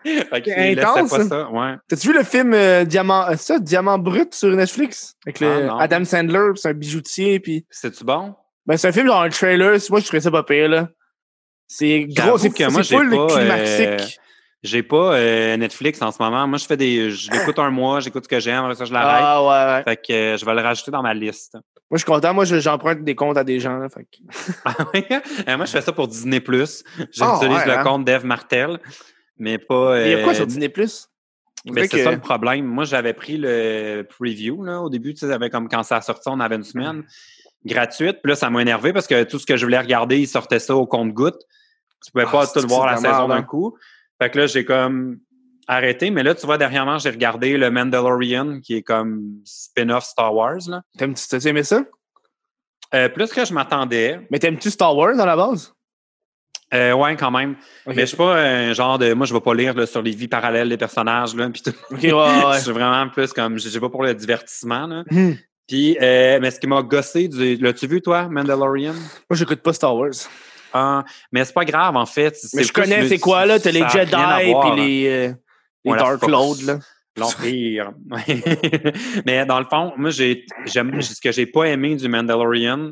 C'est 0.06 0.80
intense, 0.80 1.10
pas 1.10 1.24
ça. 1.26 1.50
Ouais. 1.52 1.76
T'as-tu 1.90 2.08
vu 2.08 2.14
le 2.14 2.24
film 2.24 2.54
euh, 2.54 2.86
Diamant, 2.86 3.28
euh, 3.28 3.36
ça, 3.36 3.60
Diamant 3.60 4.00
Brut 4.00 4.34
sur 4.34 4.50
Netflix? 4.56 5.16
Avec 5.26 5.42
le 5.42 5.68
Ah. 5.70 5.78
Adam 5.82 6.06
Sandler, 6.06 6.52
c'est 6.56 6.70
un 6.70 6.74
bijoutier, 6.74 7.42
puis 7.42 7.66
C'est-tu 7.70 8.06
bon? 8.06 8.34
Ben, 8.68 8.78
c'est 8.78 8.90
un 8.90 8.92
film 8.92 9.08
genre 9.08 9.22
un 9.22 9.30
trailer. 9.30 9.80
Moi, 9.90 10.00
je 10.00 10.06
trouvais 10.06 10.20
ça 10.22 10.30
pas 10.32 10.44
pire, 10.44 10.70
là. 10.70 10.90
C'est 11.68 12.06
gros, 12.06 12.38
c'est 12.38 12.50
moi, 12.70 12.82
j'ai 12.82 12.98
pas, 12.98 13.28
climatique. 13.28 14.20
J'ai 14.64 14.84
pas 14.84 15.14
euh, 15.16 15.58
Netflix 15.58 16.02
en 16.02 16.12
ce 16.12 16.22
moment. 16.22 16.48
Moi, 16.48 16.58
je 16.58 16.66
fais 16.66 16.78
des. 16.78 17.12
Je 17.12 17.32
l'écoute 17.32 17.60
un 17.60 17.70
mois, 17.70 18.00
j'écoute 18.00 18.24
ce 18.24 18.30
que 18.30 18.40
j'aime, 18.40 18.64
après 18.64 18.76
ça, 18.76 18.86
je 18.86 18.94
l'arrête. 18.94 19.24
Ah, 19.26 19.42
ouais, 19.44 19.74
ouais. 19.76 19.84
Fait 19.84 19.98
que 19.98 20.14
euh, 20.14 20.38
je 20.38 20.46
vais 20.46 20.54
le 20.54 20.62
rajouter 20.62 20.92
dans 20.92 21.02
ma 21.02 21.14
liste. 21.14 21.54
Moi, 21.54 21.62
je 21.94 21.98
suis 21.98 22.06
content. 22.06 22.34
Moi, 22.34 22.46
je- 22.46 22.60
j'emprunte 22.60 23.04
des 23.04 23.16
comptes 23.16 23.38
à 23.38 23.44
des 23.44 23.60
gens, 23.60 23.78
là. 23.78 23.88
Fait 23.90 24.04
que- 24.04 24.18
Ah 24.66 24.76
ouais? 24.94 25.08
Euh, 25.48 25.58
moi, 25.58 25.66
je 25.66 25.72
fais 25.72 25.82
ça 25.82 25.92
pour 25.92 26.08
Disney. 26.08 26.42
J'utilise 26.46 26.84
Ah, 27.22 27.40
ouais, 27.42 27.66
le 27.66 27.72
hein? 27.78 27.84
compte 27.84 28.06
d'Eve 28.06 28.26
Martel, 28.26 28.80
mais 29.38 29.58
pas. 29.58 30.02
Il 30.06 30.12
y 30.12 30.14
a 30.16 30.24
quoi 30.24 30.34
euh, 30.34 30.36
sur 30.36 30.48
Disney 30.48 30.70
Plus? 30.70 31.08
Ben, 31.66 31.86
c'est 31.90 32.04
ça 32.04 32.12
le 32.12 32.20
problème. 32.20 32.66
Moi, 32.66 32.86
j'avais 32.86 33.14
pris 33.14 33.38
le 33.38 34.04
preview 34.10 34.64
là, 34.64 34.82
au 34.82 34.90
début. 34.90 35.14
Tu 35.14 35.28
sais, 35.28 35.50
comme 35.50 35.68
quand 35.68 35.84
ça 35.84 36.02
sortait, 36.02 36.30
on 36.30 36.40
avait 36.40 36.56
une 36.56 36.64
semaine 36.64 37.04
gratuite. 37.66 38.18
Puis 38.24 38.30
là, 38.32 38.36
ça 38.36 38.50
m'a 38.50 38.62
énervé 38.62 38.94
parce 38.94 39.08
que 39.08 39.24
tout 39.24 39.40
ce 39.40 39.46
que 39.46 39.58
je 39.58 39.66
voulais 39.66 39.80
regarder, 39.80 40.20
il 40.20 40.28
sortait 40.28 40.60
ça 40.60 40.76
au 40.76 40.86
compte-goutte. 40.86 41.40
Tu 42.04 42.12
pouvais 42.12 42.26
Ah, 42.28 42.32
pas 42.32 42.46
c'est 42.46 42.62
tout 42.62 42.68
voir 42.68 42.86
la 42.86 42.98
saison 42.98 43.28
d'un 43.28 43.38
hein? 43.38 43.44
coup. 43.44 43.78
Fait 44.22 44.30
que 44.30 44.40
là, 44.40 44.48
j'ai 44.48 44.66
comme 44.66 45.20
arrêté. 45.68 46.12
Mais 46.12 46.24
là, 46.24 46.34
tu 46.36 46.46
vois, 46.46 46.58
dernièrement, 46.58 46.98
j'ai 46.98 47.10
regardé 47.10 47.58
le 47.58 47.70
Mandalorian, 47.70 48.60
qui 48.62 48.76
est 48.76 48.84
comme 48.84 49.42
spin-off 49.46 50.06
Star 50.06 50.34
Wars. 50.34 50.60
T'as-tu 50.98 51.48
aimé 51.48 51.64
ça? 51.64 51.84
Euh, 52.94 53.10
plus 53.10 53.32
que 53.32 53.44
je 53.44 53.54
m'attendais. 53.54 54.26
Mais 54.32 54.40
t'aimes-tu 54.40 54.70
Star 54.72 54.96
Wars 54.96 55.20
à 55.20 55.26
la 55.26 55.36
base? 55.36 55.74
Euh, 56.74 56.94
ouais, 56.94 57.16
quand 57.16 57.32
même. 57.32 57.56
Mais 57.86 58.02
je 58.02 58.06
suis 58.06 58.18
pas 58.18 58.36
un 58.36 58.74
genre 58.74 58.98
de. 59.00 59.14
Moi, 59.14 59.26
je 59.26 59.34
vais 59.34 59.40
pas 59.40 59.54
lire 59.54 59.74
là, 59.74 59.86
sur 59.86 60.02
les 60.02 60.12
vies 60.12 60.28
parallèles 60.28 60.68
des 60.68 60.78
personnages. 60.78 61.34
Là, 61.36 61.50
puis 61.50 61.62
tout. 61.62 61.74
Ouais, 61.92 62.12
ouais. 62.12 62.54
je 62.56 62.60
suis 62.64 62.72
vraiment 62.72 63.08
plus 63.10 63.32
comme. 63.32 63.58
J'ai 63.58 63.80
pas 63.80 63.90
pour 63.90 64.04
le 64.04 64.14
divertissement. 64.14 64.86
Là. 64.88 65.04
Hmm. 65.10 65.34
Puis, 65.68 65.98
euh, 66.02 66.40
mais 66.42 66.52
ce 66.52 66.60
qui 66.60 66.68
m'a 66.68 66.82
gossé, 66.82 67.28
du... 67.28 67.58
l'as-tu 67.58 67.88
vu, 67.88 68.02
toi, 68.02 68.28
Mandalorian? 68.30 68.94
Moi, 68.94 69.34
j'écoute 69.34 69.62
pas 69.62 69.74
Star 69.74 69.96
Wars. 69.96 70.12
Ah, 70.74 71.04
mais 71.32 71.44
c'est 71.44 71.54
pas 71.54 71.66
grave, 71.66 71.96
en 71.96 72.06
fait. 72.06 72.38
Mais 72.54 72.64
je 72.64 72.72
connais 72.72 73.02
le- 73.02 73.08
c'est 73.08 73.20
quoi, 73.20 73.46
là? 73.46 73.60
T'as 73.60 73.72
les 73.72 73.88
Jedi 73.88 74.16
puis 74.16 74.82
les, 74.82 75.08
euh, 75.08 75.34
les 75.84 75.92
Ouais, 75.92 75.98
Dark. 75.98 76.26
Lords, 76.28 76.62
là. 76.66 76.80
L'Empire. 77.18 77.94
mais 79.26 79.46
dans 79.46 79.60
le 79.60 79.66
fond, 79.66 79.92
moi, 79.98 80.12
j'ai, 80.12 80.46
j'aime, 80.66 81.02
ce 81.02 81.20
que 81.20 81.32
j'ai 81.32 81.48
pas 81.48 81.66
aimé 81.66 81.96
du 81.96 82.08
Mandalorian, 82.08 82.92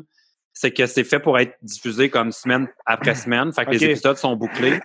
c'est 0.52 0.72
que 0.72 0.86
c'est 0.86 1.04
fait 1.04 1.20
pour 1.20 1.38
être 1.38 1.54
diffusé 1.62 2.10
comme 2.10 2.32
semaine 2.32 2.66
après 2.86 3.14
semaine. 3.14 3.52
Fait 3.52 3.64
que 3.64 3.70
les 3.70 3.84
épisodes 3.84 4.16
sont 4.16 4.34
bouclés. 4.34 4.80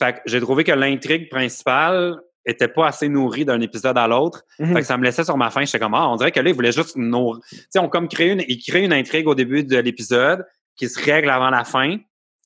Fait 0.00 0.12
que 0.12 0.18
j'ai 0.26 0.40
trouvé 0.40 0.62
que 0.62 0.70
l'intrigue 0.72 1.28
principale 1.28 2.16
était 2.50 2.68
pas 2.68 2.88
assez 2.88 3.08
nourrie 3.08 3.44
d'un 3.44 3.60
épisode 3.60 3.96
à 3.98 4.06
l'autre. 4.08 4.42
Que 4.58 4.82
ça 4.82 4.96
me 4.96 5.04
laissait 5.04 5.24
sur 5.24 5.36
ma 5.36 5.50
faim. 5.50 5.64
J'étais 5.64 5.78
comme, 5.78 5.94
ah, 5.94 6.08
on 6.08 6.16
dirait 6.16 6.32
que 6.32 6.40
là, 6.40 6.48
ils 6.50 6.54
voulaient 6.54 6.72
juste 6.72 6.96
nourrir. 6.96 7.40
Tu 7.50 7.58
sais, 7.70 7.78
on 7.78 7.88
comme 7.88 8.08
créé 8.08 8.30
une, 8.32 8.42
ils 8.48 8.62
créent 8.62 8.84
une 8.84 8.92
intrigue 8.92 9.28
au 9.28 9.34
début 9.34 9.64
de 9.64 9.76
l'épisode 9.78 10.46
qui 10.76 10.88
se 10.88 10.98
règle 11.04 11.30
avant 11.30 11.50
la 11.50 11.64
fin, 11.64 11.96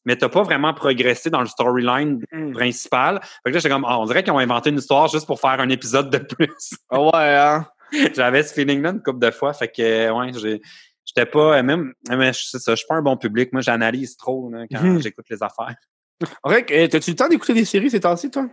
mais 0.05 0.17
t'as 0.17 0.29
pas 0.29 0.43
vraiment 0.43 0.75
progressé 0.75 1.31
dans 1.31 1.41
le 1.41 1.47
storyline 1.47 2.21
Mhm. 2.33 2.53
principal. 2.53 3.21
Fait 3.23 3.51
que 3.51 3.51
là, 3.51 3.59
j'étais 3.59 3.69
comme, 3.69 3.85
ah, 3.87 3.99
on 4.01 4.05
dirait 4.07 4.23
qu'ils 4.23 4.33
ont 4.33 4.39
inventé 4.39 4.71
une 4.71 4.79
histoire 4.79 5.09
juste 5.09 5.27
pour 5.27 5.39
faire 5.41 5.61
un 5.61 5.69
épisode 5.69 6.11
de 6.11 6.19
plus. 6.19 6.75
Ah 6.91 7.01
ouais, 7.01 7.11
hein? 7.37 7.67
J'avais 8.17 8.43
ce 8.43 8.55
feeling-là 8.55 8.91
une 8.91 9.03
couple 9.03 9.19
de 9.21 9.31
fois. 9.31 9.53
Fait 9.53 9.69
que, 9.69 10.11
ouais, 10.11 10.33
j'ai. 10.39 10.61
J'étais 11.05 11.27
pas, 11.27 11.59
euh, 11.59 11.63
même, 11.65 11.93
mais 12.09 12.33
je- 12.33 12.45
c'est 12.45 12.59
ça, 12.61 12.73
je 12.73 12.77
suis 12.77 12.87
pas 12.87 12.95
un 12.95 13.03
bon 13.03 13.17
public. 13.17 13.53
Moi, 13.53 13.61
j'analyse 13.61 14.17
trop 14.17 14.49
là, 14.51 14.65
quand 14.71 14.81
Mhm. 14.83 15.03
j'écoute 15.03 15.27
les 15.29 15.43
affaires. 15.43 15.75
Vrai, 16.45 16.65
euh, 16.71 16.87
t'as-tu 16.89 17.11
le 17.11 17.17
temps 17.17 17.29
d'écouter 17.29 17.55
des 17.55 17.65
séries 17.65 17.91
ces 17.91 17.99
temps-ci, 18.01 18.31
toi? 18.31 18.47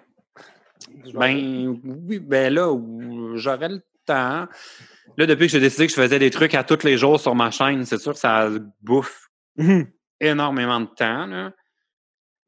Ben, 1.13 1.79
oui, 2.07 2.19
ben 2.19 2.53
là, 2.53 2.71
où 2.71 3.35
j'aurais 3.37 3.69
le 3.69 3.81
temps. 4.05 4.47
Là, 5.17 5.25
depuis 5.25 5.47
que 5.47 5.51
j'ai 5.51 5.59
décidé 5.59 5.87
que 5.87 5.93
je 5.93 5.99
faisais 6.01 6.19
des 6.19 6.29
trucs 6.29 6.53
à 6.55 6.63
tous 6.63 6.83
les 6.83 6.97
jours 6.97 7.19
sur 7.19 7.35
ma 7.35 7.51
chaîne, 7.51 7.85
c'est 7.85 7.97
sûr 7.99 8.13
que 8.13 8.19
ça 8.19 8.49
bouffe 8.81 9.29
Mhm. 9.57 9.87
énormément 10.21 10.79
de 10.79 10.85
temps. 10.87 11.25
Là. 11.25 11.51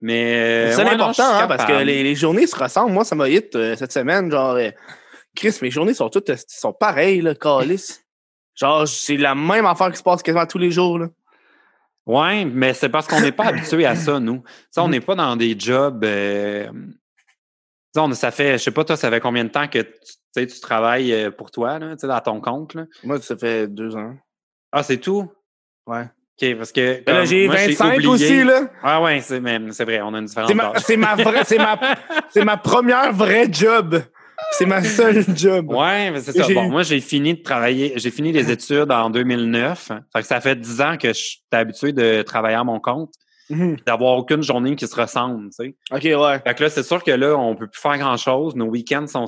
Mais. 0.02 0.72
C'est 0.72 0.84
ouais, 0.84 0.90
important, 0.92 1.24
hein, 1.36 1.48
parce 1.48 1.66
que 1.66 1.84
les, 1.84 2.04
les 2.04 2.16
journées 2.16 2.48
se 2.48 2.56
ressemblent. 2.56 2.94
Moi, 2.94 3.04
ça 3.04 3.16
m'a 3.16 3.28
hit 3.30 3.56
euh, 3.56 3.76
cette 3.76 3.92
semaine, 3.92 4.32
genre... 4.32 4.56
euh, 4.56 4.70
Chris, 5.36 5.58
mes 5.62 5.72
journées 5.72 5.94
sont 5.94 6.10
toutes 6.10 6.30
euh, 6.30 6.36
sont 6.48 6.74
pareilles, 6.74 7.22
là, 7.22 7.36
calice. 7.36 8.04
Genre, 8.56 8.88
c'est 8.88 9.18
la 9.18 9.34
même 9.36 9.66
affaire 9.66 9.90
qui 9.92 9.98
se 9.98 10.04
passe 10.04 10.22
quasiment 10.24 10.46
tous 10.46 10.58
les 10.58 10.72
jours, 10.72 11.00
là. 11.00 11.08
Ouais, 12.06 12.46
mais 12.46 12.74
c'est 12.74 12.90
parce 12.90 13.08
qu'on 13.08 13.22
n'est 13.22 13.32
pas 13.32 13.46
habitué 13.46 13.86
à 13.86 13.96
ça, 13.96 14.20
nous. 14.20 14.44
Sais, 14.72 14.82
on 14.82 14.90
n'est 14.90 15.00
pas 15.02 15.16
dans 15.16 15.36
des 15.36 15.56
jobs. 15.58 16.04
euh, 16.04 16.68
on- 17.98 18.12
ça 18.14 18.32
fait, 18.32 18.54
je 18.58 18.64
sais 18.64 18.72
pas, 18.72 18.84
toi, 18.84 18.96
ça 18.96 19.10
fait 19.10 19.20
combien 19.20 19.44
de 19.44 19.50
temps 19.50 19.68
que 19.68 19.80
tu, 19.80 20.48
tu 20.48 20.60
travailles 20.62 21.14
euh, 21.14 21.32
pour 21.32 21.52
toi, 21.52 21.80
là, 21.80 21.92
tu 21.96 22.00
sais, 22.02 22.08
dans 22.08 22.20
ton 22.22 22.40
compte? 22.42 22.74
Là? 22.76 22.86
Moi, 23.04 23.20
ça 23.22 23.36
fait 23.38 23.68
deux 23.68 23.96
ans. 23.96 24.16
Ah, 24.72 24.84
c'est 24.84 24.98
tout? 24.98 25.30
Ouais. 25.88 26.04
OK, 26.42 26.58
parce 26.58 26.72
que. 26.72 27.04
Là, 27.06 27.26
j'ai 27.26 27.46
moi, 27.48 27.56
25 27.58 27.96
oublié- 27.98 28.08
aussi, 28.08 28.44
là. 28.44 28.70
Ah, 28.82 29.02
ouais, 29.02 29.20
c'est, 29.22 29.40
vrai, 29.40 30.02
on 30.02 30.14
a 30.14 30.20
une 30.20 30.26
différence 30.26 30.50
C'est 30.50 30.56
ma, 30.56 30.74
c'est 30.80 30.98
ma 30.98 31.16
vraie, 31.16 31.44
c'est 31.44 31.58
ma, 31.58 31.80
c'est 32.30 32.46
ma 32.46 32.58
première 32.58 33.12
vraie 33.14 33.48
job. 33.52 34.02
C'est 34.54 34.66
ma 34.66 34.84
seule 34.84 35.24
job. 35.36 35.72
Ouais, 35.72 36.10
mais 36.12 36.20
c'est 36.20 36.32
ça. 36.34 36.48
Bon, 36.54 36.70
moi, 36.70 36.84
j'ai 36.84 37.00
fini 37.00 37.36
de 37.36 37.44
travailler, 37.44 37.94
j'ai 37.98 38.10
fini 38.12 38.32
les 38.32 38.50
études 38.52 38.92
en 38.92 39.10
2009. 39.10 39.92
Fait 40.14 40.22
que 40.22 40.28
ça 40.28 40.42
fait 40.42 40.56
10 40.56 40.82
ans 40.82 40.98
que 40.98 41.10
je 41.10 41.14
suis 41.14 41.42
habitué 41.52 41.94
de 41.94 42.22
travailler 42.24 42.56
à 42.56 42.64
mon 42.64 42.80
compte, 42.80 43.14
Mhm. 43.50 43.78
d'avoir 43.86 44.18
aucune 44.18 44.42
journée 44.44 44.76
qui 44.76 44.88
se 44.88 44.96
ressemble, 44.96 45.50
tu 45.50 45.56
sais. 45.66 45.76
Ok, 45.92 46.04
ouais. 46.04 46.40
Fait 46.40 46.54
que 46.56 46.64
là, 46.64 46.70
c'est 46.70 46.84
sûr 46.84 47.04
que 47.04 47.12
là, 47.12 47.36
on 47.36 47.56
peut 47.56 47.68
plus 47.68 47.82
faire 47.82 47.98
grand-chose. 47.98 48.56
Nos 48.56 48.68
week-ends 48.68 49.08
sont... 49.08 49.26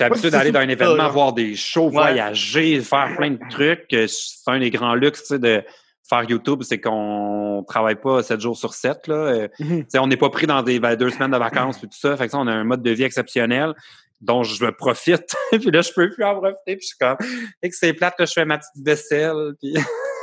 habitué 0.00 0.22
c'est 0.22 0.30
d'aller 0.30 0.52
dans 0.52 0.60
un 0.60 0.68
événement, 0.68 1.08
voir 1.08 1.32
des 1.32 1.54
shows, 1.56 1.86
Ouais. 1.86 1.90
voyager, 1.90 2.80
faire 2.80 3.14
plein 3.16 3.30
de 3.30 3.38
trucs. 3.50 3.92
Euh, 3.92 4.06
C'est 4.08 4.50
un 4.50 4.58
des 4.58 4.70
grands 4.70 4.94
luxes 4.94 5.22
tu 5.22 5.26
sais, 5.28 5.38
de 5.38 5.62
faire 6.08 6.22
YouTube, 6.24 6.62
c'est 6.62 6.80
qu'on 6.80 7.64
travaille 7.66 7.94
pas 7.96 8.22
7 8.22 8.40
jours 8.40 8.56
sur 8.56 8.74
7. 8.74 9.06
Là. 9.08 9.14
Euh, 9.14 9.48
Mhm. 9.60 9.84
on 9.98 10.06
n'est 10.06 10.16
pas 10.16 10.30
pris 10.30 10.46
dans 10.46 10.62
des 10.62 10.78
ben, 10.80 10.96
deux 10.96 11.10
semaines 11.10 11.30
de 11.30 11.36
vacances 11.38 11.78
et 11.78 11.86
tout 11.86 11.98
ça. 11.98 12.16
Fait 12.16 12.26
que 12.26 12.32
ça, 12.32 12.38
on 12.38 12.46
a 12.46 12.52
un 12.52 12.64
mode 12.64 12.82
de 12.82 12.90
vie 12.90 13.04
exceptionnel 13.04 13.72
dont 14.20 14.42
je 14.42 14.64
me 14.64 14.70
profite. 14.72 15.34
puis 15.52 15.70
là, 15.70 15.80
je 15.82 15.92
peux 15.92 16.10
plus 16.10 16.24
en 16.24 16.34
profiter. 16.34 16.76
Puis 16.76 16.82
je 16.82 16.86
suis 16.88 16.98
comme, 16.98 17.16
et 17.62 17.70
que 17.70 17.76
c'est 17.76 17.92
plate, 17.94 18.14
là, 18.18 18.24
je 18.26 18.32
fais 18.32 18.44
ma 18.44 18.58
petite 18.58 18.84
vaisselle. 18.84 19.54
Puis 19.60 19.74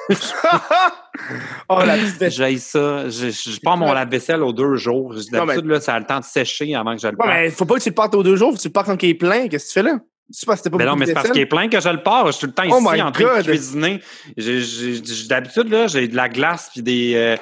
oh, 1.69 1.79
la 1.85 1.97
petite 1.97 2.29
j'aille 2.31 2.59
ça. 2.59 3.09
Je, 3.09 3.59
pars 3.61 3.77
mon 3.77 3.91
lave-vaisselle 3.93 4.41
aux 4.43 4.53
deux 4.53 4.75
jours. 4.75 5.13
Mais- 5.13 5.39
D'habitude, 5.39 5.65
là, 5.65 5.79
ça 5.81 5.95
a 5.95 5.99
le 5.99 6.05
temps 6.05 6.19
de 6.19 6.25
sécher 6.25 6.75
avant 6.75 6.95
que 6.95 7.01
je 7.01 7.07
le 7.07 7.13
Ouais, 7.13 7.17
parte. 7.17 7.29
mais 7.29 7.49
faut 7.51 7.65
pas 7.65 7.75
que 7.75 7.83
tu 7.83 7.89
le 7.89 7.95
partes 7.95 8.15
aux 8.15 8.23
deux 8.23 8.35
jours, 8.35 8.51
faut 8.51 8.57
que 8.57 8.61
tu 8.61 8.67
le 8.67 8.73
partes 8.73 8.87
quand 8.87 9.03
il 9.03 9.09
est 9.09 9.13
plein. 9.15 9.47
Qu'est-ce 9.47 9.65
que 9.65 9.69
tu 9.69 9.73
fais 9.73 9.83
là? 9.91 9.99
C'est 10.33 10.45
parce 10.45 10.59
que 10.61 10.65
t'as 10.65 10.69
pas 10.69 10.77
Mais 10.77 10.85
non, 10.85 10.95
mais 10.95 11.05
c'est 11.07 11.13
parce 11.13 11.29
qu'il 11.31 11.41
est 11.41 11.45
plein 11.45 11.67
que 11.67 11.79
je 11.79 11.89
le 11.89 12.01
pars. 12.03 12.25
Je 12.27 12.31
suis 12.31 12.41
tout 12.41 12.47
le 12.47 12.53
temps 12.53 12.63
Oh 12.71 12.79
ici 12.93 13.01
en 13.01 13.11
train 13.11 13.23
God. 13.23 13.45
de 13.45 13.49
cuisiner. 13.51 13.99
J'ai- 14.37 14.61
j'ai- 14.61 15.03
j'ai- 15.03 15.27
D'habitude, 15.27 15.69
là, 15.69 15.87
j'ai 15.87 16.07
de 16.07 16.15
la 16.15 16.29
glace 16.29 16.69
puis 16.71 16.81
des, 16.81 17.13
euh, 17.15 17.35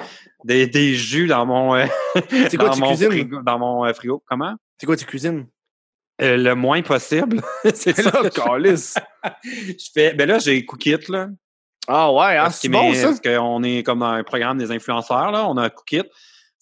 des, 0.44 0.66
des 0.66 0.94
jus 0.94 1.28
dans 1.28 1.46
mon, 1.46 1.76
euh, 1.76 1.86
quoi, 2.14 2.22
dans, 2.68 2.76
mon 2.78 2.88
cuisines? 2.88 3.06
frigo, 3.12 3.42
dans 3.42 3.58
mon 3.60 3.84
euh, 3.84 3.92
frigo. 3.92 4.22
Comment? 4.26 4.54
C'est 4.78 4.86
quoi, 4.86 4.96
tu 4.96 5.04
cuisines? 5.06 5.46
Le 6.18 6.52
moins 6.54 6.82
possible. 6.82 7.40
c'est 7.74 7.94
ça. 7.96 8.10
là, 8.10 8.28
je- 8.32 9.00
je 9.78 9.90
fais. 9.94 10.12
Ben 10.14 10.28
là, 10.28 10.38
j'ai 10.40 10.64
Cookit, 10.64 10.98
là. 11.08 11.28
Ah 11.92 12.12
ouais, 12.12 12.36
Parce 12.36 12.58
c'est 12.60 12.68
que- 12.68 12.72
bon 12.72 12.90
mais- 12.90 12.94
ça? 12.94 13.08
Parce 13.08 13.20
qu'on 13.20 13.62
est 13.64 13.82
comme 13.82 14.02
un 14.02 14.22
programme 14.22 14.58
des 14.58 14.70
influenceurs, 14.70 15.30
là. 15.32 15.46
On 15.48 15.56
a 15.56 15.68
Cookit. 15.70 16.02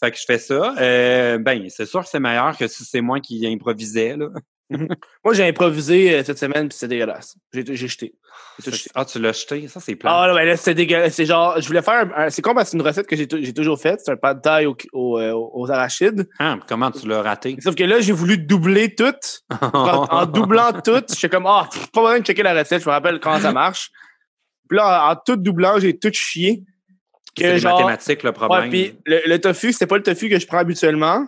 Fait 0.03 0.11
que 0.13 0.17
je 0.17 0.25
fais 0.25 0.39
ça. 0.39 0.75
Euh, 0.81 1.39
ben, 1.39 1.67
c'est 1.69 1.85
sûr 1.87 2.01
que 2.03 2.09
c'est 2.09 2.21
meilleur 2.21 2.57
que 2.57 2.69
si 2.69 2.85
c'est 2.85 3.01
moi 3.01 3.21
qui 3.21 3.47
improvisais, 3.47 4.17
là. 4.17 4.29
Moi, 5.25 5.33
j'ai 5.33 5.49
improvisé 5.49 6.15
euh, 6.15 6.23
cette 6.23 6.39
semaine, 6.39 6.69
puis 6.69 6.77
c'était 6.77 6.89
dégueulasse. 6.97 7.37
J'ai 7.55 7.65
jeté. 7.75 8.15
Jeté. 8.63 8.91
Ah, 8.95 9.07
tu 9.07 9.19
l'as 9.19 9.33
jeté? 9.33 9.67
Ça, 9.67 9.81
c'est 9.81 9.97
plat. 9.97 10.13
Ah, 10.15 10.27
là, 10.27 10.35
ben 10.35 10.45
là, 10.47 10.57
c'était 10.59 10.75
dégueulasse. 10.75 11.15
C'est 11.15 11.25
genre, 11.25 11.59
je 11.59 11.67
voulais 11.67 11.81
faire. 11.81 11.95
un- 12.15 12.25
un- 12.27 12.31
c'est 12.31 12.43
comme 12.43 12.63
c'est 12.63 12.77
une 12.77 12.83
recette 12.83 13.07
que 13.07 13.17
j'ai 13.17 13.27
tou- 13.27 13.39
j'ai 13.41 13.55
toujours 13.55 13.81
faite. 13.81 14.01
C'est 14.05 14.13
un 14.23 14.35
thai 14.35 14.67
au- 14.67 14.77
au, 14.93 15.19
euh, 15.19 15.33
aux 15.33 15.71
arachides. 15.71 16.29
Ah, 16.39 16.59
comment 16.69 16.91
tu 16.91 17.09
l'as 17.09 17.23
raté? 17.23 17.57
Sauf 17.61 17.75
que 17.75 17.85
là, 17.85 18.01
j'ai 18.01 18.13
voulu 18.13 18.37
doubler 18.37 18.95
tout. 18.95 19.05
en, 19.73 20.05
en 20.11 20.27
doublant 20.27 20.73
tout, 20.85 21.03
j'étais 21.09 21.31
comme, 21.31 21.47
ah, 21.47 21.67
pff, 21.73 21.91
pas 21.91 22.03
besoin 22.03 22.21
de 22.21 22.25
checker 22.27 22.43
la 22.43 22.53
recette, 22.53 22.83
je 22.83 22.89
me 22.89 22.93
rappelle 22.93 23.21
comment 23.21 23.41
ça 23.41 23.53
marche. 23.53 23.91
Puis 24.69 24.77
là, 24.77 25.09
en, 25.09 25.13
en 25.13 25.17
tout 25.17 25.37
doublant, 25.37 25.79
j'ai 25.79 25.99
tout 25.99 26.11
chié. 26.13 26.63
C'est 27.37 27.53
les 27.53 27.59
genre, 27.61 27.75
mathématiques, 27.79 28.23
le 28.25 28.33
problème. 28.33 28.63
ouais, 28.65 28.69
puis 28.69 28.99
le, 29.07 29.21
le 29.27 29.41
tofu, 29.41 29.73
c'était 29.73 29.87
pas 29.87 29.97
le 29.97 30.03
tofu 30.03 30.29
que 30.29 30.39
je 30.41 30.47
prends 30.47 30.59
habituellement. 30.59 31.25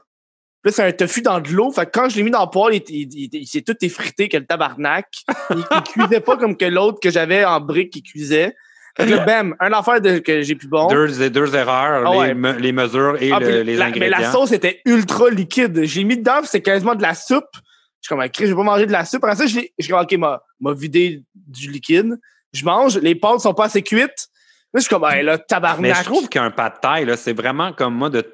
Puis 0.62 0.72
c'est 0.72 0.82
un 0.82 0.92
tofu 0.92 1.22
dans 1.22 1.40
de 1.40 1.48
l'eau. 1.50 1.70
Fait 1.70 1.86
que 1.86 1.90
quand 1.92 2.08
je 2.08 2.16
l'ai 2.16 2.22
mis 2.24 2.30
dans 2.32 2.44
le 2.44 2.50
poêle, 2.50 2.74
il, 2.74 2.82
il, 2.88 3.08
il- 3.14 3.30
il 3.42 3.46
s'est 3.46 3.62
tout 3.62 3.76
effrité 3.82 4.28
que 4.28 4.36
le 4.36 4.44
tabarnak. 4.44 5.06
Il, 5.50 5.64
cuisait 5.84 6.20
pas 6.20 6.36
comme 6.36 6.56
que 6.56 6.64
l'autre 6.66 6.98
que 7.00 7.10
j'avais 7.10 7.44
en 7.44 7.60
brique 7.60 7.90
qui 7.92 8.02
cuisait. 8.02 8.54
Fait 8.96 9.06
que 9.06 9.10
là, 9.12 9.24
bam, 9.24 9.54
un 9.60 9.72
affaire 9.72 10.00
de, 10.00 10.18
que 10.18 10.42
j'ai 10.42 10.56
plus 10.56 10.66
bon. 10.68 10.88
Deux, 10.88 11.30
deux 11.30 11.54
erreurs, 11.54 12.04
Ah 12.06 12.12
les, 12.12 12.18
ouais. 12.18 12.34
me- 12.34 12.58
les 12.58 12.72
mesures 12.72 13.16
et 13.22 13.30
Ah, 13.32 13.38
le- 13.38 13.62
les 13.62 13.76
la, 13.76 13.86
ingrédients. 13.86 14.16
Mais 14.18 14.22
la 14.22 14.32
sauce 14.32 14.50
était 14.52 14.82
ultra 14.84 15.30
liquide. 15.30 15.84
J'ai 15.84 16.02
mis 16.04 16.16
dedans, 16.18 16.38
puis 16.40 16.46
c'était 16.48 16.62
quasiment 16.62 16.96
de 16.96 17.02
la 17.02 17.14
soupe. 17.14 17.44
Je 17.54 18.08
suis 18.08 18.08
comme, 18.08 18.28
Chris, 18.30 18.46
je 18.46 18.50
vais 18.50 18.56
pas 18.56 18.62
manger 18.64 18.86
de 18.86 18.92
la 18.92 19.04
soupe. 19.04 19.22
Après 19.24 19.36
ça, 19.36 19.46
je 19.46 19.60
l'ai- 19.60 19.72
je 19.78 19.84
suis 19.84 19.92
comme, 19.92 20.02
OK, 20.02 20.12
m'a, 20.18 20.42
m'a 20.60 20.74
vidé 20.74 21.22
du 21.34 21.70
liquide. 21.70 22.18
Je 22.52 22.64
mange, 22.64 22.98
les 22.98 23.14
pâtes 23.14 23.40
sont 23.40 23.54
pas 23.54 23.64
assez 23.66 23.82
cuites. 23.82 24.28
Là, 24.72 24.78
je 24.78 24.80
suis 24.84 24.88
comme, 24.88 25.04
hey, 25.04 25.24
là, 25.24 25.36
Mais 25.36 25.44
tabarnak. 25.48 25.96
je 25.98 26.04
trouve 26.04 26.28
qu'un 26.28 26.52
pas 26.52 26.70
de 26.70 26.76
taille, 26.80 27.04
là, 27.04 27.16
c'est 27.16 27.32
vraiment 27.32 27.72
comme 27.72 27.94
moi 27.94 28.08
de. 28.08 28.24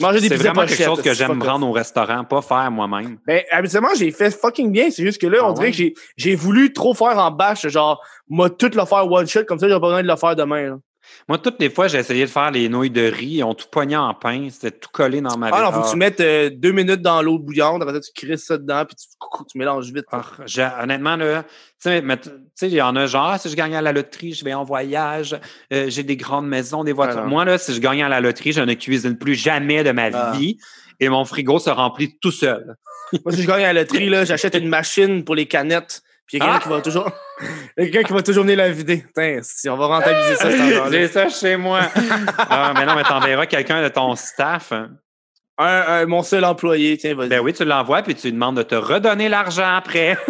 Manger 0.00 0.20
des 0.20 0.26
C'est 0.28 0.34
vraiment 0.34 0.66
quelque 0.66 0.82
chose 0.82 1.00
que 1.00 1.14
j'aime 1.14 1.40
fuck 1.40 1.48
rendre 1.48 1.68
au 1.68 1.70
restaurant, 1.70 2.24
pas 2.24 2.42
faire 2.42 2.68
moi-même. 2.72 3.18
Ben, 3.24 3.42
habituellement, 3.52 3.94
j'ai 3.96 4.10
fait 4.10 4.32
fucking 4.32 4.72
bien. 4.72 4.90
C'est 4.90 5.04
juste 5.04 5.20
que 5.20 5.28
là, 5.28 5.38
Ah 5.42 5.48
on 5.48 5.52
dirait 5.52 5.70
que 5.70 5.76
j'ai, 5.76 5.94
j'ai 6.16 6.34
voulu 6.34 6.72
trop 6.72 6.92
faire 6.92 7.16
en 7.18 7.30
bâche. 7.30 7.68
Genre, 7.68 8.02
moi, 8.28 8.50
tout 8.50 8.70
le 8.74 8.84
faire 8.84 9.08
one 9.10 9.28
shot, 9.28 9.44
comme 9.44 9.60
ça, 9.60 9.68
j'ai 9.68 9.74
pas 9.74 9.78
besoin 9.78 10.02
de 10.02 10.08
le 10.08 10.16
faire 10.16 10.34
demain. 10.34 10.62
là. 10.70 10.76
Moi, 11.28 11.38
toutes 11.38 11.60
les 11.60 11.70
fois, 11.70 11.88
j'ai 11.88 11.98
essayé 11.98 12.24
de 12.24 12.30
faire 12.30 12.50
les 12.50 12.68
nouilles 12.68 12.90
de 12.90 13.02
riz, 13.02 13.36
ils 13.38 13.44
ont 13.44 13.54
tout 13.54 13.66
pogné 13.70 13.96
en 13.96 14.14
pain, 14.14 14.48
c'était 14.50 14.70
tout 14.76 14.88
collé 14.92 15.20
dans 15.20 15.36
ma 15.38 15.48
Ah 15.52 15.62
non, 15.62 15.72
faut 15.72 15.82
que 15.82 15.90
tu 15.90 15.96
mettes 15.96 16.20
euh, 16.20 16.50
deux 16.50 16.72
minutes 16.72 17.02
dans 17.02 17.22
l'eau 17.22 17.38
bouillante, 17.38 17.82
après 17.82 17.94
ça, 17.94 18.00
tu 18.00 18.12
crisses 18.26 18.44
ça 18.46 18.58
dedans, 18.58 18.84
puis 18.84 18.96
tu, 18.96 19.06
tu 19.50 19.58
mélanges 19.58 19.92
vite. 19.92 20.04
Ah, 20.12 20.22
j'ai- 20.46 20.68
honnêtement, 20.82 21.16
là, 21.16 21.44
tu 21.82 21.90
sais, 21.90 22.68
il 22.68 22.74
y 22.74 22.82
en 22.82 22.96
a 22.96 23.06
genre, 23.06 23.26
Ah, 23.32 23.38
si 23.38 23.48
je 23.48 23.56
gagne 23.56 23.74
à 23.76 23.82
la 23.82 23.92
loterie, 23.92 24.32
je 24.34 24.44
vais 24.44 24.54
en 24.54 24.64
voyage, 24.64 25.38
euh, 25.72 25.86
j'ai 25.88 26.02
des 26.02 26.16
grandes 26.16 26.46
maisons, 26.48 26.84
des 26.84 26.92
voitures. 26.92 27.22
Ah. 27.24 27.26
Moi, 27.26 27.44
là, 27.44 27.58
si 27.58 27.74
je 27.74 27.80
gagne 27.80 28.02
à 28.02 28.08
la 28.08 28.20
loterie, 28.20 28.52
je 28.52 28.60
ne 28.60 28.74
cuisine 28.74 29.16
plus 29.16 29.34
jamais 29.34 29.84
de 29.84 29.92
ma 29.92 30.10
Ah. 30.12 30.32
vie 30.36 30.58
et 30.98 31.08
mon 31.08 31.24
frigo 31.24 31.58
se 31.58 31.70
remplit 31.70 32.18
tout 32.20 32.32
seul. 32.32 32.76
Moi, 33.24 33.32
si 33.34 33.42
je 33.42 33.46
gagne 33.48 33.64
à 33.64 33.72
la 33.72 33.80
loterie, 33.82 34.08
là, 34.08 34.24
j'achète 34.24 34.54
une 34.54 34.68
machine 34.68 35.24
pour 35.24 35.34
les 35.34 35.46
canettes, 35.46 36.02
puis 36.30 36.38
il 36.38 36.38
y 36.38 36.42
a 36.42 36.46
quelqu'un 36.46 36.58
Ah! 36.58 36.62
qui 36.62 36.68
va 36.68 36.80
toujours. 36.80 37.10
il 37.76 37.84
y 37.84 37.88
a 37.88 37.90
quelqu'un 37.90 38.06
qui 38.06 38.12
va 38.12 38.22
toujours 38.22 38.44
venir 38.44 38.56
la 38.58 38.70
vider. 38.70 38.98
Putain, 38.98 39.38
si 39.42 39.68
on 39.68 39.76
va 39.76 39.86
rentabiliser 39.86 40.36
ça, 40.36 40.46
argent-là. 40.46 40.90
J'ai 40.90 41.08
ça 41.08 41.28
chez 41.28 41.56
moi. 41.56 41.80
ah, 42.38 42.72
mais 42.76 42.86
non, 42.86 42.94
mais 42.94 43.02
t'enverras 43.02 43.46
quelqu'un 43.46 43.82
de 43.82 43.88
ton 43.88 44.14
staff. 44.14 44.72
Un, 44.72 44.88
un- 45.58 46.06
mon 46.06 46.22
seul 46.22 46.44
employé, 46.44 46.96
tiens, 46.96 47.14
vas-y. 47.14 47.28
Ben 47.28 47.40
oui, 47.40 47.52
tu 47.52 47.64
l'envoies 47.66 48.02
puis 48.02 48.14
tu 48.14 48.28
lui 48.28 48.32
demandes 48.32 48.56
de 48.56 48.62
te 48.62 48.74
redonner 48.76 49.28
l'argent 49.28 49.76
après. 49.76 50.16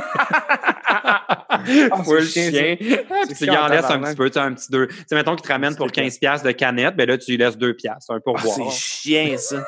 Full 2.04 2.22
c'est 2.26 2.50
chien. 2.50 2.76
chiant, 2.80 2.96
Ah, 3.10 3.14
puis 3.26 3.34
tu 3.36 3.44
lui 3.44 3.56
en 3.56 3.68
laisses 3.68 3.84
un 3.90 4.00
petit 4.00 4.16
peu, 4.16 4.28
tu 4.30 4.34
sais, 4.34 4.40
un 4.40 4.52
petit 4.54 4.70
deux. 4.70 4.86
Tu 4.88 4.94
sais, 5.08 5.14
mettons 5.14 5.36
qu'il 5.36 5.46
te 5.46 5.52
ramène 5.52 5.76
pour 5.76 5.86
C'est 5.86 5.92
clair. 5.92 6.06
15$ 6.06 6.18
piastres 6.18 6.46
de 6.46 6.52
canette, 6.52 6.96
ben 6.96 7.06
là, 7.08 7.18
tu 7.18 7.30
lui 7.32 7.38
laisses 7.38 7.56
2$, 7.56 7.74
piastres, 7.74 8.10
un 8.12 8.16
Ah, 8.16 8.20
pourboire. 8.24 8.54
c'est 8.54 8.70
chiant, 8.70 9.36
ça. 9.38 9.64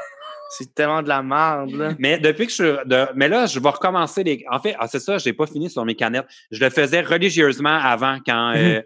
C'est 0.59 0.75
tellement 0.75 1.03
de 1.03 1.09
la 1.09 1.23
merde, 1.23 1.71
là. 1.73 1.91
Mais 1.99 2.19
depuis 2.19 2.47
que 2.47 2.53
je 2.53 2.85
de- 2.85 3.09
mais 3.15 3.29
là, 3.29 3.47
je 3.47 3.59
vais 3.59 3.69
recommencer 3.71 4.23
les. 4.23 4.45
En 4.51 4.59
fait, 4.61 4.77
ah, 4.79 4.87
c'est 4.87 5.01
ça, 5.01 5.17
j'ai 5.19 5.33
pas 5.33 5.47
fini 5.47 5.71
sur 5.71 5.85
mes 5.85 5.95
canettes. 5.95 6.27
Je 6.51 6.63
le 6.63 6.69
faisais 6.71 7.01
religieusement 7.01 7.75
avant 7.75 8.19
quand 8.27 8.53
euh, 8.55 8.77
Mhm. 8.79 8.83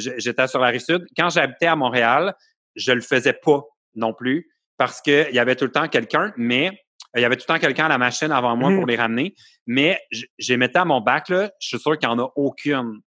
j- 0.00 0.10
j'étais 0.18 0.46
sur 0.48 0.60
la 0.60 0.68
rive 0.68 0.80
sud. 0.80 1.04
Quand 1.16 1.28
j'habitais 1.30 1.66
à 1.66 1.76
Montréal, 1.76 2.34
je 2.76 2.92
le 2.92 3.00
faisais 3.02 3.34
pas 3.34 3.62
non 3.94 4.14
plus 4.14 4.48
parce 4.78 5.00
qu'il 5.02 5.28
y 5.32 5.38
avait 5.38 5.56
tout 5.56 5.64
le 5.66 5.72
temps 5.72 5.88
quelqu'un, 5.88 6.32
mais 6.36 6.70
il 7.16 7.20
y 7.20 7.24
avait 7.24 7.36
tout 7.36 7.44
le 7.48 7.54
temps 7.54 7.60
quelqu'un 7.60 7.86
à 7.86 7.88
la 7.88 7.98
machine 7.98 8.30
avant 8.32 8.56
moi 8.56 8.70
pour 8.76 8.86
les 8.86 8.96
ramener. 8.96 9.34
Mais 9.66 10.00
j'ai 10.38 10.56
mettais 10.56 10.78
à 10.78 10.84
mon 10.84 11.00
bac, 11.00 11.28
là, 11.28 11.50
je 11.60 11.68
suis 11.68 11.78
sûr 11.78 11.98
qu'il 11.98 12.08
n'y 12.08 12.14
en 12.14 12.18
a 12.18 12.28
aucune 12.36 13.00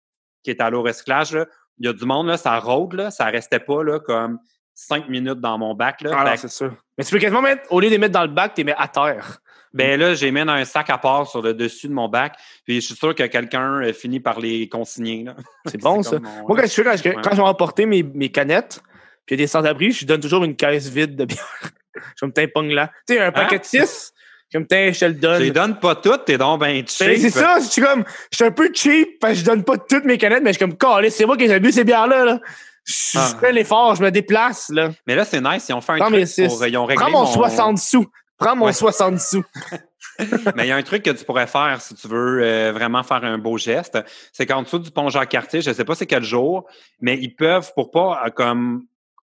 qui 0.43 0.51
est 0.51 0.61
à 0.61 0.71
l'eau 0.71 0.83
recyclage. 0.83 1.33
là. 1.35 1.47
Il 1.79 1.87
y 1.87 1.89
a 1.89 1.93
du 1.93 2.05
monde, 2.07 2.27
là, 2.27 2.37
ça 2.37 2.59
rôde, 2.59 2.95
là, 2.95 3.11
ça 3.11 3.27
restait 3.27 3.61
pas 3.61 3.85
là, 3.85 4.01
comme 4.01 4.39
cinq 4.81 5.09
minutes 5.09 5.41
dans 5.41 5.59
mon 5.59 5.74
bac. 5.74 6.01
Là. 6.01 6.11
Ah 6.16 6.37
c'est 6.37 6.49
sûr. 6.51 6.72
Mais 6.97 7.05
tu 7.05 7.11
peux 7.11 7.18
quasiment 7.18 7.43
mettre, 7.43 7.62
au 7.70 7.81
lieu 7.81 7.89
de 7.89 7.93
les 7.93 7.99
mettre 7.99 8.14
dans 8.14 8.22
le 8.22 8.28
bac, 8.28 8.53
tu 8.55 8.61
les 8.61 8.64
mets 8.64 8.74
à 8.78 8.89
terre. 8.89 9.39
ben 9.74 10.01
là, 10.01 10.14
j'ai 10.14 10.31
mis 10.31 10.41
un 10.41 10.64
sac 10.64 10.89
à 10.91 10.99
part 10.99 11.26
sur 11.26 11.43
le 11.43 11.53
dessus 11.55 11.87
de 11.89 11.93
mon 11.93 12.09
bac. 12.09 12.35
Puis 12.64 12.81
je 12.81 12.87
suis 12.87 12.95
sûr 12.97 13.14
que 13.14 13.22
quelqu'un 13.24 13.83
euh, 13.83 13.93
finit 13.93 14.20
par 14.20 14.41
les 14.41 14.68
consigner. 14.68 15.24
là. 15.24 15.35
C'est 15.66 15.81
bon, 15.81 16.03
ça. 16.03 16.18
mon- 16.18 16.49
Moi, 16.49 16.57
quand 16.57 16.62
je, 16.66 16.68
fais- 16.72 16.83
quand, 16.85 16.97
je- 16.97 17.09
Ouais. 17.11 17.16
quand 17.22 17.31
je 17.33 17.37
vais 17.37 17.43
emporter 17.43 17.85
mes, 17.87 18.03
mes 18.03 18.31
canettes, 18.31 18.81
puis 19.26 19.37
il 19.37 19.41
y 19.41 19.43
a 19.43 19.45
des 19.45 19.49
sans-abri, 19.49 19.93
je 19.93 20.07
donne 20.07 20.20
toujours 20.20 20.45
une 20.45 20.57
caisse 20.57 20.89
vide 20.89 21.14
de 21.14 21.24
bière. 21.26 21.61
je 22.20 22.24
me 22.24 22.47
pong 22.47 22.70
là. 22.70 22.91
Tu 23.07 23.14
sais, 23.14 23.20
un 23.20 23.33
paquet 23.33 23.59
de 23.59 23.64
6, 23.64 24.12
je 24.53 24.59
me 24.59 24.64
je 24.70 24.99
te 24.99 25.05
le 25.05 25.14
donne. 25.14 25.39
Tu 25.39 25.45
les 25.45 25.51
donnes 25.51 25.78
pas 25.78 25.95
toutes, 25.95 26.24
t'es 26.24 26.39
donc 26.39 26.59
ben 26.61 26.72
Ben, 26.72 26.87
cheap. 26.89 27.18
c'est 27.20 27.31
ça, 27.31 27.59
je 27.61 27.66
suis 27.66 27.83
comme, 27.83 28.03
je 28.33 28.37
suis 28.37 28.45
un 28.45 28.51
peu 28.51 28.70
cheap 28.74 29.18
parce 29.20 29.35
que 29.35 29.39
je 29.41 29.45
donne 29.45 29.62
pas 29.62 29.76
toutes 29.76 30.05
mes 30.07 30.16
canettes, 30.18 30.43
mais 30.43 30.53
je 30.55 30.59
suis 30.59 30.66
comme, 30.66 30.76
calé, 30.76 31.11
c'est 31.11 31.26
moi 31.26 31.37
qui 31.37 31.45
ai 31.45 31.61
bu 31.61 31.70
ces 31.70 31.85
bières-là, 31.85 32.24
là. 32.24 32.41
Je 32.85 33.18
Ah. 33.18 33.33
fais 33.41 33.53
l'effort, 33.53 33.95
je 33.95 34.03
me 34.03 34.11
déplace, 34.11 34.68
là. 34.70 34.91
Mais 35.07 35.14
là, 35.14 35.24
c'est 35.24 35.41
nice. 35.41 35.68
Ils 35.68 35.74
ont 35.74 35.81
fait 35.81 35.93
un 35.93 35.97
Prends 35.99 36.11
truc 36.11 36.26
pour... 36.49 36.66
Ils 36.66 36.76
ont 36.76 36.87
réglé 36.87 37.03
Prends 37.05 37.11
mon 37.11 37.26
60 37.26 37.78
sous. 37.78 38.07
Prends 38.39 38.57
mon 38.57 38.66
Ouais. 38.66 38.72
60 38.72 39.20
sous. 39.20 39.45
Mais 40.57 40.64
il 40.64 40.68
y 40.68 40.70
a 40.72 40.76
un 40.76 40.83
truc 40.83 41.03
que 41.03 41.11
tu 41.11 41.24
pourrais 41.24 41.47
faire 41.47 41.81
si 41.81 41.95
tu 41.95 42.09
veux 42.09 42.43
euh, 42.43 42.72
vraiment 42.72 43.03
faire 43.03 43.22
un 43.24 43.39
beau 43.39 43.57
geste. 43.59 43.99
C'est 44.33 44.45
qu'en 44.47 44.62
dessous 44.62 44.78
du 44.78 44.91
pont 44.91 45.09
Jacques-Cartier, 45.09 45.61
je 45.62 45.72
sais 45.72 45.85
pas 45.85 45.95
c'est 45.95 46.07
quel 46.07 46.22
jour, 46.24 46.66
mais 47.01 47.16
ils 47.20 47.35
peuvent, 47.35 47.70
pour 47.74 47.91
pas 47.91 48.22
euh, 48.26 48.31
comme 48.31 48.83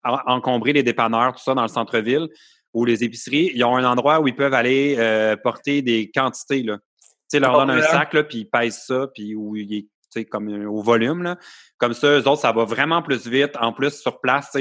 en- 0.05 0.18
encombrer 0.26 0.72
les 0.72 0.82
dépanneurs, 0.82 1.32
tout 1.34 1.42
ça, 1.42 1.55
dans 1.55 1.62
le 1.62 1.68
centre-ville 1.68 2.28
ou 2.74 2.84
les 2.84 3.03
épiceries, 3.05 3.51
ils 3.55 3.64
ont 3.64 3.76
un 3.76 3.84
endroit 3.84 4.20
où 4.20 4.28
ils 4.28 4.36
peuvent 4.36 4.55
aller 4.55 4.96
euh, 4.99 5.36
porter 5.36 5.82
des 5.82 6.11
quantités. 6.14 6.62
Là. 6.62 6.76
Tu 6.78 7.09
sais, 7.28 7.40
leur 7.40 7.55
Oh, 7.55 7.59
donne 7.59 7.70
un 7.72 7.82
sac, 7.82 8.12
là, 8.14 8.24
puis 8.24 8.38
ils 8.40 8.46
pèsent 8.46 8.82
ça, 8.86 9.07
puis 9.14 9.34
où 9.34 9.57
il 9.57 9.74
est 9.74 9.86
comme 10.30 10.48
euh, 10.48 10.68
au 10.68 10.82
volume. 10.82 11.22
Là. 11.22 11.38
Comme 11.78 11.94
ça, 11.94 12.09
eux 12.18 12.28
autres, 12.28 12.42
ça 12.42 12.52
va 12.52 12.64
vraiment 12.64 13.02
plus 13.02 13.26
vite. 13.26 13.52
En 13.61 13.72
plus, 13.72 13.92
sur 14.00 14.20
place, 14.20 14.56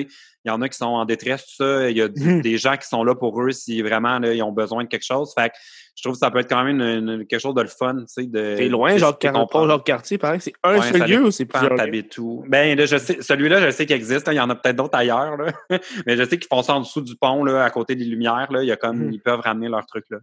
il 0.48 0.50
y 0.50 0.54
en 0.54 0.62
a 0.62 0.70
qui 0.70 0.78
sont 0.78 0.86
en 0.86 1.04
détresse, 1.06 1.46
tout 1.46 1.64
ça. 1.64 1.90
Il 1.90 1.98
y 1.98 2.02
a 2.02 2.08
Mhm. 2.08 2.42
des 2.42 2.58
gens 2.58 2.78
qui 2.78 2.88
sont 2.88 3.04
là 3.04 3.14
pour 3.16 3.42
eux 3.42 3.52
si 3.52 3.82
vraiment 3.82 4.18
là, 4.20 4.34
ils 4.34 4.42
ont 4.42 4.52
besoin 4.54 4.84
de 4.86 4.90
quelque 4.90 5.06
chose. 5.06 5.34
Fait 5.38 5.50
que 5.50 5.56
je 5.96 6.04
trouve 6.04 6.14
que 6.14 6.20
ça 6.20 6.30
peut 6.32 6.40
être 6.40 6.50
quand 6.50 6.64
même 6.64 6.80
une- 6.80 7.10
une- 7.10 7.26
quelque 7.26 7.40
chose 7.42 7.56
de 7.56 7.62
le 7.62 7.68
fun, 7.68 7.96
tu 7.96 8.04
sais. 8.24 8.30
T'es 8.32 8.70
loin, 8.70 8.96
genre, 8.98 9.18
de 9.18 9.28
comprendre. 9.30 9.68
genre 9.68 9.84
quartier, 9.84 10.18
pareil. 10.18 10.40
C'est 10.42 10.54
un 10.64 10.78
Ouais, 10.80 10.92
seul 10.92 11.10
lieu 11.10 11.26
ou 11.26 11.32
c'est 11.32 11.46
plusieurs 11.46 11.76
t'habites 11.76 12.18
où? 12.20 12.44
Ben, 12.48 12.78
là, 12.78 12.86
je 12.86 12.98
sais, 12.98 13.18
celui-là, 13.20 13.60
je 13.62 13.72
sais 13.72 13.86
qu'il 13.86 13.96
existe. 13.96 14.28
là. 14.28 14.34
Il 14.34 14.38
y 14.38 14.40
en 14.40 14.50
a 14.50 14.56
peut-être 14.56 14.76
d'autres 14.76 14.98
ailleurs, 14.98 15.36
là. 15.38 15.52
Mais 16.06 16.16
je 16.16 16.24
sais 16.24 16.38
qu'ils 16.38 16.48
font 16.48 16.62
ça 16.62 16.76
en 16.76 16.82
dessous 16.82 17.02
du 17.02 17.16
pont, 17.16 17.44
là, 17.44 17.64
à 17.64 17.70
côté 17.72 17.96
des 17.96 18.06
lumières, 18.06 18.48
là. 18.52 18.64
Il 18.64 18.68
y 18.68 18.72
a 18.72 18.76
comme, 18.78 19.06
Mhm. 19.08 19.12
ils 19.14 19.20
peuvent 19.22 19.40
ramener 19.42 19.68
leur 19.70 19.86
truc, 19.86 20.06
là. 20.12 20.18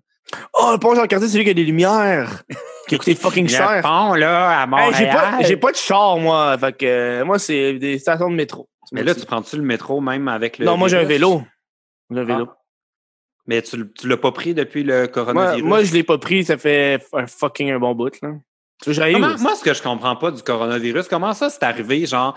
Oh, 0.55 0.71
le 0.73 0.79
pont 0.79 0.95
Jean-Cartier, 0.95 1.29
c'est 1.29 1.37
lui 1.37 1.45
qui 1.45 1.51
a 1.51 1.55
des 1.55 1.65
lumières. 1.65 2.43
qui 2.87 2.95
a 2.95 2.99
coûté 2.99 3.15
fucking 3.15 3.49
cher. 3.49 3.81
pont, 3.83 4.15
là, 4.15 4.61
à 4.61 4.63
Hey, 4.65 4.69
Montréal. 4.69 4.95
j'ai 4.99 5.07
pas, 5.07 5.39
j'ai 5.43 5.57
pas 5.57 5.71
de 5.73 5.77
char, 5.77 6.19
moi. 6.19 6.57
Fait 6.59 6.73
que, 6.77 6.85
euh, 6.87 7.25
moi, 7.25 7.39
c'est 7.39 7.75
des 7.75 7.99
stations 7.99 8.31
de 8.31 8.35
métro. 8.35 8.69
Mais 8.93 9.03
là, 9.03 9.15
tu 9.15 9.25
prends-tu 9.27 9.57
le 9.57 9.63
métro 9.63 10.01
même 10.01 10.29
avec 10.29 10.59
le. 10.59 10.67
Non, 10.67 10.77
moi, 10.77 10.89
j'ai 10.89 10.99
un 10.99 11.05
vélo? 11.05 11.43
J'ai 12.11 12.21
un 12.21 12.25
vélo. 12.25 12.49
Ah. 12.51 12.59
Mais 13.47 13.61
tu, 13.63 13.93
tu 13.93 14.09
l'as 14.09 14.17
pas 14.17 14.33
pris 14.33 14.55
depuis 14.55 14.83
le 14.85 15.07
coronavirus? 15.07 15.63
moi, 15.65 15.83
je 15.83 15.93
l'ai 15.93 16.03
pas 16.03 16.19
pris, 16.19 16.45
ça 16.45 16.57
fait 16.57 17.05
un 17.13 17.27
fucking 17.27 17.71
un 17.73 17.79
bon 17.79 17.95
bout, 17.95 18.19
là. 18.23 18.31
Comment- 18.85 19.39
moi, 19.39 19.55
ce 19.55 19.63
que 19.63 19.73
je 19.73 19.83
comprends 19.83 20.17
pas 20.17 20.31
du 20.31 20.43
coronavirus, 20.43 21.09
comment 21.09 21.33
ça 21.33 21.51
c'est 21.51 21.63
arrivé? 21.63 22.07
Genre, 22.07 22.37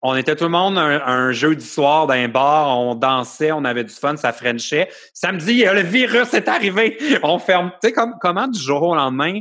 on 0.00 0.14
était 0.14 0.36
tout 0.36 0.44
le 0.44 0.50
monde 0.50 0.78
un, 0.78 1.00
un 1.04 1.32
jeudi 1.32 1.64
soir 1.64 2.06
dans 2.06 2.14
un 2.14 2.28
bar, 2.28 2.78
on 2.78 2.94
dansait, 2.94 3.52
on 3.52 3.64
avait 3.64 3.84
du 3.84 3.92
fun, 3.92 4.16
ça 4.16 4.32
frenchait. 4.32 4.88
Samedi, 5.12 5.64
le 5.64 5.82
virus 5.82 6.32
est 6.34 6.48
arrivé, 6.48 6.96
on 7.22 7.38
ferme. 7.38 7.72
Tu 7.82 7.88
sais, 7.88 7.92
comme, 7.92 8.14
comment 8.20 8.46
du 8.46 8.58
jour 8.58 8.82
au 8.82 8.94
lendemain, 8.94 9.40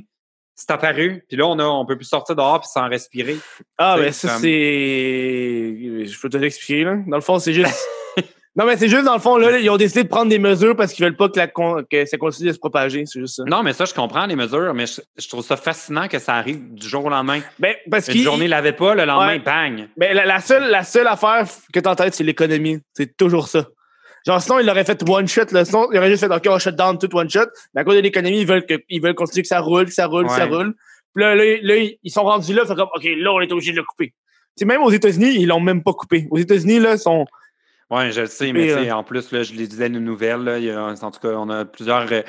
c'est 0.60 0.72
apparu? 0.72 1.24
Puis 1.30 1.38
là, 1.38 1.46
on 1.48 1.58
a, 1.60 1.64
on 1.64 1.86
peut 1.86 1.96
plus 1.96 2.06
sortir 2.06 2.36
dehors 2.36 2.60
puis 2.60 2.70
sans 2.74 2.90
respirer. 2.90 3.38
Ah, 3.78 3.96
ben 3.98 4.12
ça, 4.12 4.28
comme- 4.28 4.42
c'est. 4.42 6.06
Je 6.06 6.20
peux 6.20 6.30
te 6.30 6.38
l'expliquer, 6.38 6.84
là. 6.84 6.96
Dans 7.08 7.18
le 7.18 7.22
fond, 7.22 7.40
c'est 7.40 7.54
juste. 7.54 7.88
non, 8.56 8.66
mais 8.66 8.76
c'est 8.78 8.90
juste, 8.90 9.04
dans 9.04 9.14
le 9.14 9.20
fond, 9.20 9.38
là, 9.38 9.58
ils 9.60 9.70
ont 9.70 9.78
décidé 9.78 10.04
de 10.04 10.08
prendre 10.10 10.30
des 10.30 10.40
mesures 10.40 10.76
parce 10.76 10.94
qu'ils 10.94 11.06
veulent 11.06 11.16
pas 11.16 11.30
que, 11.30 11.38
la 11.38 11.48
con- 11.48 11.84
que 11.90 12.06
ça 12.06 12.18
continue 12.18 12.48
de 12.50 12.54
se 12.54 12.60
propager. 12.60 13.06
C'est 13.06 13.20
juste 13.20 13.36
ça. 13.36 13.44
Non, 13.46 13.62
mais 13.64 13.74
ça, 13.74 13.86
je 13.86 13.94
comprends 13.94 14.26
les 14.26 14.36
mesures, 14.36 14.74
mais 14.74 14.86
je, 14.88 15.02
je 15.18 15.28
trouve 15.30 15.46
ça 15.46 15.58
fascinant 15.58 16.08
que 16.08 16.20
ça 16.20 16.34
arrive 16.36 16.74
du 16.74 16.88
jour 16.88 17.06
au 17.06 17.10
lendemain. 17.10 17.40
Ben, 17.60 17.76
parce 17.92 18.08
Une 18.08 18.22
journée 18.24 18.48
l'avait 18.48 18.74
pas, 18.74 18.96
le 18.96 19.06
lendemain, 19.06 19.28
Ouais. 19.34 19.40
bang! 19.40 19.88
Ben, 19.96 20.16
la, 20.16 20.26
la 20.26 20.40
seule, 20.42 20.70
la 20.72 20.84
seule 20.84 21.08
affaire 21.08 21.46
que 21.72 21.80
t'as 21.80 21.92
en 21.92 21.96
tête, 21.96 22.16
c'est 22.16 22.24
l'économie. 22.24 22.80
C'est 22.94 23.16
toujours 23.16 23.48
ça. 23.48 23.68
Genre, 24.28 24.42
sinon, 24.42 24.60
ils 24.60 24.66
l'auraient 24.66 24.84
fait 24.84 25.02
one 25.10 25.28
shot, 25.28 25.46
là. 25.52 25.64
Sinon, 25.64 25.88
ils 25.92 25.98
auraient 25.98 26.10
juste 26.10 26.28
fait, 26.28 26.34
OK, 26.36 26.46
on 26.50 26.60
shut 26.60 26.76
down 26.76 26.98
tout 27.00 27.10
one 27.16 27.30
shot. 27.30 27.46
Mais 27.74 27.82
à 27.82 27.84
cause 27.86 27.96
de 27.96 28.02
l'économie, 28.02 28.42
ils 28.42 28.48
veulent 28.48 28.66
que, 28.66 28.74
ils 28.90 29.02
veulent 29.02 29.16
continuer 29.16 29.42
que 29.44 29.48
ça 29.48 29.62
roule, 29.62 29.86
que 29.86 29.94
ça 29.94 30.06
roule, 30.06 30.26
que 30.26 30.32
ça 30.38 30.46
roule. 30.58 30.74
Puis 31.16 31.24
là, 31.24 31.34
là, 31.36 31.44
là, 31.62 31.76
ils 32.04 32.12
sont 32.12 32.24
rendus 32.24 32.54
là, 32.54 32.66
fait 32.66 32.76
comme, 32.76 32.90
OK, 32.94 33.04
là, 33.06 33.32
on 33.32 33.40
est 33.42 33.52
obligé 33.52 33.72
de 33.72 33.78
le 33.78 33.84
couper. 33.84 34.08
Tu 34.10 34.14
sais, 34.58 34.66
même 34.66 34.82
aux 34.84 34.92
États-Unis, 34.92 35.36
ils 35.40 35.48
l'ont 35.48 35.60
même 35.62 35.82
pas 35.82 35.94
coupé. 35.94 36.28
Aux 36.30 36.38
États-Unis, 36.38 36.80
là, 36.80 36.94
ils 36.94 37.00
sont. 37.00 37.26
Oui, 37.90 38.12
je 38.12 38.22
le 38.22 38.28
sais, 38.28 38.52
mais 38.52 38.68
sais, 38.84 38.92
en 38.92 39.04
plus, 39.04 39.32
là, 39.32 39.44
je 39.44 39.54
les 39.54 39.66
disais 39.66 39.88
une 39.88 40.00
nouvelle. 40.00 40.42
Là, 40.44 40.58
il 40.60 40.66
y 40.66 40.72
a- 40.72 40.84
en 41.02 41.12
tout 41.12 41.20
cas, 41.22 41.30
on 41.38 41.50
a 41.50 41.64
plusieurs, 41.64 42.12
euh, 42.12 42.22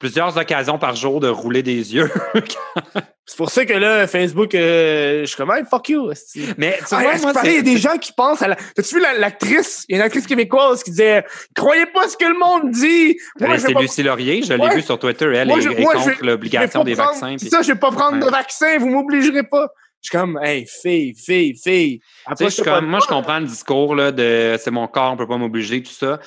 plusieurs 0.00 0.36
occasions 0.36 0.78
par 0.78 0.96
jour 0.96 1.20
de 1.20 1.28
rouler 1.28 1.62
des 1.62 1.94
yeux. 1.94 2.10
C'est 3.26 3.36
pour 3.36 3.50
ça 3.50 3.64
que 3.64 3.72
là, 3.74 4.08
Facebook, 4.08 4.56
euh, 4.56 5.20
je 5.20 5.26
suis 5.26 5.36
comme, 5.36 5.52
hey, 5.52 5.62
fuck 5.70 5.88
you. 5.88 6.10
mais 6.58 6.76
tu 6.80 6.84
vois, 6.96 7.14
c'est 7.16 7.22
moi, 7.22 7.32
pareil, 7.32 7.52
il 7.52 7.56
y 7.56 7.58
a 7.60 7.62
des 7.62 7.78
gens 7.78 7.96
qui 7.96 8.12
pensent 8.12 8.42
à 8.42 8.48
la. 8.48 8.56
T'as-tu 8.74 8.96
vu 8.96 9.00
la- 9.00 9.14
l'actrice? 9.18 9.84
Il 9.88 9.92
y 9.92 9.94
a 9.94 9.98
une 10.00 10.06
actrice 10.06 10.26
québécoise 10.26 10.82
qui 10.82 10.90
disait 10.90 11.24
Croyez 11.54 11.86
pas 11.86 12.08
ce 12.08 12.16
que 12.16 12.24
le 12.24 12.36
monde 12.36 12.72
dit! 12.72 13.16
C'est 13.38 13.72
pas- 13.72 13.80
Lucie 13.80 14.02
Laurier, 14.02 14.42
je 14.42 14.52
l'ai 14.52 14.60
Ouais. 14.60 14.74
vu 14.74 14.82
sur 14.82 14.98
Twitter. 14.98 15.26
Elle 15.32 15.46
Moi, 15.46 15.58
est, 15.58 15.62
je- 15.62 15.68
est 15.70 15.80
moi, 15.80 15.92
je- 15.96 16.10
contre 16.10 16.24
l'obligation 16.24 16.82
des 16.82 16.96
prendre- 16.96 17.10
vaccins. 17.20 17.36
Ça, 17.48 17.62
je 17.62 17.68
vais 17.72 17.78
pas 17.78 17.92
prendre 17.92 18.18
Ouais. 18.18 18.24
de 18.26 18.30
vaccin, 18.30 18.78
vous 18.78 18.88
m'obligerez 18.88 19.44
pas. 19.44 19.68
Je 20.02 20.08
suis 20.08 20.18
comme, 20.18 20.40
hey, 20.42 20.66
fille, 20.66 21.14
fille, 21.14 21.54
fille. 21.62 22.00
Après, 22.26 22.46
je 22.46 22.50
suis 22.50 22.62
comme, 22.64 22.86
moi, 22.86 22.98
je 23.00 23.06
comprends 23.06 23.38
le 23.38 23.46
discours 23.46 23.94
là, 23.94 24.10
de 24.10 24.56
c'est 24.60 24.72
mon 24.72 24.88
corps, 24.88 25.12
on 25.12 25.16
peut 25.16 25.28
pas 25.28 25.36
m'obliger, 25.36 25.82
tout 25.84 25.92
ça. 25.92 26.18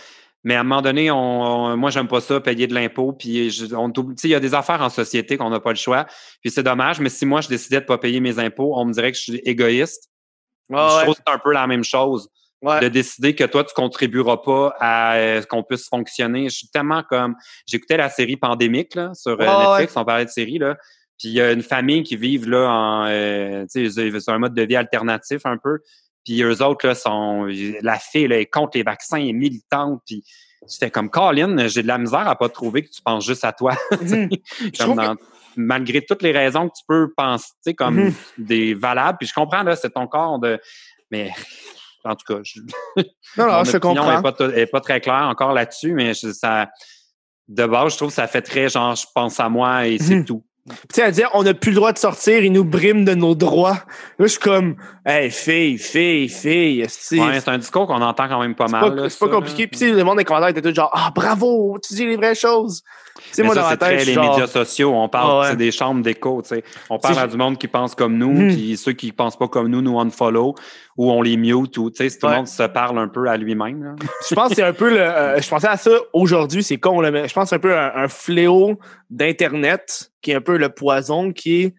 Mais 0.43 0.55
à 0.55 0.59
un 0.59 0.63
moment 0.63 0.81
donné, 0.81 1.09
on, 1.11 1.17
on- 1.17 1.77
moi, 1.77 1.89
j'aime 1.89 2.07
pas 2.07 2.19
ça, 2.21 2.39
payer 2.41 2.67
de 2.67 2.73
l'impôt. 2.73 3.13
Puis, 3.13 3.49
je- 3.49 3.73
on 3.75 3.89
t'oublie- 3.89 4.15
tu 4.15 4.21
sais, 4.23 4.27
il 4.27 4.31
y 4.31 4.35
a 4.35 4.39
des 4.39 4.53
affaires 4.53 4.81
en 4.81 4.89
société 4.89 5.37
qu'on 5.37 5.49
n'a 5.49 5.59
pas 5.59 5.69
le 5.71 5.77
choix. 5.77 6.05
Puis, 6.41 6.51
c'est 6.51 6.63
dommage. 6.63 6.99
Mais 6.99 7.09
si 7.09 7.25
moi, 7.25 7.41
je 7.41 7.47
décidais 7.47 7.79
de 7.81 7.85
pas 7.85 7.97
payer 7.97 8.19
mes 8.19 8.39
impôts, 8.39 8.73
on 8.75 8.85
me 8.85 8.93
dirait 8.93 9.11
que 9.11 9.17
je 9.17 9.23
suis 9.23 9.41
égoïste. 9.45 10.09
je 10.99 11.03
trouve 11.03 11.15
que 11.15 11.21
c'est 11.25 11.33
un 11.33 11.39
peu 11.39 11.53
la 11.53 11.67
même 11.67 11.83
chose. 11.83 12.27
Ouais. 12.61 12.79
de 12.79 12.87
décider 12.87 13.35
que 13.35 13.43
toi, 13.43 13.65
tu 13.65 13.73
contribueras 13.73 14.37
pas 14.37 14.73
à 14.79 15.15
euh, 15.15 15.41
qu'on 15.41 15.63
puisse 15.63 15.89
fonctionner. 15.89 16.45
Je 16.47 16.55
suis 16.59 16.67
tellement 16.69 17.03
comme... 17.03 17.35
J'écoutais 17.67 17.97
la 17.97 18.09
série 18.09 18.37
Pandémique 18.37 18.95
là, 18.95 19.11
sur 19.13 19.33
euh, 19.33 19.43
Netflix, 19.71 19.97
on 19.97 20.05
parlait 20.05 20.23
de 20.23 20.29
série, 20.29 20.59
là. 20.59 20.77
Puis 21.19 21.27
il 21.27 21.33
y 21.33 21.41
a 21.41 21.51
une 21.51 21.61
famille 21.61 22.03
qui 22.03 22.15
vit 22.15 22.37
là 22.37 22.69
en... 22.69 23.05
euh, 23.09 23.65
tu 23.69 23.91
sais, 23.91 24.11
c'est 24.17 24.31
un 24.31 24.39
mode 24.39 24.53
de 24.53 24.61
vie 24.61 24.77
alternatif 24.77 25.45
un 25.45 25.57
peu. 25.57 25.79
Puis 26.26 26.41
eux 26.43 26.61
autres, 26.63 26.88
là, 26.88 26.95
sont. 26.95 27.47
La 27.82 27.99
fille, 27.99 28.28
là, 28.28 28.39
est 28.39 28.45
contre 28.45 28.78
les 28.78 28.84
vaccins, 28.84 29.17
est 29.17 29.34
militante. 29.34 30.01
Puis 30.05 30.24
c'était 30.67 30.89
comme 30.91 31.09
Colin, 31.09 31.67
j'ai 31.67 31.84
de 31.84 31.88
la 31.88 31.97
misère 31.97 32.28
à 32.28 32.36
pas 32.38 32.49
trouver 32.49 32.84
que 32.84 32.89
tu 32.89 33.01
penses 33.01 33.26
juste 33.26 33.43
à 33.43 33.51
toi. 33.53 33.74
Mhm. 34.01 34.30
Comme 34.78 34.95
dans- 34.95 35.15
Malgré 35.55 36.01
toutes 36.03 36.24
les 36.24 36.32
raisons 36.32 36.67
que 36.67 36.74
tu 36.76 36.84
peux 36.88 37.13
penser 37.15 37.76
comme 37.78 37.95
Mhm. 38.05 38.13
des 38.39 38.74
valables. 38.74 39.17
Puis 39.19 39.28
je 39.28 39.34
comprends, 39.36 39.61
là, 39.63 39.76
c'est 39.76 39.91
ton 39.91 40.07
corps 40.07 40.39
de. 40.39 40.59
Mais 41.11 41.30
en 42.03 42.15
tout 42.15 42.26
cas, 42.34 42.39
je, 42.43 42.59
Non, 43.38 43.47
non, 43.47 43.63
je 43.63 43.78
comprends. 43.78 44.19
est 44.19 44.21
pas, 44.21 44.36
est 44.55 44.65
pas 44.65 44.82
très 44.82 44.99
claire 44.99 45.28
encore 45.30 45.53
là-dessus, 45.53 45.93
mais 45.93 46.13
je- 46.15 46.32
ça. 46.32 46.69
De 47.49 47.65
base, 47.65 47.91
je 47.91 47.97
trouve 47.97 48.07
que 48.09 48.15
ça 48.15 48.26
fait 48.28 48.41
très 48.41 48.69
genre 48.69 48.95
je 48.95 49.05
pense 49.13 49.38
à 49.39 49.49
moi 49.49 49.86
et 49.86 49.99
c'est 49.99 50.15
Mhm. 50.15 50.26
tout. 50.26 50.45
Tu 50.70 50.76
sais, 50.93 51.03
à 51.03 51.11
dire, 51.11 51.30
on 51.34 51.43
n'a 51.43 51.53
plus 51.53 51.72
le 51.72 51.76
droit 51.76 51.91
de 51.91 51.97
sortir, 51.97 52.41
ils 52.41 52.51
nous 52.51 52.64
briment 52.64 53.03
de 53.03 53.14
nos 53.14 53.36
droits. 53.36 53.84
Là, 54.18 54.26
je 54.26 54.28
suis 54.28 54.39
comme, 54.39 54.78
hey, 55.05 55.30
fille, 55.30 55.78
fille, 55.78 56.30
fille. 56.30 56.84
Ouais, 56.84 56.88
c'est 57.41 57.49
un 57.49 57.57
discours 57.57 57.86
qu'on 57.86 58.01
entend 58.01 58.30
quand 58.30 58.39
même 58.39 58.55
pas 58.55 58.68
c'est 58.68 58.72
mal. 58.72 58.82
pas, 58.82 58.95
là, 58.95 59.09
c'est 59.09 59.20
pas 59.20 59.26
ça, 59.26 59.32
compliqué. 59.34 59.68
Puis, 59.68 59.91
le 59.91 60.03
monde 60.05 60.20
des 60.20 60.24
commentaires 60.24 60.49
était 60.49 60.61
tout 60.61 60.74
genre, 60.74 60.89
ah, 60.93 61.11
bravo, 61.14 61.78
tu 61.86 61.95
dis 61.95 62.05
les 62.05 62.16
vraies 62.16 62.36
choses. 62.36 62.82
Mais 63.38 63.43
moi, 63.45 63.55
ça, 63.55 63.61
dans 63.61 63.69
c'est 63.69 63.78
tête, 63.78 63.95
très 63.97 64.05
les 64.05 64.13
genre, 64.13 64.30
médias 64.32 64.47
sociaux. 64.47 64.93
On 64.93 65.09
parle, 65.09 65.30
Ah 65.32 65.39
ouais. 65.41 65.47
c'est 65.51 65.55
des 65.57 65.71
chambres 65.71 66.01
d'écho. 66.03 66.41
tu 66.41 66.49
sais. 66.49 66.63
On 66.89 66.99
parle 66.99 67.19
à 67.19 67.28
du 67.28 67.38
monde 67.38 67.57
qui 67.57 67.67
pense 67.67 67.95
comme 67.95 68.17
nous, 68.17 68.32
Mhm. 68.32 68.47
puis 68.53 68.78
ceux 68.78 68.93
qui 68.93 69.11
pensent 69.11 69.38
pas 69.38 69.47
comme 69.47 69.67
nous, 69.69 69.82
nous 69.82 69.99
unfollow 69.99 70.55
ou 70.97 71.11
on 71.11 71.21
les 71.21 71.38
mute. 71.38 71.78
Ou, 71.78 71.89
tu 71.89 72.07
sais, 72.09 72.17
tout 72.17 72.26
Ouais. 72.26 72.32
le 72.34 72.38
monde 72.39 72.47
se 72.47 72.63
parle 72.63 72.97
un 72.99 73.07
peu 73.07 73.28
à 73.28 73.38
lui-même. 73.38 73.95
je 74.30 74.36
pense 74.36 74.49
que 74.49 74.55
c'est 74.55 74.63
un 74.63 74.74
peu 74.74 74.89
le. 74.89 74.99
euh, 75.01 75.41
je 75.41 75.49
pensais 75.49 75.67
à 75.67 75.78
ça 75.78 75.91
aujourd'hui, 76.13 76.63
c'est 76.63 76.78
con, 76.78 77.01
là, 77.01 77.11
mais 77.11 77.28
je 77.28 77.34
pense 77.34 77.45
que 77.45 77.49
c'est 77.49 77.55
un 77.55 77.59
peu 77.59 77.78
un, 77.78 77.91
un 77.95 78.07
fléau 78.07 78.78
d'Internet 79.09 80.11
qui 80.21 80.32
est 80.32 80.36
un 80.36 80.41
peu 80.41 80.57
le 80.57 80.69
poison 80.69 81.32
qui 81.32 81.61
est. 81.63 81.76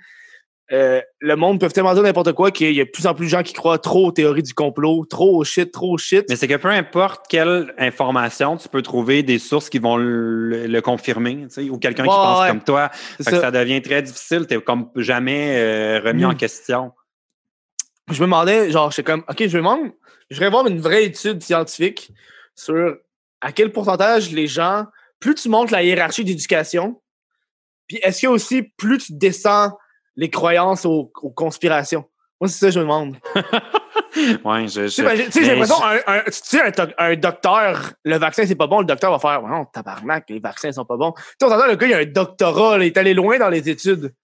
euh, 0.72 1.02
le 1.20 1.36
monde 1.36 1.60
peut 1.60 1.68
tellement 1.68 1.92
dire 1.92 2.02
n'importe 2.02 2.32
quoi 2.32 2.50
qu'il 2.50 2.72
y 2.72 2.80
a 2.80 2.84
de 2.84 2.90
plus 2.90 3.06
en 3.06 3.14
plus 3.14 3.26
de 3.26 3.30
gens 3.30 3.42
qui 3.42 3.52
croient 3.52 3.78
trop 3.78 4.06
aux 4.06 4.12
théories 4.12 4.42
du 4.42 4.54
complot, 4.54 5.04
trop 5.04 5.36
au 5.36 5.44
shit, 5.44 5.70
trop 5.70 5.92
au 5.92 5.98
shit. 5.98 6.24
Mais 6.30 6.36
c'est 6.36 6.48
que 6.48 6.56
peu 6.56 6.70
importe 6.70 7.26
quelle 7.28 7.74
information, 7.76 8.56
tu 8.56 8.68
peux 8.70 8.80
trouver 8.80 9.22
des 9.22 9.38
sources 9.38 9.68
qui 9.68 9.78
vont 9.78 9.98
le, 9.98 10.66
le 10.66 10.80
confirmer, 10.80 11.42
tu 11.42 11.50
sais, 11.50 11.70
ou 11.70 11.78
quelqu'un 11.78 12.04
qui 12.04 12.08
pense 12.08 12.40
ouais. 12.40 12.48
comme 12.48 12.62
toi. 12.62 12.88
Fait 12.92 13.24
que 13.24 13.30
ça. 13.30 13.40
ça 13.42 13.50
devient 13.50 13.82
très 13.82 14.00
difficile. 14.00 14.46
Tu 14.48 14.58
comme 14.60 14.88
jamais 14.96 15.56
euh, 15.58 16.00
remis 16.02 16.24
en 16.24 16.34
question. 16.34 16.92
je 18.10 18.20
me 18.20 18.26
demandais, 18.26 18.70
genre, 18.70 18.90
j'étais 18.90 19.02
comme, 19.02 19.24
OK, 19.28 19.40
je 19.40 19.44
me 19.44 19.62
demande, 19.62 19.90
je 20.30 20.36
voudrais 20.36 20.50
voir 20.50 20.66
une 20.66 20.80
vraie 20.80 21.04
étude 21.04 21.42
scientifique 21.42 22.10
sur 22.54 22.96
à 23.42 23.52
quel 23.52 23.70
pourcentage 23.70 24.32
les 24.32 24.46
gens, 24.46 24.86
plus 25.20 25.34
tu 25.34 25.50
montes 25.50 25.70
la 25.70 25.82
hiérarchie 25.82 26.24
d'éducation, 26.24 27.02
puis 27.86 27.98
est-ce 28.02 28.20
qu'il 28.20 28.28
y 28.28 28.30
a 28.30 28.32
aussi 28.32 28.62
plus 28.62 28.96
tu 28.96 29.12
descends 29.12 29.72
les 30.16 30.30
croyances 30.30 30.84
aux, 30.86 31.10
aux 31.22 31.30
conspirations? 31.30 32.04
Moi, 32.40 32.48
c'est 32.48 32.58
ça 32.58 32.66
que 32.66 32.72
je 32.72 32.78
me 32.78 32.84
demande. 32.84 33.16
Ouais, 34.44 34.68
je, 34.68 34.82
Tu 34.82 34.90
sais, 34.90 35.02
je- 35.02 35.02
ben, 35.08 35.16
j'ai- 35.16 35.24
tu 35.24 35.32
sais, 35.32 35.40
j'ai 35.44 35.46
mais 35.56 35.66
l'impression, 35.66 35.84
un, 35.84 35.96
un- 36.06 36.22
tu 36.26 36.32
sais, 36.32 36.60
un, 36.62 36.70
doc- 36.70 36.94
un 36.98 37.16
docteur, 37.16 37.92
le 38.04 38.16
vaccin, 38.16 38.46
c'est 38.46 38.54
pas 38.54 38.68
bon, 38.68 38.78
le 38.78 38.84
docteur 38.84 39.10
va 39.10 39.18
faire, 39.18 39.42
non, 39.42 39.64
tabarnak, 39.64 40.30
les 40.30 40.38
vaccins 40.38 40.70
sont 40.70 40.84
pas 40.84 40.96
bons. 40.96 41.10
Tu 41.12 41.22
sais, 41.40 41.46
on 41.46 41.48
s'entend, 41.48 41.66
le 41.66 41.74
gars, 41.74 41.86
il 41.88 41.94
a 41.94 41.98
un 41.98 42.04
doctorat, 42.04 42.78
là, 42.78 42.84
il 42.84 42.88
est 42.88 42.96
allé 42.96 43.12
loin 43.12 43.38
dans 43.38 43.48
les 43.48 43.68
études. 43.68 44.14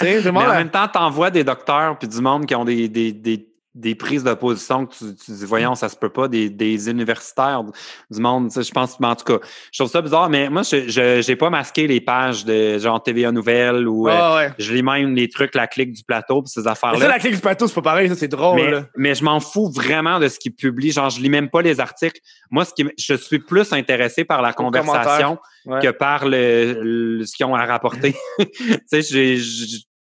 Tu 0.00 0.06
sais, 0.06 0.20
je 0.22 0.28
me 0.28 0.32
Mais 0.40 0.44
en 0.44 0.48
même 0.54 0.70
temps, 0.70 0.88
t'envoies 0.88 1.30
des 1.30 1.44
docteurs 1.44 1.96
puis 2.00 2.08
du 2.08 2.20
monde 2.20 2.46
qui 2.46 2.54
ont 2.56 2.64
des, 2.64 2.88
des, 2.88 3.12
des, 3.12 3.48
des 3.74 3.94
prises 3.94 4.22
de 4.22 4.34
position 4.34 4.84
que 4.86 4.94
tu, 4.94 5.14
tu 5.14 5.32
dis, 5.32 5.44
voyons, 5.46 5.74
ça 5.74 5.88
se 5.88 5.96
peut 5.96 6.10
pas, 6.10 6.28
des, 6.28 6.50
des 6.50 6.90
universitaires, 6.90 7.62
du 8.10 8.20
monde, 8.20 8.48
tu 8.48 8.54
sais, 8.54 8.62
je 8.62 8.70
pense, 8.70 9.00
mais 9.00 9.06
en 9.06 9.16
tout 9.16 9.24
cas, 9.24 9.38
je 9.72 9.78
trouve 9.82 9.90
ça 9.90 10.02
bizarre, 10.02 10.28
mais 10.28 10.50
moi, 10.50 10.62
je 10.62 11.20
j'ai 11.24 11.36
pas 11.36 11.48
masqué 11.48 11.86
les 11.86 12.00
pages 12.00 12.44
de 12.44 12.78
genre 12.78 13.02
TVA 13.02 13.32
Nouvelles 13.32 13.88
ou 13.88 14.08
euh, 14.08 14.36
ouais. 14.36 14.52
je 14.58 14.72
lis 14.74 14.82
même 14.82 15.14
les 15.14 15.28
trucs, 15.30 15.54
la 15.54 15.66
clique 15.66 15.92
du 15.92 16.04
plateau 16.04 16.42
puis 16.42 16.50
ces 16.50 16.62
ça, 16.62 16.72
affaires-là. 16.72 17.08
la 17.08 17.18
clique 17.18 17.34
du 17.34 17.40
plateau, 17.40 17.66
c'est 17.66 17.74
pas 17.74 17.82
pareil, 17.82 18.08
ça, 18.08 18.14
c'est 18.14 18.28
drôle, 18.28 18.56
Mais, 18.56 18.70
là. 18.70 18.84
mais 18.96 19.14
je 19.14 19.24
m'en 19.24 19.40
fous 19.40 19.70
vraiment 19.70 20.18
de 20.20 20.28
ce 20.28 20.38
qu'ils 20.38 20.54
publient. 20.54 20.92
Genre, 20.92 21.08
je 21.10 21.20
lis 21.20 21.30
même 21.30 21.48
pas 21.48 21.62
les 21.62 21.80
articles. 21.80 22.20
Moi, 22.50 22.64
ce 22.66 22.74
qui, 22.74 22.86
je 22.98 23.14
suis 23.14 23.38
plus 23.38 23.72
intéressé 23.72 24.24
par 24.24 24.42
la 24.42 24.52
conversation 24.52 25.38
Ouais. 25.64 25.78
que 25.80 25.90
par 25.90 26.26
le, 26.26 26.72
le- 26.82 27.24
ce 27.24 27.36
qu'ils 27.36 27.46
ont 27.46 27.54
à 27.54 27.64
rapporter. 27.64 28.16
tu 28.38 29.02
sais, 29.02 29.36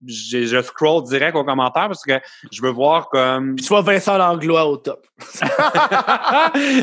je 0.06 0.62
scroll 0.62 1.02
direct 1.04 1.34
aux 1.36 1.44
commentaires 1.44 1.88
parce 1.88 2.04
que 2.04 2.20
je 2.52 2.62
veux 2.62 2.70
voir 2.70 3.08
comme. 3.08 3.56
Puis 3.56 3.64
tu 3.64 3.68
vois 3.68 3.82
Vincent 3.82 4.16
Langlois 4.16 4.66
au 4.66 4.76
top. 4.76 5.06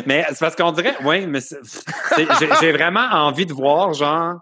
mais 0.05 0.25
c'est 0.29 0.39
parce 0.39 0.55
qu'on 0.55 0.71
dirait, 0.71 0.95
oui, 1.03 1.25
mais 1.27 1.39
j'ai 2.59 2.71
vraiment 2.71 3.07
envie 3.11 3.45
de 3.45 3.53
voir, 3.53 3.93
genre, 3.93 4.35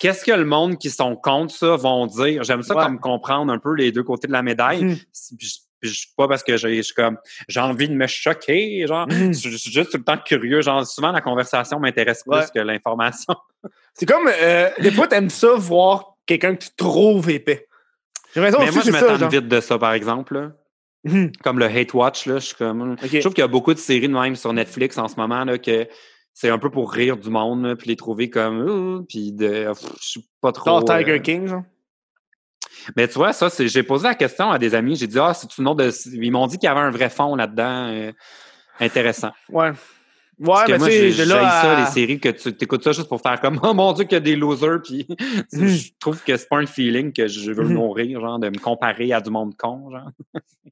qu'est-ce 0.00 0.24
que 0.24 0.32
le 0.32 0.44
monde 0.44 0.78
qui 0.78 0.90
sont 0.90 1.16
contre 1.16 1.54
ça 1.54 1.76
vont 1.76 2.06
dire? 2.06 2.42
J'aime 2.42 2.62
ça 2.62 2.74
Ouais. 2.74 2.84
comme 2.84 2.98
comprendre 3.00 3.52
un 3.52 3.58
peu 3.58 3.74
les 3.74 3.92
deux 3.92 4.02
côtés 4.02 4.26
de 4.26 4.32
la 4.32 4.42
médaille. 4.42 4.84
Mhm. 4.84 4.96
Puis 5.38 5.48
je- 5.48 5.58
puis 5.80 5.88
je- 5.90 6.06
pas 6.14 6.28
parce 6.28 6.42
que 6.42 6.58
j'ai 6.58 6.82
comme 6.94 7.16
j'ai 7.48 7.60
envie 7.60 7.88
de 7.88 7.94
me 7.94 8.06
choquer, 8.06 8.84
genre. 8.86 9.06
Mhm. 9.08 9.32
Je 9.32 9.48
je 9.50 9.56
suis 9.56 9.72
juste 9.72 9.90
tout 9.92 9.96
le 9.98 10.04
temps 10.04 10.18
curieux. 10.18 10.60
Genre, 10.60 10.86
souvent 10.86 11.10
la 11.10 11.20
conversation 11.22 11.78
m'intéresse 11.80 12.22
plus 12.28 12.50
que 12.50 12.58
l'information. 12.58 13.34
C'est 13.94 14.06
comme, 14.06 14.28
euh, 14.28 14.68
des 14.78 14.90
fois, 14.90 15.06
t'aimes 15.06 15.30
ça 15.30 15.54
voir 15.56 16.09
quelqu'un 16.26 16.54
que 16.54 16.64
tu 16.64 16.70
trouves 16.76 17.30
épais. 17.30 17.66
J'ai 18.34 18.40
l'impression 18.40 18.64
Mais 18.64 18.70
moi, 18.72 19.00
je 19.14 19.18
genre. 19.18 19.30
vite 19.30 19.48
de 19.48 19.60
ça, 19.60 19.78
par 19.78 19.92
exemple. 19.92 20.34
là. 20.34 20.52
Mhm. 21.04 21.32
Comme 21.42 21.58
le 21.58 21.66
Hate 21.66 21.94
Watch, 21.94 22.26
là, 22.26 22.38
je 22.38 22.46
suis 22.46 22.56
comme. 22.56 22.96
Je 23.02 23.18
trouve 23.20 23.32
qu'il 23.32 23.42
y 23.42 23.44
a 23.44 23.48
beaucoup 23.48 23.72
de 23.74 23.78
séries 23.78 24.08
de 24.08 24.12
même 24.12 24.36
sur 24.36 24.52
Netflix 24.52 24.98
en 24.98 25.08
ce 25.08 25.16
moment 25.16 25.44
là, 25.44 25.58
que 25.58 25.88
c'est 26.34 26.50
un 26.50 26.58
peu 26.58 26.70
pour 26.70 26.92
rire 26.92 27.16
du 27.16 27.30
monde, 27.30 27.64
là, 27.64 27.76
puis 27.76 27.88
les 27.88 27.96
trouver 27.96 28.30
comme 28.30 29.04
puis 29.08 29.32
de 29.32 29.72
je 30.00 30.08
suis 30.08 30.24
pas 30.40 30.52
trop. 30.52 30.70
Genre 30.70 30.84
Tiger 30.84 31.12
euh, 31.12 31.18
King, 31.18 31.46
genre? 31.46 31.62
Mais 32.96 33.08
tu 33.08 33.14
vois, 33.14 33.32
ça. 33.32 33.48
J'ai 33.58 33.82
posé 33.82 34.08
la 34.08 34.14
question 34.14 34.50
à 34.50 34.58
des 34.58 34.74
amis, 34.74 34.96
j'ai 34.96 35.06
dit 35.06 35.18
Ah, 35.18 35.34
c'est 35.34 35.56
une 35.58 35.66
autre 35.68 35.84
de. 35.84 35.90
Ils 36.12 36.30
m'ont 36.30 36.46
dit 36.46 36.58
qu'il 36.58 36.66
y 36.66 36.70
avait 36.70 36.80
un 36.80 36.90
vrai 36.90 37.10
fond 37.10 37.34
là-dedans. 37.34 37.88
euh, 37.88 38.12
intéressant. 38.78 39.30
Ouais. 39.48 39.72
Ouais, 40.40 40.46
Parce 40.46 40.64
que 40.64 40.72
mais 40.72 40.78
moi, 40.78 40.88
tu 40.88 41.12
sais, 41.12 41.24
là 41.26 41.50
ça, 41.50 41.72
à- 41.76 41.80
les 41.80 41.86
séries, 41.90 42.18
que 42.18 42.30
tu 42.30 42.48
écoutes 42.60 42.82
ça 42.82 42.92
juste 42.92 43.08
pour 43.10 43.20
faire 43.20 43.38
comme 43.42 43.60
Oh 43.62 43.74
mon 43.74 43.92
Dieu, 43.92 44.04
qu'il 44.04 44.14
y 44.14 44.16
a 44.16 44.20
des 44.20 44.36
losers, 44.36 44.80
puis 44.82 45.06
je 45.52 45.90
trouve 46.00 46.18
que 46.22 46.34
c'est 46.34 46.48
pas 46.48 46.56
un 46.56 46.66
feeling 46.66 47.12
que 47.12 47.28
je 47.28 47.52
veux 47.52 47.68
nourrir, 47.68 48.20
genre, 48.20 48.38
de 48.38 48.48
me 48.48 48.58
comparer 48.58 49.12
à 49.12 49.20
du 49.20 49.28
monde 49.28 49.54
con, 49.58 49.90
genre. 49.90 50.10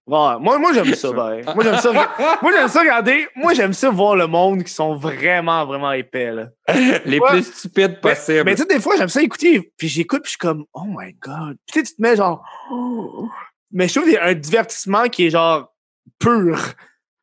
Ouais, 0.06 0.40
moi, 0.40 0.58
moi 0.58 0.72
j'aime 0.72 0.94
ça, 0.94 1.12
ben. 1.12 1.42
Moi, 1.54 1.64
j'aime 1.64 1.76
ça. 1.76 1.92
moi, 1.92 2.50
j'aime 2.50 2.68
ça, 2.68 2.80
regardez. 2.80 3.26
Moi, 3.36 3.52
j'aime 3.52 3.74
ça 3.74 3.90
voir 3.90 4.16
le 4.16 4.26
monde 4.26 4.62
qui 4.64 4.72
sont 4.72 4.94
vraiment, 4.96 5.66
vraiment 5.66 5.92
épais, 5.92 6.32
là. 6.32 6.48
Les 7.04 7.18
Ouais. 7.18 7.28
plus 7.28 7.42
stupides 7.52 8.00
possibles. 8.00 8.44
Mais 8.46 8.54
tu 8.54 8.62
sais, 8.62 8.68
des 8.68 8.80
fois, 8.80 8.96
j'aime 8.96 9.08
ça 9.10 9.20
écouter, 9.22 9.70
puis 9.76 9.86
j'écoute, 9.88 10.22
puis 10.22 10.28
je 10.28 10.30
suis 10.30 10.38
comme, 10.38 10.64
oh 10.72 10.84
my 10.86 11.12
god. 11.20 11.56
Puis 11.66 11.72
tu 11.74 11.80
sais, 11.80 11.82
tu 11.84 11.94
te 11.96 12.00
mets 12.00 12.16
genre, 12.16 12.42
oh. 12.70 13.28
mais 13.70 13.86
je 13.86 13.92
trouve 13.94 14.04
qu'il 14.04 14.14
y 14.14 14.16
a 14.16 14.24
un 14.24 14.34
divertissement 14.34 15.08
qui 15.10 15.26
est 15.26 15.30
genre 15.30 15.74
pur. 16.18 16.58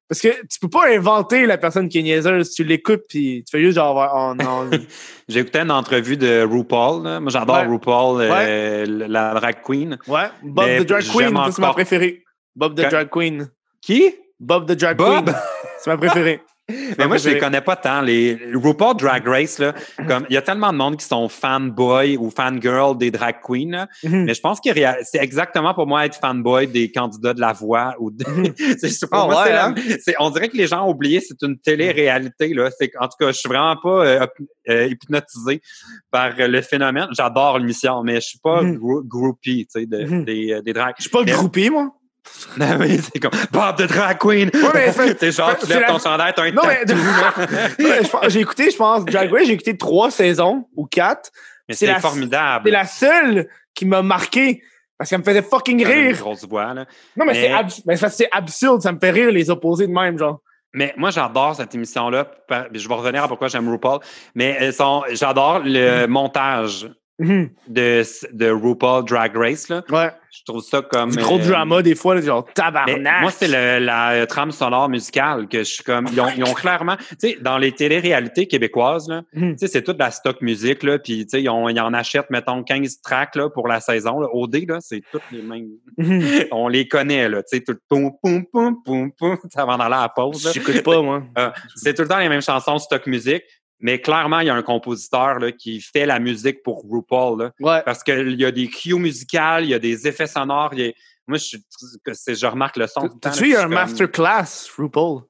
Parce 0.07 0.21
que 0.21 0.27
tu 0.47 0.59
peux 0.61 0.69
pas 0.69 0.87
inventer 0.95 1.45
la 1.47 1.57
personne 1.57 1.89
qui 1.89 1.97
est 1.99 2.03
niaiseuse. 2.03 2.51
Tu 2.51 2.63
l'écoutes, 2.63 3.03
puis 3.09 3.43
tu 3.43 3.57
fais 3.57 3.63
juste 3.63 3.75
genre, 3.75 4.07
oh 4.15 4.33
non. 4.35 4.69
J'ai 5.27 5.39
écouté 5.39 5.59
une 5.59 5.71
entrevue 5.71 6.15
de 6.17 6.43
RuPaul. 6.43 7.03
là. 7.03 7.19
Moi, 7.19 7.31
j'adore 7.31 7.55
Ouais. 7.55 7.65
RuPaul, 7.65 8.21
euh, 8.21 8.85
la 9.07 9.33
drag 9.33 9.55
queen. 9.63 9.97
ouais, 10.07 10.25
Bob 10.43 10.65
Mais 10.65 10.79
the 10.83 10.87
Drag 10.87 11.03
Queen, 11.03 11.37
c'est 11.51 11.59
ma 11.61 11.73
préférée. 11.73 12.23
Bob 12.55 12.75
the 12.75 12.87
Drag 12.89 13.09
Queen. 13.09 13.49
Qui? 13.81 14.13
Bob 14.39 14.67
the 14.67 14.77
Drag 14.77 14.95
Bob? 14.97 15.25
Queen. 15.25 15.35
C'est 15.79 15.89
ma 15.89 15.97
préférée. 15.97 16.39
Mais 16.97 17.05
moi, 17.07 17.18
je 17.18 17.30
les 17.30 17.38
connais 17.38 17.61
pas 17.61 17.76
tant. 17.76 18.01
Les 18.01 18.39
RuPaul 18.55 18.95
Drag 18.97 19.28
Race, 19.28 19.59
là, 19.59 19.74
comme 20.07 20.26
il 20.30 20.34
y 20.34 20.38
a 20.38 20.41
tellement 20.41 20.72
de 20.74 20.78
monde 20.78 20.97
qui 20.97 21.05
sont 21.05 21.30
fanboy 21.30 22.18
ou 22.18 22.32
fangirl 22.32 22.97
des 22.97 23.11
drag 23.11 23.36
queens. 23.43 23.70
là. 23.72 23.88
Mhm. 24.03 24.26
Mais 24.26 24.34
je 24.34 24.41
pense 24.41 24.59
que 24.59 24.70
c'est 25.03 25.20
exactement 25.20 25.74
pour 25.76 25.86
moi 25.86 26.05
être 26.05 26.18
fanboy 26.20 26.66
des 26.68 26.91
candidats 26.91 27.34
de 27.36 27.39
la 27.39 27.53
voix 27.53 27.95
ou 27.99 28.09
de... 28.09 28.24
c'est 28.80 29.05
ouais, 29.13 29.51
hein? 29.53 29.76
on 30.20 30.30
dirait 30.32 30.49
que 30.49 30.57
les 30.57 30.66
gens 30.68 30.88
ont 30.88 30.91
oublié 30.91 31.20
c'est 31.20 31.39
une 31.43 31.57
télé-réalité 31.59 32.53
là. 32.53 32.70
C'est 32.80 32.91
en 32.99 33.07
tout 33.07 33.18
cas, 33.20 33.28
je 33.28 33.38
suis 33.38 33.49
vraiment 33.49 33.76
pas 33.82 34.05
euh, 34.05 34.28
euh, 34.70 34.88
hypnotisé 34.88 35.61
par 36.09 36.32
euh, 36.39 36.47
le 36.47 36.61
phénomène. 36.61 37.07
J'adore 37.11 37.59
l'émission, 37.59 38.01
mais 38.03 38.16
je 38.16 38.28
suis 38.28 38.39
pas 38.39 38.63
Mhm. 38.63 38.78
grou- 38.78 39.03
groupie, 39.03 39.68
tu 39.72 39.82
sais, 39.82 39.86
de- 39.86 40.03
Mhm. 40.05 40.26
des, 40.26 40.61
des 40.63 40.74
drag. 40.74 40.95
Je 40.97 41.03
suis 41.03 41.11
pas 41.11 41.24
Mais- 41.24 41.32
groupé, 41.32 41.70
moi. 41.70 41.91
Non, 42.57 42.78
mais 42.80 42.97
c'est 42.99 43.19
comme 43.19 43.32
Bob 43.51 43.78
de 43.78 43.86
drag 43.86 44.17
queen. 44.17 44.49
c'est- 45.19 45.32
genre 45.32 45.57
tu 45.57 45.67
lèves 45.67 45.82
la- 45.82 45.88
ton 45.88 45.99
chandail, 45.99 46.34
t'as 46.36 46.43
un 46.43 46.51
Non, 46.51 46.61
mais- 46.65 46.84
j'ai 48.30 48.39
écouté, 48.39 48.71
je 48.71 48.78
pense, 48.78 49.03
Drag 49.05 49.32
Race, 49.32 49.45
j'ai 49.45 49.53
écouté 49.53 49.76
trois 49.78 50.09
saisons 50.11 50.67
ou 50.76 50.86
quatre. 50.86 51.32
Mais 51.67 51.76
C'est 51.76 51.93
formidable. 51.99 52.63
C'est 52.65 52.71
la 52.71 52.86
seule 52.86 53.47
qui 53.73 53.86
m'a 53.86 54.01
marqué 54.01 54.61
parce 54.97 55.09
qu'elle 55.09 55.19
me 55.19 55.23
faisait 55.23 55.41
fucking 55.41 55.84
a 55.86 55.91
une 55.93 56.07
rire. 56.07 56.17
grosse 56.17 56.47
voix, 56.47 56.73
là. 56.73 56.86
Non, 57.17 57.26
mais, 57.26 57.34
Mais- 57.34 57.41
c'est 57.41 57.51
abs- 57.51 57.82
mais 57.86 58.28
absurde, 58.32 58.82
ça 58.82 58.91
me 58.91 58.99
fait 58.99 59.11
rire 59.11 59.32
les 59.32 59.49
opposés 59.49 59.88
de 59.88 59.91
même, 59.91 60.17
genre. 60.17 60.39
Mais 60.73 60.93
moi, 60.97 61.09
j'adore 61.09 61.55
cette 61.55 61.73
émission-là. 61.73 62.28
Je 62.73 62.88
vais 62.88 62.93
revenir 62.93 63.23
à 63.23 63.28
pourquoi 63.28 63.47
j'aime 63.47 63.69
RuPaul. 63.69 63.99
Mais 64.36 64.71
j'adore 65.11 65.59
le 65.63 66.05
montage. 66.05 66.89
Mhm. 67.18 67.49
de, 67.70 68.03
de 68.34 68.49
RuPaul 68.51 69.05
Drag 69.05 69.36
Race. 69.38 69.70
Là. 69.70 69.84
Ouais. 69.89 70.11
Je 70.38 70.43
trouve 70.43 70.61
ça 70.61 70.82
comme. 70.82 71.11
Du 71.11 71.18
gros 71.18 71.39
euh, 71.39 71.47
drama, 71.47 71.82
des 71.82 71.95
fois, 71.95 72.13
là, 72.13 72.20
genre 72.20 72.43
mais 72.45 72.53
tabarnak. 72.53 73.22
moi, 73.22 73.32
c'est 73.32 73.47
le- 73.47 73.86
la 73.86 74.28
trame 74.28 74.51
sonore 74.51 74.89
musicale 74.89 75.47
que 75.47 75.59
je 75.59 75.63
suis 75.76 75.84
comme. 75.86 76.07
Ils 76.11 76.20
ont, 76.20 76.28
ils 76.36 76.43
ont 76.43 76.53
clairement. 76.53 76.97
Tu 76.97 77.16
sais, 77.20 77.38
dans 77.39 77.57
les 77.57 77.72
téléréalités 77.72 78.47
québécoises, 78.47 79.07
là, 79.07 79.22
Mhm. 79.34 79.53
tu 79.53 79.59
sais, 79.59 79.68
c'est 79.68 79.82
toute 79.84 79.97
la 79.97 80.11
stock 80.11 80.41
musique, 80.41 80.84
là. 80.84 80.99
Puis, 80.99 81.24
tu 81.26 81.30
sais, 81.30 81.41
ils, 81.41 81.47
ont- 81.49 81.70
ils 81.70 81.80
en 81.80 81.93
achètent, 81.93 82.30
mettons, 82.32 82.63
15 82.63 82.99
tracks, 83.01 83.36
là, 83.38 83.49
pour 83.49 83.70
la 83.70 83.80
saison, 83.80 84.20
là. 84.20 84.28
OD, 84.34 84.66
là, 84.68 84.80
c'est 84.82 85.01
toutes 85.09 85.22
les 85.32 85.41
mêmes. 85.41 85.70
Mhm. 85.97 86.22
On 86.51 86.68
les 86.68 86.86
connaît, 86.89 87.30
là. 87.30 87.41
Tu 87.43 87.57
sais, 87.57 87.63
tout 87.63 87.72
le 87.72 87.82
poum, 87.88 88.11
poum, 88.22 88.43
poum, 88.51 88.76
poum, 88.84 89.11
poum, 89.13 89.38
avant 89.55 89.78
d'aller 89.78 89.95
à 89.95 90.01
la 90.01 90.09
pause, 90.09 90.43
là. 90.43 90.51
J'écoute 90.53 90.84
pas, 90.84 91.01
moi. 91.01 91.24
Euh, 91.38 91.49
c'est 91.78 91.93
tout 91.93 92.01
le 92.01 92.09
temps 92.09 92.20
les 92.20 92.28
mêmes 92.28 92.41
chansons 92.41 92.78
stock 92.78 93.07
musique. 93.07 93.43
Mais 93.80 93.99
clairement, 93.99 94.39
il 94.39 94.47
y 94.47 94.49
a 94.49 94.55
un 94.55 94.61
compositeur 94.63 95.39
là, 95.39 95.51
qui 95.51 95.82
fait 95.82 96.05
la 96.05 96.19
musique 96.19 96.63
pour 96.63 96.84
RuPaul. 96.89 97.39
Là, 97.43 97.51
Ouais. 97.59 97.82
parce 97.84 98.03
qu'il 98.03 98.39
y 98.39 98.45
a 98.45 98.51
des 98.51 98.67
cues 98.67 98.93
musicales, 98.95 99.65
il 99.65 99.69
y 99.71 99.73
a 99.73 99.80
des 99.80 100.07
effets 100.07 100.28
sonores. 100.28 100.71
il 100.73 100.80
y 100.80 100.88
a- 100.89 100.93
Moi, 101.28 101.38
je, 101.38 102.45
remarque 102.47 102.78
le 102.78 102.88
son. 102.88 103.01
tout 103.01 103.05
le 103.07 103.11
temps, 103.13 103.17
T'as-tu 103.21 103.39
là, 103.41 103.43
vu, 103.43 103.47
il 103.47 103.49
y 103.49 103.53
puis 103.53 103.57
a 103.57 103.61
je 103.61 103.65
un 103.65 103.69
masterclass, 103.69 104.69
RuPaul? 104.78 105.21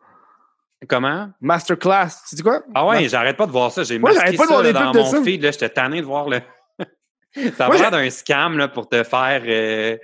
Comment? 0.87 1.29
Masterclass. 1.41 2.09
Tu 2.29 2.35
dis 2.35 2.43
quoi? 2.43 2.61
Ah 2.73 2.85
ouais, 2.85 3.07
j'arrête 3.09 3.37
pas 3.37 3.47
de 3.47 3.51
voir 3.51 3.71
ça. 3.71 3.83
J'ai 3.83 3.97
Moi, 3.97 4.11
masqué 4.11 4.35
j'arrête 4.35 4.37
pas 4.37 4.43
de 4.43 4.47
ça 4.49 4.53
voir 4.53 4.63
là, 4.63 4.67
des 4.91 4.99
dans 4.99 5.03
mon 5.03 5.11
ça. 5.11 5.23
feed. 5.23 5.41
J'étais 5.41 5.69
tanné 5.69 6.01
de 6.01 6.05
voir 6.05 6.29
le... 6.29 6.41
ça 7.57 7.65
a 7.67 7.77
l'air 7.77 7.91
d'un 7.91 8.09
scam 8.09 8.57
là, 8.57 8.67
pour 8.67 8.87
te 8.87 9.03
faire... 9.03 9.41
euh, 9.45 9.97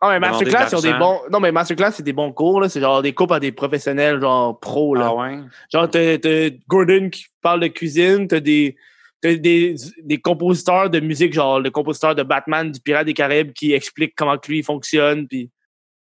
Ah, 0.00 0.10
mais 0.10 0.20
Masterclass, 0.20 0.68
ils 0.70 0.76
ont 0.76 0.80
des 0.80 0.94
bons. 0.94 1.20
Non, 1.32 1.40
mais 1.40 1.50
Masterclass, 1.50 1.90
c'est 1.92 2.02
des 2.04 2.12
bons 2.12 2.32
cours, 2.32 2.60
là. 2.60 2.68
C'est 2.68 2.80
genre 2.80 3.02
des 3.02 3.12
cours 3.12 3.26
par 3.26 3.40
des 3.40 3.50
professionnels, 3.52 4.20
genre 4.20 4.58
pro, 4.60 4.94
là. 4.94 5.08
Ah 5.10 5.14
ouais? 5.14 5.38
Genre, 5.72 5.90
t'as, 5.90 6.50
Gordon 6.68 7.10
qui 7.10 7.26
parle 7.42 7.60
de 7.60 7.66
cuisine, 7.66 8.28
t'as 8.28 8.38
des, 8.40 8.76
t'as 9.20 9.34
des, 9.34 9.74
des 10.04 10.18
compositeurs 10.18 10.88
de 10.88 11.00
musique, 11.00 11.32
genre 11.34 11.58
le 11.58 11.70
compositeur 11.70 12.14
de 12.14 12.22
Batman, 12.22 12.70
du 12.70 12.78
Pirate 12.80 13.06
des 13.06 13.14
Caraïbes, 13.14 13.52
qui 13.52 13.72
explique 13.72 14.14
comment 14.16 14.38
que 14.38 14.48
lui 14.52 14.62
fonctionne, 14.62 15.26
puis 15.26 15.50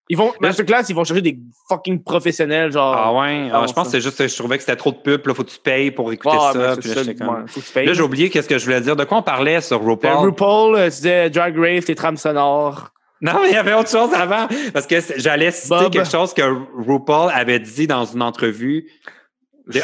ils 0.09 0.15
vont, 0.15 0.31
Masterclass, 0.39 0.83
ils 0.87 0.95
vont 0.95 1.03
chercher 1.03 1.21
des 1.23 1.37
fucking 1.67 2.01
professionnels, 2.01 2.71
genre. 2.71 2.95
Ah 2.95 3.11
ouais? 3.13 3.49
Ah, 3.51 3.65
je 3.67 3.73
pense 3.73 3.87
que 3.87 3.91
c'est 3.91 3.99
juste 4.01 4.17
que 4.19 4.27
je 4.27 4.37
trouvais 4.37 4.55
que 4.57 4.63
c'était 4.63 4.77
trop 4.77 4.91
de 4.91 4.97
pub. 4.97 5.25
Là, 5.27 5.33
faut 5.33 5.43
que 5.43 5.49
tu 5.49 5.59
payes 5.59 5.91
pour 5.91 6.13
écouter 6.13 6.37
Ah, 6.39 6.51
ça. 6.53 6.59
ben, 6.59 6.77
puis 6.77 6.89
là, 6.89 7.03
ça, 7.03 7.13
comme- 7.13 7.45
ouais. 7.75 7.85
Là, 7.85 7.93
j'ai 7.93 8.01
oublié 8.03 8.29
qu'est-ce 8.29 8.47
que 8.47 8.57
je 8.57 8.63
voulais 8.63 8.79
dire. 8.79 8.95
De 8.95 9.03
quoi 9.03 9.17
on 9.17 9.21
parlait 9.23 9.59
sur 9.59 9.81
Euh, 9.81 9.85
RuPaul? 9.85 10.11
RuPaul, 10.13 10.75
euh, 10.75 10.83
tu 10.85 10.91
disais 10.97 11.29
Drag 11.29 11.57
Race, 11.57 11.87
les 11.89 11.95
trames 11.95 12.15
sonores. 12.15 12.91
Non, 13.21 13.41
mais 13.41 13.49
il 13.49 13.53
y 13.53 13.57
avait 13.57 13.73
autre 13.73 13.89
chose 13.89 14.13
avant. 14.13 14.47
Parce 14.73 14.85
que 14.87 14.95
j'allais 15.17 15.51
citer 15.51 15.69
Bob. 15.69 15.91
quelque 15.93 16.09
chose 16.09 16.33
que 16.33 16.41
RuPaul 16.43 17.31
avait 17.33 17.59
dit 17.59 17.87
dans 17.87 18.05
une 18.05 18.21
entrevue. 18.21 18.89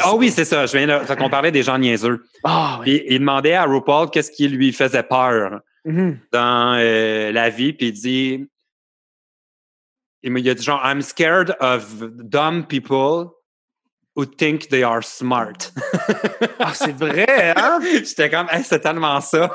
Ah 0.00 0.14
oui, 0.14 0.30
c'est 0.30 0.44
ça. 0.44 0.66
Je 0.66 0.76
viens 0.78 0.86
de... 1.00 1.04
fait 1.04 1.16
qu'on 1.16 1.28
parlait 1.28 1.50
des 1.52 1.62
gens 1.62 1.76
niaiseux. 1.78 2.24
Ah, 2.44 2.78
oui. 2.80 2.84
Puis 3.00 3.06
il 3.14 3.18
demandait 3.18 3.54
à 3.54 3.64
RuPaul 3.64 4.08
qu'est-ce 4.10 4.30
qui 4.30 4.48
lui 4.48 4.72
faisait 4.72 5.02
peur 5.02 5.60
Mhm. 5.86 6.18
dans 6.32 6.78
euh, 6.78 7.30
la 7.32 7.50
vie. 7.50 7.72
Puis 7.74 7.88
il 7.88 7.92
dit... 7.92 8.48
Il 10.22 10.32
me- 10.32 10.40
il 10.40 10.48
a 10.48 10.54
dit 10.54 10.62
genre, 10.64 10.80
I'm 10.82 11.02
scared 11.02 11.54
of 11.60 11.86
dumb 12.00 12.64
people 12.66 13.28
who 14.16 14.24
think 14.24 14.68
they 14.68 14.82
are 14.82 15.02
smart. 15.04 15.70
Ah, 16.58 16.72
c'est 16.72 16.96
vrai, 16.96 17.52
hein? 17.56 17.80
J'étais 17.92 18.30
comme, 18.30 18.46
Hey, 18.50 18.64
c'est 18.64 18.80
tellement 18.80 19.20
ça. 19.20 19.50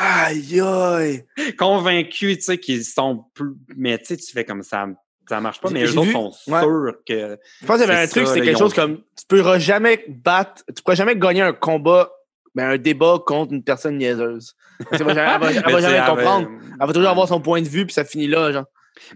Aïe, 0.00 0.60
aïe. 0.60 1.24
Convaincu, 1.58 2.36
tu 2.36 2.42
sais, 2.42 2.58
qu'ils 2.58 2.84
sont 2.84 3.24
plus. 3.34 3.54
Mais 3.76 3.98
tu 3.98 4.04
sais, 4.06 4.16
tu 4.16 4.32
fais 4.32 4.44
comme 4.44 4.62
ça. 4.62 4.86
Ça 5.28 5.40
marche 5.40 5.60
pas, 5.60 5.68
mais 5.70 5.84
eux 5.84 5.90
autres 5.90 6.02
vu- 6.06 6.12
sont 6.12 6.32
ouais. 6.46 6.60
sûrs 6.60 6.94
que. 7.06 7.38
Je 7.60 7.66
pense 7.66 7.78
qu'il 7.80 7.86
y 7.86 7.90
avait 7.92 8.02
un 8.04 8.06
truc, 8.06 8.26
c'est 8.28 8.40
quelque 8.40 8.58
chose 8.58 8.72
ont- 8.72 8.76
comme 8.76 8.96
tu 8.96 9.26
pourras 9.28 9.58
jamais 9.58 10.02
battre, 10.08 10.62
tu 10.74 10.82
pourras 10.82 10.94
jamais 10.94 11.16
gagner 11.16 11.42
un 11.42 11.52
combat, 11.52 12.10
ben, 12.54 12.70
un 12.70 12.78
débat 12.78 13.18
contre 13.26 13.52
une 13.52 13.62
personne 13.62 13.98
niaiseuse. 13.98 14.54
Va 14.90 14.96
elle 14.96 15.04
va- 15.04 15.50
elle 15.50 15.62
Mais 15.66 15.72
va 15.72 15.80
jamais 15.82 16.06
comprendre. 16.06 16.48
Elle 16.80 16.86
va 16.86 16.92
toujours 16.94 17.10
avoir 17.10 17.28
son 17.28 17.40
point 17.42 17.60
de 17.60 17.68
vue, 17.68 17.84
puis 17.84 17.92
ça 17.92 18.04
finit 18.04 18.26
là, 18.28 18.52
genre. 18.52 18.64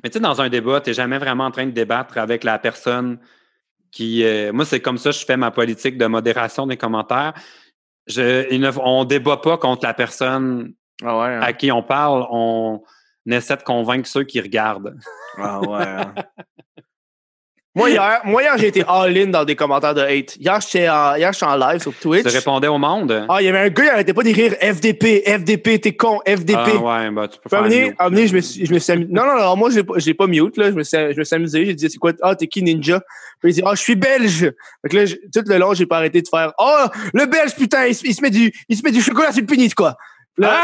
Mais 0.02 0.10
tu 0.10 0.14
sais, 0.18 0.20
dans 0.20 0.40
un 0.40 0.48
débat, 0.50 0.80
tu 0.82 0.90
n'es 0.90 0.94
jamais 0.94 1.18
vraiment 1.18 1.46
en 1.46 1.50
train 1.50 1.64
de 1.66 1.70
débattre 1.70 2.18
avec 2.18 2.44
la 2.44 2.58
personne 2.58 3.18
qui. 3.90 4.22
euh, 4.24 4.52
moi, 4.52 4.64
c'est 4.66 4.80
comme 4.80 4.98
ça 4.98 5.10
que 5.10 5.16
je 5.16 5.24
fais 5.24 5.36
ma 5.38 5.50
politique 5.50 5.96
de 5.96 6.06
modération 6.06 6.66
des 6.66 6.76
commentaires. 6.76 7.32
Je, 8.06 8.46
il 8.52 8.60
ne- 8.60 8.70
on 8.80 9.04
débat 9.04 9.36
pas 9.36 9.56
contre 9.58 9.84
la 9.86 9.94
personne 9.94 10.72
Ah 11.04 11.18
ouais. 11.18 11.38
à 11.42 11.52
qui 11.52 11.70
on 11.72 11.82
parle. 11.82 12.26
On 12.30 12.82
essaie 13.26 13.56
de 13.56 13.62
convaincre 13.62 14.08
ceux 14.08 14.24
qui 14.24 14.40
regardent. 14.40 14.96
Ah 15.38 15.60
ouais. 15.60 15.96
moi, 17.74 17.88
hier, 17.90 18.20
moi, 18.24 18.42
hier 18.42 18.58
j'ai 18.58 18.66
été 18.66 18.84
all-in 18.86 19.28
dans 19.28 19.44
des 19.44 19.56
commentaires 19.56 19.94
de 19.94 20.02
hate. 20.02 20.36
Hier, 20.36 20.60
j'étais 20.60 20.88
en, 20.90 21.14
hier, 21.16 21.32
j'étais 21.32 21.46
en 21.46 21.56
live 21.56 21.80
sur 21.80 21.94
Twitch. 21.94 22.22
Tu 22.22 22.28
répondais 22.36 22.68
au 22.68 22.76
monde? 22.76 23.24
Ah, 23.30 23.38
il 23.40 23.46
y 23.46 23.48
avait 23.48 23.60
un 23.60 23.68
gars, 23.70 23.84
il 23.84 23.88
arrêtait 23.88 24.12
pas 24.12 24.22
d'écrire 24.22 24.52
FDP, 24.60 25.22
FDP, 25.26 25.80
t'es 25.80 25.96
con, 25.96 26.20
FDP. 26.26 26.58
Ah 26.58 27.02
ouais, 27.04 27.10
bah, 27.10 27.28
tu 27.28 27.38
peux 27.40 27.48
faire 27.48 27.60
amener, 27.60 27.94
amener, 27.98 28.26
je 28.26 28.34
me 28.36 28.40
suis, 28.40 28.66
je 28.66 28.74
me 28.74 28.78
suis 28.78 28.92
amu- 28.92 29.06
Non, 29.08 29.24
non, 29.24 29.38
non, 29.38 29.56
moi, 29.56 29.70
je 29.70 30.06
l'ai 30.06 30.14
pas, 30.14 30.26
mute, 30.26 30.56
là. 30.58 30.70
Je 30.70 30.74
me 30.76 30.82
suis, 30.82 30.98
je 30.98 31.18
me 31.18 31.24
suis 31.24 31.34
amusé. 31.36 31.64
J'ai 31.64 31.74
dit, 31.74 31.88
c'est 31.90 31.98
quoi? 31.98 32.12
Ah, 32.20 32.34
t'es 32.36 32.46
qui, 32.46 32.62
Ninja? 32.62 33.00
Puis 33.40 33.52
il 33.52 33.54
dit, 33.54 33.62
ah, 33.64 33.74
je 33.74 33.80
suis 33.80 33.94
belge. 33.96 34.40
Fait 34.82 34.88
que 34.90 34.96
là, 34.96 35.06
je- 35.06 35.16
tout 35.32 35.42
le 35.46 35.56
long, 35.56 35.72
j'ai 35.72 35.86
pas 35.86 35.96
arrêté 35.96 36.20
de 36.20 36.28
faire, 36.28 36.52
oh, 36.58 36.84
le 37.14 37.24
belge, 37.24 37.54
putain, 37.56 37.86
il, 37.86 37.94
se- 37.94 38.06
il 38.06 38.14
se 38.14 38.20
met 38.20 38.30
du, 38.30 38.52
il 38.68 38.76
se 38.76 38.82
met 38.84 38.90
du 38.90 39.00
chocolat 39.00 39.32
sur 39.32 39.40
le 39.40 39.46
pénis, 39.46 39.72
quoi. 39.74 39.96
Là, 40.36 40.60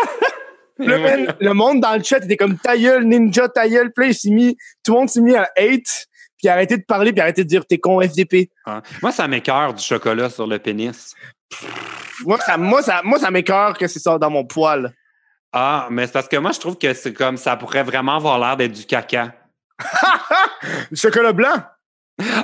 le, 0.79 1.27
le 1.41 1.53
monde 1.55 1.81
dans 1.81 1.97
le 1.97 2.03
chat 2.03 2.19
était 2.19 2.37
comme 2.37 2.59
ta 2.59 2.77
gueule, 2.77 3.05
Ninja, 3.05 3.49
ta 3.49 3.67
gueule. 3.69 3.93
Puis 3.97 4.05
là, 4.05 4.11
il 4.11 4.15
s'est 4.15 4.31
mis, 4.31 4.57
tout 4.85 4.93
le 4.93 4.99
monde 4.99 5.09
s'est 5.09 5.21
mis 5.23 5.35
à 5.35 5.49
hate. 5.57 6.07
Puis 6.39 6.47
il 6.47 6.49
a 6.51 6.53
arrêté 6.53 6.77
de 6.77 6.85
parler, 6.85 7.11
puis 7.11 7.19
il 7.19 7.21
a 7.21 7.25
arrêté 7.25 7.43
de 7.43 7.49
dire, 7.49 7.67
t'es 7.67 7.79
con, 7.79 8.01
FDP. 8.01 8.49
Ah. 8.65 8.81
Moi, 9.03 9.11
ça 9.11 9.27
m'écœure 9.27 9.75
du 9.75 9.83
chocolat 9.83 10.31
sur 10.31 10.47
le 10.47 10.61
pénis. 10.61 11.15
Moi, 12.25 12.39
ça, 12.39 12.57
moi, 12.57 12.81
ça, 12.81 13.01
moi, 13.03 13.19
ça 13.19 13.31
m'écœure 13.31 13.77
que 13.77 13.89
c'est 13.89 13.99
ça 13.99 14.19
dans 14.19 14.31
mon 14.31 14.45
poil. 14.45 14.95
Ah, 15.53 15.89
mais 15.91 16.07
c'est 16.07 16.13
parce 16.13 16.29
que 16.29 16.37
moi, 16.37 16.53
je 16.53 16.61
trouve 16.61 16.79
que 16.79 16.95
c'est 16.95 17.13
comme 17.13 17.37
ça 17.37 17.57
pourrait 17.57 17.83
vraiment 17.83 18.17
avoir 18.17 18.39
l'air 18.39 18.57
d'être 18.57 18.73
du 18.73 18.85
caca. 18.85 19.33
Le 20.91 20.97
chocolat 20.97 21.33
blanc? 21.33 21.57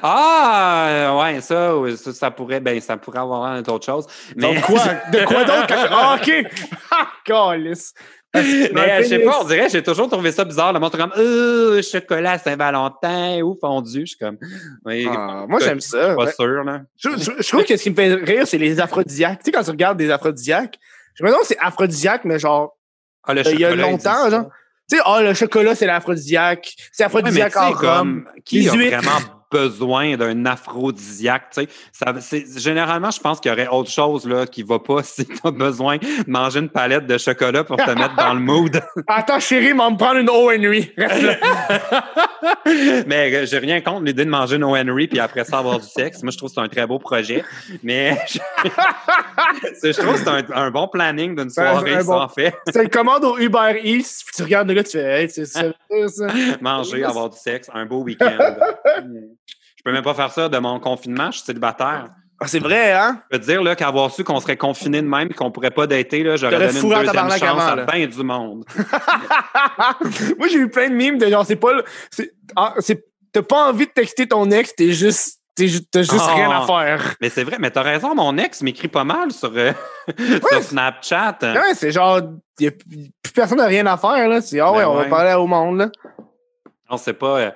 Ah, 0.02 1.16
ouais, 1.20 1.40
ça, 1.40 1.72
ça, 1.96 2.12
ça 2.12 2.30
pourrait, 2.30 2.60
ben, 2.60 2.80
ça 2.80 2.96
pourrait 2.96 3.18
avoir 3.18 3.52
l'air 3.52 3.62
d'autre 3.62 3.86
chose. 3.86 4.06
Mais, 4.36 4.42
Donc 4.42 4.60
quoi? 4.62 4.82
De 5.12 5.24
quoi 5.24 5.44
d'autre? 5.44 5.66
Ah, 5.90 6.16
OK. 6.20 6.30
Ah. 6.90 7.10
Mais 8.34 9.02
je 9.02 9.08
sais 9.08 9.18
pas, 9.20 9.38
on 9.40 9.44
dirait, 9.44 9.68
j'ai 9.68 9.82
toujours 9.82 10.08
trouvé 10.10 10.32
ça 10.32 10.44
bizarre. 10.44 10.72
Le 10.72 10.80
monde 10.80 10.96
comme, 10.96 11.12
euh, 11.16 11.80
chocolat 11.82 12.38
Saint-Valentin 12.38 13.40
ou 13.42 13.56
fondu. 13.60 14.00
Je 14.00 14.06
suis 14.06 14.18
comme, 14.18 14.38
oui, 14.84 15.06
Ah, 15.10 15.44
moi, 15.48 15.60
j'aime 15.60 15.80
ça. 15.80 16.14
pas 16.14 16.24
ouais. 16.24 16.32
sûr, 16.32 16.64
là. 16.64 16.82
Je, 16.98 17.10
je- 17.10 17.42
je 17.42 17.48
trouve 17.48 17.64
que 17.64 17.76
ce 17.76 17.82
qui 17.82 17.90
me 17.90 17.94
fait 17.94 18.14
rire, 18.14 18.46
c'est 18.46 18.58
les 18.58 18.80
aphrodisiaques. 18.80 19.38
Tu 19.38 19.46
sais, 19.46 19.52
quand 19.52 19.62
tu 19.62 19.70
regardes 19.70 19.98
des 19.98 20.10
aphrodisiaques, 20.10 20.78
je 21.14 21.22
me 21.24 21.28
demande 21.28 21.44
si 21.44 21.54
c'est 21.54 21.58
aphrodisiaque, 21.60 22.22
mais 22.24 22.38
genre, 22.38 22.76
Ah, 23.26 23.32
le 23.34 23.40
Euh, 23.46 23.52
il 23.52 23.60
y 23.60 23.64
a 23.64 23.74
longtemps, 23.74 24.28
genre. 24.30 24.50
tu 24.90 24.96
sais, 24.98 25.02
ah, 25.06 25.22
le 25.22 25.32
chocolat, 25.32 25.74
c'est 25.74 25.86
l'aphrodisiaque. 25.86 26.74
C'est 26.92 27.04
aphrodisiaque 27.04 27.56
en 27.56 27.70
rhum. 27.70 27.80
comme, 27.80 28.28
qui 28.44 28.68
a 28.68 28.72
vraiment 28.72 29.00
besoin 29.54 30.16
d'un 30.16 30.46
aphrodisiaque, 30.46 31.50
tu 31.54 31.62
sais? 31.62 31.68
Ça, 31.92 32.12
c'est, 32.20 32.44
généralement, 32.58 33.12
je 33.12 33.20
pense 33.20 33.38
qu'il 33.38 33.50
y 33.50 33.54
aurait 33.54 33.68
autre 33.68 33.90
chose, 33.90 34.26
là, 34.26 34.46
qui 34.46 34.62
va 34.64 34.80
pas 34.80 35.02
si 35.04 35.26
t'as 35.26 35.52
besoin 35.52 35.98
de 35.98 36.06
manger 36.26 36.58
une 36.58 36.68
palette 36.68 37.06
de 37.06 37.18
chocolat 37.18 37.62
pour 37.62 37.76
te 37.76 37.90
mettre 37.90 38.16
dans 38.16 38.34
le 38.34 38.40
mood. 38.40 38.82
Attends, 39.06 39.38
chérie, 39.38 39.72
on 39.72 39.76
va 39.76 39.90
me 39.90 39.96
prendre 39.96 40.16
une 40.16 40.28
O 40.28 40.50
Henry. 40.50 40.92
Là. 40.96 41.08
Mais 43.06 43.32
euh, 43.32 43.46
j'ai 43.46 43.58
rien 43.58 43.80
contre 43.80 44.02
l'idée 44.02 44.24
de 44.24 44.30
manger 44.30 44.56
une 44.56 44.64
Henry 44.64 45.06
puis 45.06 45.20
après 45.20 45.44
ça 45.44 45.58
avoir 45.58 45.78
du 45.78 45.86
sexe. 45.86 46.22
Moi, 46.22 46.32
je 46.32 46.38
trouve 46.38 46.50
que 46.50 46.54
c'est 46.54 46.60
un 46.60 46.68
très 46.68 46.86
beau 46.86 46.98
projet. 46.98 47.44
Mais 47.82 48.18
je, 48.28 49.92
trouve 49.92 50.14
que 50.14 50.18
c'est 50.18 50.28
un, 50.28 50.44
un 50.54 50.70
bon 50.70 50.88
planning 50.88 51.36
d'une 51.36 51.50
soirée, 51.50 52.02
bon- 52.02 52.20
en 52.20 52.28
fait. 52.28 52.54
C'est 52.66 52.82
une 52.82 52.90
commande 52.90 53.24
au 53.24 53.38
Uber 53.38 53.80
Eats, 53.82 54.22
puis 54.26 54.34
tu 54.34 54.42
regardes 54.42 54.70
gars, 54.72 54.82
tu 54.82 54.92
fais, 54.92 55.22
hey, 55.22 55.30
c'est 55.30 55.46
ça. 55.46 55.62
Manger, 56.60 57.04
avoir 57.04 57.30
du 57.30 57.38
sexe, 57.38 57.70
un 57.72 57.86
beau 57.86 58.02
week-end. 58.02 58.56
Je 59.84 59.90
peux 59.90 59.92
même 59.92 60.02
pas 60.04 60.14
faire 60.14 60.30
ça 60.32 60.48
de 60.48 60.58
mon 60.58 60.80
confinement, 60.80 61.26
je 61.30 61.38
suis 61.38 61.44
célibataire. 61.46 62.06
Ah, 62.40 62.46
c'est 62.48 62.58
vrai, 62.58 62.92
hein? 62.92 63.22
Je 63.30 63.36
peux 63.38 63.44
te 63.44 63.48
dire 63.50 63.62
là, 63.62 63.76
qu'avoir 63.76 64.10
su 64.10 64.24
qu'on 64.24 64.40
serait 64.40 64.56
confiné 64.56 65.00
de 65.00 65.06
même 65.06 65.28
et 65.30 65.34
qu'on 65.34 65.50
pourrait 65.50 65.70
pas 65.70 65.86
dater, 65.86 66.22
là, 66.24 66.36
j'aurais 66.36 66.58
donné 66.58 66.80
une 66.80 66.88
deuxième 66.88 67.30
chance 67.30 67.42
avant, 67.42 67.60
à 67.82 67.84
bien 67.84 68.06
du 68.06 68.22
monde. 68.24 68.64
Moi, 70.38 70.48
j'ai 70.48 70.58
eu 70.58 70.68
plein 70.68 70.88
de 70.88 70.94
mimes 70.94 71.18
de 71.18 71.26
genre, 71.28 71.44
c'est 71.46 71.56
pas. 71.56 71.72
c'est- 72.10 72.32
ah, 72.56 72.74
c'est- 72.78 73.04
T'as 73.32 73.42
pas 73.42 73.68
envie 73.68 73.86
de 73.86 73.90
texter 73.90 74.28
ton 74.28 74.48
ex, 74.52 74.74
t'es 74.76 74.92
juste. 74.92 75.40
t'es 75.56 75.66
T'as 75.90 76.02
juste 76.02 76.14
Ah. 76.20 76.34
rien 76.34 76.50
à 76.52 76.64
faire. 76.66 77.14
Mais 77.20 77.28
c'est 77.30 77.42
vrai, 77.42 77.56
mais 77.58 77.70
t'as 77.70 77.82
raison, 77.82 78.14
mon 78.14 78.36
ex 78.38 78.62
m'écrit 78.62 78.86
pas 78.88 79.02
mal 79.04 79.32
sur, 79.32 79.52
euh, 79.56 79.72
sur 80.48 80.62
Snapchat. 80.62 81.38
Ouais, 81.42 81.74
c'est 81.74 81.90
genre. 81.90 82.20
Y 82.60 82.68
a, 82.68 82.70
plus 82.70 83.32
personne 83.34 83.58
n'a 83.58 83.66
rien 83.66 83.86
à 83.86 83.96
faire, 83.96 84.28
là. 84.28 84.40
C'est, 84.40 84.60
ah 84.60 84.70
ouais, 84.72 84.78
Ben 84.84 84.88
on 84.88 84.94
va 84.94 85.04
parler 85.06 85.34
au 85.34 85.46
monde, 85.48 85.78
là. 85.78 85.88
Non, 86.90 86.96
c'est 86.96 87.12
pas. 87.14 87.38
euh, 87.38 87.50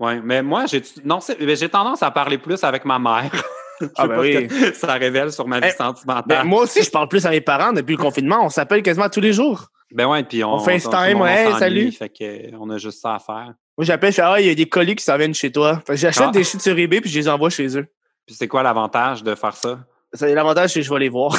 ouais, 0.00 0.20
mais 0.22 0.42
moi, 0.42 0.66
j'ai 0.66 0.82
non, 1.04 1.18
j'ai 1.40 1.68
tendance 1.68 2.02
à 2.02 2.10
parler 2.10 2.38
plus 2.38 2.62
avec 2.64 2.84
ma 2.84 2.98
mère. 2.98 3.30
Je 3.80 3.86
Ah, 3.96 4.02
sais 4.02 4.08
ben 4.08 4.14
pas 4.14 4.20
oui. 4.20 4.48
ce 4.48 4.70
que 4.70 4.76
ça 4.76 4.92
révèle 4.92 5.32
sur 5.32 5.48
ma 5.48 5.58
vie 5.58 5.66
Eh, 5.68 5.76
sentimentale. 5.76 6.24
Ben, 6.26 6.44
moi 6.44 6.62
aussi, 6.62 6.80
je 6.84 6.90
parle 6.90 7.08
plus 7.08 7.26
à 7.26 7.30
mes 7.30 7.40
parents 7.40 7.72
depuis 7.72 7.96
le 7.96 8.02
confinement. 8.02 8.38
On 8.44 8.48
s'appelle 8.48 8.82
quasiment 8.84 9.08
tous 9.08 9.20
les 9.20 9.32
jours. 9.32 9.64
Ben 9.92 10.06
ouais, 10.06 10.22
puis 10.22 10.44
on, 10.44 10.54
On 10.54 10.58
FaceTime, 10.60 11.08
le 11.08 11.14
monde, 11.14 11.22
ouais, 11.24 11.52
salut. 11.58 11.90
Fait 11.90 12.08
que, 12.08 12.22
euh, 12.22 12.56
on 12.60 12.70
a 12.70 12.78
juste 12.78 13.00
ça 13.02 13.16
à 13.16 13.18
faire. 13.18 13.52
Moi, 13.76 13.84
j'appelle, 13.84 14.10
je 14.12 14.16
fais, 14.16 14.22
ah, 14.22 14.40
il 14.40 14.46
y 14.46 14.50
a 14.50 14.54
des 14.54 14.66
colis 14.68 14.94
qui 14.94 15.02
s'en 15.02 15.16
viennent 15.16 15.34
chez 15.34 15.50
toi. 15.50 15.82
Fait 15.84 15.96
j'achète 15.96 16.26
Ah. 16.28 16.30
des 16.30 16.44
shit 16.44 16.62
sur 16.62 16.78
eBay 16.78 17.00
puis 17.00 17.10
je 17.10 17.18
les 17.18 17.28
envoie 17.28 17.50
chez 17.50 17.66
eux. 17.76 17.86
Puis 18.24 18.36
c'est 18.38 18.46
quoi 18.46 18.62
l'avantage 18.62 19.24
de 19.24 19.34
faire 19.34 19.56
ça? 19.56 19.80
Ça, 20.12 20.28
L'avantage, 20.28 20.70
c'est 20.70 20.80
que 20.80 20.86
je 20.86 20.94
vais 20.94 21.00
les 21.00 21.08
voir. 21.08 21.36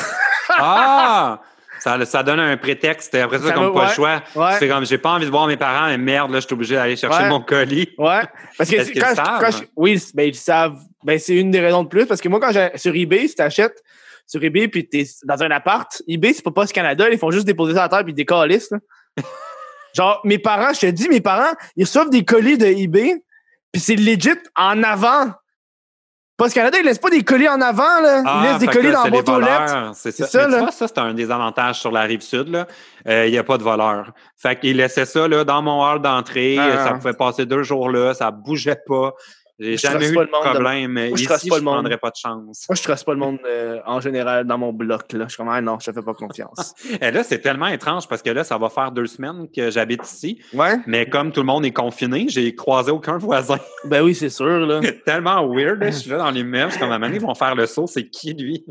ah! 0.58 1.39
Ça, 1.86 2.03
ça 2.05 2.23
donne 2.23 2.39
un 2.39 2.57
prétexte. 2.57 3.13
Après 3.13 3.38
ça, 3.38 3.49
Ça 3.49 3.53
comme 3.53 3.65
va- 3.65 3.71
pas 3.81 3.88
le 3.89 3.93
choix. 3.93 4.23
Ouais. 4.36 4.55
C'est 4.57 4.67
comme, 4.67 4.86
j'ai 4.88 4.97
pas 4.97 5.11
envie 5.11 5.25
de 5.27 5.29
voir 5.29 5.45
mes 5.45 5.55
parents, 5.55 5.86
mais 5.88 5.99
merde, 5.99 6.31
là, 6.31 6.39
je 6.39 6.45
suis 6.47 6.53
obligé 6.55 6.73
d'aller 6.73 6.95
chercher 6.95 7.23
Ouais. 7.23 7.29
mon 7.29 7.41
colis. 7.41 7.89
Ouais. 7.99 8.21
Parce 8.57 8.69
que 8.71 8.99
quand, 8.99 9.39
quand 9.39 9.51
je- 9.51 9.65
oui, 9.75 10.03
ben, 10.15 10.23
ils 10.27 10.33
savent. 10.36 10.79
Ben, 11.03 11.19
c'est 11.19 11.36
une 11.36 11.51
des 11.51 11.59
raisons 11.59 11.83
de 11.83 11.88
plus. 11.88 12.07
Parce 12.07 12.19
que 12.21 12.27
moi, 12.27 12.39
quand 12.39 12.51
j'ai 12.51 12.69
sur 12.75 12.95
eBay, 12.95 13.27
si 13.27 13.36
t'achètes 13.36 13.83
sur 14.25 14.43
eBay 14.43 14.67
puis 14.67 14.89
t'es 14.89 15.05
dans 15.25 15.43
un 15.43 15.51
appart, 15.51 16.01
eBay, 16.07 16.33
c'est 16.33 16.41
pas 16.43 16.49
Post 16.49 16.73
Canada, 16.73 17.05
ils 17.11 17.19
font 17.19 17.29
juste 17.29 17.45
déposer 17.45 17.75
ça 17.75 17.83
à 17.83 17.89
terre 17.89 18.03
puis 18.03 18.13
décalissent, 18.15 18.71
là. 18.71 18.79
Genre, 19.95 20.19
mes 20.23 20.39
parents, 20.39 20.73
je 20.73 20.79
te 20.81 20.86
dis, 20.88 21.07
mes 21.07 21.21
parents, 21.21 21.53
ils 21.75 21.83
reçoivent 21.86 22.09
des 22.09 22.25
colis 22.25 22.57
de 22.57 22.65
eBay, 22.65 23.13
puis 23.71 23.79
c'est 23.81 23.95
legit 23.95 24.31
en 24.55 24.81
avant. 24.83 25.31
Post 26.38 26.53
Canada, 26.53 26.77
ils 26.79 26.86
laissent 26.86 26.99
pas 26.99 27.09
des 27.09 27.23
colis 27.23 27.47
en 27.47 27.61
avant, 27.61 28.01
là. 28.01 28.21
Ils 28.25 28.43
laissent 28.43 28.59
des 28.59 28.67
Ah, 28.67 28.71
fait 28.71 28.77
que 28.77 28.81
colis 28.81 28.91
dans 28.91 29.03
la 29.03 29.09
boîte 29.09 29.29
aux 29.29 29.39
lettres. 29.39 29.73
voleurs, 29.73 29.91
C'est 29.95 30.11
ça. 30.11 30.27
ça, 30.27 30.45
tu 30.45 30.51
là. 30.51 30.59
vois, 30.59 30.71
ça, 30.71 30.88
c'est 30.88 30.97
un 30.97 31.13
des 31.13 31.31
avantages 31.31 31.79
sur 31.79 31.91
la 31.91 32.01
rive 32.01 32.21
sud. 32.21 32.49
là. 32.49 32.67
Euh, 33.07 33.25
Il 33.27 33.31
n'y 33.31 33.38
a 33.38 33.43
pas 33.43 33.57
de 33.57 33.63
voleurs. 33.63 34.11
Fait 34.36 34.59
qu'ils 34.59 34.75
laissaient 34.75 35.05
ça 35.05 35.27
là, 35.29 35.45
dans 35.45 35.61
mon 35.61 35.81
hall 35.81 36.01
d'entrée. 36.01 36.57
Ah, 36.59 36.77
ça 36.77 36.88
ah. 36.89 36.93
pouvait 36.95 37.13
passer 37.13 37.45
deux 37.45 37.63
jours 37.63 37.89
là. 37.89 38.13
Ça 38.13 38.31
bougeait 38.31 38.81
pas. 38.86 39.13
J'ai 39.58 39.78
Je 39.78 39.82
jamais 39.84 40.10
eu 40.10 40.14
pas 40.14 40.22
de 40.22 40.26
le 40.26 40.32
monde 40.32 40.43
de- 40.43 40.49
problème. 40.49 40.91
Moi, 40.91 41.18
je 41.18 41.24
trace 41.24 41.47
pas 41.47 41.56
le 41.58 41.62
monde. 41.62 41.74
prendrais 41.76 41.97
pas 41.97 42.10
de 42.10 42.16
chance. 42.18 42.66
Moi, 42.68 42.76
je 42.76 42.84
trace 42.84 43.03
pas 43.06 43.14
le 43.14 43.20
monde 43.20 43.39
euh, 43.45 43.80
en 43.86 44.01
général 44.01 44.45
dans 44.45 44.58
mon 44.58 44.74
bloc, 44.74 45.14
là. 45.14 45.24
Je 45.26 45.30
suis 45.30 45.38
comme, 45.38 45.47
ah 45.49 45.62
non, 45.62 45.78
je 45.80 45.89
te 45.91 45.95
fais 45.97 46.03
pas 46.06 46.14
confiance. 46.14 46.74
Et 47.01 47.10
là, 47.12 47.24
c'est 47.24 47.39
tellement 47.39 47.68
étrange 47.68 48.08
parce 48.08 48.22
que 48.22 48.30
là, 48.32 48.43
ça 48.43 48.58
va 48.58 48.70
faire 48.70 48.91
deux 48.91 49.08
semaines 49.08 49.47
que 49.56 49.72
j'habite 49.72 50.03
ici. 50.03 50.41
ouais? 50.53 50.76
Mais 50.88 51.08
comme 51.10 51.32
tout 51.32 51.39
le 51.39 51.45
monde 51.45 51.66
est 51.66 51.72
confiné, 51.72 52.26
j'ai 52.28 52.53
croisé 52.53 52.91
aucun 52.91 53.18
voisin. 53.18 53.58
Ben 53.86 54.01
oui, 54.03 54.14
c'est 54.16 54.30
sûr, 54.30 54.45
là. 54.66 54.82
tellement 55.06 55.47
weird. 55.47 55.80
là. 55.80 55.91
Je 55.91 55.97
suis 55.97 56.10
là 56.10 56.18
dans 56.18 56.32
l'immeuble. 56.32 56.66
Je 56.68 56.72
suis 56.72 56.80
comme, 56.80 56.91
à 56.91 56.95
un 56.95 56.97
moment 56.97 57.08
donné, 57.08 57.20
ils 57.22 57.26
vont 57.26 57.36
faire 57.36 57.56
le 57.56 57.66
saut. 57.68 57.88
C'est 57.88 58.10
qui, 58.10 58.34
lui? 58.34 58.66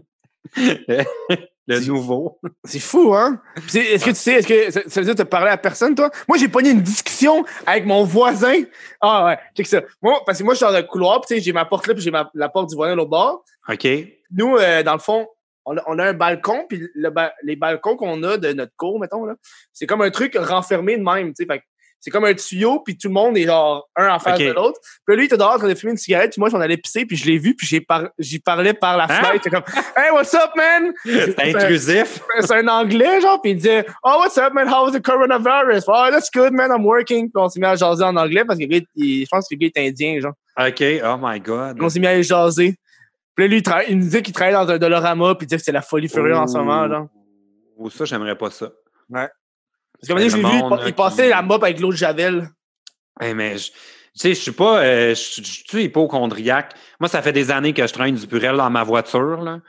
Le 1.66 1.78
le 1.78 1.86
nouveau. 1.86 2.38
C'est 2.64 2.78
fou, 2.80 3.14
hein? 3.14 3.40
Est-ce 3.74 4.04
que 4.04 4.10
tu 4.10 4.16
sais, 4.16 4.32
est-ce 4.34 4.46
que 4.48 4.70
ça, 4.70 4.80
ça 4.86 5.00
veut 5.00 5.06
dire 5.06 5.14
que 5.14 5.22
tu 5.22 5.28
parlé 5.28 5.50
à 5.50 5.56
personne, 5.56 5.94
toi? 5.94 6.10
Moi, 6.28 6.36
j'ai 6.38 6.48
pogné 6.48 6.70
une 6.70 6.82
discussion 6.82 7.44
avec 7.66 7.86
mon 7.86 8.04
voisin. 8.04 8.54
Ah 9.00 9.24
ouais, 9.26 9.38
check 9.56 9.66
ça. 9.66 9.80
Moi, 10.02 10.20
parce 10.26 10.38
que 10.38 10.44
moi, 10.44 10.54
je 10.54 10.58
suis 10.58 10.66
dans 10.66 10.74
un 10.74 10.82
couloir, 10.82 11.20
puis 11.20 11.28
tu 11.28 11.34
sais, 11.36 11.40
j'ai 11.40 11.52
ma 11.52 11.64
porte 11.64 11.86
là, 11.86 11.94
puis 11.94 12.02
j'ai 12.02 12.10
ma- 12.10 12.30
la 12.34 12.48
porte 12.48 12.68
du 12.70 12.76
voisin 12.76 12.92
de 12.92 12.96
l'autre 12.98 13.10
bord. 13.10 13.44
OK. 13.68 13.86
Nous, 14.32 14.56
euh, 14.56 14.82
dans 14.82 14.92
le 14.94 14.98
fond, 14.98 15.26
on 15.64 15.76
a, 15.78 15.82
on 15.86 15.98
a 15.98 16.04
un 16.08 16.12
balcon, 16.12 16.66
puis 16.68 16.86
le 16.94 17.08
ba- 17.10 17.32
les 17.42 17.56
balcons 17.56 17.96
qu'on 17.96 18.22
a 18.22 18.36
de 18.36 18.52
notre 18.52 18.72
cour, 18.76 19.00
mettons, 19.00 19.24
là, 19.24 19.34
c'est 19.72 19.86
comme 19.86 20.02
un 20.02 20.10
truc 20.10 20.36
renfermé 20.38 20.96
de 20.98 21.02
même, 21.02 21.32
tu 21.32 21.46
sais. 21.48 21.62
C'est 22.04 22.10
comme 22.10 22.26
un 22.26 22.34
tuyau, 22.34 22.80
puis 22.80 22.98
tout 22.98 23.08
le 23.08 23.14
monde 23.14 23.34
est 23.38 23.44
genre 23.46 23.88
un 23.96 24.08
en 24.14 24.18
face 24.18 24.38
de 24.48 24.52
l'autre. 24.52 24.78
Puis 25.06 25.16
lui, 25.16 25.22
il 25.22 25.26
était 25.26 25.38
dehors 25.38 25.52
en 25.54 25.58
train 25.58 25.68
de 25.68 25.74
fumer 25.74 25.92
une 25.92 25.96
cigarette, 25.96 26.32
puis 26.32 26.38
moi, 26.40 26.50
j'en 26.50 26.60
allais 26.60 26.76
pisser, 26.76 27.06
puis 27.06 27.16
je 27.16 27.24
l'ai 27.24 27.38
vu, 27.38 27.54
puis 27.56 27.80
par- 27.80 28.08
j'y 28.18 28.38
parlais 28.40 28.74
par 28.74 28.98
la 28.98 29.04
Hein? 29.04 29.08
fenêtre. 29.08 29.32
J'étais 29.44 29.48
comme, 29.50 29.64
Hey, 29.96 30.10
what's 30.12 30.34
up, 30.34 30.50
man? 30.54 30.92
C'est 31.02 31.40
intrusif. 31.40 32.20
c'est 32.40 32.52
un 32.52 32.68
anglais, 32.68 33.22
genre, 33.22 33.40
puis 33.40 33.52
il 33.52 33.56
disait, 33.56 33.86
Oh, 34.02 34.16
what's 34.18 34.36
up, 34.36 34.52
man? 34.52 34.68
How 34.68 34.84
was 34.84 34.92
the 34.92 35.00
coronavirus? 35.02 35.84
Oh, 35.88 36.08
that's 36.10 36.28
good, 36.30 36.52
man, 36.52 36.70
I'm 36.70 36.84
working. 36.84 37.30
Puis 37.30 37.42
on 37.42 37.48
s'est 37.48 37.58
mis 37.58 37.64
à 37.66 37.74
jaser 37.74 38.04
en 38.04 38.14
anglais 38.16 38.44
parce 38.44 38.58
que 38.58 38.64
le 38.64 38.68
gars, 38.80 38.84
il- 38.96 39.24
je 39.24 39.28
pense 39.30 39.48
que 39.48 39.54
le 39.54 39.60
gars 39.60 39.70
est 39.74 39.88
indien, 39.88 40.20
genre. 40.20 40.34
OK. 40.58 40.84
Oh 41.04 41.16
my 41.20 41.40
God. 41.40 41.76
Puis 41.76 41.84
on 41.86 41.88
s'est 41.88 42.00
mis 42.00 42.06
à 42.06 42.20
jaser. 42.20 42.74
Puis 43.34 43.44
là, 43.46 43.48
lui, 43.48 43.58
il, 43.58 43.72
il 43.88 43.96
nous 43.98 44.04
disait 44.04 44.22
qu'il 44.22 44.34
travaillait 44.34 44.58
dans 44.64 44.70
un 44.70 44.78
Dolorama, 44.78 45.34
puis 45.36 45.44
il 45.44 45.46
disait 45.48 45.56
que 45.56 45.62
c'était 45.62 45.72
la 45.72 45.82
folie 45.82 46.08
furieuse 46.08 46.36
en 46.36 46.46
ce 46.46 46.58
moment, 46.58 46.86
genre. 46.88 47.08
Ou 47.78 47.88
ça, 47.90 48.04
j'aimerais 48.04 48.36
pas 48.36 48.50
ça. 48.50 48.70
Parce 50.06 50.20
Le 50.20 50.24
l'ai 50.24 50.28
vu, 50.28 50.40
il, 50.42 50.78
il 50.80 50.84
qui- 50.86 50.92
passait 50.92 51.28
la 51.28 51.42
mop 51.42 51.62
avec 51.62 51.80
l'eau 51.80 51.90
de 51.92 51.96
Javel. 51.96 52.48
Hey, 53.20 53.34
mais 53.34 53.56
je- 53.58 53.70
tu 53.70 53.76
sais, 54.14 54.28
je 54.30 54.40
suis 54.40 54.52
pas, 54.52 54.80
euh, 54.84 55.14
je 55.14 55.42
je 55.42 55.62
suis 55.68 55.84
hypochondriaque? 55.84 56.74
Moi, 57.00 57.08
ça 57.08 57.20
fait 57.22 57.32
des 57.32 57.50
années 57.50 57.72
que 57.72 57.86
je 57.86 57.92
traîne 57.92 58.14
du 58.14 58.26
purel 58.26 58.56
dans 58.56 58.70
ma 58.70 58.84
voiture. 58.84 59.42
Là. 59.42 59.60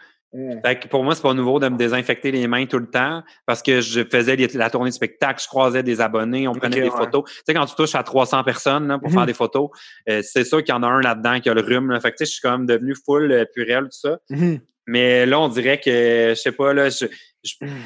Fait 0.65 0.77
que 0.77 0.88
pour 0.89 1.03
moi, 1.05 1.15
c'est 1.15 1.21
pas 1.21 1.33
nouveau 1.33 1.59
de 1.59 1.69
me 1.69 1.77
désinfecter 1.77 2.29
les 2.29 2.45
mains 2.45 2.65
tout 2.65 2.77
le 2.79 2.89
temps 2.89 3.23
parce 3.45 3.61
que 3.63 3.79
je 3.79 4.01
faisais 4.03 4.36
les- 4.36 4.47
la 4.49 4.69
tournée 4.69 4.89
de 4.89 4.93
spectacle, 4.95 5.41
je 5.41 5.47
croisais 5.47 5.81
des 5.81 6.01
abonnés, 6.01 6.45
on 6.49 6.53
prenait 6.53 6.75
des 6.81 6.89
ouais. 6.89 6.89
photos. 6.89 7.23
Tu 7.25 7.33
sais, 7.47 7.53
quand 7.53 7.65
tu 7.65 7.73
touches 7.75 7.95
à 7.95 8.03
300 8.03 8.43
personnes 8.43 8.88
là, 8.89 8.99
pour 8.99 9.07
Mhm. 9.09 9.13
faire 9.15 9.25
des 9.27 9.33
photos, 9.33 9.69
euh, 10.09 10.21
c'est 10.23 10.43
sûr 10.43 10.61
qu'il 10.61 10.75
y 10.75 10.77
en 10.77 10.83
a 10.83 10.88
un 10.88 10.99
là-dedans 10.99 11.39
qui 11.39 11.49
a 11.49 11.53
le 11.53 11.61
rhume. 11.61 11.89
Là. 11.89 12.01
Fait 12.01 12.11
que 12.11 12.17
tu 12.17 12.25
sais, 12.25 12.29
je 12.29 12.31
suis 12.33 12.41
quand 12.41 12.51
même 12.51 12.65
devenu 12.67 12.93
full 13.05 13.31
euh, 13.31 13.45
purel, 13.53 13.83
tout 13.86 13.91
ça. 13.97 14.17
Mhm. 14.29 14.59
Mais 14.88 15.25
là, 15.25 15.39
on 15.39 15.47
dirait 15.47 15.79
que, 15.79 15.89
je 16.31 16.36
sais 16.36 16.51
pas, 16.51 16.73
là, 16.73 16.89
je-. 16.89 17.05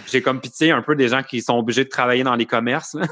J'ai 0.07 0.21
comme 0.21 0.39
pitié 0.41 0.71
un 0.71 0.81
peu 0.81 0.95
des 0.95 1.07
gens 1.09 1.23
qui 1.23 1.41
sont 1.41 1.57
obligés 1.57 1.83
de 1.83 1.89
travailler 1.89 2.23
dans 2.23 2.35
les 2.35 2.45
commerces. 2.45 2.95
là. 2.95 3.05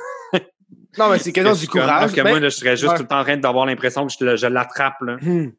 Non, 0.97 1.09
mais 1.09 1.19
c'est 1.19 1.31
question 1.31 1.53
du 1.59 1.67
courage. 1.67 1.87
Parce 2.01 2.11
que 2.13 2.21
Ben, 2.21 2.29
moi, 2.31 2.39
là, 2.39 2.49
je 2.49 2.55
serais 2.55 2.75
juste 2.75 2.89
ouais. 2.91 2.95
tout 2.97 3.03
le 3.03 3.07
temps 3.07 3.19
en 3.19 3.23
train 3.23 3.37
d'avoir 3.37 3.65
l'impression 3.65 4.07
que 4.07 4.13
je, 4.19 4.35
je 4.35 4.47
l'attrape. 4.47 4.95
Mhm. 5.01 5.53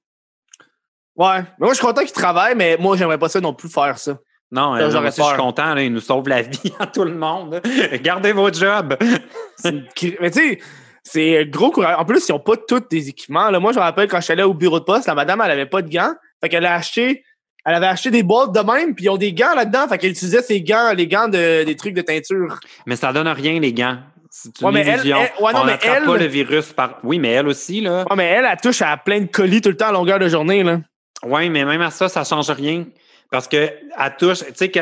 Ouais. 1.17 1.41
Mais 1.41 1.47
moi, 1.61 1.69
je 1.71 1.75
suis 1.75 1.87
content 1.87 2.03
qu'il 2.03 2.13
travaille, 2.13 2.55
mais 2.55 2.77
moi, 2.79 2.97
j'aimerais 2.97 3.19
pas 3.19 3.29
ça 3.29 3.41
non 3.41 3.53
plus 3.55 3.69
faire 3.69 3.99
ça. 3.99 4.19
Non, 4.51 4.77
euh, 4.77 4.91
je 4.91 5.11
suis 5.11 5.37
content. 5.37 5.75
Là, 5.75 5.83
il 5.83 5.93
nous 5.93 6.01
sauve 6.01 6.29
la 6.29 6.43
vie 6.43 6.73
à 6.79 6.87
tout 6.87 7.05
le 7.05 7.15
monde. 7.15 7.61
Gardez 8.03 8.33
vos 8.33 8.51
jobs. 8.53 8.97
C'est 9.57 9.71
une 9.71 9.85
cri- 9.95 10.17
Mais 10.21 10.31
tu 10.31 10.39
sais, 10.41 10.59
c'est 11.03 11.47
gros 11.47 11.71
courage. 11.71 11.97
En 11.99 12.05
plus, 12.05 12.27
ils 12.29 12.33
n'ont 12.33 12.39
pas 12.41 12.57
tous 12.57 12.81
des 12.91 13.09
équipements. 13.09 13.51
Là, 13.51 13.61
moi, 13.61 13.73
je 13.73 13.79
me 13.79 13.83
rappelle 13.83 14.09
quand 14.09 14.19
je 14.19 14.25
suis 14.25 14.33
allé 14.33 14.43
au 14.43 14.55
bureau 14.55 14.79
de 14.79 14.85
poste, 14.85 15.07
la 15.07 15.15
madame, 15.15 15.41
elle 15.45 15.51
avait 15.51 15.67
pas 15.67 15.83
de 15.83 15.91
gants. 15.91 16.15
Fait 16.41 16.49
qu'elle 16.49 16.65
a 16.67 16.75
acheté. 16.75 17.25
Elle 17.69 17.75
avait 17.75 17.87
acheté 17.87 18.11
des 18.11 18.23
boîtes 18.23 18.53
de 18.55 18.61
même, 18.61 18.95
puis 18.95 19.05
ils 19.05 19.11
ont 19.11 19.17
des 19.19 19.33
gants 19.35 19.55
là-dedans. 19.55 19.87
Fait 19.89 19.99
qu'elle 19.99 20.11
utilisait 20.13 20.41
ses 20.43 20.63
gants, 20.63 20.93
les 20.97 21.07
gants 21.07 21.29
de, 21.29 21.65
des 21.65 21.77
trucs 21.77 21.93
de 21.95 22.01
teinture. 22.01 22.59
Mais 22.87 22.97
ça 22.97 23.13
donne 23.13 23.29
rien, 23.29 23.61
les 23.61 23.73
gants. 23.75 23.99
C'est 24.31 24.59
une 24.61 24.67
Ouais, 24.67 24.73
mais 24.73 24.81
elle- 24.81 25.01
illusion. 25.01 25.19
elle- 25.19 25.45
ouais, 25.45 25.53
non, 25.53 25.61
On 25.61 25.65
mais 25.65 25.79
elle- 25.83 26.05
pas 26.05 26.17
le 26.17 26.27
virus 26.27 26.73
par. 26.73 26.99
Oui, 27.05 27.19
mais 27.19 27.31
elle 27.33 27.47
aussi, 27.49 27.81
là. 27.83 28.05
Ouais, 28.09 28.17
mais 28.17 28.25
elle, 28.25 28.47
elle 28.51 28.57
touche 28.59 28.81
à 28.83 28.97
plein 28.97 29.21
de 29.21 29.27
colis 29.27 29.61
tout 29.61 29.69
le 29.69 29.77
temps 29.77 29.89
à 29.89 29.93
longueur 29.93 30.19
de 30.19 30.29
journée. 30.29 30.63
Là. 30.63 30.81
Oui, 31.25 31.51
mais 31.51 31.65
même 31.65 31.81
à 31.83 31.91
ça, 31.91 32.09
ça 32.09 32.25
change 32.25 32.49
rien. 32.51 32.85
Parce 33.31 33.49
que 33.49 33.57
elle 33.57 34.17
touche. 34.19 34.39
Tu 34.45 34.53
sais 34.55 34.71
que 34.71 34.81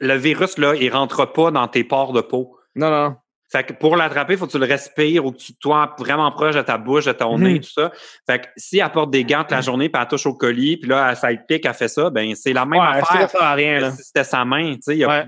le 0.00 0.14
virus, 0.16 0.58
là, 0.58 0.74
il 0.74 0.90
rentre 0.92 1.24
pas 1.32 1.50
dans 1.50 1.68
tes 1.68 1.84
pores 1.84 2.12
de 2.12 2.20
peau. 2.20 2.56
Non, 2.74 2.90
non. 2.90 3.16
Fait 3.50 3.62
que 3.64 3.72
pour 3.72 3.96
l'attraper, 3.96 4.32
il 4.34 4.38
faut 4.38 4.46
que 4.46 4.52
tu 4.52 4.58
le 4.58 4.66
respires 4.66 5.24
ou 5.24 5.30
que 5.32 5.36
tu 5.38 5.52
sois 5.62 5.94
vraiment 5.98 6.30
proche 6.32 6.56
de 6.56 6.62
ta 6.62 6.78
bouche, 6.78 7.04
de 7.04 7.12
ton 7.12 7.38
nez, 7.38 7.54
Mhm. 7.54 7.60
tout 7.60 7.70
ça. 7.70 7.92
Fait 8.28 8.40
que 8.40 8.46
si 8.56 8.78
elle 8.78 8.90
porte 8.90 9.10
des 9.10 9.24
gants 9.24 9.42
toute 9.42 9.52
la 9.52 9.60
journée, 9.60 9.88
puis 9.88 10.00
elle 10.02 10.08
touche 10.08 10.26
au 10.26 10.34
colis, 10.34 10.76
puis 10.78 10.88
là, 10.90 11.10
elle, 11.10 11.16
ça 11.16 11.28
pique, 11.46 11.64
elle 11.64 11.74
fait 11.74 11.86
ça, 11.88 12.10
ben 12.10 12.34
c'est 12.34 12.52
la 12.52 12.66
même 12.66 12.80
Ouais, 12.80 12.86
affaire. 12.86 13.30
ça 13.30 13.50
à 13.50 13.54
rien. 13.54 13.78
Là. 13.80 13.92
si 13.92 14.02
c'était 14.02 14.24
sa 14.24 14.44
main, 14.44 14.74
tu 14.74 14.82
sais. 14.82 14.94
il 14.96 14.98
y 14.98 15.04
a- 15.04 15.08
Ouais. 15.08 15.26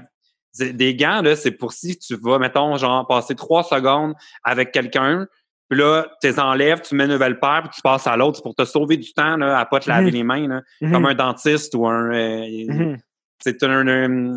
c'est- 0.52 0.72
Des 0.72 0.94
gants, 0.96 1.22
là, 1.22 1.36
c'est 1.36 1.52
pour 1.52 1.72
si 1.72 1.96
tu 1.98 2.16
vas, 2.16 2.38
mettons, 2.40 2.76
genre, 2.76 3.06
passer 3.06 3.34
trois 3.36 3.62
secondes 3.62 4.14
avec 4.42 4.72
quelqu'un, 4.72 5.26
puis 5.70 5.78
là, 5.78 6.06
tu 6.20 6.26
les 6.28 6.40
enlèves, 6.40 6.80
tu 6.80 6.96
mets 6.96 7.04
une 7.04 7.12
nouvelle 7.12 7.38
paire, 7.38 7.60
puis 7.62 7.70
tu 7.76 7.82
passes 7.82 8.06
à 8.08 8.16
l'autre. 8.16 8.38
C'est 8.38 8.42
pour 8.42 8.54
te 8.56 8.64
sauver 8.64 8.96
du 8.96 9.12
temps, 9.12 9.36
là, 9.36 9.58
à 9.60 9.64
pas 9.64 9.78
te 9.78 9.88
laver 9.88 10.06
Mhm. 10.06 10.12
les 10.12 10.24
mains, 10.24 10.48
là, 10.48 10.62
Mhm. 10.80 10.92
comme 10.92 11.06
un 11.06 11.14
dentiste 11.14 11.72
ou 11.76 11.86
un. 11.86 12.12
euh. 12.12 12.96
C'est 13.40 13.62
un, 13.62 13.86
un- 13.86 14.34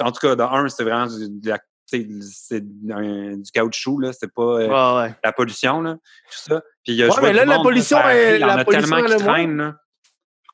En 0.00 0.10
tout 0.10 0.26
cas, 0.26 0.34
de 0.34 0.42
un, 0.42 0.68
c'est 0.68 0.82
vraiment 0.82 1.06
du, 1.06 1.28
de 1.40 1.48
la- 1.50 1.58
c'est 1.86 2.60
du 2.60 3.50
caoutchouc, 3.52 4.00
là. 4.00 4.12
C'est 4.12 4.32
pas 4.32 4.42
euh, 4.42 4.68
Ouais, 4.68 5.02
ouais. 5.02 5.14
la 5.22 5.32
pollution, 5.32 5.80
là. 5.82 5.94
Tout 5.94 5.98
ça. 6.50 6.62
Puis, 6.84 7.02
euh, 7.02 7.08
Ouais, 7.08 7.14
mais 7.22 7.32
là, 7.32 7.44
la 7.44 7.58
pollution 7.60 7.98
est- 7.98 8.02
arrive, 8.02 8.34
Il 8.36 8.40
y 8.40 8.44
en 8.44 8.48
a 8.48 8.64
tellement 8.64 9.02
qui 9.02 9.12
elle 9.12 9.18
traînent, 9.18 9.56
là. 9.56 9.74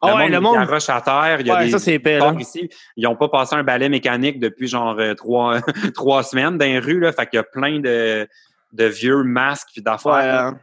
Ah 0.03 0.09
le 0.09 0.15
ouais, 0.15 0.21
monde, 0.23 0.31
le 0.31 0.37
il 0.37 0.41
monde. 0.41 0.57
à 0.89 1.01
terre. 1.03 1.41
Il 1.41 1.47
y 1.47 1.51
a 1.51 1.65
des 1.65 1.71
ça, 1.71 1.79
ici. 2.41 2.71
Ils 2.97 3.05
n'ont 3.05 3.17
pas 3.17 3.29
passé 3.29 3.55
un 3.55 3.63
balai 3.63 3.91
mécanique 3.91 4.41
depuis 4.41 4.67
genre 4.67 4.99
euh, 4.99 5.13
trois, 5.15 5.61
trois 5.95 6.23
semaines 6.23 6.57
dans 6.57 6.65
les 6.65 6.79
rues. 6.79 7.01
Là, 7.01 7.13
fait 7.13 7.27
qu'il 7.27 7.37
y 7.37 7.41
a 7.41 7.43
plein 7.43 7.81
de, 7.81 8.27
de 8.73 8.85
vieux 8.87 9.23
masques 9.25 9.69
puis 9.75 9.83
d'affaires. 9.83 10.47
Hein. 10.47 10.61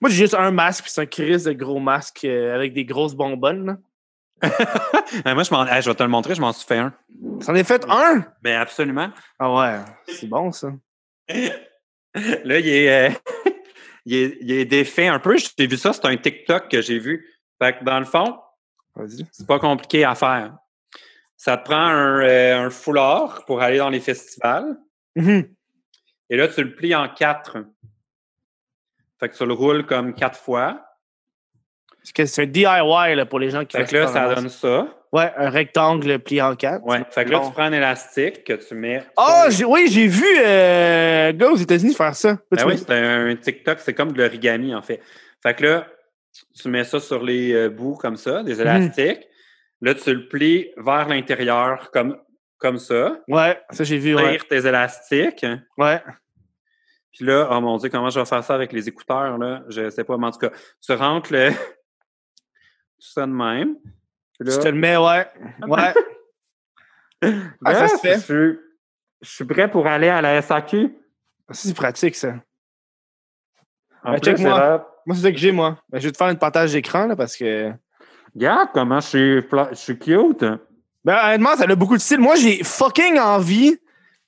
Moi, 0.00 0.08
j'ai 0.10 0.16
juste 0.16 0.34
un 0.34 0.50
masque, 0.52 0.84
puis 0.84 0.92
c'est 0.92 1.02
un 1.02 1.06
crise 1.06 1.44
de 1.44 1.52
gros 1.52 1.80
masque 1.80 2.24
euh, 2.24 2.54
avec 2.54 2.72
des 2.72 2.86
grosses 2.86 3.14
bonbonnes. 3.14 3.78
Euh, 4.44 5.34
Moi, 5.34 5.42
je, 5.44 5.50
m'en- 5.54 5.66
hey, 5.66 5.82
je 5.82 5.88
vais 5.90 5.94
te 5.94 6.02
le 6.02 6.08
montrer, 6.08 6.34
je 6.34 6.40
m'en 6.40 6.52
suis 6.52 6.66
fait 6.66 6.78
un. 6.78 6.92
T'en 7.44 7.54
as 7.54 7.64
fait 7.64 7.84
un? 7.88 8.24
Ben 8.42 8.60
absolument. 8.60 9.10
Ah 9.38 9.52
ouais, 9.52 9.78
c'est 10.08 10.26
bon, 10.26 10.50
ça. 10.52 10.68
Là, 11.28 12.58
il 12.58 12.68
est, 12.68 13.08
euh, 13.08 13.10
il 14.04 14.14
est, 14.14 14.38
il 14.40 14.50
est 14.52 14.64
défait 14.64 15.06
un 15.08 15.18
peu. 15.18 15.36
J'ai 15.36 15.66
vu 15.66 15.76
ça, 15.76 15.92
c'est 15.92 16.04
un 16.06 16.16
TikTok 16.16 16.68
que 16.68 16.80
j'ai 16.82 16.98
vu. 16.98 17.26
Fait 17.60 17.78
que 17.78 17.84
dans 17.84 17.98
le 17.98 18.04
fond, 18.04 18.38
Vas-y. 18.94 19.26
c'est 19.32 19.46
pas 19.46 19.58
compliqué 19.58 20.04
à 20.04 20.14
faire. 20.14 20.56
Ça 21.36 21.56
te 21.56 21.64
prend 21.64 21.76
un, 21.76 22.20
euh, 22.22 22.66
un 22.66 22.70
foulard 22.70 23.44
pour 23.46 23.62
aller 23.62 23.78
dans 23.78 23.88
les 23.90 24.00
festivals. 24.00 24.76
Mhm. 25.16 25.54
Et 26.30 26.36
là, 26.36 26.48
tu 26.48 26.62
le 26.62 26.74
plies 26.74 26.94
en 26.94 27.08
quatre. 27.08 27.58
Fait 29.18 29.28
que 29.28 29.36
tu 29.36 29.46
le 29.46 29.52
roules 29.52 29.86
comme 29.86 30.14
quatre 30.14 30.38
fois. 30.38 30.84
C'est 32.04 32.42
un 32.42 32.46
DIY 32.46 32.64
là, 33.14 33.26
pour 33.26 33.38
les 33.38 33.50
gens 33.50 33.64
qui 33.64 33.76
Fait 33.76 33.84
que 33.84 33.96
là, 33.96 34.06
ça 34.08 34.34
donne 34.34 34.48
ça. 34.48 34.88
Ouais, 35.12 35.30
un 35.36 35.50
rectangle 35.50 36.18
plié 36.20 36.40
en 36.40 36.56
quatre. 36.56 36.84
Ouais. 36.86 37.02
Fait 37.10 37.26
que 37.26 37.30
là, 37.30 37.40
tu 37.44 37.52
prends 37.52 37.64
un 37.64 37.72
élastique 37.72 38.44
que 38.44 38.54
tu 38.54 38.74
mets. 38.74 39.04
Ah, 39.18 39.48
oui, 39.66 39.86
j'ai 39.90 40.06
vu 40.06 40.24
euh, 40.42 41.32
gars 41.34 41.50
aux 41.50 41.56
États-Unis 41.56 41.94
faire 41.94 42.14
ça. 42.14 42.38
Ben 42.50 42.66
oui, 42.66 42.78
c'est 42.78 42.90
un 42.90 43.36
TikTok, 43.36 43.78
c'est 43.80 43.92
comme 43.92 44.12
de 44.12 44.22
l'origami, 44.22 44.74
en 44.74 44.80
fait. 44.80 45.02
Fait 45.42 45.54
que 45.54 45.64
là, 45.64 45.86
tu 46.58 46.68
mets 46.68 46.84
ça 46.84 46.98
sur 46.98 47.22
les 47.22 47.52
euh, 47.52 47.68
bouts 47.68 47.96
comme 47.96 48.16
ça, 48.16 48.42
des 48.42 48.58
élastiques. 48.58 49.28
Là, 49.82 49.94
tu 49.94 50.14
le 50.14 50.28
plies 50.28 50.70
vers 50.78 51.08
l'intérieur 51.08 51.90
comme, 51.92 52.16
comme 52.56 52.78
ça. 52.78 53.18
Ouais, 53.28 53.60
ça 53.70 53.84
j'ai 53.84 53.98
vu, 53.98 54.14
ouais. 54.14 54.38
Tire 54.38 54.48
tes 54.48 54.66
élastiques. 54.66 55.44
Ouais. 55.76 56.00
Puis 57.12 57.26
là, 57.26 57.48
oh 57.50 57.60
mon 57.60 57.76
Dieu, 57.76 57.90
comment 57.90 58.08
je 58.08 58.18
vais 58.18 58.24
faire 58.24 58.42
ça 58.42 58.54
avec 58.54 58.72
les 58.72 58.88
écouteurs, 58.88 59.36
là? 59.36 59.62
Je 59.68 59.90
sais 59.90 60.04
pas, 60.04 60.16
mais 60.16 60.28
en 60.28 60.30
tout 60.30 60.38
cas, 60.38 60.50
tu 60.80 60.92
rentres 60.92 61.32
le... 61.32 61.50
ça 63.10 63.26
de 63.26 63.32
même. 63.32 63.76
Là, 64.40 64.52
Tu 64.52 64.58
te 64.58 64.68
le 64.68 64.78
mets, 64.78 64.96
ouais. 64.96 65.26
Ouais. 65.68 65.94
Ah, 67.64 67.74
ça 67.74 67.84
Ah, 67.84 67.88
se 67.88 67.96
fait. 67.98 68.14
c'est 68.16 68.20
sûr. 68.26 68.56
Je 69.20 69.28
suis 69.30 69.44
prêt 69.44 69.70
pour 69.70 69.86
aller 69.86 70.08
à 70.08 70.20
la 70.20 70.42
SAQ. 70.42 70.88
Ça, 71.50 71.54
c'est 71.68 71.74
pratique, 71.74 72.16
ça. 72.16 72.34
En 74.04 74.12
Ben, 74.14 74.20
plus, 74.20 74.42
là- 74.42 74.86
Moi, 75.06 75.16
c'est 75.16 75.22
ça 75.22 75.30
que 75.32 75.38
j'ai, 75.38 75.52
moi. 75.52 75.78
Ben, 75.88 75.98
je 76.00 76.06
vais 76.08 76.12
te 76.12 76.16
faire 76.16 76.26
un 76.26 76.34
partage 76.34 76.72
d'écran, 76.72 77.06
là, 77.06 77.14
parce 77.16 77.36
que. 77.36 77.72
Regarde 78.34 78.70
comment 78.72 78.98
je 79.00 79.06
suis, 79.06 79.40
je 79.70 79.74
suis 79.74 79.98
cute. 79.98 80.44
Ben, 81.04 81.18
honnêtement, 81.24 81.54
ça 81.56 81.64
a 81.64 81.74
beaucoup 81.76 81.96
de 81.96 82.00
style. 82.00 82.18
Moi, 82.20 82.34
j'ai 82.36 82.64
fucking 82.64 83.18
envie 83.18 83.78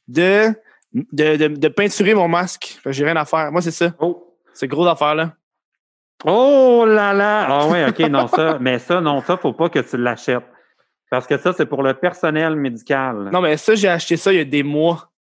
de, 0.07 0.49
de, 0.93 1.37
de, 1.37 1.47
de 1.49 1.69
peinturer 1.69 2.15
mon 2.15 2.29
masque. 2.29 2.79
J'ai 2.87 3.05
rien 3.05 3.17
à 3.17 3.25
faire. 3.25 3.51
Moi, 3.51 3.63
c'est 3.63 3.71
ça. 3.73 3.93
Oh. 3.99 4.37
C'est 4.53 4.69
gros 4.69 4.87
affaire, 4.87 5.15
là. 5.17 5.35
Oh 6.24 6.85
là 6.86 7.12
là! 7.12 7.47
Ah 7.49 7.66
ouais, 7.69 7.86
OK, 7.89 7.99
non, 8.11 8.27
ça. 8.28 8.59
Mais 8.61 8.78
ça, 8.78 9.01
non, 9.01 9.20
ça, 9.20 9.36
faut 9.36 9.53
pas 9.53 9.69
que 9.69 9.81
tu 9.81 9.97
l'achètes. 9.97 10.45
Parce 11.11 11.27
que 11.27 11.36
ça, 11.36 11.53
c'est 11.53 11.66
pour 11.66 11.82
le 11.82 11.95
personnel 11.95 12.57
médical. 12.57 13.31
Non, 13.32 13.41
mais 13.41 13.57
ça, 13.57 13.77
j'ai 13.77 13.86
acheté 13.89 14.16
ça 14.16 14.32
il 14.32 14.39
y 14.39 14.41
a 14.41 14.45
des 14.45 14.65
mois. 14.65 15.12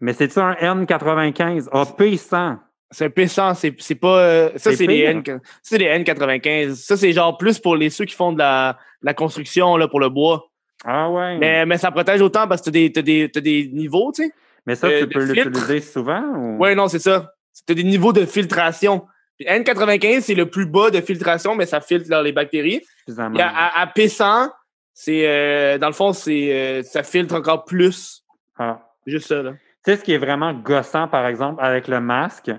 Mais 0.00 0.12
c'est-tu 0.12 0.38
un 0.38 0.52
N95? 0.52 1.68
Ah, 1.72 1.84
P100. 1.98 2.58
C'est 2.90 3.06
un 3.06 3.08
P100, 3.08 3.74
c'est 3.78 3.94
pas. 3.94 4.18
euh, 4.18 4.50
ça, 4.56 4.72
C'est 4.72 4.86
des. 4.86 5.00
N, 5.00 5.22
des 5.22 6.04
N95. 6.04 6.74
Ça, 6.74 6.96
c'est 6.96 7.12
genre 7.12 7.36
plus 7.38 7.58
pour 7.58 7.74
les 7.74 7.90
ceux 7.90 8.04
qui 8.04 8.14
font 8.14 8.32
de 8.32 8.38
la, 8.38 8.74
de 9.00 9.06
la 9.06 9.14
construction, 9.14 9.76
là, 9.76 9.88
pour 9.88 9.98
le 9.98 10.08
bois. 10.08 10.50
Ah 10.84 11.10
ouais. 11.10 11.38
Mais, 11.38 11.38
Mais, 11.38 11.66
mais 11.66 11.78
ça 11.78 11.90
protège 11.90 12.20
autant 12.20 12.46
parce 12.46 12.60
que 12.60 12.66
t'as 12.66 13.02
des, 13.02 13.30
t'as 13.30 13.40
des, 13.40 13.70
niveaux, 13.72 14.12
tu 14.14 14.24
sais. 14.66 14.74
ça, 14.76 14.86
euh, 14.86 15.00
tu 15.00 15.08
peux 15.08 15.24
l'utiliser 15.24 15.80
souvent? 15.80 16.22
Ou... 16.36 16.58
Ouais, 16.58 16.74
non, 16.74 16.88
c'est 16.88 16.98
ça. 16.98 17.32
T'as 17.66 17.74
des 17.74 17.84
niveaux 17.84 18.12
de 18.12 18.26
filtration. 18.26 19.06
Puis 19.38 19.46
N95, 19.48 20.20
c'est 20.20 20.34
le 20.34 20.48
plus 20.48 20.66
bas 20.66 20.90
de 20.90 21.00
filtration, 21.00 21.54
mais 21.54 21.66
ça 21.66 21.80
filtre 21.80 22.08
là, 22.10 22.22
les 22.22 22.32
bactéries. 22.32 22.82
Suffisamment. 22.98 23.34
Puis 23.34 23.42
à, 23.42 23.48
à- 23.48 23.82
à 23.82 23.86
P100, 23.86 24.50
c'est 24.94 25.26
euh, 25.26 25.78
dans 25.78 25.86
le 25.88 25.92
fond, 25.94 26.12
c'est 26.12 26.52
euh, 26.52 26.82
ça 26.82 27.02
filtre 27.02 27.34
encore 27.34 27.64
plus. 27.64 28.24
Ah. 28.58 28.80
Juste 29.06 29.28
ça, 29.28 29.42
là. 29.42 29.52
Tu 29.84 29.90
sais, 29.90 29.96
ce 29.96 30.04
qui 30.04 30.12
est 30.12 30.18
vraiment 30.18 30.52
gossant, 30.52 31.08
par 31.08 31.26
exemple, 31.26 31.64
avec 31.64 31.88
le 31.88 32.00
masque. 32.00 32.52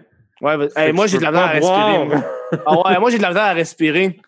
Ouais, 0.43 0.67
hey, 0.75 0.91
moi, 0.91 1.05
tu 1.05 1.11
j'ai 1.13 1.17
de 1.19 1.23
la 1.23 1.31
misère 1.31 1.45
à 1.45 1.51
respirer. 1.51 2.07
Ah 2.65 2.73
ouais, 2.87 2.99
moi, 2.99 3.09
j'ai 3.09 3.17
de 3.17 3.21
la 3.23 3.29
misère 3.29 3.43
à 3.43 3.53
respirer. 3.53 4.19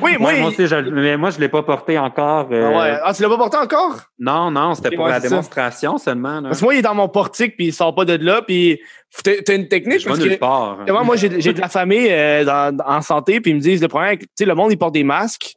Oui, 0.00 0.16
moi, 0.18 0.30
Ouais, 0.30 0.36
il- 0.36 0.40
moi 0.40 0.48
aussi, 0.50 0.66
je, 0.66 0.76
mais 0.76 1.16
moi, 1.16 1.30
je 1.30 1.36
ne 1.36 1.40
l'ai 1.42 1.48
pas 1.48 1.62
porté 1.62 1.98
encore. 1.98 2.48
euh, 2.52 2.70
Ah 2.72 2.78
ouais. 2.78 2.98
Ah, 3.02 3.12
tu 3.12 3.22
l'as 3.22 3.28
pas 3.28 3.36
porté 3.36 3.56
encore? 3.56 3.96
Non, 4.18 4.50
non, 4.50 4.74
c'était 4.74 4.94
pour 4.94 5.04
ouais, 5.06 5.10
la 5.10 5.20
ça. 5.20 5.28
démonstration 5.28 5.98
seulement. 5.98 6.36
Là. 6.40 6.48
Parce 6.50 6.60
que 6.60 6.64
moi, 6.64 6.74
il 6.74 6.78
est 6.78 6.82
dans 6.82 6.94
mon 6.94 7.08
portique, 7.08 7.56
puis 7.56 7.66
il 7.66 7.72
sort 7.74 7.94
pas 7.94 8.04
de 8.04 8.14
là, 8.24 8.42
puis 8.46 8.80
t'as 9.24 9.32
t'as 9.44 9.54
une 9.56 9.68
technique. 9.68 10.00
Je 10.00 10.06
parce 10.08 10.20
que, 10.20 10.34
part. 10.36 10.78
Moi, 11.04 11.16
j'ai 11.16 11.40
j'ai 11.40 11.52
de 11.52 11.60
la 11.60 11.68
famille 11.68 12.08
euh, 12.10 12.44
dans- 12.44 12.76
en 12.86 13.02
santé, 13.02 13.40
puis 13.40 13.50
ils 13.50 13.54
me 13.56 13.60
disent 13.60 13.82
le 13.82 13.88
problème, 13.88 14.16
tu 14.18 14.26
sais, 14.38 14.44
le 14.44 14.54
monde, 14.54 14.70
il 14.72 14.78
porte 14.78 14.94
des 14.94 15.04
masques. 15.04 15.54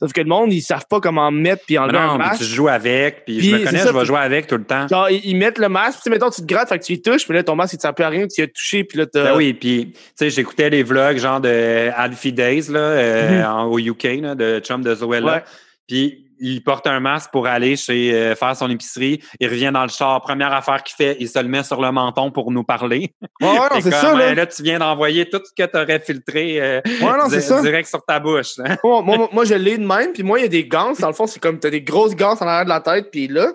Sauf 0.00 0.12
que 0.12 0.20
le 0.20 0.26
monde, 0.28 0.52
ils 0.52 0.60
savent 0.62 0.86
pas 0.88 1.00
comment 1.00 1.30
mettre 1.32 1.64
puis 1.66 1.74
Mais 1.74 1.80
enlever 1.80 1.98
non, 1.98 2.10
un 2.12 2.18
masque. 2.18 2.38
tu 2.38 2.44
joues 2.44 2.68
avec, 2.68 3.24
puis, 3.24 3.38
Puis 3.38 3.50
je 3.50 3.56
me 3.56 3.64
connais, 3.64 3.78
ça, 3.80 3.88
je 3.92 3.98
vais 3.98 4.04
jouer 4.04 4.18
avec 4.20 4.46
tout 4.46 4.56
le 4.56 4.62
temps. 4.64 4.86
Genre, 4.86 5.10
ils, 5.10 5.20
ils 5.24 5.34
mettent 5.36 5.58
le 5.58 5.68
masque, 5.68 5.98
tu 5.98 6.02
sais, 6.04 6.10
mettons, 6.10 6.30
tu 6.30 6.40
te 6.42 6.46
grattes, 6.46 6.68
fait 6.68 6.78
que 6.78 6.84
tu 6.84 6.92
y 6.92 7.02
touches, 7.02 7.24
puis 7.24 7.34
là, 7.34 7.42
ton 7.42 7.56
masque, 7.56 7.72
il 7.72 7.76
ne 7.78 7.80
sert 7.80 7.94
plus 7.94 8.04
à 8.04 8.08
rien, 8.08 8.26
tu 8.28 8.40
y 8.40 8.44
as 8.44 8.46
touché, 8.46 8.84
puis 8.84 8.96
là, 8.98 9.06
t'as. 9.06 9.24
Ben 9.24 9.36
oui, 9.36 9.54
puis 9.54 9.90
tu 9.92 9.98
sais, 10.14 10.30
j'écoutais 10.30 10.70
les 10.70 10.84
vlogs 10.84 11.18
genre 11.18 11.40
de 11.40 11.90
Alfie 11.96 12.32
Days 12.32 12.70
là, 12.70 12.78
euh, 12.78 13.44
en- 13.44 13.64
au 13.66 13.78
UK, 13.80 14.04
là, 14.22 14.34
de 14.36 14.60
chum 14.60 14.82
de 14.82 14.94
Zoella. 14.94 15.26
Mhm. 15.26 15.32
Ouais. 15.34 15.42
Puis 15.88 16.24
il 16.40 16.62
porte 16.62 16.86
un 16.86 17.00
masque 17.00 17.30
pour 17.30 17.46
aller 17.46 17.76
chez 17.76 18.12
euh, 18.14 18.34
faire 18.34 18.56
son 18.56 18.70
épicerie. 18.70 19.22
Il 19.40 19.48
revient 19.48 19.70
dans 19.72 19.82
le 19.82 19.88
char. 19.88 20.20
Première 20.22 20.52
affaire 20.52 20.82
qu'il 20.82 20.96
fait, 20.96 21.16
il 21.20 21.28
se 21.28 21.38
le 21.38 21.48
met 21.48 21.62
sur 21.62 21.80
le 21.80 21.90
menton 21.92 22.30
pour 22.30 22.50
nous 22.50 22.64
parler. 22.64 23.14
Ouais, 23.40 23.48
ouais, 23.48 23.54
non, 23.72 23.76
c'est 23.80 23.90
ça, 23.90 24.14
là. 24.14 24.24
euh, 24.30 24.34
là, 24.34 24.46
tu 24.46 24.62
viens 24.62 24.78
d'envoyer 24.78 25.28
tout 25.28 25.40
ce 25.44 25.52
que 25.52 25.68
tu 25.68 25.76
aurais 25.76 26.00
filtré 26.00 26.60
euh, 26.60 26.80
Ouais, 27.00 27.18
non, 27.18 27.28
di- 27.28 27.40
ça. 27.40 27.60
direct 27.62 27.88
sur 27.88 28.04
ta 28.04 28.18
bouche. 28.20 28.58
hein. 28.64 28.76
Moi, 28.84 29.02
moi, 29.02 29.28
moi, 29.32 29.44
je 29.44 29.54
l'ai 29.54 29.78
de 29.78 29.86
même, 29.86 30.12
puis 30.12 30.22
moi, 30.22 30.38
il 30.38 30.42
y 30.42 30.44
a 30.46 30.48
des 30.48 30.66
gants. 30.66 30.92
Dans 30.98 31.08
le 31.08 31.14
fond, 31.14 31.26
c'est 31.26 31.40
comme, 31.40 31.58
t'as 31.58 31.70
des 31.70 31.82
grosses 31.82 32.14
gants 32.16 32.36
en 32.40 32.46
arrière 32.46 32.64
de 32.64 32.68
la 32.70 32.80
tête, 32.80 33.10
puis 33.10 33.28
là, 33.28 33.52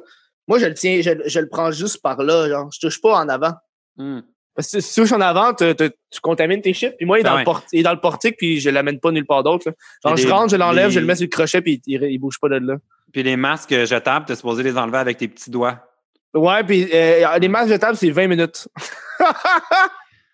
moi, 0.47 0.59
je 0.59 0.65
le 0.65 0.73
tiens, 0.73 0.99
je, 1.01 1.11
je 1.25 1.39
le 1.39 1.47
prends 1.47 1.71
juste 1.71 2.01
par 2.01 2.21
là, 2.21 2.49
genre. 2.49 2.69
Je 2.73 2.79
touche 2.79 2.99
pas 3.01 3.15
en 3.17 3.29
avant. 3.29 3.53
Hmm. 3.97 4.19
Parce 4.55 4.71
que 4.71 4.79
si 4.79 4.93
tu 4.93 5.01
touches 5.01 5.11
en 5.13 5.21
avant, 5.21 5.53
tu 5.53 5.73
contamines 6.21 6.61
tes 6.61 6.73
chips, 6.73 6.95
puis 6.97 7.05
moi, 7.05 7.17
il 7.17 7.21
est, 7.21 7.23
Ben 7.23 7.29
dans 7.31 7.35
ouais. 7.37 7.41
le 7.41 7.45
port- 7.45 7.63
il 7.73 7.79
est 7.79 7.83
dans 7.83 7.93
le 7.93 7.99
portique, 7.99 8.35
puis 8.37 8.59
je 8.59 8.69
l'amène 8.69 8.99
pas 8.99 9.11
nulle 9.11 9.25
part 9.25 9.41
d'autre. 9.43 9.73
Genre, 10.05 10.15
je 10.17 10.27
rentre, 10.27 10.51
je 10.51 10.55
l'enlève, 10.57 10.91
je 10.91 10.99
le 10.99 11.05
mets 11.07 11.15
sur 11.15 11.25
le 11.25 11.29
crochet, 11.29 11.61
puis 11.61 11.81
il, 11.87 12.03
il 12.03 12.19
bouge 12.19 12.39
pas 12.39 12.49
de 12.49 12.55
là. 12.57 12.75
Puis 13.11 13.23
les 13.23 13.35
masques 13.35 13.73
jetables, 13.85 14.25
t'es 14.25 14.35
supposé 14.35 14.61
les 14.63 14.77
enlever 14.77 14.97
avec 14.99 15.17
tes 15.17 15.27
petits 15.27 15.49
doigts. 15.49 15.79
Ouais, 16.35 16.63
puis 16.63 16.87
euh, 16.93 17.37
les 17.39 17.47
masques 17.47 17.69
jetables, 17.69 17.95
c'est 17.97 18.09
20 18.11 18.27
minutes. 18.27 18.67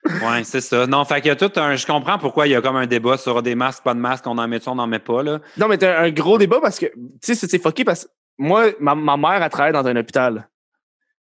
Ouais, 0.06 0.44
c'est 0.46 0.62
ça. 0.62 0.88
Non, 0.88 1.04
fait 1.04 1.16
qu'il 1.22 1.28
y 1.28 1.32
a 1.32 1.36
tout 1.36 1.52
un. 1.60 1.76
Je 1.76 1.86
comprends 1.86 2.18
pourquoi 2.18 2.48
il 2.48 2.52
y 2.52 2.56
a 2.56 2.62
comme 2.62 2.78
un 2.78 2.88
débat 2.88 3.18
sur 3.18 3.42
des 3.44 3.54
masques, 3.54 3.84
pas 3.84 3.94
de 3.94 4.00
masques, 4.00 4.26
on 4.28 4.38
en 4.38 4.48
met 4.48 4.60
ça, 4.62 4.72
on 4.72 4.76
n'en 4.76 4.88
met 4.88 5.00
pas, 5.00 5.24
là. 5.24 5.40
Non, 5.58 5.68
mais 5.68 5.78
t'as 5.78 6.00
un 6.02 6.10
gros 6.10 6.38
débat 6.38 6.60
parce 6.62 6.80
que, 6.80 6.86
tu 6.86 7.36
sais, 7.36 7.36
c'est- 7.36 7.62
fucké 7.62 7.84
parce 7.84 8.06
que 8.06 8.10
moi, 8.38 8.68
ma, 8.80 8.96
ma 8.96 9.18
mère, 9.18 9.42
a 9.44 9.50
travaillé 9.50 9.74
dans 9.74 9.86
un 9.86 9.96
hôpital. 9.98 10.48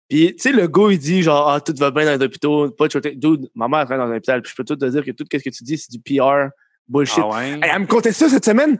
Puis, 0.09 0.35
tu 0.35 0.41
sais, 0.41 0.51
le 0.51 0.67
gars, 0.67 0.87
il 0.89 0.97
dit 0.97 1.21
genre, 1.21 1.49
ah, 1.49 1.61
tout 1.61 1.73
va 1.77 1.91
bien 1.91 2.05
dans 2.05 2.19
les 2.19 2.25
hôpitaux, 2.25 2.71
pas 2.71 2.87
de 2.87 2.91
shortage. 2.91 3.15
Dude, 3.15 3.49
ma 3.53 3.67
mère, 3.67 3.85
travaille 3.85 4.07
dans 4.07 4.11
un 4.11 4.17
hôpital, 4.17 4.41
puis 4.41 4.51
je 4.51 4.55
peux 4.55 4.63
tout 4.63 4.75
te 4.75 4.85
dire 4.85 5.05
que 5.05 5.11
tout 5.11 5.23
ce 5.31 5.37
que 5.37 5.49
tu 5.49 5.63
dis, 5.63 5.77
c'est 5.77 5.91
du 5.91 5.99
PR, 5.99 6.49
bullshit. 6.87 7.19
Ah 7.23 7.27
ouais. 7.27 7.59
Elle 7.61 7.81
me 7.81 7.85
contait 7.85 8.11
ça 8.11 8.27
cette 8.27 8.45
semaine. 8.45 8.79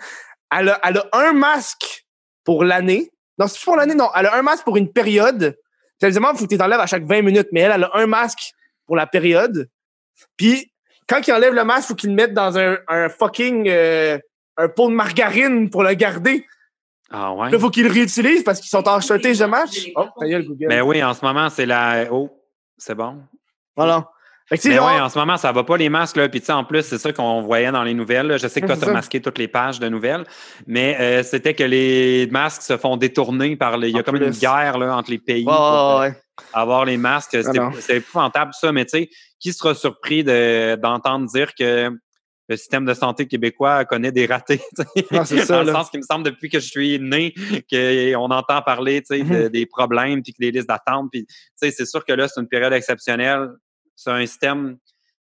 Elle 0.51 0.69
a, 0.69 0.80
elle 0.84 0.97
a 0.97 1.07
un 1.14 1.34
masque 1.34 2.06
pour 2.43 2.64
l'année. 2.64 3.11
Non, 3.38 3.47
c'est 3.47 3.60
pas 3.60 3.65
pour 3.65 3.76
l'année, 3.76 3.93
non. 3.93 4.10
Elle 4.15 4.26
a 4.26 4.35
un 4.35 4.41
masque 4.41 4.64
pour 4.64 4.77
une 4.77 4.91
période. 4.91 5.56
Dire, 6.01 6.10
il 6.10 6.14
faut 6.14 6.45
que 6.45 6.49
tu 6.49 6.57
t'enlèves 6.57 6.80
à 6.80 6.88
chaque 6.88 7.03
20 7.03 7.22
minutes, 7.22 7.49
mais 7.51 7.61
elle, 7.61 7.73
elle 7.76 7.84
a 7.84 7.91
un 7.93 8.07
masque 8.07 8.53
pour 8.88 8.95
la 8.95 9.06
période. 9.06 9.69
Puis, 10.35 10.72
quand 11.07 11.27
il 11.27 11.34
enlève 11.34 11.53
le 11.53 11.64
masque, 11.64 11.89
faut 11.89 11.95
qu'il 11.95 12.10
le 12.10 12.15
mette 12.15 12.34
dans 12.34 12.57
un, 12.57 12.77
un 12.88 13.07
fucking 13.07 13.68
euh, 13.68 14.18
un 14.57 14.68
pot 14.68 14.89
de 14.89 14.95
margarine 14.95 15.69
pour 15.69 15.84
le 15.84 15.93
garder. 15.93 16.45
Ah 17.11 17.34
ouais. 17.34 17.49
Là, 17.49 17.57
il 17.57 17.60
faut 17.60 17.69
qu'il 17.69 17.86
le 17.86 17.91
réutilise 17.91 18.44
parce 18.44 18.60
qu'ils 18.60 18.69
sont 18.69 18.88
en 18.88 18.99
shortage 19.02 19.40
de 19.40 19.45
match. 19.45 19.88
Oh, 19.95 20.06
ta 20.19 20.27
gueule, 20.27 20.45
Google. 20.45 20.68
Mais 20.68 20.81
oui, 20.81 21.03
en 21.03 21.14
ce 21.14 21.26
moment, 21.26 21.49
c'est 21.49 21.65
la. 21.65 22.06
Oh, 22.11 22.30
c'est 22.77 22.95
bon. 22.95 23.18
Voilà. 23.76 24.07
Mais 24.52 24.57
genre, 24.57 24.88
oui, 24.91 24.99
en 24.99 25.10
ce 25.10 25.18
moment, 25.19 25.38
ça 25.38 25.52
va 25.52 25.64
pas 25.64 25.77
les 25.77 25.90
masques. 25.90 26.15
Là. 26.18 26.27
Puis, 26.27 26.40
tu 26.40 26.48
sais, 26.48 26.52
en 26.53 26.64
plus, 26.64 26.81
c'est 26.81 26.98
ça 26.98 27.14
qu'on 27.14 27.41
voyait 27.41 27.72
dans 27.72 27.84
les 27.84 27.94
nouvelles. 27.94 28.26
là. 28.27 28.38
Je 28.38 28.48
sais 28.48 28.61
que 28.61 28.65
toi, 28.65 28.73
Ouais, 28.76 28.80
tu 28.81 28.86
as 28.86 28.88
ça. 28.88 28.94
masqué 28.94 29.22
toutes 29.22 29.38
les 29.38 29.48
pages 29.48 29.80
de 29.80 29.88
nouvelles, 29.90 30.23
mais 30.65 30.98
euh, 30.99 31.22
c'était 31.23 31.53
que 31.53 31.64
les 31.64 32.27
masques 32.31 32.64
se 32.64 32.76
font 32.77 32.98
détourner 32.98 33.56
par 33.56 33.77
les. 33.77 33.90
Il 33.90 33.94
y 33.95 33.98
a 33.98 34.02
En 34.02 34.03
comme 34.03 34.15
une 34.15 34.31
guerre 34.31 34.80
là, 34.80 34.95
entre 34.98 35.11
les 35.11 35.19
pays 35.19 35.45
ouais, 35.45 35.53
pour 35.53 35.60
ouais, 35.99 36.07
euh, 36.07 36.10
ouais. 36.10 36.15
avoir 36.53 36.86
les 36.86 36.98
masques. 36.98 37.38
C'est 37.80 37.98
épouvantable, 37.98 38.52
ça. 38.60 38.72
Mais, 38.72 38.86
tu 38.86 38.98
sais, 38.98 39.10
qui 39.40 39.53
sera 39.53 39.76
surpris 39.76 40.23
de- 40.23 40.76
d'entendre 40.81 41.27
dire 41.27 41.53
que 41.53 41.91
le 42.49 42.57
système 42.57 42.84
de 42.84 42.93
santé 42.93 43.27
québécois 43.27 43.85
connaît 43.85 44.11
des 44.11 44.26
ratés? 44.26 44.59
Ah, 45.11 45.23
c'est 45.23 45.38
ça, 45.45 45.57
dans 45.57 45.61
le 45.61 45.67
là. 45.67 45.73
sens 45.73 45.89
qu'il 45.91 45.99
me 45.99 46.05
semble, 46.05 46.26
depuis 46.26 46.49
que 46.49 46.59
je 46.59 46.67
suis 46.67 46.99
né, 46.99 47.34
qu'on 47.71 48.31
entend 48.31 48.61
parler 48.61 49.01
de- 49.01 49.23
Mhm. 49.23 49.49
des 49.49 49.65
problèmes, 49.65 50.21
puis 50.23 50.34
que 50.34 50.39
les 50.41 50.51
listes 50.51 50.67
d'attente. 50.67 51.09
Puis, 51.11 51.26
c'est 51.55 51.85
sûr 51.85 52.03
que 52.03 52.11
là, 52.13 52.27
c'est 52.27 52.41
une 52.41 52.47
période 52.47 52.73
exceptionnelle. 52.73 53.49
C'est 53.95 54.09
un 54.11 54.26
système 54.26 54.77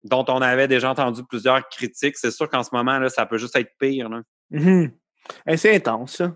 dont 0.03 0.25
on 0.29 0.41
avait 0.41 0.67
déjà 0.67 0.89
entendu 0.89 1.21
plusieurs 1.23 1.67
critiques. 1.69 2.17
C'est 2.17 2.31
sûr 2.31 2.49
qu'en 2.49 2.63
ce 2.63 2.69
moment, 2.73 2.97
là, 2.97 3.07
ça 3.09 3.25
peut 3.25 3.37
juste 3.37 3.55
être 3.55 3.69
pire. 3.79 4.09
Mhm. 4.49 4.91
Hey, 5.45 5.57
c'est 5.57 5.75
intense, 5.75 6.15
ça. 6.17 6.33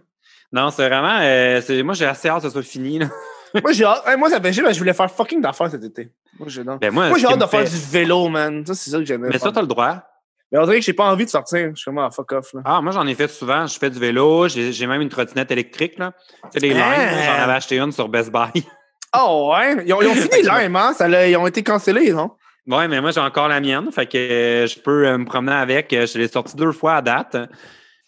Non, 0.52 0.70
c'est 0.70 0.88
vraiment. 0.88 1.18
euh, 1.22 1.84
moi, 1.84 1.96
j'ai 1.96 2.06
assez 2.06 2.30
hâte 2.30 2.44
que 2.44 2.48
ce 2.48 2.50
soit 2.52 2.62
fini. 2.62 3.00
là. 3.00 3.10
moi, 3.64 3.72
j'ai 3.72 3.84
hâte. 3.86 4.04
hey, 4.08 4.16
moi, 4.18 4.30
ça 4.30 4.40
fait 4.40 4.54
je 4.54 4.78
voulais 4.78 4.94
faire 4.94 5.10
fucking 5.12 5.42
d'affaires 5.42 5.72
cet 5.72 5.84
été. 5.84 6.12
Moi, 6.40 6.48
j'ai. 6.50 6.64
Ben, 6.64 6.92
moi, 6.92 7.06
hâte 7.08 7.40
de 7.40 7.46
faire 7.48 7.64
du 7.64 7.78
vélo, 7.92 8.30
man. 8.30 8.64
Ça, 8.66 8.76
c'est 8.76 8.92
ça 8.92 9.00
que 9.00 9.06
j'aimais. 9.06 9.30
Mais 9.30 9.40
ça, 9.40 9.46
faire. 9.46 9.54
t'as 9.54 9.62
le 9.62 9.68
droit. 9.68 10.04
Mais 10.52 10.60
on 10.60 10.66
dirait 10.66 10.80
que 10.80 10.86
j'ai 10.86 10.94
pas 10.94 11.06
envie 11.12 11.26
de 11.26 11.30
sortir. 11.30 11.72
Je 11.74 11.82
suis 11.82 11.92
vraiment 11.92 12.10
fuck 12.12 12.32
off, 12.34 12.54
là. 12.54 12.62
Ah, 12.66 12.82
moi, 12.82 12.92
j'en 12.92 13.06
ai 13.08 13.16
fait 13.16 13.28
souvent. 13.28 13.66
Je 13.66 13.78
fais 13.78 13.90
du 13.90 14.00
vélo. 14.00 14.48
J'ai 14.48 14.88
même 14.88 15.02
une 15.02 15.10
trottinette 15.10 15.52
électrique. 15.52 15.98
Là. 15.98 16.14
Tu 16.44 16.50
sais, 16.54 16.60
les! 16.60 16.70
Lime, 16.70 16.84
j'en 16.84 17.44
avais 17.44 17.54
acheté 17.54 17.80
une 17.80 17.92
sur 17.92 18.08
Best 18.10 18.32
Buy. 18.32 18.64
Oh, 19.18 19.52
ouais? 19.54 19.84
Ils 19.86 19.94
ont, 19.94 20.02
ils 20.02 20.08
ont 20.08 20.14
fini 20.16 20.42
Lime, 20.44 20.76
hein? 20.76 20.94
Ça 20.94 21.28
ils 21.28 21.36
ont 21.38 21.48
été 21.48 21.64
cancellés, 21.64 22.12
non? 22.12 22.32
Oui, 22.68 22.88
mais 22.88 23.02
moi, 23.02 23.12
j'ai 23.12 23.20
encore 23.20 23.48
la 23.48 23.60
mienne. 23.60 23.92
Fait 23.92 24.06
que 24.08 24.18
euh, 24.18 24.68
je 24.68 24.80
peux 24.80 25.08
euh, 25.08 25.18
me 25.18 25.26
promener 25.26 25.56
avec. 25.56 25.94
Euh, 25.94 26.06
Je 26.08 26.18
l'ai 26.18 26.28
sorti 26.28 26.56
deux 26.56 26.72
fois 26.72 26.96
à 26.96 27.02
date. 27.02 27.36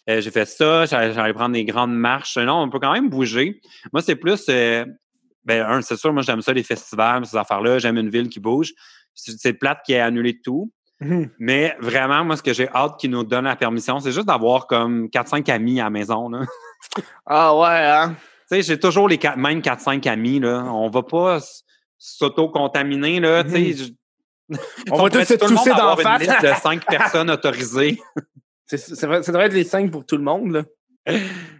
Euh, 0.08 0.20
j'ai 0.20 0.30
fait 0.30 0.46
ça. 0.46 0.84
J'allais 0.86 1.32
prendre 1.32 1.54
des 1.54 1.64
grandes 1.64 1.94
marches. 1.94 2.36
Non, 2.38 2.62
on 2.62 2.70
peut 2.70 2.80
quand 2.80 2.92
même 2.92 3.08
bouger. 3.08 3.60
Moi, 3.92 4.02
c'est 4.02 4.16
plus. 4.16 4.46
ben, 4.46 5.66
un, 5.66 5.82
c'est 5.82 5.96
sûr, 5.96 6.12
moi, 6.12 6.22
j'aime 6.22 6.42
ça, 6.42 6.52
les 6.52 6.62
festivals, 6.62 7.26
ces 7.26 7.36
affaires-là. 7.36 7.78
J'aime 7.78 7.98
une 7.98 8.10
ville 8.10 8.28
qui 8.28 8.40
bouge. 8.40 8.72
C'est 9.14 9.52
plate 9.54 9.80
qui 9.84 9.92
ait 9.94 10.00
annulé 10.00 10.40
tout. 10.40 10.72
Mhm. 11.00 11.30
Mais 11.38 11.76
vraiment, 11.80 12.24
moi, 12.24 12.36
ce 12.36 12.42
que 12.42 12.52
j'ai 12.52 12.68
hâte 12.70 12.98
qu'ils 12.98 13.10
nous 13.10 13.22
donnent 13.24 13.44
la 13.44 13.54
permission, 13.56 14.00
c'est 14.00 14.10
juste 14.12 14.26
d'avoir 14.26 14.66
comme 14.66 15.08
4-5 15.10 15.48
amis 15.48 15.80
à 15.80 15.84
la 15.84 15.90
maison. 15.90 16.28
Là. 16.28 16.40
Ah, 17.26 17.54
ouais, 17.56 17.66
hein? 17.68 18.14
Tu 18.50 18.56
sais, 18.56 18.62
j'ai 18.62 18.78
toujours 18.80 19.08
les 19.08 19.18
quatre- 19.18 19.36
mêmes 19.36 19.60
4-5 19.60 20.06
amis. 20.08 20.40
Là. 20.40 20.64
On 20.64 20.88
va 20.88 21.02
pas 21.02 21.38
s'auto-contaminer. 21.98 23.20
Là, 23.20 23.42
je- 23.46 23.90
Mhm. 24.50 24.58
On 24.92 25.02
va 25.02 25.10
tous 25.10 25.24
se 25.24 25.34
tousser 25.34 25.70
d'en 25.70 25.76
avoir 25.76 25.98
une 26.00 26.04
face. 26.06 26.20
liste 26.22 26.42
de 26.42 26.52
5 26.62 26.86
personnes 26.86 27.30
autorisées. 27.30 28.00
C'est- 28.66 28.78
c'est 28.78 29.06
vrai- 29.06 29.22
Ça 29.22 29.30
devrait 29.32 29.46
être 29.46 29.52
les 29.52 29.64
cinq 29.64 29.90
pour 29.90 30.06
tout 30.06 30.16
le 30.16 30.22
monde, 30.22 30.52
là. 30.52 30.62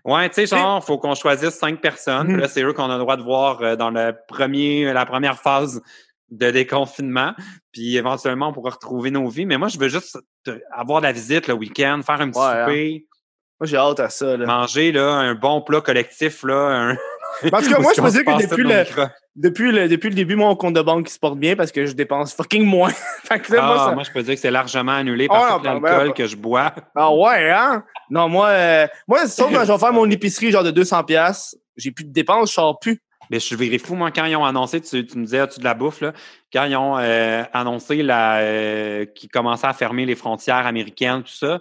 Ouais, 0.05 0.28
tu 0.28 0.35
sais, 0.36 0.47
genre, 0.47 0.82
faut 0.85 0.98
qu'on 0.98 1.15
choisisse 1.15 1.55
5 1.59 1.81
personnes. 1.81 2.27
Puis 2.28 2.35
Mhm. 2.36 2.40
Là, 2.40 2.48
c'est 2.48 2.62
eux 2.62 2.73
qu'on 2.73 2.89
a 2.90 2.94
le 2.94 3.01
droit 3.01 3.16
de 3.16 3.23
voir 3.23 3.60
euh, 3.62 3.77
dans 3.77 3.90
le 3.90 4.15
premier, 4.27 4.90
la 4.93 5.05
première 5.06 5.39
phase 5.39 5.82
de 6.31 6.51
déconfinement. 6.51 7.35
Puis 7.73 7.97
éventuellement, 7.97 8.49
on 8.49 8.53
pourra 8.53 8.71
retrouver 8.71 9.11
nos 9.11 9.29
vies. 9.29 9.47
Mais 9.47 9.57
moi, 9.59 9.69
je 9.69 9.79
veux 9.79 9.89
juste 9.89 10.19
te- 10.45 10.61
avoir 10.73 11.01
de 11.01 11.07
la 11.07 11.13
visite 11.13 11.47
le 11.49 11.55
week-end, 11.55 12.01
faire 12.05 12.21
un 12.21 12.31
petit 12.31 12.39
Ouais, 12.39 12.45
hein. 12.47 12.65
souper. 12.67 13.07
Moi, 13.61 13.67
j'ai 13.67 13.77
hâte 13.77 13.99
à 14.01 14.09
ça, 14.09 14.37
là. 14.37 14.47
manger 14.47 14.93
là, 14.93 15.09
un 15.15 15.35
bon 15.35 15.63
plat 15.63 15.81
collectif, 15.81 16.45
là, 16.45 16.55
un, 16.93 16.97
Parce 17.51 17.67
que 17.67 17.75
Où 17.79 17.83
moi, 17.83 17.93
je 17.97 18.01
peux 18.03 18.11
dire 18.11 18.25
que 18.25 18.43
depuis 18.43 18.63
le, 18.63 18.85
depuis, 19.35 19.73
le, 19.73 19.89
depuis 19.89 20.09
le 20.11 20.15
début, 20.15 20.37
mon 20.37 20.55
compte 20.55 20.75
de 20.75 20.81
banque 20.83 21.09
se 21.09 21.19
porte 21.19 21.39
bien 21.39 21.57
parce 21.57 21.73
que 21.73 21.85
je 21.87 21.93
dépense 21.93 22.33
fucking 22.35 22.65
moins. 22.65 22.91
fait 23.25 23.41
que 23.41 23.53
là, 23.55 23.63
moi, 23.63 23.77
Ah, 23.79 23.87
ça- 23.89 23.95
moi, 23.95 24.03
je 24.05 24.13
peux 24.13 24.23
dire 24.23 24.35
que 24.35 24.41
c'est 24.41 24.51
largement 24.53 24.93
annulé 24.93 25.27
Ah, 25.31 25.35
par 25.35 25.57
tout 25.57 25.63
ben, 25.65 25.81
l'alcool 25.81 26.07
ben, 26.09 26.13
que 26.15 26.27
je 26.27 26.37
bois. 26.37 26.73
Ah 26.95 27.13
ouais, 27.13 27.51
hein? 27.51 27.83
Non, 28.11 28.29
moi, 28.29 28.49
euh, 28.49 28.87
moi 29.09 29.27
sauf 29.27 29.53
quand 29.53 29.65
je 29.65 29.73
vais 29.73 29.79
faire 29.79 29.93
mon 29.93 30.09
épicerie 30.09 30.51
genre 30.53 30.63
de 30.65 30.71
200$, 30.71 31.05
piastres, 31.05 31.57
j'ai 31.77 31.91
plus 31.91 32.05
de 32.05 32.13
dépenses, 32.13 32.51
je 32.51 32.55
sors 32.55 32.79
plus. 32.79 33.01
Mais 33.31 33.39
je 33.41 33.45
suis 33.45 33.57
viré 33.57 33.79
fou, 33.79 33.95
moi, 33.95 34.11
quand 34.11 34.25
ils 34.25 34.37
ont 34.37 34.45
annoncé, 34.45 34.81
tu, 34.81 35.07
tu 35.07 35.19
me 35.19 35.25
disais, 35.25 35.41
as-tu 35.41 35.61
de 35.61 35.65
la 35.65 35.75
bouffe, 35.75 36.01
là? 36.01 36.13
Quand 36.53 36.65
ils 36.65 36.77
ont 36.77 36.99
euh, 36.99 37.43
annoncé 37.53 38.03
la, 38.03 38.39
euh, 38.39 39.05
qu'ils 39.05 39.29
commençaient 39.29 39.67
à 39.67 39.73
fermer 39.73 40.07
les 40.07 40.15
frontières 40.15 40.67
américaines, 40.67 41.23
tout 41.23 41.33
ça, 41.33 41.61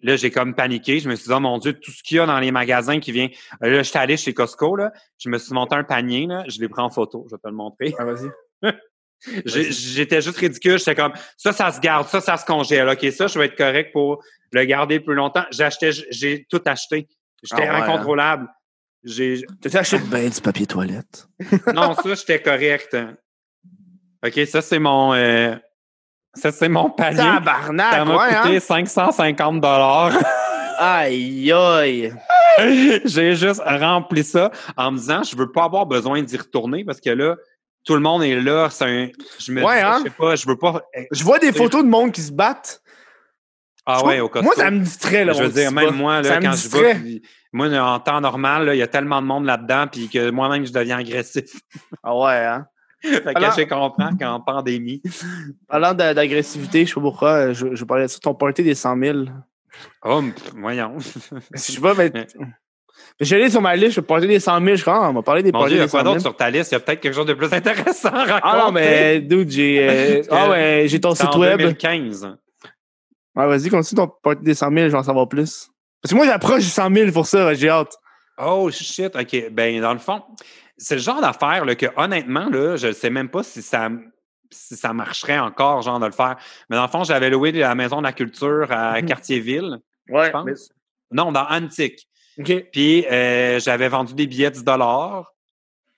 là, 0.00 0.16
j'ai 0.16 0.30
comme 0.30 0.54
paniqué. 0.54 1.00
Je 1.00 1.08
me 1.08 1.14
suis 1.14 1.26
dit, 1.26 1.32
oh 1.32 1.40
mon 1.40 1.58
Dieu, 1.58 1.74
tout 1.74 1.90
ce 1.90 2.02
qu'il 2.02 2.16
y 2.16 2.20
a 2.20 2.26
dans 2.26 2.40
les 2.40 2.52
magasins 2.52 3.00
qui 3.00 3.12
vient. 3.12 3.28
Euh, 3.62 3.70
Là, 3.70 3.82
j'étais 3.82 3.98
allé 3.98 4.16
chez 4.16 4.34
Costco, 4.34 4.76
là. 4.76 4.92
Je 5.18 5.28
me 5.28 5.38
suis 5.38 5.54
monté 5.54 5.76
un 5.76 5.84
panier, 5.84 6.26
là. 6.26 6.44
Je 6.48 6.60
l'ai 6.60 6.68
pris 6.68 6.82
en 6.82 6.90
photo. 6.90 7.24
Je 7.28 7.36
vais 7.36 7.40
te 7.40 7.48
le 7.48 7.54
montrer. 7.54 7.94
Ah, 7.98 8.04
vas-y. 8.04 8.30
J'étais 9.46 10.20
juste 10.20 10.38
ridicule. 10.38 10.78
J'étais 10.78 10.94
comme, 10.94 11.12
ça, 11.36 11.52
ça 11.52 11.72
se 11.72 11.80
garde, 11.80 12.06
ça, 12.08 12.20
ça 12.20 12.36
se 12.36 12.44
congèle. 12.44 12.88
OK, 12.88 13.04
ça, 13.12 13.26
je 13.26 13.38
vais 13.38 13.46
être 13.46 13.56
correct 13.56 13.92
pour 13.92 14.22
le 14.52 14.64
garder 14.64 15.00
plus 15.00 15.14
longtemps. 15.14 15.44
J'achetais, 15.50 15.90
j'ai 16.10 16.46
tout 16.50 16.60
acheté. 16.66 17.08
J'étais 17.42 17.66
Ah 17.66 17.80
ouais, 17.80 17.82
incontrôlable. 17.82 18.48
J'ai, 19.08 19.46
T'as 19.62 19.78
acheté 19.78 19.98
ben 19.98 20.28
du 20.28 20.40
papier 20.40 20.66
toilette. 20.66 21.28
non, 21.72 21.94
ça, 21.94 22.14
j'étais 22.14 22.42
correct. 22.42 22.96
OK, 24.26 24.46
ça, 24.46 24.60
c'est 24.60 24.80
mon, 24.80 25.14
euh, 25.14 25.54
ça, 26.34 26.50
c'est 26.50 26.68
mon 26.68 26.90
panier. 26.90 27.18
Ça 27.18 27.34
Tabarnak, 27.34 28.06
m'a 28.06 28.16
ouais, 28.16 28.34
coûté 28.42 28.56
hein? 28.56 28.60
550 28.60 29.60
dollars. 29.60 30.12
Aïe, 30.78 31.50
aïe. 31.52 32.12
J'ai 33.04 33.34
juste 33.34 33.62
rempli 33.64 34.22
ça 34.24 34.50
en 34.76 34.90
me 34.92 34.98
disant, 34.98 35.22
je 35.22 35.34
veux 35.36 35.50
pas 35.50 35.64
avoir 35.64 35.86
besoin 35.86 36.20
d'y 36.22 36.36
retourner 36.36 36.84
parce 36.84 37.00
que 37.00 37.08
là, 37.10 37.36
tout 37.84 37.94
le 37.94 38.00
monde 38.00 38.22
est 38.24 38.34
là. 38.40 38.68
C'est 38.70 38.84
un, 38.84 39.08
je 39.38 39.52
me 39.52 39.62
Ouais, 39.64 39.76
dis, 39.78 39.82
hein? 39.82 39.98
je 40.00 40.02
sais 40.10 40.14
pas, 40.16 40.36
je 40.36 40.46
veux 40.46 40.58
pas. 40.58 40.82
Je 41.12 41.24
vois 41.24 41.38
des 41.38 41.52
photos 41.52 41.82
de 41.82 41.88
monde 41.88 42.12
qui 42.12 42.20
se 42.22 42.32
battent. 42.32 42.82
Ah 43.86 43.98
Je 44.00 44.04
ouais, 44.06 44.16
vois- 44.16 44.24
au 44.24 44.28
Costco. 44.28 44.44
Moi, 44.44 44.54
ça 44.56 44.70
me 44.70 44.80
distrait, 44.80 45.24
là. 45.24 45.32
Je 45.32 45.44
veux 45.44 45.48
dire, 45.48 45.70
même 45.72 45.94
moi, 45.94 46.22
Ça 46.22 46.30
là, 46.30 46.40
me 46.40 46.44
quand 46.46 46.56
je 46.56 46.68
vais, 46.68 46.94
puis 46.96 47.22
moi, 47.56 47.68
en 47.68 47.98
temps 48.00 48.20
normal, 48.20 48.70
il 48.74 48.78
y 48.78 48.82
a 48.82 48.86
tellement 48.86 49.20
de 49.22 49.26
monde 49.26 49.44
là-dedans, 49.46 49.86
puis 49.90 50.08
que 50.08 50.30
moi-même, 50.30 50.64
je 50.66 50.72
deviens 50.72 50.98
agressif. 50.98 51.50
Ah 52.02 52.16
ouais, 52.16 52.44
hein? 52.44 52.66
fait 53.02 53.22
que 53.22 53.28
Alors- 53.38 53.52
je 53.58 53.62
comprends 53.64 54.16
qu'en 54.16 54.40
pandémie. 54.40 55.02
Parlant 55.68 55.94
d'a- 55.94 56.14
d'agressivité, 56.14 56.84
je 56.84 56.88
sais 56.90 56.94
pas 56.94 57.00
pourquoi, 57.00 57.30
euh, 57.30 57.54
je, 57.54 57.74
je 57.74 57.84
parlais 57.84 58.04
de 58.04 58.08
ça, 58.08 58.18
ton 58.20 58.34
party 58.34 58.62
des 58.62 58.74
100 58.74 58.98
000. 58.98 59.18
Oh, 60.04 60.22
voyons. 60.56 60.96
Je 60.98 61.58
sais 61.58 61.80
pas, 61.80 61.94
mais. 61.98 62.10
J'allais 63.20 63.48
sur 63.50 63.60
ma 63.62 63.76
liste, 63.76 63.92
je 63.92 64.00
party 64.00 64.26
des 64.26 64.40
100 64.40 64.62
000, 64.64 64.76
je 64.76 64.82
crois, 64.82 65.08
on 65.08 65.12
m'a 65.12 65.22
parlé 65.22 65.42
des 65.42 65.52
Mon 65.52 65.66
Dieu, 65.66 65.76
il 65.76 65.78
y 65.78 65.80
a 65.80 65.84
des 65.84 65.90
quoi 65.90 66.00
100 66.00 66.04
000. 66.04 66.14
d'autre 66.14 66.22
sur 66.22 66.36
ta 66.36 66.50
liste? 66.50 66.72
Il 66.72 66.74
y 66.74 66.76
a 66.76 66.80
peut-être 66.80 67.00
quelque 67.00 67.14
chose 67.14 67.26
de 67.26 67.34
plus 67.34 67.52
intéressant 67.52 68.08
à 68.08 68.24
raconter. 68.24 68.40
Ah 68.42 68.62
non, 68.66 68.72
mais 68.72 69.20
dude, 69.20 69.50
j'ai. 69.50 69.88
euh, 69.88 70.22
ah 70.30 70.50
ouais, 70.50 70.84
j'ai 70.86 71.00
ton 71.00 71.14
site 71.14 71.26
en 71.34 71.38
web. 71.38 71.58
2015. 71.58 72.36
Ouais, 73.36 73.46
vas-y, 73.46 73.68
continue 73.68 73.96
ton 73.98 74.08
party 74.22 74.42
des 74.42 74.54
100 74.54 74.68
000, 74.70 74.76
je 74.86 74.92
vais 74.92 74.98
en 74.98 75.02
savoir 75.02 75.28
plus. 75.28 75.68
Parce 76.06 76.12
que 76.12 76.16
moi, 76.18 76.26
j'approche 76.26 76.62
du 76.62 76.70
100 76.70 76.94
000 76.94 77.10
pour 77.10 77.26
ça, 77.26 77.52
j'ai 77.54 77.68
hâte. 77.68 77.98
Oh 78.38 78.70
shit, 78.70 79.16
OK. 79.16 79.50
Ben, 79.50 79.80
dans 79.80 79.92
le 79.92 79.98
fond, 79.98 80.22
c'est 80.76 80.94
le 80.94 81.00
genre 81.00 81.20
d'affaire 81.20 81.64
que 81.76 81.86
honnêtement, 81.96 82.48
là, 82.48 82.76
je 82.76 82.86
ne 82.86 82.92
sais 82.92 83.10
même 83.10 83.28
pas 83.28 83.42
si 83.42 83.60
ça, 83.60 83.88
si 84.52 84.76
ça 84.76 84.92
marcherait 84.92 85.40
encore, 85.40 85.82
genre, 85.82 85.98
de 85.98 86.06
le 86.06 86.12
faire. 86.12 86.36
Mais 86.70 86.76
dans 86.76 86.84
le 86.84 86.88
fond, 86.88 87.02
j'avais 87.02 87.28
loué 87.28 87.50
la 87.50 87.74
Maison 87.74 87.98
de 87.98 88.04
la 88.04 88.12
Culture 88.12 88.68
à. 88.70 89.02
Cartierville, 89.02 89.80
Ouais, 90.08 90.26
je 90.26 90.30
pense. 90.30 90.68
Non, 91.10 91.32
dans 91.32 91.44
Antique. 91.48 92.06
OK. 92.38 92.66
Puis 92.70 93.04
euh, 93.10 93.58
j'avais 93.58 93.88
vendu 93.88 94.14
des 94.14 94.28
billets 94.28 94.52
de 94.52 94.58
10 94.58 94.62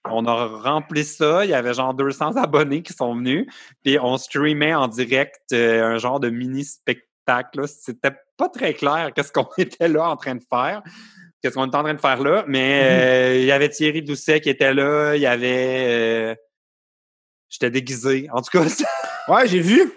On 0.07 0.25
a 0.25 0.47
rempli 0.47 1.05
ça. 1.05 1.45
Il 1.45 1.51
y 1.51 1.55
avait 1.55 1.75
genre 1.75 1.93
200 1.93 2.37
abonnés 2.37 2.81
qui 2.81 2.95
sont 2.95 3.15
venus. 3.15 3.47
Puis 3.85 3.99
on 4.01 4.17
streamait 4.17 4.75
en 4.75 4.89
direct 4.89 5.53
euh, 5.53 5.85
un 5.85 5.99
genre 5.99 6.19
de 6.19 6.31
mini-spectacle. 6.31 7.08
C'était 7.67 8.13
pas 8.37 8.49
très 8.49 8.75
clair 8.75 9.11
qu'est-ce 9.15 9.33
qu'on 9.33 9.49
était 9.59 9.89
là 9.89 10.09
en 10.09 10.17
train 10.17 10.35
de 10.35 10.45
faire. 10.51 10.83
Qu'est-ce 11.43 11.55
qu'on 11.55 11.67
était 11.67 11.77
en 11.77 11.83
train 11.85 11.95
de 11.95 12.01
faire 12.01 12.21
là. 12.23 12.45
Mais 12.49 12.83
euh, 12.83 13.39
il 13.39 13.45
y 13.45 13.53
avait 13.53 13.69
Thierry 13.69 14.03
Doucet 14.03 14.41
qui 14.41 14.51
était 14.51 14.75
là. 14.75 15.15
Il 15.15 15.23
y 15.23 15.27
avait... 15.27 15.87
euh, 15.89 16.35
J'étais 17.49 17.71
déguisé. 17.71 18.29
En 18.33 18.43
tout 18.43 18.51
cas, 18.51 18.65
Ouais, 19.29 19.47
j'ai 19.47 19.61
vu. 19.61 19.93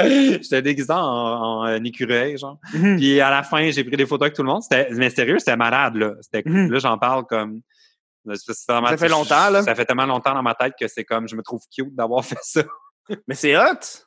j'étais 0.00 0.62
déguisé 0.62 0.92
en, 0.92 0.96
en, 0.98 1.84
écureuil, 1.84 2.36
genre. 2.38 2.58
Mhm. 2.74 2.96
Puis 2.96 3.20
à 3.20 3.30
la 3.30 3.42
fin, 3.42 3.70
j'ai 3.70 3.84
pris 3.84 3.96
des 3.96 4.06
photos 4.06 4.26
avec 4.26 4.34
tout 4.34 4.42
le 4.42 4.48
monde. 4.48 4.62
C'était, 4.62 4.88
mais 4.92 5.10
sérieux, 5.10 5.38
c'était 5.38 5.56
malade, 5.56 5.94
là. 5.96 6.14
C'était. 6.20 6.42
Là, 6.48 6.78
j'en 6.78 6.98
parle 6.98 7.24
comme. 7.26 7.60
Ça 8.90 8.96
fait 8.98 9.08
longtemps, 9.08 9.50
là. 9.50 9.62
Ça 9.62 9.74
fait 9.74 9.84
tellement 9.84 10.06
longtemps 10.06 10.34
dans 10.34 10.42
ma 10.42 10.54
tête 10.54 10.74
que 10.78 10.86
c'est 10.88 11.04
comme, 11.04 11.26
je 11.28 11.36
me 11.36 11.42
trouve 11.42 11.62
cute 11.74 11.94
d'avoir 11.94 12.24
fait 12.24 12.38
ça. 12.42 12.62
Mais 13.26 13.34
c'est 13.34 13.56
hot. 13.56 14.06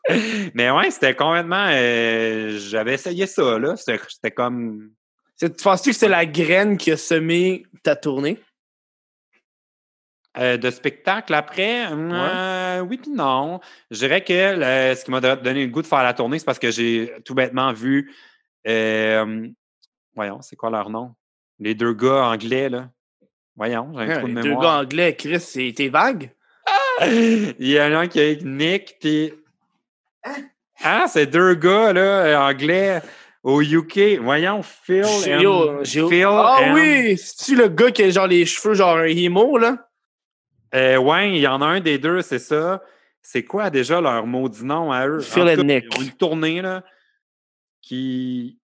Mais 0.53 0.69
ouais, 0.71 0.91
c'était 0.91 1.15
complètement. 1.15 1.67
euh, 1.69 2.57
j'avais 2.57 2.93
essayé 2.95 3.25
ça, 3.27 3.57
là. 3.59 3.75
C'était, 3.75 3.99
c'était 4.07 4.31
comme. 4.31 4.91
Tu 5.39 5.49
penses-tu 5.49 5.89
que 5.91 5.95
c'est 5.95 6.07
la 6.09 6.25
graine 6.25 6.77
qui 6.77 6.91
a 6.91 6.97
semé 6.97 7.65
ta 7.83 7.95
tournée? 7.95 8.39
euh, 10.35 10.57
de 10.57 10.71
spectacle 10.71 11.31
après, 11.35 11.85
euh, 11.91 12.79
oui 12.79 12.97
puis 12.97 13.11
non. 13.11 13.59
Je 13.91 13.99
dirais 13.99 14.23
que 14.23 14.33
le- 14.55 14.95
ce 14.95 15.05
qui 15.05 15.11
m'a 15.11 15.21
do- 15.21 15.35
donné 15.35 15.63
le 15.65 15.71
goût 15.71 15.83
de 15.83 15.87
faire 15.87 16.01
la 16.01 16.15
tournée, 16.15 16.39
c'est 16.39 16.45
parce 16.45 16.57
que 16.57 16.71
j'ai 16.71 17.13
tout 17.23 17.35
bêtement 17.35 17.71
vu. 17.71 18.11
euh, 18.67 19.47
voyons, 20.15 20.41
c'est 20.41 20.55
quoi 20.55 20.71
leur 20.71 20.89
nom? 20.89 21.13
Les 21.59 21.75
deux 21.75 21.93
gars 21.93 22.25
anglais, 22.25 22.67
là. 22.69 22.89
Voyons, 23.55 23.91
j'ai 23.93 23.99
un 24.05 24.17
trou 24.17 24.27
de 24.27 24.33
les 24.35 24.41
deux 24.41 24.49
mémoire. 24.49 24.63
gars 24.63 24.79
anglais, 24.79 25.15
Chris, 25.15 25.73
t'es 25.75 25.89
vague? 25.89 26.31
Il 27.01 27.55
y 27.67 27.79
en 27.79 27.93
a 27.93 27.97
un 27.99 28.07
qui 28.07 28.19
est 28.19 28.43
Nick, 28.43 28.97
puis. 28.99 29.33
Ah, 30.83 31.05
c'est 31.07 31.27
deux 31.27 31.55
gars, 31.55 31.93
là, 31.93 32.45
anglais, 32.47 33.01
au 33.41 33.61
UK. 33.61 34.19
Voyons, 34.21 34.61
Phil. 34.63 35.03
And- 35.05 35.39
yo, 35.39 35.83
Phil 35.83 36.25
Ah 36.27 36.59
and- 36.61 36.73
oui! 36.75 37.17
C'est-tu 37.17 37.55
le 37.55 37.67
gars 37.67 37.91
qui 37.91 38.03
a 38.03 38.09
genre 38.09 38.27
les 38.27 38.45
cheveux 38.45 38.73
genre 38.73 38.97
un 38.97 39.05
emo, 39.05 39.57
là? 39.57 39.89
Euh, 40.75 40.97
ouais, 40.97 41.29
il 41.31 41.37
y 41.39 41.47
en 41.47 41.61
a 41.61 41.65
un 41.65 41.79
des 41.79 41.97
deux, 41.97 42.21
c'est 42.21 42.39
ça. 42.39 42.81
C'est 43.21 43.43
quoi 43.43 43.69
déjà 43.69 44.01
leur 44.01 44.25
maudit 44.25 44.65
nom 44.65 44.91
à 44.91 45.07
eux? 45.07 45.19
Phil 45.19 45.45
cas, 45.45 45.55
Nick. 45.57 45.85
Ils 45.91 45.97
ont 45.97 46.01
une 46.01 46.11
tournée, 46.13 46.61
là, 46.61 46.83
qui. 47.81 48.59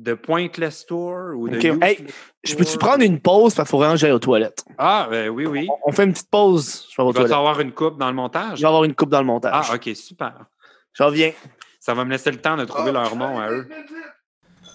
De 0.00 0.14
Pointe-Lestour 0.14 1.36
ou 1.36 1.48
de. 1.48 1.84
Hey, 1.84 2.06
Je 2.42 2.54
peux-tu 2.54 2.78
prendre 2.78 3.02
une 3.02 3.20
pause 3.20 3.54
parce 3.54 3.68
qu'il 3.68 3.70
faut 3.70 3.78
vraiment 3.78 3.94
que 3.94 4.00
j'aille 4.00 4.12
aux 4.12 4.18
toilettes? 4.18 4.64
Ah, 4.78 5.06
ben 5.10 5.28
oui, 5.28 5.46
oui. 5.46 5.68
On 5.84 5.92
fait 5.92 6.04
une 6.04 6.12
petite 6.12 6.30
pause. 6.30 6.86
Je 6.90 6.96
vais 6.96 7.06
aux 7.06 7.12
Tu 7.12 7.22
vas 7.22 7.36
avoir 7.36 7.60
une 7.60 7.72
coupe 7.72 7.98
dans 7.98 8.08
le 8.08 8.14
montage? 8.14 8.56
Je 8.58 8.62
vais 8.62 8.68
avoir 8.68 8.84
une 8.84 8.94
coupe 8.94 9.10
dans 9.10 9.20
le 9.20 9.26
montage. 9.26 9.66
Ah, 9.70 9.74
ok, 9.74 9.90
super. 9.94 10.46
Je 10.94 11.02
reviens. 11.02 11.32
Ça 11.78 11.94
va 11.94 12.04
me 12.04 12.10
laisser 12.10 12.30
le 12.30 12.38
temps 12.38 12.56
de 12.56 12.64
trouver 12.64 12.92
leur 12.92 13.14
nom 13.14 13.38
à 13.38 13.50
eux. 13.50 13.68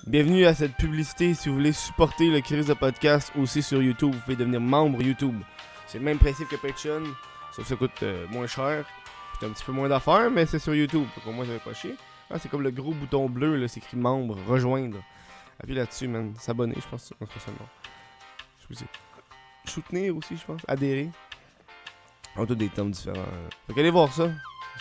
Bienvenue 0.07 0.45
à 0.45 0.53
cette 0.53 0.75
publicité. 0.75 1.33
Si 1.33 1.49
vous 1.49 1.55
voulez 1.55 1.71
supporter 1.71 2.29
le 2.29 2.41
Chris 2.41 2.65
de 2.65 2.73
podcast 2.73 3.31
aussi 3.39 3.63
sur 3.63 3.81
YouTube, 3.81 4.13
vous 4.13 4.19
pouvez 4.21 4.35
devenir 4.35 4.61
membre 4.61 5.01
YouTube. 5.01 5.35
C'est 5.87 5.97
le 5.97 6.03
même 6.03 6.19
principe 6.19 6.47
que 6.47 6.55
Patreon, 6.55 7.03
sauf 7.55 7.65
que 7.65 7.69
ça 7.69 7.75
coûte 7.75 8.03
euh, 8.03 8.25
moins 8.29 8.47
cher. 8.47 8.85
C'est 9.39 9.45
un 9.47 9.49
petit 9.49 9.63
peu 9.63 9.71
moins 9.71 9.89
d'affaires, 9.89 10.29
mais 10.31 10.45
c'est 10.45 10.59
sur 10.59 10.75
YouTube. 10.75 11.05
Donc 11.15 11.27
au 11.27 11.31
moins, 11.31 11.45
ça 11.45 11.53
va 11.53 11.59
pas 11.59 11.73
chier. 11.73 11.95
Ah, 12.31 12.39
c'est 12.39 12.49
comme 12.49 12.63
le 12.63 12.71
gros 12.71 12.91
bouton 12.93 13.29
bleu, 13.29 13.55
là, 13.55 13.67
c'est 13.67 13.79
écrit 13.79 13.97
membre, 13.97 14.37
rejoindre. 14.47 14.97
Appuie 15.61 15.75
là-dessus, 15.75 16.07
man. 16.07 16.33
S'abonner, 16.39 16.75
je 16.75 16.87
pense. 16.89 17.13
En 17.21 17.25
tout 17.25 17.39
c'est 17.39 18.75
dis. 18.75 18.85
Soutenir 19.65 20.15
aussi, 20.17 20.35
je 20.37 20.43
pense. 20.45 20.61
Adhérer. 20.67 21.09
On 22.35 22.43
a 22.43 22.45
tous 22.47 22.55
des 22.55 22.69
termes 22.69 22.91
différents. 22.91 23.17
euh. 23.17 23.49
Donc 23.69 23.77
allez 23.77 23.91
voir 23.91 24.11
ça. 24.13 24.29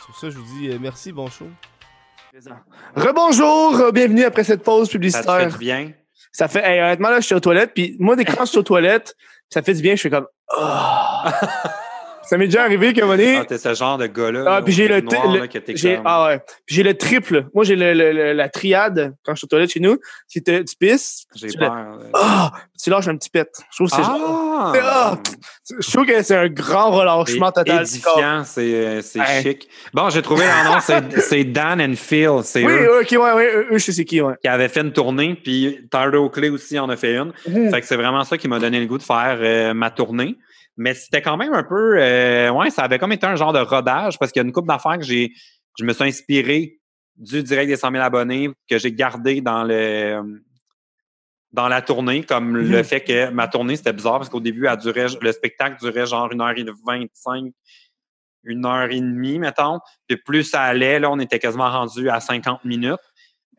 Sur 0.04 0.16
ça, 0.16 0.30
je 0.30 0.38
vous 0.38 0.58
dis 0.58 0.68
euh, 0.70 0.78
merci, 0.80 1.12
bon 1.12 1.28
show. 1.28 1.46
Rebonjour, 2.96 3.76
euh, 3.80 3.92
bienvenue 3.92 4.24
après 4.24 4.42
cette 4.42 4.64
pause 4.64 4.86
Ça 4.86 4.88
te 4.88 4.92
publicitaire. 4.92 5.38
fait 5.38 5.46
du 5.52 5.58
bien? 5.58 5.92
Ça 6.32 6.48
fait, 6.48 6.64
hey, 6.64 6.80
honnêtement, 6.80 7.10
là, 7.10 7.20
je 7.20 7.26
suis 7.26 7.34
aux 7.34 7.40
toilettes, 7.40 7.72
puis 7.74 7.96
moi, 8.00 8.16
dès 8.16 8.24
que 8.24 8.34
quand 8.34 8.44
je 8.44 8.50
suis 8.50 8.58
aux 8.58 8.62
toilettes, 8.64 9.14
ça 9.48 9.62
fait 9.62 9.74
du 9.74 9.82
bien, 9.82 9.94
je 9.94 10.00
fais 10.00 10.10
comme, 10.10 10.26
Ah. 10.58 11.32
ça 12.26 12.36
m'est 12.36 12.46
déjà 12.46 12.62
arrivé 12.62 12.92
moment 13.00 13.12
donné, 13.12 13.36
Ah, 13.40 13.44
t'es 13.44 13.58
ce 13.58 13.74
genre 13.74 13.98
de 13.98 14.06
gars-là. 14.06 14.44
Ah, 14.46 14.62
puis 14.62 14.72
j'ai 14.72 14.88
le 14.88 15.04
t- 15.04 15.14
noir, 15.16 15.32
le- 15.32 15.38
là, 15.40 15.48
que 15.48 15.58
t'es 15.58 15.76
j'ai, 15.76 15.96
comme- 15.96 16.02
ah 16.06 16.26
ouais, 16.26 16.38
Puis 16.66 16.76
j'ai 16.76 16.82
le 16.82 16.94
triple. 16.94 17.46
Moi, 17.54 17.64
j'ai 17.64 17.76
le, 17.76 17.92
la 18.32 18.48
triade 18.48 19.14
quand 19.24 19.34
je 19.34 19.38
suis 19.38 19.44
aux 19.46 19.48
toilettes 19.48 19.70
chez 19.70 19.80
nous. 19.80 19.98
Si 20.28 20.42
tu 20.42 20.64
tu 20.64 20.76
pisses, 20.76 21.24
J'ai 21.34 21.48
tu, 21.48 21.58
peur. 21.58 21.74
le- 22.00 22.06
ah, 22.14 22.52
tu 22.82 22.90
lâches 22.90 23.08
un 23.08 23.16
petit 23.16 23.30
pet. 23.30 23.48
Je 23.70 23.76
trouve 23.76 23.88
que 23.90 23.96
c'est, 23.96 24.02
Ah! 24.04 24.72
Ah! 24.82 25.18
je 25.80 25.90
trouve 25.90 26.06
que 26.06 26.22
c'est 26.22 26.36
un 26.36 26.48
grand 26.48 26.90
relâchement 26.90 27.48
C'est 27.54 27.64
total 27.64 27.82
édifiant, 27.82 28.44
c'est 28.44 29.02
c'est 29.02 29.18
Ouais. 29.20 29.42
chic. 29.42 29.68
Bon, 29.92 30.08
j'ai 30.10 30.22
trouvé 30.22 30.44
leur 30.44 30.64
nom, 30.74 30.80
c'est 30.80 31.20
c'est 31.20 31.44
Dan 31.44 31.80
and 31.80 31.94
Phil. 31.96 32.40
C'est 32.42 32.64
Oui, 32.64 32.72
eux 32.72 33.00
ok, 33.00 33.10
ouais, 33.12 33.32
ouais, 33.32 33.52
eux, 33.54 33.66
je 33.72 33.78
sais 33.78 33.92
c'est 33.92 34.04
qui, 34.04 34.20
ouais. 34.20 34.34
qui 34.42 34.48
avaient 34.48 34.68
fait 34.68 34.80
une 34.80 34.92
tournée, 34.92 35.34
puis 35.34 35.80
Tyler 35.90 36.18
Oakley 36.18 36.48
aussi 36.50 36.78
en 36.78 36.88
a 36.88 36.96
fait 36.96 37.16
une. 37.16 37.32
Fait 37.70 37.80
que 37.80 37.86
c'est 37.86 37.96
vraiment 37.96 38.24
ça 38.24 38.38
qui 38.38 38.48
m'a 38.48 38.58
donné 38.58 38.80
le 38.80 38.86
goût 38.86 38.98
de 38.98 39.02
faire 39.02 39.38
euh, 39.40 39.74
ma 39.74 39.90
tournée. 39.90 40.36
Mais 40.76 40.94
c'était 40.94 41.22
quand 41.22 41.36
même 41.36 41.54
un 41.54 41.62
peu... 41.62 41.96
euh, 41.98 42.50
ouais, 42.50 42.70
ça 42.70 42.82
avait 42.82 42.98
comme 42.98 43.12
été 43.12 43.26
un 43.26 43.36
genre 43.36 43.52
de 43.52 43.60
rodage, 43.60 44.18
parce 44.18 44.32
qu'il 44.32 44.40
y 44.40 44.44
a 44.44 44.46
une 44.46 44.52
couple 44.52 44.68
d'affaires 44.68 44.98
que 44.98 45.04
j'ai... 45.04 45.32
Je 45.78 45.84
me 45.84 45.92
suis 45.92 46.04
inspiré 46.04 46.80
du 47.16 47.42
direct 47.42 47.68
des 47.68 47.76
100 47.76 47.90
000 47.92 48.02
abonnés 48.02 48.50
que 48.68 48.78
j'ai 48.78 48.92
gardé 48.92 49.40
dans 49.40 49.64
le 49.64 50.42
dans 51.54 51.68
la 51.68 51.82
tournée, 51.82 52.24
comme 52.24 52.56
le 52.56 52.82
fait 52.82 53.00
que 53.00 53.30
ma 53.30 53.46
tournée, 53.46 53.76
c'était 53.76 53.92
bizarre 53.92 54.18
parce 54.18 54.28
qu'au 54.28 54.40
début, 54.40 54.66
elle 54.66 54.76
durait, 54.76 55.06
le 55.20 55.30
spectacle 55.30 55.78
durait 55.80 56.04
genre 56.04 56.30
une 56.32 56.40
heure 56.40 56.58
et 56.58 56.64
vingt-cinq, 56.84 57.52
une 58.42 58.66
heure 58.66 58.90
et 58.90 59.00
demie, 59.00 59.38
mettons. 59.38 59.78
Puis 60.08 60.16
plus 60.16 60.42
ça 60.42 60.62
allait, 60.62 60.98
là, 60.98 61.12
on 61.12 61.18
était 61.20 61.38
quasiment 61.38 61.70
rendu 61.70 62.10
à 62.10 62.18
50 62.18 62.64
minutes. 62.64 62.98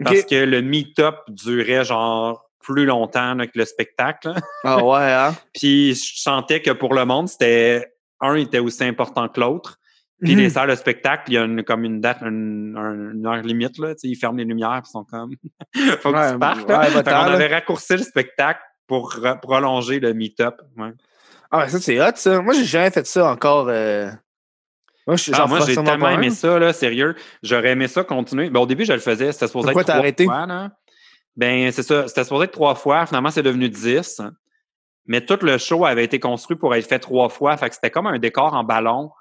Parce 0.04 0.24
que 0.24 0.36
le 0.36 0.62
meet-up 0.62 1.16
durait 1.30 1.86
genre 1.86 2.45
plus 2.66 2.86
longtemps 2.86 3.34
là, 3.36 3.46
que 3.48 3.58
le 3.58 3.66
spectacle. 3.66 4.30
là. 4.30 4.36
Ah 4.64 4.84
ouais, 4.84 5.12
hein? 5.12 5.36
Puis 5.54 5.94
je 5.96 6.20
sentais 6.22 6.62
que 6.62 6.72
pour 6.72 6.94
le 6.94 7.06
monde, 7.06 7.28
c'était 7.30 7.94
un 8.22 8.36
était 8.36 8.60
aussi 8.60 8.84
important 8.84 9.28
que 9.28 9.40
l'autre. 9.40 9.78
Puis 10.24 10.34
Mhm. 10.34 10.40
les 10.42 10.50
salles 10.50 10.70
de 10.70 10.76
spectacle, 10.76 11.24
il 11.28 11.34
y 11.34 11.38
a 11.38 11.44
une, 11.44 11.64
comme 11.64 11.84
une 11.84 12.00
date, 12.00 12.20
une, 12.22 12.76
un- 12.78 13.12
une 13.12 13.26
heure 13.28 13.42
limite. 13.44 13.78
Là, 13.78 13.94
ils 14.04 14.16
ferment 14.16 14.38
les 14.38 14.46
lumières 14.46 14.82
puis 14.82 14.90
ils 14.90 14.92
sont 14.92 15.04
comme 15.04 15.36
Faut 16.02 16.12
que 16.12 16.18
Ouais, 16.18 16.32
tu 16.34 16.40
partes. 16.40 16.68
ouais, 16.70 16.90
va-t'en, 16.90 17.12
là. 17.12 17.34
avait 17.34 17.48
raccourci 17.54 17.94
le 17.94 18.04
spectacle 18.04 18.62
pour 18.88 19.14
prolonger 19.42 20.00
le 20.00 20.14
meet-up. 20.14 20.56
Ah, 21.52 21.68
ça, 21.68 21.80
c'est 21.80 22.00
hot, 22.00 22.12
ça. 22.16 22.42
Moi, 22.42 22.54
j'ai 22.54 22.64
jamais 22.66 22.92
fait 22.92 23.06
ça 23.06 23.30
encore. 23.30 23.68
euh. 23.70 24.10
Moi, 25.08 25.16
Ah, 25.16 25.16
j'ai 25.18 25.34
sûrement 25.34 25.60
tellement 25.84 26.10
aimé 26.10 26.30
ça, 26.32 26.58
là, 26.60 26.74
sérieux. 26.74 27.16
J'aurais 27.44 27.72
aimé 27.72 27.88
ça 27.88 28.04
continuer. 28.04 28.50
Ben, 28.50 28.62
au 28.62 28.66
début, 28.66 28.86
je 28.86 28.94
le 28.94 29.00
faisais. 29.00 29.32
C'était 29.32 29.48
supposé 29.48 29.66
Pourquoi 29.66 29.82
être 29.82 29.88
trois 29.90 30.00
arrêté? 30.00 30.26
fois. 30.26 30.46
Là. 30.48 30.72
Ben, 31.36 31.72
c'est 31.72 31.84
ça. 31.84 32.08
C'était 32.08 32.24
supposé 32.24 32.46
être 32.46 32.52
trois 32.52 32.76
fois. 32.76 33.06
Finalement, 33.06 33.30
c'est 33.30 33.44
devenu 33.44 33.70
dix. 33.70 34.22
Mais 35.08 35.22
tout 35.24 35.38
le 35.42 35.58
show 35.58 35.86
avait 35.86 36.04
été 36.04 36.20
construit 36.20 36.58
pour 36.58 36.74
être 36.74 36.88
fait 36.88 37.00
trois 37.00 37.30
fois. 37.30 37.56
Fait 37.58 37.70
que 37.70 37.76
c'était 37.76 37.92
comme 37.92 38.08
un 38.08 38.18
décor 38.20 38.54
en 38.54 38.64
ballon 38.64 39.12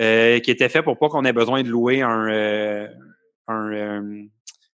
euh, 0.00 0.40
qui 0.40 0.50
était 0.50 0.68
fait 0.68 0.82
pour 0.82 0.98
pas 0.98 1.08
qu'on 1.08 1.24
ait 1.24 1.32
besoin 1.32 1.62
de 1.62 1.68
louer 1.68 2.02
un... 2.02 2.28
euh, 2.28 2.88
un 3.46 3.72
euh, 3.72 4.22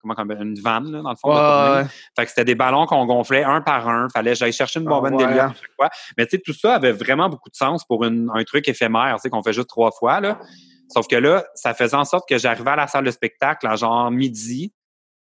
comment 0.02 0.14
on 0.18 0.22
appelle 0.22 0.42
une 0.42 0.60
vanne, 0.60 0.92
là, 0.92 1.00
dans 1.00 1.10
le 1.10 1.16
fond. 1.16 1.30
Ouais, 1.32 1.82
ouais. 1.82 1.88
Fait 2.14 2.24
que 2.24 2.28
c'était 2.28 2.44
des 2.44 2.54
ballons 2.54 2.84
qu'on 2.84 3.06
gonflait 3.06 3.42
un 3.44 3.62
par 3.62 3.88
un. 3.88 4.08
Fallait 4.10 4.32
que 4.32 4.38
j'aille 4.38 4.52
chercher 4.52 4.80
une 4.80 4.86
Ah, 4.88 4.90
bonbonne 4.90 5.14
ouais, 5.14 5.24
à 5.38 5.48
chaque 5.48 5.72
fois. 5.76 5.88
Mais 6.18 6.26
tu 6.26 6.36
sais, 6.36 6.42
tout 6.44 6.52
ça 6.52 6.74
avait 6.74 6.92
vraiment 6.92 7.30
beaucoup 7.30 7.48
de 7.48 7.56
sens 7.56 7.84
pour 7.86 8.04
une- 8.04 8.30
un 8.34 8.44
truc 8.44 8.68
éphémère, 8.68 9.14
tu 9.16 9.22
sais, 9.22 9.30
qu'on 9.30 9.42
fait 9.42 9.54
juste 9.54 9.68
trois 9.68 9.92
fois, 9.92 10.20
là. 10.20 10.38
Sauf 10.92 11.06
que 11.08 11.16
là, 11.16 11.46
ça 11.54 11.72
faisait 11.72 11.96
en 11.96 12.04
sorte 12.04 12.28
que 12.28 12.36
j'arrivais 12.36 12.72
à 12.72 12.76
la 12.76 12.86
salle 12.86 13.04
de 13.04 13.10
spectacle 13.10 13.66
à 13.66 13.76
genre 13.76 14.10
midi 14.10 14.74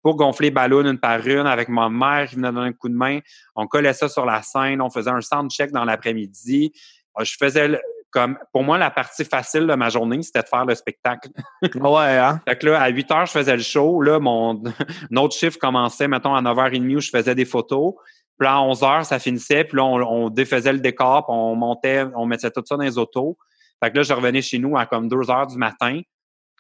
pour 0.02 0.16
gonfler 0.16 0.48
les 0.48 0.50
ballons 0.50 0.84
une 0.84 0.98
par 0.98 1.26
une 1.26 1.46
avec 1.46 1.68
ma 1.68 1.88
mère 1.88 2.28
qui 2.28 2.36
venait 2.36 2.52
donner 2.52 2.68
un 2.68 2.72
coup 2.72 2.88
de 2.88 2.94
main. 2.94 3.20
On 3.54 3.66
collait 3.66 3.92
ça 3.92 4.08
sur 4.08 4.24
la 4.26 4.42
scène. 4.42 4.80
On 4.82 4.90
faisait 4.90 5.10
un 5.10 5.20
sound 5.20 5.50
check 5.50 5.70
dans 5.72 5.84
l'après-midi. 5.84 6.72
Euh, 7.18 7.24
Je 7.24 7.36
faisais 7.38 7.68
le- 7.68 7.80
comme, 8.10 8.36
pour 8.52 8.62
moi, 8.62 8.76
la 8.76 8.90
partie 8.90 9.24
facile 9.24 9.66
de 9.66 9.74
ma 9.74 9.88
journée, 9.88 10.20
c'était 10.22 10.42
de 10.42 10.48
faire 10.48 10.66
le 10.66 10.74
spectacle. 10.74 11.30
Ah 11.62 11.90
ouais, 11.90 12.18
hein? 12.18 12.40
Fait 12.46 12.58
que 12.58 12.66
là, 12.66 12.82
à 12.82 12.88
8 12.90 13.10
heures, 13.10 13.24
je 13.26 13.32
faisais 13.32 13.56
le 13.56 13.62
show. 13.62 14.02
Là, 14.02 14.18
mon 14.18 14.62
notre 15.10 15.34
chiffre 15.34 15.58
commençait, 15.58 16.08
mettons, 16.08 16.34
à 16.34 16.42
9h30 16.42 16.96
où 16.96 17.00
je 17.00 17.08
faisais 17.08 17.34
des 17.34 17.46
photos. 17.46 17.94
Puis 18.38 18.46
là, 18.46 18.56
à 18.56 18.60
11 18.60 18.82
heures, 18.82 19.04
ça 19.06 19.18
finissait. 19.18 19.64
Puis 19.64 19.76
là, 19.78 19.84
on, 19.84 19.96
on 20.02 20.28
défaisait 20.28 20.74
le 20.74 20.80
décor, 20.80 21.24
puis 21.26 21.34
on 21.34 21.54
montait, 21.54 22.04
on 22.14 22.26
mettait 22.26 22.50
tout 22.50 22.62
ça 22.66 22.76
dans 22.76 22.82
les 22.82 22.98
autos. 22.98 23.38
Fait 23.82 23.90
que 23.90 23.96
là, 23.96 24.02
je 24.02 24.12
revenais 24.12 24.42
chez 24.42 24.58
nous 24.58 24.76
à 24.76 24.84
comme 24.84 25.08
2 25.08 25.30
heures 25.30 25.46
du 25.46 25.56
matin. 25.56 26.00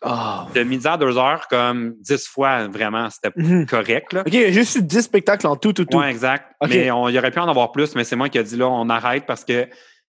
Ah. 0.02 0.46
De 0.54 0.62
midi 0.62 0.86
à 0.86 0.96
2 0.96 1.16
heures, 1.16 1.46
comme 1.48 1.94
10 2.00 2.26
fois, 2.26 2.66
vraiment, 2.68 3.08
c'était 3.10 3.30
Mhm. 3.36 3.66
correct. 3.66 4.12
Là. 4.12 4.20
OK, 4.22 4.32
j'ai 4.32 4.52
juste 4.52 4.76
eu 4.76 4.82
10 4.82 5.02
spectacles 5.02 5.46
en 5.46 5.56
tout, 5.56 5.72
tout, 5.72 5.84
tout. 5.84 5.98
Ouais, 5.98 6.10
exact. 6.10 6.46
Mais 6.68 6.90
on, 6.90 7.08
il 7.08 7.18
aurait 7.18 7.30
pu 7.30 7.38
en 7.38 7.48
avoir 7.48 7.72
plus, 7.72 7.94
mais 7.94 8.04
c'est 8.04 8.16
moi 8.16 8.28
qui 8.28 8.38
ai 8.38 8.42
dit 8.42 8.56
là, 8.56 8.68
on 8.68 8.88
arrête 8.88 9.26
parce 9.26 9.44
que 9.44 9.68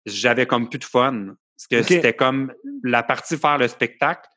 j'avais 0.05 0.45
comme 0.45 0.69
plus 0.69 0.79
de 0.79 0.83
fun. 0.85 1.27
Parce 1.55 1.67
que 1.67 1.81
c'était 1.87 2.13
comme 2.13 2.53
la 2.83 3.01
partie 3.01 3.35
faire 3.37 3.57
le 3.57 3.67
spectacle 3.67 4.29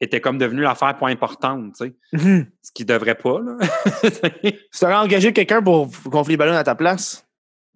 était 0.00 0.20
comme 0.20 0.36
devenue 0.36 0.60
l'affaire 0.60 0.94
pas 0.98 1.08
importante, 1.08 1.72
tu 1.78 1.86
sais. 1.86 1.94
Mhm. 2.12 2.46
Ce 2.62 2.70
qui 2.72 2.84
devrait 2.84 3.14
pas, 3.14 3.38
là. 3.40 3.56
Tu 4.42 4.78
t'aurais 4.78 4.94
engagé 4.94 5.32
quelqu'un 5.32 5.62
pour 5.62 5.88
gonfler 6.06 6.32
les 6.34 6.36
ballons 6.36 6.54
à 6.54 6.64
ta 6.64 6.74
place? 6.74 7.25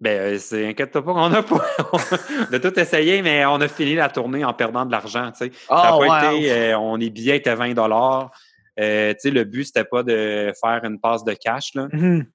Ben, 0.01 0.19
euh, 0.19 0.37
c'est, 0.39 0.67
inquiète-toi 0.67 1.03
pas, 1.05 1.11
on 1.13 1.31
a 1.31 1.43
pas, 1.43 1.63
on 1.93 2.53
a 2.53 2.59
tout 2.59 2.77
essayé, 2.79 3.21
mais 3.21 3.45
on 3.45 3.61
a 3.61 3.67
fini 3.67 3.93
la 3.95 4.09
tournée 4.09 4.43
en 4.43 4.53
perdant 4.53 4.85
de 4.85 4.91
l'argent, 4.91 5.31
tu 5.31 5.45
sais. 5.45 5.51
Ça 5.67 5.75
Ah, 5.75 5.87
a 5.87 5.91
pas 5.91 5.97
ouais. 6.31 6.37
été, 6.39 6.51
euh, 6.51 6.77
on, 6.79 6.95
les 6.95 7.09
billets 7.09 7.37
étaient 7.37 7.55
20 7.55 7.73
dollars. 7.75 8.31
tu 8.77 8.83
sais, 8.83 9.29
le 9.31 9.43
but, 9.43 9.65
c'était 9.65 9.85
pas 9.85 10.01
de 10.03 10.51
faire 10.59 10.81
une 10.83 10.99
passe 10.99 11.23
de 11.23 11.33
cash, 11.33 11.75
là. 11.75 11.87
Mhm. 11.93 12.25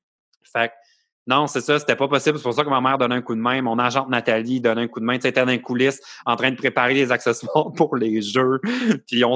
Fait 0.53 0.69
que, 0.69 0.73
non, 1.27 1.49
c'est 1.49 1.61
ça, 1.61 1.77
c'était 1.81 1.97
pas 1.97 2.07
possible. 2.07 2.39
C'est 2.39 2.45
pour 2.45 2.55
ça 2.55 2.63
que 2.63 2.71
ma 2.71 2.81
mère 2.81 2.99
donnait 2.99 3.17
un 3.17 3.21
coup 3.21 3.35
de 3.35 3.41
main. 3.41 3.61
Mon 3.61 3.81
agente 3.81 4.09
Nathalie 4.09 4.61
donnait 4.61 4.83
un 4.83 4.87
coup 4.87 5.01
de 5.01 5.05
main. 5.05 5.15
Tu 5.17 5.23
sais, 5.23 5.29
elle 5.29 5.31
était 5.33 5.41
dans 5.45 5.51
les 5.51 5.61
coulisses 5.61 6.01
en 6.25 6.37
train 6.37 6.53
de 6.53 6.57
préparer 6.57 6.95
les 6.95 7.11
accessoires 7.11 7.73
pour 7.77 7.97
les 7.97 8.23
jeux. 8.23 8.61
Puis 9.09 9.25
on, 9.25 9.35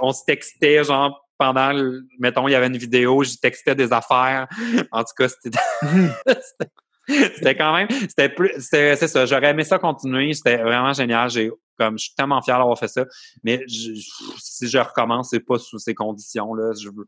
on 0.00 0.12
se 0.12 0.24
textait, 0.26 0.82
genre, 0.82 1.24
pendant, 1.38 1.72
mettons, 2.18 2.48
il 2.48 2.50
y 2.50 2.54
avait 2.56 2.66
une 2.66 2.76
vidéo, 2.78 3.22
je 3.22 3.36
textais 3.40 3.76
des 3.76 3.92
affaires. 3.92 4.48
En 4.90 5.04
tout 5.04 5.14
cas, 5.16 5.28
c'était 5.28 5.56
Mhm. 5.82 6.10
c'était 7.08 7.56
quand 7.56 7.74
même, 7.74 7.88
c'était 7.90 8.28
plus, 8.28 8.52
c'est 8.58 8.96
ça, 8.96 9.26
j'aurais 9.26 9.50
aimé 9.50 9.64
ça 9.64 9.78
continuer, 9.78 10.32
c'était 10.34 10.58
vraiment 10.58 10.92
génial, 10.92 11.28
j'ai, 11.30 11.50
comme, 11.78 11.98
je 11.98 12.04
suis 12.04 12.14
tellement 12.14 12.40
fier 12.42 12.58
d'avoir 12.58 12.78
fait 12.78 12.88
ça, 12.88 13.04
mais 13.42 13.62
je- 13.66 13.92
si 14.38 14.68
je 14.68 14.78
recommence, 14.78 15.30
c'est 15.30 15.40
pas 15.40 15.58
sous 15.58 15.78
ces 15.78 15.94
conditions-là, 15.94 16.72
je 16.80 16.88
veux, 16.88 17.06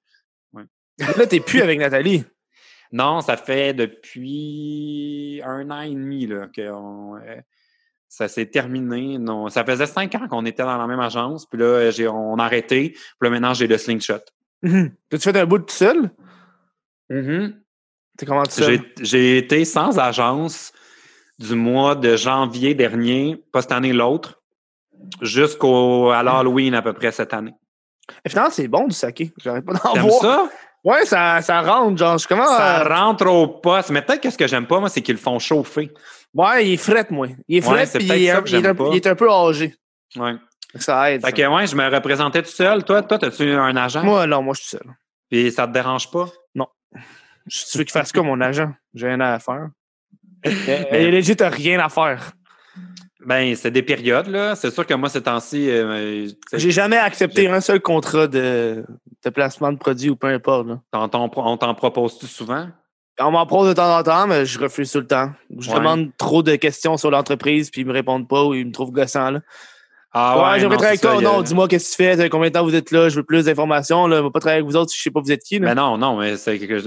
Là, 0.99 1.27
t'es 1.27 1.41
plus 1.41 1.61
avec 1.61 1.79
Nathalie? 1.81 2.25
non, 2.93 3.21
ça 3.21 3.37
fait 3.37 3.75
depuis 3.75 5.41
un 5.45 5.69
an 5.71 5.81
et 5.81 5.91
demi, 5.91 6.27
là, 6.27 6.47
que 6.47 6.61
euh, 6.62 7.41
ça 8.09 8.29
s'est 8.29 8.47
terminé, 8.47 9.19
non, 9.19 9.49
ça 9.49 9.65
faisait 9.65 9.87
cinq 9.87 10.15
ans 10.15 10.29
qu'on 10.29 10.47
était 10.47 10.62
dans 10.62 10.77
la 10.79 10.87
même 10.87 11.01
agence, 11.01 11.47
puis 11.47 11.59
là, 11.59 11.91
j'ai, 11.91 12.07
on 12.07 12.37
a 12.39 12.45
arrêté, 12.45 12.91
puis 12.91 13.01
là, 13.23 13.31
maintenant, 13.31 13.55
j'ai 13.55 13.66
le 13.66 13.77
slingshot. 13.79 14.21
Mhm. 14.62 14.95
T'as-tu 15.09 15.25
fait 15.25 15.37
un 15.37 15.47
bout 15.47 15.59
tout 15.59 15.75
seul? 15.75 16.11
T'es 17.11 17.64
comment? 18.27 18.45
J'ai, 19.01 19.39
été 19.39 19.65
sans 19.65 19.99
agence 19.99 20.73
du 21.39 21.55
mois 21.55 21.95
de 21.95 22.16
janvier 22.16 22.74
dernier, 22.74 23.43
pas 23.53 23.62
cette 23.62 23.73
année, 23.73 23.93
l'autre, 23.93 24.41
jusqu'au 25.20 26.11
à 26.11 26.23
l'Halloween 26.23 26.74
à 26.74 26.82
peu 26.82 26.93
près 26.93 27.12
cette 27.12 27.35
année. 27.35 27.55
Et 28.24 28.28
finalement, 28.28 28.51
c'est 28.51 28.69
bon 28.69 28.86
du 28.86 28.95
saké. 28.95 29.32
J'arrête 29.43 29.65
pas 29.65 29.73
d'en 29.73 30.07
voir. 30.07 30.20
ça? 30.20 30.49
Ouais, 30.85 31.07
ça, 31.07 31.41
ça 31.41 31.62
rentre. 31.62 31.97
Genre, 31.97 32.19
je 32.19 32.28
comment. 32.28 32.47
Ça 32.47 32.82
euh, 32.82 32.89
rentre 32.95 33.27
au 33.27 33.49
poste. 33.49 33.91
Mais 33.91 34.03
peut-être 34.03 34.20
que 34.20 34.31
ce 34.31 34.36
que 34.36 34.47
j'aime 34.47 34.66
pas, 34.66 34.78
moi, 34.78 34.91
c'est 34.91 35.01
qu'ils 35.01 35.15
le 35.15 35.20
font 35.20 35.39
chauffer. 35.39 35.91
Ouais, 36.35 36.66
il 36.66 36.74
est 36.74 36.77
fret, 36.77 37.07
moi. 37.11 37.28
Il 37.49 37.57
est 37.57 37.61
fret, 37.62 37.86
puis 37.95 38.05
il, 38.05 38.12
est 38.12 38.31
un- 38.31 38.43
il 38.45 38.55
est 38.55 38.66
un- 38.66 38.77
il 38.91 38.97
est 38.97 39.07
un 39.07 39.15
peu 39.15 39.31
âgé. 39.31 39.74
Ouais. 40.16 40.35
Ça 40.77 41.11
aide. 41.12 41.23
Fait 41.23 41.28
ça. 41.28 41.32
que, 41.32 41.55
ouais, 41.55 41.66
je 41.66 41.74
me 41.74 41.89
représentais 41.89 42.43
tout 42.43 42.51
seul. 42.51 42.85
Toi, 42.85 43.03
toi, 43.03 43.19
as-tu 43.24 43.51
un 43.51 43.74
agent? 43.77 44.05
Moi, 44.05 44.27
non, 44.27 44.43
moi, 44.43 44.55
je 44.55 44.61
suis 44.61 44.70
seul. 44.70 44.85
Puis 45.31 45.51
ça 45.51 45.66
te 45.66 45.73
dérange 45.73 46.11
pas? 46.11 46.27
Je- 47.47 47.65
Tu 47.71 47.79
veux 47.79 47.85
qu'il 47.85 47.93
fasse 47.93 48.12
quoi, 48.12 48.23
mon 48.23 48.41
agent? 48.41 48.73
J'ai 48.95 49.07
rien 49.09 49.21
à 49.21 49.39
faire. 49.39 49.69
Mais- 50.45 50.89
Et 50.93 51.11
legit, 51.11 51.37
t'as 51.37 51.49
rien 51.51 51.79
à 51.81 51.89
faire. 51.89 52.33
Ben, 53.25 53.55
c'est 53.57 53.71
des 53.71 53.83
périodes, 53.83 54.27
là. 54.29 54.55
C'est 54.55 54.71
sûr 54.71 54.87
que 54.87 54.93
moi, 54.95 55.09
ces 55.09 55.23
temps-ci, 55.23 55.71
euh, 55.71 56.29
J'ai 56.53 56.71
jamais 56.71 56.99
accepté 56.99 57.49
un 57.49 57.61
seul 57.61 57.81
contrat 57.81 58.27
de, 58.27 58.85
de 59.25 59.31
placement 59.31 59.73
de 59.73 59.79
produit 59.79 60.11
ou 60.11 60.16
peu 60.16 60.27
importe. 60.27 60.66
là. 60.69 60.81
on 60.93 61.09
t'en 61.57 61.75
propose-tu 61.75 62.27
souvent? 62.27 62.69
On 63.21 63.31
m'en 63.31 63.47
propose 63.47 63.69
de 63.69 63.75
temps 63.75 63.97
en 63.97 64.03
temps, 64.03 64.27
mais 64.27 64.45
je 64.45 64.59
refuse 64.59 64.91
tout 64.93 64.99
le 64.99 65.07
temps. 65.07 65.31
Je 65.59 65.71
Ouais. 65.71 65.77
demande 65.77 66.11
trop 66.19 66.43
de 66.43 66.57
questions 66.57 66.97
sur 66.99 67.11
l'entreprise, 67.11 67.71
puis 67.71 67.83
ils 67.83 67.87
me 67.87 67.93
répondent 67.93 68.29
pas 68.29 68.45
ou 68.45 68.55
ils 68.55 68.66
me 68.66 68.73
trouvent 68.73 68.91
gossant. 68.91 69.31
Là. 69.31 69.41
Ah 70.16 70.53
ouais, 70.53 70.61
j'aimerais 70.61 70.77
non, 70.77 70.82
travailler 70.82 70.86
avec 70.86 71.01
toi. 71.01 71.19
a- 71.19 71.20
Non, 71.20 71.43
dis-moi 71.43 71.66
qu'est-ce 71.66 71.97
que 71.97 72.03
tu 72.03 72.16
fais, 72.16 72.28
combien 72.28 72.49
de 72.49 72.55
temps 72.55 72.62
vous 72.65 72.74
êtes 72.74 72.91
là, 72.93 73.09
je 73.09 73.16
veux 73.16 73.24
plus 73.24 73.45
d'informations. 73.47 74.07
Là. 74.07 74.19
Je 74.19 74.23
vais 74.23 74.31
pas 74.31 74.39
travailler 74.41 74.61
avec 74.61 74.70
vous 74.70 74.77
autres 74.77 74.91
si 74.93 74.99
je 74.99 75.03
sais 75.03 75.11
pas 75.11 75.20
vous 75.20 75.32
êtes 75.32 75.43
qui. 75.43 75.59
Là. 75.59 75.66
Mais 75.69 75.74
non, 75.74 75.99
non, 75.99 76.16
mais, 76.16 76.35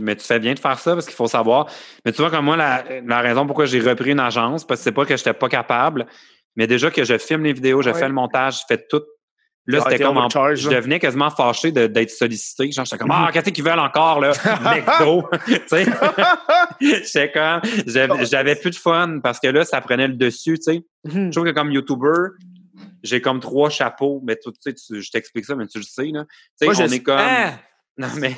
mais 0.02 0.16
tu 0.16 0.26
fais 0.26 0.40
bien 0.40 0.54
de 0.54 0.60
faire 0.60 0.80
ça 0.80 0.94
parce 0.94 1.06
qu'il 1.06 1.16
faut 1.16 1.28
savoir. 1.28 1.68
Mais 2.06 2.14
tu 2.14 2.22
vois, 2.22 2.32
comme 2.32 2.46
moi, 2.46 2.56
la, 2.56 2.84
la 3.06 3.20
raison 3.20 3.46
pourquoi 3.46 3.66
j'ai 3.66 3.82
repris 3.82 4.12
une 4.12 4.20
agence, 4.22 4.66
parce 4.66 4.80
que 4.80 4.84
c'est 4.86 4.92
pas 4.94 5.06
que 5.06 5.18
j'étais 5.18 5.34
pas 5.34 5.50
capable, 5.50 6.06
mais 6.56 6.68
déjà 6.68 6.90
que 6.90 7.04
je 7.04 7.18
filme 7.18 7.44
les 7.44 7.54
vidéos, 7.54 7.82
je 7.82 7.90
Ouais. 7.90 8.00
fais 8.00 8.08
le 8.08 8.14
montage, 8.14 8.60
je 8.62 8.64
fais 8.68 8.86
tout. 8.90 9.02
Là, 9.70 9.80
Ah, 9.82 9.90
c'était 9.90 10.02
comme 10.06 10.16
en, 10.16 10.22
overcharged, 10.28 10.64
je 10.64 10.70
devenais 10.70 10.98
quasiment 10.98 11.30
fâché 11.30 11.74
de- 11.74 11.88
d'être 11.88 12.10
sollicité. 12.10 12.72
Genre, 12.72 12.86
j'étais 12.86 12.98
comme, 12.98 13.12
ah, 13.12 13.30
qu'est-ce 13.34 13.50
qu'ils 13.50 13.66
veulent 13.66 13.78
encore, 13.80 14.22
là? 14.22 14.32
McDo. 14.64 15.26
tu 15.46 15.60
sais? 15.68 15.86
J'étais 16.80 17.32
comme, 17.34 17.60
j'avais 17.86 18.26
j'avais 18.26 18.56
plus 18.56 18.72
de 18.72 18.76
fun 18.78 19.20
parce 19.22 19.40
que 19.42 19.48
là, 19.48 19.66
ça 19.66 19.82
prenait 19.82 20.08
le 20.08 20.14
dessus, 20.14 20.58
tu 20.58 20.64
sais. 20.74 20.84
Mhm. 21.06 21.26
Je 21.28 21.32
trouve 21.32 21.46
que 21.52 21.54
comme 21.54 21.72
YouTuber, 21.72 22.30
j'ai 23.08 23.22
comme 23.22 23.40
trois 23.40 23.70
chapeaux, 23.70 24.22
mais 24.24 24.36
tu 24.38 24.52
tu 24.52 24.74
sais, 24.76 25.02
je 25.02 25.12
t'explique 25.12 25.46
ça, 25.46 25.56
mais 25.56 25.68
tu 25.68 25.78
le 25.80 25.84
sais, 25.84 26.06
là. 26.08 26.26
Tu 26.60 26.68
sais, 26.68 26.74
je 26.76 26.84
on 26.84 26.88
sais- 26.88 26.96
est 26.96 27.04
comme. 27.04 27.18
Ah! 27.20 27.54
Non, 28.00 28.10
mais 28.20 28.36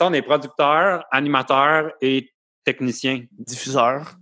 on 0.00 0.14
est 0.14 0.22
producteur, 0.22 1.04
animateur 1.10 1.92
et 2.00 2.32
technicien. 2.64 3.24
Diffuseur. 3.32 4.16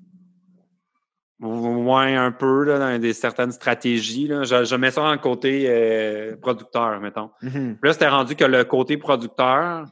Ouais, 1.39 2.17
un 2.17 2.33
peu, 2.33 2.65
là, 2.65 2.79
dans 2.79 3.01
des 3.01 3.13
certaines 3.13 3.53
stratégies. 3.53 4.27
Là. 4.27 4.43
Je, 4.43 4.65
je 4.65 4.75
mets 4.75 4.91
ça 4.91 5.01
dans 5.03 5.13
le 5.13 5.19
côté 5.19 5.67
euh, 5.69 6.37
producteur, 6.37 7.01
mettons. 7.01 7.31
Mhm. 7.41 7.79
Puis 7.81 7.89
là, 7.89 7.93
c'était 7.93 8.09
rendu 8.09 8.35
que 8.35 8.45
le 8.45 8.65
côté 8.65 8.99
producteur 8.99 9.87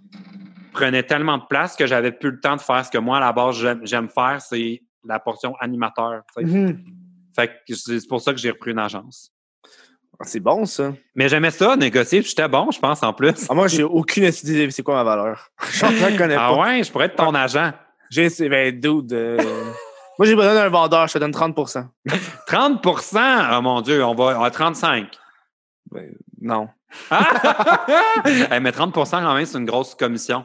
prenait 0.73 1.05
tellement 1.05 1.39
de 1.39 1.45
place 1.49 1.75
que 1.75 1.87
j'avais 1.87 2.13
plus 2.13 2.33
le 2.33 2.41
temps 2.41 2.57
de 2.57 2.61
faire 2.61 2.85
ce 2.85 2.91
que 2.91 2.99
moi, 2.99 3.17
à 3.17 3.21
la 3.21 3.33
base, 3.33 3.57
j'aime 3.85 4.09
faire, 4.11 4.43
c'est 4.43 4.83
la 5.07 5.21
portion 5.21 5.55
animateur. 5.61 6.23
Mhm. 6.37 6.85
Fait 7.35 7.53
que 7.67 7.75
c'est 7.75 8.07
pour 8.09 8.21
ça 8.21 8.33
que 8.33 8.39
j'ai 8.41 8.51
repris 8.51 8.73
une 8.73 8.79
agence. 8.81 9.33
Ah, 10.21 10.25
C'est 10.25 10.41
bon, 10.41 10.65
ça. 10.65 10.93
Mais 11.15 11.29
j'aimais 11.29 11.51
ça, 11.51 11.77
négocier, 11.77 12.23
j'étais 12.23 12.49
bon, 12.49 12.71
je 12.71 12.79
pense, 12.81 13.03
en 13.03 13.13
plus. 13.13 13.47
Ah, 13.49 13.55
moi, 13.55 13.69
j'ai 13.69 13.85
aucune 13.85 14.25
idée 14.25 14.71
c'est 14.71 14.83
quoi 14.83 14.95
ma 14.97 15.05
valeur. 15.05 15.49
Je 15.71 15.87
ne 15.87 16.19
connais 16.19 16.35
Ah 16.35 16.49
pas. 16.51 16.57
ouais, 16.61 16.83
je 16.83 16.91
pourrais 16.91 17.07
être 17.07 17.17
ton 17.17 17.35
agent. 17.35 17.73
J'ai, 18.11 18.29
ben, 18.49 18.79
dude. 18.81 19.13
euh, 19.13 19.37
moi, 20.19 20.27
j'ai 20.27 20.35
besoin 20.35 20.55
d'un 20.55 20.69
vendeur, 20.69 21.07
je 21.07 21.13
te 21.15 21.19
donne 21.19 21.31
30% 21.31 21.87
30% 22.49 23.57
Oh 23.59 23.63
mon 23.63 23.81
Dieu, 23.83 24.03
on 24.05 24.15
va 24.15 24.43
à 24.45 24.51
35 24.51 25.07
Ben, 25.93 26.13
Non. 26.41 26.69
Ah! 27.11 27.85
Hey, 28.25 28.47
mais 28.61 28.71
30% 28.71 28.93
quand 29.11 29.35
même, 29.35 29.45
c'est 29.47 29.59
une 29.59 29.67
grosse 29.67 29.95
commission. 29.95 30.45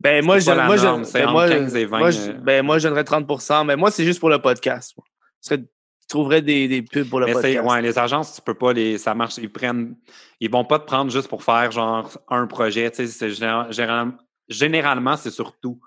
Ben, 0.00 0.24
moi, 0.24 0.38
je, 0.38 0.50
moi, 0.50 0.76
norme, 0.76 1.04
ben, 1.12 1.30
moi, 1.30 1.48
15 1.48 1.76
et 1.76 1.84
20, 1.84 1.98
moi, 1.98 2.10
je, 2.10 2.30
euh. 2.30 2.32
ben, 2.34 2.64
moi, 2.64 2.78
je 2.78 2.88
donnerais 2.88 3.04
30 3.04 3.64
mais 3.66 3.76
moi, 3.76 3.90
c'est 3.90 4.04
juste 4.04 4.20
pour 4.20 4.30
le 4.30 4.38
podcast. 4.40 4.94
moi. 4.96 5.04
Je 5.48 5.56
je 6.02 6.06
trouverais 6.08 6.42
des, 6.42 6.68
des 6.68 6.82
pubs 6.82 7.08
pour 7.08 7.20
le 7.20 7.26
Mais 7.26 7.32
podcast. 7.32 7.64
ouais, 7.66 7.82
les 7.82 7.98
agences, 7.98 8.34
tu 8.34 8.42
peux 8.42 8.54
pas 8.54 8.72
les. 8.72 8.98
Ça 8.98 9.14
marche. 9.14 9.38
Ils 9.38 9.50
prennent. 9.50 9.96
Ils 10.40 10.50
vont 10.50 10.64
pas 10.64 10.78
te 10.78 10.84
prendre 10.84 11.10
juste 11.10 11.28
pour 11.28 11.42
faire 11.42 11.70
genre 11.70 12.10
un 12.28 12.46
projet. 12.46 12.90
Tu 12.90 13.06
sais, 13.06 13.30
général- 13.30 14.12
généralement, 14.48 15.16
c'est 15.16 15.30
surtout. 15.30 15.80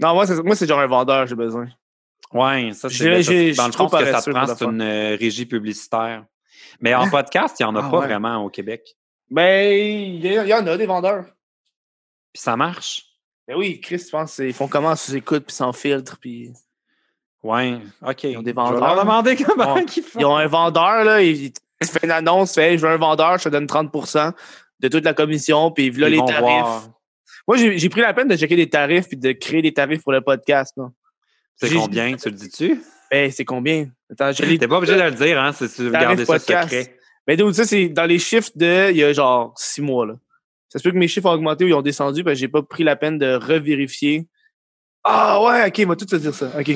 Non, 0.00 0.14
moi, 0.14 0.26
c'est, 0.26 0.42
moi, 0.42 0.54
c'est 0.56 0.66
genre 0.66 0.80
un 0.80 0.86
vendeur, 0.86 1.26
j'ai 1.26 1.34
besoin. 1.34 1.68
Ouais, 2.32 2.70
ça, 2.72 2.88
c'est 2.88 2.96
ça, 2.96 3.20
j'ai- 3.20 3.52
dans 3.54 3.64
je 3.64 3.68
le 3.68 3.72
fond, 3.72 3.88
ce 3.88 3.96
que 3.96 4.12
ça 4.12 4.22
te 4.22 4.30
prend, 4.30 4.46
c'est 4.46 4.64
une 4.64 4.80
euh, 4.82 5.16
régie 5.18 5.46
publicitaire. 5.46 6.24
Mais 6.80 6.94
en 6.94 7.08
podcast, 7.10 7.56
il 7.60 7.64
n'y 7.64 7.68
en 7.70 7.76
a 7.76 7.84
Ah, 7.84 7.90
pas 7.90 7.98
ouais. 8.00 8.06
vraiment 8.06 8.44
au 8.44 8.48
Québec. 8.50 8.96
Ben, 9.30 9.70
il 9.76 10.24
y, 10.24 10.54
en 10.54 10.66
a 10.66 10.76
des 10.76 10.86
vendeurs. 10.86 11.24
Puis 12.32 12.40
ça 12.42 12.56
marche. 12.56 13.04
Ben 13.46 13.56
oui, 13.56 13.80
Chris, 13.80 13.98
je 13.98 14.10
pense 14.10 14.38
ils 14.38 14.52
font 14.54 14.68
comment? 14.68 14.94
Sous 14.96 15.16
écoute 15.16 15.44
puis 15.46 15.54
sans 15.56 15.72
filtre 15.72 16.18
puis 16.20 16.50
Ouais, 17.42 17.78
OK. 18.02 18.26
ont 18.36 18.42
des 18.42 18.50
Je 18.50 18.54
vais 18.54 18.54
leur 18.54 18.72
vendeurs. 18.80 19.00
demander 19.04 19.36
comment 19.44 19.74
Ouais. 19.74 19.84
ils 19.96 20.02
font. 20.02 20.18
ils 20.20 20.24
ont 20.26 20.36
un 20.36 20.46
vendeur 20.46 21.04
là, 21.04 21.22
il, 21.22 21.52
tu 21.52 21.60
fais 21.88 22.00
une 22.04 22.10
annonce, 22.10 22.52
tu 22.52 22.60
fais 22.60 22.72
Hey, 22.72 22.78
je 22.78 22.84
veux 22.86 22.92
un 22.92 22.96
vendeur, 22.96 23.38
je 23.38 23.44
te 23.44 23.48
donne 23.48 23.66
30% 23.66 24.32
de 24.80 24.88
toute 24.88 25.04
la 25.04 25.14
commission 25.14 25.70
puis 25.70 25.90
là 25.92 26.08
Ils 26.08 26.12
les 26.12 26.18
tarifs. 26.18 26.40
voir. 26.40 26.88
Moi 27.46 27.56
j'ai 27.56 27.88
pris 27.88 28.00
la 28.00 28.12
peine 28.12 28.28
de 28.28 28.36
checker 28.36 28.56
des 28.56 28.68
tarifs 28.68 29.08
puis 29.08 29.16
de 29.16 29.32
créer 29.32 29.62
des 29.62 29.72
tarifs 29.72 30.02
pour 30.02 30.12
le 30.12 30.20
podcast. 30.20 30.74
C'est 31.56 31.74
combien, 31.74 32.16
tu 32.16 32.28
le 32.28 32.34
dis-tu? 32.36 32.82
Ben 33.10 33.30
c'est 33.30 33.44
combien? 33.44 33.88
Attends, 34.10 34.32
je 34.32 34.42
l'ai 34.44 34.58
T'es 34.58 34.68
pas 34.68 34.76
obligé 34.78 34.94
de 34.96 35.02
le 35.02 35.10
dire, 35.12 35.40
hein, 35.40 35.52
si 35.52 35.68
tu 35.68 35.82
veux 35.82 35.90
garder 35.90 36.24
ça 36.24 36.34
podcast. 36.34 36.68
secret. 36.68 36.94
Mais 37.26 37.36
donc 37.36 37.54
ça 37.54 37.64
c'est 37.64 37.88
dans 37.88 38.04
les 38.04 38.18
chiffres 38.18 38.50
de 38.56 38.90
il 38.90 38.96
y 38.96 39.04
a 39.04 39.12
genre 39.12 39.52
six 39.56 39.80
mois 39.80 40.06
là. 40.06 40.14
Ça 40.70 40.78
se 40.78 40.82
peut 40.84 40.90
que 40.90 40.98
mes 40.98 41.08
chiffres 41.08 41.26
ont 41.28 41.32
augmenté 41.32 41.64
ou 41.64 41.68
ils 41.68 41.74
ont 41.74 41.82
descendu 41.82 42.22
parce 42.24 42.34
que 42.34 42.40
j'ai 42.40 42.48
pas 42.48 42.62
pris 42.62 42.84
la 42.84 42.96
peine 42.96 43.16
de 43.16 43.34
revérifier. 43.34 44.26
Ah 45.04 45.40
ouais, 45.42 45.66
ok, 45.68 45.78
il 45.78 45.86
va 45.86 45.96
tout 45.96 46.04
te 46.04 46.16
dire 46.16 46.34
ça. 46.34 46.50
Ok. 46.58 46.72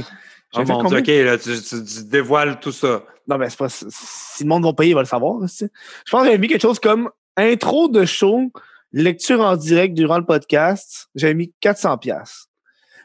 Oh 0.55 0.63
mon 0.67 0.85
Dieu? 0.85 0.99
OK, 0.99 1.07
là, 1.07 1.39
tu, 1.39 1.51
tu- 1.63 1.85
tu 1.85 2.05
dévoiles 2.05 2.61
tout 2.61 2.73
ça. 2.73 3.03
Non, 3.29 3.39
mais 3.39 3.49
c'est 3.49 3.59
pas. 3.59 3.69
Si 3.69 4.43
le 4.45 4.49
monde 4.49 4.65
va 4.65 4.73
payer, 4.73 4.91
il 4.91 4.95
va 4.95 5.01
le 5.01 5.07
savoir. 5.07 5.41
tu 5.43 5.49
sais. 5.49 5.71
Je 6.07 6.11
pense 6.11 6.21
que 6.23 6.27
j'avais 6.27 6.39
mis 6.39 6.49
quelque 6.49 6.61
chose 6.63 6.79
comme 6.81 7.09
intro 7.37 7.89
de 7.89 8.05
show, 8.05 8.51
lecture 8.93 9.41
en 9.41 9.57
direct 9.57 9.95
durant 9.95 10.19
le 10.19 10.25
podcast. 10.27 11.09
J'avais 11.15 11.35
mis 11.35 11.53
400$. 11.63 11.99
piastres. 12.01 12.49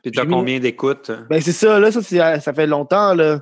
Puis 0.03 0.11
t'as 0.11 0.21
J'ai 0.21 0.27
mis- 0.27 0.33
combien 0.33 0.59
d'écoutes? 0.59 1.11
Ben, 1.29 1.41
c'est 1.41 1.51
ça, 1.51 1.79
là. 1.79 1.91
Ça, 1.91 2.01
c'est- 2.01 2.39
ça 2.39 2.53
fait 2.53 2.67
longtemps, 2.67 3.13
là. 3.13 3.39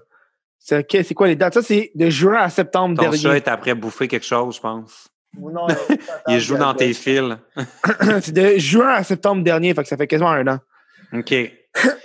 C'est 0.59 1.13
quoi 1.13 1.27
les 1.27 1.35
dates? 1.35 1.53
Ça, 1.53 1.61
c'est 1.61 1.91
de 1.95 2.09
juin 2.09 2.37
à 2.37 2.49
septembre 2.49 2.95
Ton 2.95 3.03
dernier. 3.03 3.17
chat 3.17 3.37
est 3.37 3.47
après 3.47 3.75
bouffer 3.75 4.07
quelque 4.07 4.25
chose, 4.25 4.55
je 4.55 4.61
pense. 4.61 5.07
Non, 5.37 5.67
Il 6.27 6.39
joue 6.39 6.57
dans 6.57 6.73
tes 6.73 6.93
fils. 6.93 7.35
c'est 8.21 8.31
de 8.33 8.57
juin 8.57 8.89
à 8.89 9.03
septembre 9.03 9.43
dernier, 9.43 9.73
fait 9.73 9.83
que 9.83 9.89
ça 9.89 9.97
fait 9.97 10.07
quasiment 10.07 10.31
un 10.31 10.47
an. 10.47 10.59
OK. 11.13 11.33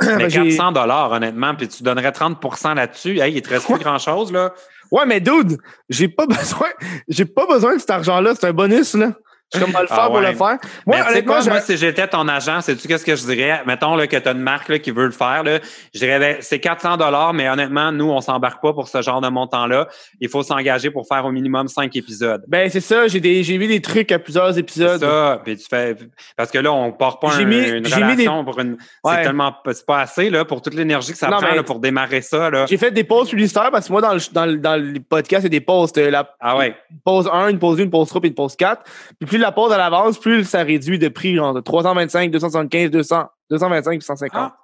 Ben, 0.00 0.16
Mais 0.16 0.30
j'ai- 0.30 0.48
400 0.56 0.72
dollars, 0.72 1.12
honnêtement, 1.12 1.54
puis 1.54 1.68
tu 1.68 1.82
donnerais 1.82 2.10
30% 2.12 2.74
là-dessus. 2.74 3.18
Hey, 3.20 3.34
il 3.34 3.42
te 3.42 3.50
reste 3.50 3.66
plus 3.66 3.78
grand-chose, 3.78 4.32
là? 4.32 4.52
Ouais, 4.90 5.06
mais 5.06 5.20
dude, 5.20 5.58
j'ai 5.88 6.08
pas 6.08 6.26
besoin, 6.26 6.68
j'ai 7.08 7.24
pas 7.24 7.46
besoin 7.46 7.74
de 7.74 7.80
cet 7.80 7.90
argent-là. 7.90 8.32
C'est 8.34 8.46
un 8.48 8.52
bonus, 8.52 8.94
là. 8.94 9.12
Je 9.52 9.58
suis 9.58 9.66
comme 9.66 9.74
à 9.76 9.82
le 9.82 9.88
faire 9.88 9.98
Ah 10.00 10.06
pour 10.06 10.14
ouais. 10.16 10.30
le 10.30 10.36
faire. 10.36 10.58
Mais 10.86 10.98
Moi, 10.98 11.10
honnêtement, 11.10 11.34
quoi, 11.40 11.44
moi, 11.44 11.60
si 11.60 11.76
j'étais 11.76 12.06
ton 12.06 12.28
agent, 12.28 12.60
sais-tu 12.60 12.86
qu'est-ce 12.86 13.04
que 13.04 13.16
je 13.16 13.24
dirais? 13.24 13.62
Mettons 13.66 13.96
là, 13.96 14.06
que 14.06 14.16
tu 14.16 14.28
as 14.28 14.32
une 14.32 14.38
marque 14.40 14.68
là, 14.68 14.78
qui 14.78 14.90
veut 14.92 15.06
le 15.06 15.10
faire. 15.10 15.42
Là, 15.42 15.58
je 15.92 15.98
dirais, 15.98 16.18
ben, 16.20 16.36
c'est 16.40 16.60
400 16.60 16.96
dollars, 16.96 17.32
mais 17.32 17.48
honnêtement, 17.48 17.90
nous, 17.90 18.08
on 18.10 18.20
s'embarque 18.20 18.62
pas 18.62 18.72
pour 18.72 18.86
ce 18.88 19.02
genre 19.02 19.20
de 19.20 19.28
montant-là. 19.28 19.88
Il 20.20 20.28
faut 20.28 20.42
s'engager 20.44 20.90
pour 20.90 21.06
faire 21.08 21.24
au 21.24 21.32
minimum 21.32 21.66
5 21.66 21.94
épisodes. 21.96 22.42
ben, 22.46 22.70
c'est 22.70 22.80
ça. 22.80 23.08
J'ai 23.08 23.18
des, 23.20 23.42
j'ai 23.42 23.58
vu 23.58 23.66
des 23.66 23.80
trucs 23.80 24.12
à 24.12 24.18
plusieurs 24.20 24.52
C'est 24.54 24.60
épisodes. 24.60 25.00
ça. 25.00 25.40
Puis 25.44 25.56
tu 25.56 25.66
fais, 25.68 25.96
parce 26.36 26.50
que 26.52 26.58
là, 26.58 26.72
on 26.72 26.92
part 26.92 27.18
pas 27.18 27.30
J'ai 27.36 27.42
un- 27.42 27.46
mis- 27.46 27.56
une 27.68 27.84
j'ai 27.86 28.04
mis 28.04 28.16
des- 28.16 28.28
relation 28.28 28.44
pour 28.44 28.60
une. 28.60 28.76
Ouais. 29.02 29.14
C'est 29.16 29.22
tellement 29.22 29.52
c'est 29.72 29.84
pas 29.86 30.00
assez 30.02 30.30
là, 30.30 30.44
pour 30.44 30.62
toute 30.62 30.74
l'énergie 30.74 31.12
que 31.12 31.18
ça 31.18 31.28
Non, 31.28 31.38
prend 31.38 31.48
mais- 31.50 31.56
là, 31.56 31.62
pour 31.64 31.80
démarrer 31.80 32.22
ça. 32.22 32.50
Là. 32.50 32.66
J'ai 32.66 32.76
fait 32.76 32.92
des 32.92 33.02
pauses 33.04 33.30
publicitaires 33.30 33.70
parce 33.72 33.88
que 33.88 33.92
moi, 33.92 34.00
dans 34.00 34.14
le, 34.14 34.20
dans 34.32 34.46
le, 34.46 34.56
dans 34.58 34.76
le 34.80 35.00
podcast, 35.00 35.44
a 35.44 35.48
des 35.48 35.60
pauses. 35.60 35.90
T'as 35.92 36.08
La 36.08 36.30
Ah 36.38 36.56
ouais. 36.56 36.76
pause 37.04 37.28
1, 37.32 37.48
une 37.48 37.58
pause 37.58 37.80
1, 37.80 37.82
une 37.84 37.90
pause 37.90 38.08
3 38.08 38.20
puis 38.20 38.28
une 38.30 38.34
pause 38.36 38.54
4. 38.54 38.82
Puis 39.18 39.26
plus 39.26 39.39
la 39.40 39.52
pause 39.52 39.72
à 39.72 39.78
l'avance, 39.78 40.18
plus 40.18 40.44
ça 40.44 40.62
réduit 40.62 40.98
de 40.98 41.08
prix, 41.08 41.34
genre 41.36 41.52
de 41.54 41.60
325, 41.60 42.30
275, 42.30 42.90
200, 42.90 43.24
225 43.50 43.90
puis 43.98 44.02
150. 44.06 44.30
Ah, 44.42 44.56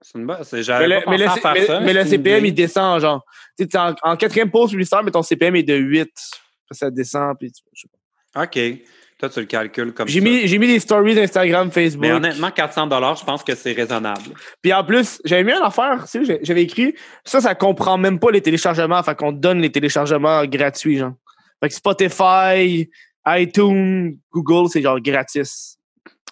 c'est 0.00 0.18
une 0.18 0.26
bonne. 0.26 0.38
mais 0.52 0.88
le, 0.88 1.04
pas 1.04 1.10
mais 1.10 1.16
pensé 1.16 1.18
le- 1.18 1.24
à 1.24 1.30
faire 1.36 1.52
mais- 1.54 1.66
ça. 1.66 1.80
mais 1.80 1.92
le 1.92 2.04
CPM, 2.04 2.46
il 2.46 2.54
descend, 2.54 3.00
genre. 3.00 3.24
Tu 3.58 3.66
sais, 3.70 3.78
en, 3.78 3.94
en 4.02 4.16
quatrième 4.16 4.50
pause 4.50 4.70
publicitaire, 4.70 5.02
mais 5.02 5.10
ton 5.10 5.22
CPM 5.22 5.56
est 5.56 5.62
de 5.62 5.74
8. 5.74 6.10
Ça 6.70 6.90
descend, 6.90 7.36
puis 7.38 7.50
tu- 7.52 7.62
je 7.74 7.80
sais 7.82 7.88
pas. 8.32 8.42
OK. 8.44 8.58
Toi, 9.18 9.28
tu 9.28 9.40
le 9.40 9.44
calcules 9.46 9.92
comme 9.92 10.08
J'ai 10.08 10.20
ça. 10.20 10.24
mis, 10.24 10.48
j'ai 10.48 10.56
mis 10.56 10.66
des 10.66 10.80
stories 10.80 11.20
Instagram, 11.20 11.70
Facebook. 11.70 12.00
Mais 12.06 12.12
honnêtement, 12.12 12.50
400 12.50 12.86
dollars, 12.86 13.16
je 13.16 13.24
pense 13.24 13.42
que 13.44 13.54
c'est 13.54 13.72
raisonnable. 13.72 14.22
Puis 14.62 14.72
en 14.72 14.82
plus, 14.82 15.20
j'avais 15.26 15.44
mis 15.44 15.52
une 15.52 15.62
affaire, 15.62 16.06
tu 16.10 16.24
sais, 16.24 16.40
j'avais 16.42 16.62
écrit, 16.62 16.94
ça, 17.22 17.42
ça 17.42 17.54
comprend 17.54 17.98
même 17.98 18.18
pas 18.18 18.30
les 18.30 18.40
téléchargements, 18.40 19.02
fait 19.02 19.14
qu'on 19.14 19.32
donne 19.32 19.60
les 19.60 19.70
téléchargements 19.70 20.46
gratuits, 20.46 20.96
genre. 20.96 21.12
Fait 21.62 21.68
que 21.68 21.74
Spotify, 21.74 22.88
iTunes, 23.26 24.16
Google, 24.32 24.68
c'est 24.70 24.82
genre 24.82 25.00
gratis. 25.00 25.76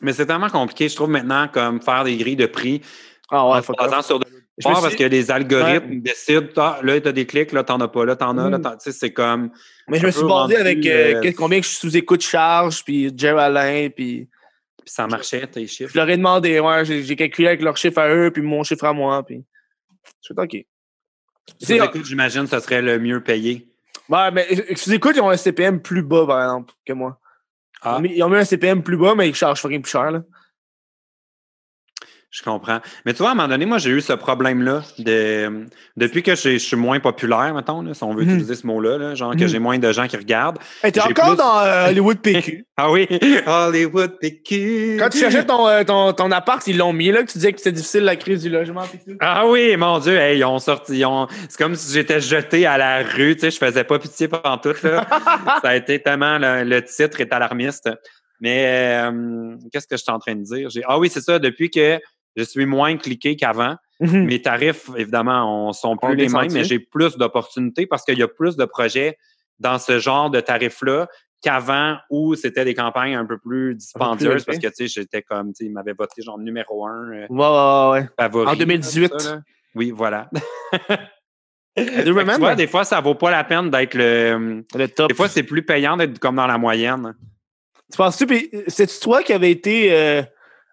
Mais 0.00 0.12
c'est 0.12 0.26
tellement 0.26 0.48
compliqué, 0.48 0.88
je 0.88 0.94
trouve, 0.96 1.10
maintenant, 1.10 1.48
comme 1.48 1.80
faire 1.82 2.04
des 2.04 2.16
grilles 2.16 2.36
de 2.36 2.46
prix 2.46 2.80
Ah 3.30 3.44
en 3.44 3.52
ouais, 3.54 3.60
se 3.60 3.66
fuck 3.66 3.78
basant 3.78 4.02
sur 4.02 4.18
de 4.18 4.26
parce 4.62 4.88
suis- 4.88 4.96
que 4.96 5.04
les 5.04 5.30
algorithmes 5.30 6.00
décident, 6.00 6.48
ah, 6.56 6.80
là, 6.82 7.00
tu 7.00 7.06
as 7.08 7.12
des 7.12 7.26
clics, 7.26 7.52
là, 7.52 7.62
t'en 7.62 7.78
as 7.80 7.86
pas, 7.88 8.04
là, 8.04 8.16
t'en 8.16 8.36
as, 8.38 8.50
là, 8.50 8.58
Mm. 8.58 8.62
tu 8.62 8.68
sais, 8.80 8.92
c'est 8.92 9.12
comme. 9.12 9.50
Mais 9.88 9.98
je 10.00 10.06
me 10.06 10.10
suis 10.10 10.24
basé 10.24 10.56
avec 10.56 10.84
euh, 10.84 11.22
euh, 11.24 11.32
combien 11.36 11.60
que 11.60 11.66
je 11.66 11.70
sous-écoute 11.72 12.22
charge, 12.22 12.82
puis 12.84 13.12
Jerry 13.16 13.38
Alain, 13.40 13.88
puis 13.94 14.28
Puis 14.80 14.92
ça 14.92 15.06
marchait, 15.06 15.46
tes 15.46 15.66
chiffres. 15.68 15.92
je 15.92 15.98
leur 15.98 16.08
ai 16.08 16.16
demandé, 16.16 16.58
ouais, 16.58 16.84
j'ai 16.84 17.14
calculé 17.16 17.48
avec 17.48 17.62
leur 17.62 17.76
chiffre 17.76 17.98
à 17.98 18.08
eux, 18.12 18.30
puis 18.32 18.42
mon 18.42 18.62
chiffre 18.64 18.84
à 18.84 18.92
moi, 18.92 19.24
puis 19.24 19.44
je 20.22 20.32
suis 20.32 20.34
OK. 20.36 20.66
Si 21.62 21.74
écoute, 21.74 22.04
j'imagine 22.04 22.42
que 22.44 22.50
ce 22.50 22.60
serait 22.60 22.82
le 22.82 22.98
mieux 22.98 23.22
payé. 23.22 23.67
Ouais, 24.08 24.30
mais 24.30 24.46
euh, 24.52 24.74
sous-écoute, 24.76 25.12
ils 25.16 25.20
ont 25.20 25.28
un 25.30 25.36
CPM 25.36 25.80
plus 25.80 26.02
bas, 26.02 26.26
par 26.26 26.42
exemple, 26.42 26.72
que 26.86 26.92
moi. 26.92 27.18
Ils 27.20 27.78
Ah, 27.82 27.96
ont 27.96 28.00
mis- 28.00 28.12
Ils 28.16 28.22
ont 28.22 28.28
mis 28.28 28.36
un 28.38 28.44
CPM 28.44 28.82
plus 28.82 28.96
bas, 28.96 29.14
mais 29.14 29.28
ils 29.28 29.34
chargent 29.34 29.60
fucking 29.60 29.82
plus 29.82 29.90
cher, 29.90 30.10
là. 30.10 30.22
Je 32.30 32.42
comprends. 32.42 32.80
Mais 33.06 33.12
tu 33.14 33.18
vois, 33.18 33.28
à 33.28 33.32
un 33.32 33.34
moment 33.34 33.48
donné, 33.48 33.64
moi, 33.64 33.78
j'ai 33.78 33.90
eu 33.90 34.00
ce 34.02 34.12
problème-là 34.12 34.82
de, 34.98 35.66
depuis 35.96 36.22
que 36.22 36.34
je 36.34 36.58
suis 36.58 36.76
moins 36.76 37.00
populaire, 37.00 37.54
mettons, 37.54 37.80
là, 37.82 37.94
si 37.94 38.04
on 38.04 38.14
veut 38.14 38.22
Mhm. 38.24 38.30
utiliser 38.30 38.54
ce 38.54 38.66
mot-là, 38.66 38.98
là, 38.98 39.14
genre 39.14 39.34
que 39.34 39.42
Mhm. 39.44 39.48
j'ai 39.48 39.58
moins 39.58 39.78
de 39.78 39.90
gens 39.92 40.06
qui 40.06 40.16
regardent. 40.16 40.58
Hey, 40.82 40.92
t'es 40.92 41.00
encore 41.00 41.28
plus- 41.28 41.36
dans 41.36 41.60
euh, 41.60 41.88
Hollywood 41.88 42.18
PQ. 42.20 42.64
Ah 42.80 42.92
oui, 42.92 43.08
Hollywood 43.46 44.18
PQ. 44.20 44.98
Quand 45.00 45.08
tu 45.08 45.18
cherchais 45.18 45.44
ton, 45.44 45.66
euh, 45.66 45.82
ton, 45.84 46.12
ton 46.12 46.30
appart, 46.30 46.64
ils 46.68 46.76
l'ont 46.76 46.92
mis 46.92 47.10
là, 47.10 47.22
que 47.24 47.30
tu 47.32 47.38
disais 47.38 47.52
que 47.52 47.58
c'était 47.58 47.72
difficile 47.72 48.04
la 48.04 48.14
crise 48.16 48.42
du 48.42 48.50
logement. 48.50 48.84
Ah 49.20 49.48
oui, 49.48 49.76
mon 49.76 49.98
Dieu, 49.98 50.16
hey, 50.16 50.38
ils 50.38 50.44
ont 50.44 50.58
sorti. 50.60 50.98
ils 50.98 51.04
ont- 51.06 51.26
C'est 51.48 51.58
comme 51.58 51.74
si 51.74 51.92
j'étais 51.92 52.20
jeté 52.20 52.66
à 52.66 52.78
la 52.78 53.02
rue, 53.02 53.34
tu 53.34 53.40
sais, 53.40 53.50
je 53.50 53.58
faisais 53.58 53.82
pas 53.84 53.98
pitié 53.98 54.28
pendant 54.28 54.58
tout. 54.58 54.74
Là. 54.84 55.06
Ça 55.64 55.70
a 55.70 55.74
été 55.76 56.00
tellement 56.02 56.38
le, 56.38 56.62
le 56.64 56.82
titre 56.84 57.20
est 57.20 57.32
alarmiste. 57.32 57.88
Mais 58.40 59.02
euh, 59.10 59.56
qu'est-ce 59.72 59.88
que 59.88 59.96
je 59.96 60.02
suis 60.02 60.12
en 60.12 60.20
train 60.20 60.36
de 60.36 60.42
dire? 60.44 60.70
J'ai- 60.70 60.82
Ah 60.86 60.98
oui, 61.00 61.08
c'est 61.12 61.20
ça, 61.20 61.40
depuis 61.40 61.70
que 61.70 61.98
je 62.38 62.42
suis 62.44 62.66
moins 62.66 62.96
cliqué 62.96 63.36
qu'avant, 63.36 63.76
Mhm. 64.00 64.26
mes 64.26 64.40
tarifs, 64.40 64.88
évidemment, 64.96 65.68
on, 65.68 65.72
sont 65.72 65.96
plus 65.96 66.14
les 66.14 66.28
mêmes, 66.28 66.52
mais 66.52 66.62
j'ai 66.64 66.78
plus 66.78 67.16
d'opportunités 67.16 67.86
parce 67.86 68.04
qu'il 68.04 68.16
y 68.18 68.22
a 68.22 68.28
plus 68.28 68.56
de 68.56 68.64
projets 68.64 69.18
dans 69.58 69.78
ce 69.80 69.98
genre 69.98 70.30
de 70.30 70.38
tarifs-là 70.40 71.08
qu'avant 71.42 71.96
où 72.08 72.36
c'était 72.36 72.64
des 72.64 72.74
campagnes 72.74 73.16
un 73.16 73.26
peu 73.26 73.38
plus 73.38 73.74
dispendieuses 73.74 74.44
parce 74.44 74.58
que, 74.58 74.68
tu 74.68 74.72
sais, 74.74 74.86
j'étais 74.86 75.22
comme, 75.22 75.48
tu 75.48 75.56
sais, 75.58 75.64
ils 75.64 75.72
m'avaient 75.72 75.94
voté 75.98 76.22
genre 76.22 76.38
numéro 76.38 76.86
un 76.86 77.10
euh, 77.12 77.26
Ouais, 77.28 77.46
ouais, 77.46 78.00
ouais. 78.02 78.08
favori. 78.16 78.46
En 78.46 78.54
2018. 78.56 79.08
tout 79.08 79.18
ça, 79.18 79.34
là. 79.34 79.40
Oui, 79.74 79.90
voilà. 79.90 80.30
Tu 81.76 82.10
vois, 82.10 82.56
des 82.56 82.66
fois, 82.66 82.82
ça 82.84 83.00
vaut 83.00 83.14
pas 83.14 83.30
la 83.30 83.44
peine 83.44 83.70
d'être 83.70 83.94
le. 83.94 84.64
Le 84.74 84.88
top. 84.88 85.08
Des 85.08 85.14
fois, 85.14 85.28
c'est 85.28 85.44
plus 85.44 85.62
payant 85.64 85.96
d'être 85.96 86.18
comme 86.18 86.34
dans 86.34 86.46
la 86.48 86.58
moyenne. 86.58 87.14
Tu 87.92 87.96
penses-tu, 87.96 88.26
pis 88.26 88.50
c'est-tu 88.66 88.98
toi 89.00 89.22
qui 89.22 89.32
avait 89.32 89.50
été. 89.52 89.92
Euh, 89.92 90.22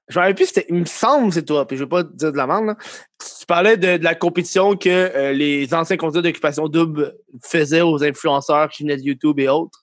je 0.07 0.19
me 0.19 0.21
rappelle 0.23 0.35
plus, 0.35 0.53
il 0.69 0.75
me 0.75 0.85
semble 0.85 1.33
c'est 1.33 1.45
toi, 1.45 1.65
puis 1.67 1.77
je 1.77 1.83
veux 1.83 1.89
pas 1.89 2.03
te 2.03 2.13
dire 2.13 2.31
de 2.31 2.37
la 2.37 2.45
merde. 2.45 2.77
Tu 3.19 3.45
parlais 3.47 3.75
de, 3.75 3.97
de 3.97 4.03
la 4.03 4.13
compétition 4.13 4.75
que 4.75 4.89
euh, 4.89 5.31
les 5.31 5.73
anciens 5.73 5.97
candidats 5.97 6.21
d'occupation 6.21 6.67
double 6.67 7.15
faisaient 7.43 7.81
aux 7.81 8.03
influenceurs 8.03 8.69
qui 8.69 8.83
venaient 8.83 8.97
de 8.97 9.01
YouTube 9.01 9.39
et 9.39 9.47
autres. 9.47 9.81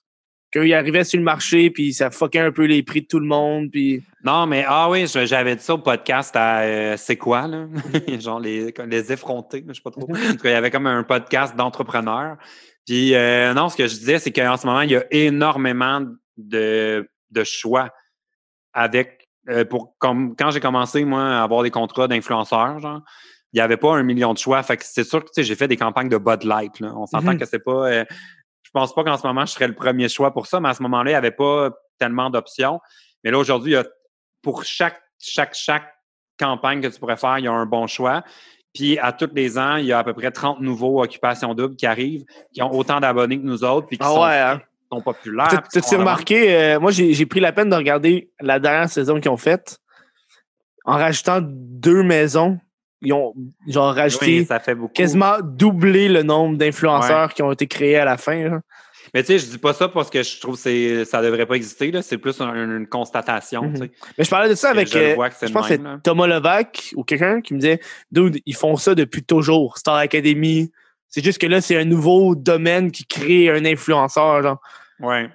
Qu'ils 0.53 0.73
arrivaient 0.75 1.03
sur 1.03 1.17
le 1.17 1.25
marché, 1.25 1.71
puis 1.71 1.93
ça 1.93 2.11
fuckait 2.11 2.39
un 2.39 2.51
peu 2.51 2.65
les 2.65 2.83
prix 2.83 3.01
de 3.01 3.07
tout 3.07 3.19
le 3.19 3.25
monde, 3.25 3.69
puis. 3.71 4.03
Non, 4.23 4.45
mais 4.45 4.63
ah 4.67 4.87
oui, 4.89 5.07
j'avais 5.07 5.55
dit 5.55 5.63
ça 5.63 5.73
au 5.73 5.79
podcast 5.79 6.35
à 6.35 6.61
euh, 6.61 6.95
C'est 6.95 7.17
quoi, 7.17 7.47
là? 7.47 7.65
Genre 8.19 8.39
les, 8.39 8.71
les 8.87 9.11
effrontés, 9.11 9.65
je 9.67 9.73
sais 9.73 9.81
pas 9.81 9.89
trop. 9.89 10.07
Il 10.43 10.49
y 10.49 10.53
avait 10.53 10.69
comme 10.69 10.85
un 10.85 11.03
podcast 11.03 11.55
d'entrepreneurs. 11.55 12.37
Puis 12.85 13.15
euh, 13.15 13.53
non, 13.53 13.69
ce 13.69 13.75
que 13.75 13.87
je 13.87 13.95
disais, 13.95 14.19
c'est 14.19 14.31
qu'en 14.31 14.55
ce 14.55 14.67
moment, 14.67 14.81
il 14.81 14.91
y 14.91 14.95
a 14.95 15.05
énormément 15.11 16.05
de, 16.37 17.09
de 17.31 17.43
choix 17.43 17.89
avec 18.73 19.22
euh, 19.49 19.65
pour 19.65 19.95
comme 19.99 20.35
quand 20.35 20.51
j'ai 20.51 20.59
commencé, 20.59 21.03
moi, 21.05 21.23
à 21.23 21.43
avoir 21.43 21.63
des 21.63 21.71
contrats 21.71 22.07
d'influenceurs, 22.07 22.79
genre, 22.79 23.01
il 23.51 23.57
n'y 23.57 23.61
avait 23.61 23.77
pas 23.77 23.93
un 23.95 24.03
million 24.03 24.33
de 24.33 24.37
choix. 24.37 24.61
Fait 24.63 24.77
que 24.77 24.83
c'est 24.85 25.03
sûr 25.03 25.19
que 25.19 25.25
tu 25.25 25.33
sais, 25.35 25.43
j'ai 25.43 25.55
fait 25.55 25.67
des 25.67 25.77
campagnes 25.77 26.09
de 26.09 26.17
Bud 26.17 26.43
Light. 26.43 26.79
Là. 26.79 26.93
On 26.95 27.05
s'entend 27.05 27.33
Mhm. 27.33 27.39
que 27.39 27.45
c'est 27.45 27.59
pas. 27.63 27.87
euh, 27.91 28.05
je 28.63 28.71
pense 28.73 28.95
pas 28.95 29.03
qu'en 29.03 29.17
ce 29.17 29.27
moment, 29.27 29.45
je 29.45 29.51
serais 29.51 29.67
le 29.67 29.75
premier 29.75 30.09
choix 30.09 30.31
pour 30.33 30.47
ça, 30.47 30.59
mais 30.59 30.69
à 30.69 30.73
ce 30.73 30.81
moment-là, 30.83 31.11
il 31.11 31.13
n'y 31.13 31.17
avait 31.17 31.29
pas 31.31 31.69
tellement 31.99 32.29
d'options. 32.31 32.79
Mais 33.23 33.29
là, 33.29 33.37
aujourd'hui, 33.37 33.75
pour 34.41 34.63
chaque, 34.63 34.99
chaque, 35.19 35.53
chaque 35.53 35.87
campagne 36.39 36.81
que 36.81 36.87
tu 36.87 36.99
pourrais 36.99 37.17
faire, 37.17 37.37
il 37.37 37.45
y 37.45 37.47
a 37.47 37.51
un 37.53 37.67
bon 37.67 37.85
choix. 37.85 38.23
Puis 38.73 38.97
à 38.97 39.11
tous 39.13 39.29
les 39.35 39.59
ans, 39.59 39.75
il 39.75 39.85
y 39.85 39.91
a 39.93 39.99
à 39.99 40.03
peu 40.03 40.13
près 40.15 40.31
30 40.31 40.59
nouveaux 40.59 41.03
occupations 41.03 41.53
doubles 41.53 41.75
qui 41.75 41.85
arrivent, 41.85 42.25
qui 42.51 42.63
ont 42.63 42.71
autant 42.73 42.99
d'abonnés 42.99 43.37
que 43.39 43.45
nous 43.45 43.63
autres, 43.63 43.85
puis 43.85 43.99
qui 43.99 44.03
Ah 44.03 44.09
sont, 44.09 44.23
ouais, 44.23 44.39
hein? 44.39 44.61
Sont 44.95 45.01
populaires. 45.01 45.47
T'as-tu 45.71 45.95
remarqué, 45.95 46.55
euh, 46.55 46.79
moi, 46.79 46.91
j'ai 46.91 47.25
pris 47.25 47.39
la 47.39 47.51
peine 47.51 47.69
de 47.69 47.75
regarder 47.75 48.31
la 48.41 48.59
dernière 48.59 48.89
saison 48.89 49.19
qu'ils 49.19 49.31
ont 49.31 49.37
faite. 49.37 49.77
En 50.85 50.93
rajoutant 50.97 51.39
deux 51.41 52.03
maisons, 52.03 52.59
ils 53.01 53.13
ont 53.13 53.33
genre 53.67 53.93
rajouté 53.93 54.39
Oui, 54.39 54.45
ça 54.45 54.59
fait 54.59 54.75
quasiment 54.93 55.35
doublé 55.41 56.09
le 56.09 56.23
nombre 56.23 56.57
d'influenceurs 56.57 57.33
qui 57.33 57.41
ont 57.41 57.51
été 57.51 57.67
créés 57.67 57.97
à 57.97 58.05
la 58.05 58.17
fin. 58.17 58.59
Mais 59.13 59.21
tu 59.21 59.27
sais, 59.27 59.39
je 59.39 59.45
dis 59.45 59.57
pas 59.59 59.73
ça 59.73 59.89
parce 59.89 60.09
que 60.09 60.23
je 60.23 60.39
trouve 60.39 60.61
que 60.61 61.03
ça 61.05 61.21
devrait 61.21 61.45
pas 61.45 61.53
exister. 61.55 61.91
C'est 62.01 62.17
plus 62.17 62.39
un- 62.41 62.53
une 62.79 62.87
constatation. 62.87 63.63
Mhm. 63.63 63.75
sais. 63.75 63.91
Mais 64.17 64.23
je 64.23 64.29
parlais 64.29 64.49
de 64.49 64.55
ça 64.55 64.71
avec, 64.71 64.87
je 64.87 64.97
euh, 64.97 65.15
je 65.41 65.51
pense 65.51 65.67
que 65.67 65.75
c'est. 65.75 66.01
Thomas 66.03 66.25
Levac 66.27 66.93
ou 66.95 67.03
quelqu'un 67.03 67.39
qui 67.41 67.53
me 67.53 67.59
disait, 67.59 67.79
dude, 68.11 68.39
ils 68.45 68.55
font 68.55 68.75
ça 68.75 68.95
depuis 68.95 69.23
toujours. 69.23 69.77
Star 69.77 69.95
Academy. 69.95 70.71
C'est 71.09 71.23
juste 71.23 71.39
que 71.39 71.45
là, 71.45 71.61
c'est 71.61 71.77
un 71.77 71.85
nouveau 71.85 72.33
domaine 72.33 72.91
qui 72.91 73.05
crée 73.05 73.49
un 73.51 73.63
influenceur. 73.65 74.41
Genre. 74.41 74.59
Ouais. 74.99 75.29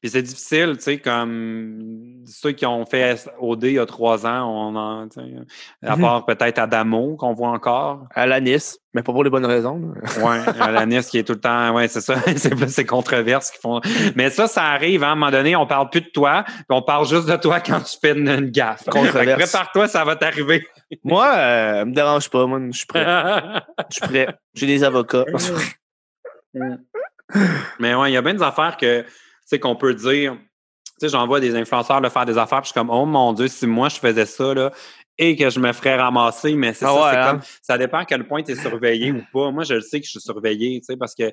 Puis 0.00 0.10
c'est 0.10 0.22
difficile, 0.22 0.72
tu 0.78 0.82
sais, 0.82 0.98
comme 0.98 2.22
ceux 2.26 2.52
qui 2.52 2.66
ont 2.66 2.84
fait 2.86 3.28
OD 3.38 3.64
il 3.64 3.72
y 3.74 3.78
a 3.78 3.86
trois 3.86 4.26
ans, 4.26 4.48
on 4.50 4.74
en, 4.76 5.02
à 5.06 5.96
Mhm. 5.96 6.00
part 6.00 6.26
peut-être 6.26 6.58
Adamo 6.58 7.14
qu'on 7.16 7.32
voit 7.34 7.50
encore. 7.50 8.06
À 8.14 8.26
la 8.26 8.40
Nice, 8.40 8.78
mais 8.94 9.02
pas 9.02 9.12
pour 9.12 9.22
les 9.22 9.30
bonnes 9.30 9.46
raisons. 9.46 9.80
là. 9.94 10.24
Ouais, 10.24 10.60
Alanis 10.60 11.02
qui 11.08 11.18
est 11.18 11.22
tout 11.24 11.34
le 11.34 11.40
temps, 11.40 11.72
ouais, 11.74 11.86
c'est 11.88 12.00
ça, 12.00 12.14
c'est 12.36 12.50
plus 12.54 12.68
ces 12.72 12.84
controverses 12.84 13.50
qui 13.52 13.58
font. 13.60 13.80
Mais 14.16 14.28
ça, 14.30 14.46
ça 14.48 14.64
arrive, 14.64 15.04
hein, 15.04 15.08
à 15.08 15.12
un 15.12 15.14
moment 15.14 15.30
donné, 15.30 15.54
on 15.56 15.66
parle 15.66 15.88
plus 15.88 16.00
de 16.00 16.10
toi, 16.10 16.42
puis 16.46 16.64
on 16.70 16.82
parle 16.82 17.06
juste 17.06 17.28
de 17.28 17.36
toi 17.36 17.60
quand 17.60 17.80
tu 17.80 17.96
fais 18.00 18.12
une, 18.18 18.28
une 18.28 18.50
gaffe. 18.50 18.84
Prépare-toi, 18.84 19.88
ça 19.88 20.04
va 20.04 20.16
t'arriver. 20.16 20.66
Moi, 21.04 21.30
euh, 21.36 21.84
me 21.84 21.92
dérange 21.94 22.28
pas. 22.28 22.44
Moi, 22.46 22.60
je 22.72 22.78
suis 22.78 22.86
prêt. 22.86 23.04
Je 23.90 23.94
suis 23.96 24.00
prêt. 24.08 24.26
J'ai 24.54 24.66
des 24.66 24.82
avocats. 24.84 25.24
Mais 27.78 27.94
ouais, 27.94 28.10
il 28.10 28.14
y 28.14 28.16
a 28.16 28.22
bien 28.22 28.34
des 28.34 28.42
affaires 28.42 28.76
que, 28.76 29.04
qu'on 29.58 29.76
peut 29.76 29.94
dire. 29.94 30.34
Tu 30.34 30.92
sais, 30.98 31.08
j'en 31.08 31.26
vois 31.26 31.40
des 31.40 31.54
influenceurs 31.56 32.00
le 32.00 32.08
faire 32.08 32.26
des 32.26 32.38
affaires, 32.38 32.60
puis 32.60 32.68
je 32.68 32.72
suis 32.72 32.74
comme, 32.74 32.90
oh 32.90 33.04
mon 33.06 33.32
Dieu, 33.32 33.48
si 33.48 33.66
moi 33.66 33.88
je 33.88 33.96
faisais 33.96 34.26
ça, 34.26 34.54
là, 34.54 34.70
et 35.18 35.36
que 35.36 35.50
je 35.50 35.60
me 35.60 35.72
ferais 35.72 35.96
ramasser, 35.96 36.54
mais 36.54 36.72
c'est 36.72 36.84
Ah 36.84 36.88
ça, 36.88 36.94
ouais, 36.94 37.10
c'est 37.10 37.16
hein? 37.18 37.30
comme, 37.32 37.40
ça 37.62 37.78
dépend 37.78 37.98
à 37.98 38.04
quel 38.04 38.26
point 38.26 38.42
tu 38.42 38.52
es 38.52 38.56
surveillé 38.56 39.12
ou 39.12 39.22
pas. 39.32 39.50
Moi, 39.50 39.64
je 39.64 39.74
le 39.74 39.80
sais 39.80 40.00
que 40.00 40.06
je 40.06 40.12
suis 40.12 40.20
surveillé, 40.20 40.80
tu 40.80 40.86
sais, 40.86 40.96
parce 40.96 41.14
que 41.14 41.30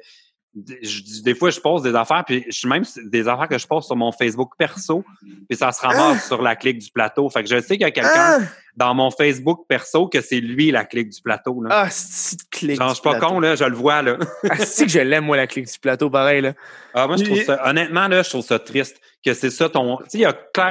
je- 0.82 1.22
des 1.22 1.36
fois, 1.36 1.52
je 1.52 1.60
pose 1.60 1.84
des 1.84 1.94
affaires, 1.96 2.24
puis 2.26 2.44
je 2.48 2.58
suis 2.58 2.68
même 2.68 2.84
des 3.06 3.28
affaires 3.28 3.48
que 3.48 3.58
je 3.58 3.68
pose 3.68 3.86
sur 3.86 3.96
mon 3.96 4.12
Facebook 4.12 4.54
perso, 4.58 5.04
puis 5.48 5.58
ça 5.58 5.72
se 5.72 5.82
ramasse 5.82 6.26
sur 6.28 6.42
la 6.42 6.56
clique 6.56 6.80
du 6.80 6.90
plateau. 6.92 7.30
Fait 7.30 7.44
que 7.44 7.50
je 7.50 7.60
sais 7.62 7.76
qu'il 7.78 7.82
y 7.82 7.86
a 7.86 7.92
quelqu'un 7.92 8.12
Ah, 8.16 8.40
dans 8.76 8.94
mon 8.96 9.12
Facebook 9.12 9.66
perso 9.68 10.08
que 10.08 10.22
c'est 10.22 10.40
lui 10.40 10.72
la 10.72 10.86
clique 10.86 11.10
du 11.10 11.22
plateau, 11.22 11.62
là. 11.62 11.70
ah 11.84 11.88
c'est 11.92 12.38
de 12.40 12.44
clic. 12.50 12.78
Genre, 12.78 12.90
je 12.90 12.94
suis 12.96 13.04
pas 13.04 13.20
con, 13.20 13.40
là, 13.40 13.56
je 13.56 13.64
le 13.66 13.76
vois, 13.76 14.02
là. 14.02 14.18
Ah, 14.50 14.58
c'est 14.58 14.86
que 14.86 14.92
je 14.92 15.00
l'aime, 15.00 15.26
moi, 15.26 15.38
la 15.38 15.48
clique 15.48 15.68
du 15.72 15.80
plateau, 15.80 16.10
pareil. 16.10 16.42
Là? 16.42 16.54
Ah, 16.94 17.06
moi, 17.08 17.18
je 17.18 17.24
trouve 17.26 17.42
ça, 17.44 17.62
honnêtement, 17.70 18.08
là, 18.08 18.24
je 18.24 18.30
trouve 18.30 18.44
ça 18.46 18.58
triste 18.58 19.00
que 19.24 19.34
c'est 19.34 19.52
ça 19.52 19.70
ton. 19.70 19.98
Tu 19.98 20.04
sais, 20.10 20.18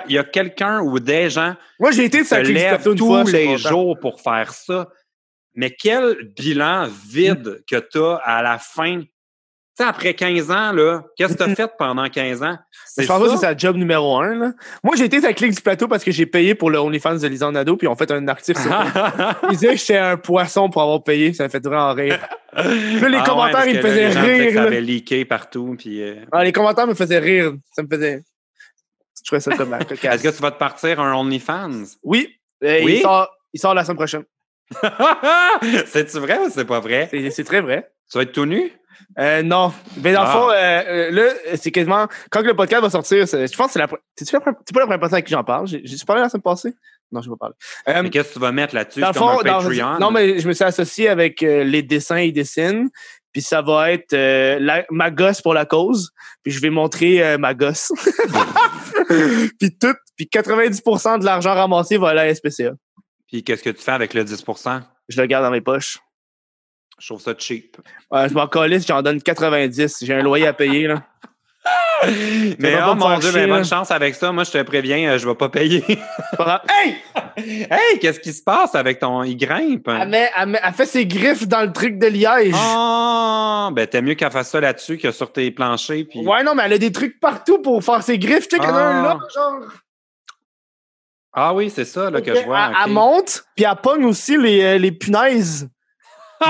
il 0.08 0.12
y 0.14 0.18
a, 0.18 0.24
quelqu'un 0.24 0.80
ou 0.80 0.98
des 0.98 1.30
gens 1.30 1.54
Moi, 1.78 1.92
j'ai 1.92 2.04
été 2.06 2.18
qui 2.18 2.22
de 2.24 2.28
se 2.28 2.30
sa 2.30 2.36
clique 2.40 2.48
du 2.48 2.54
lèvent 2.54 2.74
plateau 2.76 2.92
une 2.92 2.98
tous 2.98 3.06
fois. 3.06 3.24
les 3.24 3.56
jours 3.58 3.98
pour 4.00 4.20
faire 4.20 4.52
ça. 4.52 4.88
Mais 5.54 5.70
quel 5.70 6.32
bilan 6.36 6.88
vide 7.08 7.62
que 7.68 7.76
tu 7.76 7.98
as 7.98 8.14
à 8.24 8.42
la 8.42 8.58
fin. 8.58 9.02
Sais, 9.78 9.84
après 9.84 10.12
15 10.12 10.50
ans, 10.50 10.72
là, 10.72 11.04
qu'est-ce 11.16 11.34
que 11.34 11.44
tu 11.44 11.48
as 11.50 11.54
fait 11.54 11.70
pendant 11.78 12.08
15 12.08 12.42
ans? 12.42 12.58
Je 12.98 13.06
pense 13.06 13.20
pas 13.20 13.24
que 13.26 13.30
c'est 13.30 13.36
sa 13.46 13.56
job 13.56 13.76
numéro 13.76 14.16
un. 14.18 14.34
Là. 14.34 14.52
Moi, 14.82 14.96
j'ai 14.96 15.04
été 15.04 15.20
sa 15.20 15.32
clique 15.32 15.52
du 15.54 15.60
plateau 15.60 15.86
parce 15.86 16.02
que 16.02 16.10
j'ai 16.10 16.26
payé 16.26 16.56
pour 16.56 16.68
le 16.70 16.80
OnlyFans 16.80 17.14
de 17.18 17.28
Lisanne 17.28 17.54
Nadeau, 17.54 17.76
puis 17.76 17.86
ont 17.86 17.94
fait 17.94 18.10
un 18.10 18.26
article 18.26 18.60
sur 18.60 18.72
Ils 19.44 19.50
disaient 19.50 19.74
que 19.74 19.76
j'étais 19.76 19.98
un 19.98 20.16
poisson 20.16 20.68
pour 20.68 20.82
avoir 20.82 21.04
payé. 21.04 21.32
Ça 21.32 21.44
me 21.44 21.48
fait 21.48 21.64
vraiment 21.64 21.94
rire. 21.94 22.18
Là, 22.54 23.08
les 23.08 23.22
commentaires, 23.22 23.66
ils 23.68 23.76
me 23.76 23.80
faisaient 23.82 24.08
rire, 24.08 24.54
ça 24.54 24.60
là. 24.62 24.66
avait 24.66 24.80
leaké 24.80 25.24
partout. 25.24 25.76
Puis, 25.78 26.02
euh, 26.02 26.16
Ah, 26.32 26.42
les 26.42 26.50
commentaires 26.50 26.88
me 26.88 26.94
faisaient 26.94 27.20
rire. 27.20 27.52
Ça 27.72 27.84
me 27.84 27.88
faisait. 27.88 28.24
Je 29.16 29.22
trouvais 29.26 29.40
ça 29.40 29.56
comme. 29.56 29.74
Est-ce 30.02 30.22
que 30.24 30.36
tu 30.36 30.42
vas 30.42 30.50
te 30.50 30.58
partir 30.58 30.98
un 30.98 31.14
OnlyFans? 31.14 31.84
Oui. 32.02 32.34
Euh, 32.64 32.80
Oui? 32.82 32.94
Il, 32.96 33.02
sort, 33.02 33.28
il 33.52 33.60
sort 33.60 33.74
la 33.74 33.84
semaine 33.84 33.96
prochaine. 33.98 34.24
C'est-tu 35.86 36.18
vrai 36.18 36.38
ou 36.38 36.50
c'est 36.50 36.64
pas 36.64 36.80
vrai? 36.80 37.08
C'est 37.30 37.44
très 37.44 37.60
vrai. 37.60 37.90
Tu 38.10 38.18
vas 38.18 38.22
être 38.22 38.32
tout 38.32 38.46
nu? 38.46 38.72
Euh, 39.18 39.42
non. 39.42 39.72
Mais 40.02 40.12
dans 40.12 40.22
le 40.22 40.28
Ah. 40.28 40.32
fond, 40.32 40.50
euh, 40.50 40.54
euh, 40.54 41.10
là, 41.10 41.56
c'est 41.56 41.70
quasiment. 41.70 42.06
Quand 42.30 42.42
le 42.42 42.54
podcast 42.54 42.82
va 42.82 42.90
sortir, 42.90 43.26
je 43.26 43.56
pense 43.56 43.66
que 43.68 43.72
c'est 43.72 43.78
la. 43.78 43.88
c'est 44.16 44.30
pas 44.32 44.40
la 44.46 44.52
première 44.86 44.98
personne 45.00 45.14
avec 45.14 45.26
qui 45.26 45.32
j'en 45.32 45.44
parle? 45.44 45.66
J'ai 45.66 45.80
j'ai 45.84 45.96
parlé 46.06 46.22
la 46.22 46.28
semaine 46.28 46.42
passée? 46.42 46.74
Non, 47.10 47.22
je 47.22 47.30
vais 47.30 47.36
pas 47.38 47.48
parler. 47.86 48.02
Mais 48.02 48.10
qu'est-ce 48.10 48.28
que 48.28 48.34
tu 48.34 48.38
vas 48.40 48.52
mettre 48.52 48.74
là-dessus? 48.74 49.00
dans 49.00 49.08
le 49.08 49.14
comme 49.14 49.22
fond, 49.38 49.42
dans- 49.42 49.98
non, 49.98 50.10
mais 50.10 50.38
je 50.40 50.46
me 50.48 50.52
suis 50.52 50.64
associé 50.64 51.08
avec 51.08 51.40
les 51.40 51.82
dessins 51.82 52.16
et 52.16 52.32
dessins. 52.32 52.84
Puis 53.32 53.42
ça 53.42 53.62
va 53.62 53.92
être 53.92 54.12
la- 54.14 54.84
ma 54.90 55.10
gosse 55.10 55.40
pour 55.40 55.54
la 55.54 55.64
cause. 55.64 56.10
Puis 56.42 56.52
je 56.52 56.60
vais 56.60 56.70
montrer 56.70 57.38
ma 57.38 57.54
gosse. 57.54 57.92
puis 59.58 59.76
tout, 59.80 59.94
puis 60.16 60.26
90% 60.30 61.20
de 61.20 61.24
l'argent 61.24 61.54
ramassé 61.54 61.96
va 61.96 62.08
aller 62.10 62.20
à 62.20 62.24
la 62.26 62.34
SPCA. 62.34 62.72
Puis 63.28 63.44
qu'est-ce 63.44 63.62
que 63.62 63.70
tu 63.70 63.82
fais 63.82 63.92
avec 63.92 64.14
le 64.14 64.24
10% 64.24 64.80
Je 65.08 65.20
le 65.20 65.26
garde 65.26 65.44
dans 65.44 65.50
mes 65.50 65.60
poches. 65.60 65.98
Je 66.98 67.06
trouve 67.06 67.20
ça 67.20 67.32
cheap. 67.38 67.76
Euh, 68.12 68.28
je 68.28 68.34
m'en 68.34 68.48
calisse, 68.48 68.86
j'en 68.86 69.02
donne 69.02 69.22
90. 69.22 69.98
J'ai 70.02 70.14
un 70.14 70.22
loyer 70.22 70.46
à 70.48 70.52
payer. 70.52 70.88
Là. 70.88 71.02
Mais 72.58 72.78
oh 72.86 72.94
mon 72.94 73.18
Dieu, 73.18 73.30
là. 73.32 73.46
bonne 73.46 73.64
chance 73.64 73.90
avec 73.90 74.14
ça. 74.14 74.32
Moi, 74.32 74.44
je 74.44 74.52
te 74.52 74.62
préviens, 74.62 75.10
euh, 75.10 75.18
je 75.18 75.28
vais 75.28 75.34
pas 75.34 75.48
payer. 75.48 75.84
Hey! 77.40 77.66
hey, 77.70 77.98
qu'est-ce 78.00 78.18
qui 78.20 78.32
se 78.32 78.42
passe 78.42 78.74
avec 78.74 78.98
ton. 79.00 79.22
Il 79.22 79.36
grimpe? 79.36 79.86
Elle, 79.88 80.08
met- 80.08 80.30
elle 80.36 80.48
met- 80.48 80.60
elle 80.62 80.72
fait 80.72 80.86
ses 80.86 81.06
griffes 81.06 81.46
dans 81.46 81.62
le 81.62 81.72
truc 81.72 81.98
de 81.98 82.06
liège. 82.06 82.54
Oh, 82.56 83.68
ben 83.72 83.86
t'es 83.86 84.02
mieux 84.02 84.14
qu'elle 84.14 84.30
fasse 84.32 84.50
ça 84.50 84.60
là-dessus 84.60 84.98
que 84.98 85.10
sur 85.12 85.32
tes 85.32 85.50
planchers. 85.52 86.04
Puis... 86.08 86.20
Ouais, 86.26 86.42
non, 86.42 86.54
mais 86.54 86.64
elle 86.66 86.72
a 86.74 86.78
des 86.78 86.90
trucs 86.92 87.20
partout 87.20 87.58
pour 87.60 87.82
faire 87.84 88.02
ses 88.02 88.18
griffes. 88.18 88.48
Tu 88.48 88.56
sais 88.56 88.60
qu'il 88.60 88.68
y 88.68 88.72
en 88.72 88.76
a 88.76 88.80
un 88.80 89.02
là, 89.02 89.18
Ah. 89.20 89.26
genre. 89.34 89.60
Ah 91.40 91.54
oui, 91.54 91.70
c'est 91.70 91.84
ça 91.84 92.10
là, 92.10 92.20
que 92.20 92.34
je 92.34 92.44
vois. 92.44 92.72
Elle, 92.84 92.90
monte, 92.90 93.44
puis 93.54 93.64
elle 93.64 93.76
pogne 93.76 94.04
aussi 94.04 94.36
les, 94.36 94.60
euh, 94.62 94.78
les 94.78 94.90
punaises. 94.90 95.68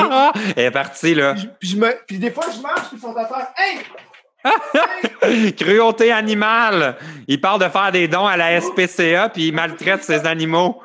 Elle 0.56 0.64
est 0.64 0.70
partie, 0.70 1.14
là. 1.14 1.34
Puis, 1.34 1.42
je- 1.42 1.48
puis 1.58 1.68
je 1.68 1.76
me, 1.76 1.94
puis 2.06 2.18
des 2.18 2.30
fois, 2.30 2.44
je 2.54 2.60
marche, 2.60 2.88
puis 2.88 2.98
ils 2.98 3.00
sont 3.00 3.14
à. 3.16 3.54
Hey! 3.56 5.52
Cruauté 5.52 6.12
animale. 6.12 6.96
Il 7.26 7.40
parle 7.40 7.60
de 7.62 7.68
faire 7.68 7.92
des 7.92 8.08
dons 8.08 8.26
à 8.26 8.36
la 8.36 8.60
SPCA, 8.60 9.28
puis 9.28 9.48
il 9.48 9.54
maltraite 9.54 10.04
ses 10.04 10.26
animaux. 10.26 10.82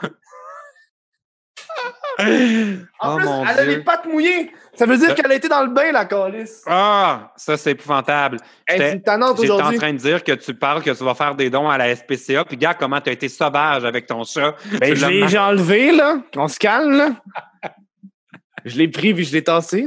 En 3.00 3.16
oh 3.16 3.18
plus, 3.18 3.28
elle 3.52 3.60
a 3.60 3.66
les 3.66 3.84
pattes 3.84 4.06
mouillées. 4.06 4.52
Ça 4.76 4.86
veut 4.86 4.98
dire 4.98 5.12
Euh. 5.12 5.14
qu'elle 5.14 5.32
a 5.32 5.36
été 5.36 5.48
dans 5.48 5.62
le 5.64 5.70
bain, 5.70 5.92
la 5.92 6.06
calice. 6.06 6.64
Ah, 6.66 7.32
ça, 7.36 7.58
c'est 7.58 7.72
épouvantable. 7.72 8.38
Hey, 8.68 8.80
J'étais- 8.94 9.10
en 9.12 9.34
train 9.36 9.94
de 9.94 9.98
dire 9.98 10.24
que 10.24 10.32
tu 10.32 10.54
parles 10.56 10.82
que 10.82 10.90
tu 10.92 11.04
vas 11.04 11.14
faire 11.14 11.36
des 11.36 11.50
dons 11.50 11.70
à 11.70 11.78
la 11.78 11.96
SPCA, 11.96 12.44
puis 12.44 12.56
regarde 12.56 12.78
comment 12.80 13.00
tu 13.00 13.10
as 13.10 13.14
été 13.14 13.30
sauvage 13.30 13.86
avec 13.86 14.08
ton 14.08 14.24
chat? 14.24 14.56
Ben, 14.80 14.96
je 14.96 15.06
l'ai 15.06 15.38
enlevé, 15.38 15.92
là. 15.92 16.18
On 16.36 16.48
se 16.48 16.58
calme, 16.58 16.98
là. 16.98 17.10
je 18.66 18.78
l'ai 18.78 18.88
pris, 18.88 19.14
puis 19.14 19.26
je 19.26 19.34
l'ai 19.34 19.44
tassé. 19.44 19.82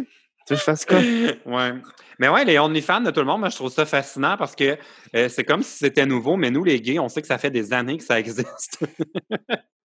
Tu 0.46 0.54
veux 0.54 0.56
que 0.56 0.60
je 0.60 0.62
fasse 0.64 0.84
quoi? 0.84 0.98
ouais. 1.46 1.72
Mais 2.18 2.28
ouais, 2.28 2.44
les 2.44 2.58
OnlyFans 2.58 3.00
de 3.00 3.10
tout 3.10 3.20
le 3.20 3.26
monde, 3.26 3.40
moi, 3.40 3.48
je 3.50 3.56
trouve 3.56 3.70
ça 3.72 3.84
fascinant 3.84 4.36
parce 4.38 4.54
que 4.54 4.78
euh, 5.14 5.28
c'est 5.28 5.44
comme 5.44 5.62
si 5.62 5.76
c'était 5.78 6.06
nouveau, 6.06 6.36
mais 6.36 6.50
nous, 6.50 6.64
les 6.64 6.80
gays, 6.80 6.98
on 6.98 7.08
sait 7.08 7.20
que 7.20 7.26
ça 7.26 7.36
fait 7.38 7.50
des 7.50 7.72
années 7.72 7.98
que 7.98 8.04
ça 8.04 8.18
existe. 8.18 8.78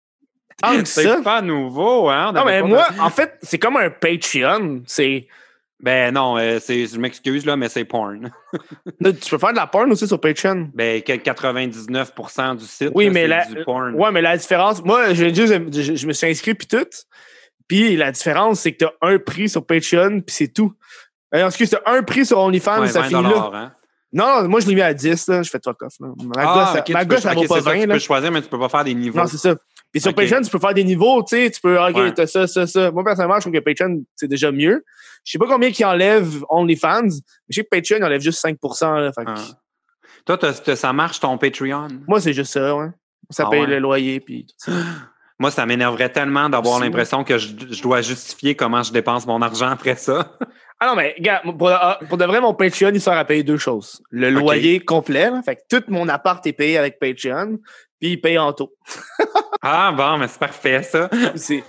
Tant 0.62 0.78
que 0.80 0.86
ça. 0.88 1.02
c'est 1.18 1.24
pas 1.24 1.42
nouveau, 1.42 2.10
hein? 2.10 2.28
On 2.30 2.34
Non, 2.34 2.46
mais 2.46 2.62
moi, 2.62 2.88
en 3.00 3.10
fait, 3.10 3.38
c'est 3.42 3.58
comme 3.60 3.78
un 3.78 3.90
Patreon. 3.90 4.82
C'est. 4.86 5.28
Ben 5.84 6.14
non, 6.14 6.38
euh, 6.38 6.60
c'est, 6.62 6.86
je 6.86 7.00
m'excuse, 7.00 7.44
là, 7.44 7.56
mais 7.58 7.68
c'est 7.68 7.86
porn. 7.86 8.30
Tu 9.04 9.30
peux 9.32 9.38
faire 9.40 9.52
de 9.52 9.56
la 9.58 9.66
porn 9.66 9.92
aussi 9.92 10.08
sur 10.08 10.22
Patreon. 10.22 10.70
Ben, 10.76 11.02
que 11.02 11.14
99% 11.14 12.56
du 12.58 12.66
site, 12.66 12.92
Oui, 12.94 13.06
là, 13.06 13.12
mais 13.12 13.22
c'est 13.24 13.28
la- 13.28 13.46
du 13.46 13.64
porn. 13.64 13.96
Ouais, 13.96 14.12
mais 14.12 14.22
la 14.22 14.38
différence, 14.38 14.84
moi, 14.84 15.14
je, 15.14 15.34
je, 15.34 15.96
je 15.96 16.08
me 16.08 16.14
suis 16.14 16.28
inscrit 16.28 16.54
puis 16.54 16.68
tout. 16.68 16.86
Puis 17.68 17.96
la 17.98 18.12
différence, 18.12 18.60
c'est 18.60 18.74
que 18.74 18.86
t'as 18.86 18.92
un 19.02 19.18
prix 19.18 19.50
sur 19.50 19.66
Patreon, 19.66 20.20
puis 20.22 20.36
c'est 20.36 20.50
tout. 20.54 20.74
Euh, 21.34 21.48
excuse, 21.48 21.70
t'as 21.70 21.80
un 21.92 22.04
prix 22.04 22.26
sur 22.26 22.38
OnlyFans, 22.40 22.82
Ouais, 22.82 22.88
ça 22.90 23.02
20 23.02 23.08
finit 23.08 23.24
là. 23.24 23.50
hein? 23.54 23.72
Non, 24.14 24.48
moi, 24.50 24.60
je 24.60 24.68
l'ai 24.68 24.76
mis 24.76 24.82
à 24.82 24.94
10, 24.94 25.28
là. 25.30 25.42
Je 25.42 25.50
fais 25.50 25.60
fuck 25.64 25.82
off, 25.84 25.94
là. 26.02 26.08
Ma 26.18 26.34
Ah, 26.38 26.54
gosse, 26.74 26.82
ok, 26.82 26.90
ma 26.90 27.02
tu 27.02 27.08
peux- 27.08 27.16
gosse, 27.16 27.26
elle 27.26 27.32
ok, 27.32 27.38
vaut 27.38 27.48
pas 27.48 27.56
c'est 27.56 27.62
ça, 27.64 27.70
20, 27.72 27.80
Tu 27.82 27.88
là. 27.88 27.94
peux 27.94 28.00
choisir, 28.00 28.32
mais 28.32 28.42
tu 28.42 28.50
peux 28.50 28.60
pas 28.60 28.68
faire 28.70 28.84
des 28.84 28.94
niveaux. 28.94 29.18
Non, 29.18 29.26
c'est 29.26 29.38
ça. 29.38 29.56
Puis 29.92 30.00
sur. 30.02 30.14
Patreon, 30.16 30.42
tu 30.42 30.50
peux 30.50 30.60
faire 30.60 30.74
des 30.74 30.84
niveaux, 30.84 31.22
tu 31.24 31.36
sais. 31.36 31.52
Tu 31.52 31.60
peux, 31.62 31.78
OK, 31.80 31.96
Ouais. 31.96 32.14
t'as 32.14 32.28
ça, 32.28 32.48
ça, 32.48 32.66
ça. 32.68 32.92
Moi, 32.92 33.04
personnellement, 33.04 33.36
je 33.36 33.42
trouve 33.42 33.54
que 33.54 33.60
Patreon, 33.60 34.04
c'est 34.16 34.28
déjà 34.28 34.52
mieux. 34.52 34.84
Je 35.26 35.32
sais 35.34 35.38
pas 35.38 35.48
combien 35.48 35.72
qui 35.72 35.84
enlève 35.86 36.44
OnlyFans, 36.50 37.04
mais 37.04 37.10
je 37.50 37.56
sais 37.56 37.64
que 37.64 37.70
Patreon 37.70 37.98
il 37.98 38.04
enlève 38.04 38.22
juste 38.22 38.40
5 38.40 38.58
là, 38.82 39.12
fait 39.14 39.26
que 39.26 39.32
Ah. 39.32 39.44
Toi, 40.26 40.38
t'as- 40.38 40.54
t'as- 40.54 40.76
ça 40.76 40.94
marche 40.94 41.20
ton 41.20 41.38
Patreon? 41.38 41.88
Moi, 42.08 42.22
c'est 42.22 42.34
juste 42.34 42.54
ça, 42.54 42.76
ouais. 42.76 42.88
Ça 43.30 43.44
Ah 43.48 43.50
paye 43.50 43.62
ouais? 43.62 43.68
le 43.68 43.80
loyer, 43.80 44.20
puis 44.20 44.46
tout 44.46 44.56
ça. 44.58 44.72
Moi, 45.42 45.50
ça 45.50 45.66
m'énerverait 45.66 46.10
tellement 46.10 46.50
d'avoir 46.50 46.80
l'impression 46.80 47.24
que 47.24 47.40
je, 47.40 47.48
je 47.72 47.82
dois 47.82 48.02
justifier 48.02 48.54
comment 48.54 48.84
je 48.84 48.94
dépense 48.94 49.26
mon 49.26 49.42
argent 49.42 49.70
après 49.70 49.96
ça. 49.96 50.38
Ah 50.84 50.88
non, 50.88 50.96
mais 50.96 51.14
gars, 51.20 51.44
pour, 51.44 51.70
ah, 51.70 52.00
pour 52.10 52.18
de 52.18 52.26
vrai, 52.26 52.42
mon 52.42 52.56
Patreon, 52.56 52.90
il 52.92 53.00
sert 53.00 53.14
à 53.14 53.24
payer 53.24 53.44
deux 53.44 53.60
choses. 53.60 54.02
Le 54.10 54.32
loyer 54.32 54.80
complet, 54.80 55.30
là, 55.30 55.40
fait 55.44 55.58
que 55.58 55.62
tout 55.70 55.84
mon 55.90 56.10
appart 56.10 56.44
est 56.48 56.54
payé 56.54 56.80
avec 56.80 56.98
Patreon, 56.98 57.60
puis 58.00 58.14
il 58.14 58.18
paye 58.20 58.40
en 58.40 58.52
taux. 58.52 58.74
Ah 59.62 59.92
bon, 59.96 60.18
mais 60.18 60.28
c'est 60.28 60.40
parfait 60.40 60.82
ça. 60.82 61.08
C'est 61.36 61.64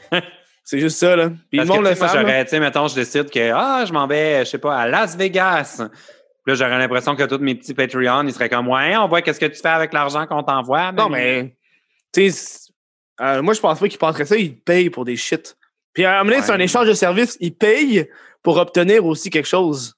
c'est 0.64 0.78
juste 0.78 0.96
ça, 0.96 1.14
là. 1.14 1.28
Puis 1.50 1.58
Parce 1.58 1.68
le 1.68 1.74
monde 1.74 1.84
que, 1.84 1.90
le 1.90 1.94
fait. 1.94 2.06
j'aurais, 2.10 2.44
tu 2.44 2.50
sais, 2.52 2.60
mettons, 2.60 2.88
je 2.88 2.94
décide 2.94 3.28
que 3.28 3.50
ah, 3.52 3.84
je 3.86 3.92
m'en 3.92 4.06
vais, 4.06 4.46
je 4.46 4.50
sais 4.52 4.58
pas, 4.58 4.78
à 4.78 4.88
Las 4.88 5.14
Vegas. 5.14 5.76
Puis 5.76 5.90
là, 6.46 6.54
j'aurais 6.54 6.78
l'impression 6.78 7.14
que 7.14 7.24
tous 7.24 7.36
mes 7.36 7.54
petits 7.54 7.74
Patreons, 7.74 8.26
ils 8.26 8.32
seraient 8.32 8.48
comme 8.48 8.68
Ouais, 8.68 8.96
on 8.96 9.08
voit 9.08 9.20
qu'est-ce 9.20 9.40
que 9.40 9.44
tu 9.44 9.60
fais 9.60 9.68
avec 9.68 9.92
l'argent 9.92 10.26
qu'on 10.26 10.42
t'envoie. 10.42 10.90
Non, 10.92 11.10
mais, 11.10 11.54
tu 12.14 12.30
sais, 12.30 12.71
euh, 13.22 13.42
moi, 13.42 13.54
je 13.54 13.60
pense 13.60 13.78
pas 13.78 13.88
qu'ils 13.88 13.98
penseraient 13.98 14.26
ça, 14.26 14.36
ils 14.36 14.56
payent 14.56 14.90
pour 14.90 15.04
des 15.04 15.16
shit. 15.16 15.56
Puis 15.92 16.04
à 16.04 16.14
un 16.14 16.24
moment 16.24 16.30
donné, 16.30 16.42
c'est 16.42 16.52
un 16.52 16.58
échange 16.58 16.88
de 16.88 16.94
services, 16.94 17.36
ils 17.40 17.54
payent 17.54 18.08
pour 18.42 18.56
obtenir 18.56 19.04
aussi 19.04 19.30
quelque 19.30 19.48
chose. 19.48 19.94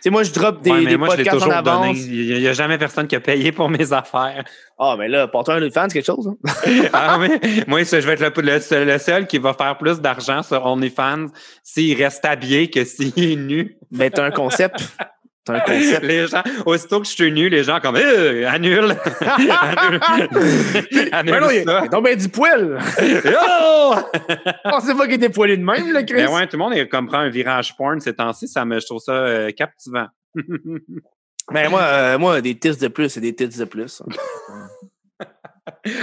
Tu 0.00 0.04
sais, 0.04 0.10
moi, 0.10 0.22
je 0.22 0.32
drop 0.32 0.62
des, 0.62 0.70
Ouais, 0.70 0.80
mais 0.80 0.90
des 0.90 0.96
moi, 0.96 1.08
podcasts 1.08 1.42
en 1.42 1.50
avance. 1.50 1.98
Il 2.06 2.38
n'y 2.38 2.48
a 2.48 2.54
jamais 2.54 2.78
personne 2.78 3.06
qui 3.06 3.16
a 3.16 3.20
payé 3.20 3.52
pour 3.52 3.68
mes 3.68 3.92
affaires. 3.92 4.44
Ah, 4.78 4.96
mais 4.98 5.08
là, 5.08 5.28
porte 5.28 5.50
un 5.50 5.56
OnlyFans, 5.56 5.88
quelque 5.88 6.06
chose. 6.06 6.26
hein. 6.26 6.52
ah 6.94 7.18
oui, 7.20 7.28
moi, 7.66 7.82
je 7.82 7.96
vais 7.98 8.14
être 8.14 8.40
le, 8.40 8.52
le 8.54 8.60
seul, 8.60 8.88
le 8.88 8.98
seul 8.98 9.26
qui 9.26 9.36
va 9.36 9.52
faire 9.52 9.76
plus 9.76 10.00
d'argent 10.00 10.42
sur 10.42 10.64
OnlyFans 10.64 11.26
s'il 11.62 12.02
reste 12.02 12.24
habillé 12.24 12.70
que 12.70 12.82
s'il 12.84 13.12
est 13.18 13.36
nu. 13.36 13.76
Ben, 13.90 14.10
t'as 14.10 14.24
un 14.24 14.30
concept. 14.30 14.80
T'as 15.44 15.54
un 15.54 15.60
concept. 15.60 16.04
Les 16.04 16.26
gens, 16.26 16.42
aussitôt 16.66 17.00
que 17.00 17.06
je 17.06 17.12
suis 17.12 17.32
nu, 17.32 17.48
les 17.48 17.64
gens 17.64 17.80
comme 17.80 17.96
euh, 17.96 18.46
annule. 18.48 18.94
annule. 19.20 20.00
annule 21.12 21.32
Ben 21.32 21.40
non, 21.40 21.50
il 21.50 21.64
ça. 21.64 22.00
bien 22.00 22.16
du 22.16 22.28
poil. 22.28 22.78
Oh! 23.82 23.94
Je 24.28 24.70
pensais 24.70 24.94
pas 24.94 25.06
qu'il 25.06 25.14
était 25.14 25.30
poilé 25.30 25.56
de 25.56 25.64
même, 25.64 25.92
le 25.92 26.02
Chris. 26.02 26.24
Ben 26.24 26.30
ouais, 26.30 26.46
tout 26.46 26.56
le 26.56 26.62
monde 26.62 26.74
est 26.74 26.88
comme 26.88 27.06
prend 27.06 27.18
un 27.18 27.30
virage 27.30 27.76
porn 27.76 28.00
ces 28.00 28.14
temps-ci, 28.14 28.48
ça 28.48 28.64
me, 28.64 28.78
je 28.78 28.86
trouve 28.86 29.00
ça 29.00 29.12
euh, 29.12 29.50
captivant. 29.50 30.06
Mais 31.50 31.68
moi, 31.70 31.82
euh, 31.82 32.18
moi, 32.18 32.40
des 32.40 32.58
titres 32.58 32.80
de 32.80 32.88
plus, 32.88 33.08
c'est 33.08 33.20
des 33.20 33.34
titres 33.34 33.58
de 33.58 33.64
plus. 33.64 34.02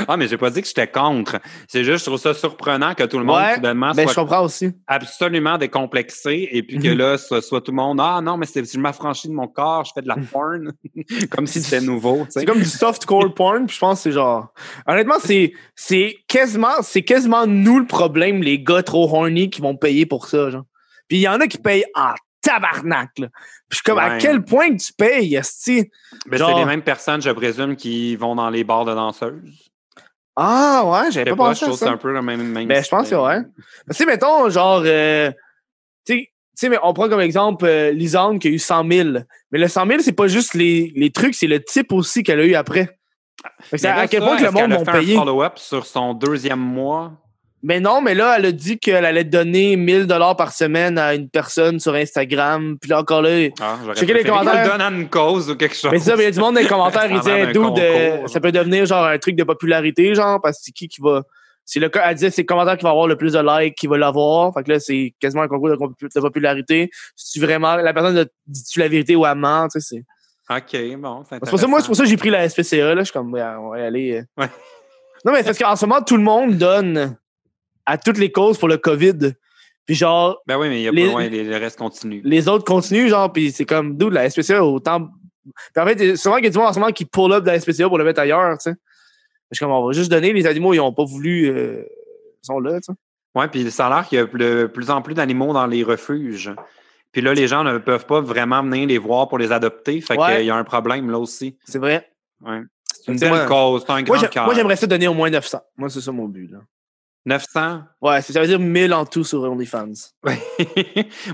Ah, 0.08 0.18
mais 0.18 0.28
j'ai 0.28 0.38
pas 0.38 0.49
dit 0.49 0.62
que 0.62 0.68
j'étais 0.68 0.88
contre. 0.88 1.40
C'est 1.68 1.84
juste, 1.84 1.99
je 1.99 2.06
trouve 2.10 2.20
ça 2.20 2.34
surprenant 2.34 2.94
que 2.94 3.04
tout 3.04 3.18
le 3.20 3.24
monde, 3.26 3.38
Ouais, 3.38 3.56
soudainement, 3.56 3.91
Ben, 3.94 4.08
soit 4.08 4.41
aussi. 4.41 4.72
absolument 4.88 5.58
décomplexé 5.58 6.49
et 6.52 6.64
puis 6.64 6.80
que 6.80 6.90
Mhm. 6.90 6.98
là, 6.98 7.18
ce 7.18 7.41
soit 7.41 7.62
tout 7.62 7.72
le 7.72 7.76
monde, 7.78 7.99
ah 8.02 8.20
non, 8.22 8.38
mais 8.38 8.45
je 8.48 8.80
m'affranchis 8.80 9.28
de 9.28 9.34
mon 9.34 9.48
corps, 9.48 9.86
je 9.86 9.91
fais 9.94 10.02
de 10.02 10.08
la 10.08 10.16
porn. 10.32 10.72
comme 11.32 11.48
si 11.48 11.62
c'était 11.62 11.84
nouveau. 11.86 12.26
C'est 12.30 12.45
comme 12.45 12.60
du 12.60 12.66
softcore 12.66 13.34
porn, 13.34 13.66
puis 13.68 13.76
je 13.76 13.80
pense 13.80 13.99
que 13.99 14.04
c'est 14.04 14.12
genre. 14.12 14.54
Honnêtement, 14.88 15.20
c'est 15.24 15.54
c'est 15.76 16.16
quasiment 16.28 16.82
c'est 16.82 17.04
quasiment 17.04 17.45
nous 17.48 17.80
le 17.80 17.86
problème, 17.88 18.41
les 18.41 18.60
gars 18.62 18.84
trop 18.84 19.04
horny 19.14 19.49
qui 19.49 19.62
vont 19.62 19.76
payer 19.76 20.06
pour 20.06 20.28
ça, 20.28 20.49
genre. 20.49 20.64
Puis 21.08 21.20
il 21.20 21.22
y 21.22 21.28
en 21.28 21.40
a 21.40 21.48
qui 21.48 21.58
payent 21.58 21.86
en 21.95 22.14
tabarnak, 22.41 23.10
là. 23.20 23.28
Puis 23.70 23.72
je 23.72 23.76
suis 23.78 23.84
comme 23.84 23.99
à 23.99 24.18
quel 24.18 24.44
point 24.44 24.70
que 24.76 24.82
tu 24.82 24.94
payes, 24.94 25.36
esti? 25.36 25.90
Ben, 26.28 26.38
genre- 26.38 26.49
C'est 26.52 26.60
les 26.60 26.66
mêmes 26.66 26.82
personnes, 26.82 27.22
je 27.22 27.30
présume, 27.32 27.76
qui 27.76 28.16
vont 28.16 28.36
dans 28.36 28.49
les 28.49 28.64
bars 28.64 28.86
de 28.86 28.94
danseuses. 28.94 29.66
Ah 30.39 30.84
ouais, 30.85 31.11
j'avais 31.11 31.31
pas 31.31 31.35
pas, 31.35 31.43
pensé 31.49 31.65
à 31.65 31.73
c'est 31.73 31.88
un 31.88 31.97
peu 31.97 32.14
le 32.14 32.22
même. 32.22 32.43
même 32.51 32.68
Ben, 32.68 32.84
je 32.84 32.88
pense 32.88 33.09
que 33.09 33.15
ouais. 33.15 33.41
Tu 33.89 33.95
sais, 33.95 34.05
mettons, 34.05 34.47
genre, 34.51 34.84
euh, 34.85 35.31
tu 36.05 36.30
sais- 36.53 36.69
mais 36.69 36.77
on 36.84 36.93
prend 36.93 37.09
comme 37.09 37.22
exemple 37.22 37.65
euh, 37.65 38.38
qui 38.39 38.47
a 38.47 38.51
eu 38.51 38.59
100 38.59 38.88
000. 38.88 39.09
Mais 39.51 39.57
le 39.57 39.68
100 39.68 39.88
000, 39.88 39.99
c'est 40.01 40.11
pas 40.11 40.27
juste 40.27 40.53
les, 40.53 40.93
les 40.95 41.11
trucs, 41.11 41.34
c'est 41.34 41.47
le 41.47 41.64
type 41.64 41.91
aussi 41.91 42.22
qu'elle 42.22 42.39
a 42.39 42.45
eu 42.45 42.53
après. 42.53 42.99
Là, 43.81 43.97
à 43.97 44.07
quel 44.07 44.22
point 44.22 44.38
que 44.38 44.43
le 44.43 44.51
monde 44.51 44.73
a 44.73 44.77
vont 44.77 44.85
fait 44.85 44.91
un 44.91 44.93
payer? 44.93 45.15
follow-up 45.15 45.57
sur 45.57 45.85
son 45.88 46.14
deuxième 46.14 46.59
mois? 46.59 47.14
Mais 47.63 47.79
non, 47.79 48.01
mais 48.01 48.13
là, 48.13 48.35
elle 48.38 48.45
a 48.45 48.51
dit 48.51 48.77
qu'elle 48.77 49.03
allait 49.03 49.23
donner 49.23 49.75
1000 49.75 50.05
dollars 50.05 50.35
par 50.35 50.51
semaine 50.51 50.97
à 50.99 51.15
une 51.15 51.27
personne 51.27 51.79
sur 51.79 51.95
Instagram. 51.95 52.77
Puis 52.79 52.89
là, 52.89 52.99
encore 52.99 53.23
là, 53.23 53.49
Ah, 53.59 53.77
Checker 53.95 54.13
les 54.13 54.23
commentaires. 54.23 54.63
le 54.63 54.69
donne 54.69 54.81
à 54.81 54.91
une 54.91 55.09
cause 55.09 55.49
ou 55.49 55.55
quelque 55.55 55.75
chose. 55.75 55.91
mais 55.91 55.99
ça, 55.99 56.15
mais 56.15 56.23
il 56.23 56.25
y 56.25 56.29
a 56.29 56.31
du 56.31 56.39
monde 56.39 56.55
dans 56.55 56.61
les 56.61 56.67
commentaires, 56.67 57.09
disaient, 57.21 57.47
d'un 57.47 57.51
dude, 57.51 57.79
euh, 57.79 58.27
ça 58.27 58.39
peut 58.39 58.51
devenir 58.51 58.85
genre 58.85 59.05
un 59.05 59.17
truc 59.17 59.35
de 59.35 59.43
popularité, 59.43 60.13
genre, 60.13 60.39
parce 60.39 60.57
que 60.57 60.65
c'est 60.65 60.71
qui 60.71 60.88
qui 60.88 61.01
va. 61.01 61.23
C'est 61.65 61.81
le 61.81 61.89
cas, 61.89 62.03
elle 62.07 62.15
disait, 62.15 62.29
c'est 62.29 62.43
le 62.43 62.45
commentaire 62.45 62.77
qui 62.77 62.84
va 62.84 62.91
avoir 62.91 63.07
le 63.07 63.17
plus 63.17 63.34
de 63.34 63.39
likes 63.39 63.75
qui 63.75 63.88
va 63.88 63.97
l'avoir. 63.97 64.53
Fait 64.53 64.63
que 64.63 64.71
là, 64.71 64.79
c'est 64.79 65.13
quasiment 65.19 65.43
un 65.43 65.49
concours 65.49 65.69
de, 65.69 66.19
popularité. 66.21 66.89
Si 67.15 67.34
tu 67.34 67.45
vraiment, 67.45 67.75
la 67.75 67.93
personne 67.93 68.25
dit-tu 68.45 68.79
la 68.79 68.88
vérité 68.88 69.17
ou 69.17 69.25
elle 69.25 69.35
ment, 69.35 69.67
tu 69.67 69.81
sais, 69.81 69.95
c'est. 69.95 70.55
OK, 70.55 70.97
bon, 70.97 71.23
c'est 71.29 71.39
pour 71.39 71.59
ça, 71.59 71.67
moi, 71.67 71.81
c'est 71.81 71.88
pour 71.88 71.95
ça 71.97 72.03
que 72.03 72.09
j'ai 72.09 72.15
pris 72.15 72.29
la 72.29 72.47
SPCA, 72.47 72.95
là. 72.95 72.99
Je 72.99 73.05
suis 73.05 73.13
comme, 73.13 73.34
ouais, 73.34 73.43
on 73.59 73.71
va 73.71 73.79
y 73.79 73.81
aller. 73.81 74.23
Ouais. 74.38 74.47
Non, 75.25 75.34
mais 75.34 75.39
c'est 75.39 75.45
parce 75.45 75.57
qu'en 75.57 75.75
ce 75.75 75.85
moment, 75.85 76.01
tout 76.01 76.15
le 76.15 76.23
monde 76.23 76.55
donne 76.55 77.17
à 77.88 77.97
toutes 77.97 78.19
les 78.19 78.31
causes 78.31 78.57
pour 78.59 78.68
le 78.68 78.77
COVID. 78.77 79.34
Puis 79.88 79.95
genre, 79.95 80.39
Ben 80.45 80.57
oui, 80.59 80.68
mais 80.69 80.81
il 80.81 80.84
y 80.84 80.88
a 80.88 80.91
Les- 80.91 81.07
pas 81.07 81.14
ouais, 81.15 81.30
les- 81.30 81.43
le 81.45 81.55
reste 81.57 81.80
continue. 81.80 82.22
les 82.23 82.47
autres 82.49 82.65
continuent, 82.65 83.07
genre, 83.07 83.31
puis 83.31 83.51
c'est 83.51 83.65
comme, 83.65 83.95
d'où 83.97 84.09
la 84.09 84.30
SPCA, 84.30 84.64
autant. 84.64 85.07
Puis 85.73 85.81
en 85.81 85.85
fait, 85.88 86.15
souvent 86.18 86.35
qu'il 86.35 86.43
y 86.45 86.47
a 86.47 86.51
du 86.51 86.57
monde 86.57 86.68
en 86.68 86.73
ce 86.73 86.80
moment 86.80 86.91
qui 86.91 87.05
pull 87.05 87.31
up 87.31 87.43
de 87.43 87.49
la 87.49 87.59
SPCA 87.59 87.88
pour 87.88 87.97
le 87.97 88.03
mettre 88.03 88.19
ailleurs, 88.19 88.57
tu 88.57 88.69
sais. 88.69 88.76
Je 89.49 89.55
suis 89.55 89.65
comme, 89.65 89.73
on 89.73 89.88
va 89.88 89.93
juste 89.93 90.11
donner, 90.11 90.34
les 90.34 90.45
animaux, 90.45 90.73
ils 90.73 90.77
n'ont 90.77 90.91
pas 90.93 91.05
voulu. 91.05 91.47
euh, 91.49 91.84
ils 92.43 92.45
sont 92.45 92.59
là, 92.59 92.80
tu 92.81 92.91
sais. 92.91 92.93
Oui, 93.34 93.45
puis 93.49 93.72
ça 93.72 93.88
a 93.88 93.89
l'air 93.89 94.07
qu'il 94.07 94.18
y 94.18 94.22
a 94.22 94.26
de 94.26 94.65
plus 94.65 94.89
en 94.89 95.01
plus 95.01 95.14
d'animaux 95.14 95.53
dans 95.53 95.65
les 95.68 95.84
refuges. 95.84 96.51
Puis 97.14 97.22
là, 97.22 97.34
les 97.34 97.47
gens 97.47 97.64
ne 97.64 97.77
peuvent 97.77 98.05
pas 98.05 98.19
vraiment 98.19 98.61
venir 98.61 98.88
les 98.88 98.97
voir 98.97 99.30
pour 99.30 99.38
les 99.38 99.51
adopter. 99.53 100.01
Fait 100.01 100.18
Ouais. 100.18 100.38
qu'il 100.38 100.45
y 100.47 100.49
a 100.49 100.55
un 100.55 100.64
problème 100.65 101.09
là 101.09 101.18
aussi. 101.18 101.55
C'est 101.65 101.80
vrai. 101.80 102.09
Ouais. 102.45 102.61
C'est 102.93 103.14
une 103.14 103.18
belle 103.19 103.45
cause, 103.47 103.84
c'est 103.85 103.91
un 103.93 104.03
Moi, 104.03 104.18
grand 104.18 104.45
moi, 104.45 104.53
j'aimerais 104.53 104.76
ça 104.76 104.85
donner 104.88 105.07
au 105.07 105.14
moins 105.14 105.30
900. 105.30 105.61
Moi, 105.77 105.89
c'est 105.89 106.01
ça 106.01 106.11
mon 106.11 106.27
but, 106.27 106.51
là. 106.51 106.57
900? 107.28 107.82
Ouais, 108.02 108.22
ça 108.22 108.40
veut 108.40 108.48
dire 108.48 108.60
1000 108.60 108.94
en 108.94 109.06
tout 109.06 109.26
sur 109.26 109.44
OnlyFans. 109.44 109.91
Moi, 110.24 110.34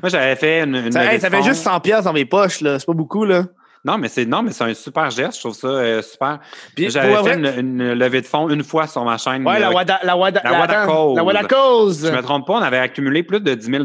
j'avais 0.05 0.35
fait 0.35 0.63
une, 0.63 0.75
une 0.75 0.91
Ça, 0.91 1.13
hey, 1.13 1.19
ça 1.19 1.29
fait 1.29 1.43
juste 1.43 1.61
100 1.61 1.79
pièces 1.81 2.03
dans 2.05 2.13
mes 2.13 2.25
poches, 2.25 2.61
là. 2.61 2.79
C'est 2.79 2.85
pas 2.87 2.93
beaucoup, 2.93 3.25
là. 3.25 3.43
Non, 3.85 3.97
mais 3.97 4.07
c'est 4.07 4.25
non, 4.25 4.41
mais 4.41 4.51
c'est 4.51 4.63
un 4.63 4.73
super 4.73 5.11
geste. 5.11 5.35
Je 5.35 5.39
trouve 5.41 5.53
ça 5.53 5.67
euh, 5.67 6.01
super. 6.01 6.39
J'avais 6.77 7.21
fait 7.23 7.35
une, 7.35 7.79
une 7.79 7.93
levée 7.93 8.21
de 8.21 8.25
fonds 8.25 8.49
une 8.49 8.63
fois 8.63 8.87
sur 8.87 9.03
ma 9.03 9.17
chaîne. 9.17 9.45
Ouais, 9.45 9.59
la 9.59 9.71
Wada, 9.71 9.99
la 10.03 10.15
Wada, 10.15 10.41
La 10.43 10.51
la, 10.51 10.59
Wada 10.59 10.85
Cause. 10.85 11.15
La 11.17 11.23
Wada 11.23 11.43
Cause. 11.43 12.07
Je 12.07 12.15
me 12.15 12.21
trompe 12.21 12.47
pas, 12.47 12.53
on 12.53 12.61
avait 12.61 12.79
accumulé 12.79 13.23
plus 13.23 13.41
de 13.41 13.53
10 13.53 13.65
000 13.65 13.83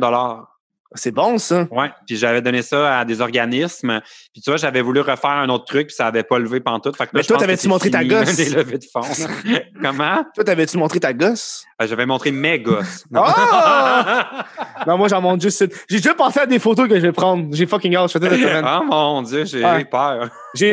C'est 0.95 1.11
bon, 1.11 1.37
ça. 1.37 1.67
Ouais, 1.71 1.91
puis 2.07 2.17
j'avais 2.17 2.41
donné 2.41 2.63
ça 2.63 3.01
à 3.01 3.05
des 3.05 3.21
organismes. 3.21 4.01
Puis 4.33 4.41
tu 4.41 4.49
vois, 4.51 4.57
j'avais 4.57 4.81
voulu 4.81 5.01
refaire 5.01 5.31
un 5.33 5.49
autre 5.51 5.67
truc, 5.67 5.89
puis 5.89 5.95
ça 5.95 6.07
avait 6.07 6.23
pas 6.23 6.39
levé 6.39 6.61
pantoute. 6.61 6.97
Fait 6.97 7.05
que 7.05 7.11
là, 7.15 7.21
Mais 7.21 7.23
toi, 7.25 7.37
t'avais-tu 7.37 7.69
montré 7.69 7.91
ta 7.91 8.03
gosse? 8.05 8.37
Des 8.37 8.49
levées 8.49 8.79
de. 8.79 8.87
Comment? 9.83 10.25
Toi, 10.35 10.45
t'avais-tu 10.45 10.79
montré 10.79 10.99
ta 10.99 11.13
gosse? 11.13 11.67
Euh, 11.83 11.87
J'avais 11.87 12.07
montré 12.07 12.31
mes 12.33 12.59
gosses. 12.61 13.05
Non. 13.11 13.23
Ah! 13.27 14.47
non, 14.87 14.97
moi, 14.97 15.09
j'en 15.09 15.21
montre 15.21 15.43
juste. 15.43 15.67
J'ai 15.91 15.99
déjà 15.99 16.15
pensé 16.15 16.41
à 16.41 16.47
des 16.47 16.59
photos 16.59 16.89
que 16.89 16.95
je 16.97 17.01
vais 17.03 17.13
prendre. 17.13 17.49
J'ai 17.55 17.67
fucking 17.67 17.95
hâte. 17.95 18.11
Je 18.13 18.19
fais 18.19 18.25
ça 18.25 18.31
cette 18.31 18.41
semaine. 18.41 18.65
oh 18.67 18.85
mon 18.85 19.23
Dieu, 19.23 19.45
j'ai 19.45 19.63
Ouais. 19.65 19.85
peur. 19.85 20.31
J'ai. 20.55 20.73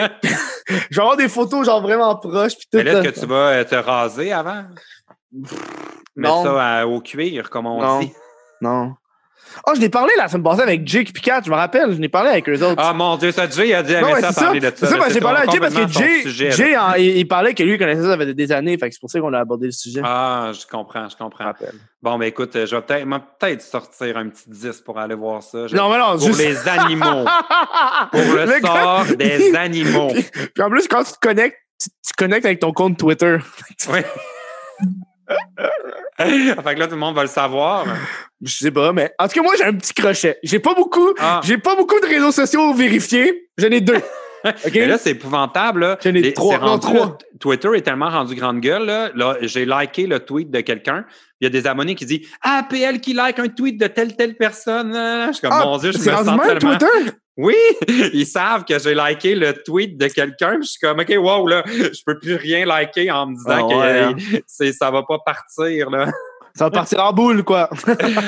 je 0.64 0.96
vais 0.96 1.02
avoir 1.02 1.18
des 1.18 1.28
photos, 1.28 1.66
genre, 1.66 1.82
vraiment 1.82 2.16
proches. 2.16 2.56
Puis 2.56 2.68
tout. 2.72 2.78
Mais 2.78 2.84
là, 2.84 3.02
est-ce 3.02 3.10
que 3.10 3.20
tu 3.20 3.26
vas 3.26 3.36
euh, 3.50 3.64
te 3.66 3.76
raser 3.76 4.32
avant? 4.32 4.64
Mettre 6.16 6.34
Non. 6.36 6.44
ça 6.44 6.78
à- 6.80 6.86
au 6.86 7.02
cuir, 7.02 7.50
comme 7.50 7.66
on 7.66 7.82
Non. 7.82 8.00
dit. 8.00 8.14
Non. 8.62 8.94
Oh, 9.68 9.72
je 9.76 9.82
l'ai 9.82 9.90
parlé 9.90 10.12
la 10.18 10.28
semaine 10.28 10.44
passée 10.44 10.62
avec 10.62 10.88
Jake 10.88 11.14
Picat, 11.14 11.42
je 11.46 11.50
me 11.50 11.56
rappelle. 11.56 11.92
Je 11.94 12.00
l'ai 12.02 12.10
parlé 12.10 12.30
avec 12.32 12.48
eux 12.50 12.62
autres. 12.64 12.76
Ah 12.78 12.94
mon 12.94 13.16
Dieu, 13.18 13.32
ça, 13.32 13.50
Jay 13.50 13.74
a 13.74 13.82
dit, 13.84 13.94
Non, 13.96 14.12
ouais, 14.14 14.22
ça, 14.22 14.30
c'est 14.30 14.40
ça. 14.40 14.46
parler 14.46 14.60
de 14.60 14.72
C'est 14.76 14.86
ça. 14.86 14.88
ça, 14.88 14.96
parce 14.98 15.08
que 15.10 15.14
j'ai 15.14 15.20
parlé 15.22 15.40
à 15.48 15.52
Jay 15.52 15.60
parce 15.60 15.74
que 15.74 16.30
Jay, 16.30 16.78
en- 16.78 16.94
il, 16.94 17.18
il 17.18 17.28
parlait 17.28 17.54
que 17.54 17.64
lui, 17.64 17.78
connaissait 17.78 18.02
ça, 18.02 18.10
ça 18.12 18.18
fait 18.18 18.34
des 18.34 18.52
années. 18.52 18.78
Fait 18.78 18.90
c'est 18.92 19.00
pour 19.00 19.10
ça 19.10 19.20
qu'on 19.20 19.34
a 19.34 19.40
abordé 19.40 19.68
le 19.68 19.72
sujet. 19.72 20.02
Ah, 20.04 20.52
je 20.54 20.66
comprends, 20.68 21.08
je 21.10 21.16
comprends. 21.16 21.54
Bon, 22.02 22.18
ben 22.18 22.26
écoute, 22.26 22.52
je 22.54 22.76
vais 22.76 22.82
peut-être 22.82 23.62
sortir 23.62 24.18
un 24.18 24.30
petit 24.30 24.50
10 24.50 24.82
pour 24.82 25.00
aller 25.00 25.16
voir 25.16 25.42
ça. 25.42 25.68
Je- 25.68 25.76
Non, 25.76 25.90
mais 25.90 25.98
non, 25.98 26.18
pour 26.18 26.28
juste. 26.28 26.40
les 26.40 26.68
animaux. 26.68 27.26
pour 28.12 28.22
le, 28.22 28.46
Le 28.46 28.60
gars- 28.62 28.82
sort 28.84 29.06
des 29.18 29.56
animaux. 29.56 30.12
Puis 30.54 30.64
en 30.64 30.70
plus, 30.70 30.88
quand 30.88 31.04
tu 31.04 31.14
te 31.14 31.20
connectes, 31.20 31.58
tu, 31.82 31.90
tu 31.90 32.14
connectes 32.18 32.46
avec 32.46 32.60
ton 32.60 32.72
compte 32.74 32.98
Twitter. 32.98 33.38
Oui. 33.92 34.00
fait 36.18 36.76
que 36.76 36.80
là, 36.80 36.88
tout 36.88 36.94
le 36.94 37.00
monde 37.00 37.16
va 37.16 37.24
le 37.24 37.28
savoir. 37.28 37.86
Je 38.42 38.52
sais 38.52 38.72
pas, 38.72 38.92
mais 38.94 39.12
en 39.20 39.28
tout 39.28 39.34
cas, 39.36 39.42
moi, 39.42 39.54
j'ai 39.58 39.64
un 39.66 39.74
petit 39.74 39.94
crochet. 39.94 40.38
J'ai 40.44 40.60
pas 40.60 40.74
beaucoup, 40.74 41.14
Ah. 41.20 41.42
j'ai 41.44 41.58
pas 41.58 41.76
beaucoup 41.76 42.00
de 42.00 42.06
réseaux 42.06 42.32
sociaux 42.32 42.74
vérifiés. 42.74 43.50
J'en 43.58 43.70
ai 43.70 43.82
deux. 43.82 44.02
Mais 44.74 44.86
là, 44.86 45.00
c'est 45.00 45.12
épouvantable. 45.12 45.98
J'en 46.04 46.14
ai 46.14 46.32
trois. 46.34 46.60
Non, 46.60 46.80
Twitter 47.40 47.70
est 47.76 47.82
tellement 47.82 48.10
rendu 48.12 48.36
grande 48.36 48.60
gueule. 48.60 48.86
Là, 48.86 49.10
Là, 49.16 49.38
j'ai 49.42 49.66
liké 49.66 50.06
le 50.06 50.20
tweet 50.20 50.52
de 50.52 50.62
quelqu'un. 50.62 51.04
Il 51.42 51.46
y 51.46 51.48
a 51.48 51.50
des 51.50 51.66
abonnés 51.66 51.96
qui 51.96 52.06
disent 52.06 52.28
Ah, 52.44 52.64
PL 52.70 53.02
qui 53.02 53.14
like 53.14 53.40
un 53.40 53.48
tweet 53.48 53.80
de 53.80 53.88
telle, 53.88 54.16
telle 54.16 54.36
personne. 54.36 54.94
Je 54.94 55.32
suis 55.34 55.42
comme, 55.42 55.52
Ah, 55.52 55.66
mon 55.66 55.78
Dieu, 55.80 55.92
je 55.92 55.98
me 55.98 56.04
sens 56.04 56.24
tellement... 56.26 56.60
Twitter? 56.60 57.12
Oui, 57.38 57.56
ils 58.14 58.26
savent 58.26 58.64
que 58.64 58.80
j'ai 58.80 58.96
liké 58.96 59.36
le 59.36 59.54
tweet 59.64 59.98
de 59.98 60.08
quelqu'un. 60.08 60.58
Je 60.62 60.68
suis 60.68 60.80
comme, 60.80 61.00
OK, 61.00 61.14
wow, 61.18 61.48
là, 61.48 61.64
je 61.68 62.02
peux 62.06 62.18
plus 62.18 62.36
rien 62.36 62.66
liker 62.66 63.12
en 63.12 63.28
me 63.28 63.36
disant 63.36 63.50
Ah 63.50 63.62
que 63.62 63.78
ouais, 63.78 64.00
hein. 64.00 64.40
c'est, 64.48 64.72
ça 64.72 64.90
va 64.90 65.04
pas 65.04 65.20
partir. 65.20 65.90
Là. 65.90 66.12
Ça 66.56 66.66
va 66.66 66.72
partir 66.72 67.04
en 67.04 67.12
boule, 67.12 67.44
quoi. 67.44 67.70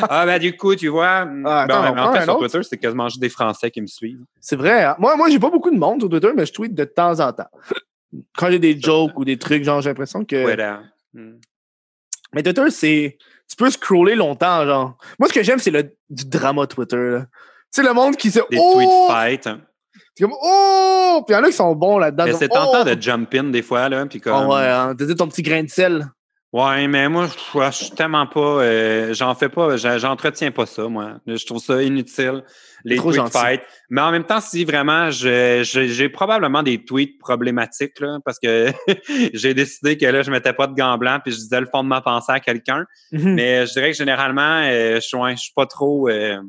ah, 0.10 0.26
ben 0.26 0.38
du 0.38 0.58
coup, 0.58 0.76
tu 0.76 0.90
vois, 0.90 1.26
Ah, 1.46 1.62
attends, 1.62 1.84
ben, 1.84 1.94
prend 1.94 2.10
en 2.10 2.14
fait, 2.14 2.24
sur 2.24 2.34
autre. 2.36 2.48
Twitter, 2.48 2.68
c'est 2.70 2.78
quasiment 2.78 3.08
juste 3.08 3.22
des 3.22 3.30
Français 3.30 3.72
qui 3.72 3.80
me 3.80 3.88
suivent. 3.88 4.26
C'est 4.42 4.58
vrai. 4.58 4.84
hein. 4.84 4.96
Moi, 5.00 5.16
moi 5.16 5.30
j'ai 5.30 5.40
pas 5.40 5.50
beaucoup 5.50 5.72
de 5.72 5.78
monde 5.80 6.02
sur 6.02 6.10
Twitter, 6.10 6.32
mais 6.36 6.46
je 6.46 6.52
tweete 6.52 6.74
de 6.74 6.84
temps 6.84 7.18
en 7.22 7.32
temps. 7.32 7.50
quand 8.38 8.52
j'ai 8.52 8.60
des 8.60 8.78
jokes 8.78 9.18
ou 9.18 9.24
des 9.24 9.38
trucs, 9.38 9.64
genre, 9.64 9.82
j'ai 9.82 9.90
l'impression 9.90 10.26
que. 10.26 10.44
Twitter. 10.44 10.76
Hmm. 11.14 11.36
Mais 12.34 12.44
Twitter, 12.44 12.70
c'est. 12.72 13.18
Tu 13.50 13.56
peux 13.56 13.70
scroller 13.70 14.16
longtemps, 14.16 14.66
genre. 14.66 14.98
Moi, 15.18 15.30
ce 15.30 15.34
que 15.34 15.42
j'aime, 15.44 15.60
c'est 15.60 15.72
le 15.72 15.96
du 16.10 16.26
drama 16.26 16.68
Twitter, 16.68 16.98
là. 16.98 17.26
Sais, 17.78 17.84
le 17.88 17.94
monde 17.94 18.16
qui 18.18 18.32
se. 18.32 18.40
Des 18.50 18.58
oh! 18.60 18.74
tweet 18.76 18.90
fights. 19.16 19.48
hein. 19.48 19.62
C'est 20.16 20.24
comme 20.24 20.34
Oh! 20.42 21.24
Puis 21.28 21.36
il 21.36 21.38
y 21.38 21.40
en 21.40 21.44
a 21.44 21.48
qui 21.48 21.54
sont 21.54 21.76
bons 21.76 22.00
là-dedans. 22.00 22.24
Mais 22.26 22.34
c'est 22.34 22.50
tentant 22.50 22.82
oh! 22.82 22.84
de 22.84 23.00
jump 23.00 23.32
in 23.36 23.44
des 23.46 23.62
fois, 23.62 23.88
là. 23.88 24.04
Puis 24.08 24.20
comme... 24.20 24.34
Ah 24.34 24.48
ouais, 24.48 24.68
hein. 24.68 24.96
T'as 24.98 25.06
dit 25.06 25.16
ton 25.16 25.28
petit 25.28 25.44
grain 25.44 25.62
de 25.64 25.70
sel. 25.70 26.08
Ouais, 26.54 26.88
mais 26.88 27.08
moi, 27.10 27.28
je 27.28 27.72
suis 27.72 27.92
tellement 27.92 28.26
pas. 28.26 28.40
euh, 28.40 29.14
j'en 29.14 29.36
fais 29.36 29.50
pas. 29.50 29.76
J'entretiens 29.78 30.50
pas 30.50 30.66
ça, 30.66 30.88
moi. 30.88 31.18
Je 31.28 31.46
trouve 31.46 31.60
ça 31.62 31.84
inutile, 31.84 32.42
les 32.86 32.96
Trop 32.96 33.10
tweet 33.12 33.22
gentil. 33.22 33.38
fights. 33.38 33.62
Mais 33.92 34.02
en 34.02 34.12
même 34.12 34.24
temps, 34.24 34.40
si 34.40 34.64
vraiment, 34.66 35.12
j'ai 35.12 36.10
probablement 36.10 36.64
des 36.64 36.84
tweets 36.84 37.20
problématiques, 37.20 38.00
là, 38.00 38.18
parce 38.26 38.40
que 38.40 38.72
j'ai 39.34 39.54
décidé 39.54 39.98
que 39.98 40.06
là, 40.06 40.24
je 40.24 40.32
mettais 40.32 40.54
pas 40.54 40.66
de 40.68 40.74
gants 40.74 40.98
blancs 40.98 41.22
puis 41.24 41.34
je 41.34 41.38
disais 41.38 41.60
le 41.60 41.68
fond 41.72 41.84
de 41.84 41.90
ma 41.90 42.02
pensée 42.02 42.32
à 42.32 42.40
quelqu'un. 42.40 42.86
Mhm. 43.12 43.34
Mais 43.36 43.68
je 43.68 43.74
dirais 43.74 43.92
que 43.92 43.98
généralement, 43.98 44.62
euh, 44.64 44.96
je 44.96 45.02
suis 45.02 45.18
ouais, 45.18 45.34
je 45.36 45.42
suis 45.42 45.54
pas 45.56 45.66
trop. 45.68 46.08
euh, 46.10 46.40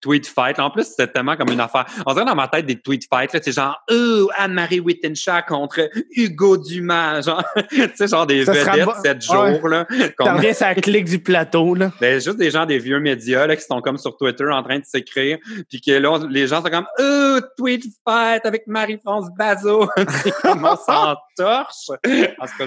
Tweet 0.00 0.26
fight. 0.26 0.58
En 0.58 0.70
plus, 0.70 0.84
c'était 0.84 1.06
tellement 1.08 1.36
comme 1.36 1.50
une 1.50 1.60
affaire. 1.60 1.84
On 2.06 2.12
dirait 2.14 2.24
dans 2.24 2.34
ma 2.34 2.48
tête 2.48 2.66
des 2.66 2.80
tweet 2.80 3.06
fights, 3.12 3.32
là, 3.34 3.40
c'est 3.42 3.52
genre, 3.52 3.78
oh, 3.90 4.30
Anne-Marie 4.36 4.80
Wittenshaw 4.80 5.42
contre 5.46 5.88
Hugo 6.16 6.56
Dumas. 6.56 7.22
Genre, 7.22 7.44
tu 7.70 7.90
sais, 7.94 8.08
genre 8.08 8.26
des 8.26 8.44
Ça 8.44 8.52
vedettes 8.52 8.88
sept 9.04 9.22
jours, 9.22 9.68
là. 9.68 9.86
T'en 10.18 10.36
reviens 10.36 10.52
sur 10.54 10.66
la 10.66 10.74
clique 10.76 11.04
du 11.04 11.18
plateau, 11.18 11.74
là. 11.74 11.92
ben, 12.00 12.20
juste 12.20 12.36
des 12.38 12.50
gens 12.50 12.64
des 12.66 12.78
vieux 12.78 12.98
médias 13.00 13.46
là, 13.46 13.56
qui 13.56 13.62
sont 13.64 13.80
comme 13.80 13.98
sur 13.98 14.16
Twitter 14.16 14.46
en 14.50 14.62
train 14.62 14.78
de 14.78 14.84
s'écrire, 14.84 15.38
puis 15.68 15.80
que 15.80 15.92
là, 15.92 16.12
on- 16.12 16.26
les 16.26 16.46
gens 16.46 16.62
sont 16.62 16.70
comme 16.70 16.86
oh, 16.98 17.38
tweet 17.56 17.84
fight 18.08 18.44
avec 18.46 18.66
Marie-France 18.66 19.26
Bazot. 19.36 19.88
Comme 20.42 20.64
on 20.64 20.76
s'en 20.76 21.16
torche. 21.36 21.90
Parce 22.38 22.52
que 22.52 22.64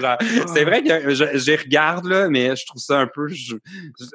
c'est 0.52 0.64
vrai 0.64 0.82
que 0.82 1.14
je, 1.14 1.24
j'y 1.34 1.56
regarde 1.56 2.06
là, 2.06 2.28
mais 2.28 2.54
je 2.56 2.64
trouve 2.66 2.80
ça 2.80 2.98
un 3.00 3.06
peu, 3.06 3.28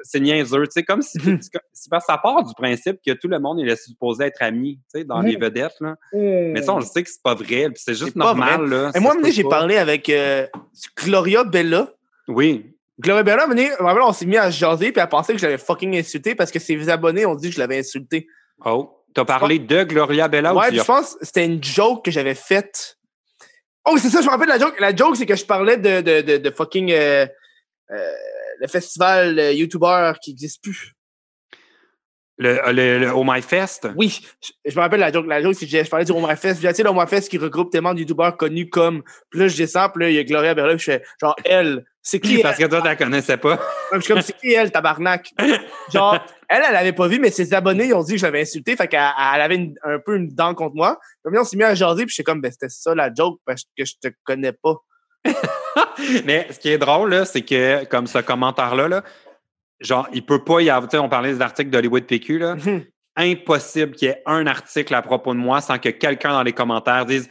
c'est 0.04 0.20
niaiseux. 0.20 0.64
Tu 0.66 0.72
sais, 0.72 0.82
comme 0.84 1.02
si 1.02 1.18
comme- 1.18 2.00
ça 2.00 2.18
part 2.18 2.42
du 2.44 2.54
principe 2.54 2.98
que 3.04 3.09
tout 3.12 3.28
le 3.28 3.38
monde 3.38 3.58
il 3.60 3.68
est 3.68 3.76
supposé 3.76 4.24
être 4.24 4.42
ami, 4.42 4.80
tu 4.92 5.00
sais, 5.00 5.04
dans 5.04 5.20
les 5.20 5.36
vedettes 5.36 5.76
là. 5.80 5.96
Mais 6.12 6.62
ça, 6.62 6.74
on 6.74 6.78
le 6.78 6.84
sait 6.84 7.02
que 7.02 7.10
c'est 7.10 7.22
pas 7.22 7.34
vrai, 7.34 7.70
puis 7.70 7.82
c'est 7.84 7.94
juste 7.94 8.16
normal 8.16 8.68
là. 8.68 8.90
Et 8.94 9.00
moi, 9.00 9.14
à 9.22 9.30
j'ai 9.30 9.44
parlé 9.44 9.76
avec 9.76 10.08
euh, 10.08 10.46
Gloria 10.96 11.44
Bella. 11.44 11.92
Oui. 12.28 12.74
Gloria 12.98 13.22
Bella, 13.22 13.44
à 13.44 13.82
vraiment, 13.82 14.08
on 14.08 14.12
s'est 14.12 14.26
mis 14.26 14.36
à 14.36 14.50
se 14.50 14.58
jaser, 14.58 14.92
puis 14.92 15.00
elle 15.00 15.08
pensait 15.08 15.32
que 15.32 15.38
je 15.38 15.44
l'avais 15.44 15.58
fucking 15.58 15.96
insulté 15.96 16.34
parce 16.34 16.50
que 16.50 16.58
ses 16.58 16.88
abonnés 16.88 17.24
ont 17.24 17.34
dit 17.34 17.48
que 17.48 17.54
je 17.54 17.60
l'avais 17.60 17.78
insulté. 17.78 18.26
Oh, 18.64 18.90
t'as 19.14 19.24
parlé 19.24 19.58
de 19.58 19.84
Gloria 19.84 20.28
Bella 20.28 20.54
ou 20.54 20.58
ouais, 20.58 20.66
as 20.66 20.72
je 20.72 20.82
pense 20.82 21.14
que 21.14 21.24
c'était 21.24 21.46
une 21.46 21.62
joke 21.62 22.04
que 22.04 22.10
j'avais 22.10 22.34
faite. 22.34 22.98
Oh, 23.86 23.96
c'est 23.96 24.10
ça, 24.10 24.20
je 24.20 24.26
me 24.26 24.30
rappelle 24.30 24.48
la 24.48 24.58
joke. 24.58 24.78
La 24.78 24.94
joke, 24.94 25.16
c'est 25.16 25.26
que 25.26 25.36
je 25.36 25.44
parlais 25.46 25.78
de, 25.78 26.02
de, 26.02 26.20
de, 26.20 26.36
de 26.36 26.50
fucking 26.50 26.92
euh, 26.92 27.26
euh, 27.90 28.12
le 28.60 28.66
festival 28.66 29.38
euh, 29.38 29.52
YouTuber 29.52 30.12
qui 30.22 30.30
n'existe 30.30 30.62
plus. 30.62 30.94
Le, 32.40 32.58
le, 32.72 32.98
le 32.98 33.14
Oh 33.14 33.22
My 33.24 33.42
Fest? 33.42 33.88
Oui, 33.96 34.20
je, 34.42 34.70
je 34.70 34.74
me 34.76 34.80
rappelle 34.80 35.00
la 35.00 35.12
joke. 35.12 35.26
La 35.28 35.42
joke, 35.42 35.54
c'est 35.54 35.66
que 35.66 35.70
je, 35.70 35.84
je 35.84 35.90
parlais 35.90 36.06
du 36.06 36.12
Roma 36.12 36.34
Fest. 36.36 36.58
Puis, 36.58 36.68
tu 36.68 36.74
sais, 36.74 36.82
le 36.82 36.88
Roma 36.88 37.06
Fest 37.06 37.28
qui 37.28 37.38
regroupe 37.38 37.70
tellement 37.70 37.92
de 37.94 38.00
YouTubers 38.00 38.36
connus 38.36 38.68
comme. 38.70 39.02
Puis 39.30 39.40
là, 39.40 39.48
je 39.48 39.56
descends, 39.56 39.90
puis 39.90 40.02
là, 40.04 40.10
il 40.10 40.16
y 40.16 40.18
a 40.18 40.24
Gloria 40.24 40.54
puis 40.54 40.64
je 40.78 40.84
fais 40.84 41.02
genre, 41.20 41.36
elle, 41.44 41.84
c'est 42.02 42.18
qui 42.18 42.36
elle? 42.36 42.42
Parce 42.42 42.56
que 42.58 42.64
toi, 42.64 42.80
tu 42.80 42.86
la 42.86 42.96
connaissais 42.96 43.36
pas. 43.36 43.60
Je 43.92 44.00
suis 44.00 44.12
comme, 44.12 44.22
c'est 44.22 44.36
qui 44.38 44.52
elle, 44.52 44.72
tabarnak? 44.72 45.30
Genre, 45.92 46.18
elle, 46.48 46.62
elle 46.68 46.76
avait 46.76 46.92
pas 46.94 47.06
vu, 47.08 47.20
mais 47.20 47.30
ses 47.30 47.52
abonnés, 47.52 47.86
ils 47.88 47.94
ont 47.94 48.02
dit 48.02 48.12
que 48.14 48.18
je 48.18 48.24
l'avais 48.24 48.40
insulté, 48.40 48.74
fait 48.74 48.88
qu'elle 48.88 49.00
elle 49.34 49.40
avait 49.42 49.56
une- 49.56 49.74
un 49.84 49.98
peu 49.98 50.16
une 50.16 50.28
dent 50.28 50.54
contre 50.54 50.74
moi. 50.74 50.98
Puis 51.24 51.38
on 51.38 51.44
s'est 51.44 51.56
mis 51.58 51.62
à 51.64 51.74
jaser, 51.74 52.06
puis 52.06 52.14
j'étais 52.16 52.24
comme, 52.24 52.40
ben, 52.40 52.50
c'était 52.50 52.70
ça 52.70 52.94
la 52.94 53.12
joke, 53.14 53.38
parce 53.44 53.62
que 53.76 53.84
je 53.84 53.92
te 54.02 54.08
connais 54.24 54.52
pas. 54.52 54.76
Mais 56.24 56.46
ce 56.50 56.58
qui 56.58 56.70
est 56.70 56.78
drôle, 56.78 57.10
là, 57.10 57.24
c'est 57.24 57.42
que, 57.42 57.84
comme 57.84 58.06
ce 58.06 58.18
commentaire-là, 58.18 58.88
là, 58.88 59.02
genre, 59.80 60.08
il 60.12 60.24
peut 60.24 60.44
pas 60.44 60.60
y 60.60 60.70
avoir. 60.70 60.88
Tu 60.90 60.96
sais, 60.96 61.02
on 61.02 61.08
parlait 61.08 61.32
des 61.34 61.40
articles 61.40 61.70
d'Hollywood 61.70 62.04
PQ, 62.04 62.38
là. 62.38 62.54
Mhm. 62.64 62.84
Impossible 63.16 63.92
qu'il 63.96 64.08
y 64.08 64.10
ait 64.12 64.22
un 64.24 64.46
article 64.46 64.94
à 64.94 65.02
propos 65.02 65.34
de 65.34 65.38
moi 65.38 65.60
sans 65.60 65.78
que 65.78 65.88
quelqu'un 65.90 66.30
dans 66.30 66.42
les 66.44 66.52
commentaires 66.52 67.04
dise. 67.04 67.28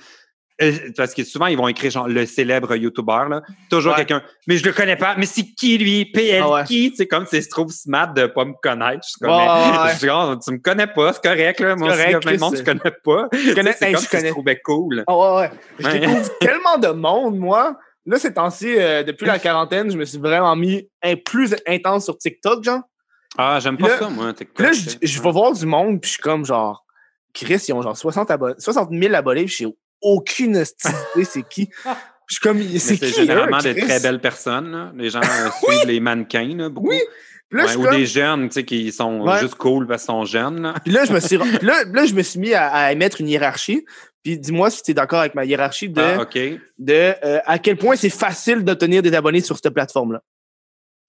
euh, 0.62 0.74
Parce 0.98 1.14
que 1.14 1.24
souvent, 1.24 1.46
ils 1.48 1.58
vont 1.58 1.70
écrire 1.70 1.90
genre 1.90 2.08
le 2.10 2.26
célèbre 2.26 2.76
YouTuber, 2.76 3.24
là. 3.30 3.42
Toujours 3.70 3.94
Ouais. 3.94 4.00
quelqu'un. 4.00 4.22
Mais 4.46 4.58
je 4.58 4.66
le 4.66 4.74
connais 4.74 4.98
pas. 4.98 5.16
Mais 5.18 5.26
c'est 5.26 5.46
qui 5.58 5.78
lui? 5.78 6.06
PL 6.06 6.44
Ah 6.44 6.50
ouais. 6.52 6.64
qui? 6.66 6.90
Tu 6.92 6.98
sais, 6.98 7.08
comme 7.08 7.26
c'est 7.26 7.42
se 7.42 7.50
trouve 7.50 7.72
smart 7.72 8.14
de 8.14 8.26
pas 8.28 8.44
me 8.44 8.54
connaître. 8.62 9.08
Je 9.22 9.26
Ouais, 9.26 10.06
genre, 10.06 10.38
tu 10.46 10.52
me 10.52 10.58
connais 10.60 10.88
pas, 10.88 11.14
c'est 11.14 11.24
correct, 11.24 11.60
là. 11.62 11.76
Moi 11.78 11.88
aussi, 11.88 11.98
il 11.98 12.00
y 12.00 12.04
a 12.04 12.06
correct, 12.12 12.24
plein 12.24 12.34
de 12.36 12.40
monde 12.42 12.58
je 12.58 12.64
connais 12.64 12.96
pas. 13.06 13.28
Je 13.32 13.54
connais, 13.56 13.72
C'est 13.74 13.86
hey, 13.88 13.94
comme 13.94 14.04
je 14.04 14.10
si 14.10 14.20
je 14.20 14.28
trouvais 14.32 14.60
cool. 14.64 15.04
Ah 15.08 15.18
ouais, 15.18 15.38
ouais. 15.40 15.52
Je 15.80 15.88
découvre 15.98 16.30
tellement 16.40 16.78
de 16.78 16.88
monde, 16.90 17.38
moi. 17.40 17.78
Là, 18.10 18.18
ces 18.20 18.34
temps-ci, 18.34 18.74
euh, 18.78 19.04
depuis 19.04 19.26
la 19.28 19.40
quarantaine, 19.40 19.92
je 19.92 19.98
me 19.98 20.04
suis 20.06 20.18
vraiment 20.18 20.56
mis 20.56 20.90
un 21.04 21.16
plus 21.16 21.56
intense 21.68 22.06
sur 22.06 22.18
TikTok, 22.18 22.64
genre. 22.64 22.82
Ah, 23.38 23.60
j'aime 23.62 23.78
pas 23.78 23.88
Là- 23.90 24.00
ça, 24.00 24.10
moi. 24.10 24.34
TikTok, 24.34 24.56
Puis 24.56 24.66
là, 24.66 24.72
je, 24.74 25.08
je 25.08 25.22
vais 25.22 25.32
voir 25.32 25.54
du 25.54 25.66
monde, 25.66 26.02
puis 26.02 26.08
je 26.10 26.14
suis 26.14 26.22
comme 26.22 26.44
genre, 26.46 26.84
Chris, 27.34 27.64
ils 27.68 27.74
ont 27.74 27.82
genre 27.84 27.96
60, 27.96 28.32
abonnés, 28.32 28.56
60 28.58 28.90
000 28.92 29.14
abonnés, 29.14 29.46
puis 29.46 29.56
j'ai 29.60 29.68
aucune 30.02 30.56
idée 30.56 31.24
c'est 31.26 31.48
qui? 31.48 31.68
Puis 31.68 31.76
Je 32.28 32.36
suis 32.36 32.42
comme, 32.42 32.62
c'est 32.62 32.80
c'est 32.80 32.98
qui, 32.98 33.14
généralement 33.14 33.58
eux, 33.60 33.62
des 33.62 33.76
Chris? 33.76 33.88
très 33.88 34.00
belles 34.00 34.20
personnes. 34.22 34.72
là. 34.72 34.92
Les 34.96 35.10
gens 35.12 35.22
euh, 35.22 35.50
suivent 35.64 35.86
les 35.88 36.00
mannequins, 36.00 36.56
là, 36.58 36.70
beaucoup. 36.70 36.90
Oui. 36.90 37.00
Là, 37.52 37.66
Ouais, 37.66 37.76
ou 37.78 37.82
comme- 37.84 37.96
des 37.96 38.06
jeunes, 38.06 38.48
tu 38.50 38.54
sais, 38.54 38.64
qui 38.64 38.92
sont 38.92 39.22
Ouais. 39.22 39.40
juste 39.40 39.56
cool 39.56 39.88
parce 39.88 40.04
qu'ils 40.04 40.14
sont 40.14 40.24
jeunes. 40.26 40.62
Là. 40.62 40.76
Puis 40.84 40.94
là, 40.94 41.06
je 41.06 41.14
me 41.14 41.20
suis, 41.20 41.38
là, 41.64 41.84
là, 41.86 42.06
je 42.06 42.14
me 42.14 42.22
suis 42.22 42.40
mis 42.40 42.54
à, 42.54 42.68
à 42.72 42.92
émettre 42.92 43.22
une 43.22 43.28
hiérarchie. 43.28 43.86
Puis 44.24 44.38
dis-moi 44.38 44.70
si 44.70 44.84
tu 44.84 44.92
es 44.92 44.94
d'accord 44.94 45.20
avec 45.20 45.34
ma 45.36 45.46
hiérarchie 45.46 45.90
de, 45.90 46.02
Ah, 46.02 46.26
de 46.78 46.94
euh, 47.24 47.40
à 47.46 47.58
quel 47.60 47.78
point 47.78 47.96
c'est 47.96 48.10
facile 48.10 48.64
d'obtenir 48.64 49.02
des 49.02 49.14
abonnés 49.14 49.42
sur 49.42 49.56
cette 49.58 49.74
plateforme-là. 49.74 50.22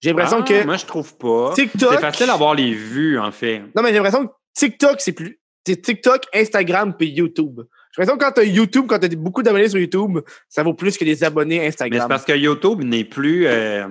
J'ai 0.01 0.09
l'impression 0.11 0.39
Ah, 0.41 0.47
que 0.47 0.63
Moi, 0.65 0.77
je 0.77 0.85
trouve 0.85 1.15
pas. 1.17 1.53
TikTok. 1.53 1.93
C'est 1.93 1.99
facile 2.01 2.27
d'avoir 2.27 2.55
les 2.55 2.73
vues, 2.73 3.19
en 3.19 3.31
fait. 3.31 3.59
Non, 3.75 3.83
mais 3.83 3.89
j'ai 3.89 3.95
l'impression 3.95 4.25
que 4.27 4.31
TikTok, 4.55 4.99
c'est 5.01 5.11
plus. 5.11 5.39
C'est 5.67 5.79
TikTok, 5.79 6.23
Instagram 6.33 6.95
puis 6.97 7.09
YouTube. 7.09 7.59
J'ai 7.91 8.01
l'impression 8.01 8.17
que 8.17 8.23
quand 8.25 8.31
t'as 8.31 8.43
YouTube, 8.43 8.85
quand 8.87 8.97
t'as 8.97 9.09
beaucoup 9.09 9.43
d'abonnés 9.43 9.69
sur 9.69 9.77
YouTube, 9.77 10.19
ça 10.49 10.63
vaut 10.63 10.73
plus 10.73 10.97
que 10.97 11.05
des 11.05 11.23
abonnés 11.23 11.59
Mais 11.59 11.65
c'est 11.65 11.83
Instagram. 11.83 12.07
parce 12.09 12.25
que 12.25 12.31
YouTube 12.33 12.81
n'est 12.83 13.03
plus. 13.03 13.45
euh, 13.45 13.87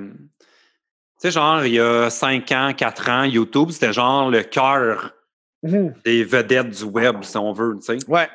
Tu 1.22 1.28
sais, 1.28 1.30
genre, 1.30 1.64
il 1.64 1.74
y 1.74 1.78
a 1.80 2.08
5 2.10 2.50
ans, 2.52 2.72
4 2.76 3.08
ans, 3.10 3.24
YouTube, 3.24 3.70
c'était 3.70 3.92
genre 3.92 4.30
le 4.30 4.42
cœur 4.42 5.12
Mhm. 5.62 5.92
des 6.06 6.24
vedettes 6.24 6.70
du 6.70 6.84
web, 6.84 7.22
si 7.22 7.36
on 7.36 7.52
veut, 7.52 7.76
tu 7.78 7.98
sais. 7.98 8.04
Ouais. 8.10 8.28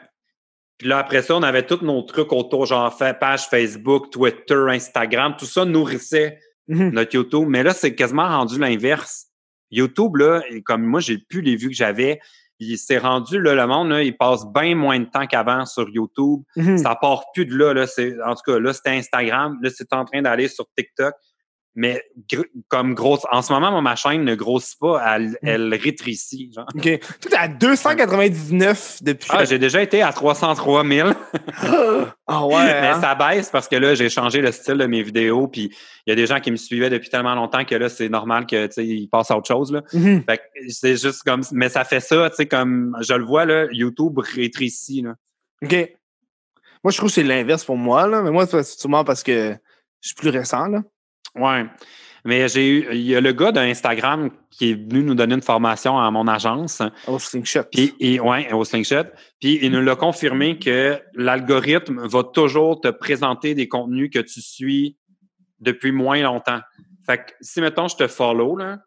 Puis 0.77 0.87
là, 0.87 0.97
après 0.99 1.21
ça, 1.21 1.35
on 1.35 1.43
avait 1.43 1.65
tous 1.65 1.81
nos 1.83 2.01
trucs 2.01 2.31
autour, 2.33 2.65
genre 2.65 2.95
page 3.19 3.47
Facebook, 3.47 4.11
Twitter, 4.11 4.65
Instagram, 4.69 5.35
tout 5.37 5.45
ça 5.45 5.63
nourrissait 5.65 6.39
Mhm. 6.67 6.89
notre 6.91 7.15
YouTube. 7.15 7.45
Mais 7.47 7.63
là, 7.63 7.73
c'est 7.73 7.95
quasiment 7.95 8.27
rendu 8.27 8.59
l'inverse. 8.59 9.27
YouTube, 9.71 10.15
là, 10.17 10.41
comme 10.65 10.83
moi, 10.83 10.99
j'ai 10.99 11.17
plus 11.17 11.41
les 11.41 11.55
vues 11.55 11.69
que 11.69 11.75
j'avais. 11.75 12.19
Il 12.59 12.77
s'est 12.77 12.97
rendu, 12.97 13.39
là, 13.41 13.53
le 13.53 13.67
monde, 13.67 13.89
là, 13.89 14.01
il 14.01 14.15
passe 14.15 14.45
bien 14.53 14.75
moins 14.75 14.99
de 14.99 15.05
temps 15.05 15.27
qu'avant 15.27 15.65
sur 15.65 15.87
YouTube. 15.89 16.41
Mhm. 16.55 16.77
Ça 16.77 16.95
part 16.95 17.25
plus 17.33 17.45
de 17.45 17.55
là, 17.55 17.73
là. 17.73 17.85
C'est, 17.87 18.15
en 18.23 18.33
tout 18.35 18.51
cas, 18.51 18.59
là, 18.59 18.73
c'était 18.73 18.91
Instagram. 18.91 19.57
Là, 19.61 19.69
c'est 19.69 19.91
en 19.93 20.05
train 20.05 20.21
d'aller 20.21 20.47
sur 20.47 20.65
TikTok. 20.77 21.13
Mais 21.77 22.01
comme 22.69 22.93
grosse, 22.93 23.25
en 23.31 23.41
ce 23.41 23.51
moment, 23.51 23.69
moi, 23.69 23.81
ma 23.81 23.97
chaîne 23.97 24.23
ne 24.23 24.33
grossit 24.33 24.79
pas, 24.79 25.03
elle, 25.15 25.37
elle 25.41 25.73
rétrécit. 25.73 26.49
Genre. 26.55 26.65
OK. 26.73 26.99
Tout 27.19 27.29
à 27.37 27.49
299 27.49 29.03
depuis. 29.03 29.29
Ah, 29.29 29.43
j'ai 29.43 29.59
déjà 29.59 29.81
été 29.81 30.01
à 30.01 30.13
303 30.13 30.85
000. 30.85 31.09
Ah 32.27 32.43
ouais. 32.47 32.55
Mais 32.55 32.87
hein? 32.87 32.99
ça 32.99 33.13
baisse 33.13 33.51
parce 33.51 33.67
que 33.67 33.75
là, 33.75 33.93
j'ai 33.93 34.09
changé 34.09 34.41
le 34.41 34.51
style 34.51 34.79
de 34.79 34.87
mes 34.87 35.03
vidéos. 35.03 35.47
Puis 35.47 35.71
il 36.07 36.09
y 36.09 36.11
a 36.11 36.15
des 36.15 36.25
gens 36.25 36.39
qui 36.39 36.49
me 36.49 36.55
suivaient 36.55 36.89
depuis 36.89 37.09
tellement 37.09 37.35
longtemps 37.35 37.63
que 37.65 37.75
là, 37.75 37.87
c'est 37.87 38.09
normal 38.09 38.47
que 38.47 38.67
ils 38.81 39.07
passent 39.07 39.29
à 39.29 39.37
autre 39.37 39.47
chose. 39.47 39.71
Là. 39.71 39.83
Mhm. 39.93 40.23
Fait 40.27 40.37
que 40.37 40.43
c'est 40.69 40.97
juste 40.99 41.21
comme. 41.21 41.41
Mais 41.51 41.69
ça 41.69 41.83
fait 41.83 41.99
ça, 41.99 42.27
tu 42.31 42.37
sais, 42.37 42.45
comme 42.47 42.97
je 43.01 43.13
le 43.13 43.23
vois, 43.23 43.45
là, 43.45 43.67
YouTube 43.71 44.17
rétrécit. 44.17 45.03
Là. 45.03 45.13
OK. 45.63 45.75
Moi, 46.83 46.91
je 46.91 46.97
trouve 46.97 47.09
que 47.09 47.13
c'est 47.13 47.23
l'inverse 47.23 47.63
pour 47.63 47.77
moi, 47.77 48.07
là. 48.07 48.23
Mais 48.23 48.31
moi, 48.31 48.47
c'est 48.47 48.63
sûrement 48.63 49.03
parce 49.03 49.21
que 49.21 49.55
je 50.01 50.07
suis 50.07 50.15
plus 50.15 50.29
récent, 50.29 50.67
là. 50.67 50.81
Ouais. 51.35 51.65
Mais 52.25 52.47
j'ai 52.47 52.67
eu. 52.67 52.87
Il 52.91 53.01
y 53.01 53.15
a 53.15 53.21
le 53.21 53.31
gars 53.33 53.51
d'Instagram 53.51 54.31
qui 54.49 54.71
est 54.71 54.73
venu 54.73 55.03
nous 55.03 55.15
donner 55.15 55.35
une 55.35 55.41
formation 55.41 55.99
à 55.99 56.09
mon 56.09 56.27
agence. 56.27 56.81
Au 57.07 57.19
slingshot. 57.19 57.63
Puis, 57.71 57.93
et, 57.99 58.19
ouais, 58.19 58.51
au 58.51 58.63
Slingshot. 58.63 59.05
Puis, 59.39 59.59
il 59.61 59.71
nous 59.71 59.81
l'a 59.81 59.95
confirmé 59.95 60.57
que 60.57 60.99
l'algorithme 61.13 62.07
va 62.07 62.23
toujours 62.23 62.81
te 62.81 62.87
présenter 62.87 63.53
des 63.53 63.67
contenus 63.67 64.09
que 64.11 64.19
tu 64.19 64.41
suis 64.41 64.97
depuis 65.59 65.91
moins 65.91 66.21
longtemps. 66.21 66.61
Fait 67.05 67.17
que 67.17 67.31
si, 67.41 67.61
mettons, 67.61 67.87
je 67.87 67.95
te 67.95 68.07
follow, 68.07 68.55
là, 68.57 68.79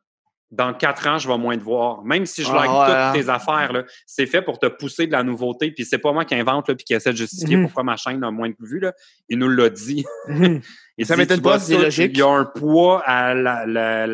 dans 0.51 0.73
quatre 0.73 1.07
ans, 1.07 1.19
je 1.19 1.29
vais 1.29 1.37
moins 1.37 1.59
te 1.59 1.63
voir. 1.63 2.03
Même 2.05 2.25
si 2.25 2.43
je 2.43 2.49
Ah, 2.51 2.55
like 2.55 2.71
ouais, 2.71 2.87
toutes 2.87 2.95
hein. 2.95 3.13
tes 3.13 3.29
affaires, 3.29 3.73
là, 3.73 3.85
c'est 4.07 4.25
fait 4.27 4.41
pour 4.41 4.59
te 4.59 4.67
pousser 4.67 5.07
de 5.07 5.13
la 5.13 5.23
nouveauté. 5.23 5.71
Puis 5.73 5.85
c'est 5.85 5.99
pas 5.99 6.11
moi 6.13 6.25
qui 6.25 6.35
invente 6.35 6.69
là, 6.69 6.75
puis 6.75 6.85
qui 6.85 6.95
essaie 6.95 7.13
de 7.13 7.17
justifier 7.17 7.57
Mhm. 7.57 7.65
pourquoi 7.65 7.83
ma 7.85 7.97
chaîne 7.97 8.25
a 8.25 8.31
moins 8.31 8.49
de 8.49 8.57
vues. 8.61 8.81
Là. 8.81 8.93
Il 9.29 9.39
nous 9.39 9.49
l'a 9.51 9.69
dit. 9.69 10.05
Mhm. 10.29 10.61
Il 10.97 11.07
Ça 11.07 11.17
m'étonne 11.17 11.43
pas, 11.43 11.59
c'est 11.61 11.77
logique. 11.79 12.11
Il 12.15 12.19
y 12.19 12.23
a 12.23 12.29
un 12.29 12.45
poids 12.45 13.03
à 13.07 13.33
la- 13.35 13.65
la- 13.67 14.07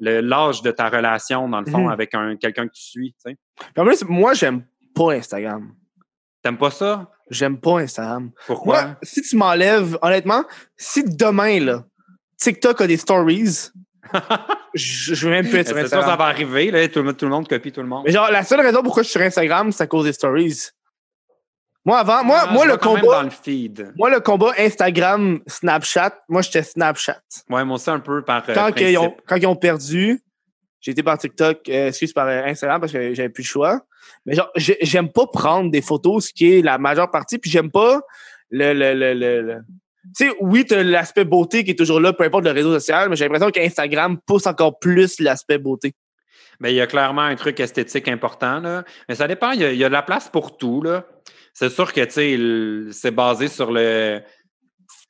l'âge 0.00 0.62
de 0.62 0.70
ta 0.70 0.88
relation, 0.88 1.48
dans 1.48 1.60
le 1.60 1.66
fond, 1.70 1.84
Mhm. 1.86 1.90
avec 1.90 2.14
un 2.14 2.36
quelqu'un 2.36 2.66
que 2.66 2.72
tu 2.72 2.82
suis. 2.82 3.12
tu 3.24 3.32
sais. 3.32 3.36
Plus, 3.74 4.04
moi, 4.08 4.32
j'aime 4.34 4.64
pas 4.94 5.12
Instagram. 5.12 5.72
T'aimes 6.42 6.56
pas 6.58 6.70
ça? 6.70 7.10
J'aime 7.30 7.58
pas 7.58 7.80
Instagram. 7.80 8.30
Pourquoi? 8.46 8.82
Moi, 8.82 8.96
si 9.02 9.22
tu 9.22 9.36
m'enlèves, 9.36 9.98
honnêtement, 10.02 10.44
si 10.76 11.04
demain, 11.04 11.60
là, 11.60 11.84
TikTok 12.38 12.80
a 12.80 12.86
des 12.86 12.96
stories, 12.96 13.70
je, 14.74 15.14
je 15.14 15.26
veux 15.26 15.30
même 15.32 15.48
plus 15.48 15.58
être 15.58 15.68
sur 15.68 15.76
sûr, 15.78 15.88
ça 15.88 15.96
Instagram. 15.98 16.18
va 16.18 16.24
arriver. 16.26 16.70
Là, 16.70 16.88
tout, 16.88 16.98
le, 17.00 17.04
monde- 17.06 17.16
tout 17.16 17.24
le 17.24 17.30
monde 17.30 17.48
copie 17.48 17.72
tout 17.72 17.80
le 17.82 17.86
monde? 17.88 18.02
Mais 18.06 18.12
genre, 18.12 18.30
la 18.30 18.42
seule 18.42 18.60
raison 18.60 18.82
pourquoi 18.82 19.02
je 19.02 19.08
suis 19.08 19.18
sur 19.18 19.26
Instagram, 19.26 19.70
c'est 19.72 19.82
à 19.82 19.86
cause 19.86 20.04
des 20.04 20.12
stories. 20.12 20.68
Moi, 21.84 21.98
avant, 21.98 22.22
moi, 22.22 22.44
Ah, 22.48 22.52
moi 22.52 22.64
le 22.66 22.76
combat, 22.76 23.00
dans 23.00 23.22
le 23.22 23.30
feed. 23.30 23.92
moi, 23.96 24.08
le 24.08 24.20
combat 24.20 24.52
Instagram, 24.58 25.40
Snapchat, 25.48 26.12
moi, 26.28 26.42
j'étais 26.42 26.62
Snapchat. 26.62 27.20
Ouais, 27.50 27.64
moi 27.64 27.74
aussi, 27.74 27.90
un 27.90 27.98
peu 27.98 28.22
par 28.22 28.44
euh, 28.48 28.54
quand, 28.54 28.70
ils 28.76 28.96
ont, 28.98 29.16
quand 29.26 29.36
ils 29.36 29.46
ont 29.48 29.56
perdu, 29.56 30.22
j'ai 30.80 30.92
été 30.92 31.02
par 31.02 31.18
TikTok, 31.18 31.68
euh, 31.68 31.88
excuse, 31.88 32.12
par 32.12 32.28
euh, 32.28 32.44
Instagram 32.44 32.80
parce 32.80 32.92
que 32.92 33.14
j'avais 33.14 33.28
plus 33.30 33.42
le 33.42 33.48
choix. 33.48 33.80
Mais 34.26 34.34
genre, 34.36 34.50
j'ai- 34.54 34.78
j'aime 34.82 35.10
pas 35.10 35.26
prendre 35.26 35.70
des 35.72 35.82
photos, 35.82 36.26
ce 36.28 36.32
qui 36.32 36.52
est 36.54 36.62
la 36.62 36.78
majeure 36.78 37.10
partie, 37.10 37.38
puis 37.38 37.50
j'aime 37.50 37.70
pas 37.70 38.00
le, 38.50 38.72
le, 38.74 38.94
le, 38.94 39.14
le, 39.14 39.40
le- 39.42 39.60
Tu 40.16 40.26
sais, 40.26 40.32
oui, 40.40 40.64
t'as 40.66 40.82
l'aspect 40.82 41.24
beauté 41.24 41.64
qui 41.64 41.70
est 41.72 41.78
toujours 41.78 42.00
là, 42.00 42.12
peu 42.12 42.24
importe 42.24 42.44
le 42.44 42.50
réseau 42.50 42.72
social, 42.72 43.08
mais 43.08 43.16
j'ai 43.16 43.24
l'impression 43.24 43.50
qu'Instagram 43.50 44.18
pousse 44.26 44.46
encore 44.46 44.78
plus 44.78 45.20
l'aspect 45.20 45.58
beauté. 45.58 45.94
Mais 46.60 46.72
il 46.72 46.76
y 46.76 46.80
a 46.80 46.86
clairement 46.86 47.22
un 47.22 47.36
truc 47.36 47.60
esthétique 47.60 48.08
important, 48.08 48.60
là. 48.60 48.84
Mais 49.08 49.14
ça 49.14 49.28
dépend, 49.28 49.52
il 49.52 49.60
y 49.60 49.64
a, 49.64 49.72
il 49.72 49.78
y 49.78 49.84
a 49.84 49.88
de 49.88 49.92
la 49.92 50.02
place 50.02 50.28
pour 50.28 50.56
tout, 50.56 50.82
là. 50.82 51.06
C'est 51.54 51.70
sûr 51.70 51.92
que, 51.92 52.00
tu 52.04 52.10
sais, 52.10 52.92
c'est 52.92 53.10
basé 53.10 53.48
sur 53.48 53.70
le, 53.70 54.20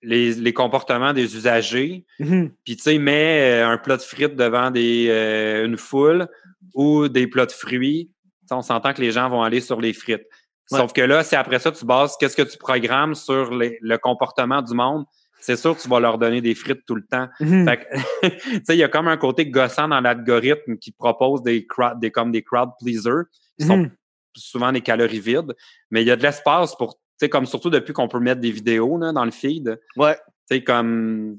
les, 0.03 0.35
les 0.35 0.53
comportements 0.53 1.13
des 1.13 1.37
usagers. 1.37 2.05
Mhm. 2.19 2.51
Puis, 2.65 2.77
tu 2.77 2.83
sais, 2.83 2.99
mets 2.99 3.63
euh, 3.63 3.69
un 3.69 3.79
plat 3.79 3.97
de 3.97 4.03
frites 4.03 4.37
devant 4.37 4.71
des, 4.71 5.07
euh, 5.09 5.65
une 5.65 5.77
foule 5.77 6.27
ou 6.75 7.09
des 7.09 7.27
plats 7.27 7.47
de 7.47 7.53
fruits. 7.53 8.11
Tu 8.49 8.55
on 8.55 8.63
s'entend 8.63 8.93
que 8.93 9.01
les 9.01 9.13
gens 9.13 9.29
vont 9.31 9.43
aller 9.43 9.61
sur 9.61 9.81
les 9.81 9.93
frites. 9.93 10.27
Ouais. 10.73 10.79
Sauf 10.79 10.93
que 10.93 11.03
là, 11.03 11.23
c'est 11.23 11.37
après 11.37 11.59
ça, 11.59 11.71
tu 11.73 11.85
bases 11.85 12.17
qu'est-ce 12.19 12.37
que 12.37 12.43
tu 12.43 12.59
programmes 12.59 13.15
sur 13.15 13.55
les- 13.55 13.79
le 13.81 13.99
comportement 13.99 14.63
du 14.63 14.75
monde. 14.75 15.05
C'est 15.41 15.57
sûr 15.57 15.77
que 15.77 15.83
tu 15.83 15.89
vas 15.89 15.99
leur 16.01 16.19
donner 16.19 16.41
des 16.41 16.55
frites 16.55 16.85
tout 16.87 16.95
le 16.95 17.05
temps. 17.05 17.29
Mhm. 17.41 17.67
Fait 17.69 17.77
que, 17.79 17.85
tu 18.61 18.65
sais, 18.65 18.75
il 18.75 18.79
y 18.79 18.83
a 18.85 18.89
comme 18.89 19.09
un 19.09 19.17
côté 19.17 19.47
gossant 19.47 19.89
dans 19.89 20.01
l'algorithme 20.01 20.77
qui 20.79 20.93
propose 20.93 21.43
des, 21.43 21.67
crowd, 21.67 21.99
des 22.01 22.11
comme 22.13 22.31
des 22.31 22.43
crowd 22.43 22.71
pleasers 22.81 23.25
qui 23.59 23.67
sont 23.67 23.79
Mhm. 23.79 23.91
souvent 24.37 24.71
des 24.73 24.81
calories 24.81 25.21
vides, 25.21 25.53
mais 25.91 26.03
il 26.03 26.07
y 26.09 26.11
a 26.13 26.17
de 26.17 26.23
l'espace 26.23 26.77
pour, 26.77 26.95
tu 26.95 27.01
sais, 27.19 27.29
comme 27.29 27.47
surtout 27.47 27.71
depuis 27.71 27.93
qu'on 27.93 28.09
peut 28.09 28.21
mettre 28.21 28.41
des 28.41 28.53
vidéos 28.53 28.97
là, 28.99 29.13
dans 29.13 29.25
le 29.25 29.31
feed. 29.33 29.81
Ouais. 29.97 30.15
Tu 30.49 30.57
sais, 30.57 30.65
comme. 30.65 31.39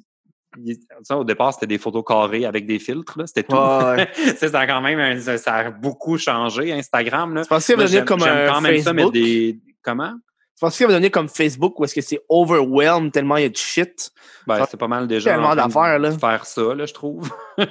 Ça, 1.03 1.17
au 1.17 1.23
départ, 1.23 1.53
c'était 1.53 1.67
des 1.67 1.77
photos 1.77 2.03
carrées 2.07 2.45
avec 2.45 2.65
des 2.65 2.79
filtres, 2.79 3.17
c'était 3.25 3.43
tout. 3.43 3.55
Ouais, 3.55 4.09
ça 4.37 4.59
a 4.59 4.67
quand 4.67 4.81
même 4.81 5.19
ça, 5.19 5.53
a 5.55 5.71
beaucoup 5.71 6.17
changé, 6.17 6.71
Instagram. 6.71 7.35
Là. 7.35 7.41
Tu 7.43 7.49
penses 7.49 7.65
qu'il 7.65 7.75
va 7.75 7.83
devenir 7.83 8.05
comme 8.05 8.23
un 8.23 8.47
quand 8.47 8.61
même 8.61 8.81
ça, 8.81 8.93
mais 8.93 9.01
Facebook? 9.03 9.13
des. 9.13 9.59
Comment? 9.81 10.13
Tu 10.55 10.59
penses 10.61 10.77
qu'il 10.77 10.85
va 10.85 10.93
devenir 10.93 11.11
comme 11.11 11.27
Facebook 11.27 11.79
où 11.79 11.83
est-ce 11.85 11.95
que 11.95 12.01
c'est 12.01 12.21
overwhelmed 12.29 13.11
tellement 13.11 13.37
il 13.37 13.43
y 13.43 13.45
a 13.45 13.49
de 13.49 13.57
shit? 13.57 14.11
Ben, 14.47 14.63
c'est 14.69 14.77
pas 14.79 14.87
mal 14.87 15.07
déjà. 15.07 15.31
Tellement 15.31 15.55
d'affaires, 15.55 15.99
là. 15.99 16.11
Faire 16.11 16.45
ça, 16.45 16.75
là, 16.75 16.85
je 16.85 16.93
trouve. 16.93 17.29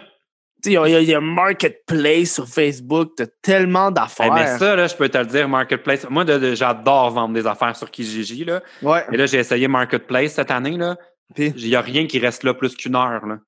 Il 0.65 0.71
y 0.71 0.75
y, 0.77 1.05
y 1.07 1.15
a 1.15 1.21
Marketplace 1.21 2.35
sur 2.35 2.47
Facebook, 2.47 3.15
t'as 3.17 3.27
tellement 3.43 3.89
Eh, 3.91 3.95
d'affaires. 3.95 4.33
mais 4.33 4.47
ça, 4.59 4.77
là, 4.77 4.87
je 4.87 4.95
peux 4.95 5.09
te 5.09 5.19
le 5.19 5.27
dire, 5.27 5.49
Marketplace. 5.49 6.07
Moi, 6.09 6.25
j'adore 6.55 7.11
vendre 7.11 7.35
des 7.35 7.49
affaires 7.49 7.75
sur 7.75 7.91
Kijiji. 7.91 8.45
Là. 8.45 8.63
Ouais. 8.81 9.05
Et 9.11 9.17
là, 9.17 9.27
j'ai 9.27 9.39
essayé 9.39 9.67
Marketplace 9.67 10.35
cette 10.35 10.53
année. 10.53 10.77
là. 10.77 10.97
Il 11.37 11.55
n'y 11.57 11.75
a 11.77 11.81
rien 11.81 12.07
qui 12.07 12.19
reste 12.19 12.43
là 12.45 12.55
plus 12.55 12.75
qu'une 12.77 12.95
heure. 12.97 13.25
Là. 13.27 13.39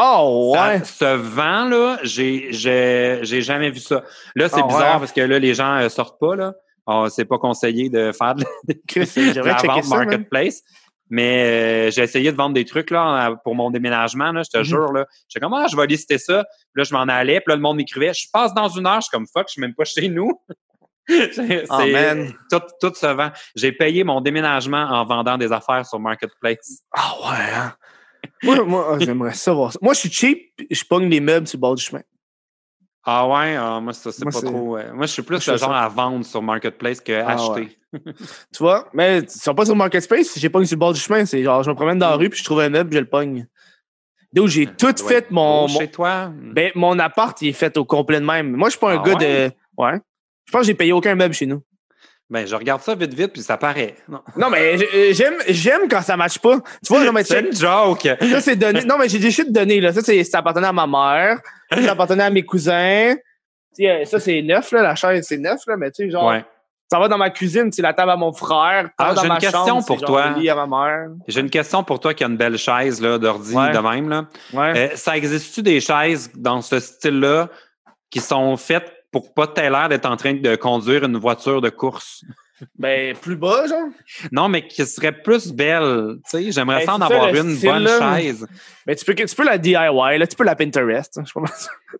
Oh, 0.00 0.52
ouais? 0.54 0.78
Ça- 0.80 0.84
ce 0.84 1.04
vent, 1.16 1.66
là, 1.68 1.98
j'ai 2.02 2.50
jamais 3.42 3.70
vu 3.70 3.80
ça. 3.80 4.02
Là, 4.34 4.48
c'est 4.48 4.60
Ah, 4.62 4.66
bizarre 4.66 4.94
ouais. 4.94 4.98
parce 5.00 5.12
que 5.12 5.20
là, 5.20 5.38
les 5.38 5.54
gens 5.54 5.76
euh, 5.76 5.88
sortent 5.88 6.18
pas. 6.18 6.34
là. 6.36 6.54
Ah, 6.86 7.06
c'est 7.08 7.24
pas 7.24 7.38
conseillé 7.38 7.88
de 7.88 8.12
faire 8.12 8.34
de, 8.34 8.44
de 8.68 9.40
la 9.40 9.54
vente 9.54 9.84
ça. 9.84 9.96
Marketplace. 9.96 10.62
Mais 11.10 11.44
euh, 11.44 11.90
j'ai 11.90 12.02
essayé 12.02 12.32
de 12.32 12.36
vendre 12.36 12.54
des 12.54 12.64
trucs 12.64 12.90
là, 12.90 13.36
pour 13.44 13.54
mon 13.54 13.70
déménagement, 13.70 14.32
là, 14.32 14.42
je 14.42 14.50
te 14.50 14.58
Mhm. 14.58 14.64
jure. 14.64 14.92
Là. 14.92 15.06
J'étais 15.28 15.44
comme, 15.44 15.52
ah, 15.54 15.66
je 15.70 15.76
vais 15.76 15.86
lister 15.86 16.16
ça. 16.18 16.44
Puis 16.44 16.80
là, 16.80 16.84
je 16.84 16.94
m'en 16.94 17.02
allais. 17.02 17.40
Puis 17.40 17.50
là, 17.50 17.56
le 17.56 17.62
monde 17.62 17.76
m'écrivait, 17.76 18.12
je 18.14 18.26
passe 18.32 18.54
dans 18.54 18.68
une 18.68 18.86
heure. 18.86 18.96
Je 18.96 19.02
suis 19.02 19.10
comme, 19.10 19.26
fuck, 19.26 19.44
je 19.48 19.52
suis 19.52 19.60
même 19.60 19.74
pas 19.74 19.84
chez 19.84 20.08
nous. 20.08 20.30
c'est 21.32 21.64
Oh, 21.70 21.86
man. 21.92 22.32
tout, 22.50 22.60
tout 22.80 22.94
se 22.94 23.06
vend. 23.06 23.30
J'ai 23.54 23.72
payé 23.72 24.04
mon 24.04 24.20
déménagement 24.20 24.82
en 24.82 25.04
vendant 25.04 25.36
des 25.36 25.52
affaires 25.52 25.84
sur 25.86 25.98
Marketplace. 25.98 26.82
Ah 26.92 27.12
ouais, 27.22 27.54
hein? 27.54 27.74
Moi, 28.42 28.64
moi 28.64 28.86
ah, 28.92 28.98
j'aimerais 28.98 29.34
ça 29.34 29.52
voir 29.52 29.72
ça. 29.72 29.78
Moi, 29.82 29.92
je 29.94 30.00
suis 30.00 30.10
cheap, 30.10 30.52
je 30.70 30.84
pogne 30.84 31.08
les 31.08 31.20
meubles 31.20 31.46
sur 31.46 31.58
le 31.58 31.60
bord 31.60 31.74
du 31.74 31.82
chemin. 31.82 32.02
Ah 33.06 33.28
ouais, 33.28 33.54
ah, 33.56 33.80
moi, 33.80 33.92
ça, 33.92 34.10
c'est 34.10 34.24
pas 34.24 34.30
trop. 34.30 34.78
euh, 34.78 34.92
moi, 34.94 35.04
je 35.04 35.12
suis 35.12 35.22
plus 35.22 35.38
je 35.44 35.50
le 35.50 35.58
genre 35.58 35.70
ça. 35.70 35.82
à 35.82 35.88
vendre 35.88 36.24
sur 36.24 36.40
Marketplace 36.40 37.00
que 37.02 37.12
Ah 37.12 37.32
acheter. 37.34 37.76
Tu 38.52 38.58
vois? 38.60 38.88
Mais 38.94 39.18
ils 39.20 39.30
sont 39.30 39.54
pas 39.54 39.66
sur 39.66 39.76
Marketplace, 39.76 40.38
j'ai 40.38 40.48
pogne 40.48 40.64
sur 40.64 40.76
le 40.76 40.80
bord 40.80 40.92
du 40.94 41.00
chemin. 41.00 41.26
C'est 41.26 41.42
genre, 41.42 41.62
je 41.62 41.70
me 41.70 41.74
promène 41.76 41.98
dans 41.98 42.08
la 42.10 42.16
rue, 42.16 42.30
puis 42.30 42.38
je 42.38 42.44
trouve 42.44 42.60
un 42.60 42.70
meuble, 42.70 42.88
puis 42.90 42.96
je 42.96 43.02
le 43.02 43.08
pogne. 43.08 43.46
D'où 44.32 44.48
j'ai 44.48 44.66
tout 44.66 44.94
fait 45.06 45.30
mon, 45.30 45.68
Chez 45.68 45.88
toi? 45.90 46.32
Ben, 46.34 46.72
mon 46.74 46.98
appart, 46.98 47.40
il 47.42 47.48
est 47.48 47.52
fait 47.52 47.76
au 47.76 47.84
complet 47.84 48.20
de 48.20 48.24
même. 48.24 48.50
Moi, 48.52 48.68
je 48.68 48.72
suis 48.72 48.80
pas 48.80 48.92
un 48.92 48.98
Ah 49.00 49.04
gars 49.04 49.14
ouais? 49.14 49.48
de. 49.50 49.54
Ouais. 49.76 50.00
Je 50.46 50.52
pense 50.52 50.62
que 50.62 50.66
j'ai 50.68 50.74
payé 50.74 50.92
aucun 50.92 51.14
meuble 51.14 51.34
chez 51.34 51.46
nous. 51.46 51.62
Ben, 52.30 52.46
je 52.46 52.54
regarde 52.56 52.80
ça 52.80 52.94
vite, 52.94 53.12
vite, 53.12 53.32
puis 53.34 53.42
ça 53.42 53.56
paraît. 53.58 53.94
Non. 54.08 54.20
Non, 54.36 54.48
mais 54.50 54.78
j- 54.78 55.12
j'aime, 55.14 55.34
j'aime 55.48 55.82
quand 55.90 56.00
ça 56.00 56.16
matche 56.16 56.38
pas. 56.38 56.56
Tu 56.84 56.92
vois, 56.92 57.04
non, 57.04 57.12
mais 57.12 57.22
C'est 57.22 57.40
une 57.40 57.54
joke. 57.54 58.08
Ça, 58.30 58.40
c'est 58.40 58.56
donné. 58.56 58.82
Non, 58.84 58.96
mais 58.98 59.08
j'ai 59.10 59.18
des 59.18 59.30
shit 59.30 59.52
donné, 59.52 59.80
là. 59.80 59.92
Ça, 59.92 60.00
c'est, 60.00 60.24
ça 60.24 60.38
appartenait 60.38 60.66
à 60.68 60.72
ma 60.72 60.86
mère. 60.86 61.38
Ça 61.70 61.92
appartenait 61.92 62.24
à 62.24 62.30
mes 62.30 62.42
cousins. 62.42 63.14
Euh, 63.80 64.04
ça, 64.04 64.20
c'est 64.20 64.40
neuf, 64.40 64.72
là. 64.72 64.82
La 64.82 64.94
chaise, 64.94 65.26
c'est 65.28 65.36
neuf, 65.36 65.60
là. 65.66 65.76
Mais 65.76 65.90
tu 65.90 66.04
sais, 66.04 66.10
genre, 66.10 66.26
Ouais. 66.28 66.44
ça 66.90 66.98
va 66.98 67.08
dans 67.08 67.18
ma 67.18 67.28
cuisine, 67.28 67.70
c'est 67.70 67.82
la 67.82 67.92
table 67.92 68.10
à 68.12 68.16
mon 68.16 68.32
frère. 68.32 68.88
Ah, 68.96 69.14
j'ai 69.20 69.28
ma 69.28 69.34
une 69.34 69.40
question 69.40 69.66
chambre, 69.66 69.86
pour 69.86 70.00
toi. 70.00 70.34
J'ai 71.28 71.40
une 71.40 71.50
question 71.50 71.84
pour 71.84 72.00
toi 72.00 72.14
qui 72.14 72.24
a 72.24 72.26
une 72.28 72.36
belle 72.38 72.56
chaise 72.56 73.02
là, 73.02 73.18
d'ordi 73.18 73.54
Ouais. 73.54 73.70
de 73.70 73.78
même. 73.78 74.08
Là. 74.08 74.24
Ouais. 74.54 74.92
Euh, 74.92 74.96
ça 74.96 75.14
existe-tu 75.16 75.62
des 75.62 75.80
chaises 75.80 76.30
dans 76.34 76.62
ce 76.62 76.80
style-là 76.80 77.48
qui 78.10 78.20
sont 78.20 78.56
faites 78.56 78.93
pour 79.14 79.32
pas 79.32 79.46
t'aies 79.46 79.70
l'air 79.70 79.88
d'être 79.88 80.06
en 80.06 80.16
train 80.16 80.34
de 80.34 80.56
conduire 80.56 81.04
une 81.04 81.18
voiture 81.18 81.60
de 81.60 81.70
course? 81.70 82.24
Ben, 82.78 83.16
plus 83.16 83.36
bas, 83.36 83.66
genre. 83.66 83.88
Non, 84.30 84.48
mais 84.48 84.66
qui 84.66 84.84
serait 84.86 85.12
plus 85.12 85.52
belle. 85.52 86.16
Tu 86.30 86.44
sais, 86.44 86.52
j'aimerais 86.52 86.80
Ben, 86.80 86.86
ça 86.86 86.94
en 86.94 87.00
avoir 87.00 87.28
une 87.34 87.56
bonne 87.56 87.82
là. 87.84 88.16
chaise. 88.16 88.46
Mais 88.86 88.94
tu 88.94 89.04
peux, 89.04 89.14
tu 89.14 89.34
peux 89.34 89.44
la 89.44 89.58
DIY, 89.58 89.74
là. 90.18 90.26
Tu 90.26 90.36
peux 90.36 90.44
la 90.44 90.54
Pinterest. 90.54 91.18
hein, 91.18 91.22
Je 91.26 91.32
sais 91.32 91.40
pas. 91.40 91.52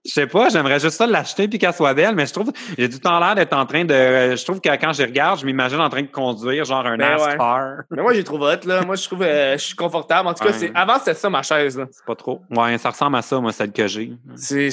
Je 0.05 0.11
sais 0.13 0.27
pas, 0.27 0.49
j'aimerais 0.51 0.79
juste 0.81 0.97
ça 0.97 1.07
l'acheter 1.07 1.49
puis 1.49 1.59
qu'elle 1.59 1.73
soit 1.73 1.95
belle, 1.95 2.15
mais 2.15 2.27
je 2.27 2.33
trouve 2.33 2.53
j'ai 2.77 2.89
tout 2.89 2.97
le 2.97 3.01
temps 3.01 3.19
l'air 3.21 3.35
d'être 3.35 3.53
en 3.55 3.65
train 3.65 3.85
de. 3.85 3.95
Je 4.37 4.45
trouve 4.45 4.61
que 4.61 4.69
quand 4.69 4.93
je 4.93 5.03
regarde, 5.03 5.41
je 5.41 5.47
m'imagine 5.47 5.81
en 5.81 5.89
train 5.89 6.03
de 6.03 6.09
conduire 6.09 6.65
genre 6.65 6.85
un 6.87 6.97
Ben 6.99 7.17
ouais. 7.19 7.27
NASCAR. 7.27 7.77
Mais 7.91 8.03
moi, 8.03 8.13
j'ai 8.15 8.23
trouvé 8.25 8.47
hot, 8.55 8.67
là. 8.69 8.83
Moi, 8.85 8.97
je 8.97 9.05
trouve, 9.05 9.23
euh, 9.23 9.55
je 9.57 9.63
suis 9.65 9.75
confortable. 9.77 10.29
En 10.29 10.35
tout 10.35 10.45
cas, 10.45 10.53
avant, 10.75 10.99
c'était 10.99 11.15
ça, 11.15 11.31
ma 11.31 11.43
chaise, 11.43 11.79
là. 11.79 11.87
C'est 11.91 12.05
pas 12.05 12.15
trop. 12.17 12.43
Ouais, 12.51 12.77
ça 12.79 12.91
ressemble 12.91 13.17
à 13.17 13.23
ça, 13.23 13.41
moi, 13.41 13.53
celle 13.53 13.73
que 13.73 13.87
j'ai. 13.87 14.13
C'est, 14.37 14.69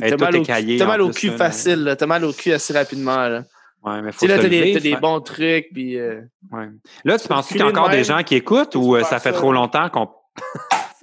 t'as 0.00 0.16
mal 0.16 0.36
au, 0.36 0.86
mal 0.86 1.00
au 1.02 1.10
cul 1.10 1.30
facile, 1.32 1.84
là. 1.84 1.96
T'as 1.96 2.06
mal 2.06 2.24
au 2.24 2.32
cul 2.32 2.52
assez 2.52 2.72
rapidement, 2.72 3.28
là. 3.28 3.42
Ouais, 3.84 4.02
mais 4.02 4.12
faut 4.12 4.26
là, 4.26 4.38
t'as 4.38 4.48
des, 4.48 4.80
des 4.80 4.96
bons 4.96 5.20
trucs, 5.20 5.68
puis... 5.72 5.98
euh, 5.98 6.22
Ouais. 6.50 6.68
Là, 7.04 7.18
tu 7.18 7.28
penses 7.28 7.48
qu'il 7.48 7.58
y 7.58 7.62
a 7.62 7.64
de 7.64 7.70
encore 7.70 7.90
des 7.90 8.04
gens 8.04 8.22
qui 8.22 8.34
écoutent 8.34 8.74
ou 8.74 8.96
euh, 8.96 9.02
ça 9.04 9.18
fait 9.20 9.32
ça. 9.32 9.38
trop 9.38 9.52
longtemps 9.52 9.88
qu'on. 9.90 10.08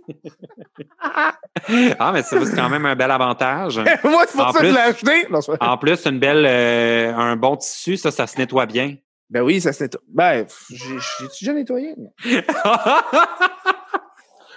ah, 1.99 2.11
mais 2.13 2.23
c'est 2.23 2.39
quand 2.55 2.69
même 2.69 2.85
un 2.85 2.95
bel 2.95 3.11
avantage. 3.11 3.79
Moi, 4.03 4.25
c'est 4.27 4.37
pour 4.37 4.47
En 4.47 4.51
ça 4.51 4.59
que 4.61 4.69
je 4.71 4.77
acheté. 4.77 5.27
Non, 5.29 5.39
En 5.59 5.77
plus, 5.77 6.05
une 6.05 6.19
belle, 6.19 6.45
euh, 6.47 7.15
un 7.15 7.35
bon 7.35 7.55
tissu, 7.57 7.97
ça, 7.97 8.11
ça 8.11 8.27
se 8.27 8.37
nettoie 8.37 8.65
bien. 8.65 8.95
Ben 9.29 9.41
oui, 9.41 9.59
ça 9.61 9.73
se 9.73 9.83
nettoie. 9.83 10.01
Ben, 10.07 10.45
j'ai, 10.69 10.97
j'ai-tu 11.19 11.45
déjà 11.45 11.53
nettoyé? 11.53 11.95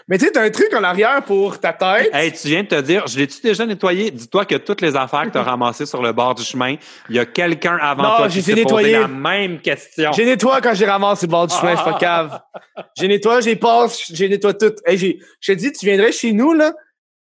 Mais 0.09 0.17
tu 0.17 0.25
sais, 0.25 0.31
t'as 0.31 0.43
un 0.43 0.51
truc 0.51 0.73
en 0.75 0.83
arrière 0.83 1.23
pour 1.23 1.61
ta 1.61 1.75
tête. 1.75 2.09
hey, 2.15 2.33
tu 2.33 2.49
viens 2.49 2.63
de 2.63 2.69
te 2.69 2.81
dire, 2.81 3.07
je 3.07 3.19
l'ai-tu 3.19 3.43
déjà 3.43 3.67
nettoyé? 3.67 4.11
Dis-toi 4.11 4.47
que 4.47 4.55
toutes 4.55 4.81
les 4.81 4.97
affaires 4.97 5.25
que 5.25 5.31
tu 5.31 5.39
as 5.39 5.43
ramassées 5.45 5.85
sur 5.85 6.03
le 6.03 6.13
bord 6.13 6.35
du 6.35 6.43
chemin, 6.43 6.77
il 7.11 7.17
y 7.17 7.19
a 7.19 7.27
quelqu'un 7.27 7.77
avant 7.81 8.03
Non, 8.03 8.17
toi 8.17 8.29
qui 8.29 8.41
s'est 8.41 8.63
posé 8.63 8.93
la 8.93 9.07
même 9.07 9.61
question. 9.61 10.11
J'ai 10.13 10.25
nettoyé 10.25 10.61
quand 10.63 10.75
j'ai 10.75 10.87
ramassé 10.87 11.27
le 11.27 11.31
bord 11.31 11.47
du 11.47 11.55
chemin, 11.55 11.77
c'est 11.77 11.85
pas 11.85 11.99
cave. 11.99 12.41
J'ai 12.97 13.09
nettoyé, 13.09 13.43
j'ai 13.43 13.57
passe, 13.57 14.11
j'ai 14.11 14.29
nettoyé 14.31 14.57
tout. 14.57 14.75
Hey, 14.87 14.97
j'ai, 14.97 15.19
je 15.41 15.53
te 15.53 15.59
dis, 15.59 15.73
tu 15.73 15.85
viendrais 15.85 16.13
chez 16.13 16.33
nous, 16.33 16.55
là, 16.55 16.73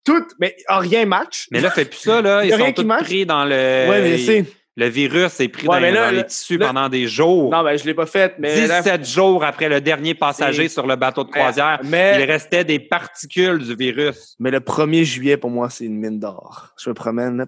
tout, 0.04 0.26
mais 0.40 0.56
rien 0.68 1.06
match. 1.06 1.46
Mais 1.52 1.60
là, 1.60 1.70
fais 1.70 1.84
plus 1.84 2.00
ça, 2.00 2.20
là. 2.20 2.44
Ils 2.44 2.50
sont 2.52 2.72
qui 2.72 2.74
tous 2.74 2.88
pris 3.04 3.26
dans 3.26 3.44
le. 3.44 3.50
ouais, 3.88 4.02
mais 4.02 4.18
je 4.18 4.26
sais. 4.26 4.44
Le 4.77 4.86
virus 4.89 5.39
est 5.40 5.49
pris 5.49 5.66
Ouais, 5.69 5.77
dans, 5.77 5.81
mais 5.82 5.90
là, 5.93 6.05
dans 6.07 6.11
les 6.12 6.16
là, 6.19 6.24
tissus 6.24 6.57
là- 6.57 6.66
pendant 6.69 6.89
des 6.89 7.07
jours. 7.07 7.51
Non, 7.51 7.62
ben, 7.62 7.77
je 7.77 7.85
l'ai 7.85 7.93
pas 7.93 8.07
fait, 8.07 8.35
mais. 8.39 8.66
là- 8.66 8.81
17 8.81 9.05
jours 9.07 9.44
après 9.44 9.69
le 9.69 9.81
dernier 9.82 10.15
passager 10.15 10.69
sur 10.70 10.86
le 10.86 10.97
bateau 10.97 11.24
de 11.24 11.31
croisière, 11.31 11.81
mais, 11.85 12.19
il 12.19 12.24
restait 12.24 12.65
des 12.65 12.78
particules 12.78 13.59
du 13.59 13.74
virus. 13.77 14.35
mais 14.39 14.51
le 14.51 14.61
1er 14.61 15.05
juillet, 15.05 15.36
pour 15.36 15.51
moi, 15.51 15.69
c'est 15.69 15.85
une 15.85 15.99
mine 15.99 16.19
d'or. 16.19 16.69
Je 16.82 16.89
me 16.89 16.94
promène, 16.94 17.36
là. 17.36 17.44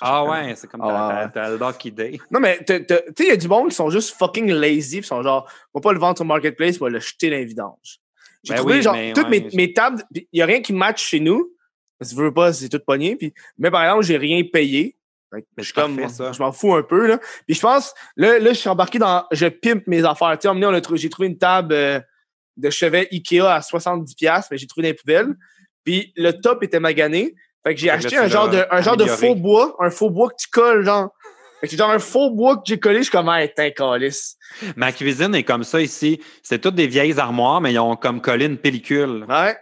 Ah 0.00 0.24
ouais, 0.24 0.54
c'est 0.56 0.70
comme 0.70 0.80
Ah 0.84 0.86
ta, 1.32 1.42
ouais. 1.42 1.48
ta, 1.50 1.58
ta 1.58 1.66
lucky 1.72 1.90
day. 1.90 2.18
Non, 2.30 2.38
mais 2.40 2.58
t'as- 2.64 2.80
t'as- 2.80 2.98
tu 3.00 3.12
sais, 3.18 3.24
il 3.24 3.28
y 3.28 3.32
a 3.32 3.36
du 3.36 3.48
monde 3.48 3.68
qui 3.70 3.74
sont 3.74 3.90
juste 3.90 4.16
fucking 4.16 4.50
lazy, 4.52 5.00
puis 5.00 5.06
sont 5.08 5.22
genre, 5.22 5.50
on 5.74 5.80
va 5.80 5.82
pas 5.82 5.92
le 5.92 5.98
vendre 5.98 6.16
sur 6.16 6.24
Marketplace, 6.24 6.76
on 6.80 6.84
va 6.84 6.90
le 6.90 7.00
jeter 7.00 7.30
dans 7.30 7.36
les 7.36 7.44
vidanges. 7.44 7.98
J'ai 8.44 8.54
Ben 8.54 8.58
trouvé, 8.60 8.74
oui, 8.76 8.82
genre, 8.82 8.96
toutes 9.14 9.24
ouais, 9.24 9.40
mes, 9.40 9.50
je- 9.50 9.56
mes 9.56 9.72
tables, 9.72 10.02
il 10.14 10.24
y 10.32 10.40
a 10.42 10.46
rien 10.46 10.60
qui 10.62 10.72
match 10.72 11.02
chez 11.04 11.18
nous. 11.20 11.50
Si 12.00 12.14
tu 12.14 12.20
veux 12.22 12.32
pas, 12.32 12.52
c'est 12.52 12.68
tout 12.68 12.78
pogné. 12.86 13.16
Puis, 13.16 13.34
mais 13.58 13.70
par 13.72 13.82
exemple, 13.82 14.04
j'ai 14.04 14.16
rien 14.16 14.40
payé. 14.50 14.94
Que 15.30 15.38
Mais 15.56 15.62
je 15.62 15.74
comme, 15.74 16.08
ça. 16.08 16.32
je 16.32 16.38
m'en 16.40 16.52
fous 16.52 16.74
un 16.74 16.82
peu, 16.82 17.06
là. 17.06 17.18
Puis 17.46 17.54
je 17.54 17.60
pense, 17.60 17.94
là, 18.16 18.38
là 18.38 18.52
je 18.52 18.58
suis 18.58 18.68
embarqué 18.68 18.98
dans, 18.98 19.24
je 19.30 19.46
pimpe 19.46 19.86
mes 19.86 20.04
affaires. 20.04 20.38
Tu 20.38 20.48
sais, 20.48 20.96
j'ai 20.96 21.10
trouvé 21.10 21.28
une 21.28 21.38
table 21.38 21.74
euh, 21.74 22.00
de 22.56 22.70
chevet 22.70 23.08
Ikea 23.12 23.42
à 23.42 23.60
70$, 23.60 24.44
mais 24.50 24.58
j'ai 24.58 24.66
trouvé 24.66 24.88
les 24.88 24.94
poubelles. 24.94 25.34
Puis 25.84 26.12
le 26.16 26.32
top 26.32 26.62
était 26.62 26.80
magané. 26.80 27.34
Fait 27.66 27.74
que 27.74 27.80
j'ai 27.80 27.90
acheté 27.90 28.16
un 28.16 28.28
genre, 28.28 28.48
de, 28.48 28.64
un 28.70 28.80
genre 28.80 28.96
de 28.96 29.04
faux 29.04 29.34
bois, 29.34 29.76
un 29.80 29.90
faux 29.90 30.10
bois 30.10 30.30
que 30.30 30.36
tu 30.38 30.48
colles, 30.50 30.84
genre. 30.84 31.10
Fait 31.60 31.66
que 31.66 31.72
c'est 31.72 31.76
genre 31.76 31.90
un 31.90 31.98
faux 31.98 32.30
bois 32.30 32.56
que 32.56 32.62
j'ai 32.64 32.78
collé, 32.78 32.98
je 32.98 33.02
suis 33.04 33.10
comme, 33.10 33.28
hey, 33.28 33.52
t'es. 33.54 33.74
Ma 34.76 34.92
cuisine 34.92 35.34
est 35.34 35.42
comme 35.42 35.64
ça 35.64 35.80
ici. 35.80 36.20
C'est 36.42 36.60
toutes 36.60 36.76
des 36.76 36.86
vieilles 36.86 37.18
armoires, 37.18 37.60
mais 37.60 37.72
ils 37.72 37.78
ont 37.78 37.96
comme 37.96 38.20
collé 38.20 38.46
une 38.46 38.58
pellicule. 38.58 39.26
Ouais. 39.28 39.56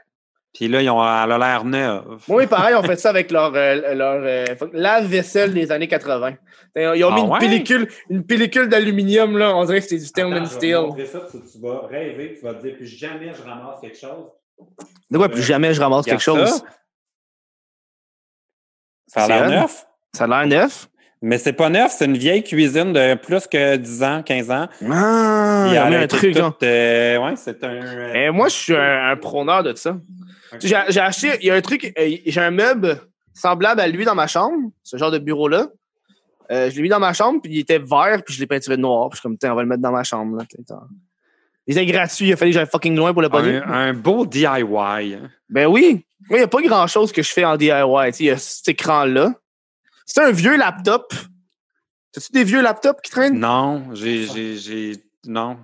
Puis 0.56 0.68
là, 0.68 0.80
ils 0.80 0.88
ont, 0.88 1.02
elle 1.02 1.32
a 1.32 1.38
l'air 1.38 1.64
neuve. 1.66 2.22
Moi, 2.28 2.46
pareil, 2.46 2.74
on 2.76 2.82
fait 2.82 2.96
ça 2.96 3.10
avec 3.10 3.30
leur, 3.30 3.52
euh, 3.54 3.94
leur 3.94 4.22
euh, 4.24 4.46
lave-vaisselle 4.72 5.52
des 5.52 5.70
années 5.70 5.86
80. 5.86 6.32
Ils 6.76 7.04
ont 7.04 7.10
mis 7.12 7.20
Ah 7.20 7.24
une 7.24 7.30
ouais? 7.30 7.38
pellicule, 7.38 7.88
une 8.08 8.24
pellicule 8.24 8.68
d'aluminium, 8.68 9.36
là. 9.36 9.54
On 9.54 9.64
dirait 9.64 9.78
que 9.80 9.84
c'était 9.84 9.98
du 10.00 10.06
stainless 10.06 10.50
steel. 10.52 10.76
ça, 11.12 11.20
tu, 11.30 11.60
vas 11.60 11.86
rêver, 11.90 12.36
tu 12.38 12.44
vas 12.46 12.54
te 12.54 12.62
dire, 12.66 12.74
plus 12.76 12.86
jamais 12.86 13.32
je 13.34 13.42
ramasse 13.42 13.80
quelque 13.82 13.98
chose. 13.98 14.30
De 15.10 15.18
quoi, 15.18 15.28
plus 15.28 15.42
jamais 15.42 15.74
je 15.74 15.80
ramasse 15.80 16.06
quelque 16.06 16.22
chose. 16.22 16.48
ça. 16.48 16.64
Ça 19.08 19.20
a 19.24 19.26
C'est 19.26 19.32
l'air 19.32 19.50
neuf. 19.60 19.86
Ça 20.14 20.24
a 20.24 20.26
l'air 20.26 20.46
neuf? 20.46 20.88
Mais 21.22 21.38
c'est 21.38 21.54
pas 21.54 21.68
neuf, 21.70 21.92
c'est 21.92 22.04
une 22.04 22.16
vieille 22.16 22.42
cuisine 22.44 22.92
de 22.92 23.14
plus 23.14 23.46
que 23.46 23.76
10 23.76 24.02
ans, 24.02 24.22
15 24.22 24.50
ans. 24.50 24.68
Ah, 24.90 25.64
il 25.66 25.72
y 25.72 25.76
a 25.76 25.88
mis 25.88 25.96
un 25.96 26.06
truc, 26.06 26.36
genre. 26.36 26.56
euh, 26.62 27.18
ouais, 27.18 27.36
c'est 27.36 27.62
un. 27.64 27.68
euh, 27.82 28.12
Et 28.14 28.30
moi, 28.30 28.48
je 28.48 28.54
suis 28.54 28.76
un, 28.76 29.08
un 29.10 29.16
prôneur 29.16 29.62
de 29.62 29.74
ça. 29.74 29.96
J'ai 30.60 30.74
acheté, 30.74 31.32
il 31.40 31.46
y 31.46 31.50
a 31.50 31.54
un 31.54 31.60
truc, 31.60 31.92
euh, 31.98 32.16
j'ai 32.24 32.40
un 32.40 32.50
meuble 32.50 33.00
semblable 33.34 33.80
à 33.80 33.88
lui 33.88 34.04
dans 34.04 34.14
ma 34.14 34.26
chambre, 34.26 34.70
ce 34.82 34.96
genre 34.96 35.10
de 35.10 35.18
bureau-là. 35.18 35.68
Euh, 36.50 36.70
je 36.70 36.76
l'ai 36.76 36.82
mis 36.82 36.88
dans 36.88 37.00
ma 37.00 37.12
chambre, 37.12 37.40
puis 37.42 37.52
il 37.52 37.58
était 37.58 37.78
vert, 37.78 38.22
puis 38.24 38.34
je 38.34 38.40
l'ai 38.40 38.46
peinturé 38.46 38.76
noir. 38.76 39.10
Puis 39.10 39.16
je 39.16 39.20
suis 39.20 39.28
comme, 39.28 39.36
tiens, 39.36 39.52
on 39.52 39.56
va 39.56 39.62
le 39.62 39.68
mettre 39.68 39.82
dans 39.82 39.90
ma 39.90 40.04
chambre. 40.04 40.36
Là. 40.36 40.44
Il 41.66 41.76
était 41.76 41.86
gratuit, 41.86 42.28
il 42.28 42.32
a 42.32 42.36
fallu 42.36 42.52
que 42.52 42.54
j'aille 42.54 42.68
fucking 42.68 42.94
loin 42.94 43.12
pour 43.12 43.22
le 43.22 43.28
pogner. 43.28 43.56
un, 43.56 43.72
un 43.72 43.92
beau 43.92 44.24
DIY. 44.24 45.18
Ben 45.48 45.66
oui. 45.66 46.04
Moi, 46.28 46.38
il 46.38 46.40
n'y 46.40 46.44
a 46.44 46.48
pas 46.48 46.62
grand-chose 46.62 47.12
que 47.12 47.22
je 47.22 47.32
fais 47.32 47.44
en 47.44 47.56
DIY. 47.56 47.72
Tu 47.72 48.12
sais, 48.12 48.24
Il 48.24 48.26
y 48.26 48.30
a 48.30 48.38
cet 48.38 48.68
écran-là. 48.68 49.34
C'est 50.04 50.20
un 50.22 50.30
vieux 50.30 50.56
laptop. 50.56 51.12
T'as-tu 52.12 52.32
des 52.32 52.44
vieux 52.44 52.62
laptops 52.62 53.00
qui 53.02 53.10
traînent? 53.10 53.38
Non, 53.38 53.92
j'ai 53.92 54.94
non. 55.26 55.58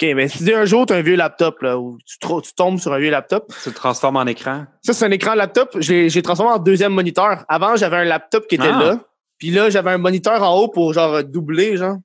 OK, 0.00 0.08
mais 0.14 0.28
si 0.28 0.52
un 0.52 0.66
jour, 0.66 0.84
tu 0.84 0.92
as 0.92 0.96
un 0.96 1.00
vieux 1.02 1.16
laptop, 1.16 1.62
là, 1.62 1.78
ou 1.78 1.96
tu, 2.04 2.18
tombes 2.54 2.78
sur 2.78 2.92
un 2.92 2.98
vieux 2.98 3.10
laptop, 3.10 3.50
Tu 3.62 3.70
le 3.70 3.74
transformes 3.74 4.16
en 4.16 4.26
écran. 4.26 4.66
ça, 4.82 4.92
c'est 4.92 5.04
un 5.06 5.10
écran 5.10 5.34
laptop. 5.34 5.76
J'ai 5.80 6.10
j'ai 6.10 6.20
transformé 6.22 6.52
en 6.52 6.58
deuxième 6.58 6.92
moniteur. 6.92 7.44
Avant, 7.48 7.76
j'avais 7.76 7.96
un 7.96 8.04
laptop 8.04 8.46
qui 8.46 8.56
était 8.56 8.68
Ah. 8.70 8.78
là. 8.78 8.98
Puis 9.38 9.50
là, 9.50 9.70
j'avais 9.70 9.90
un 9.90 9.98
moniteur 9.98 10.42
en 10.42 10.58
haut 10.58 10.68
pour, 10.68 10.92
genre, 10.92 11.22
doubler, 11.24 11.76
genre. 11.76 11.96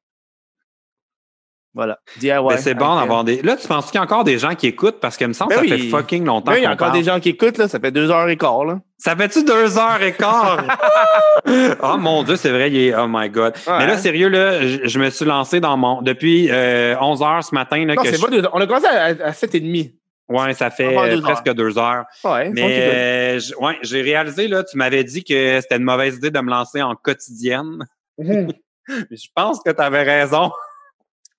Voilà. 1.73 1.97
DIY. 2.19 2.31
Ben, 2.49 2.57
c'est 2.57 2.73
bon 2.73 2.97
d'avoir 2.97 3.23
des. 3.23 3.41
Là, 3.43 3.55
tu 3.55 3.65
penses 3.67 3.85
qu'il 3.85 3.95
y 3.95 3.97
a 3.99 4.03
encore 4.03 4.25
des 4.25 4.37
gens 4.37 4.55
qui 4.55 4.67
écoutent? 4.67 4.99
Parce 4.99 5.15
que 5.15 5.23
me 5.23 5.31
semble 5.31 5.53
Ben 5.55 5.61
que 5.61 5.69
ça 5.69 5.75
oui. 5.75 5.81
fait 5.83 5.87
fucking 5.89 6.25
longtemps. 6.25 6.51
Ben, 6.51 6.57
il 6.57 6.63
y 6.63 6.65
a 6.65 6.71
encore 6.71 6.89
parle. 6.89 6.99
des 6.99 7.03
gens 7.05 7.19
qui 7.21 7.29
écoutent, 7.29 7.57
là. 7.57 7.67
Ça 7.69 7.79
fait 7.79 7.91
deux 7.91 8.11
heures 8.11 8.27
et 8.27 8.35
quart, 8.35 8.65
là. 8.65 8.79
Ça 8.97 9.15
fait-tu 9.15 9.43
deux 9.45 9.77
heures 9.77 10.01
et 10.01 10.13
quart? 10.13 10.63
oh 11.81 11.97
mon 11.97 12.23
Dieu, 12.23 12.35
c'est 12.35 12.49
vrai, 12.51 12.69
il 12.69 12.77
est. 12.77 12.95
Oh 12.95 13.05
my 13.07 13.29
God. 13.29 13.53
Ouais. 13.67 13.77
Mais 13.79 13.87
là, 13.87 13.97
sérieux, 13.97 14.27
là, 14.27 14.61
je, 14.67 14.79
je 14.87 14.99
me 14.99 15.09
suis 15.09 15.25
lancé 15.25 15.59
dans 15.61 15.77
mon. 15.77 16.01
Depuis 16.01 16.49
euh, 16.51 16.95
11 16.99 17.21
heures 17.23 17.43
ce 17.43 17.55
matin. 17.55 17.85
Là, 17.85 17.95
Non, 17.95 18.01
que 18.01 18.09
c'est 18.09 18.17
je- 18.17 18.21
pas 18.21 18.29
deux. 18.29 18.43
On 18.51 18.59
a 18.59 18.67
commencé 18.67 18.87
à, 18.87 19.05
à 19.05 19.31
7h30. 19.31 19.93
Ouais, 20.29 20.53
ça 20.53 20.69
fait 20.69 20.93
deux 21.15 21.21
presque 21.21 21.51
deux 21.53 21.77
heures. 21.77 22.03
Ouais, 22.23 22.49
Mais 22.51 23.35
euh, 23.35 23.39
ouais, 23.59 23.77
j'ai 23.81 24.01
réalisé, 24.01 24.47
là, 24.47 24.63
tu 24.63 24.77
m'avais 24.77 25.03
dit 25.03 25.23
que 25.25 25.59
c'était 25.61 25.75
une 25.75 25.83
mauvaise 25.83 26.15
idée 26.17 26.31
de 26.31 26.39
me 26.39 26.49
lancer 26.49 26.81
en 26.81 26.95
quotidienne. 26.95 27.85
Mais 28.17 28.47
je 29.11 29.27
pense 29.35 29.59
que 29.61 29.71
tu 29.71 29.81
avais 29.81 30.03
raison. 30.03 30.51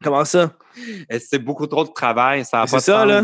Comment 0.02 0.24
ça? 0.24 0.50
Et 1.10 1.18
C'est 1.18 1.38
beaucoup 1.38 1.66
trop 1.66 1.84
de 1.84 1.90
travail. 1.90 2.44
Ça 2.44 2.62
a 2.62 2.66
C'est 2.66 2.72
pas 2.72 2.78
de 2.78 2.82
ça, 2.82 3.04
là. 3.06 3.22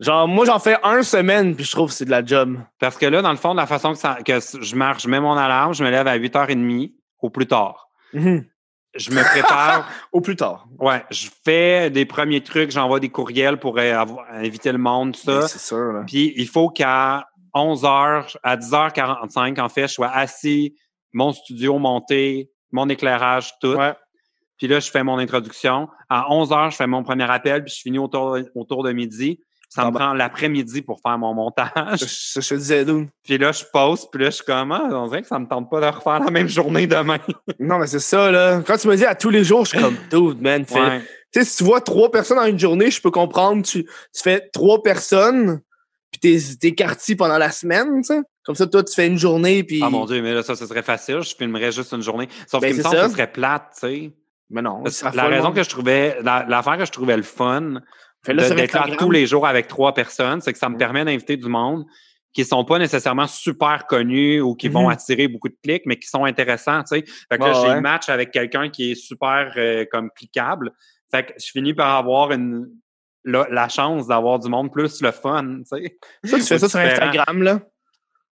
Genre, 0.00 0.26
moi, 0.26 0.44
j'en 0.44 0.58
fais 0.58 0.76
un 0.82 1.02
semaine, 1.02 1.54
puis 1.54 1.64
je 1.64 1.70
trouve 1.70 1.88
que 1.88 1.94
c'est 1.94 2.04
de 2.04 2.10
la 2.10 2.24
job. 2.24 2.58
Parce 2.80 2.96
que 2.98 3.06
là, 3.06 3.22
dans 3.22 3.30
le 3.30 3.36
fond, 3.36 3.52
de 3.52 3.60
la 3.60 3.66
façon 3.66 3.92
que, 3.92 3.98
ça- 3.98 4.18
que 4.24 4.38
je 4.60 4.74
marche, 4.74 5.04
je 5.04 5.08
mets 5.08 5.20
mon 5.20 5.36
alarme, 5.36 5.72
je 5.72 5.84
me 5.84 5.90
lève 5.90 6.06
à 6.08 6.16
8h30 6.18 6.92
au 7.20 7.30
plus 7.30 7.46
tard. 7.46 7.88
Mhm. 8.12 8.44
Je 8.96 9.10
me 9.10 9.22
prépare. 9.22 9.88
Au 10.12 10.20
plus 10.20 10.36
tard. 10.36 10.66
ouais, 10.78 11.04
je 11.10 11.28
fais 11.44 11.90
des 11.90 12.04
premiers 12.06 12.42
trucs, 12.42 12.70
j'envoie 12.70 13.00
des 13.00 13.08
courriels 13.08 13.56
pour 13.58 13.76
euh, 13.78 13.92
avoir- 13.96 14.26
inviter 14.32 14.70
le 14.70 14.78
monde, 14.78 15.14
tout 15.14 15.20
ça. 15.20 15.48
C'est 15.48 15.58
sûr, 15.58 15.92
là. 15.92 16.02
Puis 16.06 16.32
il 16.36 16.46
faut 16.46 16.70
qu'à 16.70 17.26
11h, 17.54 18.36
à 18.44 18.56
10h45, 18.56 19.58
en 19.60 19.68
fait, 19.68 19.88
je 19.88 19.94
sois 19.94 20.10
assis, 20.10 20.76
mon 21.12 21.32
studio 21.32 21.78
monté, 21.78 22.50
mon 22.72 22.88
éclairage, 22.88 23.52
tout. 23.60 23.74
Ouais. 23.74 23.94
Puis 24.58 24.66
là, 24.68 24.80
je 24.80 24.90
fais 24.90 25.02
mon 25.02 25.18
introduction. 25.18 25.88
À 26.08 26.26
11h, 26.30 26.70
je 26.72 26.76
fais 26.76 26.86
mon 26.86 27.02
premier 27.02 27.28
appel, 27.30 27.64
puis 27.64 27.74
je 27.74 27.80
finis 27.82 27.98
autour, 27.98 28.38
autour 28.54 28.82
de 28.84 28.92
midi. 28.92 29.40
Ça 29.68 29.82
Ah 29.82 29.86
me 29.86 29.90
ben. 29.90 29.98
prend 29.98 30.12
l'après-midi 30.12 30.82
pour 30.82 31.00
faire 31.00 31.18
mon 31.18 31.34
montage. 31.34 31.98
Ça, 31.98 32.06
ça, 32.06 32.40
je 32.40 32.48
te 32.50 32.54
disais, 32.54 32.84
d'où? 32.84 33.08
Puis 33.24 33.38
là, 33.38 33.50
je 33.50 33.64
pose, 33.72 34.06
puis 34.08 34.22
là, 34.22 34.30
je 34.30 34.36
suis 34.36 34.44
comme, 34.44 34.70
ah, 34.70 34.88
on 34.92 35.08
dirait 35.08 35.22
que 35.22 35.26
ça 35.28 35.38
me 35.40 35.46
tente 35.48 35.68
pas 35.68 35.80
de 35.80 35.86
refaire 35.86 36.20
la 36.20 36.30
même 36.30 36.48
journée 36.48 36.86
demain. 36.86 37.18
Non, 37.58 37.78
mais 37.78 37.88
c'est 37.88 37.98
ça, 37.98 38.30
là. 38.30 38.62
Quand 38.64 38.76
tu 38.76 38.86
me 38.86 38.96
dis 38.96 39.04
à 39.04 39.14
tous 39.16 39.30
les 39.30 39.42
jours, 39.42 39.64
je 39.64 39.70
suis 39.70 39.80
comme, 39.80 39.96
dude, 40.10 40.40
man. 40.40 40.64
Ouais. 40.70 41.00
Tu 41.32 41.40
sais, 41.40 41.44
si 41.44 41.56
tu 41.58 41.64
vois 41.64 41.80
trois 41.80 42.10
personnes 42.12 42.36
dans 42.36 42.46
une 42.46 42.58
journée, 42.58 42.90
je 42.92 43.00
peux 43.00 43.10
comprendre. 43.10 43.64
Tu, 43.64 43.82
tu 43.84 44.22
fais 44.22 44.48
trois 44.52 44.80
personnes, 44.82 45.60
puis 46.12 46.20
t'es, 46.20 46.38
t'es 46.60 46.72
quartier 46.72 47.16
pendant 47.16 47.38
la 47.38 47.50
semaine, 47.50 47.96
tu 48.02 48.14
sais. 48.14 48.20
Comme 48.44 48.54
ça, 48.54 48.66
toi, 48.68 48.84
tu 48.84 48.94
fais 48.94 49.06
une 49.08 49.18
journée, 49.18 49.64
puis. 49.64 49.80
Ah 49.82 49.90
mon 49.90 50.04
Dieu, 50.04 50.22
mais 50.22 50.34
là, 50.34 50.42
ça, 50.44 50.54
ce 50.54 50.66
serait 50.66 50.82
facile. 50.82 51.22
Je 51.22 51.34
filmerais 51.34 51.72
juste 51.72 51.92
une 51.92 52.02
journée. 52.02 52.28
Sauf 52.46 52.60
Ben, 52.60 52.68
qu'il 52.68 52.76
me 52.76 52.82
semble 52.82 52.94
que 52.94 53.00
ça. 53.00 53.06
ce 53.08 53.12
serait 53.14 53.32
plate, 53.32 53.70
tu 53.74 53.80
sais. 53.88 54.12
Mais 54.50 54.62
non. 54.62 54.82
La 55.14 55.24
raison 55.26 55.52
que 55.52 55.62
je 55.62 55.68
trouvais, 55.68 56.18
la- 56.22 56.44
l'affaire 56.48 56.78
que 56.78 56.84
je 56.84 56.92
trouvais 56.92 57.16
le 57.16 57.22
fun, 57.22 57.60
de- 58.26 58.54
d'être 58.54 58.96
tous 58.98 59.10
les 59.10 59.26
jours 59.26 59.46
avec 59.46 59.68
trois 59.68 59.92
personnes, 59.94 60.40
c'est 60.40 60.52
que 60.52 60.58
ça 60.58 60.68
me 60.68 60.76
permet 60.76 61.04
d'inviter 61.04 61.36
du 61.36 61.48
monde 61.48 61.84
qui 62.32 62.44
sont 62.44 62.64
pas 62.64 62.78
nécessairement 62.78 63.26
super 63.28 63.86
connus 63.86 64.40
ou 64.40 64.54
qui 64.56 64.68
vont 64.68 64.86
Mhm. 64.86 64.92
attirer 64.92 65.28
beaucoup 65.28 65.48
de 65.48 65.56
clics, 65.62 65.82
mais 65.86 65.96
qui 65.98 66.08
sont 66.08 66.24
intéressants, 66.24 66.80
tu 66.82 66.96
sais. 66.98 67.04
Fait 67.30 67.38
que 67.38 67.44
là, 67.44 67.60
Ouais, 67.60 67.68
j'ai 67.68 67.74
le 67.74 67.80
match 67.80 68.08
avec 68.08 68.32
quelqu'un 68.32 68.68
qui 68.70 68.90
est 68.92 68.94
super 68.96 69.52
euh, 69.56 69.84
comme 69.90 70.10
cliquable. 70.10 70.72
Fait 71.12 71.26
que 71.26 71.32
je 71.38 71.50
finis 71.52 71.74
par 71.74 71.96
avoir 71.96 72.32
une 72.32 72.66
la, 73.26 73.46
la 73.50 73.68
chance 73.70 74.06
d'avoir 74.08 74.38
du 74.40 74.48
monde 74.50 74.70
plus 74.72 75.00
le 75.00 75.10
fun, 75.12 75.58
tu 75.58 75.64
sais. 75.64 75.96
Ça, 76.24 76.36
tu 76.38 76.42
fais 76.44 76.58
ça 76.58 76.68
sur. 76.68 76.78
Instagram, 76.80 77.42
là? 77.42 77.60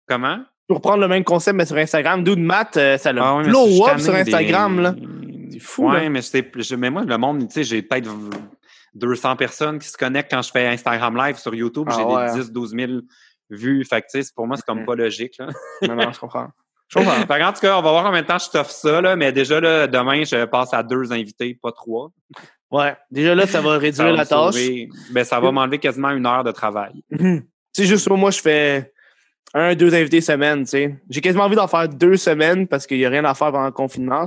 Comment? 0.07 0.39
Pour 0.67 0.81
prendre 0.81 0.99
le 1.01 1.07
même 1.07 1.23
concept, 1.23 1.55
mais 1.57 1.65
sur 1.65 1.77
Instagram. 1.77 2.23
Dude, 2.23 2.39
Matt, 2.39 2.77
euh, 2.77 2.97
ça 2.97 3.11
l'a 3.11 3.21
Ah 3.37 3.41
blow 3.43 3.87
up 3.87 3.99
sur 3.99 4.15
Instagram, 4.15 4.79
là. 4.81 4.95
C'est 5.51 5.59
fou, 5.59 5.89
ouais, 5.89 6.03
là. 6.03 6.09
mais, 6.09 6.21
c'est- 6.21 6.51
je- 6.61 6.75
mais 6.75 6.89
moi, 6.89 7.03
le 7.05 7.17
monde, 7.17 7.47
tu 7.47 7.53
sais, 7.53 7.63
j'ai 7.63 7.81
peut-être 7.81 8.07
v- 8.07 8.29
200 8.95 9.35
personnes 9.35 9.79
qui 9.79 9.87
se 9.87 9.97
connectent 9.97 10.31
quand 10.31 10.41
je 10.41 10.51
fais 10.51 10.67
Instagram 10.67 11.15
Live 11.17 11.37
sur 11.37 11.53
YouTube. 11.53 11.87
Ah 11.91 11.95
j'ai 11.97 12.03
ouais. 12.03 12.33
des 12.33 12.39
10, 12.41 12.51
12 12.51 12.71
000 12.75 12.91
vues. 13.49 13.85
Fait 13.85 14.01
que, 14.01 14.07
c'est- 14.09 14.33
pour 14.35 14.47
moi, 14.47 14.57
c'est 14.57 14.65
comme 14.65 14.85
pas 14.85 14.95
logique, 14.95 15.35
là. 15.39 15.47
Non, 15.83 15.95
non, 15.95 16.11
je 16.11 16.19
comprends. 16.19 16.47
Je 16.91 16.97
comprends. 16.97 17.11
Fait 17.27 17.43
en 17.43 17.53
tout 17.53 17.59
cas, 17.59 17.77
on 17.77 17.83
va 17.83 17.91
voir 17.91 18.03
combien 18.03 18.23
de 18.23 18.25
temps 18.25 18.39
je 18.39 18.49
t'offre 18.49 18.71
ça, 18.71 18.99
là. 18.99 19.15
Mais 19.15 19.31
déjà, 19.31 19.61
là, 19.61 19.85
demain, 19.85 20.23
je 20.23 20.45
passe 20.45 20.73
à 20.73 20.81
deux 20.81 21.11
invités, 21.13 21.53
pas 21.61 21.71
trois. 21.71 22.09
Ouais. 22.71 22.95
Déjà 23.11 23.35
là, 23.35 23.45
ça 23.45 23.61
va 23.61 23.73
Ça 23.73 23.77
réduire 23.77 24.05
va 24.07 24.11
la 24.13 24.25
tâche. 24.25 24.55
Ben, 25.11 25.23
ça 25.23 25.39
va 25.39 25.51
m'enlever 25.51 25.77
quasiment 25.77 26.09
une 26.09 26.25
heure 26.25 26.43
de 26.43 26.51
travail. 26.51 27.03
Tu 27.15 27.43
sais, 27.73 27.85
juste 27.85 28.09
moi, 28.09 28.31
je 28.31 28.39
fais 28.41 28.91
un, 29.53 29.75
deux 29.75 29.93
invités 29.93 30.19
semaine, 30.19 30.63
tu 30.63 30.69
sais. 30.71 30.95
J'ai 31.11 31.21
quasiment 31.21 31.43
envie 31.43 31.55
d'en 31.55 31.67
faire 31.67 31.87
deux 31.87 32.17
semaines 32.17 32.67
parce 32.67 32.87
qu'il 32.87 32.97
n'y 32.97 33.05
a 33.05 33.09
rien 33.09 33.23
à 33.25 33.35
faire 33.35 33.51
pendant 33.51 33.65
le 33.67 33.71
confinement. 33.71 34.25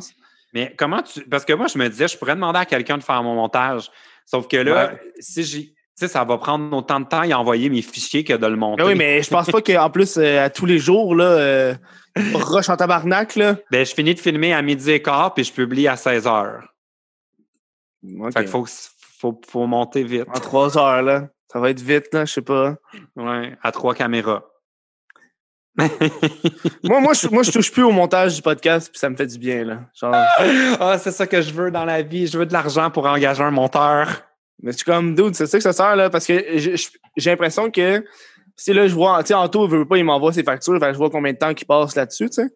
Mais 0.52 0.74
comment 0.76 1.02
tu. 1.02 1.22
Parce 1.22 1.44
que 1.44 1.52
moi, 1.52 1.66
je 1.66 1.78
me 1.78 1.88
disais, 1.88 2.08
je 2.08 2.16
pourrais 2.16 2.34
demander 2.34 2.58
à 2.58 2.66
quelqu'un 2.66 2.98
de 2.98 3.02
faire 3.02 3.22
mon 3.22 3.34
montage. 3.34 3.90
Sauf 4.26 4.48
que 4.48 4.56
là, 4.56 4.92
si 5.18 5.44
j'ai. 5.44 5.74
Tu 5.98 6.06
sais, 6.06 6.08
ça 6.08 6.24
va 6.24 6.38
prendre 6.38 6.74
autant 6.74 7.00
de 7.00 7.04
temps 7.04 7.20
à 7.20 7.36
envoyer 7.36 7.68
mes 7.68 7.82
fichiers 7.82 8.24
que 8.24 8.32
de 8.32 8.46
le 8.46 8.56
monter. 8.56 8.82
Mais 8.82 8.88
oui, 8.88 8.94
mais 8.94 9.22
je 9.22 9.28
pense 9.28 9.50
pas 9.50 9.60
qu'en 9.60 9.90
plus, 9.90 10.16
euh, 10.16 10.42
à 10.42 10.48
tous 10.48 10.64
les 10.64 10.78
jours, 10.78 11.14
là, 11.14 11.24
euh, 11.24 11.74
rush 12.34 12.70
en 12.70 12.76
tabarnak, 12.76 13.36
là. 13.36 13.56
Ben, 13.70 13.84
je 13.84 13.92
finis 13.94 14.14
de 14.14 14.18
filmer 14.18 14.54
à 14.54 14.62
midi 14.62 14.90
et 14.90 15.02
quart, 15.02 15.34
puis 15.34 15.44
je 15.44 15.52
publie 15.52 15.88
à 15.88 15.96
16 15.96 16.26
heures. 16.26 16.72
Ok. 18.18 18.32
Fait 18.32 18.40
qu'il 18.40 18.48
faut, 18.48 18.64
faut, 19.18 19.38
faut 19.46 19.66
monter 19.66 20.02
vite. 20.02 20.24
En 20.28 20.40
trois 20.40 20.78
heures, 20.78 21.02
là. 21.02 21.28
Ça 21.52 21.60
va 21.60 21.68
être 21.68 21.82
vite, 21.82 22.08
là, 22.14 22.24
je 22.24 22.32
sais 22.32 22.42
pas. 22.42 22.76
Ouais, 23.14 23.54
à 23.62 23.70
trois 23.70 23.94
caméras. 23.94 24.42
moi, 26.84 27.00
moi, 27.00 27.14
je, 27.14 27.28
moi, 27.28 27.42
je 27.42 27.50
touche 27.50 27.72
plus 27.72 27.82
au 27.82 27.92
montage 27.92 28.36
du 28.36 28.42
podcast, 28.42 28.90
puis 28.90 28.98
ça 28.98 29.08
me 29.08 29.16
fait 29.16 29.26
du 29.26 29.38
bien, 29.38 29.64
là. 29.64 29.80
Genre, 29.98 30.14
Ah, 30.80 30.98
c'est 30.98 31.12
ça 31.12 31.26
que 31.26 31.40
je 31.40 31.52
veux 31.52 31.70
dans 31.70 31.84
la 31.84 32.02
vie. 32.02 32.26
Je 32.26 32.38
veux 32.38 32.46
de 32.46 32.52
l'argent 32.52 32.90
pour 32.90 33.06
engager 33.06 33.42
un 33.42 33.50
monteur. 33.50 34.22
mais 34.62 34.72
suis 34.72 34.84
comme, 34.84 35.14
dude, 35.14 35.34
c'est 35.34 35.46
ça 35.46 35.56
que 35.56 35.62
ça 35.62 35.72
sert, 35.72 35.96
là, 35.96 36.10
parce 36.10 36.26
que 36.26 36.58
j'ai 37.16 37.30
l'impression 37.30 37.70
que, 37.70 38.04
si 38.54 38.72
là, 38.72 38.86
je 38.86 38.94
vois, 38.94 39.22
tu 39.22 39.28
sais, 39.28 39.34
Anto, 39.34 39.66
veut 39.66 39.86
pas, 39.86 39.96
il 39.96 40.04
m'envoie 40.04 40.32
ses 40.32 40.42
factures, 40.42 40.78
fait 40.78 40.88
que 40.88 40.92
je 40.92 40.98
vois 40.98 41.10
combien 41.10 41.32
de 41.32 41.38
temps 41.38 41.54
qu'il 41.54 41.66
passe 41.66 41.96
là-dessus, 41.96 42.28
tu 42.28 42.42
sais. 42.42 42.48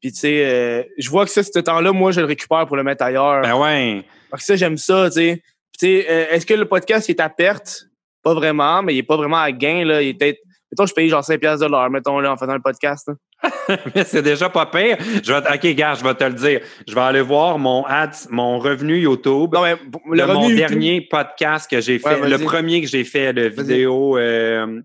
Puis, 0.00 0.12
tu 0.12 0.18
sais, 0.18 0.44
euh, 0.44 0.82
je 0.98 1.10
vois 1.10 1.24
que 1.24 1.30
ça, 1.30 1.42
ce 1.42 1.58
temps-là, 1.58 1.92
moi, 1.92 2.10
je 2.10 2.20
le 2.20 2.26
récupère 2.26 2.66
pour 2.66 2.76
le 2.76 2.82
mettre 2.82 3.04
ailleurs. 3.04 3.42
Ben 3.42 3.54
ouais. 3.54 4.04
Fait 4.30 4.36
que 4.36 4.42
ça, 4.42 4.56
j'aime 4.56 4.76
ça, 4.76 5.08
tu 5.08 5.14
sais. 5.14 5.42
Puis, 5.72 5.78
tu 5.78 5.86
sais, 5.86 6.06
euh, 6.10 6.26
est-ce 6.30 6.46
que 6.46 6.54
le 6.54 6.66
podcast 6.66 7.08
est 7.08 7.20
à 7.20 7.28
perte? 7.28 7.84
Pas 8.22 8.34
vraiment, 8.34 8.82
mais 8.82 8.94
il 8.94 8.98
est 8.98 9.04
pas 9.04 9.16
vraiment 9.16 9.38
à 9.38 9.50
gain, 9.52 9.84
là. 9.84 10.02
Il 10.02 10.08
est 10.08 10.14
peut-être. 10.14 10.38
Mettons, 10.72 10.86
je 10.86 10.94
paye 10.94 11.08
genre 11.10 11.22
5 11.22 11.38
piastres 11.38 11.66
de 11.66 11.70
l'heure, 11.70 11.90
mettons, 11.90 12.18
là, 12.18 12.32
en 12.32 12.36
faisant 12.38 12.52
un 12.52 12.60
podcast. 12.60 13.10
Mais 13.94 14.04
c'est 14.04 14.22
déjà 14.22 14.48
pas 14.48 14.64
pire. 14.66 14.96
Je 15.22 15.30
vais, 15.32 15.38
OK, 15.38 15.76
gars, 15.76 15.92
je 15.94 16.02
vais 16.02 16.14
te 16.14 16.24
le 16.24 16.32
dire. 16.32 16.60
Je 16.88 16.94
vais 16.94 17.00
aller 17.02 17.20
voir 17.20 17.58
mon 17.58 17.84
ads, 17.84 18.26
mon 18.30 18.58
revenu 18.58 18.98
YouTube. 18.98 19.52
Non, 19.52 19.62
mais 19.62 19.76
de 19.76 19.82
le 20.16 20.26
mon 20.28 20.48
YouTube- 20.48 20.56
dernier 20.56 21.00
podcast 21.02 21.70
que 21.70 21.80
j'ai 21.82 21.98
fait, 21.98 22.20
Ouais, 22.20 22.28
le 22.28 22.38
premier 22.38 22.80
que 22.80 22.86
j'ai 22.88 23.04
fait 23.04 23.34
de 23.34 23.42
vidéo, 23.48 24.16
euh, 24.16 24.80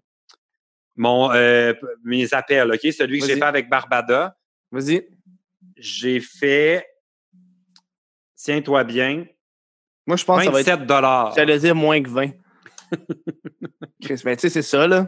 mon, 0.97 1.31
euh, 1.31 1.73
mes 2.03 2.33
appels, 2.33 2.69
OK? 2.71 2.91
Celui 2.91 3.19
que 3.19 3.25
j'ai 3.27 3.35
fait 3.37 3.43
avec 3.43 3.69
Barbada, 3.69 4.35
Vas-y. 4.71 5.07
j'ai 5.77 6.19
fait, 6.19 6.85
tiens-toi 8.35 8.83
bien, 8.83 9.25
Moi, 10.05 10.17
je 10.17 10.25
pense 10.25 10.39
que 10.39 10.45
ça 10.45 10.51
va 10.51 10.59
être. 10.59 10.67
27 10.67 10.85
dollars. 10.87 11.33
J'allais 11.35 11.59
dire 11.59 11.75
moins 11.75 12.01
que 12.03 12.09
20. 12.09 12.31
Chris, 14.01 14.21
mais 14.25 14.35
tu 14.35 14.41
sais, 14.41 14.49
c'est 14.49 14.61
ça, 14.61 14.87
là. 14.87 15.07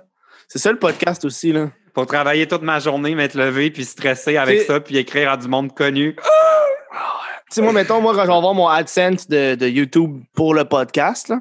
C'est 0.49 0.57
ça 0.59 0.71
le 0.71 0.79
podcast 0.79 1.23
aussi, 1.25 1.53
là. 1.53 1.69
Pour 1.93 2.05
travailler 2.07 2.47
toute 2.47 2.63
ma 2.63 2.79
journée, 2.79 3.13
m'être 3.15 3.35
levé, 3.35 3.69
puis 3.71 3.85
stresser 3.85 4.35
avec 4.37 4.61
ça, 4.63 4.79
puis 4.79 4.97
écrire 4.97 5.31
à 5.31 5.37
du 5.37 5.47
monde 5.47 5.73
connu. 5.75 6.15
Tu 6.15 7.55
sais, 7.55 7.61
moi, 7.61 7.71
mettons, 7.71 8.01
moi, 8.01 8.13
quand 8.15 8.23
je 8.23 8.27
vais 8.27 8.53
mon 8.55 8.67
AdSense 8.67 9.27
de, 9.27 9.55
de 9.55 9.67
YouTube 9.67 10.21
pour 10.33 10.53
le 10.53 10.65
podcast, 10.65 11.29
là, 11.29 11.39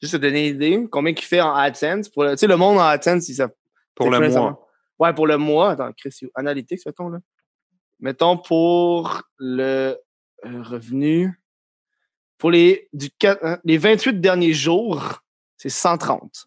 juste 0.00 0.12
te 0.14 0.18
donner 0.18 0.48
une 0.48 0.54
idée, 0.56 0.86
combien 0.90 1.12
qu'il 1.14 1.26
fait 1.26 1.40
en 1.40 1.54
AdSense. 1.54 2.08
Pour 2.10 2.24
le- 2.24 2.32
Tu 2.32 2.38
sais, 2.38 2.46
le 2.46 2.56
monde 2.56 2.78
en 2.78 2.82
AdSense, 2.84 3.28
ils 3.28 3.34
savent. 3.34 3.50
Pour 3.94 4.10
le 4.10 4.18
mois. 4.28 4.68
Ouais, 4.98 5.12
pour 5.14 5.26
le 5.26 5.36
mois. 5.38 5.70
Attends, 5.72 5.92
Chris, 5.96 6.14
Analytics, 6.34 6.84
mettons, 6.86 7.08
là. 7.08 7.18
Mettons 8.00 8.36
pour 8.36 9.22
le 9.38 9.96
euh, 10.44 10.62
revenu. 10.62 11.40
Pour 12.38 12.50
les, 12.50 12.88
du, 12.92 13.08
hein, 13.24 13.58
les 13.64 13.78
28 13.78 14.20
derniers 14.20 14.52
jours, 14.52 15.22
c'est 15.56 15.68
130. 15.70 16.46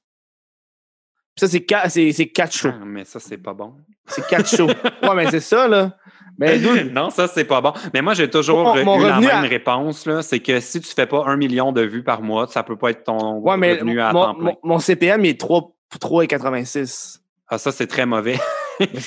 Ça, 1.39 1.47
c'est 1.47 1.61
4, 1.61 1.89
c'est, 1.91 2.27
quatre 2.27 2.55
shows. 2.55 2.69
Ah, 2.73 2.83
mais 2.85 3.05
ça, 3.05 3.19
c'est 3.19 3.37
pas 3.37 3.53
bon. 3.53 3.73
C'est 4.07 4.25
4 4.27 4.47
shows. 4.55 4.67
Ouais, 5.03 5.15
mais 5.15 5.29
c'est 5.29 5.39
ça, 5.39 5.67
là. 5.67 5.91
Mais 6.39 6.57
dude, 6.59 6.91
non, 6.93 7.09
ça, 7.09 7.27
c'est 7.27 7.45
pas 7.45 7.61
bon. 7.61 7.73
Mais 7.93 8.01
moi, 8.01 8.13
j'ai 8.13 8.29
toujours 8.29 8.63
Mon- 8.63 8.77
euh, 8.77 8.83
mon 8.83 8.99
eu 8.99 9.07
la 9.07 9.19
même 9.19 9.29
à- 9.29 9.41
réponse. 9.41 10.05
là. 10.05 10.21
C'est 10.21 10.39
que 10.39 10.59
si 10.59 10.81
tu 10.81 10.87
fais 10.93 11.05
pas 11.05 11.23
un 11.25 11.35
million 11.37 11.71
de 11.71 11.81
vues 11.81 12.03
par 12.03 12.21
mois, 12.21 12.47
ça 12.47 12.63
peut 12.63 12.75
pas 12.77 12.89
être 12.91 13.03
ton 13.03 13.37
ouais, 13.39 13.57
mais 13.57 13.73
revenu 13.73 13.99
à 14.01 14.11
mon, 14.13 14.23
temps 14.25 14.35
plein. 14.35 14.51
mon, 14.63 14.79
CPM 14.79 15.25
est 15.25 15.39
3, 15.39 15.71
3,86. 15.99 17.19
Ah, 17.49 17.57
ça, 17.57 17.71
c'est 17.71 17.87
très 17.87 18.05
mauvais. 18.05 18.37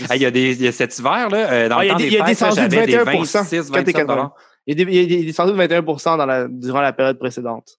Ah, 0.08 0.16
Il 0.16 0.22
y, 0.22 0.26
a 0.26 0.32
des, 0.32 0.50
il 0.56 0.62
y 0.62 0.66
a 0.66 0.72
cet 0.72 0.98
hiver, 0.98 1.28
là, 1.30 1.48
euh, 1.52 1.68
dans 1.68 1.78
Ah, 1.78 1.84
il 1.84 1.86
y 1.86 1.90
le 1.90 1.94
a 1.94 1.94
temps 1.94 1.98
des- 1.98 2.04
des 2.04 2.10
il 2.10 2.18
y 2.18 2.20
a 2.20 2.24
fêtes, 2.26 2.40
là, 2.40 2.48
descendu 2.48 2.68
de 2.68 2.74
j'avais 2.74 2.86
des 2.86 2.96
21%, 2.98 3.38
26, 3.38 3.70
quand 3.70 3.74
t'es 3.84 3.92
27 3.92 4.06
dollars. 4.08 4.34
Il 4.66 4.76
y 4.78 4.82
a 4.82 4.84
des- 4.84 4.92
il 4.92 5.00
y 5.00 5.04
a 5.04 5.18
des- 5.20 5.24
descendu 5.26 5.52
de 5.52 5.56
21 5.56 6.16
dans 6.16 6.26
la, 6.26 6.48
durant 6.48 6.80
la 6.80 6.92
période 6.92 7.20
précédente. 7.20 7.78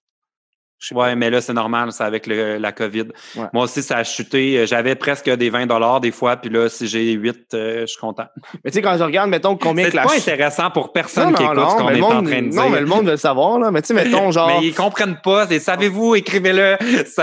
Ouais, 0.90 1.14
mais 1.14 1.30
là, 1.30 1.40
c'est 1.40 1.52
normal, 1.52 1.92
c'est 1.92 2.02
avec 2.04 2.26
le- 2.26 2.58
la 2.58 2.72
COVID. 2.72 3.06
Ouais. 3.36 3.44
Moi 3.52 3.64
aussi, 3.64 3.82
ça 3.82 3.98
a 3.98 4.04
chuté. 4.04 4.66
J'avais 4.66 4.94
presque 4.96 5.30
des 5.30 5.48
20 5.50 5.66
dollars 5.66 6.00
des 6.00 6.10
fois, 6.10 6.36
puis 6.36 6.50
là, 6.50 6.68
si 6.68 6.86
j'ai 6.88 7.12
8, 7.12 7.54
euh, 7.54 7.80
je 7.82 7.86
suis 7.86 8.00
content. 8.00 8.26
Mais 8.64 8.70
tu 8.70 8.76
sais, 8.76 8.82
quand 8.82 8.96
je 8.98 9.04
regarde, 9.04 9.30
mettons, 9.30 9.56
combien 9.56 9.84
C'est 9.84 9.90
que 9.92 9.96
la... 9.96 10.02
pas 10.02 10.08
ch- 10.10 10.28
intéressant 10.28 10.70
pour 10.70 10.92
personne 10.92 11.30
non, 11.30 11.34
qui 11.36 11.44
non, 11.44 11.52
écoute 11.52 11.64
ce 11.70 11.72
non, 11.74 11.78
qu'on 11.78 11.90
mais 11.90 11.98
est 11.98 12.02
en 12.02 12.08
train 12.24 12.42
de 12.42 12.48
dire. 12.48 12.62
non, 12.62 12.68
mais 12.70 12.80
le 12.80 12.86
monde 12.86 13.04
veut 13.04 13.12
le 13.12 13.16
savoir, 13.16 13.58
là. 13.58 13.70
Mais 13.70 13.82
tu 13.82 13.88
sais, 13.88 13.94
mettons, 13.94 14.30
genre... 14.32 14.48
Mais 14.48 14.66
ils 14.66 14.74
comprennent 14.74 15.18
pas. 15.22 15.46
Savez-vous, 15.46 16.16
écrivez-le. 16.16 16.76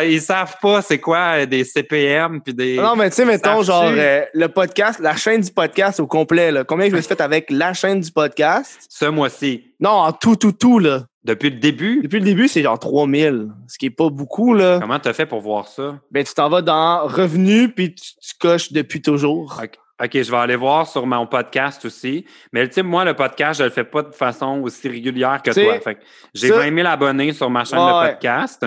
Ils 0.06 0.22
savent 0.22 0.56
pas 0.61 0.81
c'est 0.81 0.99
quoi 0.99 1.18
euh, 1.40 1.45
des 1.45 1.64
CPM 1.65 2.41
puis 2.41 2.53
des. 2.53 2.77
Non, 2.77 2.95
mais 2.95 3.10
tu 3.10 3.18
sais, 3.18 3.26
mettons, 3.26 3.61
genre, 3.64 3.86
euh, 3.88 4.22
le 4.34 4.48
podcast, 4.48 4.99
la 5.02 5.15
chaîne 5.15 5.41
du 5.41 5.52
podcast 5.52 5.99
au 5.99 6.07
complet, 6.07 6.52
là. 6.52 6.64
Combien 6.64 6.90
je 6.90 6.95
me 6.95 7.02
suis 7.02 7.07
fait 7.07 7.22
avec 7.22 7.49
la 7.49 7.73
chaîne 7.73 7.99
du 7.99 8.11
podcast? 8.11 8.80
Ce 8.90 9.06
mois-ci, 9.06 9.64
Non, 9.80 9.90
en 9.90 10.11
tout, 10.14 10.36
tout, 10.36 10.52
tout, 10.53 10.80
là. 10.80 11.02
Depuis 11.30 11.49
le 11.49 11.57
début, 11.57 12.01
Depuis 12.03 12.19
le 12.19 12.26
début, 12.26 12.47
c'est 12.47 12.61
genre 12.64 12.77
3000. 12.80 13.47
Ce 13.68 13.77
qui 13.77 13.85
est 13.88 13.89
pas 13.91 14.10
beaucoup, 14.10 14.53
là. 14.53 14.80
comment 14.81 14.99
t'as 14.99 15.14
fait 15.14 15.26
pour 15.26 15.41
voir 15.41 15.68
ça? 15.68 15.99
Ben, 16.11 16.23
tu 16.23 16.34
t'en 16.34 16.49
vas 16.49 16.61
dans 16.61 17.06
revenus, 17.07 17.69
puis 17.76 17.93
tu, 17.95 18.11
tu 18.22 18.34
coches 18.39 18.72
depuis 18.72 19.01
toujours. 19.01 19.60
OK, 19.64 19.77
OK, 20.01 20.11
je 20.22 20.31
vais 20.31 20.38
aller 20.38 20.56
voir 20.56 20.88
sur 20.88 21.06
mon 21.06 21.27
podcast 21.27 21.84
aussi. 21.85 22.26
Mais 22.53 22.68
tu 22.68 22.76
sais, 22.76 22.84
moi, 22.84 23.03
le 23.06 23.14
podcast, 23.14 23.60
je 23.60 23.65
le 23.65 23.69
fais 23.69 23.84
pas 23.84 24.01
de 24.03 24.11
façon 24.14 24.61
aussi 24.61 24.88
régulière 24.88 25.41
que 25.43 25.51
toi. 25.51 25.80
Fait 25.81 25.97
j'ai 26.34 26.47
ça- 26.49 26.57
20 26.60 26.73
000 26.76 26.88
abonnés 26.88 27.34
sur 27.34 27.49
ma 27.49 27.64
chaîne 27.65 27.80
Ouais, 27.80 28.07
de 28.07 28.11
podcast. 28.14 28.65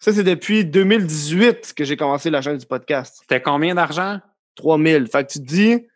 Ça, 0.00 0.12
c'est 0.12 0.22
depuis 0.22 0.64
2018 0.64 1.74
que 1.76 1.84
j'ai 1.84 1.96
commencé 1.96 2.30
la 2.30 2.40
chaîne 2.42 2.56
du 2.58 2.66
podcast. 2.66 3.18
C'était 3.20 3.40
combien 3.42 3.74
d'argent? 3.74 4.18
3000. 4.56 5.06
Fait 5.08 5.24
que 5.26 5.32
tu 5.32 5.40
te 5.40 5.44
dis, 5.44 5.86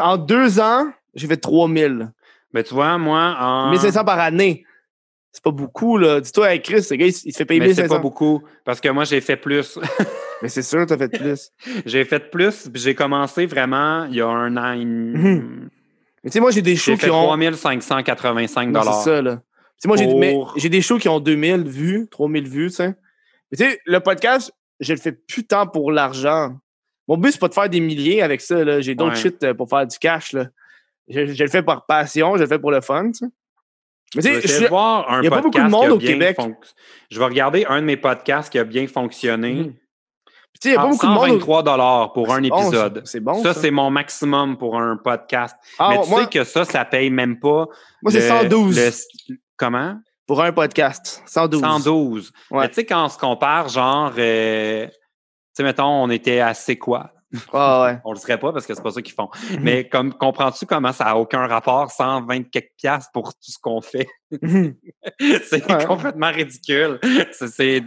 en 0.00 0.16
deux 0.16 0.58
ans, 0.60 0.86
j'ai 1.14 1.26
fait 1.26 1.36
3000. 1.36 2.10
Ben, 2.52 2.62
tu 2.62 2.72
vois, 2.72 2.96
moi, 2.98 3.36
en. 3.38 3.70
1500 3.70 4.04
par 4.04 4.18
année. 4.20 4.64
C'est 5.34 5.42
pas 5.42 5.50
beaucoup, 5.50 5.98
là. 5.98 6.20
Dis-toi, 6.20 6.54
hey, 6.54 6.62
Chris, 6.62 6.84
ce 6.84 6.94
gars, 6.94 7.06
il, 7.06 7.12
se 7.12 7.28
fait 7.36 7.44
payer 7.44 7.58
Mais 7.58 7.74
c'est 7.74 7.82
1500. 7.82 7.96
pas 7.96 8.00
beaucoup. 8.00 8.44
Parce 8.64 8.80
que 8.80 8.88
moi, 8.88 9.02
j'ai 9.02 9.20
fait 9.20 9.36
plus. 9.36 9.80
Mais 10.42 10.48
c'est 10.48 10.62
sûr, 10.62 10.86
t'as 10.86 10.96
fait 10.96 11.08
plus. 11.08 11.50
j'ai 11.86 12.04
fait 12.04 12.30
plus, 12.30 12.68
puis 12.72 12.80
j'ai 12.80 12.94
commencé 12.94 13.44
vraiment 13.44 14.04
il 14.04 14.14
y 14.14 14.20
a 14.20 14.28
un 14.28 14.56
an 14.56 14.72
et 14.74 14.84
demi. 14.84 15.18
Mhm. 15.18 15.68
Mais 16.22 16.30
tu 16.30 16.34
sais, 16.34 16.40
moi, 16.40 16.52
j'ai 16.52 16.62
des 16.62 16.76
shows 16.76 16.96
qui 16.96 17.10
ont. 17.10 17.36
3585 17.36 18.68
Non, 18.70 18.82
c'est 18.82 19.10
ça, 19.10 19.22
là. 19.22 19.36
Tu 19.36 19.42
sais, 19.78 19.88
moi, 19.88 19.96
Pour- 20.32 20.54
j'ai 20.56 20.68
des 20.68 20.80
shows 20.80 20.98
qui 20.98 21.08
ont 21.08 21.18
2000 21.18 21.64
vues, 21.64 22.06
3000 22.12 22.48
vues, 22.48 22.68
tu 22.68 22.76
sais. 22.76 22.94
Mais 23.50 23.58
tu 23.58 23.64
sais, 23.64 23.80
le 23.86 23.98
podcast, 23.98 24.52
je 24.78 24.92
le 24.92 25.00
fais 25.00 25.12
plus 25.12 25.44
tant 25.44 25.66
pour 25.66 25.90
l'argent. 25.90 26.56
Mon 27.08 27.16
but, 27.16 27.32
c'est 27.32 27.40
pas 27.40 27.48
de 27.48 27.54
faire 27.54 27.68
des 27.68 27.80
milliers 27.80 28.22
avec 28.22 28.40
ça, 28.40 28.62
là. 28.64 28.80
J'ai 28.80 28.94
d'autres 28.94 29.16
Ouais. 29.16 29.20
shit 29.20 29.42
euh, 29.42 29.52
pour 29.52 29.68
faire 29.68 29.84
du 29.84 29.98
cash, 29.98 30.32
là. 30.32 30.46
Je, 31.08 31.26
je 31.26 31.42
le 31.42 31.50
fais 31.50 31.62
par 31.64 31.86
passion, 31.86 32.36
je 32.36 32.42
le 32.42 32.48
fais 32.48 32.60
pour 32.60 32.70
le 32.70 32.80
fun, 32.80 33.06
tu 33.08 33.14
sais. 33.14 33.26
Mais 34.16 34.22
Je 34.22 34.28
tu 34.28 34.34
vais 34.34 34.48
sais, 34.48 34.64
je- 34.64 34.68
voir 34.68 35.10
un 35.10 35.20
il 35.20 35.24
y 35.24 35.26
a 35.26 35.30
pas 35.30 35.36
beaucoup 35.40 35.50
de 35.58 35.62
podcast 35.62 35.70
monde 35.72 35.82
qui 35.82 35.88
a 35.90 35.94
au 35.94 35.98
bien 35.98 36.10
Québec. 36.32 36.38
Je 37.10 37.18
vais 37.18 37.24
regarder 37.24 37.64
un 37.68 37.80
de 37.80 37.86
mes 37.86 37.96
podcasts 37.96 38.50
qui 38.50 38.58
a 38.58 38.64
bien 38.64 38.86
fonctionné. 38.86 39.72
Tu 40.60 40.68
sais, 40.68 40.68
il 40.70 40.72
y 40.72 40.76
a 40.76 40.80
pas 40.80 40.86
Ah, 40.86 40.90
beaucoup 40.90 41.06
de 41.06 41.10
monde. 41.10 41.18
au- 41.18 41.26
123 41.26 41.62
dollars 41.64 42.12
pour 42.12 42.32
un 42.32 42.42
C'est 42.42 42.48
bon, 42.48 42.58
épisode. 42.62 42.96
ça. 42.98 43.02
C'est 43.04 43.20
bon. 43.20 43.42
ça, 43.42 43.54
ça. 43.54 43.60
c'est 43.60 43.70
mon 43.72 43.90
maximum 43.90 44.56
pour 44.56 44.78
un 44.78 44.96
podcast. 44.96 45.56
Ah, 45.78 45.88
Mais 45.90 46.02
tu 46.02 46.10
moi, 46.10 46.20
sais 46.20 46.26
que 46.30 46.44
ça, 46.44 46.64
ça 46.64 46.84
paye 46.84 47.10
même 47.10 47.40
pas. 47.40 47.66
moi 48.02 48.12
c'est 48.12 48.20
le- 48.20 48.28
112 48.28 48.76
le- 49.28 49.36
comment? 49.56 49.96
pour 50.26 50.42
un 50.42 50.52
podcast. 50.52 51.22
112. 51.26 51.60
112. 51.60 52.32
Ouais. 52.50 52.60
Mais 52.62 52.68
tu 52.68 52.74
sais, 52.74 52.86
quand 52.86 53.04
on 53.04 53.08
se 53.08 53.18
compare, 53.18 53.68
genre, 53.68 54.12
euh, 54.16 54.86
tu 54.86 54.92
sais, 55.54 55.62
mettons, 55.64 55.84
on 55.86 56.08
était 56.08 56.40
à 56.40 56.54
C'est 56.54 56.76
quoi? 56.78 57.10
Ah 57.52 57.84
ouais. 57.84 57.98
On 58.04 58.12
le 58.12 58.18
serait 58.18 58.38
pas 58.38 58.52
parce 58.52 58.66
que 58.66 58.74
c'est 58.74 58.82
pas 58.82 58.90
ça 58.90 59.02
qu'ils 59.02 59.14
font. 59.14 59.28
Mhm. 59.52 59.58
Mais 59.62 59.88
comme 59.88 60.12
comprends-tu 60.14 60.66
comment 60.66 60.92
ça 60.92 61.04
a 61.06 61.14
aucun 61.16 61.46
rapport, 61.46 61.90
120 61.90 62.50
quelques 62.50 62.70
piastres 62.78 63.10
pour 63.12 63.34
tout 63.34 63.50
ce 63.50 63.58
qu'on 63.58 63.80
fait? 63.80 64.06
Mhm. 64.42 64.74
c'est 65.44 65.70
Ouais. 65.70 65.84
complètement 65.84 66.30
ridicule. 66.30 66.98
C'est, 67.32 67.82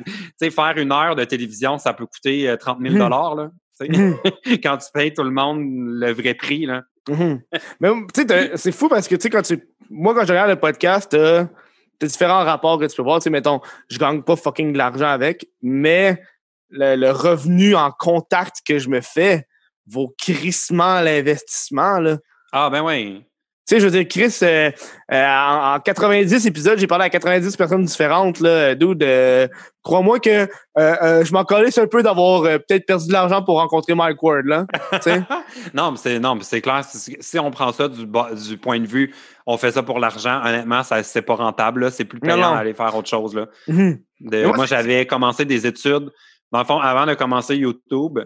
faire 0.51 0.73
une 0.77 0.91
heure 0.91 1.15
de 1.15 1.23
télévision, 1.23 1.77
ça 1.77 1.93
peut 1.93 2.05
coûter 2.05 2.49
euh, 2.49 2.57
30 2.57 2.79
000 2.81 2.93
Mhm. 2.95 3.09
là. 3.09 3.49
sais. 3.73 3.87
Mhm. 3.89 4.17
Quand 4.63 4.77
tu 4.77 4.87
payes 4.93 5.13
tout 5.13 5.23
le 5.23 5.31
monde 5.31 5.59
le 5.63 6.11
vrai 6.13 6.33
prix, 6.33 6.65
là. 6.65 6.83
Mais 7.79 7.89
tu 8.13 8.23
sais, 8.27 8.51
c'est 8.57 8.71
fou 8.73 8.89
parce 8.89 9.07
que 9.07 9.15
tu 9.15 9.21
sais, 9.21 9.29
quand 9.29 9.41
tu. 9.41 9.65
Moi, 9.89 10.13
quand 10.13 10.25
je 10.25 10.29
regarde 10.33 10.49
le 10.49 10.57
podcast, 10.59 11.09
t'as 11.09 11.47
différents 12.05 12.43
rapports 12.43 12.77
que 12.77 12.85
tu 12.85 12.97
peux 12.97 13.01
voir. 13.01 13.19
Tu 13.19 13.23
sais, 13.23 13.29
mettons, 13.29 13.61
je 13.89 13.97
gagne 13.97 14.21
pas 14.23 14.35
fucking 14.35 14.73
de 14.73 14.77
l'argent 14.77 15.07
avec, 15.07 15.47
mais 15.61 16.21
le, 16.69 16.95
le 16.95 17.11
revenu 17.11 17.75
en 17.75 17.91
contact 17.91 18.57
que 18.65 18.79
je 18.79 18.89
me 18.89 19.01
fais 19.01 19.47
vaut 19.89 20.13
crissement 20.17 21.01
l'investissement. 21.01 21.99
Là. 21.99 22.17
Ah, 22.51 22.69
ben 22.69 22.83
oui. 22.83 23.23
Tu 23.67 23.75
sais, 23.75 23.81
je 23.81 23.85
veux 23.85 23.91
dire, 23.91 24.07
Chris, 24.07 24.33
euh, 24.43 24.71
euh, 25.11 25.25
en, 25.25 25.75
en 25.75 25.79
90 25.81 26.47
épisodes, 26.47 26.79
j'ai 26.79 26.87
parlé 26.87 27.03
à 27.03 27.09
90 27.09 27.57
personnes 27.57 27.83
différentes. 27.83 28.39
Là, 28.39 28.75
dude, 28.75 29.03
euh, 29.03 29.45
crois-moi 29.83 30.21
que 30.21 30.47
euh, 30.77 31.25
je 31.25 31.33
m'en 31.33 31.43
calisse 31.43 31.77
un 31.77 31.85
peu 31.85 32.01
d'avoir 32.01 32.43
peut-être 32.43 32.85
perdu 32.85 33.07
de 33.07 33.11
l'argent 33.11 33.43
pour 33.43 33.59
rencontrer 33.59 33.93
Mike 33.93 34.23
Ward. 34.23 34.45
Là, 34.45 34.67
non, 35.73 35.91
mais 35.91 35.97
c'est, 35.97 36.17
non, 36.17 36.35
mais 36.35 36.43
c'est 36.43 36.61
clair. 36.61 36.85
Si, 36.85 37.17
si 37.19 37.39
on 37.39 37.51
prend 37.51 37.73
ça 37.73 37.89
du, 37.89 38.07
point 38.57 38.79
de 38.79 38.87
vue, 38.87 39.13
on 39.45 39.57
fait 39.57 39.71
ça 39.71 39.83
pour 39.83 39.99
l'argent, 39.99 40.39
honnêtement, 40.45 40.83
ça, 40.83 41.03
c'est 41.03 41.21
pas 41.21 41.35
rentable. 41.35 41.81
Là. 41.81 41.91
C'est 41.91 42.05
plus 42.05 42.21
payant 42.21 42.55
d'aller 42.55 42.73
faire 42.73 42.95
autre 42.95 43.09
chose. 43.09 43.35
Là. 43.35 43.47
Mhm. 43.67 43.99
De- 44.21 44.45
moi, 44.45 44.65
j'avais 44.65 45.05
commencé 45.05 45.43
des 45.43 45.67
études. 45.67 46.09
Dans 46.51 46.59
le 46.59 46.65
fond, 46.65 46.79
avant 46.79 47.05
de 47.05 47.13
commencer 47.13 47.55
YouTube, 47.57 48.19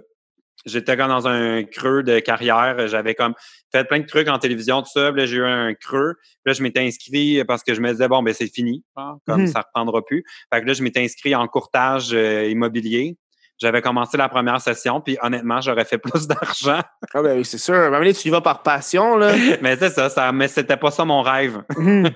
j'étais 0.65 0.95
comme 0.95 1.07
dans 1.09 1.27
un 1.27 1.63
creux 1.63 2.03
de 2.03 2.19
carrière. 2.19 2.87
J'avais 2.87 3.15
comme 3.15 3.33
fait 3.71 3.83
plein 3.85 3.99
de 3.99 4.05
trucs 4.05 4.27
en 4.27 4.37
télévision, 4.37 4.81
tout 4.81 4.91
ça. 4.93 5.11
Puis 5.11 5.21
là, 5.21 5.25
j'ai 5.25 5.37
eu 5.37 5.45
un 5.45 5.73
creux. 5.73 6.15
Puis 6.21 6.39
là, 6.47 6.53
je 6.53 6.61
m'étais 6.61 6.81
inscrit 6.81 7.43
parce 7.45 7.63
que 7.63 7.73
je 7.73 7.81
me 7.81 7.89
disais, 7.91 8.07
bon, 8.07 8.21
ben 8.21 8.33
c'est 8.33 8.47
fini. 8.53 8.83
hein, 8.95 9.17
comme 9.27 9.41
Mhm. 9.41 9.47
ça 9.47 9.61
reprendra 9.61 10.03
plus. 10.05 10.23
Fait 10.53 10.61
que 10.61 10.67
là, 10.67 10.73
je 10.73 10.83
m'étais 10.83 11.03
inscrit 11.03 11.33
en 11.35 11.47
courtage 11.47 12.09
euh, 12.13 12.45
immobilier. 12.47 13.17
J'avais 13.59 13.81
commencé 13.83 14.17
la 14.17 14.27
première 14.27 14.59
session, 14.59 15.01
puis 15.01 15.17
honnêtement, 15.21 15.61
j'aurais 15.61 15.85
fait 15.85 15.97
plus 16.03 16.27
d'argent. 16.27 16.81
Ah 17.13 17.21
ben 17.21 17.37
oui, 17.37 17.45
c'est 17.45 17.59
sûr. 17.59 17.91
Donné, 17.91 18.11
tu 18.13 18.27
y 18.27 18.31
vas 18.31 18.41
par 18.41 18.63
passion. 18.63 19.17
Là. 19.17 19.33
mais 19.61 19.75
c'est 19.77 19.89
ça, 19.91 20.09
ça, 20.09 20.31
mais 20.31 20.47
c'était 20.47 20.77
pas 20.77 20.89
ça 20.91 21.05
mon 21.05 21.21
rêve. 21.21 21.61
Mhm. 21.77 22.09
tu 22.09 22.15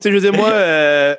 sais, 0.00 0.10
je 0.10 0.14
veux 0.16 0.20
dire, 0.20 0.34
moi, 0.34 0.48
euh, 0.52 1.16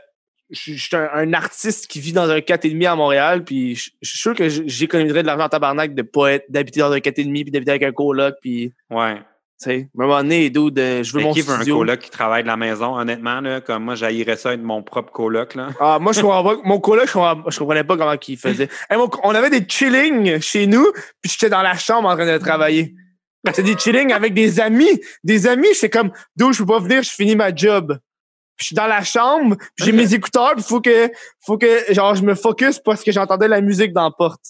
je 0.49 0.73
suis 0.73 0.95
un, 0.95 1.09
un 1.13 1.33
artiste 1.33 1.87
qui 1.87 1.99
vit 1.99 2.13
dans 2.13 2.29
un 2.29 2.39
4,5 2.39 2.87
à 2.87 2.95
Montréal, 2.95 3.43
puis 3.43 3.75
je 3.75 3.89
je 4.01 4.09
suis 4.09 4.19
sûr 4.19 4.35
que 4.35 4.47
j'économiserais 4.49 5.21
de 5.23 5.27
l'argent 5.27 5.45
en 5.45 5.49
tabarnak 5.49 5.95
de 5.95 6.01
pas 6.01 6.33
être, 6.33 6.45
d'habiter 6.49 6.79
dans 6.81 6.91
un 6.91 6.99
4,5 6.99 7.43
puis 7.43 7.51
d'habiter 7.51 7.71
avec 7.71 7.83
un 7.83 7.91
coloc, 7.91 8.35
puis, 8.41 8.73
tu 9.61 9.69
sais, 9.69 9.89
à 9.97 10.03
un 10.03 10.05
moment 10.07 10.17
donné, 10.21 10.49
dude, 10.49 10.77
euh, 10.77 11.03
je 11.03 11.13
veux 11.13 11.19
Mais 11.19 11.25
mon 11.25 11.33
qui 11.33 11.41
veut 11.41 11.53
un 11.53 11.57
studio. 11.57 11.77
coloc 11.77 11.99
qui 11.99 12.09
travaille 12.09 12.43
de 12.43 12.47
la 12.47 12.57
maison, 12.57 12.97
honnêtement, 12.97 13.39
là, 13.39 13.61
comme 13.61 13.83
moi, 13.85 13.95
j'haïrais 13.95 14.35
ça 14.35 14.53
être 14.53 14.61
mon 14.61 14.83
propre 14.83 15.11
coloc, 15.13 15.55
là. 15.55 15.69
Ah, 15.79 15.99
moi, 16.01 16.11
je 16.11 16.21
comprends 16.21 16.43
pas. 16.43 16.61
Mon 16.65 16.79
coloc, 16.79 17.07
je 17.07 17.13
comprenais, 17.13 17.43
je 17.49 17.59
comprenais 17.59 17.83
pas 17.83 17.95
comment 17.97 18.15
il 18.27 18.37
faisait. 18.37 18.67
Hey, 18.89 18.97
mon- 18.97 19.09
on 19.23 19.33
avait 19.33 19.49
des 19.49 19.65
chillings 19.67 20.41
chez 20.41 20.67
nous, 20.67 20.85
puis 21.21 21.31
j'étais 21.31 21.49
dans 21.49 21.61
la 21.61 21.75
chambre 21.77 22.09
en 22.09 22.15
train 22.15 22.25
de 22.31 22.37
travailler. 22.37 22.93
C'est 23.53 23.63
des 23.63 23.77
chillings 23.77 24.11
avec 24.13 24.33
des 24.33 24.59
amis. 24.59 24.99
Des 25.23 25.47
amis, 25.47 25.67
j'étais 25.73 25.89
comme, 25.89 26.11
d'où 26.35 26.51
je 26.53 26.59
peux 26.59 26.65
pas 26.65 26.79
venir, 26.79 27.03
je 27.03 27.09
finis 27.09 27.35
ma 27.35 27.53
job. 27.55 27.97
Je 28.57 28.65
suis 28.65 28.75
dans 28.75 28.87
la 28.87 29.03
chambre, 29.03 29.55
j'ai 29.77 29.91
mes 29.91 30.13
écouteurs, 30.13 30.53
puis 30.55 30.63
faut 30.63 30.79
que, 30.81 31.09
faut 31.45 31.57
que, 31.57 31.91
genre, 31.93 32.15
je 32.15 32.23
me 32.23 32.35
focus 32.35 32.79
parce 32.79 33.03
que 33.03 33.11
j'entendais 33.11 33.47
la 33.47 33.61
musique 33.61 33.93
dans 33.93 34.03
la 34.03 34.11
porte. 34.11 34.41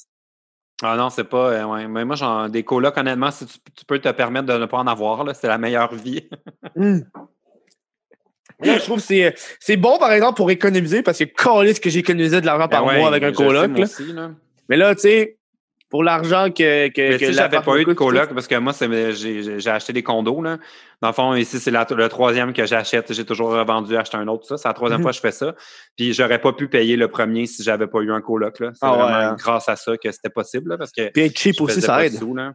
Ah 0.81 0.95
non, 0.97 1.09
c'est 1.09 1.23
pas. 1.23 1.51
euh, 1.51 1.63
ouais. 1.65 1.88
Mais 1.88 2.03
moi, 2.03 2.49
des 2.49 2.63
colocs, 2.63 2.97
honnêtement, 2.97 3.31
si 3.31 3.45
tu, 3.45 3.57
tu 3.75 3.85
peux 3.85 3.99
te 3.99 4.09
permettre 4.09 4.47
de 4.47 4.57
ne 4.57 4.65
pas 4.65 4.77
en 4.80 4.88
avoir, 4.88 5.23
là, 5.23 5.34
c'est 5.34 5.47
la 5.47 5.57
meilleure 5.57 5.93
vie. 5.95 6.27
Hmm. 6.75 7.01
Là, 8.61 8.77
je 8.77 8.84
trouve 8.84 9.05
que 9.05 9.34
c'est, 9.59 9.77
bon, 9.77 9.97
par 9.99 10.11
exemple, 10.11 10.35
pour 10.38 10.49
économiser, 10.49 11.03
parce 11.03 11.19
que 11.19 11.23
calisse 11.25 11.80
que 11.80 11.89
j'économisais 11.89 12.41
de 12.41 12.45
l'argent 12.45 12.67
par 12.67 12.81
Ben 12.84 12.88
ouais, 12.88 12.99
mois 12.99 13.07
avec 13.09 13.23
un 13.23 13.31
coloc. 13.31 13.69
moi 13.69 13.80
là. 13.80 13.84
aussi, 13.85 14.13
là. 14.13 14.31
Mais 14.69 14.77
là, 14.77 14.95
tu 14.95 15.01
sais, 15.01 15.38
pour 15.94 16.03
l'argent 16.03 16.48
que, 16.49 16.88
que, 16.88 17.11
Mais 17.11 17.20
que 17.20 17.26
si 17.28 17.34
j'avais 17.34 17.61
pas 17.61 17.78
eu 17.78 17.86
de 17.86 17.94
coloc, 17.94 18.34
parce 18.34 18.48
que 18.48 18.56
moi, 18.56 18.74
j'ai 18.82 19.70
acheté 19.70 19.94
des 19.94 20.02
condos, 20.02 20.41
là. 20.41 20.57
Dans 21.03 21.10
le 21.10 21.14
fond, 21.14 21.36
ici, 21.36 21.60
c'est 21.60 21.70
le 21.70 22.07
troisième 22.10 22.52
que 22.52 22.65
j'achète. 22.65 23.14
J'ai 23.14 23.24
toujours 23.24 23.52
revendu, 23.52 23.95
acheté 23.95 24.18
un 24.18 24.28
autre, 24.28 24.48
ça. 24.48 24.57
C'est 24.57 24.68
la 24.68 24.74
troisième 24.74 25.02
Mhm. 25.02 25.03
fois 25.03 25.11
que 25.11 25.18
je 25.18 25.22
fais 25.22 25.32
ça. 25.32 25.53
Puis 25.95 26.11
j'aurais 26.14 26.40
pas 26.40 26.52
pu 26.52 26.68
payer 26.68 26.95
le 26.95 27.10
premier 27.10 27.45
si 27.45 27.61
j'avais 27.61 27.86
pas 27.86 27.99
eu 27.99 28.11
un 28.11 28.22
coloc, 28.22 28.60
là. 28.60 28.72
C'est 28.74 28.80
Ah 28.88 28.91
vraiment 28.91 29.36
grâce 29.36 29.70
à 29.70 29.76
ça 29.76 29.95
que 29.95 30.11
c'était 30.11 30.32
possible, 30.32 30.72
là, 30.72 30.80
parce 30.80 30.91
que. 30.91 31.11
Puis 31.11 31.26
être 31.26 31.38
cheap 31.38 31.61
aussi, 31.61 31.80
ça 31.80 32.03
aide. 32.03 32.14
sous, 32.14 32.34
là. 32.34 32.53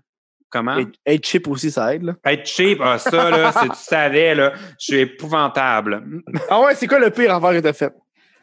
Comment? 0.50 0.76
Être, 1.06 1.24
cheap 1.24 1.46
aussi, 1.46 1.70
ça 1.70 1.94
aide. 1.94 2.02
Là. 2.02 2.14
Être 2.26 2.44
cheap, 2.44 2.80
ah, 2.82 2.98
ça, 2.98 3.30
là, 3.30 3.52
si 3.52 3.68
tu 3.68 3.76
savais, 3.76 4.34
là, 4.34 4.52
je 4.80 4.84
suis 4.84 4.98
épouvantable. 4.98 6.02
Ah 6.50 6.60
ouais, 6.62 6.74
c'est 6.74 6.88
quoi 6.88 6.98
le 6.98 7.10
pire 7.10 7.32
affaire 7.32 7.52
que 7.52 7.60
t'as 7.60 7.72
fait? 7.72 7.92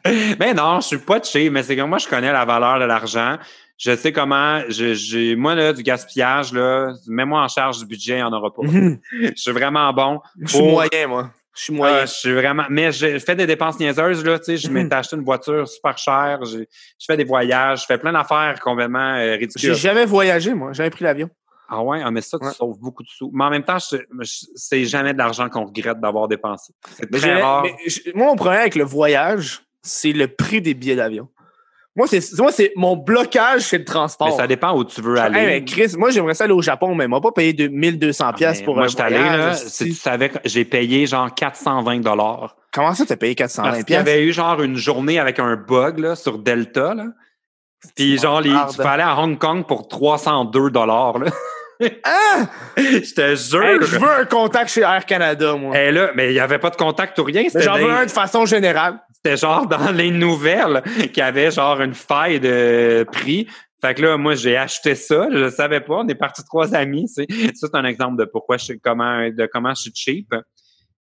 Ben 0.38 0.54
non, 0.56 0.80
je 0.80 0.86
suis 0.86 0.98
pas 0.98 1.20
cheap, 1.20 1.52
mais 1.52 1.62
c'est 1.62 1.76
que 1.76 1.82
moi, 1.82 1.98
je 1.98 2.08
connais 2.08 2.32
la 2.32 2.46
valeur 2.46 2.78
de 2.78 2.84
l'argent. 2.86 3.36
Je 3.78 3.94
sais 3.94 4.10
comment, 4.12 4.62
j'ai, 4.68 5.36
moi, 5.36 5.54
là, 5.54 5.72
du 5.72 5.82
gaspillage, 5.82 6.52
là, 6.52 6.92
mets-moi 7.08 7.42
en 7.42 7.48
charge 7.48 7.78
du 7.78 7.86
budget, 7.86 8.14
il 8.14 8.16
n'y 8.16 8.22
en 8.22 8.32
aura 8.32 8.52
pas. 8.52 8.62
Mhm. 8.66 8.98
Je 9.12 9.32
suis 9.36 9.52
vraiment 9.52 9.92
bon. 9.92 10.20
Je 10.40 10.48
suis 10.48 10.62
moyen, 10.62 11.06
moi. 11.08 11.30
Je 11.54 11.62
suis 11.62 11.72
moyen. 11.74 11.96
Ah, 12.02 12.06
je 12.06 12.12
suis 12.12 12.32
vraiment. 12.34 12.64
Mais 12.70 12.90
je 12.92 13.18
fais 13.18 13.34
des 13.34 13.46
dépenses 13.46 13.78
niaiseuses, 13.78 14.24
là. 14.24 14.38
Tu 14.38 14.44
sais, 14.44 14.56
je 14.56 14.68
Mhm. 14.68 14.74
m'étais 14.74 14.94
acheté 14.94 15.16
une 15.16 15.24
voiture 15.24 15.66
super 15.68 15.96
chère. 15.98 16.44
Je, 16.44 16.64
fais 17.06 17.16
des 17.16 17.24
voyages. 17.24 17.82
Je 17.82 17.86
fais 17.86 17.98
plein 17.98 18.12
d'affaires 18.12 18.58
complètement 18.60 19.14
euh, 19.16 19.32
J'ai 19.32 19.36
ridicules. 19.36 19.74
jamais 19.74 20.04
voyagé, 20.06 20.52
moi. 20.54 20.72
J'ai 20.72 20.78
jamais 20.78 20.90
pris 20.90 21.04
l'avion. 21.04 21.28
Ah 21.68 21.82
ouais, 21.82 22.00
ah, 22.04 22.10
mais 22.10 22.20
ça, 22.20 22.38
tu 22.38 22.46
Ouais. 22.46 22.52
sauves 22.52 22.78
beaucoup 22.78 23.02
de 23.02 23.08
sous. 23.08 23.30
Mais 23.34 23.44
en 23.44 23.50
même 23.50 23.64
temps, 23.64 23.78
c'est 23.80 24.84
jamais 24.84 25.12
de 25.12 25.18
l'argent 25.18 25.48
qu'on 25.48 25.64
regrette 25.66 26.00
d'avoir 26.00 26.28
dépensé. 26.28 26.72
C'est 26.96 27.10
très 27.10 27.20
j'ai- 27.20 27.42
rare. 27.42 27.62
mais 27.64 27.74
j'ai- 27.86 28.12
moi, 28.14 28.26
mon 28.28 28.36
problème 28.36 28.60
avec 28.60 28.74
le 28.76 28.84
voyage, 28.84 29.62
c'est 29.82 30.12
le 30.12 30.28
prix 30.28 30.60
des 30.62 30.74
billets 30.74 30.96
d'avion. 30.96 31.28
Moi, 31.96 32.06
c'est 32.06 32.20
moi, 32.38 32.52
c'est 32.52 32.72
mon 32.76 32.94
blocage, 32.94 33.62
c'est 33.62 33.78
le 33.78 33.84
transport. 33.84 34.28
Mais 34.28 34.36
ça 34.36 34.46
dépend 34.46 34.76
où 34.76 34.84
tu 34.84 35.00
veux 35.00 35.18
aller. 35.18 35.38
Hey, 35.38 35.46
mais 35.46 35.64
Chris, 35.64 35.94
moi, 35.96 36.10
j'aimerais 36.10 36.34
ça 36.34 36.44
aller 36.44 36.52
au 36.52 36.60
Japon, 36.60 36.94
mais 36.94 37.08
moi, 37.08 37.20
pas 37.22 37.32
payer 37.32 37.54
de 37.54 37.68
1200 37.68 38.24
Ah, 38.28 38.32
pièces 38.34 38.60
pour 38.62 38.74
moi, 38.74 38.84
un 38.84 38.88
je 38.88 38.92
suis 38.94 39.02
allé, 39.02 39.16
voyage. 39.16 39.38
là, 39.38 39.54
si 39.54 39.84
tu 39.86 39.92
savais 39.94 40.28
que 40.28 40.38
j'ai 40.44 40.64
payé 40.66 41.06
genre 41.06 41.34
420 41.34 42.00
dollars. 42.00 42.54
Comment 42.70 42.92
ça, 42.94 43.06
t'as 43.06 43.16
payé 43.16 43.34
Parce 43.34 43.54
420 43.54 43.82
qu'il 43.84 43.94
y 43.94 43.98
avait 43.98 44.22
eu 44.24 44.32
genre 44.32 44.62
une 44.62 44.76
journée 44.76 45.18
avec 45.18 45.38
un 45.38 45.56
bug 45.56 45.98
là, 45.98 46.14
sur 46.16 46.38
Delta. 46.38 46.94
Là. 46.94 47.04
Puis 47.96 48.18
genre, 48.18 48.40
les, 48.42 48.50
tu 48.70 48.76
peux 48.76 48.84
aller 48.84 49.02
à 49.02 49.18
Hong 49.18 49.38
Kong 49.38 49.64
pour 49.66 49.88
302 49.88 50.70
dollars. 50.70 51.18
là. 51.18 51.30
Ah! 52.04 52.46
Je 52.78 53.14
te 53.14 53.34
jure. 53.36 53.62
Hey, 53.62 53.78
je 53.82 53.98
veux 53.98 54.10
un 54.10 54.24
contact 54.24 54.70
chez 54.70 54.80
Air 54.80 55.04
Canada, 55.04 55.54
moi. 55.56 55.78
Et 55.78 55.92
là, 55.92 56.10
mais 56.14 56.28
il 56.30 56.32
n'y 56.32 56.40
avait 56.40 56.58
pas 56.58 56.70
de 56.70 56.76
contact 56.76 57.18
ou 57.18 57.24
rien. 57.24 57.44
J'en 57.54 57.76
veux 57.76 57.90
un 57.90 58.06
de 58.06 58.10
façon 58.10 58.46
générale. 58.46 58.98
C'était 59.26 59.36
genre 59.36 59.66
dans 59.68 59.90
les 59.90 60.10
nouvelles 60.10 60.82
qu'il 60.96 61.18
y 61.18 61.22
avait 61.22 61.50
genre 61.50 61.80
une 61.80 61.94
faille 61.94 62.40
de 62.40 63.06
prix. 63.10 63.46
Fait 63.80 63.94
que 63.94 64.02
là, 64.02 64.16
moi, 64.16 64.34
j'ai 64.34 64.56
acheté 64.56 64.94
ça. 64.94 65.28
Je 65.30 65.36
ne 65.36 65.50
savais 65.50 65.80
pas. 65.80 65.96
On 65.96 66.08
est 66.08 66.14
partis 66.14 66.44
trois 66.44 66.74
amis. 66.74 67.08
C'est, 67.08 67.26
ça, 67.54 67.68
c'est 67.70 67.76
un 67.76 67.84
exemple 67.84 68.16
de 68.18 68.24
pourquoi 68.24 68.56
je 68.56 68.64
suis 68.64 68.80
comment, 68.80 69.28
de 69.28 69.48
comment 69.52 69.74
je 69.74 69.82
suis 69.82 69.92
cheap. 69.94 70.34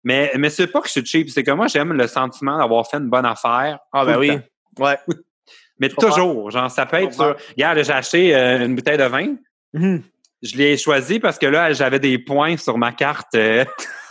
Mais, 0.04 0.32
mais 0.38 0.50
c'est 0.50 0.68
pas 0.68 0.82
que 0.82 0.88
je 0.88 0.92
suis 0.92 1.06
cheap, 1.06 1.30
c'est 1.30 1.44
que 1.44 1.52
moi, 1.52 1.68
j'aime 1.68 1.94
le 1.94 2.06
sentiment 2.06 2.58
d'avoir 2.60 2.88
fait 2.88 2.98
une 2.98 3.10
bonne 3.10 3.26
affaire. 3.26 3.80
Ah, 3.92 4.06
ben 4.06 4.14
le 4.14 4.20
oui. 4.20 4.28
temps. 4.30 4.86
Ouais. 4.86 4.98
Mais 5.80 5.90
toujours. 5.90 6.52
Genre, 6.52 6.72
ça 6.72 6.86
peut 6.86 6.98
être 6.98 7.14
sur. 7.14 7.36
Regarde, 7.50 7.84
j'ai 7.84 7.92
acheté 7.92 8.36
euh, 8.36 8.66
une 8.66 8.76
bouteille 8.76 8.98
de 8.98 9.04
vin. 9.04 9.36
Mhm. 9.74 10.04
Je 10.42 10.56
l'ai 10.56 10.78
choisi 10.78 11.20
parce 11.20 11.38
que 11.38 11.48
là, 11.48 11.74
j'avais 11.74 12.00
des 12.00 12.18
points 12.18 12.56
sur 12.56 12.78
ma 12.78 12.94
carte, 12.94 13.36
euh, 13.36 13.66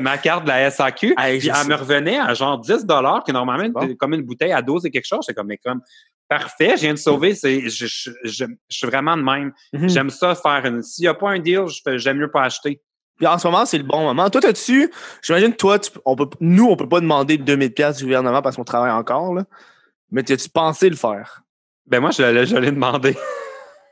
ma 0.00 0.18
carte 0.18 0.44
de 0.44 0.48
la 0.48 0.70
SAQ. 0.70 1.14
Hey, 1.18 1.38
Puis 1.38 1.48
je 1.48 1.54
elle 1.60 1.66
me 1.68 1.74
revenait 1.74 2.18
à 2.18 2.34
genre 2.34 2.58
10 2.58 2.86
qui 3.26 3.32
normalement, 3.32 3.68
Bon. 3.68 3.94
comme 3.96 4.14
une 4.14 4.22
bouteille 4.22 4.52
à 4.52 4.62
12 4.62 4.86
et 4.86 4.90
quelque 4.90 5.06
chose. 5.06 5.24
C'est 5.26 5.34
comme, 5.34 5.46
mais 5.48 5.58
comme, 5.58 5.80
parfait, 6.28 6.74
je 6.76 6.82
viens 6.82 6.94
de 6.94 6.98
sauver. 6.98 7.34
C'est, 7.34 7.68
je, 7.68 7.86
je, 7.86 8.10
je, 8.24 8.44
je 8.68 8.76
suis 8.76 8.86
vraiment 8.86 9.16
de 9.16 9.22
même. 9.22 9.52
Mhm. 9.72 9.88
J'aime 9.88 10.10
ça 10.10 10.34
faire 10.34 10.64
une. 10.66 10.82
S'il 10.82 11.02
n'y 11.04 11.08
a 11.08 11.14
pas 11.14 11.30
un 11.30 11.38
deal, 11.38 11.64
j'aime 11.96 12.18
mieux 12.18 12.30
pas 12.30 12.42
acheter. 12.44 12.80
Puis 13.16 13.26
en 13.26 13.36
ce 13.38 13.46
moment, 13.46 13.66
c'est 13.66 13.76
le 13.78 13.84
bon 13.84 14.02
moment. 14.02 14.30
Toi, 14.30 14.40
t'as-tu, 14.40 14.90
j'imagine, 15.22 15.54
toi, 15.54 15.78
tu- 15.78 15.90
on 16.06 16.16
peut, 16.16 16.28
nous, 16.40 16.64
on 16.68 16.76
peut 16.76 16.88
pas 16.88 17.00
demander 17.00 17.36
2000 17.36 17.74
pièces 17.74 17.98
du 17.98 18.04
gouvernement 18.04 18.40
parce 18.40 18.56
qu'on 18.56 18.64
travaille 18.64 18.92
encore, 18.92 19.34
là. 19.34 19.44
Mais 20.10 20.22
t'as-tu 20.22 20.48
pensé 20.48 20.88
le 20.88 20.96
faire? 20.96 21.42
Ben 21.86 22.00
moi, 22.00 22.10
je 22.12 22.22
l'ai 22.58 22.70
demandé. 22.70 23.16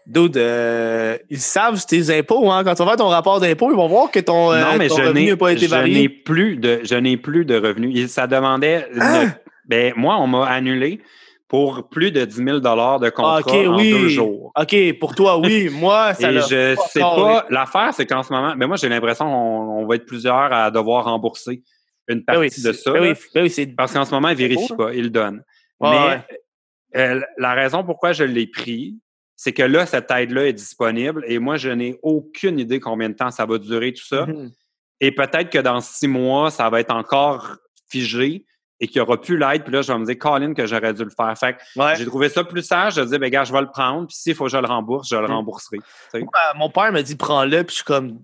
Dude, 0.08 0.38
euh, 0.38 1.18
ils 1.28 1.38
savent 1.38 1.84
tes 1.84 2.18
impôts, 2.18 2.50
hein. 2.50 2.64
Quand 2.64 2.74
tu 2.74 2.82
vas 2.82 2.96
ton 2.96 3.08
rapport 3.08 3.40
d'impôt, 3.40 3.70
ils 3.70 3.76
vont 3.76 3.88
voir 3.88 4.10
que 4.10 4.20
ton, 4.20 4.52
euh, 4.52 4.60
non, 4.62 4.78
mais 4.78 4.88
ton 4.88 4.96
je 4.96 5.02
revenu 5.02 5.26
n'a 5.30 5.36
pas 5.36 5.52
été 5.52 5.66
je 5.66 5.74
n'ai 5.74 5.80
varié. 5.80 6.08
plus 6.08 6.56
de, 6.56 6.80
je 6.82 6.94
n'ai 6.94 7.18
plus 7.18 7.44
de 7.44 7.56
revenus. 7.56 8.10
Ça 8.10 8.26
demandait. 8.26 8.86
Ah! 8.98 9.24
ben 9.66 9.92
moi, 9.96 10.16
on 10.18 10.26
m'a 10.26 10.46
annulé 10.46 11.00
pour 11.46 11.88
plus 11.90 12.10
de 12.10 12.24
10 12.24 12.36
000 12.36 12.60
de 12.60 13.08
contrat 13.10 13.36
Ah, 13.36 13.40
ok, 13.40 13.52
en 13.68 13.76
oui. 13.76 13.90
deux 13.90 14.08
jours. 14.08 14.50
OK, 14.58 14.76
pour 14.98 15.14
toi, 15.14 15.38
oui. 15.38 15.68
Moi, 15.72 16.14
ça 16.14 16.30
Et 16.32 16.34
je 16.40 16.74
pas 16.74 16.82
sais 16.88 17.00
pas. 17.00 17.46
L'affaire, 17.50 17.92
c'est 17.92 18.06
qu'en 18.06 18.22
ce 18.22 18.32
moment, 18.32 18.54
ben 18.56 18.66
moi, 18.66 18.76
j'ai 18.76 18.88
l'impression 18.88 19.26
qu'on 19.26 19.82
on 19.82 19.86
va 19.86 19.96
être 19.96 20.06
plusieurs 20.06 20.52
à 20.52 20.70
devoir 20.70 21.04
rembourser 21.04 21.62
une 22.08 22.20
Ben 22.20 22.24
partie 22.24 22.40
oui, 22.40 22.62
de 22.64 22.72
ça. 22.72 22.92
ben 22.92 23.02
oui, 23.34 23.52
ben. 23.56 23.74
Parce 23.76 23.92
qu'en 23.92 24.04
ce 24.06 24.10
moment, 24.14 24.28
ils 24.28 24.36
vérifient 24.36 24.68
beau, 24.70 24.84
pas, 24.86 24.94
ils 24.94 25.04
le 25.04 25.10
donnent. 25.10 25.42
Mais 25.82 25.88
ouais. 25.88 26.18
euh, 26.96 27.20
la 27.36 27.52
raison 27.54 27.84
pourquoi 27.84 28.12
je 28.12 28.24
l'ai 28.24 28.46
pris, 28.46 28.96
c'est 29.40 29.52
que 29.52 29.62
là, 29.62 29.86
cette 29.86 30.10
aide-là 30.10 30.48
est 30.48 30.52
disponible 30.52 31.24
et 31.28 31.38
moi, 31.38 31.56
je 31.56 31.68
n'ai 31.70 31.96
aucune 32.02 32.58
idée 32.58 32.80
combien 32.80 33.08
de 33.08 33.14
temps 33.14 33.30
ça 33.30 33.46
va 33.46 33.56
durer, 33.58 33.92
tout 33.92 34.04
ça. 34.04 34.26
Mhm. 34.26 34.50
Et 35.00 35.12
peut-être 35.12 35.48
que 35.48 35.58
dans 35.60 35.80
six 35.80 36.08
mois, 36.08 36.50
ça 36.50 36.68
va 36.68 36.80
être 36.80 36.90
encore 36.92 37.54
figé 37.88 38.44
et 38.80 38.88
qu'il 38.88 39.00
n'y 39.00 39.06
aura 39.06 39.20
plus 39.20 39.38
l'aide. 39.38 39.62
Puis 39.62 39.72
là, 39.72 39.80
je 39.82 39.92
vais 39.92 39.98
me 39.98 40.04
dire, 40.04 40.18
Colin, 40.18 40.54
que 40.54 40.66
j'aurais 40.66 40.92
dû 40.92 41.04
le 41.04 41.10
faire. 41.10 41.38
Fait 41.38 41.56
Ouais. 41.76 41.94
j'ai 41.96 42.04
trouvé 42.04 42.28
ça 42.28 42.42
plus 42.42 42.62
sage 42.64 42.96
de 42.96 43.04
dire, 43.04 43.20
ben, 43.20 43.30
gars, 43.30 43.44
je 43.44 43.52
vais 43.52 43.60
le 43.60 43.68
prendre. 43.68 44.08
Puis 44.08 44.16
s'il 44.16 44.34
faut 44.34 44.46
que 44.46 44.50
je 44.50 44.56
le 44.56 44.66
rembourse, 44.66 45.08
je 45.08 45.14
le 45.16 45.28
Mm. 45.28 45.30
rembourserai. 45.30 45.78
Euh, 46.16 46.20
Mon 46.56 46.68
père 46.70 46.90
m'a 46.92 47.02
dit 47.02 47.14
prends-le, 47.14 47.62
puis 47.62 47.70
je 47.70 47.74
suis 47.76 47.84
comme 47.84 48.18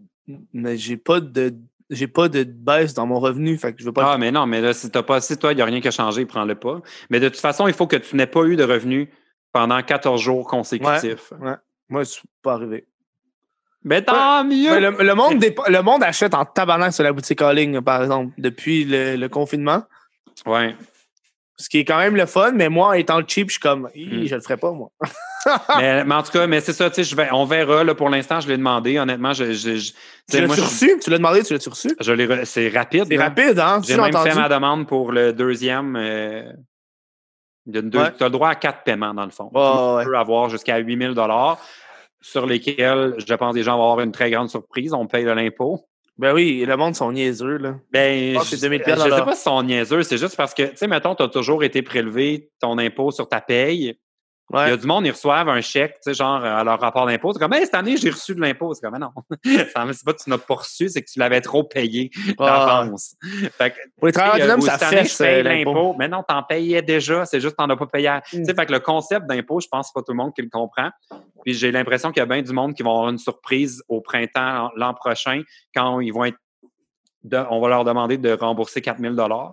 mais 0.53 0.77
j'ai 0.77 0.97
pas 0.97 1.21
de 1.21 1.55
j'ai 1.91 2.09
pas 2.09 2.29
de 2.31 2.43
baisse 2.45 2.95
dans 2.95 3.07
mon 3.07 3.21
revenu, 3.21 3.59
fait 3.59 3.73
que 3.75 3.79
je 3.81 3.85
veux 3.85 3.93
pas. 3.93 4.15
Ah, 4.15 4.19
mais 4.19 4.33
non, 4.33 4.47
mais 4.47 4.61
là, 4.63 4.73
si 4.73 4.91
t'as 4.91 5.03
pas, 5.03 5.21
si 5.21 5.37
toi, 5.37 5.53
il 5.53 5.57
n'y 5.57 5.63
a 5.63 5.67
rien 5.67 5.81
qui 5.83 5.89
a 5.89 5.91
changé, 5.91 6.25
prends-le 6.25 6.55
pas. 6.55 6.81
Mais 7.11 7.21
de 7.21 7.29
toute 7.29 7.39
façon, 7.41 7.69
il 7.69 7.75
faut 7.75 7.87
que 7.87 7.97
tu 7.97 8.17
n'aies 8.17 8.27
pas 8.27 8.43
eu 8.45 8.57
de 8.57 8.65
revenus 8.65 9.09
pendant 9.55 9.81
14 9.81 10.21
jours 10.21 10.47
consécutifs. 10.47 11.33
Moi, 11.89 12.05
c'est 12.05 12.21
pas 12.43 12.55
arrivé. 12.55 12.87
Mais 13.85 14.03
tant 14.03 14.43
mieux! 14.45 14.71
Ouais, 14.71 14.81
le, 14.81 14.91
le 14.91 15.15
monde 15.15 15.45
le 15.69 15.81
monde 15.83 16.03
achète 16.03 16.35
en 16.35 16.45
tabarnak 16.45 16.93
sur 16.93 17.05
la 17.05 17.13
boutique 17.13 17.41
en 17.43 17.53
ligne, 17.53 17.81
par 17.83 18.03
exemple, 18.03 18.33
depuis 18.39 18.85
le, 18.85 19.17
le 19.17 19.29
confinement. 19.29 19.85
Ouais. 20.47 20.75
Ce 21.57 21.69
qui 21.69 21.79
est 21.79 21.85
quand 21.85 21.99
même 21.99 22.17
le 22.17 22.27
fun, 22.27 22.51
mais 22.53 22.69
moi, 22.69 22.99
étant 22.99 23.21
cheap, 23.27 23.49
je 23.49 23.53
suis 23.53 23.61
comme 23.61 23.83
Mm. 23.95 24.25
je 24.27 24.35
le 24.35 24.41
ferai 24.41 24.57
pas, 24.57 24.73
moi. 24.73 24.91
mais, 25.79 26.03
mais 26.05 26.15
en 26.15 26.23
tout 26.25 26.33
cas, 26.33 26.47
mais 26.49 26.61
c'est 26.61 26.73
ça, 26.73 26.89
tu 26.91 27.05
sais, 27.05 27.17
je 27.17 27.33
on 27.33 27.45
verra. 27.45 27.85
Là, 27.85 27.95
pour 27.95 28.09
l'instant, 28.09 28.41
je 28.41 28.49
l'ai 28.49 28.57
demandé. 28.57 28.99
Honnêtement, 28.99 29.35
je, 29.35 29.53
je, 29.53 29.77
je- 29.77 29.93
tu 30.31 30.39
je- 30.39 30.47
reçu? 30.47 30.99
Tu 31.01 31.11
l'as 31.11 31.19
demandé, 31.19 31.45
tu 31.45 31.53
l'as-tu 31.53 31.69
reçu? 31.69 31.95
je 32.01 32.13
l'ai 32.13 32.27
re- 32.27 32.45
c'est 32.47 32.71
rapide. 32.71 33.05
C'est 33.09 33.17
là. 33.17 33.25
rapide, 33.25 33.59
hein? 33.61 33.81
J'ai 33.87 33.97
l'as 33.97 34.03
même 34.05 34.15
entendu? 34.17 34.31
fait 34.31 34.37
ma 34.37 34.49
demande 34.49 34.89
pour 34.89 35.13
le 35.13 35.33
deuxième. 35.33 35.95
euh, 35.97 36.51
Ouais. 37.99 38.13
Tu 38.17 38.23
as 38.23 38.27
le 38.27 38.31
droit 38.31 38.49
à 38.49 38.55
quatre 38.55 38.83
paiements, 38.85 39.15
dans 39.15 39.25
le 39.25 39.31
fond. 39.31 39.51
Tu 40.03 40.07
peux 40.09 40.17
avoir 40.17 40.49
jusqu'à 40.51 40.79
8000 40.79 41.15
sur 42.21 42.47
lesquels, 42.47 43.15
je 43.19 43.35
pense, 43.35 43.55
les 43.55 43.63
gens 43.63 43.77
vont 43.77 43.85
avoir 43.85 44.01
une 44.01 44.13
très 44.13 44.31
grande 44.31 44.49
surprise. 44.49 44.95
On 44.95 45.07
paye 45.07 45.25
de 45.25 45.31
l'impôt. 45.31 45.87
Ben 46.17 46.33
oui, 46.33 46.65
le 46.67 46.77
monde 46.77 46.95
sont 46.95 47.11
niaiseux, 47.11 47.59
là. 47.59 47.75
Ben, 47.91 48.37
Ah, 48.39 48.43
je 48.45 48.51
c'est 48.51 48.57
je 48.57 48.63
2000 48.63 48.83
sais 48.85 49.25
pas 49.25 49.35
si 49.35 49.43
c'est 49.43 49.63
niaiseux, 49.65 50.03
c'est 50.05 50.17
juste 50.17 50.37
parce 50.37 50.55
que, 50.55 50.63
tu 50.63 50.77
sais, 50.77 50.87
mettons, 50.87 51.15
tu 51.17 51.25
as 51.25 51.29
toujours 51.29 51.65
été 51.65 51.83
prélevé 51.83 52.51
ton 52.61 52.79
impôt 52.79 53.11
sur 53.11 53.29
ta 53.29 53.41
paye. 53.41 53.99
Il 54.53 54.57
y 54.59 54.73
a 54.73 54.77
du 54.77 54.87
monde, 54.87 55.07
ils 55.07 55.11
reçoivent 55.11 55.49
un 55.49 55.61
chèque, 55.63 55.95
tu 55.95 56.01
sais, 56.03 56.15
genre, 56.15 56.45
à 56.45 56.63
leur 56.63 56.79
rapport 56.79 57.07
d'impôt. 57.07 57.33
C'est 57.33 57.39
comme, 57.39 57.55
hey, 57.55 57.65
cette 57.65 57.75
année, 57.75 57.97
j'ai 57.97 58.11
reçu 58.11 58.35
de 58.35 58.41
l'impôt. 58.41 58.73
C'est 58.75 58.83
comme, 58.83 58.93
mais 58.93 58.99
non. 58.99 59.11
C'est 59.45 59.73
pas 60.05 60.13
que 60.13 60.23
tu 60.23 60.31
n'as 60.31 60.39
pas 60.39 60.55
reçu, 60.55 60.89
c'est 60.91 61.03
que 61.03 61.11
tu 61.11 61.19
l'avais 61.19 61.41
trop 61.41 61.65
payé 61.65 62.11
Ah. 62.39 62.83
d'avance. 62.85 63.17
Fait 63.57 63.71
que, 63.71 63.77
Pour 63.99 64.07
les 64.07 64.13
travailleurs 64.13 64.47
autonomes, 64.59 64.61
ça 64.61 64.79
paye 64.79 65.09
euh, 65.21 65.43
l'impôt. 65.43 65.97
Mais 65.99 66.09
non, 66.09 66.23
t'en 66.23 66.43
payais 66.43 66.83
déjà, 66.83 67.25
c'est 67.25 67.41
juste 67.41 67.57
que 67.57 67.63
t'en 67.63 67.71
as 67.71 67.77
pas 67.77 67.87
payé. 67.87 68.09
à- 68.09 68.19
Mm. 68.19 68.39
Tu 68.39 68.45
sais, 68.45 68.55
fait 68.55 68.67
que 68.67 68.73
le 68.73 68.81
concept 68.81 69.27
d'impôt, 69.27 69.61
je 69.61 69.67
pense 69.69 69.91
pas 69.93 70.03
tout 70.03 70.13
le 70.13 70.17
monde 70.19 70.33
qui 70.35 70.43
le 70.43 70.51
comprend. 70.51 70.91
Puis 71.43 71.55
j'ai 71.55 71.73
l'impression 71.73 72.11
qu'il 72.13 72.21
y 72.21 72.23
a 72.23 72.27
bien 72.27 72.43
du 72.43 72.53
monde 72.53 72.75
qui 72.75 72.83
vont 72.83 72.91
avoir 72.93 73.09
une 73.09 73.19
surprise 73.19 73.83
au 73.89 74.01
printemps 74.03 74.71
l'an 74.77 74.95
prochain 74.95 75.43
quand 75.75 76.01
ils 76.01 76.13
vont 76.13 76.25
être 76.27 76.39
de- 77.25 77.43
on 77.51 77.61
va 77.61 77.69
leur 77.71 77.85
demander 77.85 78.19
de 78.19 78.33
rembourser 78.33 78.83
4000 78.83 79.15
dollars. 79.17 79.53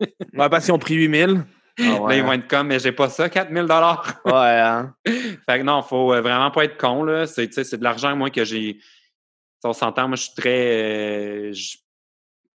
Ouais, 0.00 0.48
parce 0.50 0.64
qu'ils 0.64 0.74
ont 0.74 0.78
pris 0.78 0.94
8000. 0.94 1.44
Ah 1.78 1.82
Là, 1.82 2.00
ouais. 2.02 2.18
ils 2.18 2.24
vont 2.24 2.32
être 2.32 2.46
comme, 2.48 2.68
mais 2.68 2.78
j'ai 2.78 2.92
pas 2.92 3.08
ça, 3.08 3.28
4000 3.28 3.62
dollars. 3.62 4.20
Ouais, 4.24 4.32
hein. 4.32 4.94
Fait 5.04 5.58
que 5.58 5.62
non, 5.62 5.82
faut 5.82 6.12
euh, 6.14 6.20
vraiment 6.20 6.50
pas 6.50 6.64
être 6.64 6.76
con, 6.78 7.02
là. 7.04 7.26
C'est, 7.26 7.52
c'est 7.52 7.76
de 7.78 7.84
l'argent, 7.84 8.14
moi, 8.16 8.30
que 8.30 8.44
j'ai. 8.44 8.78
Si 8.80 9.66
on 9.66 9.72
s'entend, 9.72 10.08
moi, 10.08 10.16
je 10.16 10.22
suis 10.24 10.34
très. 10.36 10.50
euh, 11.48 11.52
je, 11.52 11.78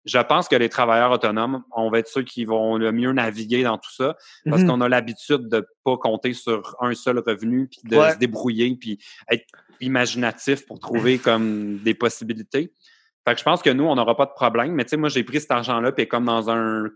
je 0.05 0.19
pense 0.19 0.49
que 0.49 0.57
les 0.57 0.69
travailleurs 0.69 1.11
autonomes, 1.11 1.63
on 1.77 1.91
va 1.91 1.99
être 1.99 2.09
ceux 2.09 2.23
qui 2.23 2.45
vont 2.45 2.77
le 2.79 2.93
mieux 2.93 3.13
naviguer 3.13 3.63
dans 3.63 3.77
tout 3.77 3.93
ça 3.93 4.17
parce 4.49 4.63
Mhm. 4.63 4.69
qu'on 4.69 4.81
a 4.83 4.89
l'habitude 4.89 5.49
de 5.49 5.67
pas 5.85 5.97
compter 5.99 6.33
sur 6.33 6.77
un 6.81 6.95
seul 6.95 7.19
revenu 7.19 7.69
puis 7.69 7.81
de 7.85 7.97
Ouais. 7.97 8.13
se 8.13 8.19
débrouiller 8.19 8.75
puis 8.81 8.99
être 9.31 9.45
imaginatif 9.81 10.65
pour 10.67 10.79
trouver 10.81 11.19
comme 11.19 11.79
des 11.79 11.95
possibilités. 11.95 12.73
Fait 13.27 13.35
que 13.35 13.39
je 13.41 13.45
pense 13.45 13.61
que 13.63 13.71
nous, 13.71 13.85
on 13.85 13.97
n'aura 13.97 14.17
pas 14.17 14.25
de 14.27 14.33
problème. 14.35 14.73
Mais 14.73 14.85
tu 14.85 14.91
sais, 14.91 14.97
moi, 14.97 15.09
j'ai 15.11 15.25
pris 15.25 15.41
cet 15.41 15.51
argent-là 15.51 15.93
puis 15.93 16.07
comme 16.09 16.25
dans 16.25 16.49
un. 16.51 16.89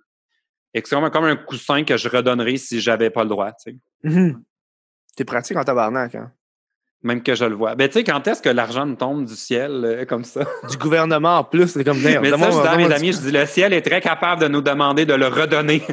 C'est 0.75 0.83
comme, 0.83 1.11
comme 1.11 1.25
un 1.25 1.37
coussin 1.37 1.85
que 1.85 1.97
je 1.97 2.09
redonnerais 2.09 2.57
si 2.57 2.81
j'avais 2.81 3.11
pas 3.11 3.25
le 3.25 3.29
droit, 3.29 3.53
tu 3.53 3.73
sais. 3.73 3.77
Mhm. 4.05 4.43
T'es 5.17 5.25
pratique 5.25 5.57
en 5.57 5.65
tabarnak, 5.65 6.15
hein. 6.15 6.33
Même 7.05 7.23
que 7.23 7.35
je 7.35 7.45
le 7.45 7.55
vois. 7.55 7.75
Ben, 7.75 7.89
tu 7.89 7.95
sais, 7.95 8.05
quand 8.05 8.27
est-ce 8.29 8.41
que 8.41 8.49
l'argent 8.49 8.87
nous 8.87 8.95
tombe 8.95 9.25
du 9.25 9.35
ciel 9.35 9.83
euh, 9.85 10.05
comme 10.05 10.25
ça? 10.25 10.43
Du 10.71 10.77
gouvernement 10.77 11.39
en 11.39 11.45
plus, 11.45 11.69
c'est 11.69 11.85
comme 11.85 11.99
Mais 12.01 12.13
ça, 12.13 12.21
je 12.21 12.61
dis 12.63 12.69
à 12.69 12.77
mes 12.77 12.93
amis, 12.93 13.13
je 13.13 13.19
dis, 13.19 13.33
le 13.33 13.45
ciel 13.47 13.73
est 13.73 13.83
très 13.83 14.01
capable 14.01 14.41
de 14.41 14.49
nous 14.49 14.61
demander 14.61 15.05
de 15.05 15.15
le 15.15 15.27
redonner. 15.27 15.83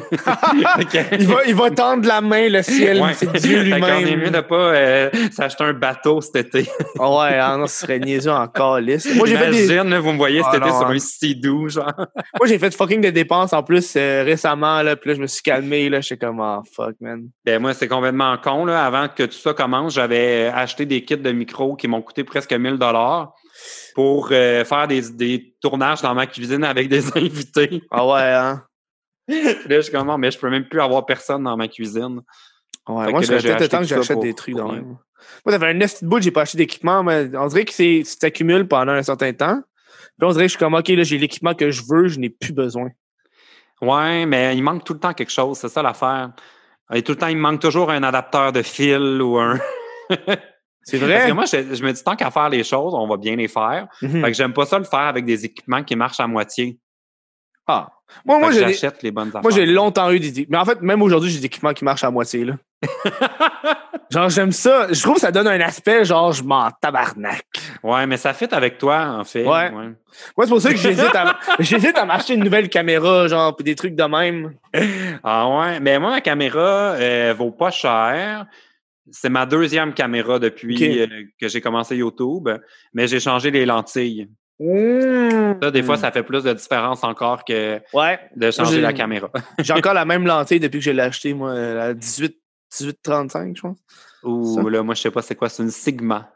Il, 1.12 1.26
va, 1.26 1.44
il 1.46 1.54
va 1.54 1.70
tendre 1.70 2.06
la 2.06 2.20
main, 2.20 2.48
le 2.48 2.62
ciel. 2.62 3.00
Ouais. 3.00 3.14
C'est 3.14 3.32
Dieu 3.40 3.64
Fait 3.64 3.80
qu'on 3.80 3.86
est 3.86 4.00
mieux 4.02 4.14
lui-même. 4.16 4.32
de 4.32 4.40
pas 4.40 4.54
euh, 4.54 5.10
s'acheter 5.32 5.64
un 5.64 5.72
bateau 5.72 6.20
cet 6.20 6.36
été. 6.36 6.68
Ah 6.98 7.10
ouais, 7.10 7.38
ah 7.38 7.56
non, 7.56 7.66
ce 7.66 7.80
serait 7.80 7.98
niaiseux 7.98 8.30
encore 8.30 8.78
lisse. 8.78 9.12
Moi, 9.14 9.26
j'ai 9.26 9.36
fait 9.36 9.50
des, 9.50 9.64
Imagine, 9.66 9.90
là, 9.90 10.00
vous 10.00 10.12
me 10.12 10.16
voyez 10.16 10.42
cet 10.42 10.52
Ah 10.52 10.56
été 10.56 10.66
non, 10.66 10.78
sur 10.78 10.88
hein. 10.88 10.94
un 10.94 10.98
sidou, 10.98 11.68
genre. 11.68 11.92
moi, 12.38 12.46
j'ai 12.46 12.58
fait 12.58 12.74
fucking 12.74 13.00
de 13.00 13.10
dépenses 13.10 13.52
en 13.52 13.62
plus 13.62 13.94
euh, 13.96 14.22
récemment, 14.24 14.82
là. 14.82 14.96
Puis 14.96 15.10
là, 15.10 15.16
je 15.16 15.20
me 15.20 15.26
suis 15.26 15.42
calmé, 15.42 15.88
là. 15.88 16.00
J'étais 16.00 16.26
comme, 16.26 16.40
ah, 16.40 16.62
fuck, 16.74 16.94
man. 17.00 17.28
Ben, 17.44 17.60
moi, 17.60 17.74
c'est 17.74 17.88
complètement 17.88 18.36
con, 18.38 18.64
là. 18.64 18.84
Avant 18.84 19.08
que 19.08 19.24
tout 19.24 19.38
ça 19.38 19.52
commence, 19.54 19.94
j'avais 19.94 20.50
acheté 20.54 20.86
des 20.86 20.99
kits 21.04 21.16
de 21.16 21.32
micro 21.32 21.76
qui 21.76 21.88
m'ont 21.88 22.02
coûté 22.02 22.24
presque 22.24 22.52
1000 22.52 22.78
dollars 22.78 23.34
pour 23.94 24.28
euh, 24.30 24.64
faire 24.64 24.88
des, 24.88 25.10
des 25.10 25.54
tournages 25.60 26.02
dans 26.02 26.14
ma 26.14 26.26
cuisine 26.26 26.64
avec 26.64 26.88
des 26.88 27.06
invités. 27.16 27.82
Ah 27.90 28.06
ouais, 28.06 28.22
hein? 28.22 28.64
Là, 29.28 29.54
je 29.68 29.80
suis 29.80 29.92
comme, 29.92 30.14
mais 30.18 30.30
je 30.30 30.38
peux 30.38 30.50
même 30.50 30.68
plus 30.68 30.80
avoir 30.80 31.06
personne 31.06 31.44
dans 31.44 31.56
ma 31.56 31.68
cuisine. 31.68 32.20
Ouais, 32.88 33.06
Fait 33.06 33.10
moi, 33.12 33.22
j'ai 33.22 33.36
peut-être 33.38 33.60
le 33.60 33.68
temps 33.68 33.78
que 33.78 33.84
j'achète 33.84 34.20
des 34.20 34.34
trucs 34.34 34.56
dans. 34.56 34.72
Moi, 34.72 35.52
ça 35.52 35.58
fait 35.58 35.66
un 35.66 35.74
neuf 35.74 36.02
bout, 36.02 36.20
j'ai 36.20 36.30
pas 36.30 36.42
acheté 36.42 36.58
d'équipement, 36.58 37.02
mais 37.02 37.30
on 37.36 37.46
dirait 37.46 37.64
que 37.64 37.72
c'est, 37.72 38.02
tu 38.04 38.16
t'accumules 38.16 38.66
pendant 38.66 38.92
un 38.92 39.02
certain 39.02 39.32
temps. 39.32 39.60
Puis 40.18 40.28
on 40.28 40.32
dirait 40.32 40.44
que 40.44 40.48
je 40.48 40.56
suis 40.56 40.58
comme, 40.58 40.74
OK, 40.74 40.88
là, 40.88 41.02
j'ai 41.02 41.18
l'équipement 41.18 41.54
que 41.54 41.70
je 41.70 41.82
veux, 41.88 42.08
je 42.08 42.18
n'ai 42.18 42.30
plus 42.30 42.52
besoin. 42.52 42.88
Ouais, 43.80 44.26
mais 44.26 44.56
il 44.56 44.62
manque 44.62 44.84
tout 44.84 44.94
le 44.94 44.98
temps 44.98 45.14
quelque 45.14 45.32
chose, 45.32 45.58
c'est 45.58 45.68
ça 45.68 45.82
l'affaire. 45.82 46.32
Et 46.92 47.02
tout 47.02 47.12
le 47.12 47.18
temps, 47.18 47.28
il 47.28 47.36
me 47.36 47.42
manque 47.42 47.60
toujours 47.60 47.90
un 47.90 48.02
adapteur 48.02 48.52
de 48.52 48.62
fil 48.62 49.22
ou 49.22 49.38
un. 49.38 49.58
C'est 50.82 50.98
Parce 50.98 51.10
vrai? 51.10 51.26
que 51.28 51.32
moi, 51.32 51.44
je, 51.44 51.74
je 51.74 51.82
me 51.84 51.92
dis 51.92 52.02
tant 52.02 52.16
qu'à 52.16 52.30
faire 52.30 52.48
les 52.48 52.64
choses, 52.64 52.94
on 52.94 53.06
va 53.06 53.16
bien 53.16 53.36
les 53.36 53.48
faire. 53.48 53.86
Mhm. 54.02 54.22
Fait 54.22 54.30
que 54.30 54.36
j'aime 54.36 54.52
pas 54.52 54.64
ça 54.66 54.78
le 54.78 54.84
faire 54.84 55.00
avec 55.00 55.24
des 55.24 55.44
équipements 55.44 55.82
qui 55.84 55.94
marchent 55.96 56.20
à 56.20 56.26
moitié. 56.26 56.78
Ah. 57.66 57.88
Moi, 58.24 58.50
Fait 58.52 58.58
j'achète 58.60 59.02
les 59.04 59.12
bonnes 59.12 59.28
affaires. 59.28 59.42
moi, 59.42 59.52
j'ai 59.52 59.66
longtemps 59.66 60.10
eu 60.10 60.18
des. 60.18 60.46
Mais 60.50 60.56
en 60.58 60.64
fait, 60.64 60.80
même 60.82 61.00
aujourd'hui, 61.02 61.30
j'ai 61.30 61.38
des 61.38 61.46
équipements 61.46 61.72
qui 61.72 61.84
marchent 61.84 62.02
à 62.02 62.10
moitié, 62.10 62.44
là. 62.44 62.54
Genre, 64.10 64.28
j'aime 64.28 64.50
ça. 64.50 64.92
Je 64.92 65.00
trouve 65.00 65.14
que 65.14 65.20
ça 65.20 65.30
donne 65.30 65.46
un 65.46 65.60
aspect, 65.60 66.04
genre, 66.04 66.32
je 66.32 66.42
m'en 66.42 66.68
tabarnak. 66.80 67.44
Ouais, 67.84 68.06
mais 68.08 68.16
ça 68.16 68.32
fit 68.34 68.48
avec 68.50 68.76
toi, 68.76 69.18
en 69.20 69.22
fait. 69.22 69.46
Ouais. 69.46 69.70
Moi, 69.70 69.86
c'est 70.40 70.48
pour 70.48 70.60
ça 70.60 70.70
que 70.70 70.76
j'hésite 70.78 71.14
à, 71.14 71.38
j'hésite 71.60 71.96
à 71.96 72.04
m'acheter 72.04 72.34
une 72.34 72.42
nouvelle 72.42 72.68
caméra, 72.68 73.28
genre, 73.28 73.54
pis 73.54 73.62
des 73.62 73.76
trucs 73.76 73.94
de 73.94 74.02
même. 74.02 74.54
Ah 75.22 75.46
ouais. 75.48 75.78
Mais 75.78 76.00
moi, 76.00 76.10
ma 76.10 76.20
caméra 76.20 76.58
euh, 76.58 77.34
vaut 77.38 77.52
pas 77.52 77.70
cher. 77.70 78.46
C'est 79.10 79.28
ma 79.28 79.46
deuxième 79.46 79.92
caméra 79.94 80.38
depuis 80.38 81.00
euh, 81.00 81.06
que 81.40 81.48
j'ai 81.48 81.60
commencé 81.60 81.96
YouTube, 81.96 82.48
mais 82.94 83.06
j'ai 83.06 83.20
changé 83.20 83.50
les 83.50 83.66
lentilles. 83.66 84.28
Mmh. 84.58 85.54
Ça, 85.62 85.70
des 85.70 85.82
fois, 85.82 85.96
ça 85.96 86.12
fait 86.12 86.22
plus 86.22 86.44
de 86.44 86.52
différence 86.52 87.02
encore 87.02 87.44
que 87.44 87.80
Ouais. 87.94 88.20
de 88.36 88.50
changer 88.50 88.80
la 88.80 88.92
caméra. 88.92 89.30
J'ai 89.58 89.72
encore 89.72 89.94
la 89.94 90.04
même 90.04 90.26
lentille 90.26 90.60
depuis 90.60 90.80
que 90.80 90.84
je 90.84 90.90
l'ai 90.90 91.02
acheté, 91.02 91.32
moi, 91.32 91.54
la 91.54 91.94
18, 91.94 92.36
1835, 92.80 93.56
je 93.56 93.62
pense. 93.62 93.78
Ou 94.22 94.68
là, 94.68 94.82
moi, 94.82 94.94
je 94.94 95.00
sais 95.00 95.10
pas 95.10 95.22
c'est 95.22 95.34
quoi, 95.34 95.48
c'est 95.48 95.62
une 95.62 95.70
Sigma. 95.70 96.30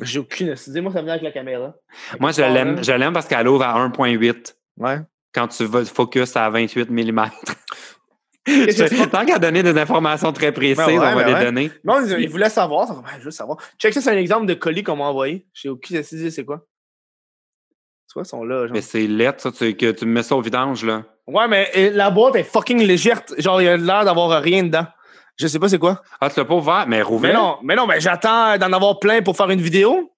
J'ai 0.00 0.18
aucune 0.18 0.54
idée. 0.66 0.80
Moi, 0.80 0.92
ça 0.92 1.02
vient 1.02 1.12
avec 1.12 1.22
la 1.22 1.30
caméra. 1.30 1.74
Moi, 2.18 2.32
je 2.32 2.42
l'aime, 2.42 2.82
je 2.82 2.92
l'aime 2.92 3.12
parce 3.12 3.26
qu'elle 3.28 3.46
ouvre 3.48 3.64
à 3.64 3.78
1.8 3.88 4.54
Ouais. 4.76 4.98
quand 5.32 5.48
tu 5.48 5.64
vas 5.64 5.84
focus 5.84 6.36
à 6.36 6.48
28 6.50 6.90
mm. 6.90 7.30
Tant 9.12 9.24
qu'à 9.24 9.38
donner 9.38 9.62
des 9.62 9.76
informations 9.78 10.32
très 10.32 10.52
précises, 10.52 10.76
Ben 10.76 10.86
ouais, 10.86 10.98
on 10.98 11.00
va 11.00 11.14
ben 11.14 11.26
les 11.26 11.32
ouais. 11.34 11.44
donner. 11.44 11.70
Non, 11.84 12.04
ils, 12.04 12.20
ils 12.22 12.28
voulaient 12.28 12.48
savoir. 12.50 12.86
ben, 13.02 13.02
je 13.18 13.24
veux 13.24 13.30
savoir. 13.30 13.58
Check 13.78 13.92
ça, 13.94 14.00
c'est 14.00 14.10
un 14.10 14.16
exemple 14.16 14.46
de 14.46 14.54
colis 14.54 14.82
qu'on 14.82 14.96
m'a 14.96 15.04
envoyé. 15.04 15.46
J'ai 15.52 15.68
aucune 15.68 15.96
idée 15.96 16.30
c'est 16.30 16.44
quoi. 16.44 16.62
Tu 18.08 18.14
vois, 18.14 18.22
ils 18.24 18.28
sont 18.28 18.44
là, 18.44 18.66
genre? 18.66 18.74
Mais 18.74 18.80
c'est 18.80 19.06
lettre, 19.06 19.42
ça, 19.42 19.52
tu, 19.52 19.74
que 19.76 19.90
tu 19.90 20.06
me 20.06 20.12
mets 20.12 20.22
ça 20.22 20.34
au 20.34 20.40
vidange, 20.40 20.84
là. 20.84 21.02
Ouais, 21.26 21.46
mais 21.46 21.90
la 21.92 22.10
boîte 22.10 22.36
est 22.36 22.42
fucking 22.44 22.82
légère. 22.82 23.20
Genre, 23.36 23.60
il 23.60 23.68
a 23.68 23.76
l'air 23.76 24.04
d'avoir 24.06 24.42
rien 24.42 24.62
dedans. 24.62 24.86
Je 25.36 25.46
sais 25.46 25.58
pas 25.58 25.68
c'est 25.68 25.78
quoi. 25.78 26.02
Ah, 26.20 26.30
tu 26.30 26.40
l'as 26.40 26.46
pas 26.46 26.54
ouvert, 26.54 26.84
mais 26.88 26.96
Mais 26.96 27.02
rouvert. 27.02 27.34
non, 27.34 27.58
mais 27.62 27.76
non, 27.76 27.86
mais 27.86 28.00
j'attends 28.00 28.56
d'en 28.56 28.72
avoir 28.72 28.98
plein 28.98 29.20
pour 29.22 29.36
faire 29.36 29.50
une 29.50 29.60
vidéo. 29.60 30.10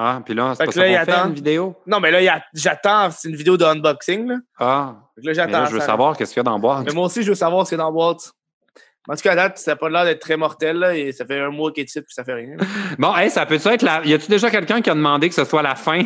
Ah, 0.00 0.22
puis 0.24 0.32
là, 0.32 0.54
c'est 0.54 0.64
pas 0.64 0.70
que 0.72 0.78
là, 0.78 0.88
il 0.88 0.94
ça 0.94 1.04
qu'on 1.04 1.12
fait, 1.12 1.28
une 1.28 1.34
vidéo? 1.34 1.76
Non, 1.84 1.98
mais 1.98 2.12
là, 2.12 2.40
j'attends. 2.54 3.10
C'est 3.10 3.28
une 3.28 3.34
vidéo 3.34 3.56
de 3.56 3.64
unboxing, 3.64 4.28
là. 4.28 4.36
Ah, 4.58 4.94
Fait 5.16 5.22
que 5.22 5.26
là, 5.26 5.32
j'attends. 5.32 5.64
je 5.66 5.72
veux 5.72 5.80
ça. 5.80 5.86
savoir 5.86 6.16
qu'est-ce 6.16 6.32
qu'il 6.32 6.38
y 6.38 6.42
a 6.42 6.44
dans 6.44 6.52
la 6.52 6.58
boîte. 6.58 6.86
Mais 6.86 6.92
moi 6.92 7.06
aussi, 7.06 7.24
je 7.24 7.30
veux 7.30 7.34
savoir 7.34 7.66
ce 7.66 7.70
qu'il 7.70 7.78
y 7.78 7.80
a 7.80 7.82
dans 7.82 7.88
la 7.88 7.92
boîte. 7.92 8.30
En 9.08 9.14
tout 9.16 9.22
cas, 9.22 9.32
à 9.32 9.34
date, 9.34 9.58
ça 9.58 9.72
n'a 9.72 9.76
pas 9.76 9.88
l'air 9.88 10.04
d'être 10.04 10.20
très 10.20 10.36
mortel, 10.36 10.76
là, 10.76 10.94
et 10.94 11.10
ça 11.12 11.24
fait 11.24 11.40
un 11.40 11.50
mois 11.50 11.72
qu'il 11.72 11.80
est 11.80 11.86
ici, 11.86 12.00
puis 12.00 12.12
ça 12.14 12.22
fait 12.24 12.34
rien. 12.34 12.56
Bon, 12.98 13.16
hey, 13.16 13.28
ça 13.30 13.44
peut-tu 13.44 13.66
être 13.68 13.82
la... 13.82 14.04
Y 14.04 14.14
a-tu 14.14 14.30
déjà 14.30 14.50
quelqu'un 14.50 14.80
qui 14.82 14.90
a 14.90 14.94
demandé 14.94 15.28
que 15.28 15.34
ce 15.34 15.44
soit 15.44 15.62
la 15.62 15.74
fin? 15.74 16.04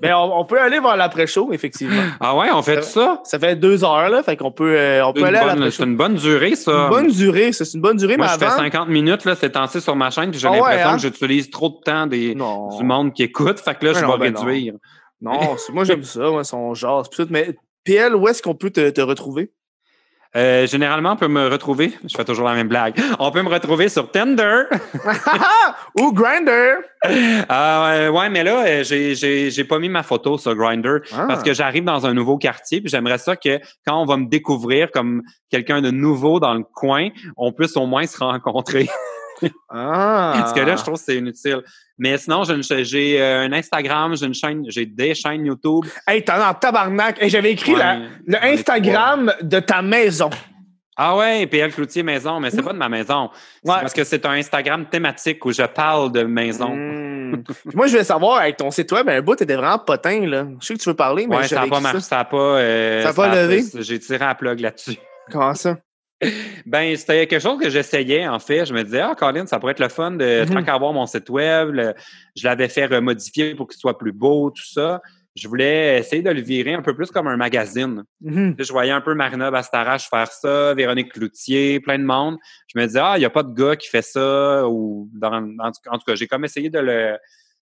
Mais 0.00 0.12
on, 0.12 0.38
on 0.40 0.44
peut 0.44 0.60
aller 0.60 0.78
voir 0.78 0.96
l'après-show, 0.96 1.52
effectivement. 1.52 2.02
Ah 2.20 2.36
ouais, 2.36 2.46
on 2.52 2.62
fait 2.62 2.78
Euh, 2.78 2.82
ça? 2.82 3.20
Ça 3.24 3.38
fait 3.38 3.56
deux 3.56 3.84
heures, 3.84 4.08
là, 4.08 4.22
fait 4.22 4.36
qu'on 4.36 4.52
peut, 4.52 4.76
euh, 4.78 5.04
on 5.04 5.12
peut 5.12 5.24
aller 5.24 5.38
à 5.38 5.46
l'après-show. 5.46 5.70
C'est 5.70 5.82
une 5.84 5.96
bonne 5.96 6.14
durée, 6.14 6.54
ça. 6.56 6.84
Une 6.84 6.90
bonne 6.90 7.10
durée, 7.10 7.52
ça, 7.52 7.64
c'est 7.64 7.74
une 7.74 7.80
bonne 7.82 7.96
durée, 7.96 8.16
Moi, 8.16 8.26
mais 8.26 8.32
je 8.32 8.38
fais 8.38 8.44
avant... 8.46 8.56
50 8.62 8.88
minutes, 8.88 9.24
là, 9.24 9.34
c'est 9.34 9.50
temps-ci 9.50 9.80
sur 9.80 9.96
ma 9.96 10.10
chaîne, 10.10 10.30
puis 10.30 10.38
j'ai 10.40 10.46
Ah 10.48 10.52
ouais, 10.52 10.58
l'impression 10.58 10.88
hein? 10.88 10.96
que 10.96 11.02
j'utilise 11.02 11.50
trop 11.50 11.68
de 11.68 11.80
temps 11.84 12.06
des, 12.06 12.34
Non. 12.34 12.76
du 12.76 12.84
monde 12.84 13.12
qui 13.12 13.24
écoute. 13.24 13.58
Fait 13.60 13.74
que 13.78 13.84
là, 13.86 13.92
Mais 13.94 14.00
je 14.00 14.04
non, 14.04 14.16
vais 14.18 14.30
ben 14.30 14.36
réduire. 14.38 14.74
Non, 15.20 15.38
moi, 15.72 15.84
j'aime 15.84 16.02
ça, 16.04 16.20
moi, 16.30 16.44
son 16.44 16.74
genre. 16.74 17.08
tout. 17.08 17.26
Mais 17.30 17.54
PL, 17.84 18.14
où 18.16 18.26
est-ce 18.28 18.42
qu'on 18.42 18.54
peut 18.54 18.70
te, 18.70 18.90
te 18.90 19.00
retrouver? 19.00 19.50
Euh, 20.34 20.66
généralement, 20.66 21.12
on 21.12 21.16
peut 21.16 21.28
me 21.28 21.48
retrouver. 21.48 21.92
Je 22.08 22.16
fais 22.16 22.24
toujours 22.24 22.48
la 22.48 22.54
même 22.54 22.68
blague. 22.68 22.94
On 23.18 23.30
peut 23.30 23.42
me 23.42 23.50
retrouver 23.50 23.88
sur 23.90 24.10
Tinder. 24.10 24.62
Ou 26.00 26.12
Grinder! 26.12 26.76
Ah, 27.48 27.84
ouais, 27.90 28.08
ouais, 28.08 28.28
mais 28.30 28.42
là, 28.42 28.64
euh, 28.64 28.82
j'ai, 28.84 29.14
j'ai, 29.14 29.50
j'ai 29.50 29.64
pas 29.64 29.78
mis 29.78 29.88
ma 29.90 30.02
photo 30.02 30.38
sur 30.38 30.54
Grinder 30.54 30.98
Ah. 31.12 31.26
parce 31.28 31.42
que 31.42 31.52
j'arrive 31.52 31.84
dans 31.84 32.06
un 32.06 32.14
nouveau 32.14 32.38
quartier, 32.38 32.80
puis 32.80 32.88
j'aimerais 32.88 33.18
ça 33.18 33.36
que 33.36 33.58
quand 33.86 34.00
on 34.00 34.06
va 34.06 34.16
me 34.16 34.26
découvrir 34.26 34.90
comme 34.90 35.22
quelqu'un 35.50 35.82
de 35.82 35.90
nouveau 35.90 36.40
dans 36.40 36.54
le 36.54 36.62
coin, 36.62 37.08
on 37.36 37.52
puisse 37.52 37.76
au 37.76 37.86
moins 37.86 38.06
se 38.06 38.16
rencontrer. 38.18 38.88
Ah! 39.70 40.34
Parce 40.36 40.52
que 40.52 40.60
là, 40.60 40.76
je 40.76 40.82
trouve 40.82 40.94
que 40.94 41.00
c'est 41.04 41.16
inutile. 41.16 41.62
Mais 41.98 42.18
sinon, 42.18 42.42
j'ai, 42.44 43.20
euh, 43.20 43.42
un 43.44 43.52
Instagram, 43.52 44.16
j'ai 44.16 44.26
une 44.26 44.34
chaîne, 44.34 44.64
j'ai 44.68 44.86
des 44.86 45.14
chaînes 45.14 45.46
YouTube. 45.46 45.84
Hey, 46.06 46.24
t'en 46.24 46.34
as 46.34 46.50
en 46.50 46.54
tabarnak! 46.54 47.22
Hey, 47.22 47.30
J'avais 47.30 47.52
écrit 47.52 47.72
Ouais, 47.72 47.78
la- 47.78 47.98
j'en 47.98 48.08
le 48.26 48.44
Instagram 48.44 49.32
de 49.40 49.60
ta 49.60 49.82
maison. 49.82 50.30
Ah 50.96 51.16
ouais, 51.16 51.46
PL 51.46 51.72
Cloutier 51.72 52.02
Maison, 52.02 52.38
mais 52.38 52.50
c'est 52.50 52.62
pas 52.62 52.72
de 52.74 52.78
ma 52.78 52.88
maison. 52.88 53.30
Ouais. 53.64 53.74
parce 53.80 53.94
que 53.94 54.04
c'est 54.04 54.24
un 54.26 54.32
Instagram 54.32 54.84
thématique 54.86 55.44
où 55.46 55.52
je 55.52 55.62
parle 55.62 56.12
de 56.12 56.22
maison. 56.22 56.74
Hmm. 56.74 57.42
Moi, 57.74 57.86
je 57.86 57.92
voulais 57.92 58.04
savoir, 58.04 58.40
avec 58.40 58.58
ton 58.58 58.70
site 58.70 58.92
web, 58.92 59.08
un 59.08 59.22
bout, 59.22 59.34
t'étais 59.36 59.56
vraiment 59.56 59.78
potin, 59.78 60.26
là. 60.26 60.46
Je 60.60 60.66
sais 60.66 60.74
que 60.74 60.80
tu 60.80 60.88
veux 60.90 60.94
parler, 60.94 61.26
mais 61.26 61.36
ouais, 61.36 61.42
ça 61.44 61.56
j'avais 61.56 61.68
a 61.68 61.70
pas 61.70 61.80
marché, 61.80 62.00
ça. 62.00 62.08
ça 62.08 62.18
a 62.20 62.24
pas, 62.26 62.36
euh, 62.36 63.02
Ça 63.02 63.08
a 63.08 63.12
pas 63.14 63.34
levé? 63.34 63.64
J'ai 63.78 63.98
tiré 63.98 64.24
à 64.24 64.34
plug 64.34 64.60
là-dessus. 64.60 64.98
Comment 65.30 65.54
ça? 65.54 65.78
Ben, 66.66 66.96
c'était 66.96 67.26
quelque 67.26 67.42
chose 67.42 67.60
que 67.60 67.68
j'essayais, 67.70 68.26
en 68.28 68.38
fait. 68.38 68.64
Je 68.66 68.72
me 68.72 68.82
disais, 68.84 69.00
ah, 69.00 69.14
Colin, 69.18 69.46
ça 69.46 69.58
pourrait 69.58 69.72
être 69.72 69.80
le 69.80 69.88
fun 69.88 70.12
de, 70.12 70.42
Mhm. 70.44 70.54
tant 70.54 70.62
qu'à 70.62 70.74
avoir 70.74 70.92
mon 70.92 71.06
site 71.06 71.28
web, 71.28 71.70
le- 71.70 71.94
je 72.36 72.44
l'avais 72.46 72.68
fait 72.68 72.86
remodifier 72.86 73.54
pour 73.54 73.66
qu'il 73.68 73.78
soit 73.78 73.98
plus 73.98 74.12
beau, 74.12 74.50
tout 74.50 74.64
ça. 74.66 75.00
je 75.34 75.48
voulais 75.48 75.98
essayer 75.98 76.20
de 76.20 76.28
le 76.28 76.42
virer 76.42 76.74
un 76.74 76.82
peu 76.82 76.94
plus 76.94 77.10
comme 77.10 77.26
un 77.26 77.38
magazine. 77.38 78.04
Mhm. 78.20 78.54
Je 78.58 78.70
voyais 78.70 78.90
un 78.92 79.00
peu 79.00 79.14
Marina 79.14 79.50
Bastarache 79.50 80.10
faire 80.10 80.30
ça, 80.30 80.74
Véronique 80.74 81.10
Cloutier, 81.14 81.80
plein 81.80 81.98
de 81.98 82.04
monde. 82.04 82.36
Je 82.66 82.78
me 82.78 82.84
disais, 82.84 83.00
ah, 83.02 83.14
il 83.16 83.20
n'y 83.20 83.24
a 83.24 83.30
pas 83.30 83.42
de 83.42 83.54
gars 83.54 83.74
qui 83.74 83.88
fait 83.88 84.02
ça. 84.02 84.68
Ou 84.68 85.08
dans, 85.14 85.32
en, 85.58 85.70
tout- 85.72 85.88
en 85.90 85.96
tout 85.96 86.04
cas, 86.06 86.16
j'ai 86.16 86.26
comme 86.26 86.44
essayé 86.44 86.68
de 86.68 86.78
le, 86.80 87.16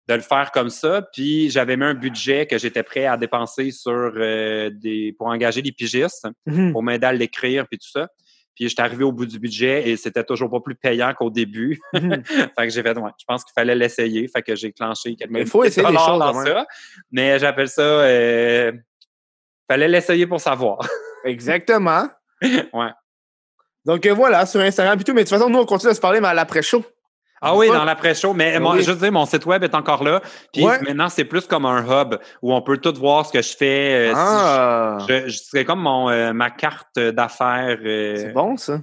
de 0.08 0.14
le 0.14 0.20
faire 0.20 0.50
comme 0.50 0.70
ça. 0.70 1.02
Puis 1.12 1.50
j'avais 1.50 1.76
mis 1.76 1.84
un 1.84 1.92
budget 1.92 2.46
que 2.46 2.56
j'étais 2.56 2.82
prêt 2.82 3.04
à 3.04 3.18
dépenser 3.18 3.70
sur 3.70 3.92
euh, 4.16 4.70
des 4.72 5.14
pour 5.18 5.26
engager 5.26 5.60
des 5.60 5.72
pigistes 5.72 6.26
Mhm. 6.46 6.72
pour 6.72 6.82
m'aider 6.82 7.06
à 7.06 7.12
l'écrire 7.12 7.68
puis 7.68 7.76
tout 7.78 7.90
ça. 7.90 8.08
Puis 8.54 8.68
j'étais 8.68 8.82
arrivé 8.82 9.04
au 9.04 9.12
bout 9.12 9.26
du 9.26 9.38
budget 9.38 9.88
et 9.88 9.96
c'était 9.96 10.24
toujours 10.24 10.50
pas 10.50 10.60
plus 10.60 10.74
payant 10.74 11.12
qu'au 11.14 11.30
début. 11.30 11.80
Mhm. 11.94 12.22
fait 12.24 12.50
que 12.56 12.68
j'ai 12.68 12.82
fait, 12.82 12.96
ouais, 12.96 13.10
je 13.18 13.24
pense 13.26 13.44
qu'il 13.44 13.52
fallait 13.54 13.74
l'essayer. 13.74 14.28
Fait 14.28 14.42
que 14.42 14.54
j'ai 14.54 14.72
clenché 14.72 15.16
quelques 15.16 15.30
Mais 15.30 15.40
il 15.42 15.46
faut 15.46 15.64
essayer 15.64 15.86
des 15.86 15.96
choses, 15.96 16.18
dans 16.18 16.44
ça. 16.44 16.66
Mais 17.10 17.38
j'appelle 17.38 17.68
ça, 17.68 17.82
euh, 17.82 18.72
fallait 19.68 19.88
l'essayer 19.88 20.26
pour 20.26 20.40
savoir. 20.40 20.86
Exactement. 21.24 22.08
ouais. 22.42 22.90
Donc 23.84 24.06
euh, 24.06 24.14
voilà, 24.14 24.46
sur 24.46 24.60
Instagram 24.60 24.98
et 25.00 25.04
tout. 25.04 25.14
Mais 25.14 25.24
de 25.24 25.28
toute 25.28 25.38
façon, 25.38 25.50
nous, 25.50 25.58
on 25.58 25.66
continue 25.66 25.90
à 25.90 25.94
se 25.94 26.00
parler, 26.00 26.20
mais 26.20 26.28
à 26.28 26.34
l'après-show. 26.34 26.84
Ah 27.42 27.56
oui, 27.56 27.66
dans 27.68 27.84
l'après-show. 27.84 28.32
Mais 28.34 28.58
mon, 28.60 28.72
Oui. 28.72 28.82
je 28.82 28.90
veux 28.92 28.96
dire, 28.98 29.12
mon 29.12 29.26
site 29.26 29.44
web 29.46 29.64
est 29.64 29.74
encore 29.74 30.04
là. 30.04 30.20
Puis 30.52 30.64
Ouais. 30.64 30.80
maintenant, 30.80 31.08
c'est 31.08 31.24
plus 31.24 31.46
comme 31.46 31.66
un 31.66 31.82
hub 31.84 32.14
où 32.40 32.54
on 32.54 32.62
peut 32.62 32.78
tout 32.78 32.94
voir 32.94 33.26
ce 33.26 33.32
que 33.32 33.42
je 33.42 33.56
fais. 33.56 34.10
euh, 34.10 34.14
si 34.14 34.16
Ah, 34.16 34.98
je, 35.08 35.28
je- 35.28 35.38
c'est 35.50 35.64
comme 35.64 35.80
mon, 35.80 36.08
euh, 36.08 36.32
ma 36.32 36.50
carte 36.50 36.98
d'affaires. 36.98 37.78
euh, 37.84 38.16
c'est 38.16 38.32
bon, 38.32 38.56
ça. 38.56 38.80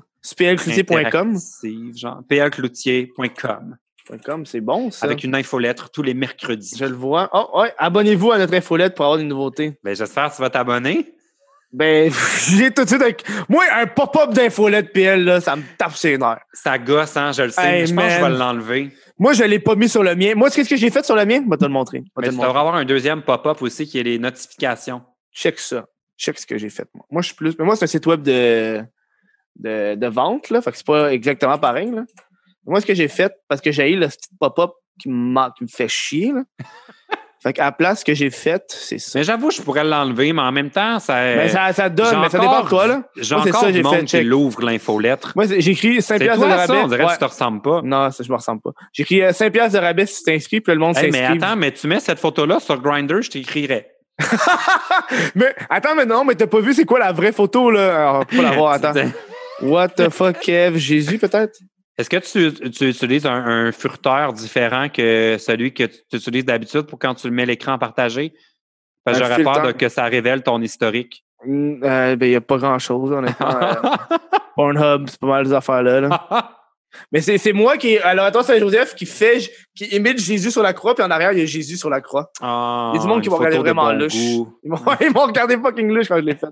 Genre 1.96 2.20
plcloutier.com 2.28 3.78
.com, 4.26 4.44
c'est 4.46 4.60
bon, 4.62 4.90
ça. 4.90 5.06
avec 5.06 5.24
une 5.24 5.36
infolettre 5.36 5.92
tous 5.92 6.02
les 6.02 6.16
mercredis. 6.16 6.76
Je 6.80 6.86
le 6.86 6.96
vois. 6.96 7.30
Oh, 7.32 7.60
ouais, 7.62 7.72
abonnez-vous 7.78 8.32
à 8.32 8.40
notre 8.40 8.56
infolette 8.56 8.96
pour 8.96 9.06
avoir 9.06 9.20
des 9.20 9.24
nouveautés. 9.24 9.78
Ben, 9.84 9.96
j'espère 9.96 10.32
que 10.32 10.36
tu 10.36 10.42
vas 10.42 10.50
t'abonner. 10.50 11.14
Ben, 11.72 12.12
j'ai 12.50 12.72
tout 12.72 12.84
de 12.84 12.90
suite 12.90 13.02
avec. 13.02 13.24
Moi, 13.48 13.64
un 13.72 13.88
pop-up 13.88 14.34
d'infolette 14.34 14.92
PL, 14.92 15.24
là, 15.24 15.42
ça 15.42 15.56
me 15.56 15.64
tape 15.78 15.96
ses 15.96 16.18
nerfs. 16.18 16.42
Ça 16.54 16.78
gosse, 16.78 17.16
hein, 17.16 17.32
je 17.32 17.44
le 17.44 17.50
sais. 17.50 17.62
Hey, 17.62 17.82
mais 17.82 17.86
je 17.88 17.94
pense 17.94 18.04
que 18.04 18.10
je 18.10 18.22
vais 18.22 18.38
l'enlever. 18.38 18.92
Moi, 19.18 19.34
je 19.34 19.44
l'ai 19.44 19.60
pas 19.60 19.76
mis 19.76 19.90
sur 19.90 20.02
le 20.02 20.16
mien. 20.16 20.34
Moi, 20.36 20.50
qu'est-ce 20.50 20.70
que 20.70 20.78
j'ai 20.78 20.90
fait 20.90 21.06
sur 21.06 21.16
le 21.16 21.26
mien? 21.26 21.42
Je 21.44 21.50
vais 21.50 21.58
te 21.58 21.66
le 21.66 21.72
montrer. 21.72 22.04
Mais 22.18 22.30
tu 22.30 22.36
devrais 22.36 22.48
avoir 22.48 22.76
un 22.76 22.86
deuxième 22.86 23.22
pop-up 23.22 23.62
aussi 23.62 23.86
qui 23.86 24.00
est 24.00 24.04
les 24.04 24.18
notifications. 24.18 25.02
Check 25.34 25.60
ça. 25.60 25.86
Check 26.18 26.40
ce 26.40 26.46
que 26.46 26.58
j'ai 26.58 26.70
fait, 26.70 26.88
moi. 26.94 27.06
Moi, 27.12 27.22
je 27.22 27.28
suis 27.28 27.36
plus. 27.36 27.56
Mais 27.60 27.66
moi, 27.66 27.76
c'est 27.76 27.86
un 27.86 27.88
site 27.88 28.06
web 28.08 28.22
de, 28.22 28.82
de, 29.58 29.96
de 29.96 30.08
vente, 30.08 30.50
là. 30.50 30.62
Fait 30.62 30.72
que 30.72 30.78
c'est 30.78 30.86
pas 30.86 31.14
exactement 31.14 31.58
pareil, 31.58 31.92
là. 31.92 32.04
Moi, 32.66 32.82
ce 32.82 32.86
que 32.86 32.94
j'ai 32.94 33.08
fait, 33.08 33.34
parce 33.48 33.62
que 33.62 33.72
j'ai 33.72 33.92
eu 33.92 33.98
le 33.98 34.08
petit 34.08 34.30
pop-up 34.40 34.72
qui 35.00 35.10
qui 35.10 35.10
me 35.10 35.68
fait 35.68 35.88
chier, 35.88 36.34
là. 36.34 36.44
fait 37.42 37.54
qu'à 37.54 37.64
la 37.66 37.72
place, 37.72 38.00
ce 38.02 38.06
que 38.06 38.14
j'ai 38.14 38.30
fait, 38.30 38.64
c'est 38.68 38.98
ça. 39.00 39.18
Mais 39.18 39.24
j'avoue, 39.24 39.50
je 39.50 39.62
pourrais 39.62 39.84
l'enlever, 39.84 40.34
mais 40.34 40.42
en 40.42 40.52
même 40.52 40.70
temps, 40.70 41.00
ça. 41.00 41.16
Mais 41.16 41.36
Ben, 41.38 41.50
ça, 41.50 41.72
ça 41.74 41.88
donne, 41.90 42.20
mais 42.20 42.30
ça 42.30 42.38
dépend 42.40 42.64
de 42.64 42.68
toi, 42.70 42.88
là. 42.88 43.04
J'ai 43.16 43.36
encore 43.36 43.62
ça, 43.62 43.72
du 43.72 43.82
monde 43.82 43.96
fait, 43.96 44.06
qui 44.06 44.22
l'ouvre 44.24 44.62
l'infolettre. 44.62 45.32
Moi, 45.36 45.46
écrit 45.52 46.02
5 46.02 46.18
C'est 46.18 46.26
piastres 46.26 46.46
de 46.46 46.52
rabais. 46.52 46.68
ça? 46.68 46.74
On 46.84 46.88
dirait 46.88 47.06
que 47.06 47.12
tu 47.14 47.18
te 47.18 47.26
ressembles 47.26 47.62
pas. 47.62 47.82
Non, 47.84 48.12
ça, 48.12 48.24
je 48.24 48.30
me 48.30 48.36
ressemble 48.36 48.62
pas. 48.62 48.72
J'ai 48.92 49.04
écrit 49.04 49.22
euh, 49.24 49.32
5 49.32 49.52
piastres 49.54 49.80
de 49.80 49.84
rabais 49.86 50.06
si 50.06 50.18
tu 50.24 50.32
t'inscris, 50.32 50.60
puis 50.62 50.74
le 50.74 50.80
monde 50.80 50.98
Hey, 50.98 51.12
mais 51.12 51.20
s'inscrit. 51.28 51.38
attends, 51.44 51.56
mais 51.56 51.72
tu 51.72 51.88
mets 51.88 52.00
cette 52.00 52.20
photo-là 52.20 52.60
sur 52.60 52.82
Grindr, 52.82 53.22
je 53.22 53.30
t'écrirais. 53.30 53.90
mais 55.36 55.56
attends, 55.70 55.96
mais 55.96 56.06
non, 56.06 56.26
mais 56.26 56.36
t'as 56.36 56.48
pas 56.48 56.60
vu 56.60 56.74
c'est 56.74 56.86
quoi 56.86 57.00
la 57.00 57.12
vraie 57.12 57.32
photo, 57.32 57.72
là? 57.72 57.96
Alors, 58.10 58.26
pas 58.26 58.42
la 58.42 58.52
voir, 58.52 58.74
attends. 58.84 58.94
What 59.62 59.90
the 59.90 60.10
fuck, 60.10 60.40
Kev? 60.40 60.78
Jésus, 60.78 61.18
peut-être? 61.18 61.58
Est-ce 62.00 62.10
que 62.10 62.16
tu, 62.16 62.72
tu 62.72 62.88
utilises 62.88 63.26
un, 63.26 63.46
un 63.46 63.72
furteur 63.74 64.32
différent 64.32 64.88
que 64.88 65.36
celui 65.38 65.74
que 65.74 65.84
tu 65.84 66.16
utilises 66.16 66.46
d'habitude 66.46 66.84
pour 66.84 66.98
quand 66.98 67.14
tu 67.14 67.30
mets 67.30 67.46
l'écran 67.46 67.78
partagé? 67.78 68.34
Parce 69.04 69.20
que 69.20 69.24
Un 69.26 69.28
j'aurais 69.28 69.44
peur 69.44 69.68
de, 69.68 69.72
que 69.74 69.90
ça 69.90 70.06
révèle 70.06 70.42
ton 70.42 70.62
historique. 70.62 71.26
Mm, 71.46 71.84
euh, 71.84 72.16
ben, 72.16 72.32
y 72.32 72.36
a 72.36 72.42
pas 72.42 72.58
grand-chose, 72.58 73.12
honnêtement. 73.12 73.50
Euh, 73.50 73.74
Pornhub, 74.56 75.10
c'est 75.10 75.20
pas 75.20 75.28
mal 75.28 75.44
des 75.44 75.52
affaires-là, 75.52 76.00
là. 76.00 76.56
Mais 77.12 77.20
c'est 77.20 77.38
c'est 77.38 77.54
moi 77.54 77.76
qui. 77.76 77.98
Alors, 77.98 78.26
attends, 78.26 78.44
c'est 78.44 78.60
Joseph 78.60 78.96
qui 78.96 79.06
fait. 79.06 79.52
qui 79.76 79.86
imite 79.96 80.20
Jésus 80.20 80.52
sur 80.52 80.64
la 80.64 80.74
croix, 80.74 80.96
puis 80.96 81.04
en 81.04 81.12
arrière, 81.12 81.34
il 81.34 81.40
y 81.40 81.42
a 81.42 81.46
Jésus 81.46 81.76
sur 81.76 81.90
la 81.90 82.00
croix. 82.00 82.32
Ah, 82.42 82.92
Il 82.94 82.98
y 82.98 83.00
a 83.00 83.04
du 83.04 83.08
monde 83.10 83.22
qui 83.22 83.30
vont 83.30 83.38
regarder 83.38 83.58
vraiment 83.58 83.94
bon. 83.94 84.08
Ils 84.64 85.12
m'ont 85.12 85.26
regardé 85.28 85.58
fucking 85.58 85.90
louche 85.90 86.08
quand 86.08 86.18
je 86.18 86.22
l'ai 86.22 86.36
fait. 86.36 86.48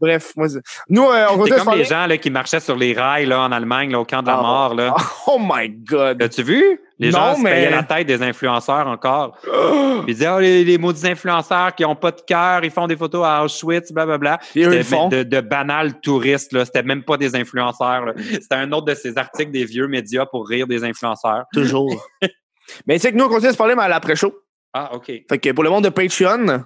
Bref, 0.00 0.32
moi, 0.36 0.46
nous, 0.88 1.02
euh, 1.04 1.26
on 1.30 1.44
C'est 1.44 1.62
comme 1.64 1.74
les 1.74 1.84
gens 1.84 2.06
là, 2.06 2.16
qui 2.16 2.30
marchaient 2.30 2.60
sur 2.60 2.76
les 2.76 2.94
rails 2.94 3.26
là, 3.26 3.40
en 3.42 3.52
Allemagne, 3.52 3.90
là, 3.92 4.00
au 4.00 4.04
camp 4.04 4.22
de 4.22 4.28
la 4.28 4.38
Ah, 4.38 4.42
mort. 4.42 4.74
Là. 4.74 4.94
Oh 5.26 5.38
my 5.40 5.68
god. 5.68 6.20
L'as-tu 6.20 6.42
vu? 6.42 6.80
Les 6.98 7.10
Non, 7.10 7.18
gens 7.18 7.36
se 7.36 7.40
mais- 7.42 7.50
payaient 7.52 7.70
la 7.70 7.82
tête 7.82 8.06
des 8.06 8.22
influenceurs 8.22 8.86
encore. 8.86 9.36
Ils 10.08 10.14
disaient, 10.14 10.28
oh, 10.34 10.38
les, 10.40 10.64
les 10.64 10.78
maudits 10.78 11.06
influenceurs 11.06 11.74
qui 11.74 11.84
ont 11.84 11.94
pas 11.96 12.10
de 12.10 12.20
cœur, 12.26 12.64
ils 12.64 12.70
font 12.70 12.86
des 12.86 12.96
photos 12.96 13.24
à 13.26 13.44
Auschwitz, 13.44 13.92
blablabla. 13.92 14.38
C'était 14.52 14.82
font. 14.82 15.08
de, 15.08 15.22
de 15.22 15.40
banals 15.40 16.00
touristes, 16.00 16.52
là. 16.52 16.64
C'était 16.64 16.82
même 16.82 17.02
pas 17.02 17.16
des 17.16 17.34
influenceurs, 17.36 18.06
là. 18.06 18.12
C'était 18.32 18.54
un 18.56 18.70
autre 18.72 18.86
de 18.86 18.94
ces 18.94 19.16
articles 19.18 19.50
des 19.50 19.64
vieux 19.64 19.86
médias 19.86 20.26
pour 20.26 20.46
rire 20.48 20.66
des 20.66 20.82
influenceurs. 20.84 21.44
Toujours. 21.52 22.06
Mais 22.86 22.94
tu 22.96 23.00
sais 23.02 23.12
que 23.12 23.16
nous, 23.16 23.24
on 23.24 23.28
continue 23.28 23.48
à 23.48 23.52
se 23.52 23.58
parler, 23.58 23.74
mais 23.74 23.82
à 23.82 23.88
l'après-show. 23.88 24.32
Ah, 24.72 24.90
OK. 24.94 25.06
Fait 25.28 25.38
que 25.38 25.50
pour 25.50 25.64
le 25.64 25.70
monde 25.70 25.84
de 25.84 25.88
Patreon, 25.88 26.62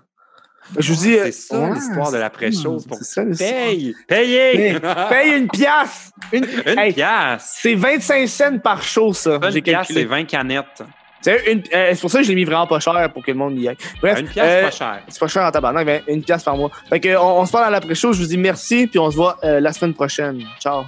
je 0.78 0.92
vous 0.92 1.00
dis. 1.00 1.14
euh, 1.18 1.24
C'est 1.26 1.32
ça, 1.32 1.58
ouais, 1.58 1.74
l'histoire 1.74 2.12
de 2.12 2.16
l'après-chose. 2.18 2.86
Pour... 2.86 2.98
C'est 2.98 3.34
ça. 3.34 3.44
Paye! 3.44 3.94
Payez! 4.08 4.78
Paye 5.10 5.36
une 5.38 5.48
pièce! 5.48 6.12
Une, 6.32 6.44
Une 6.66 6.78
Hey, 6.78 6.92
pièce! 6.92 7.56
C'est 7.60 7.74
25 7.74 8.28
cents 8.28 8.58
par 8.58 8.82
show, 8.82 9.12
ça. 9.12 9.38
Une 9.42 9.50
J'ai 9.50 9.62
pièce, 9.62 9.86
c'est 9.88 10.04
20 10.04 10.24
canettes. 10.24 10.82
C'est 11.20 11.48
euh, 11.48 11.90
c'est 11.94 12.00
pour 12.02 12.10
ça 12.10 12.18
que 12.18 12.24
je 12.24 12.28
l'ai 12.28 12.34
mis 12.34 12.44
vraiment 12.44 12.66
pas 12.66 12.80
cher 12.80 13.10
pour 13.12 13.24
que 13.24 13.30
le 13.30 13.38
monde 13.38 13.58
y 13.58 13.66
aille. 13.68 13.76
Bref, 14.02 14.20
Une 14.20 14.26
pièce, 14.26 14.44
euh, 14.46 14.62
pas 14.64 14.70
cher. 14.70 15.02
c'est 15.08 15.18
pas 15.20 15.26
cher 15.28 15.42
en 15.44 15.50
tabarnak, 15.50 15.86
mais 15.86 16.02
une 16.08 16.22
pièce 16.22 16.42
par 16.42 16.54
mois. 16.54 16.70
Fait 16.90 17.00
que 17.00 17.16
on, 17.16 17.40
on 17.40 17.46
se 17.46 17.52
parle 17.52 17.64
à 17.64 17.70
l'après-show. 17.70 18.12
Je 18.12 18.20
vous 18.20 18.28
dis 18.28 18.36
merci, 18.36 18.86
puis 18.86 18.98
on 18.98 19.10
se 19.10 19.16
voit 19.16 19.38
euh, 19.42 19.58
la 19.58 19.72
semaine 19.72 19.94
prochaine. 19.94 20.42
Ciao. 20.60 20.84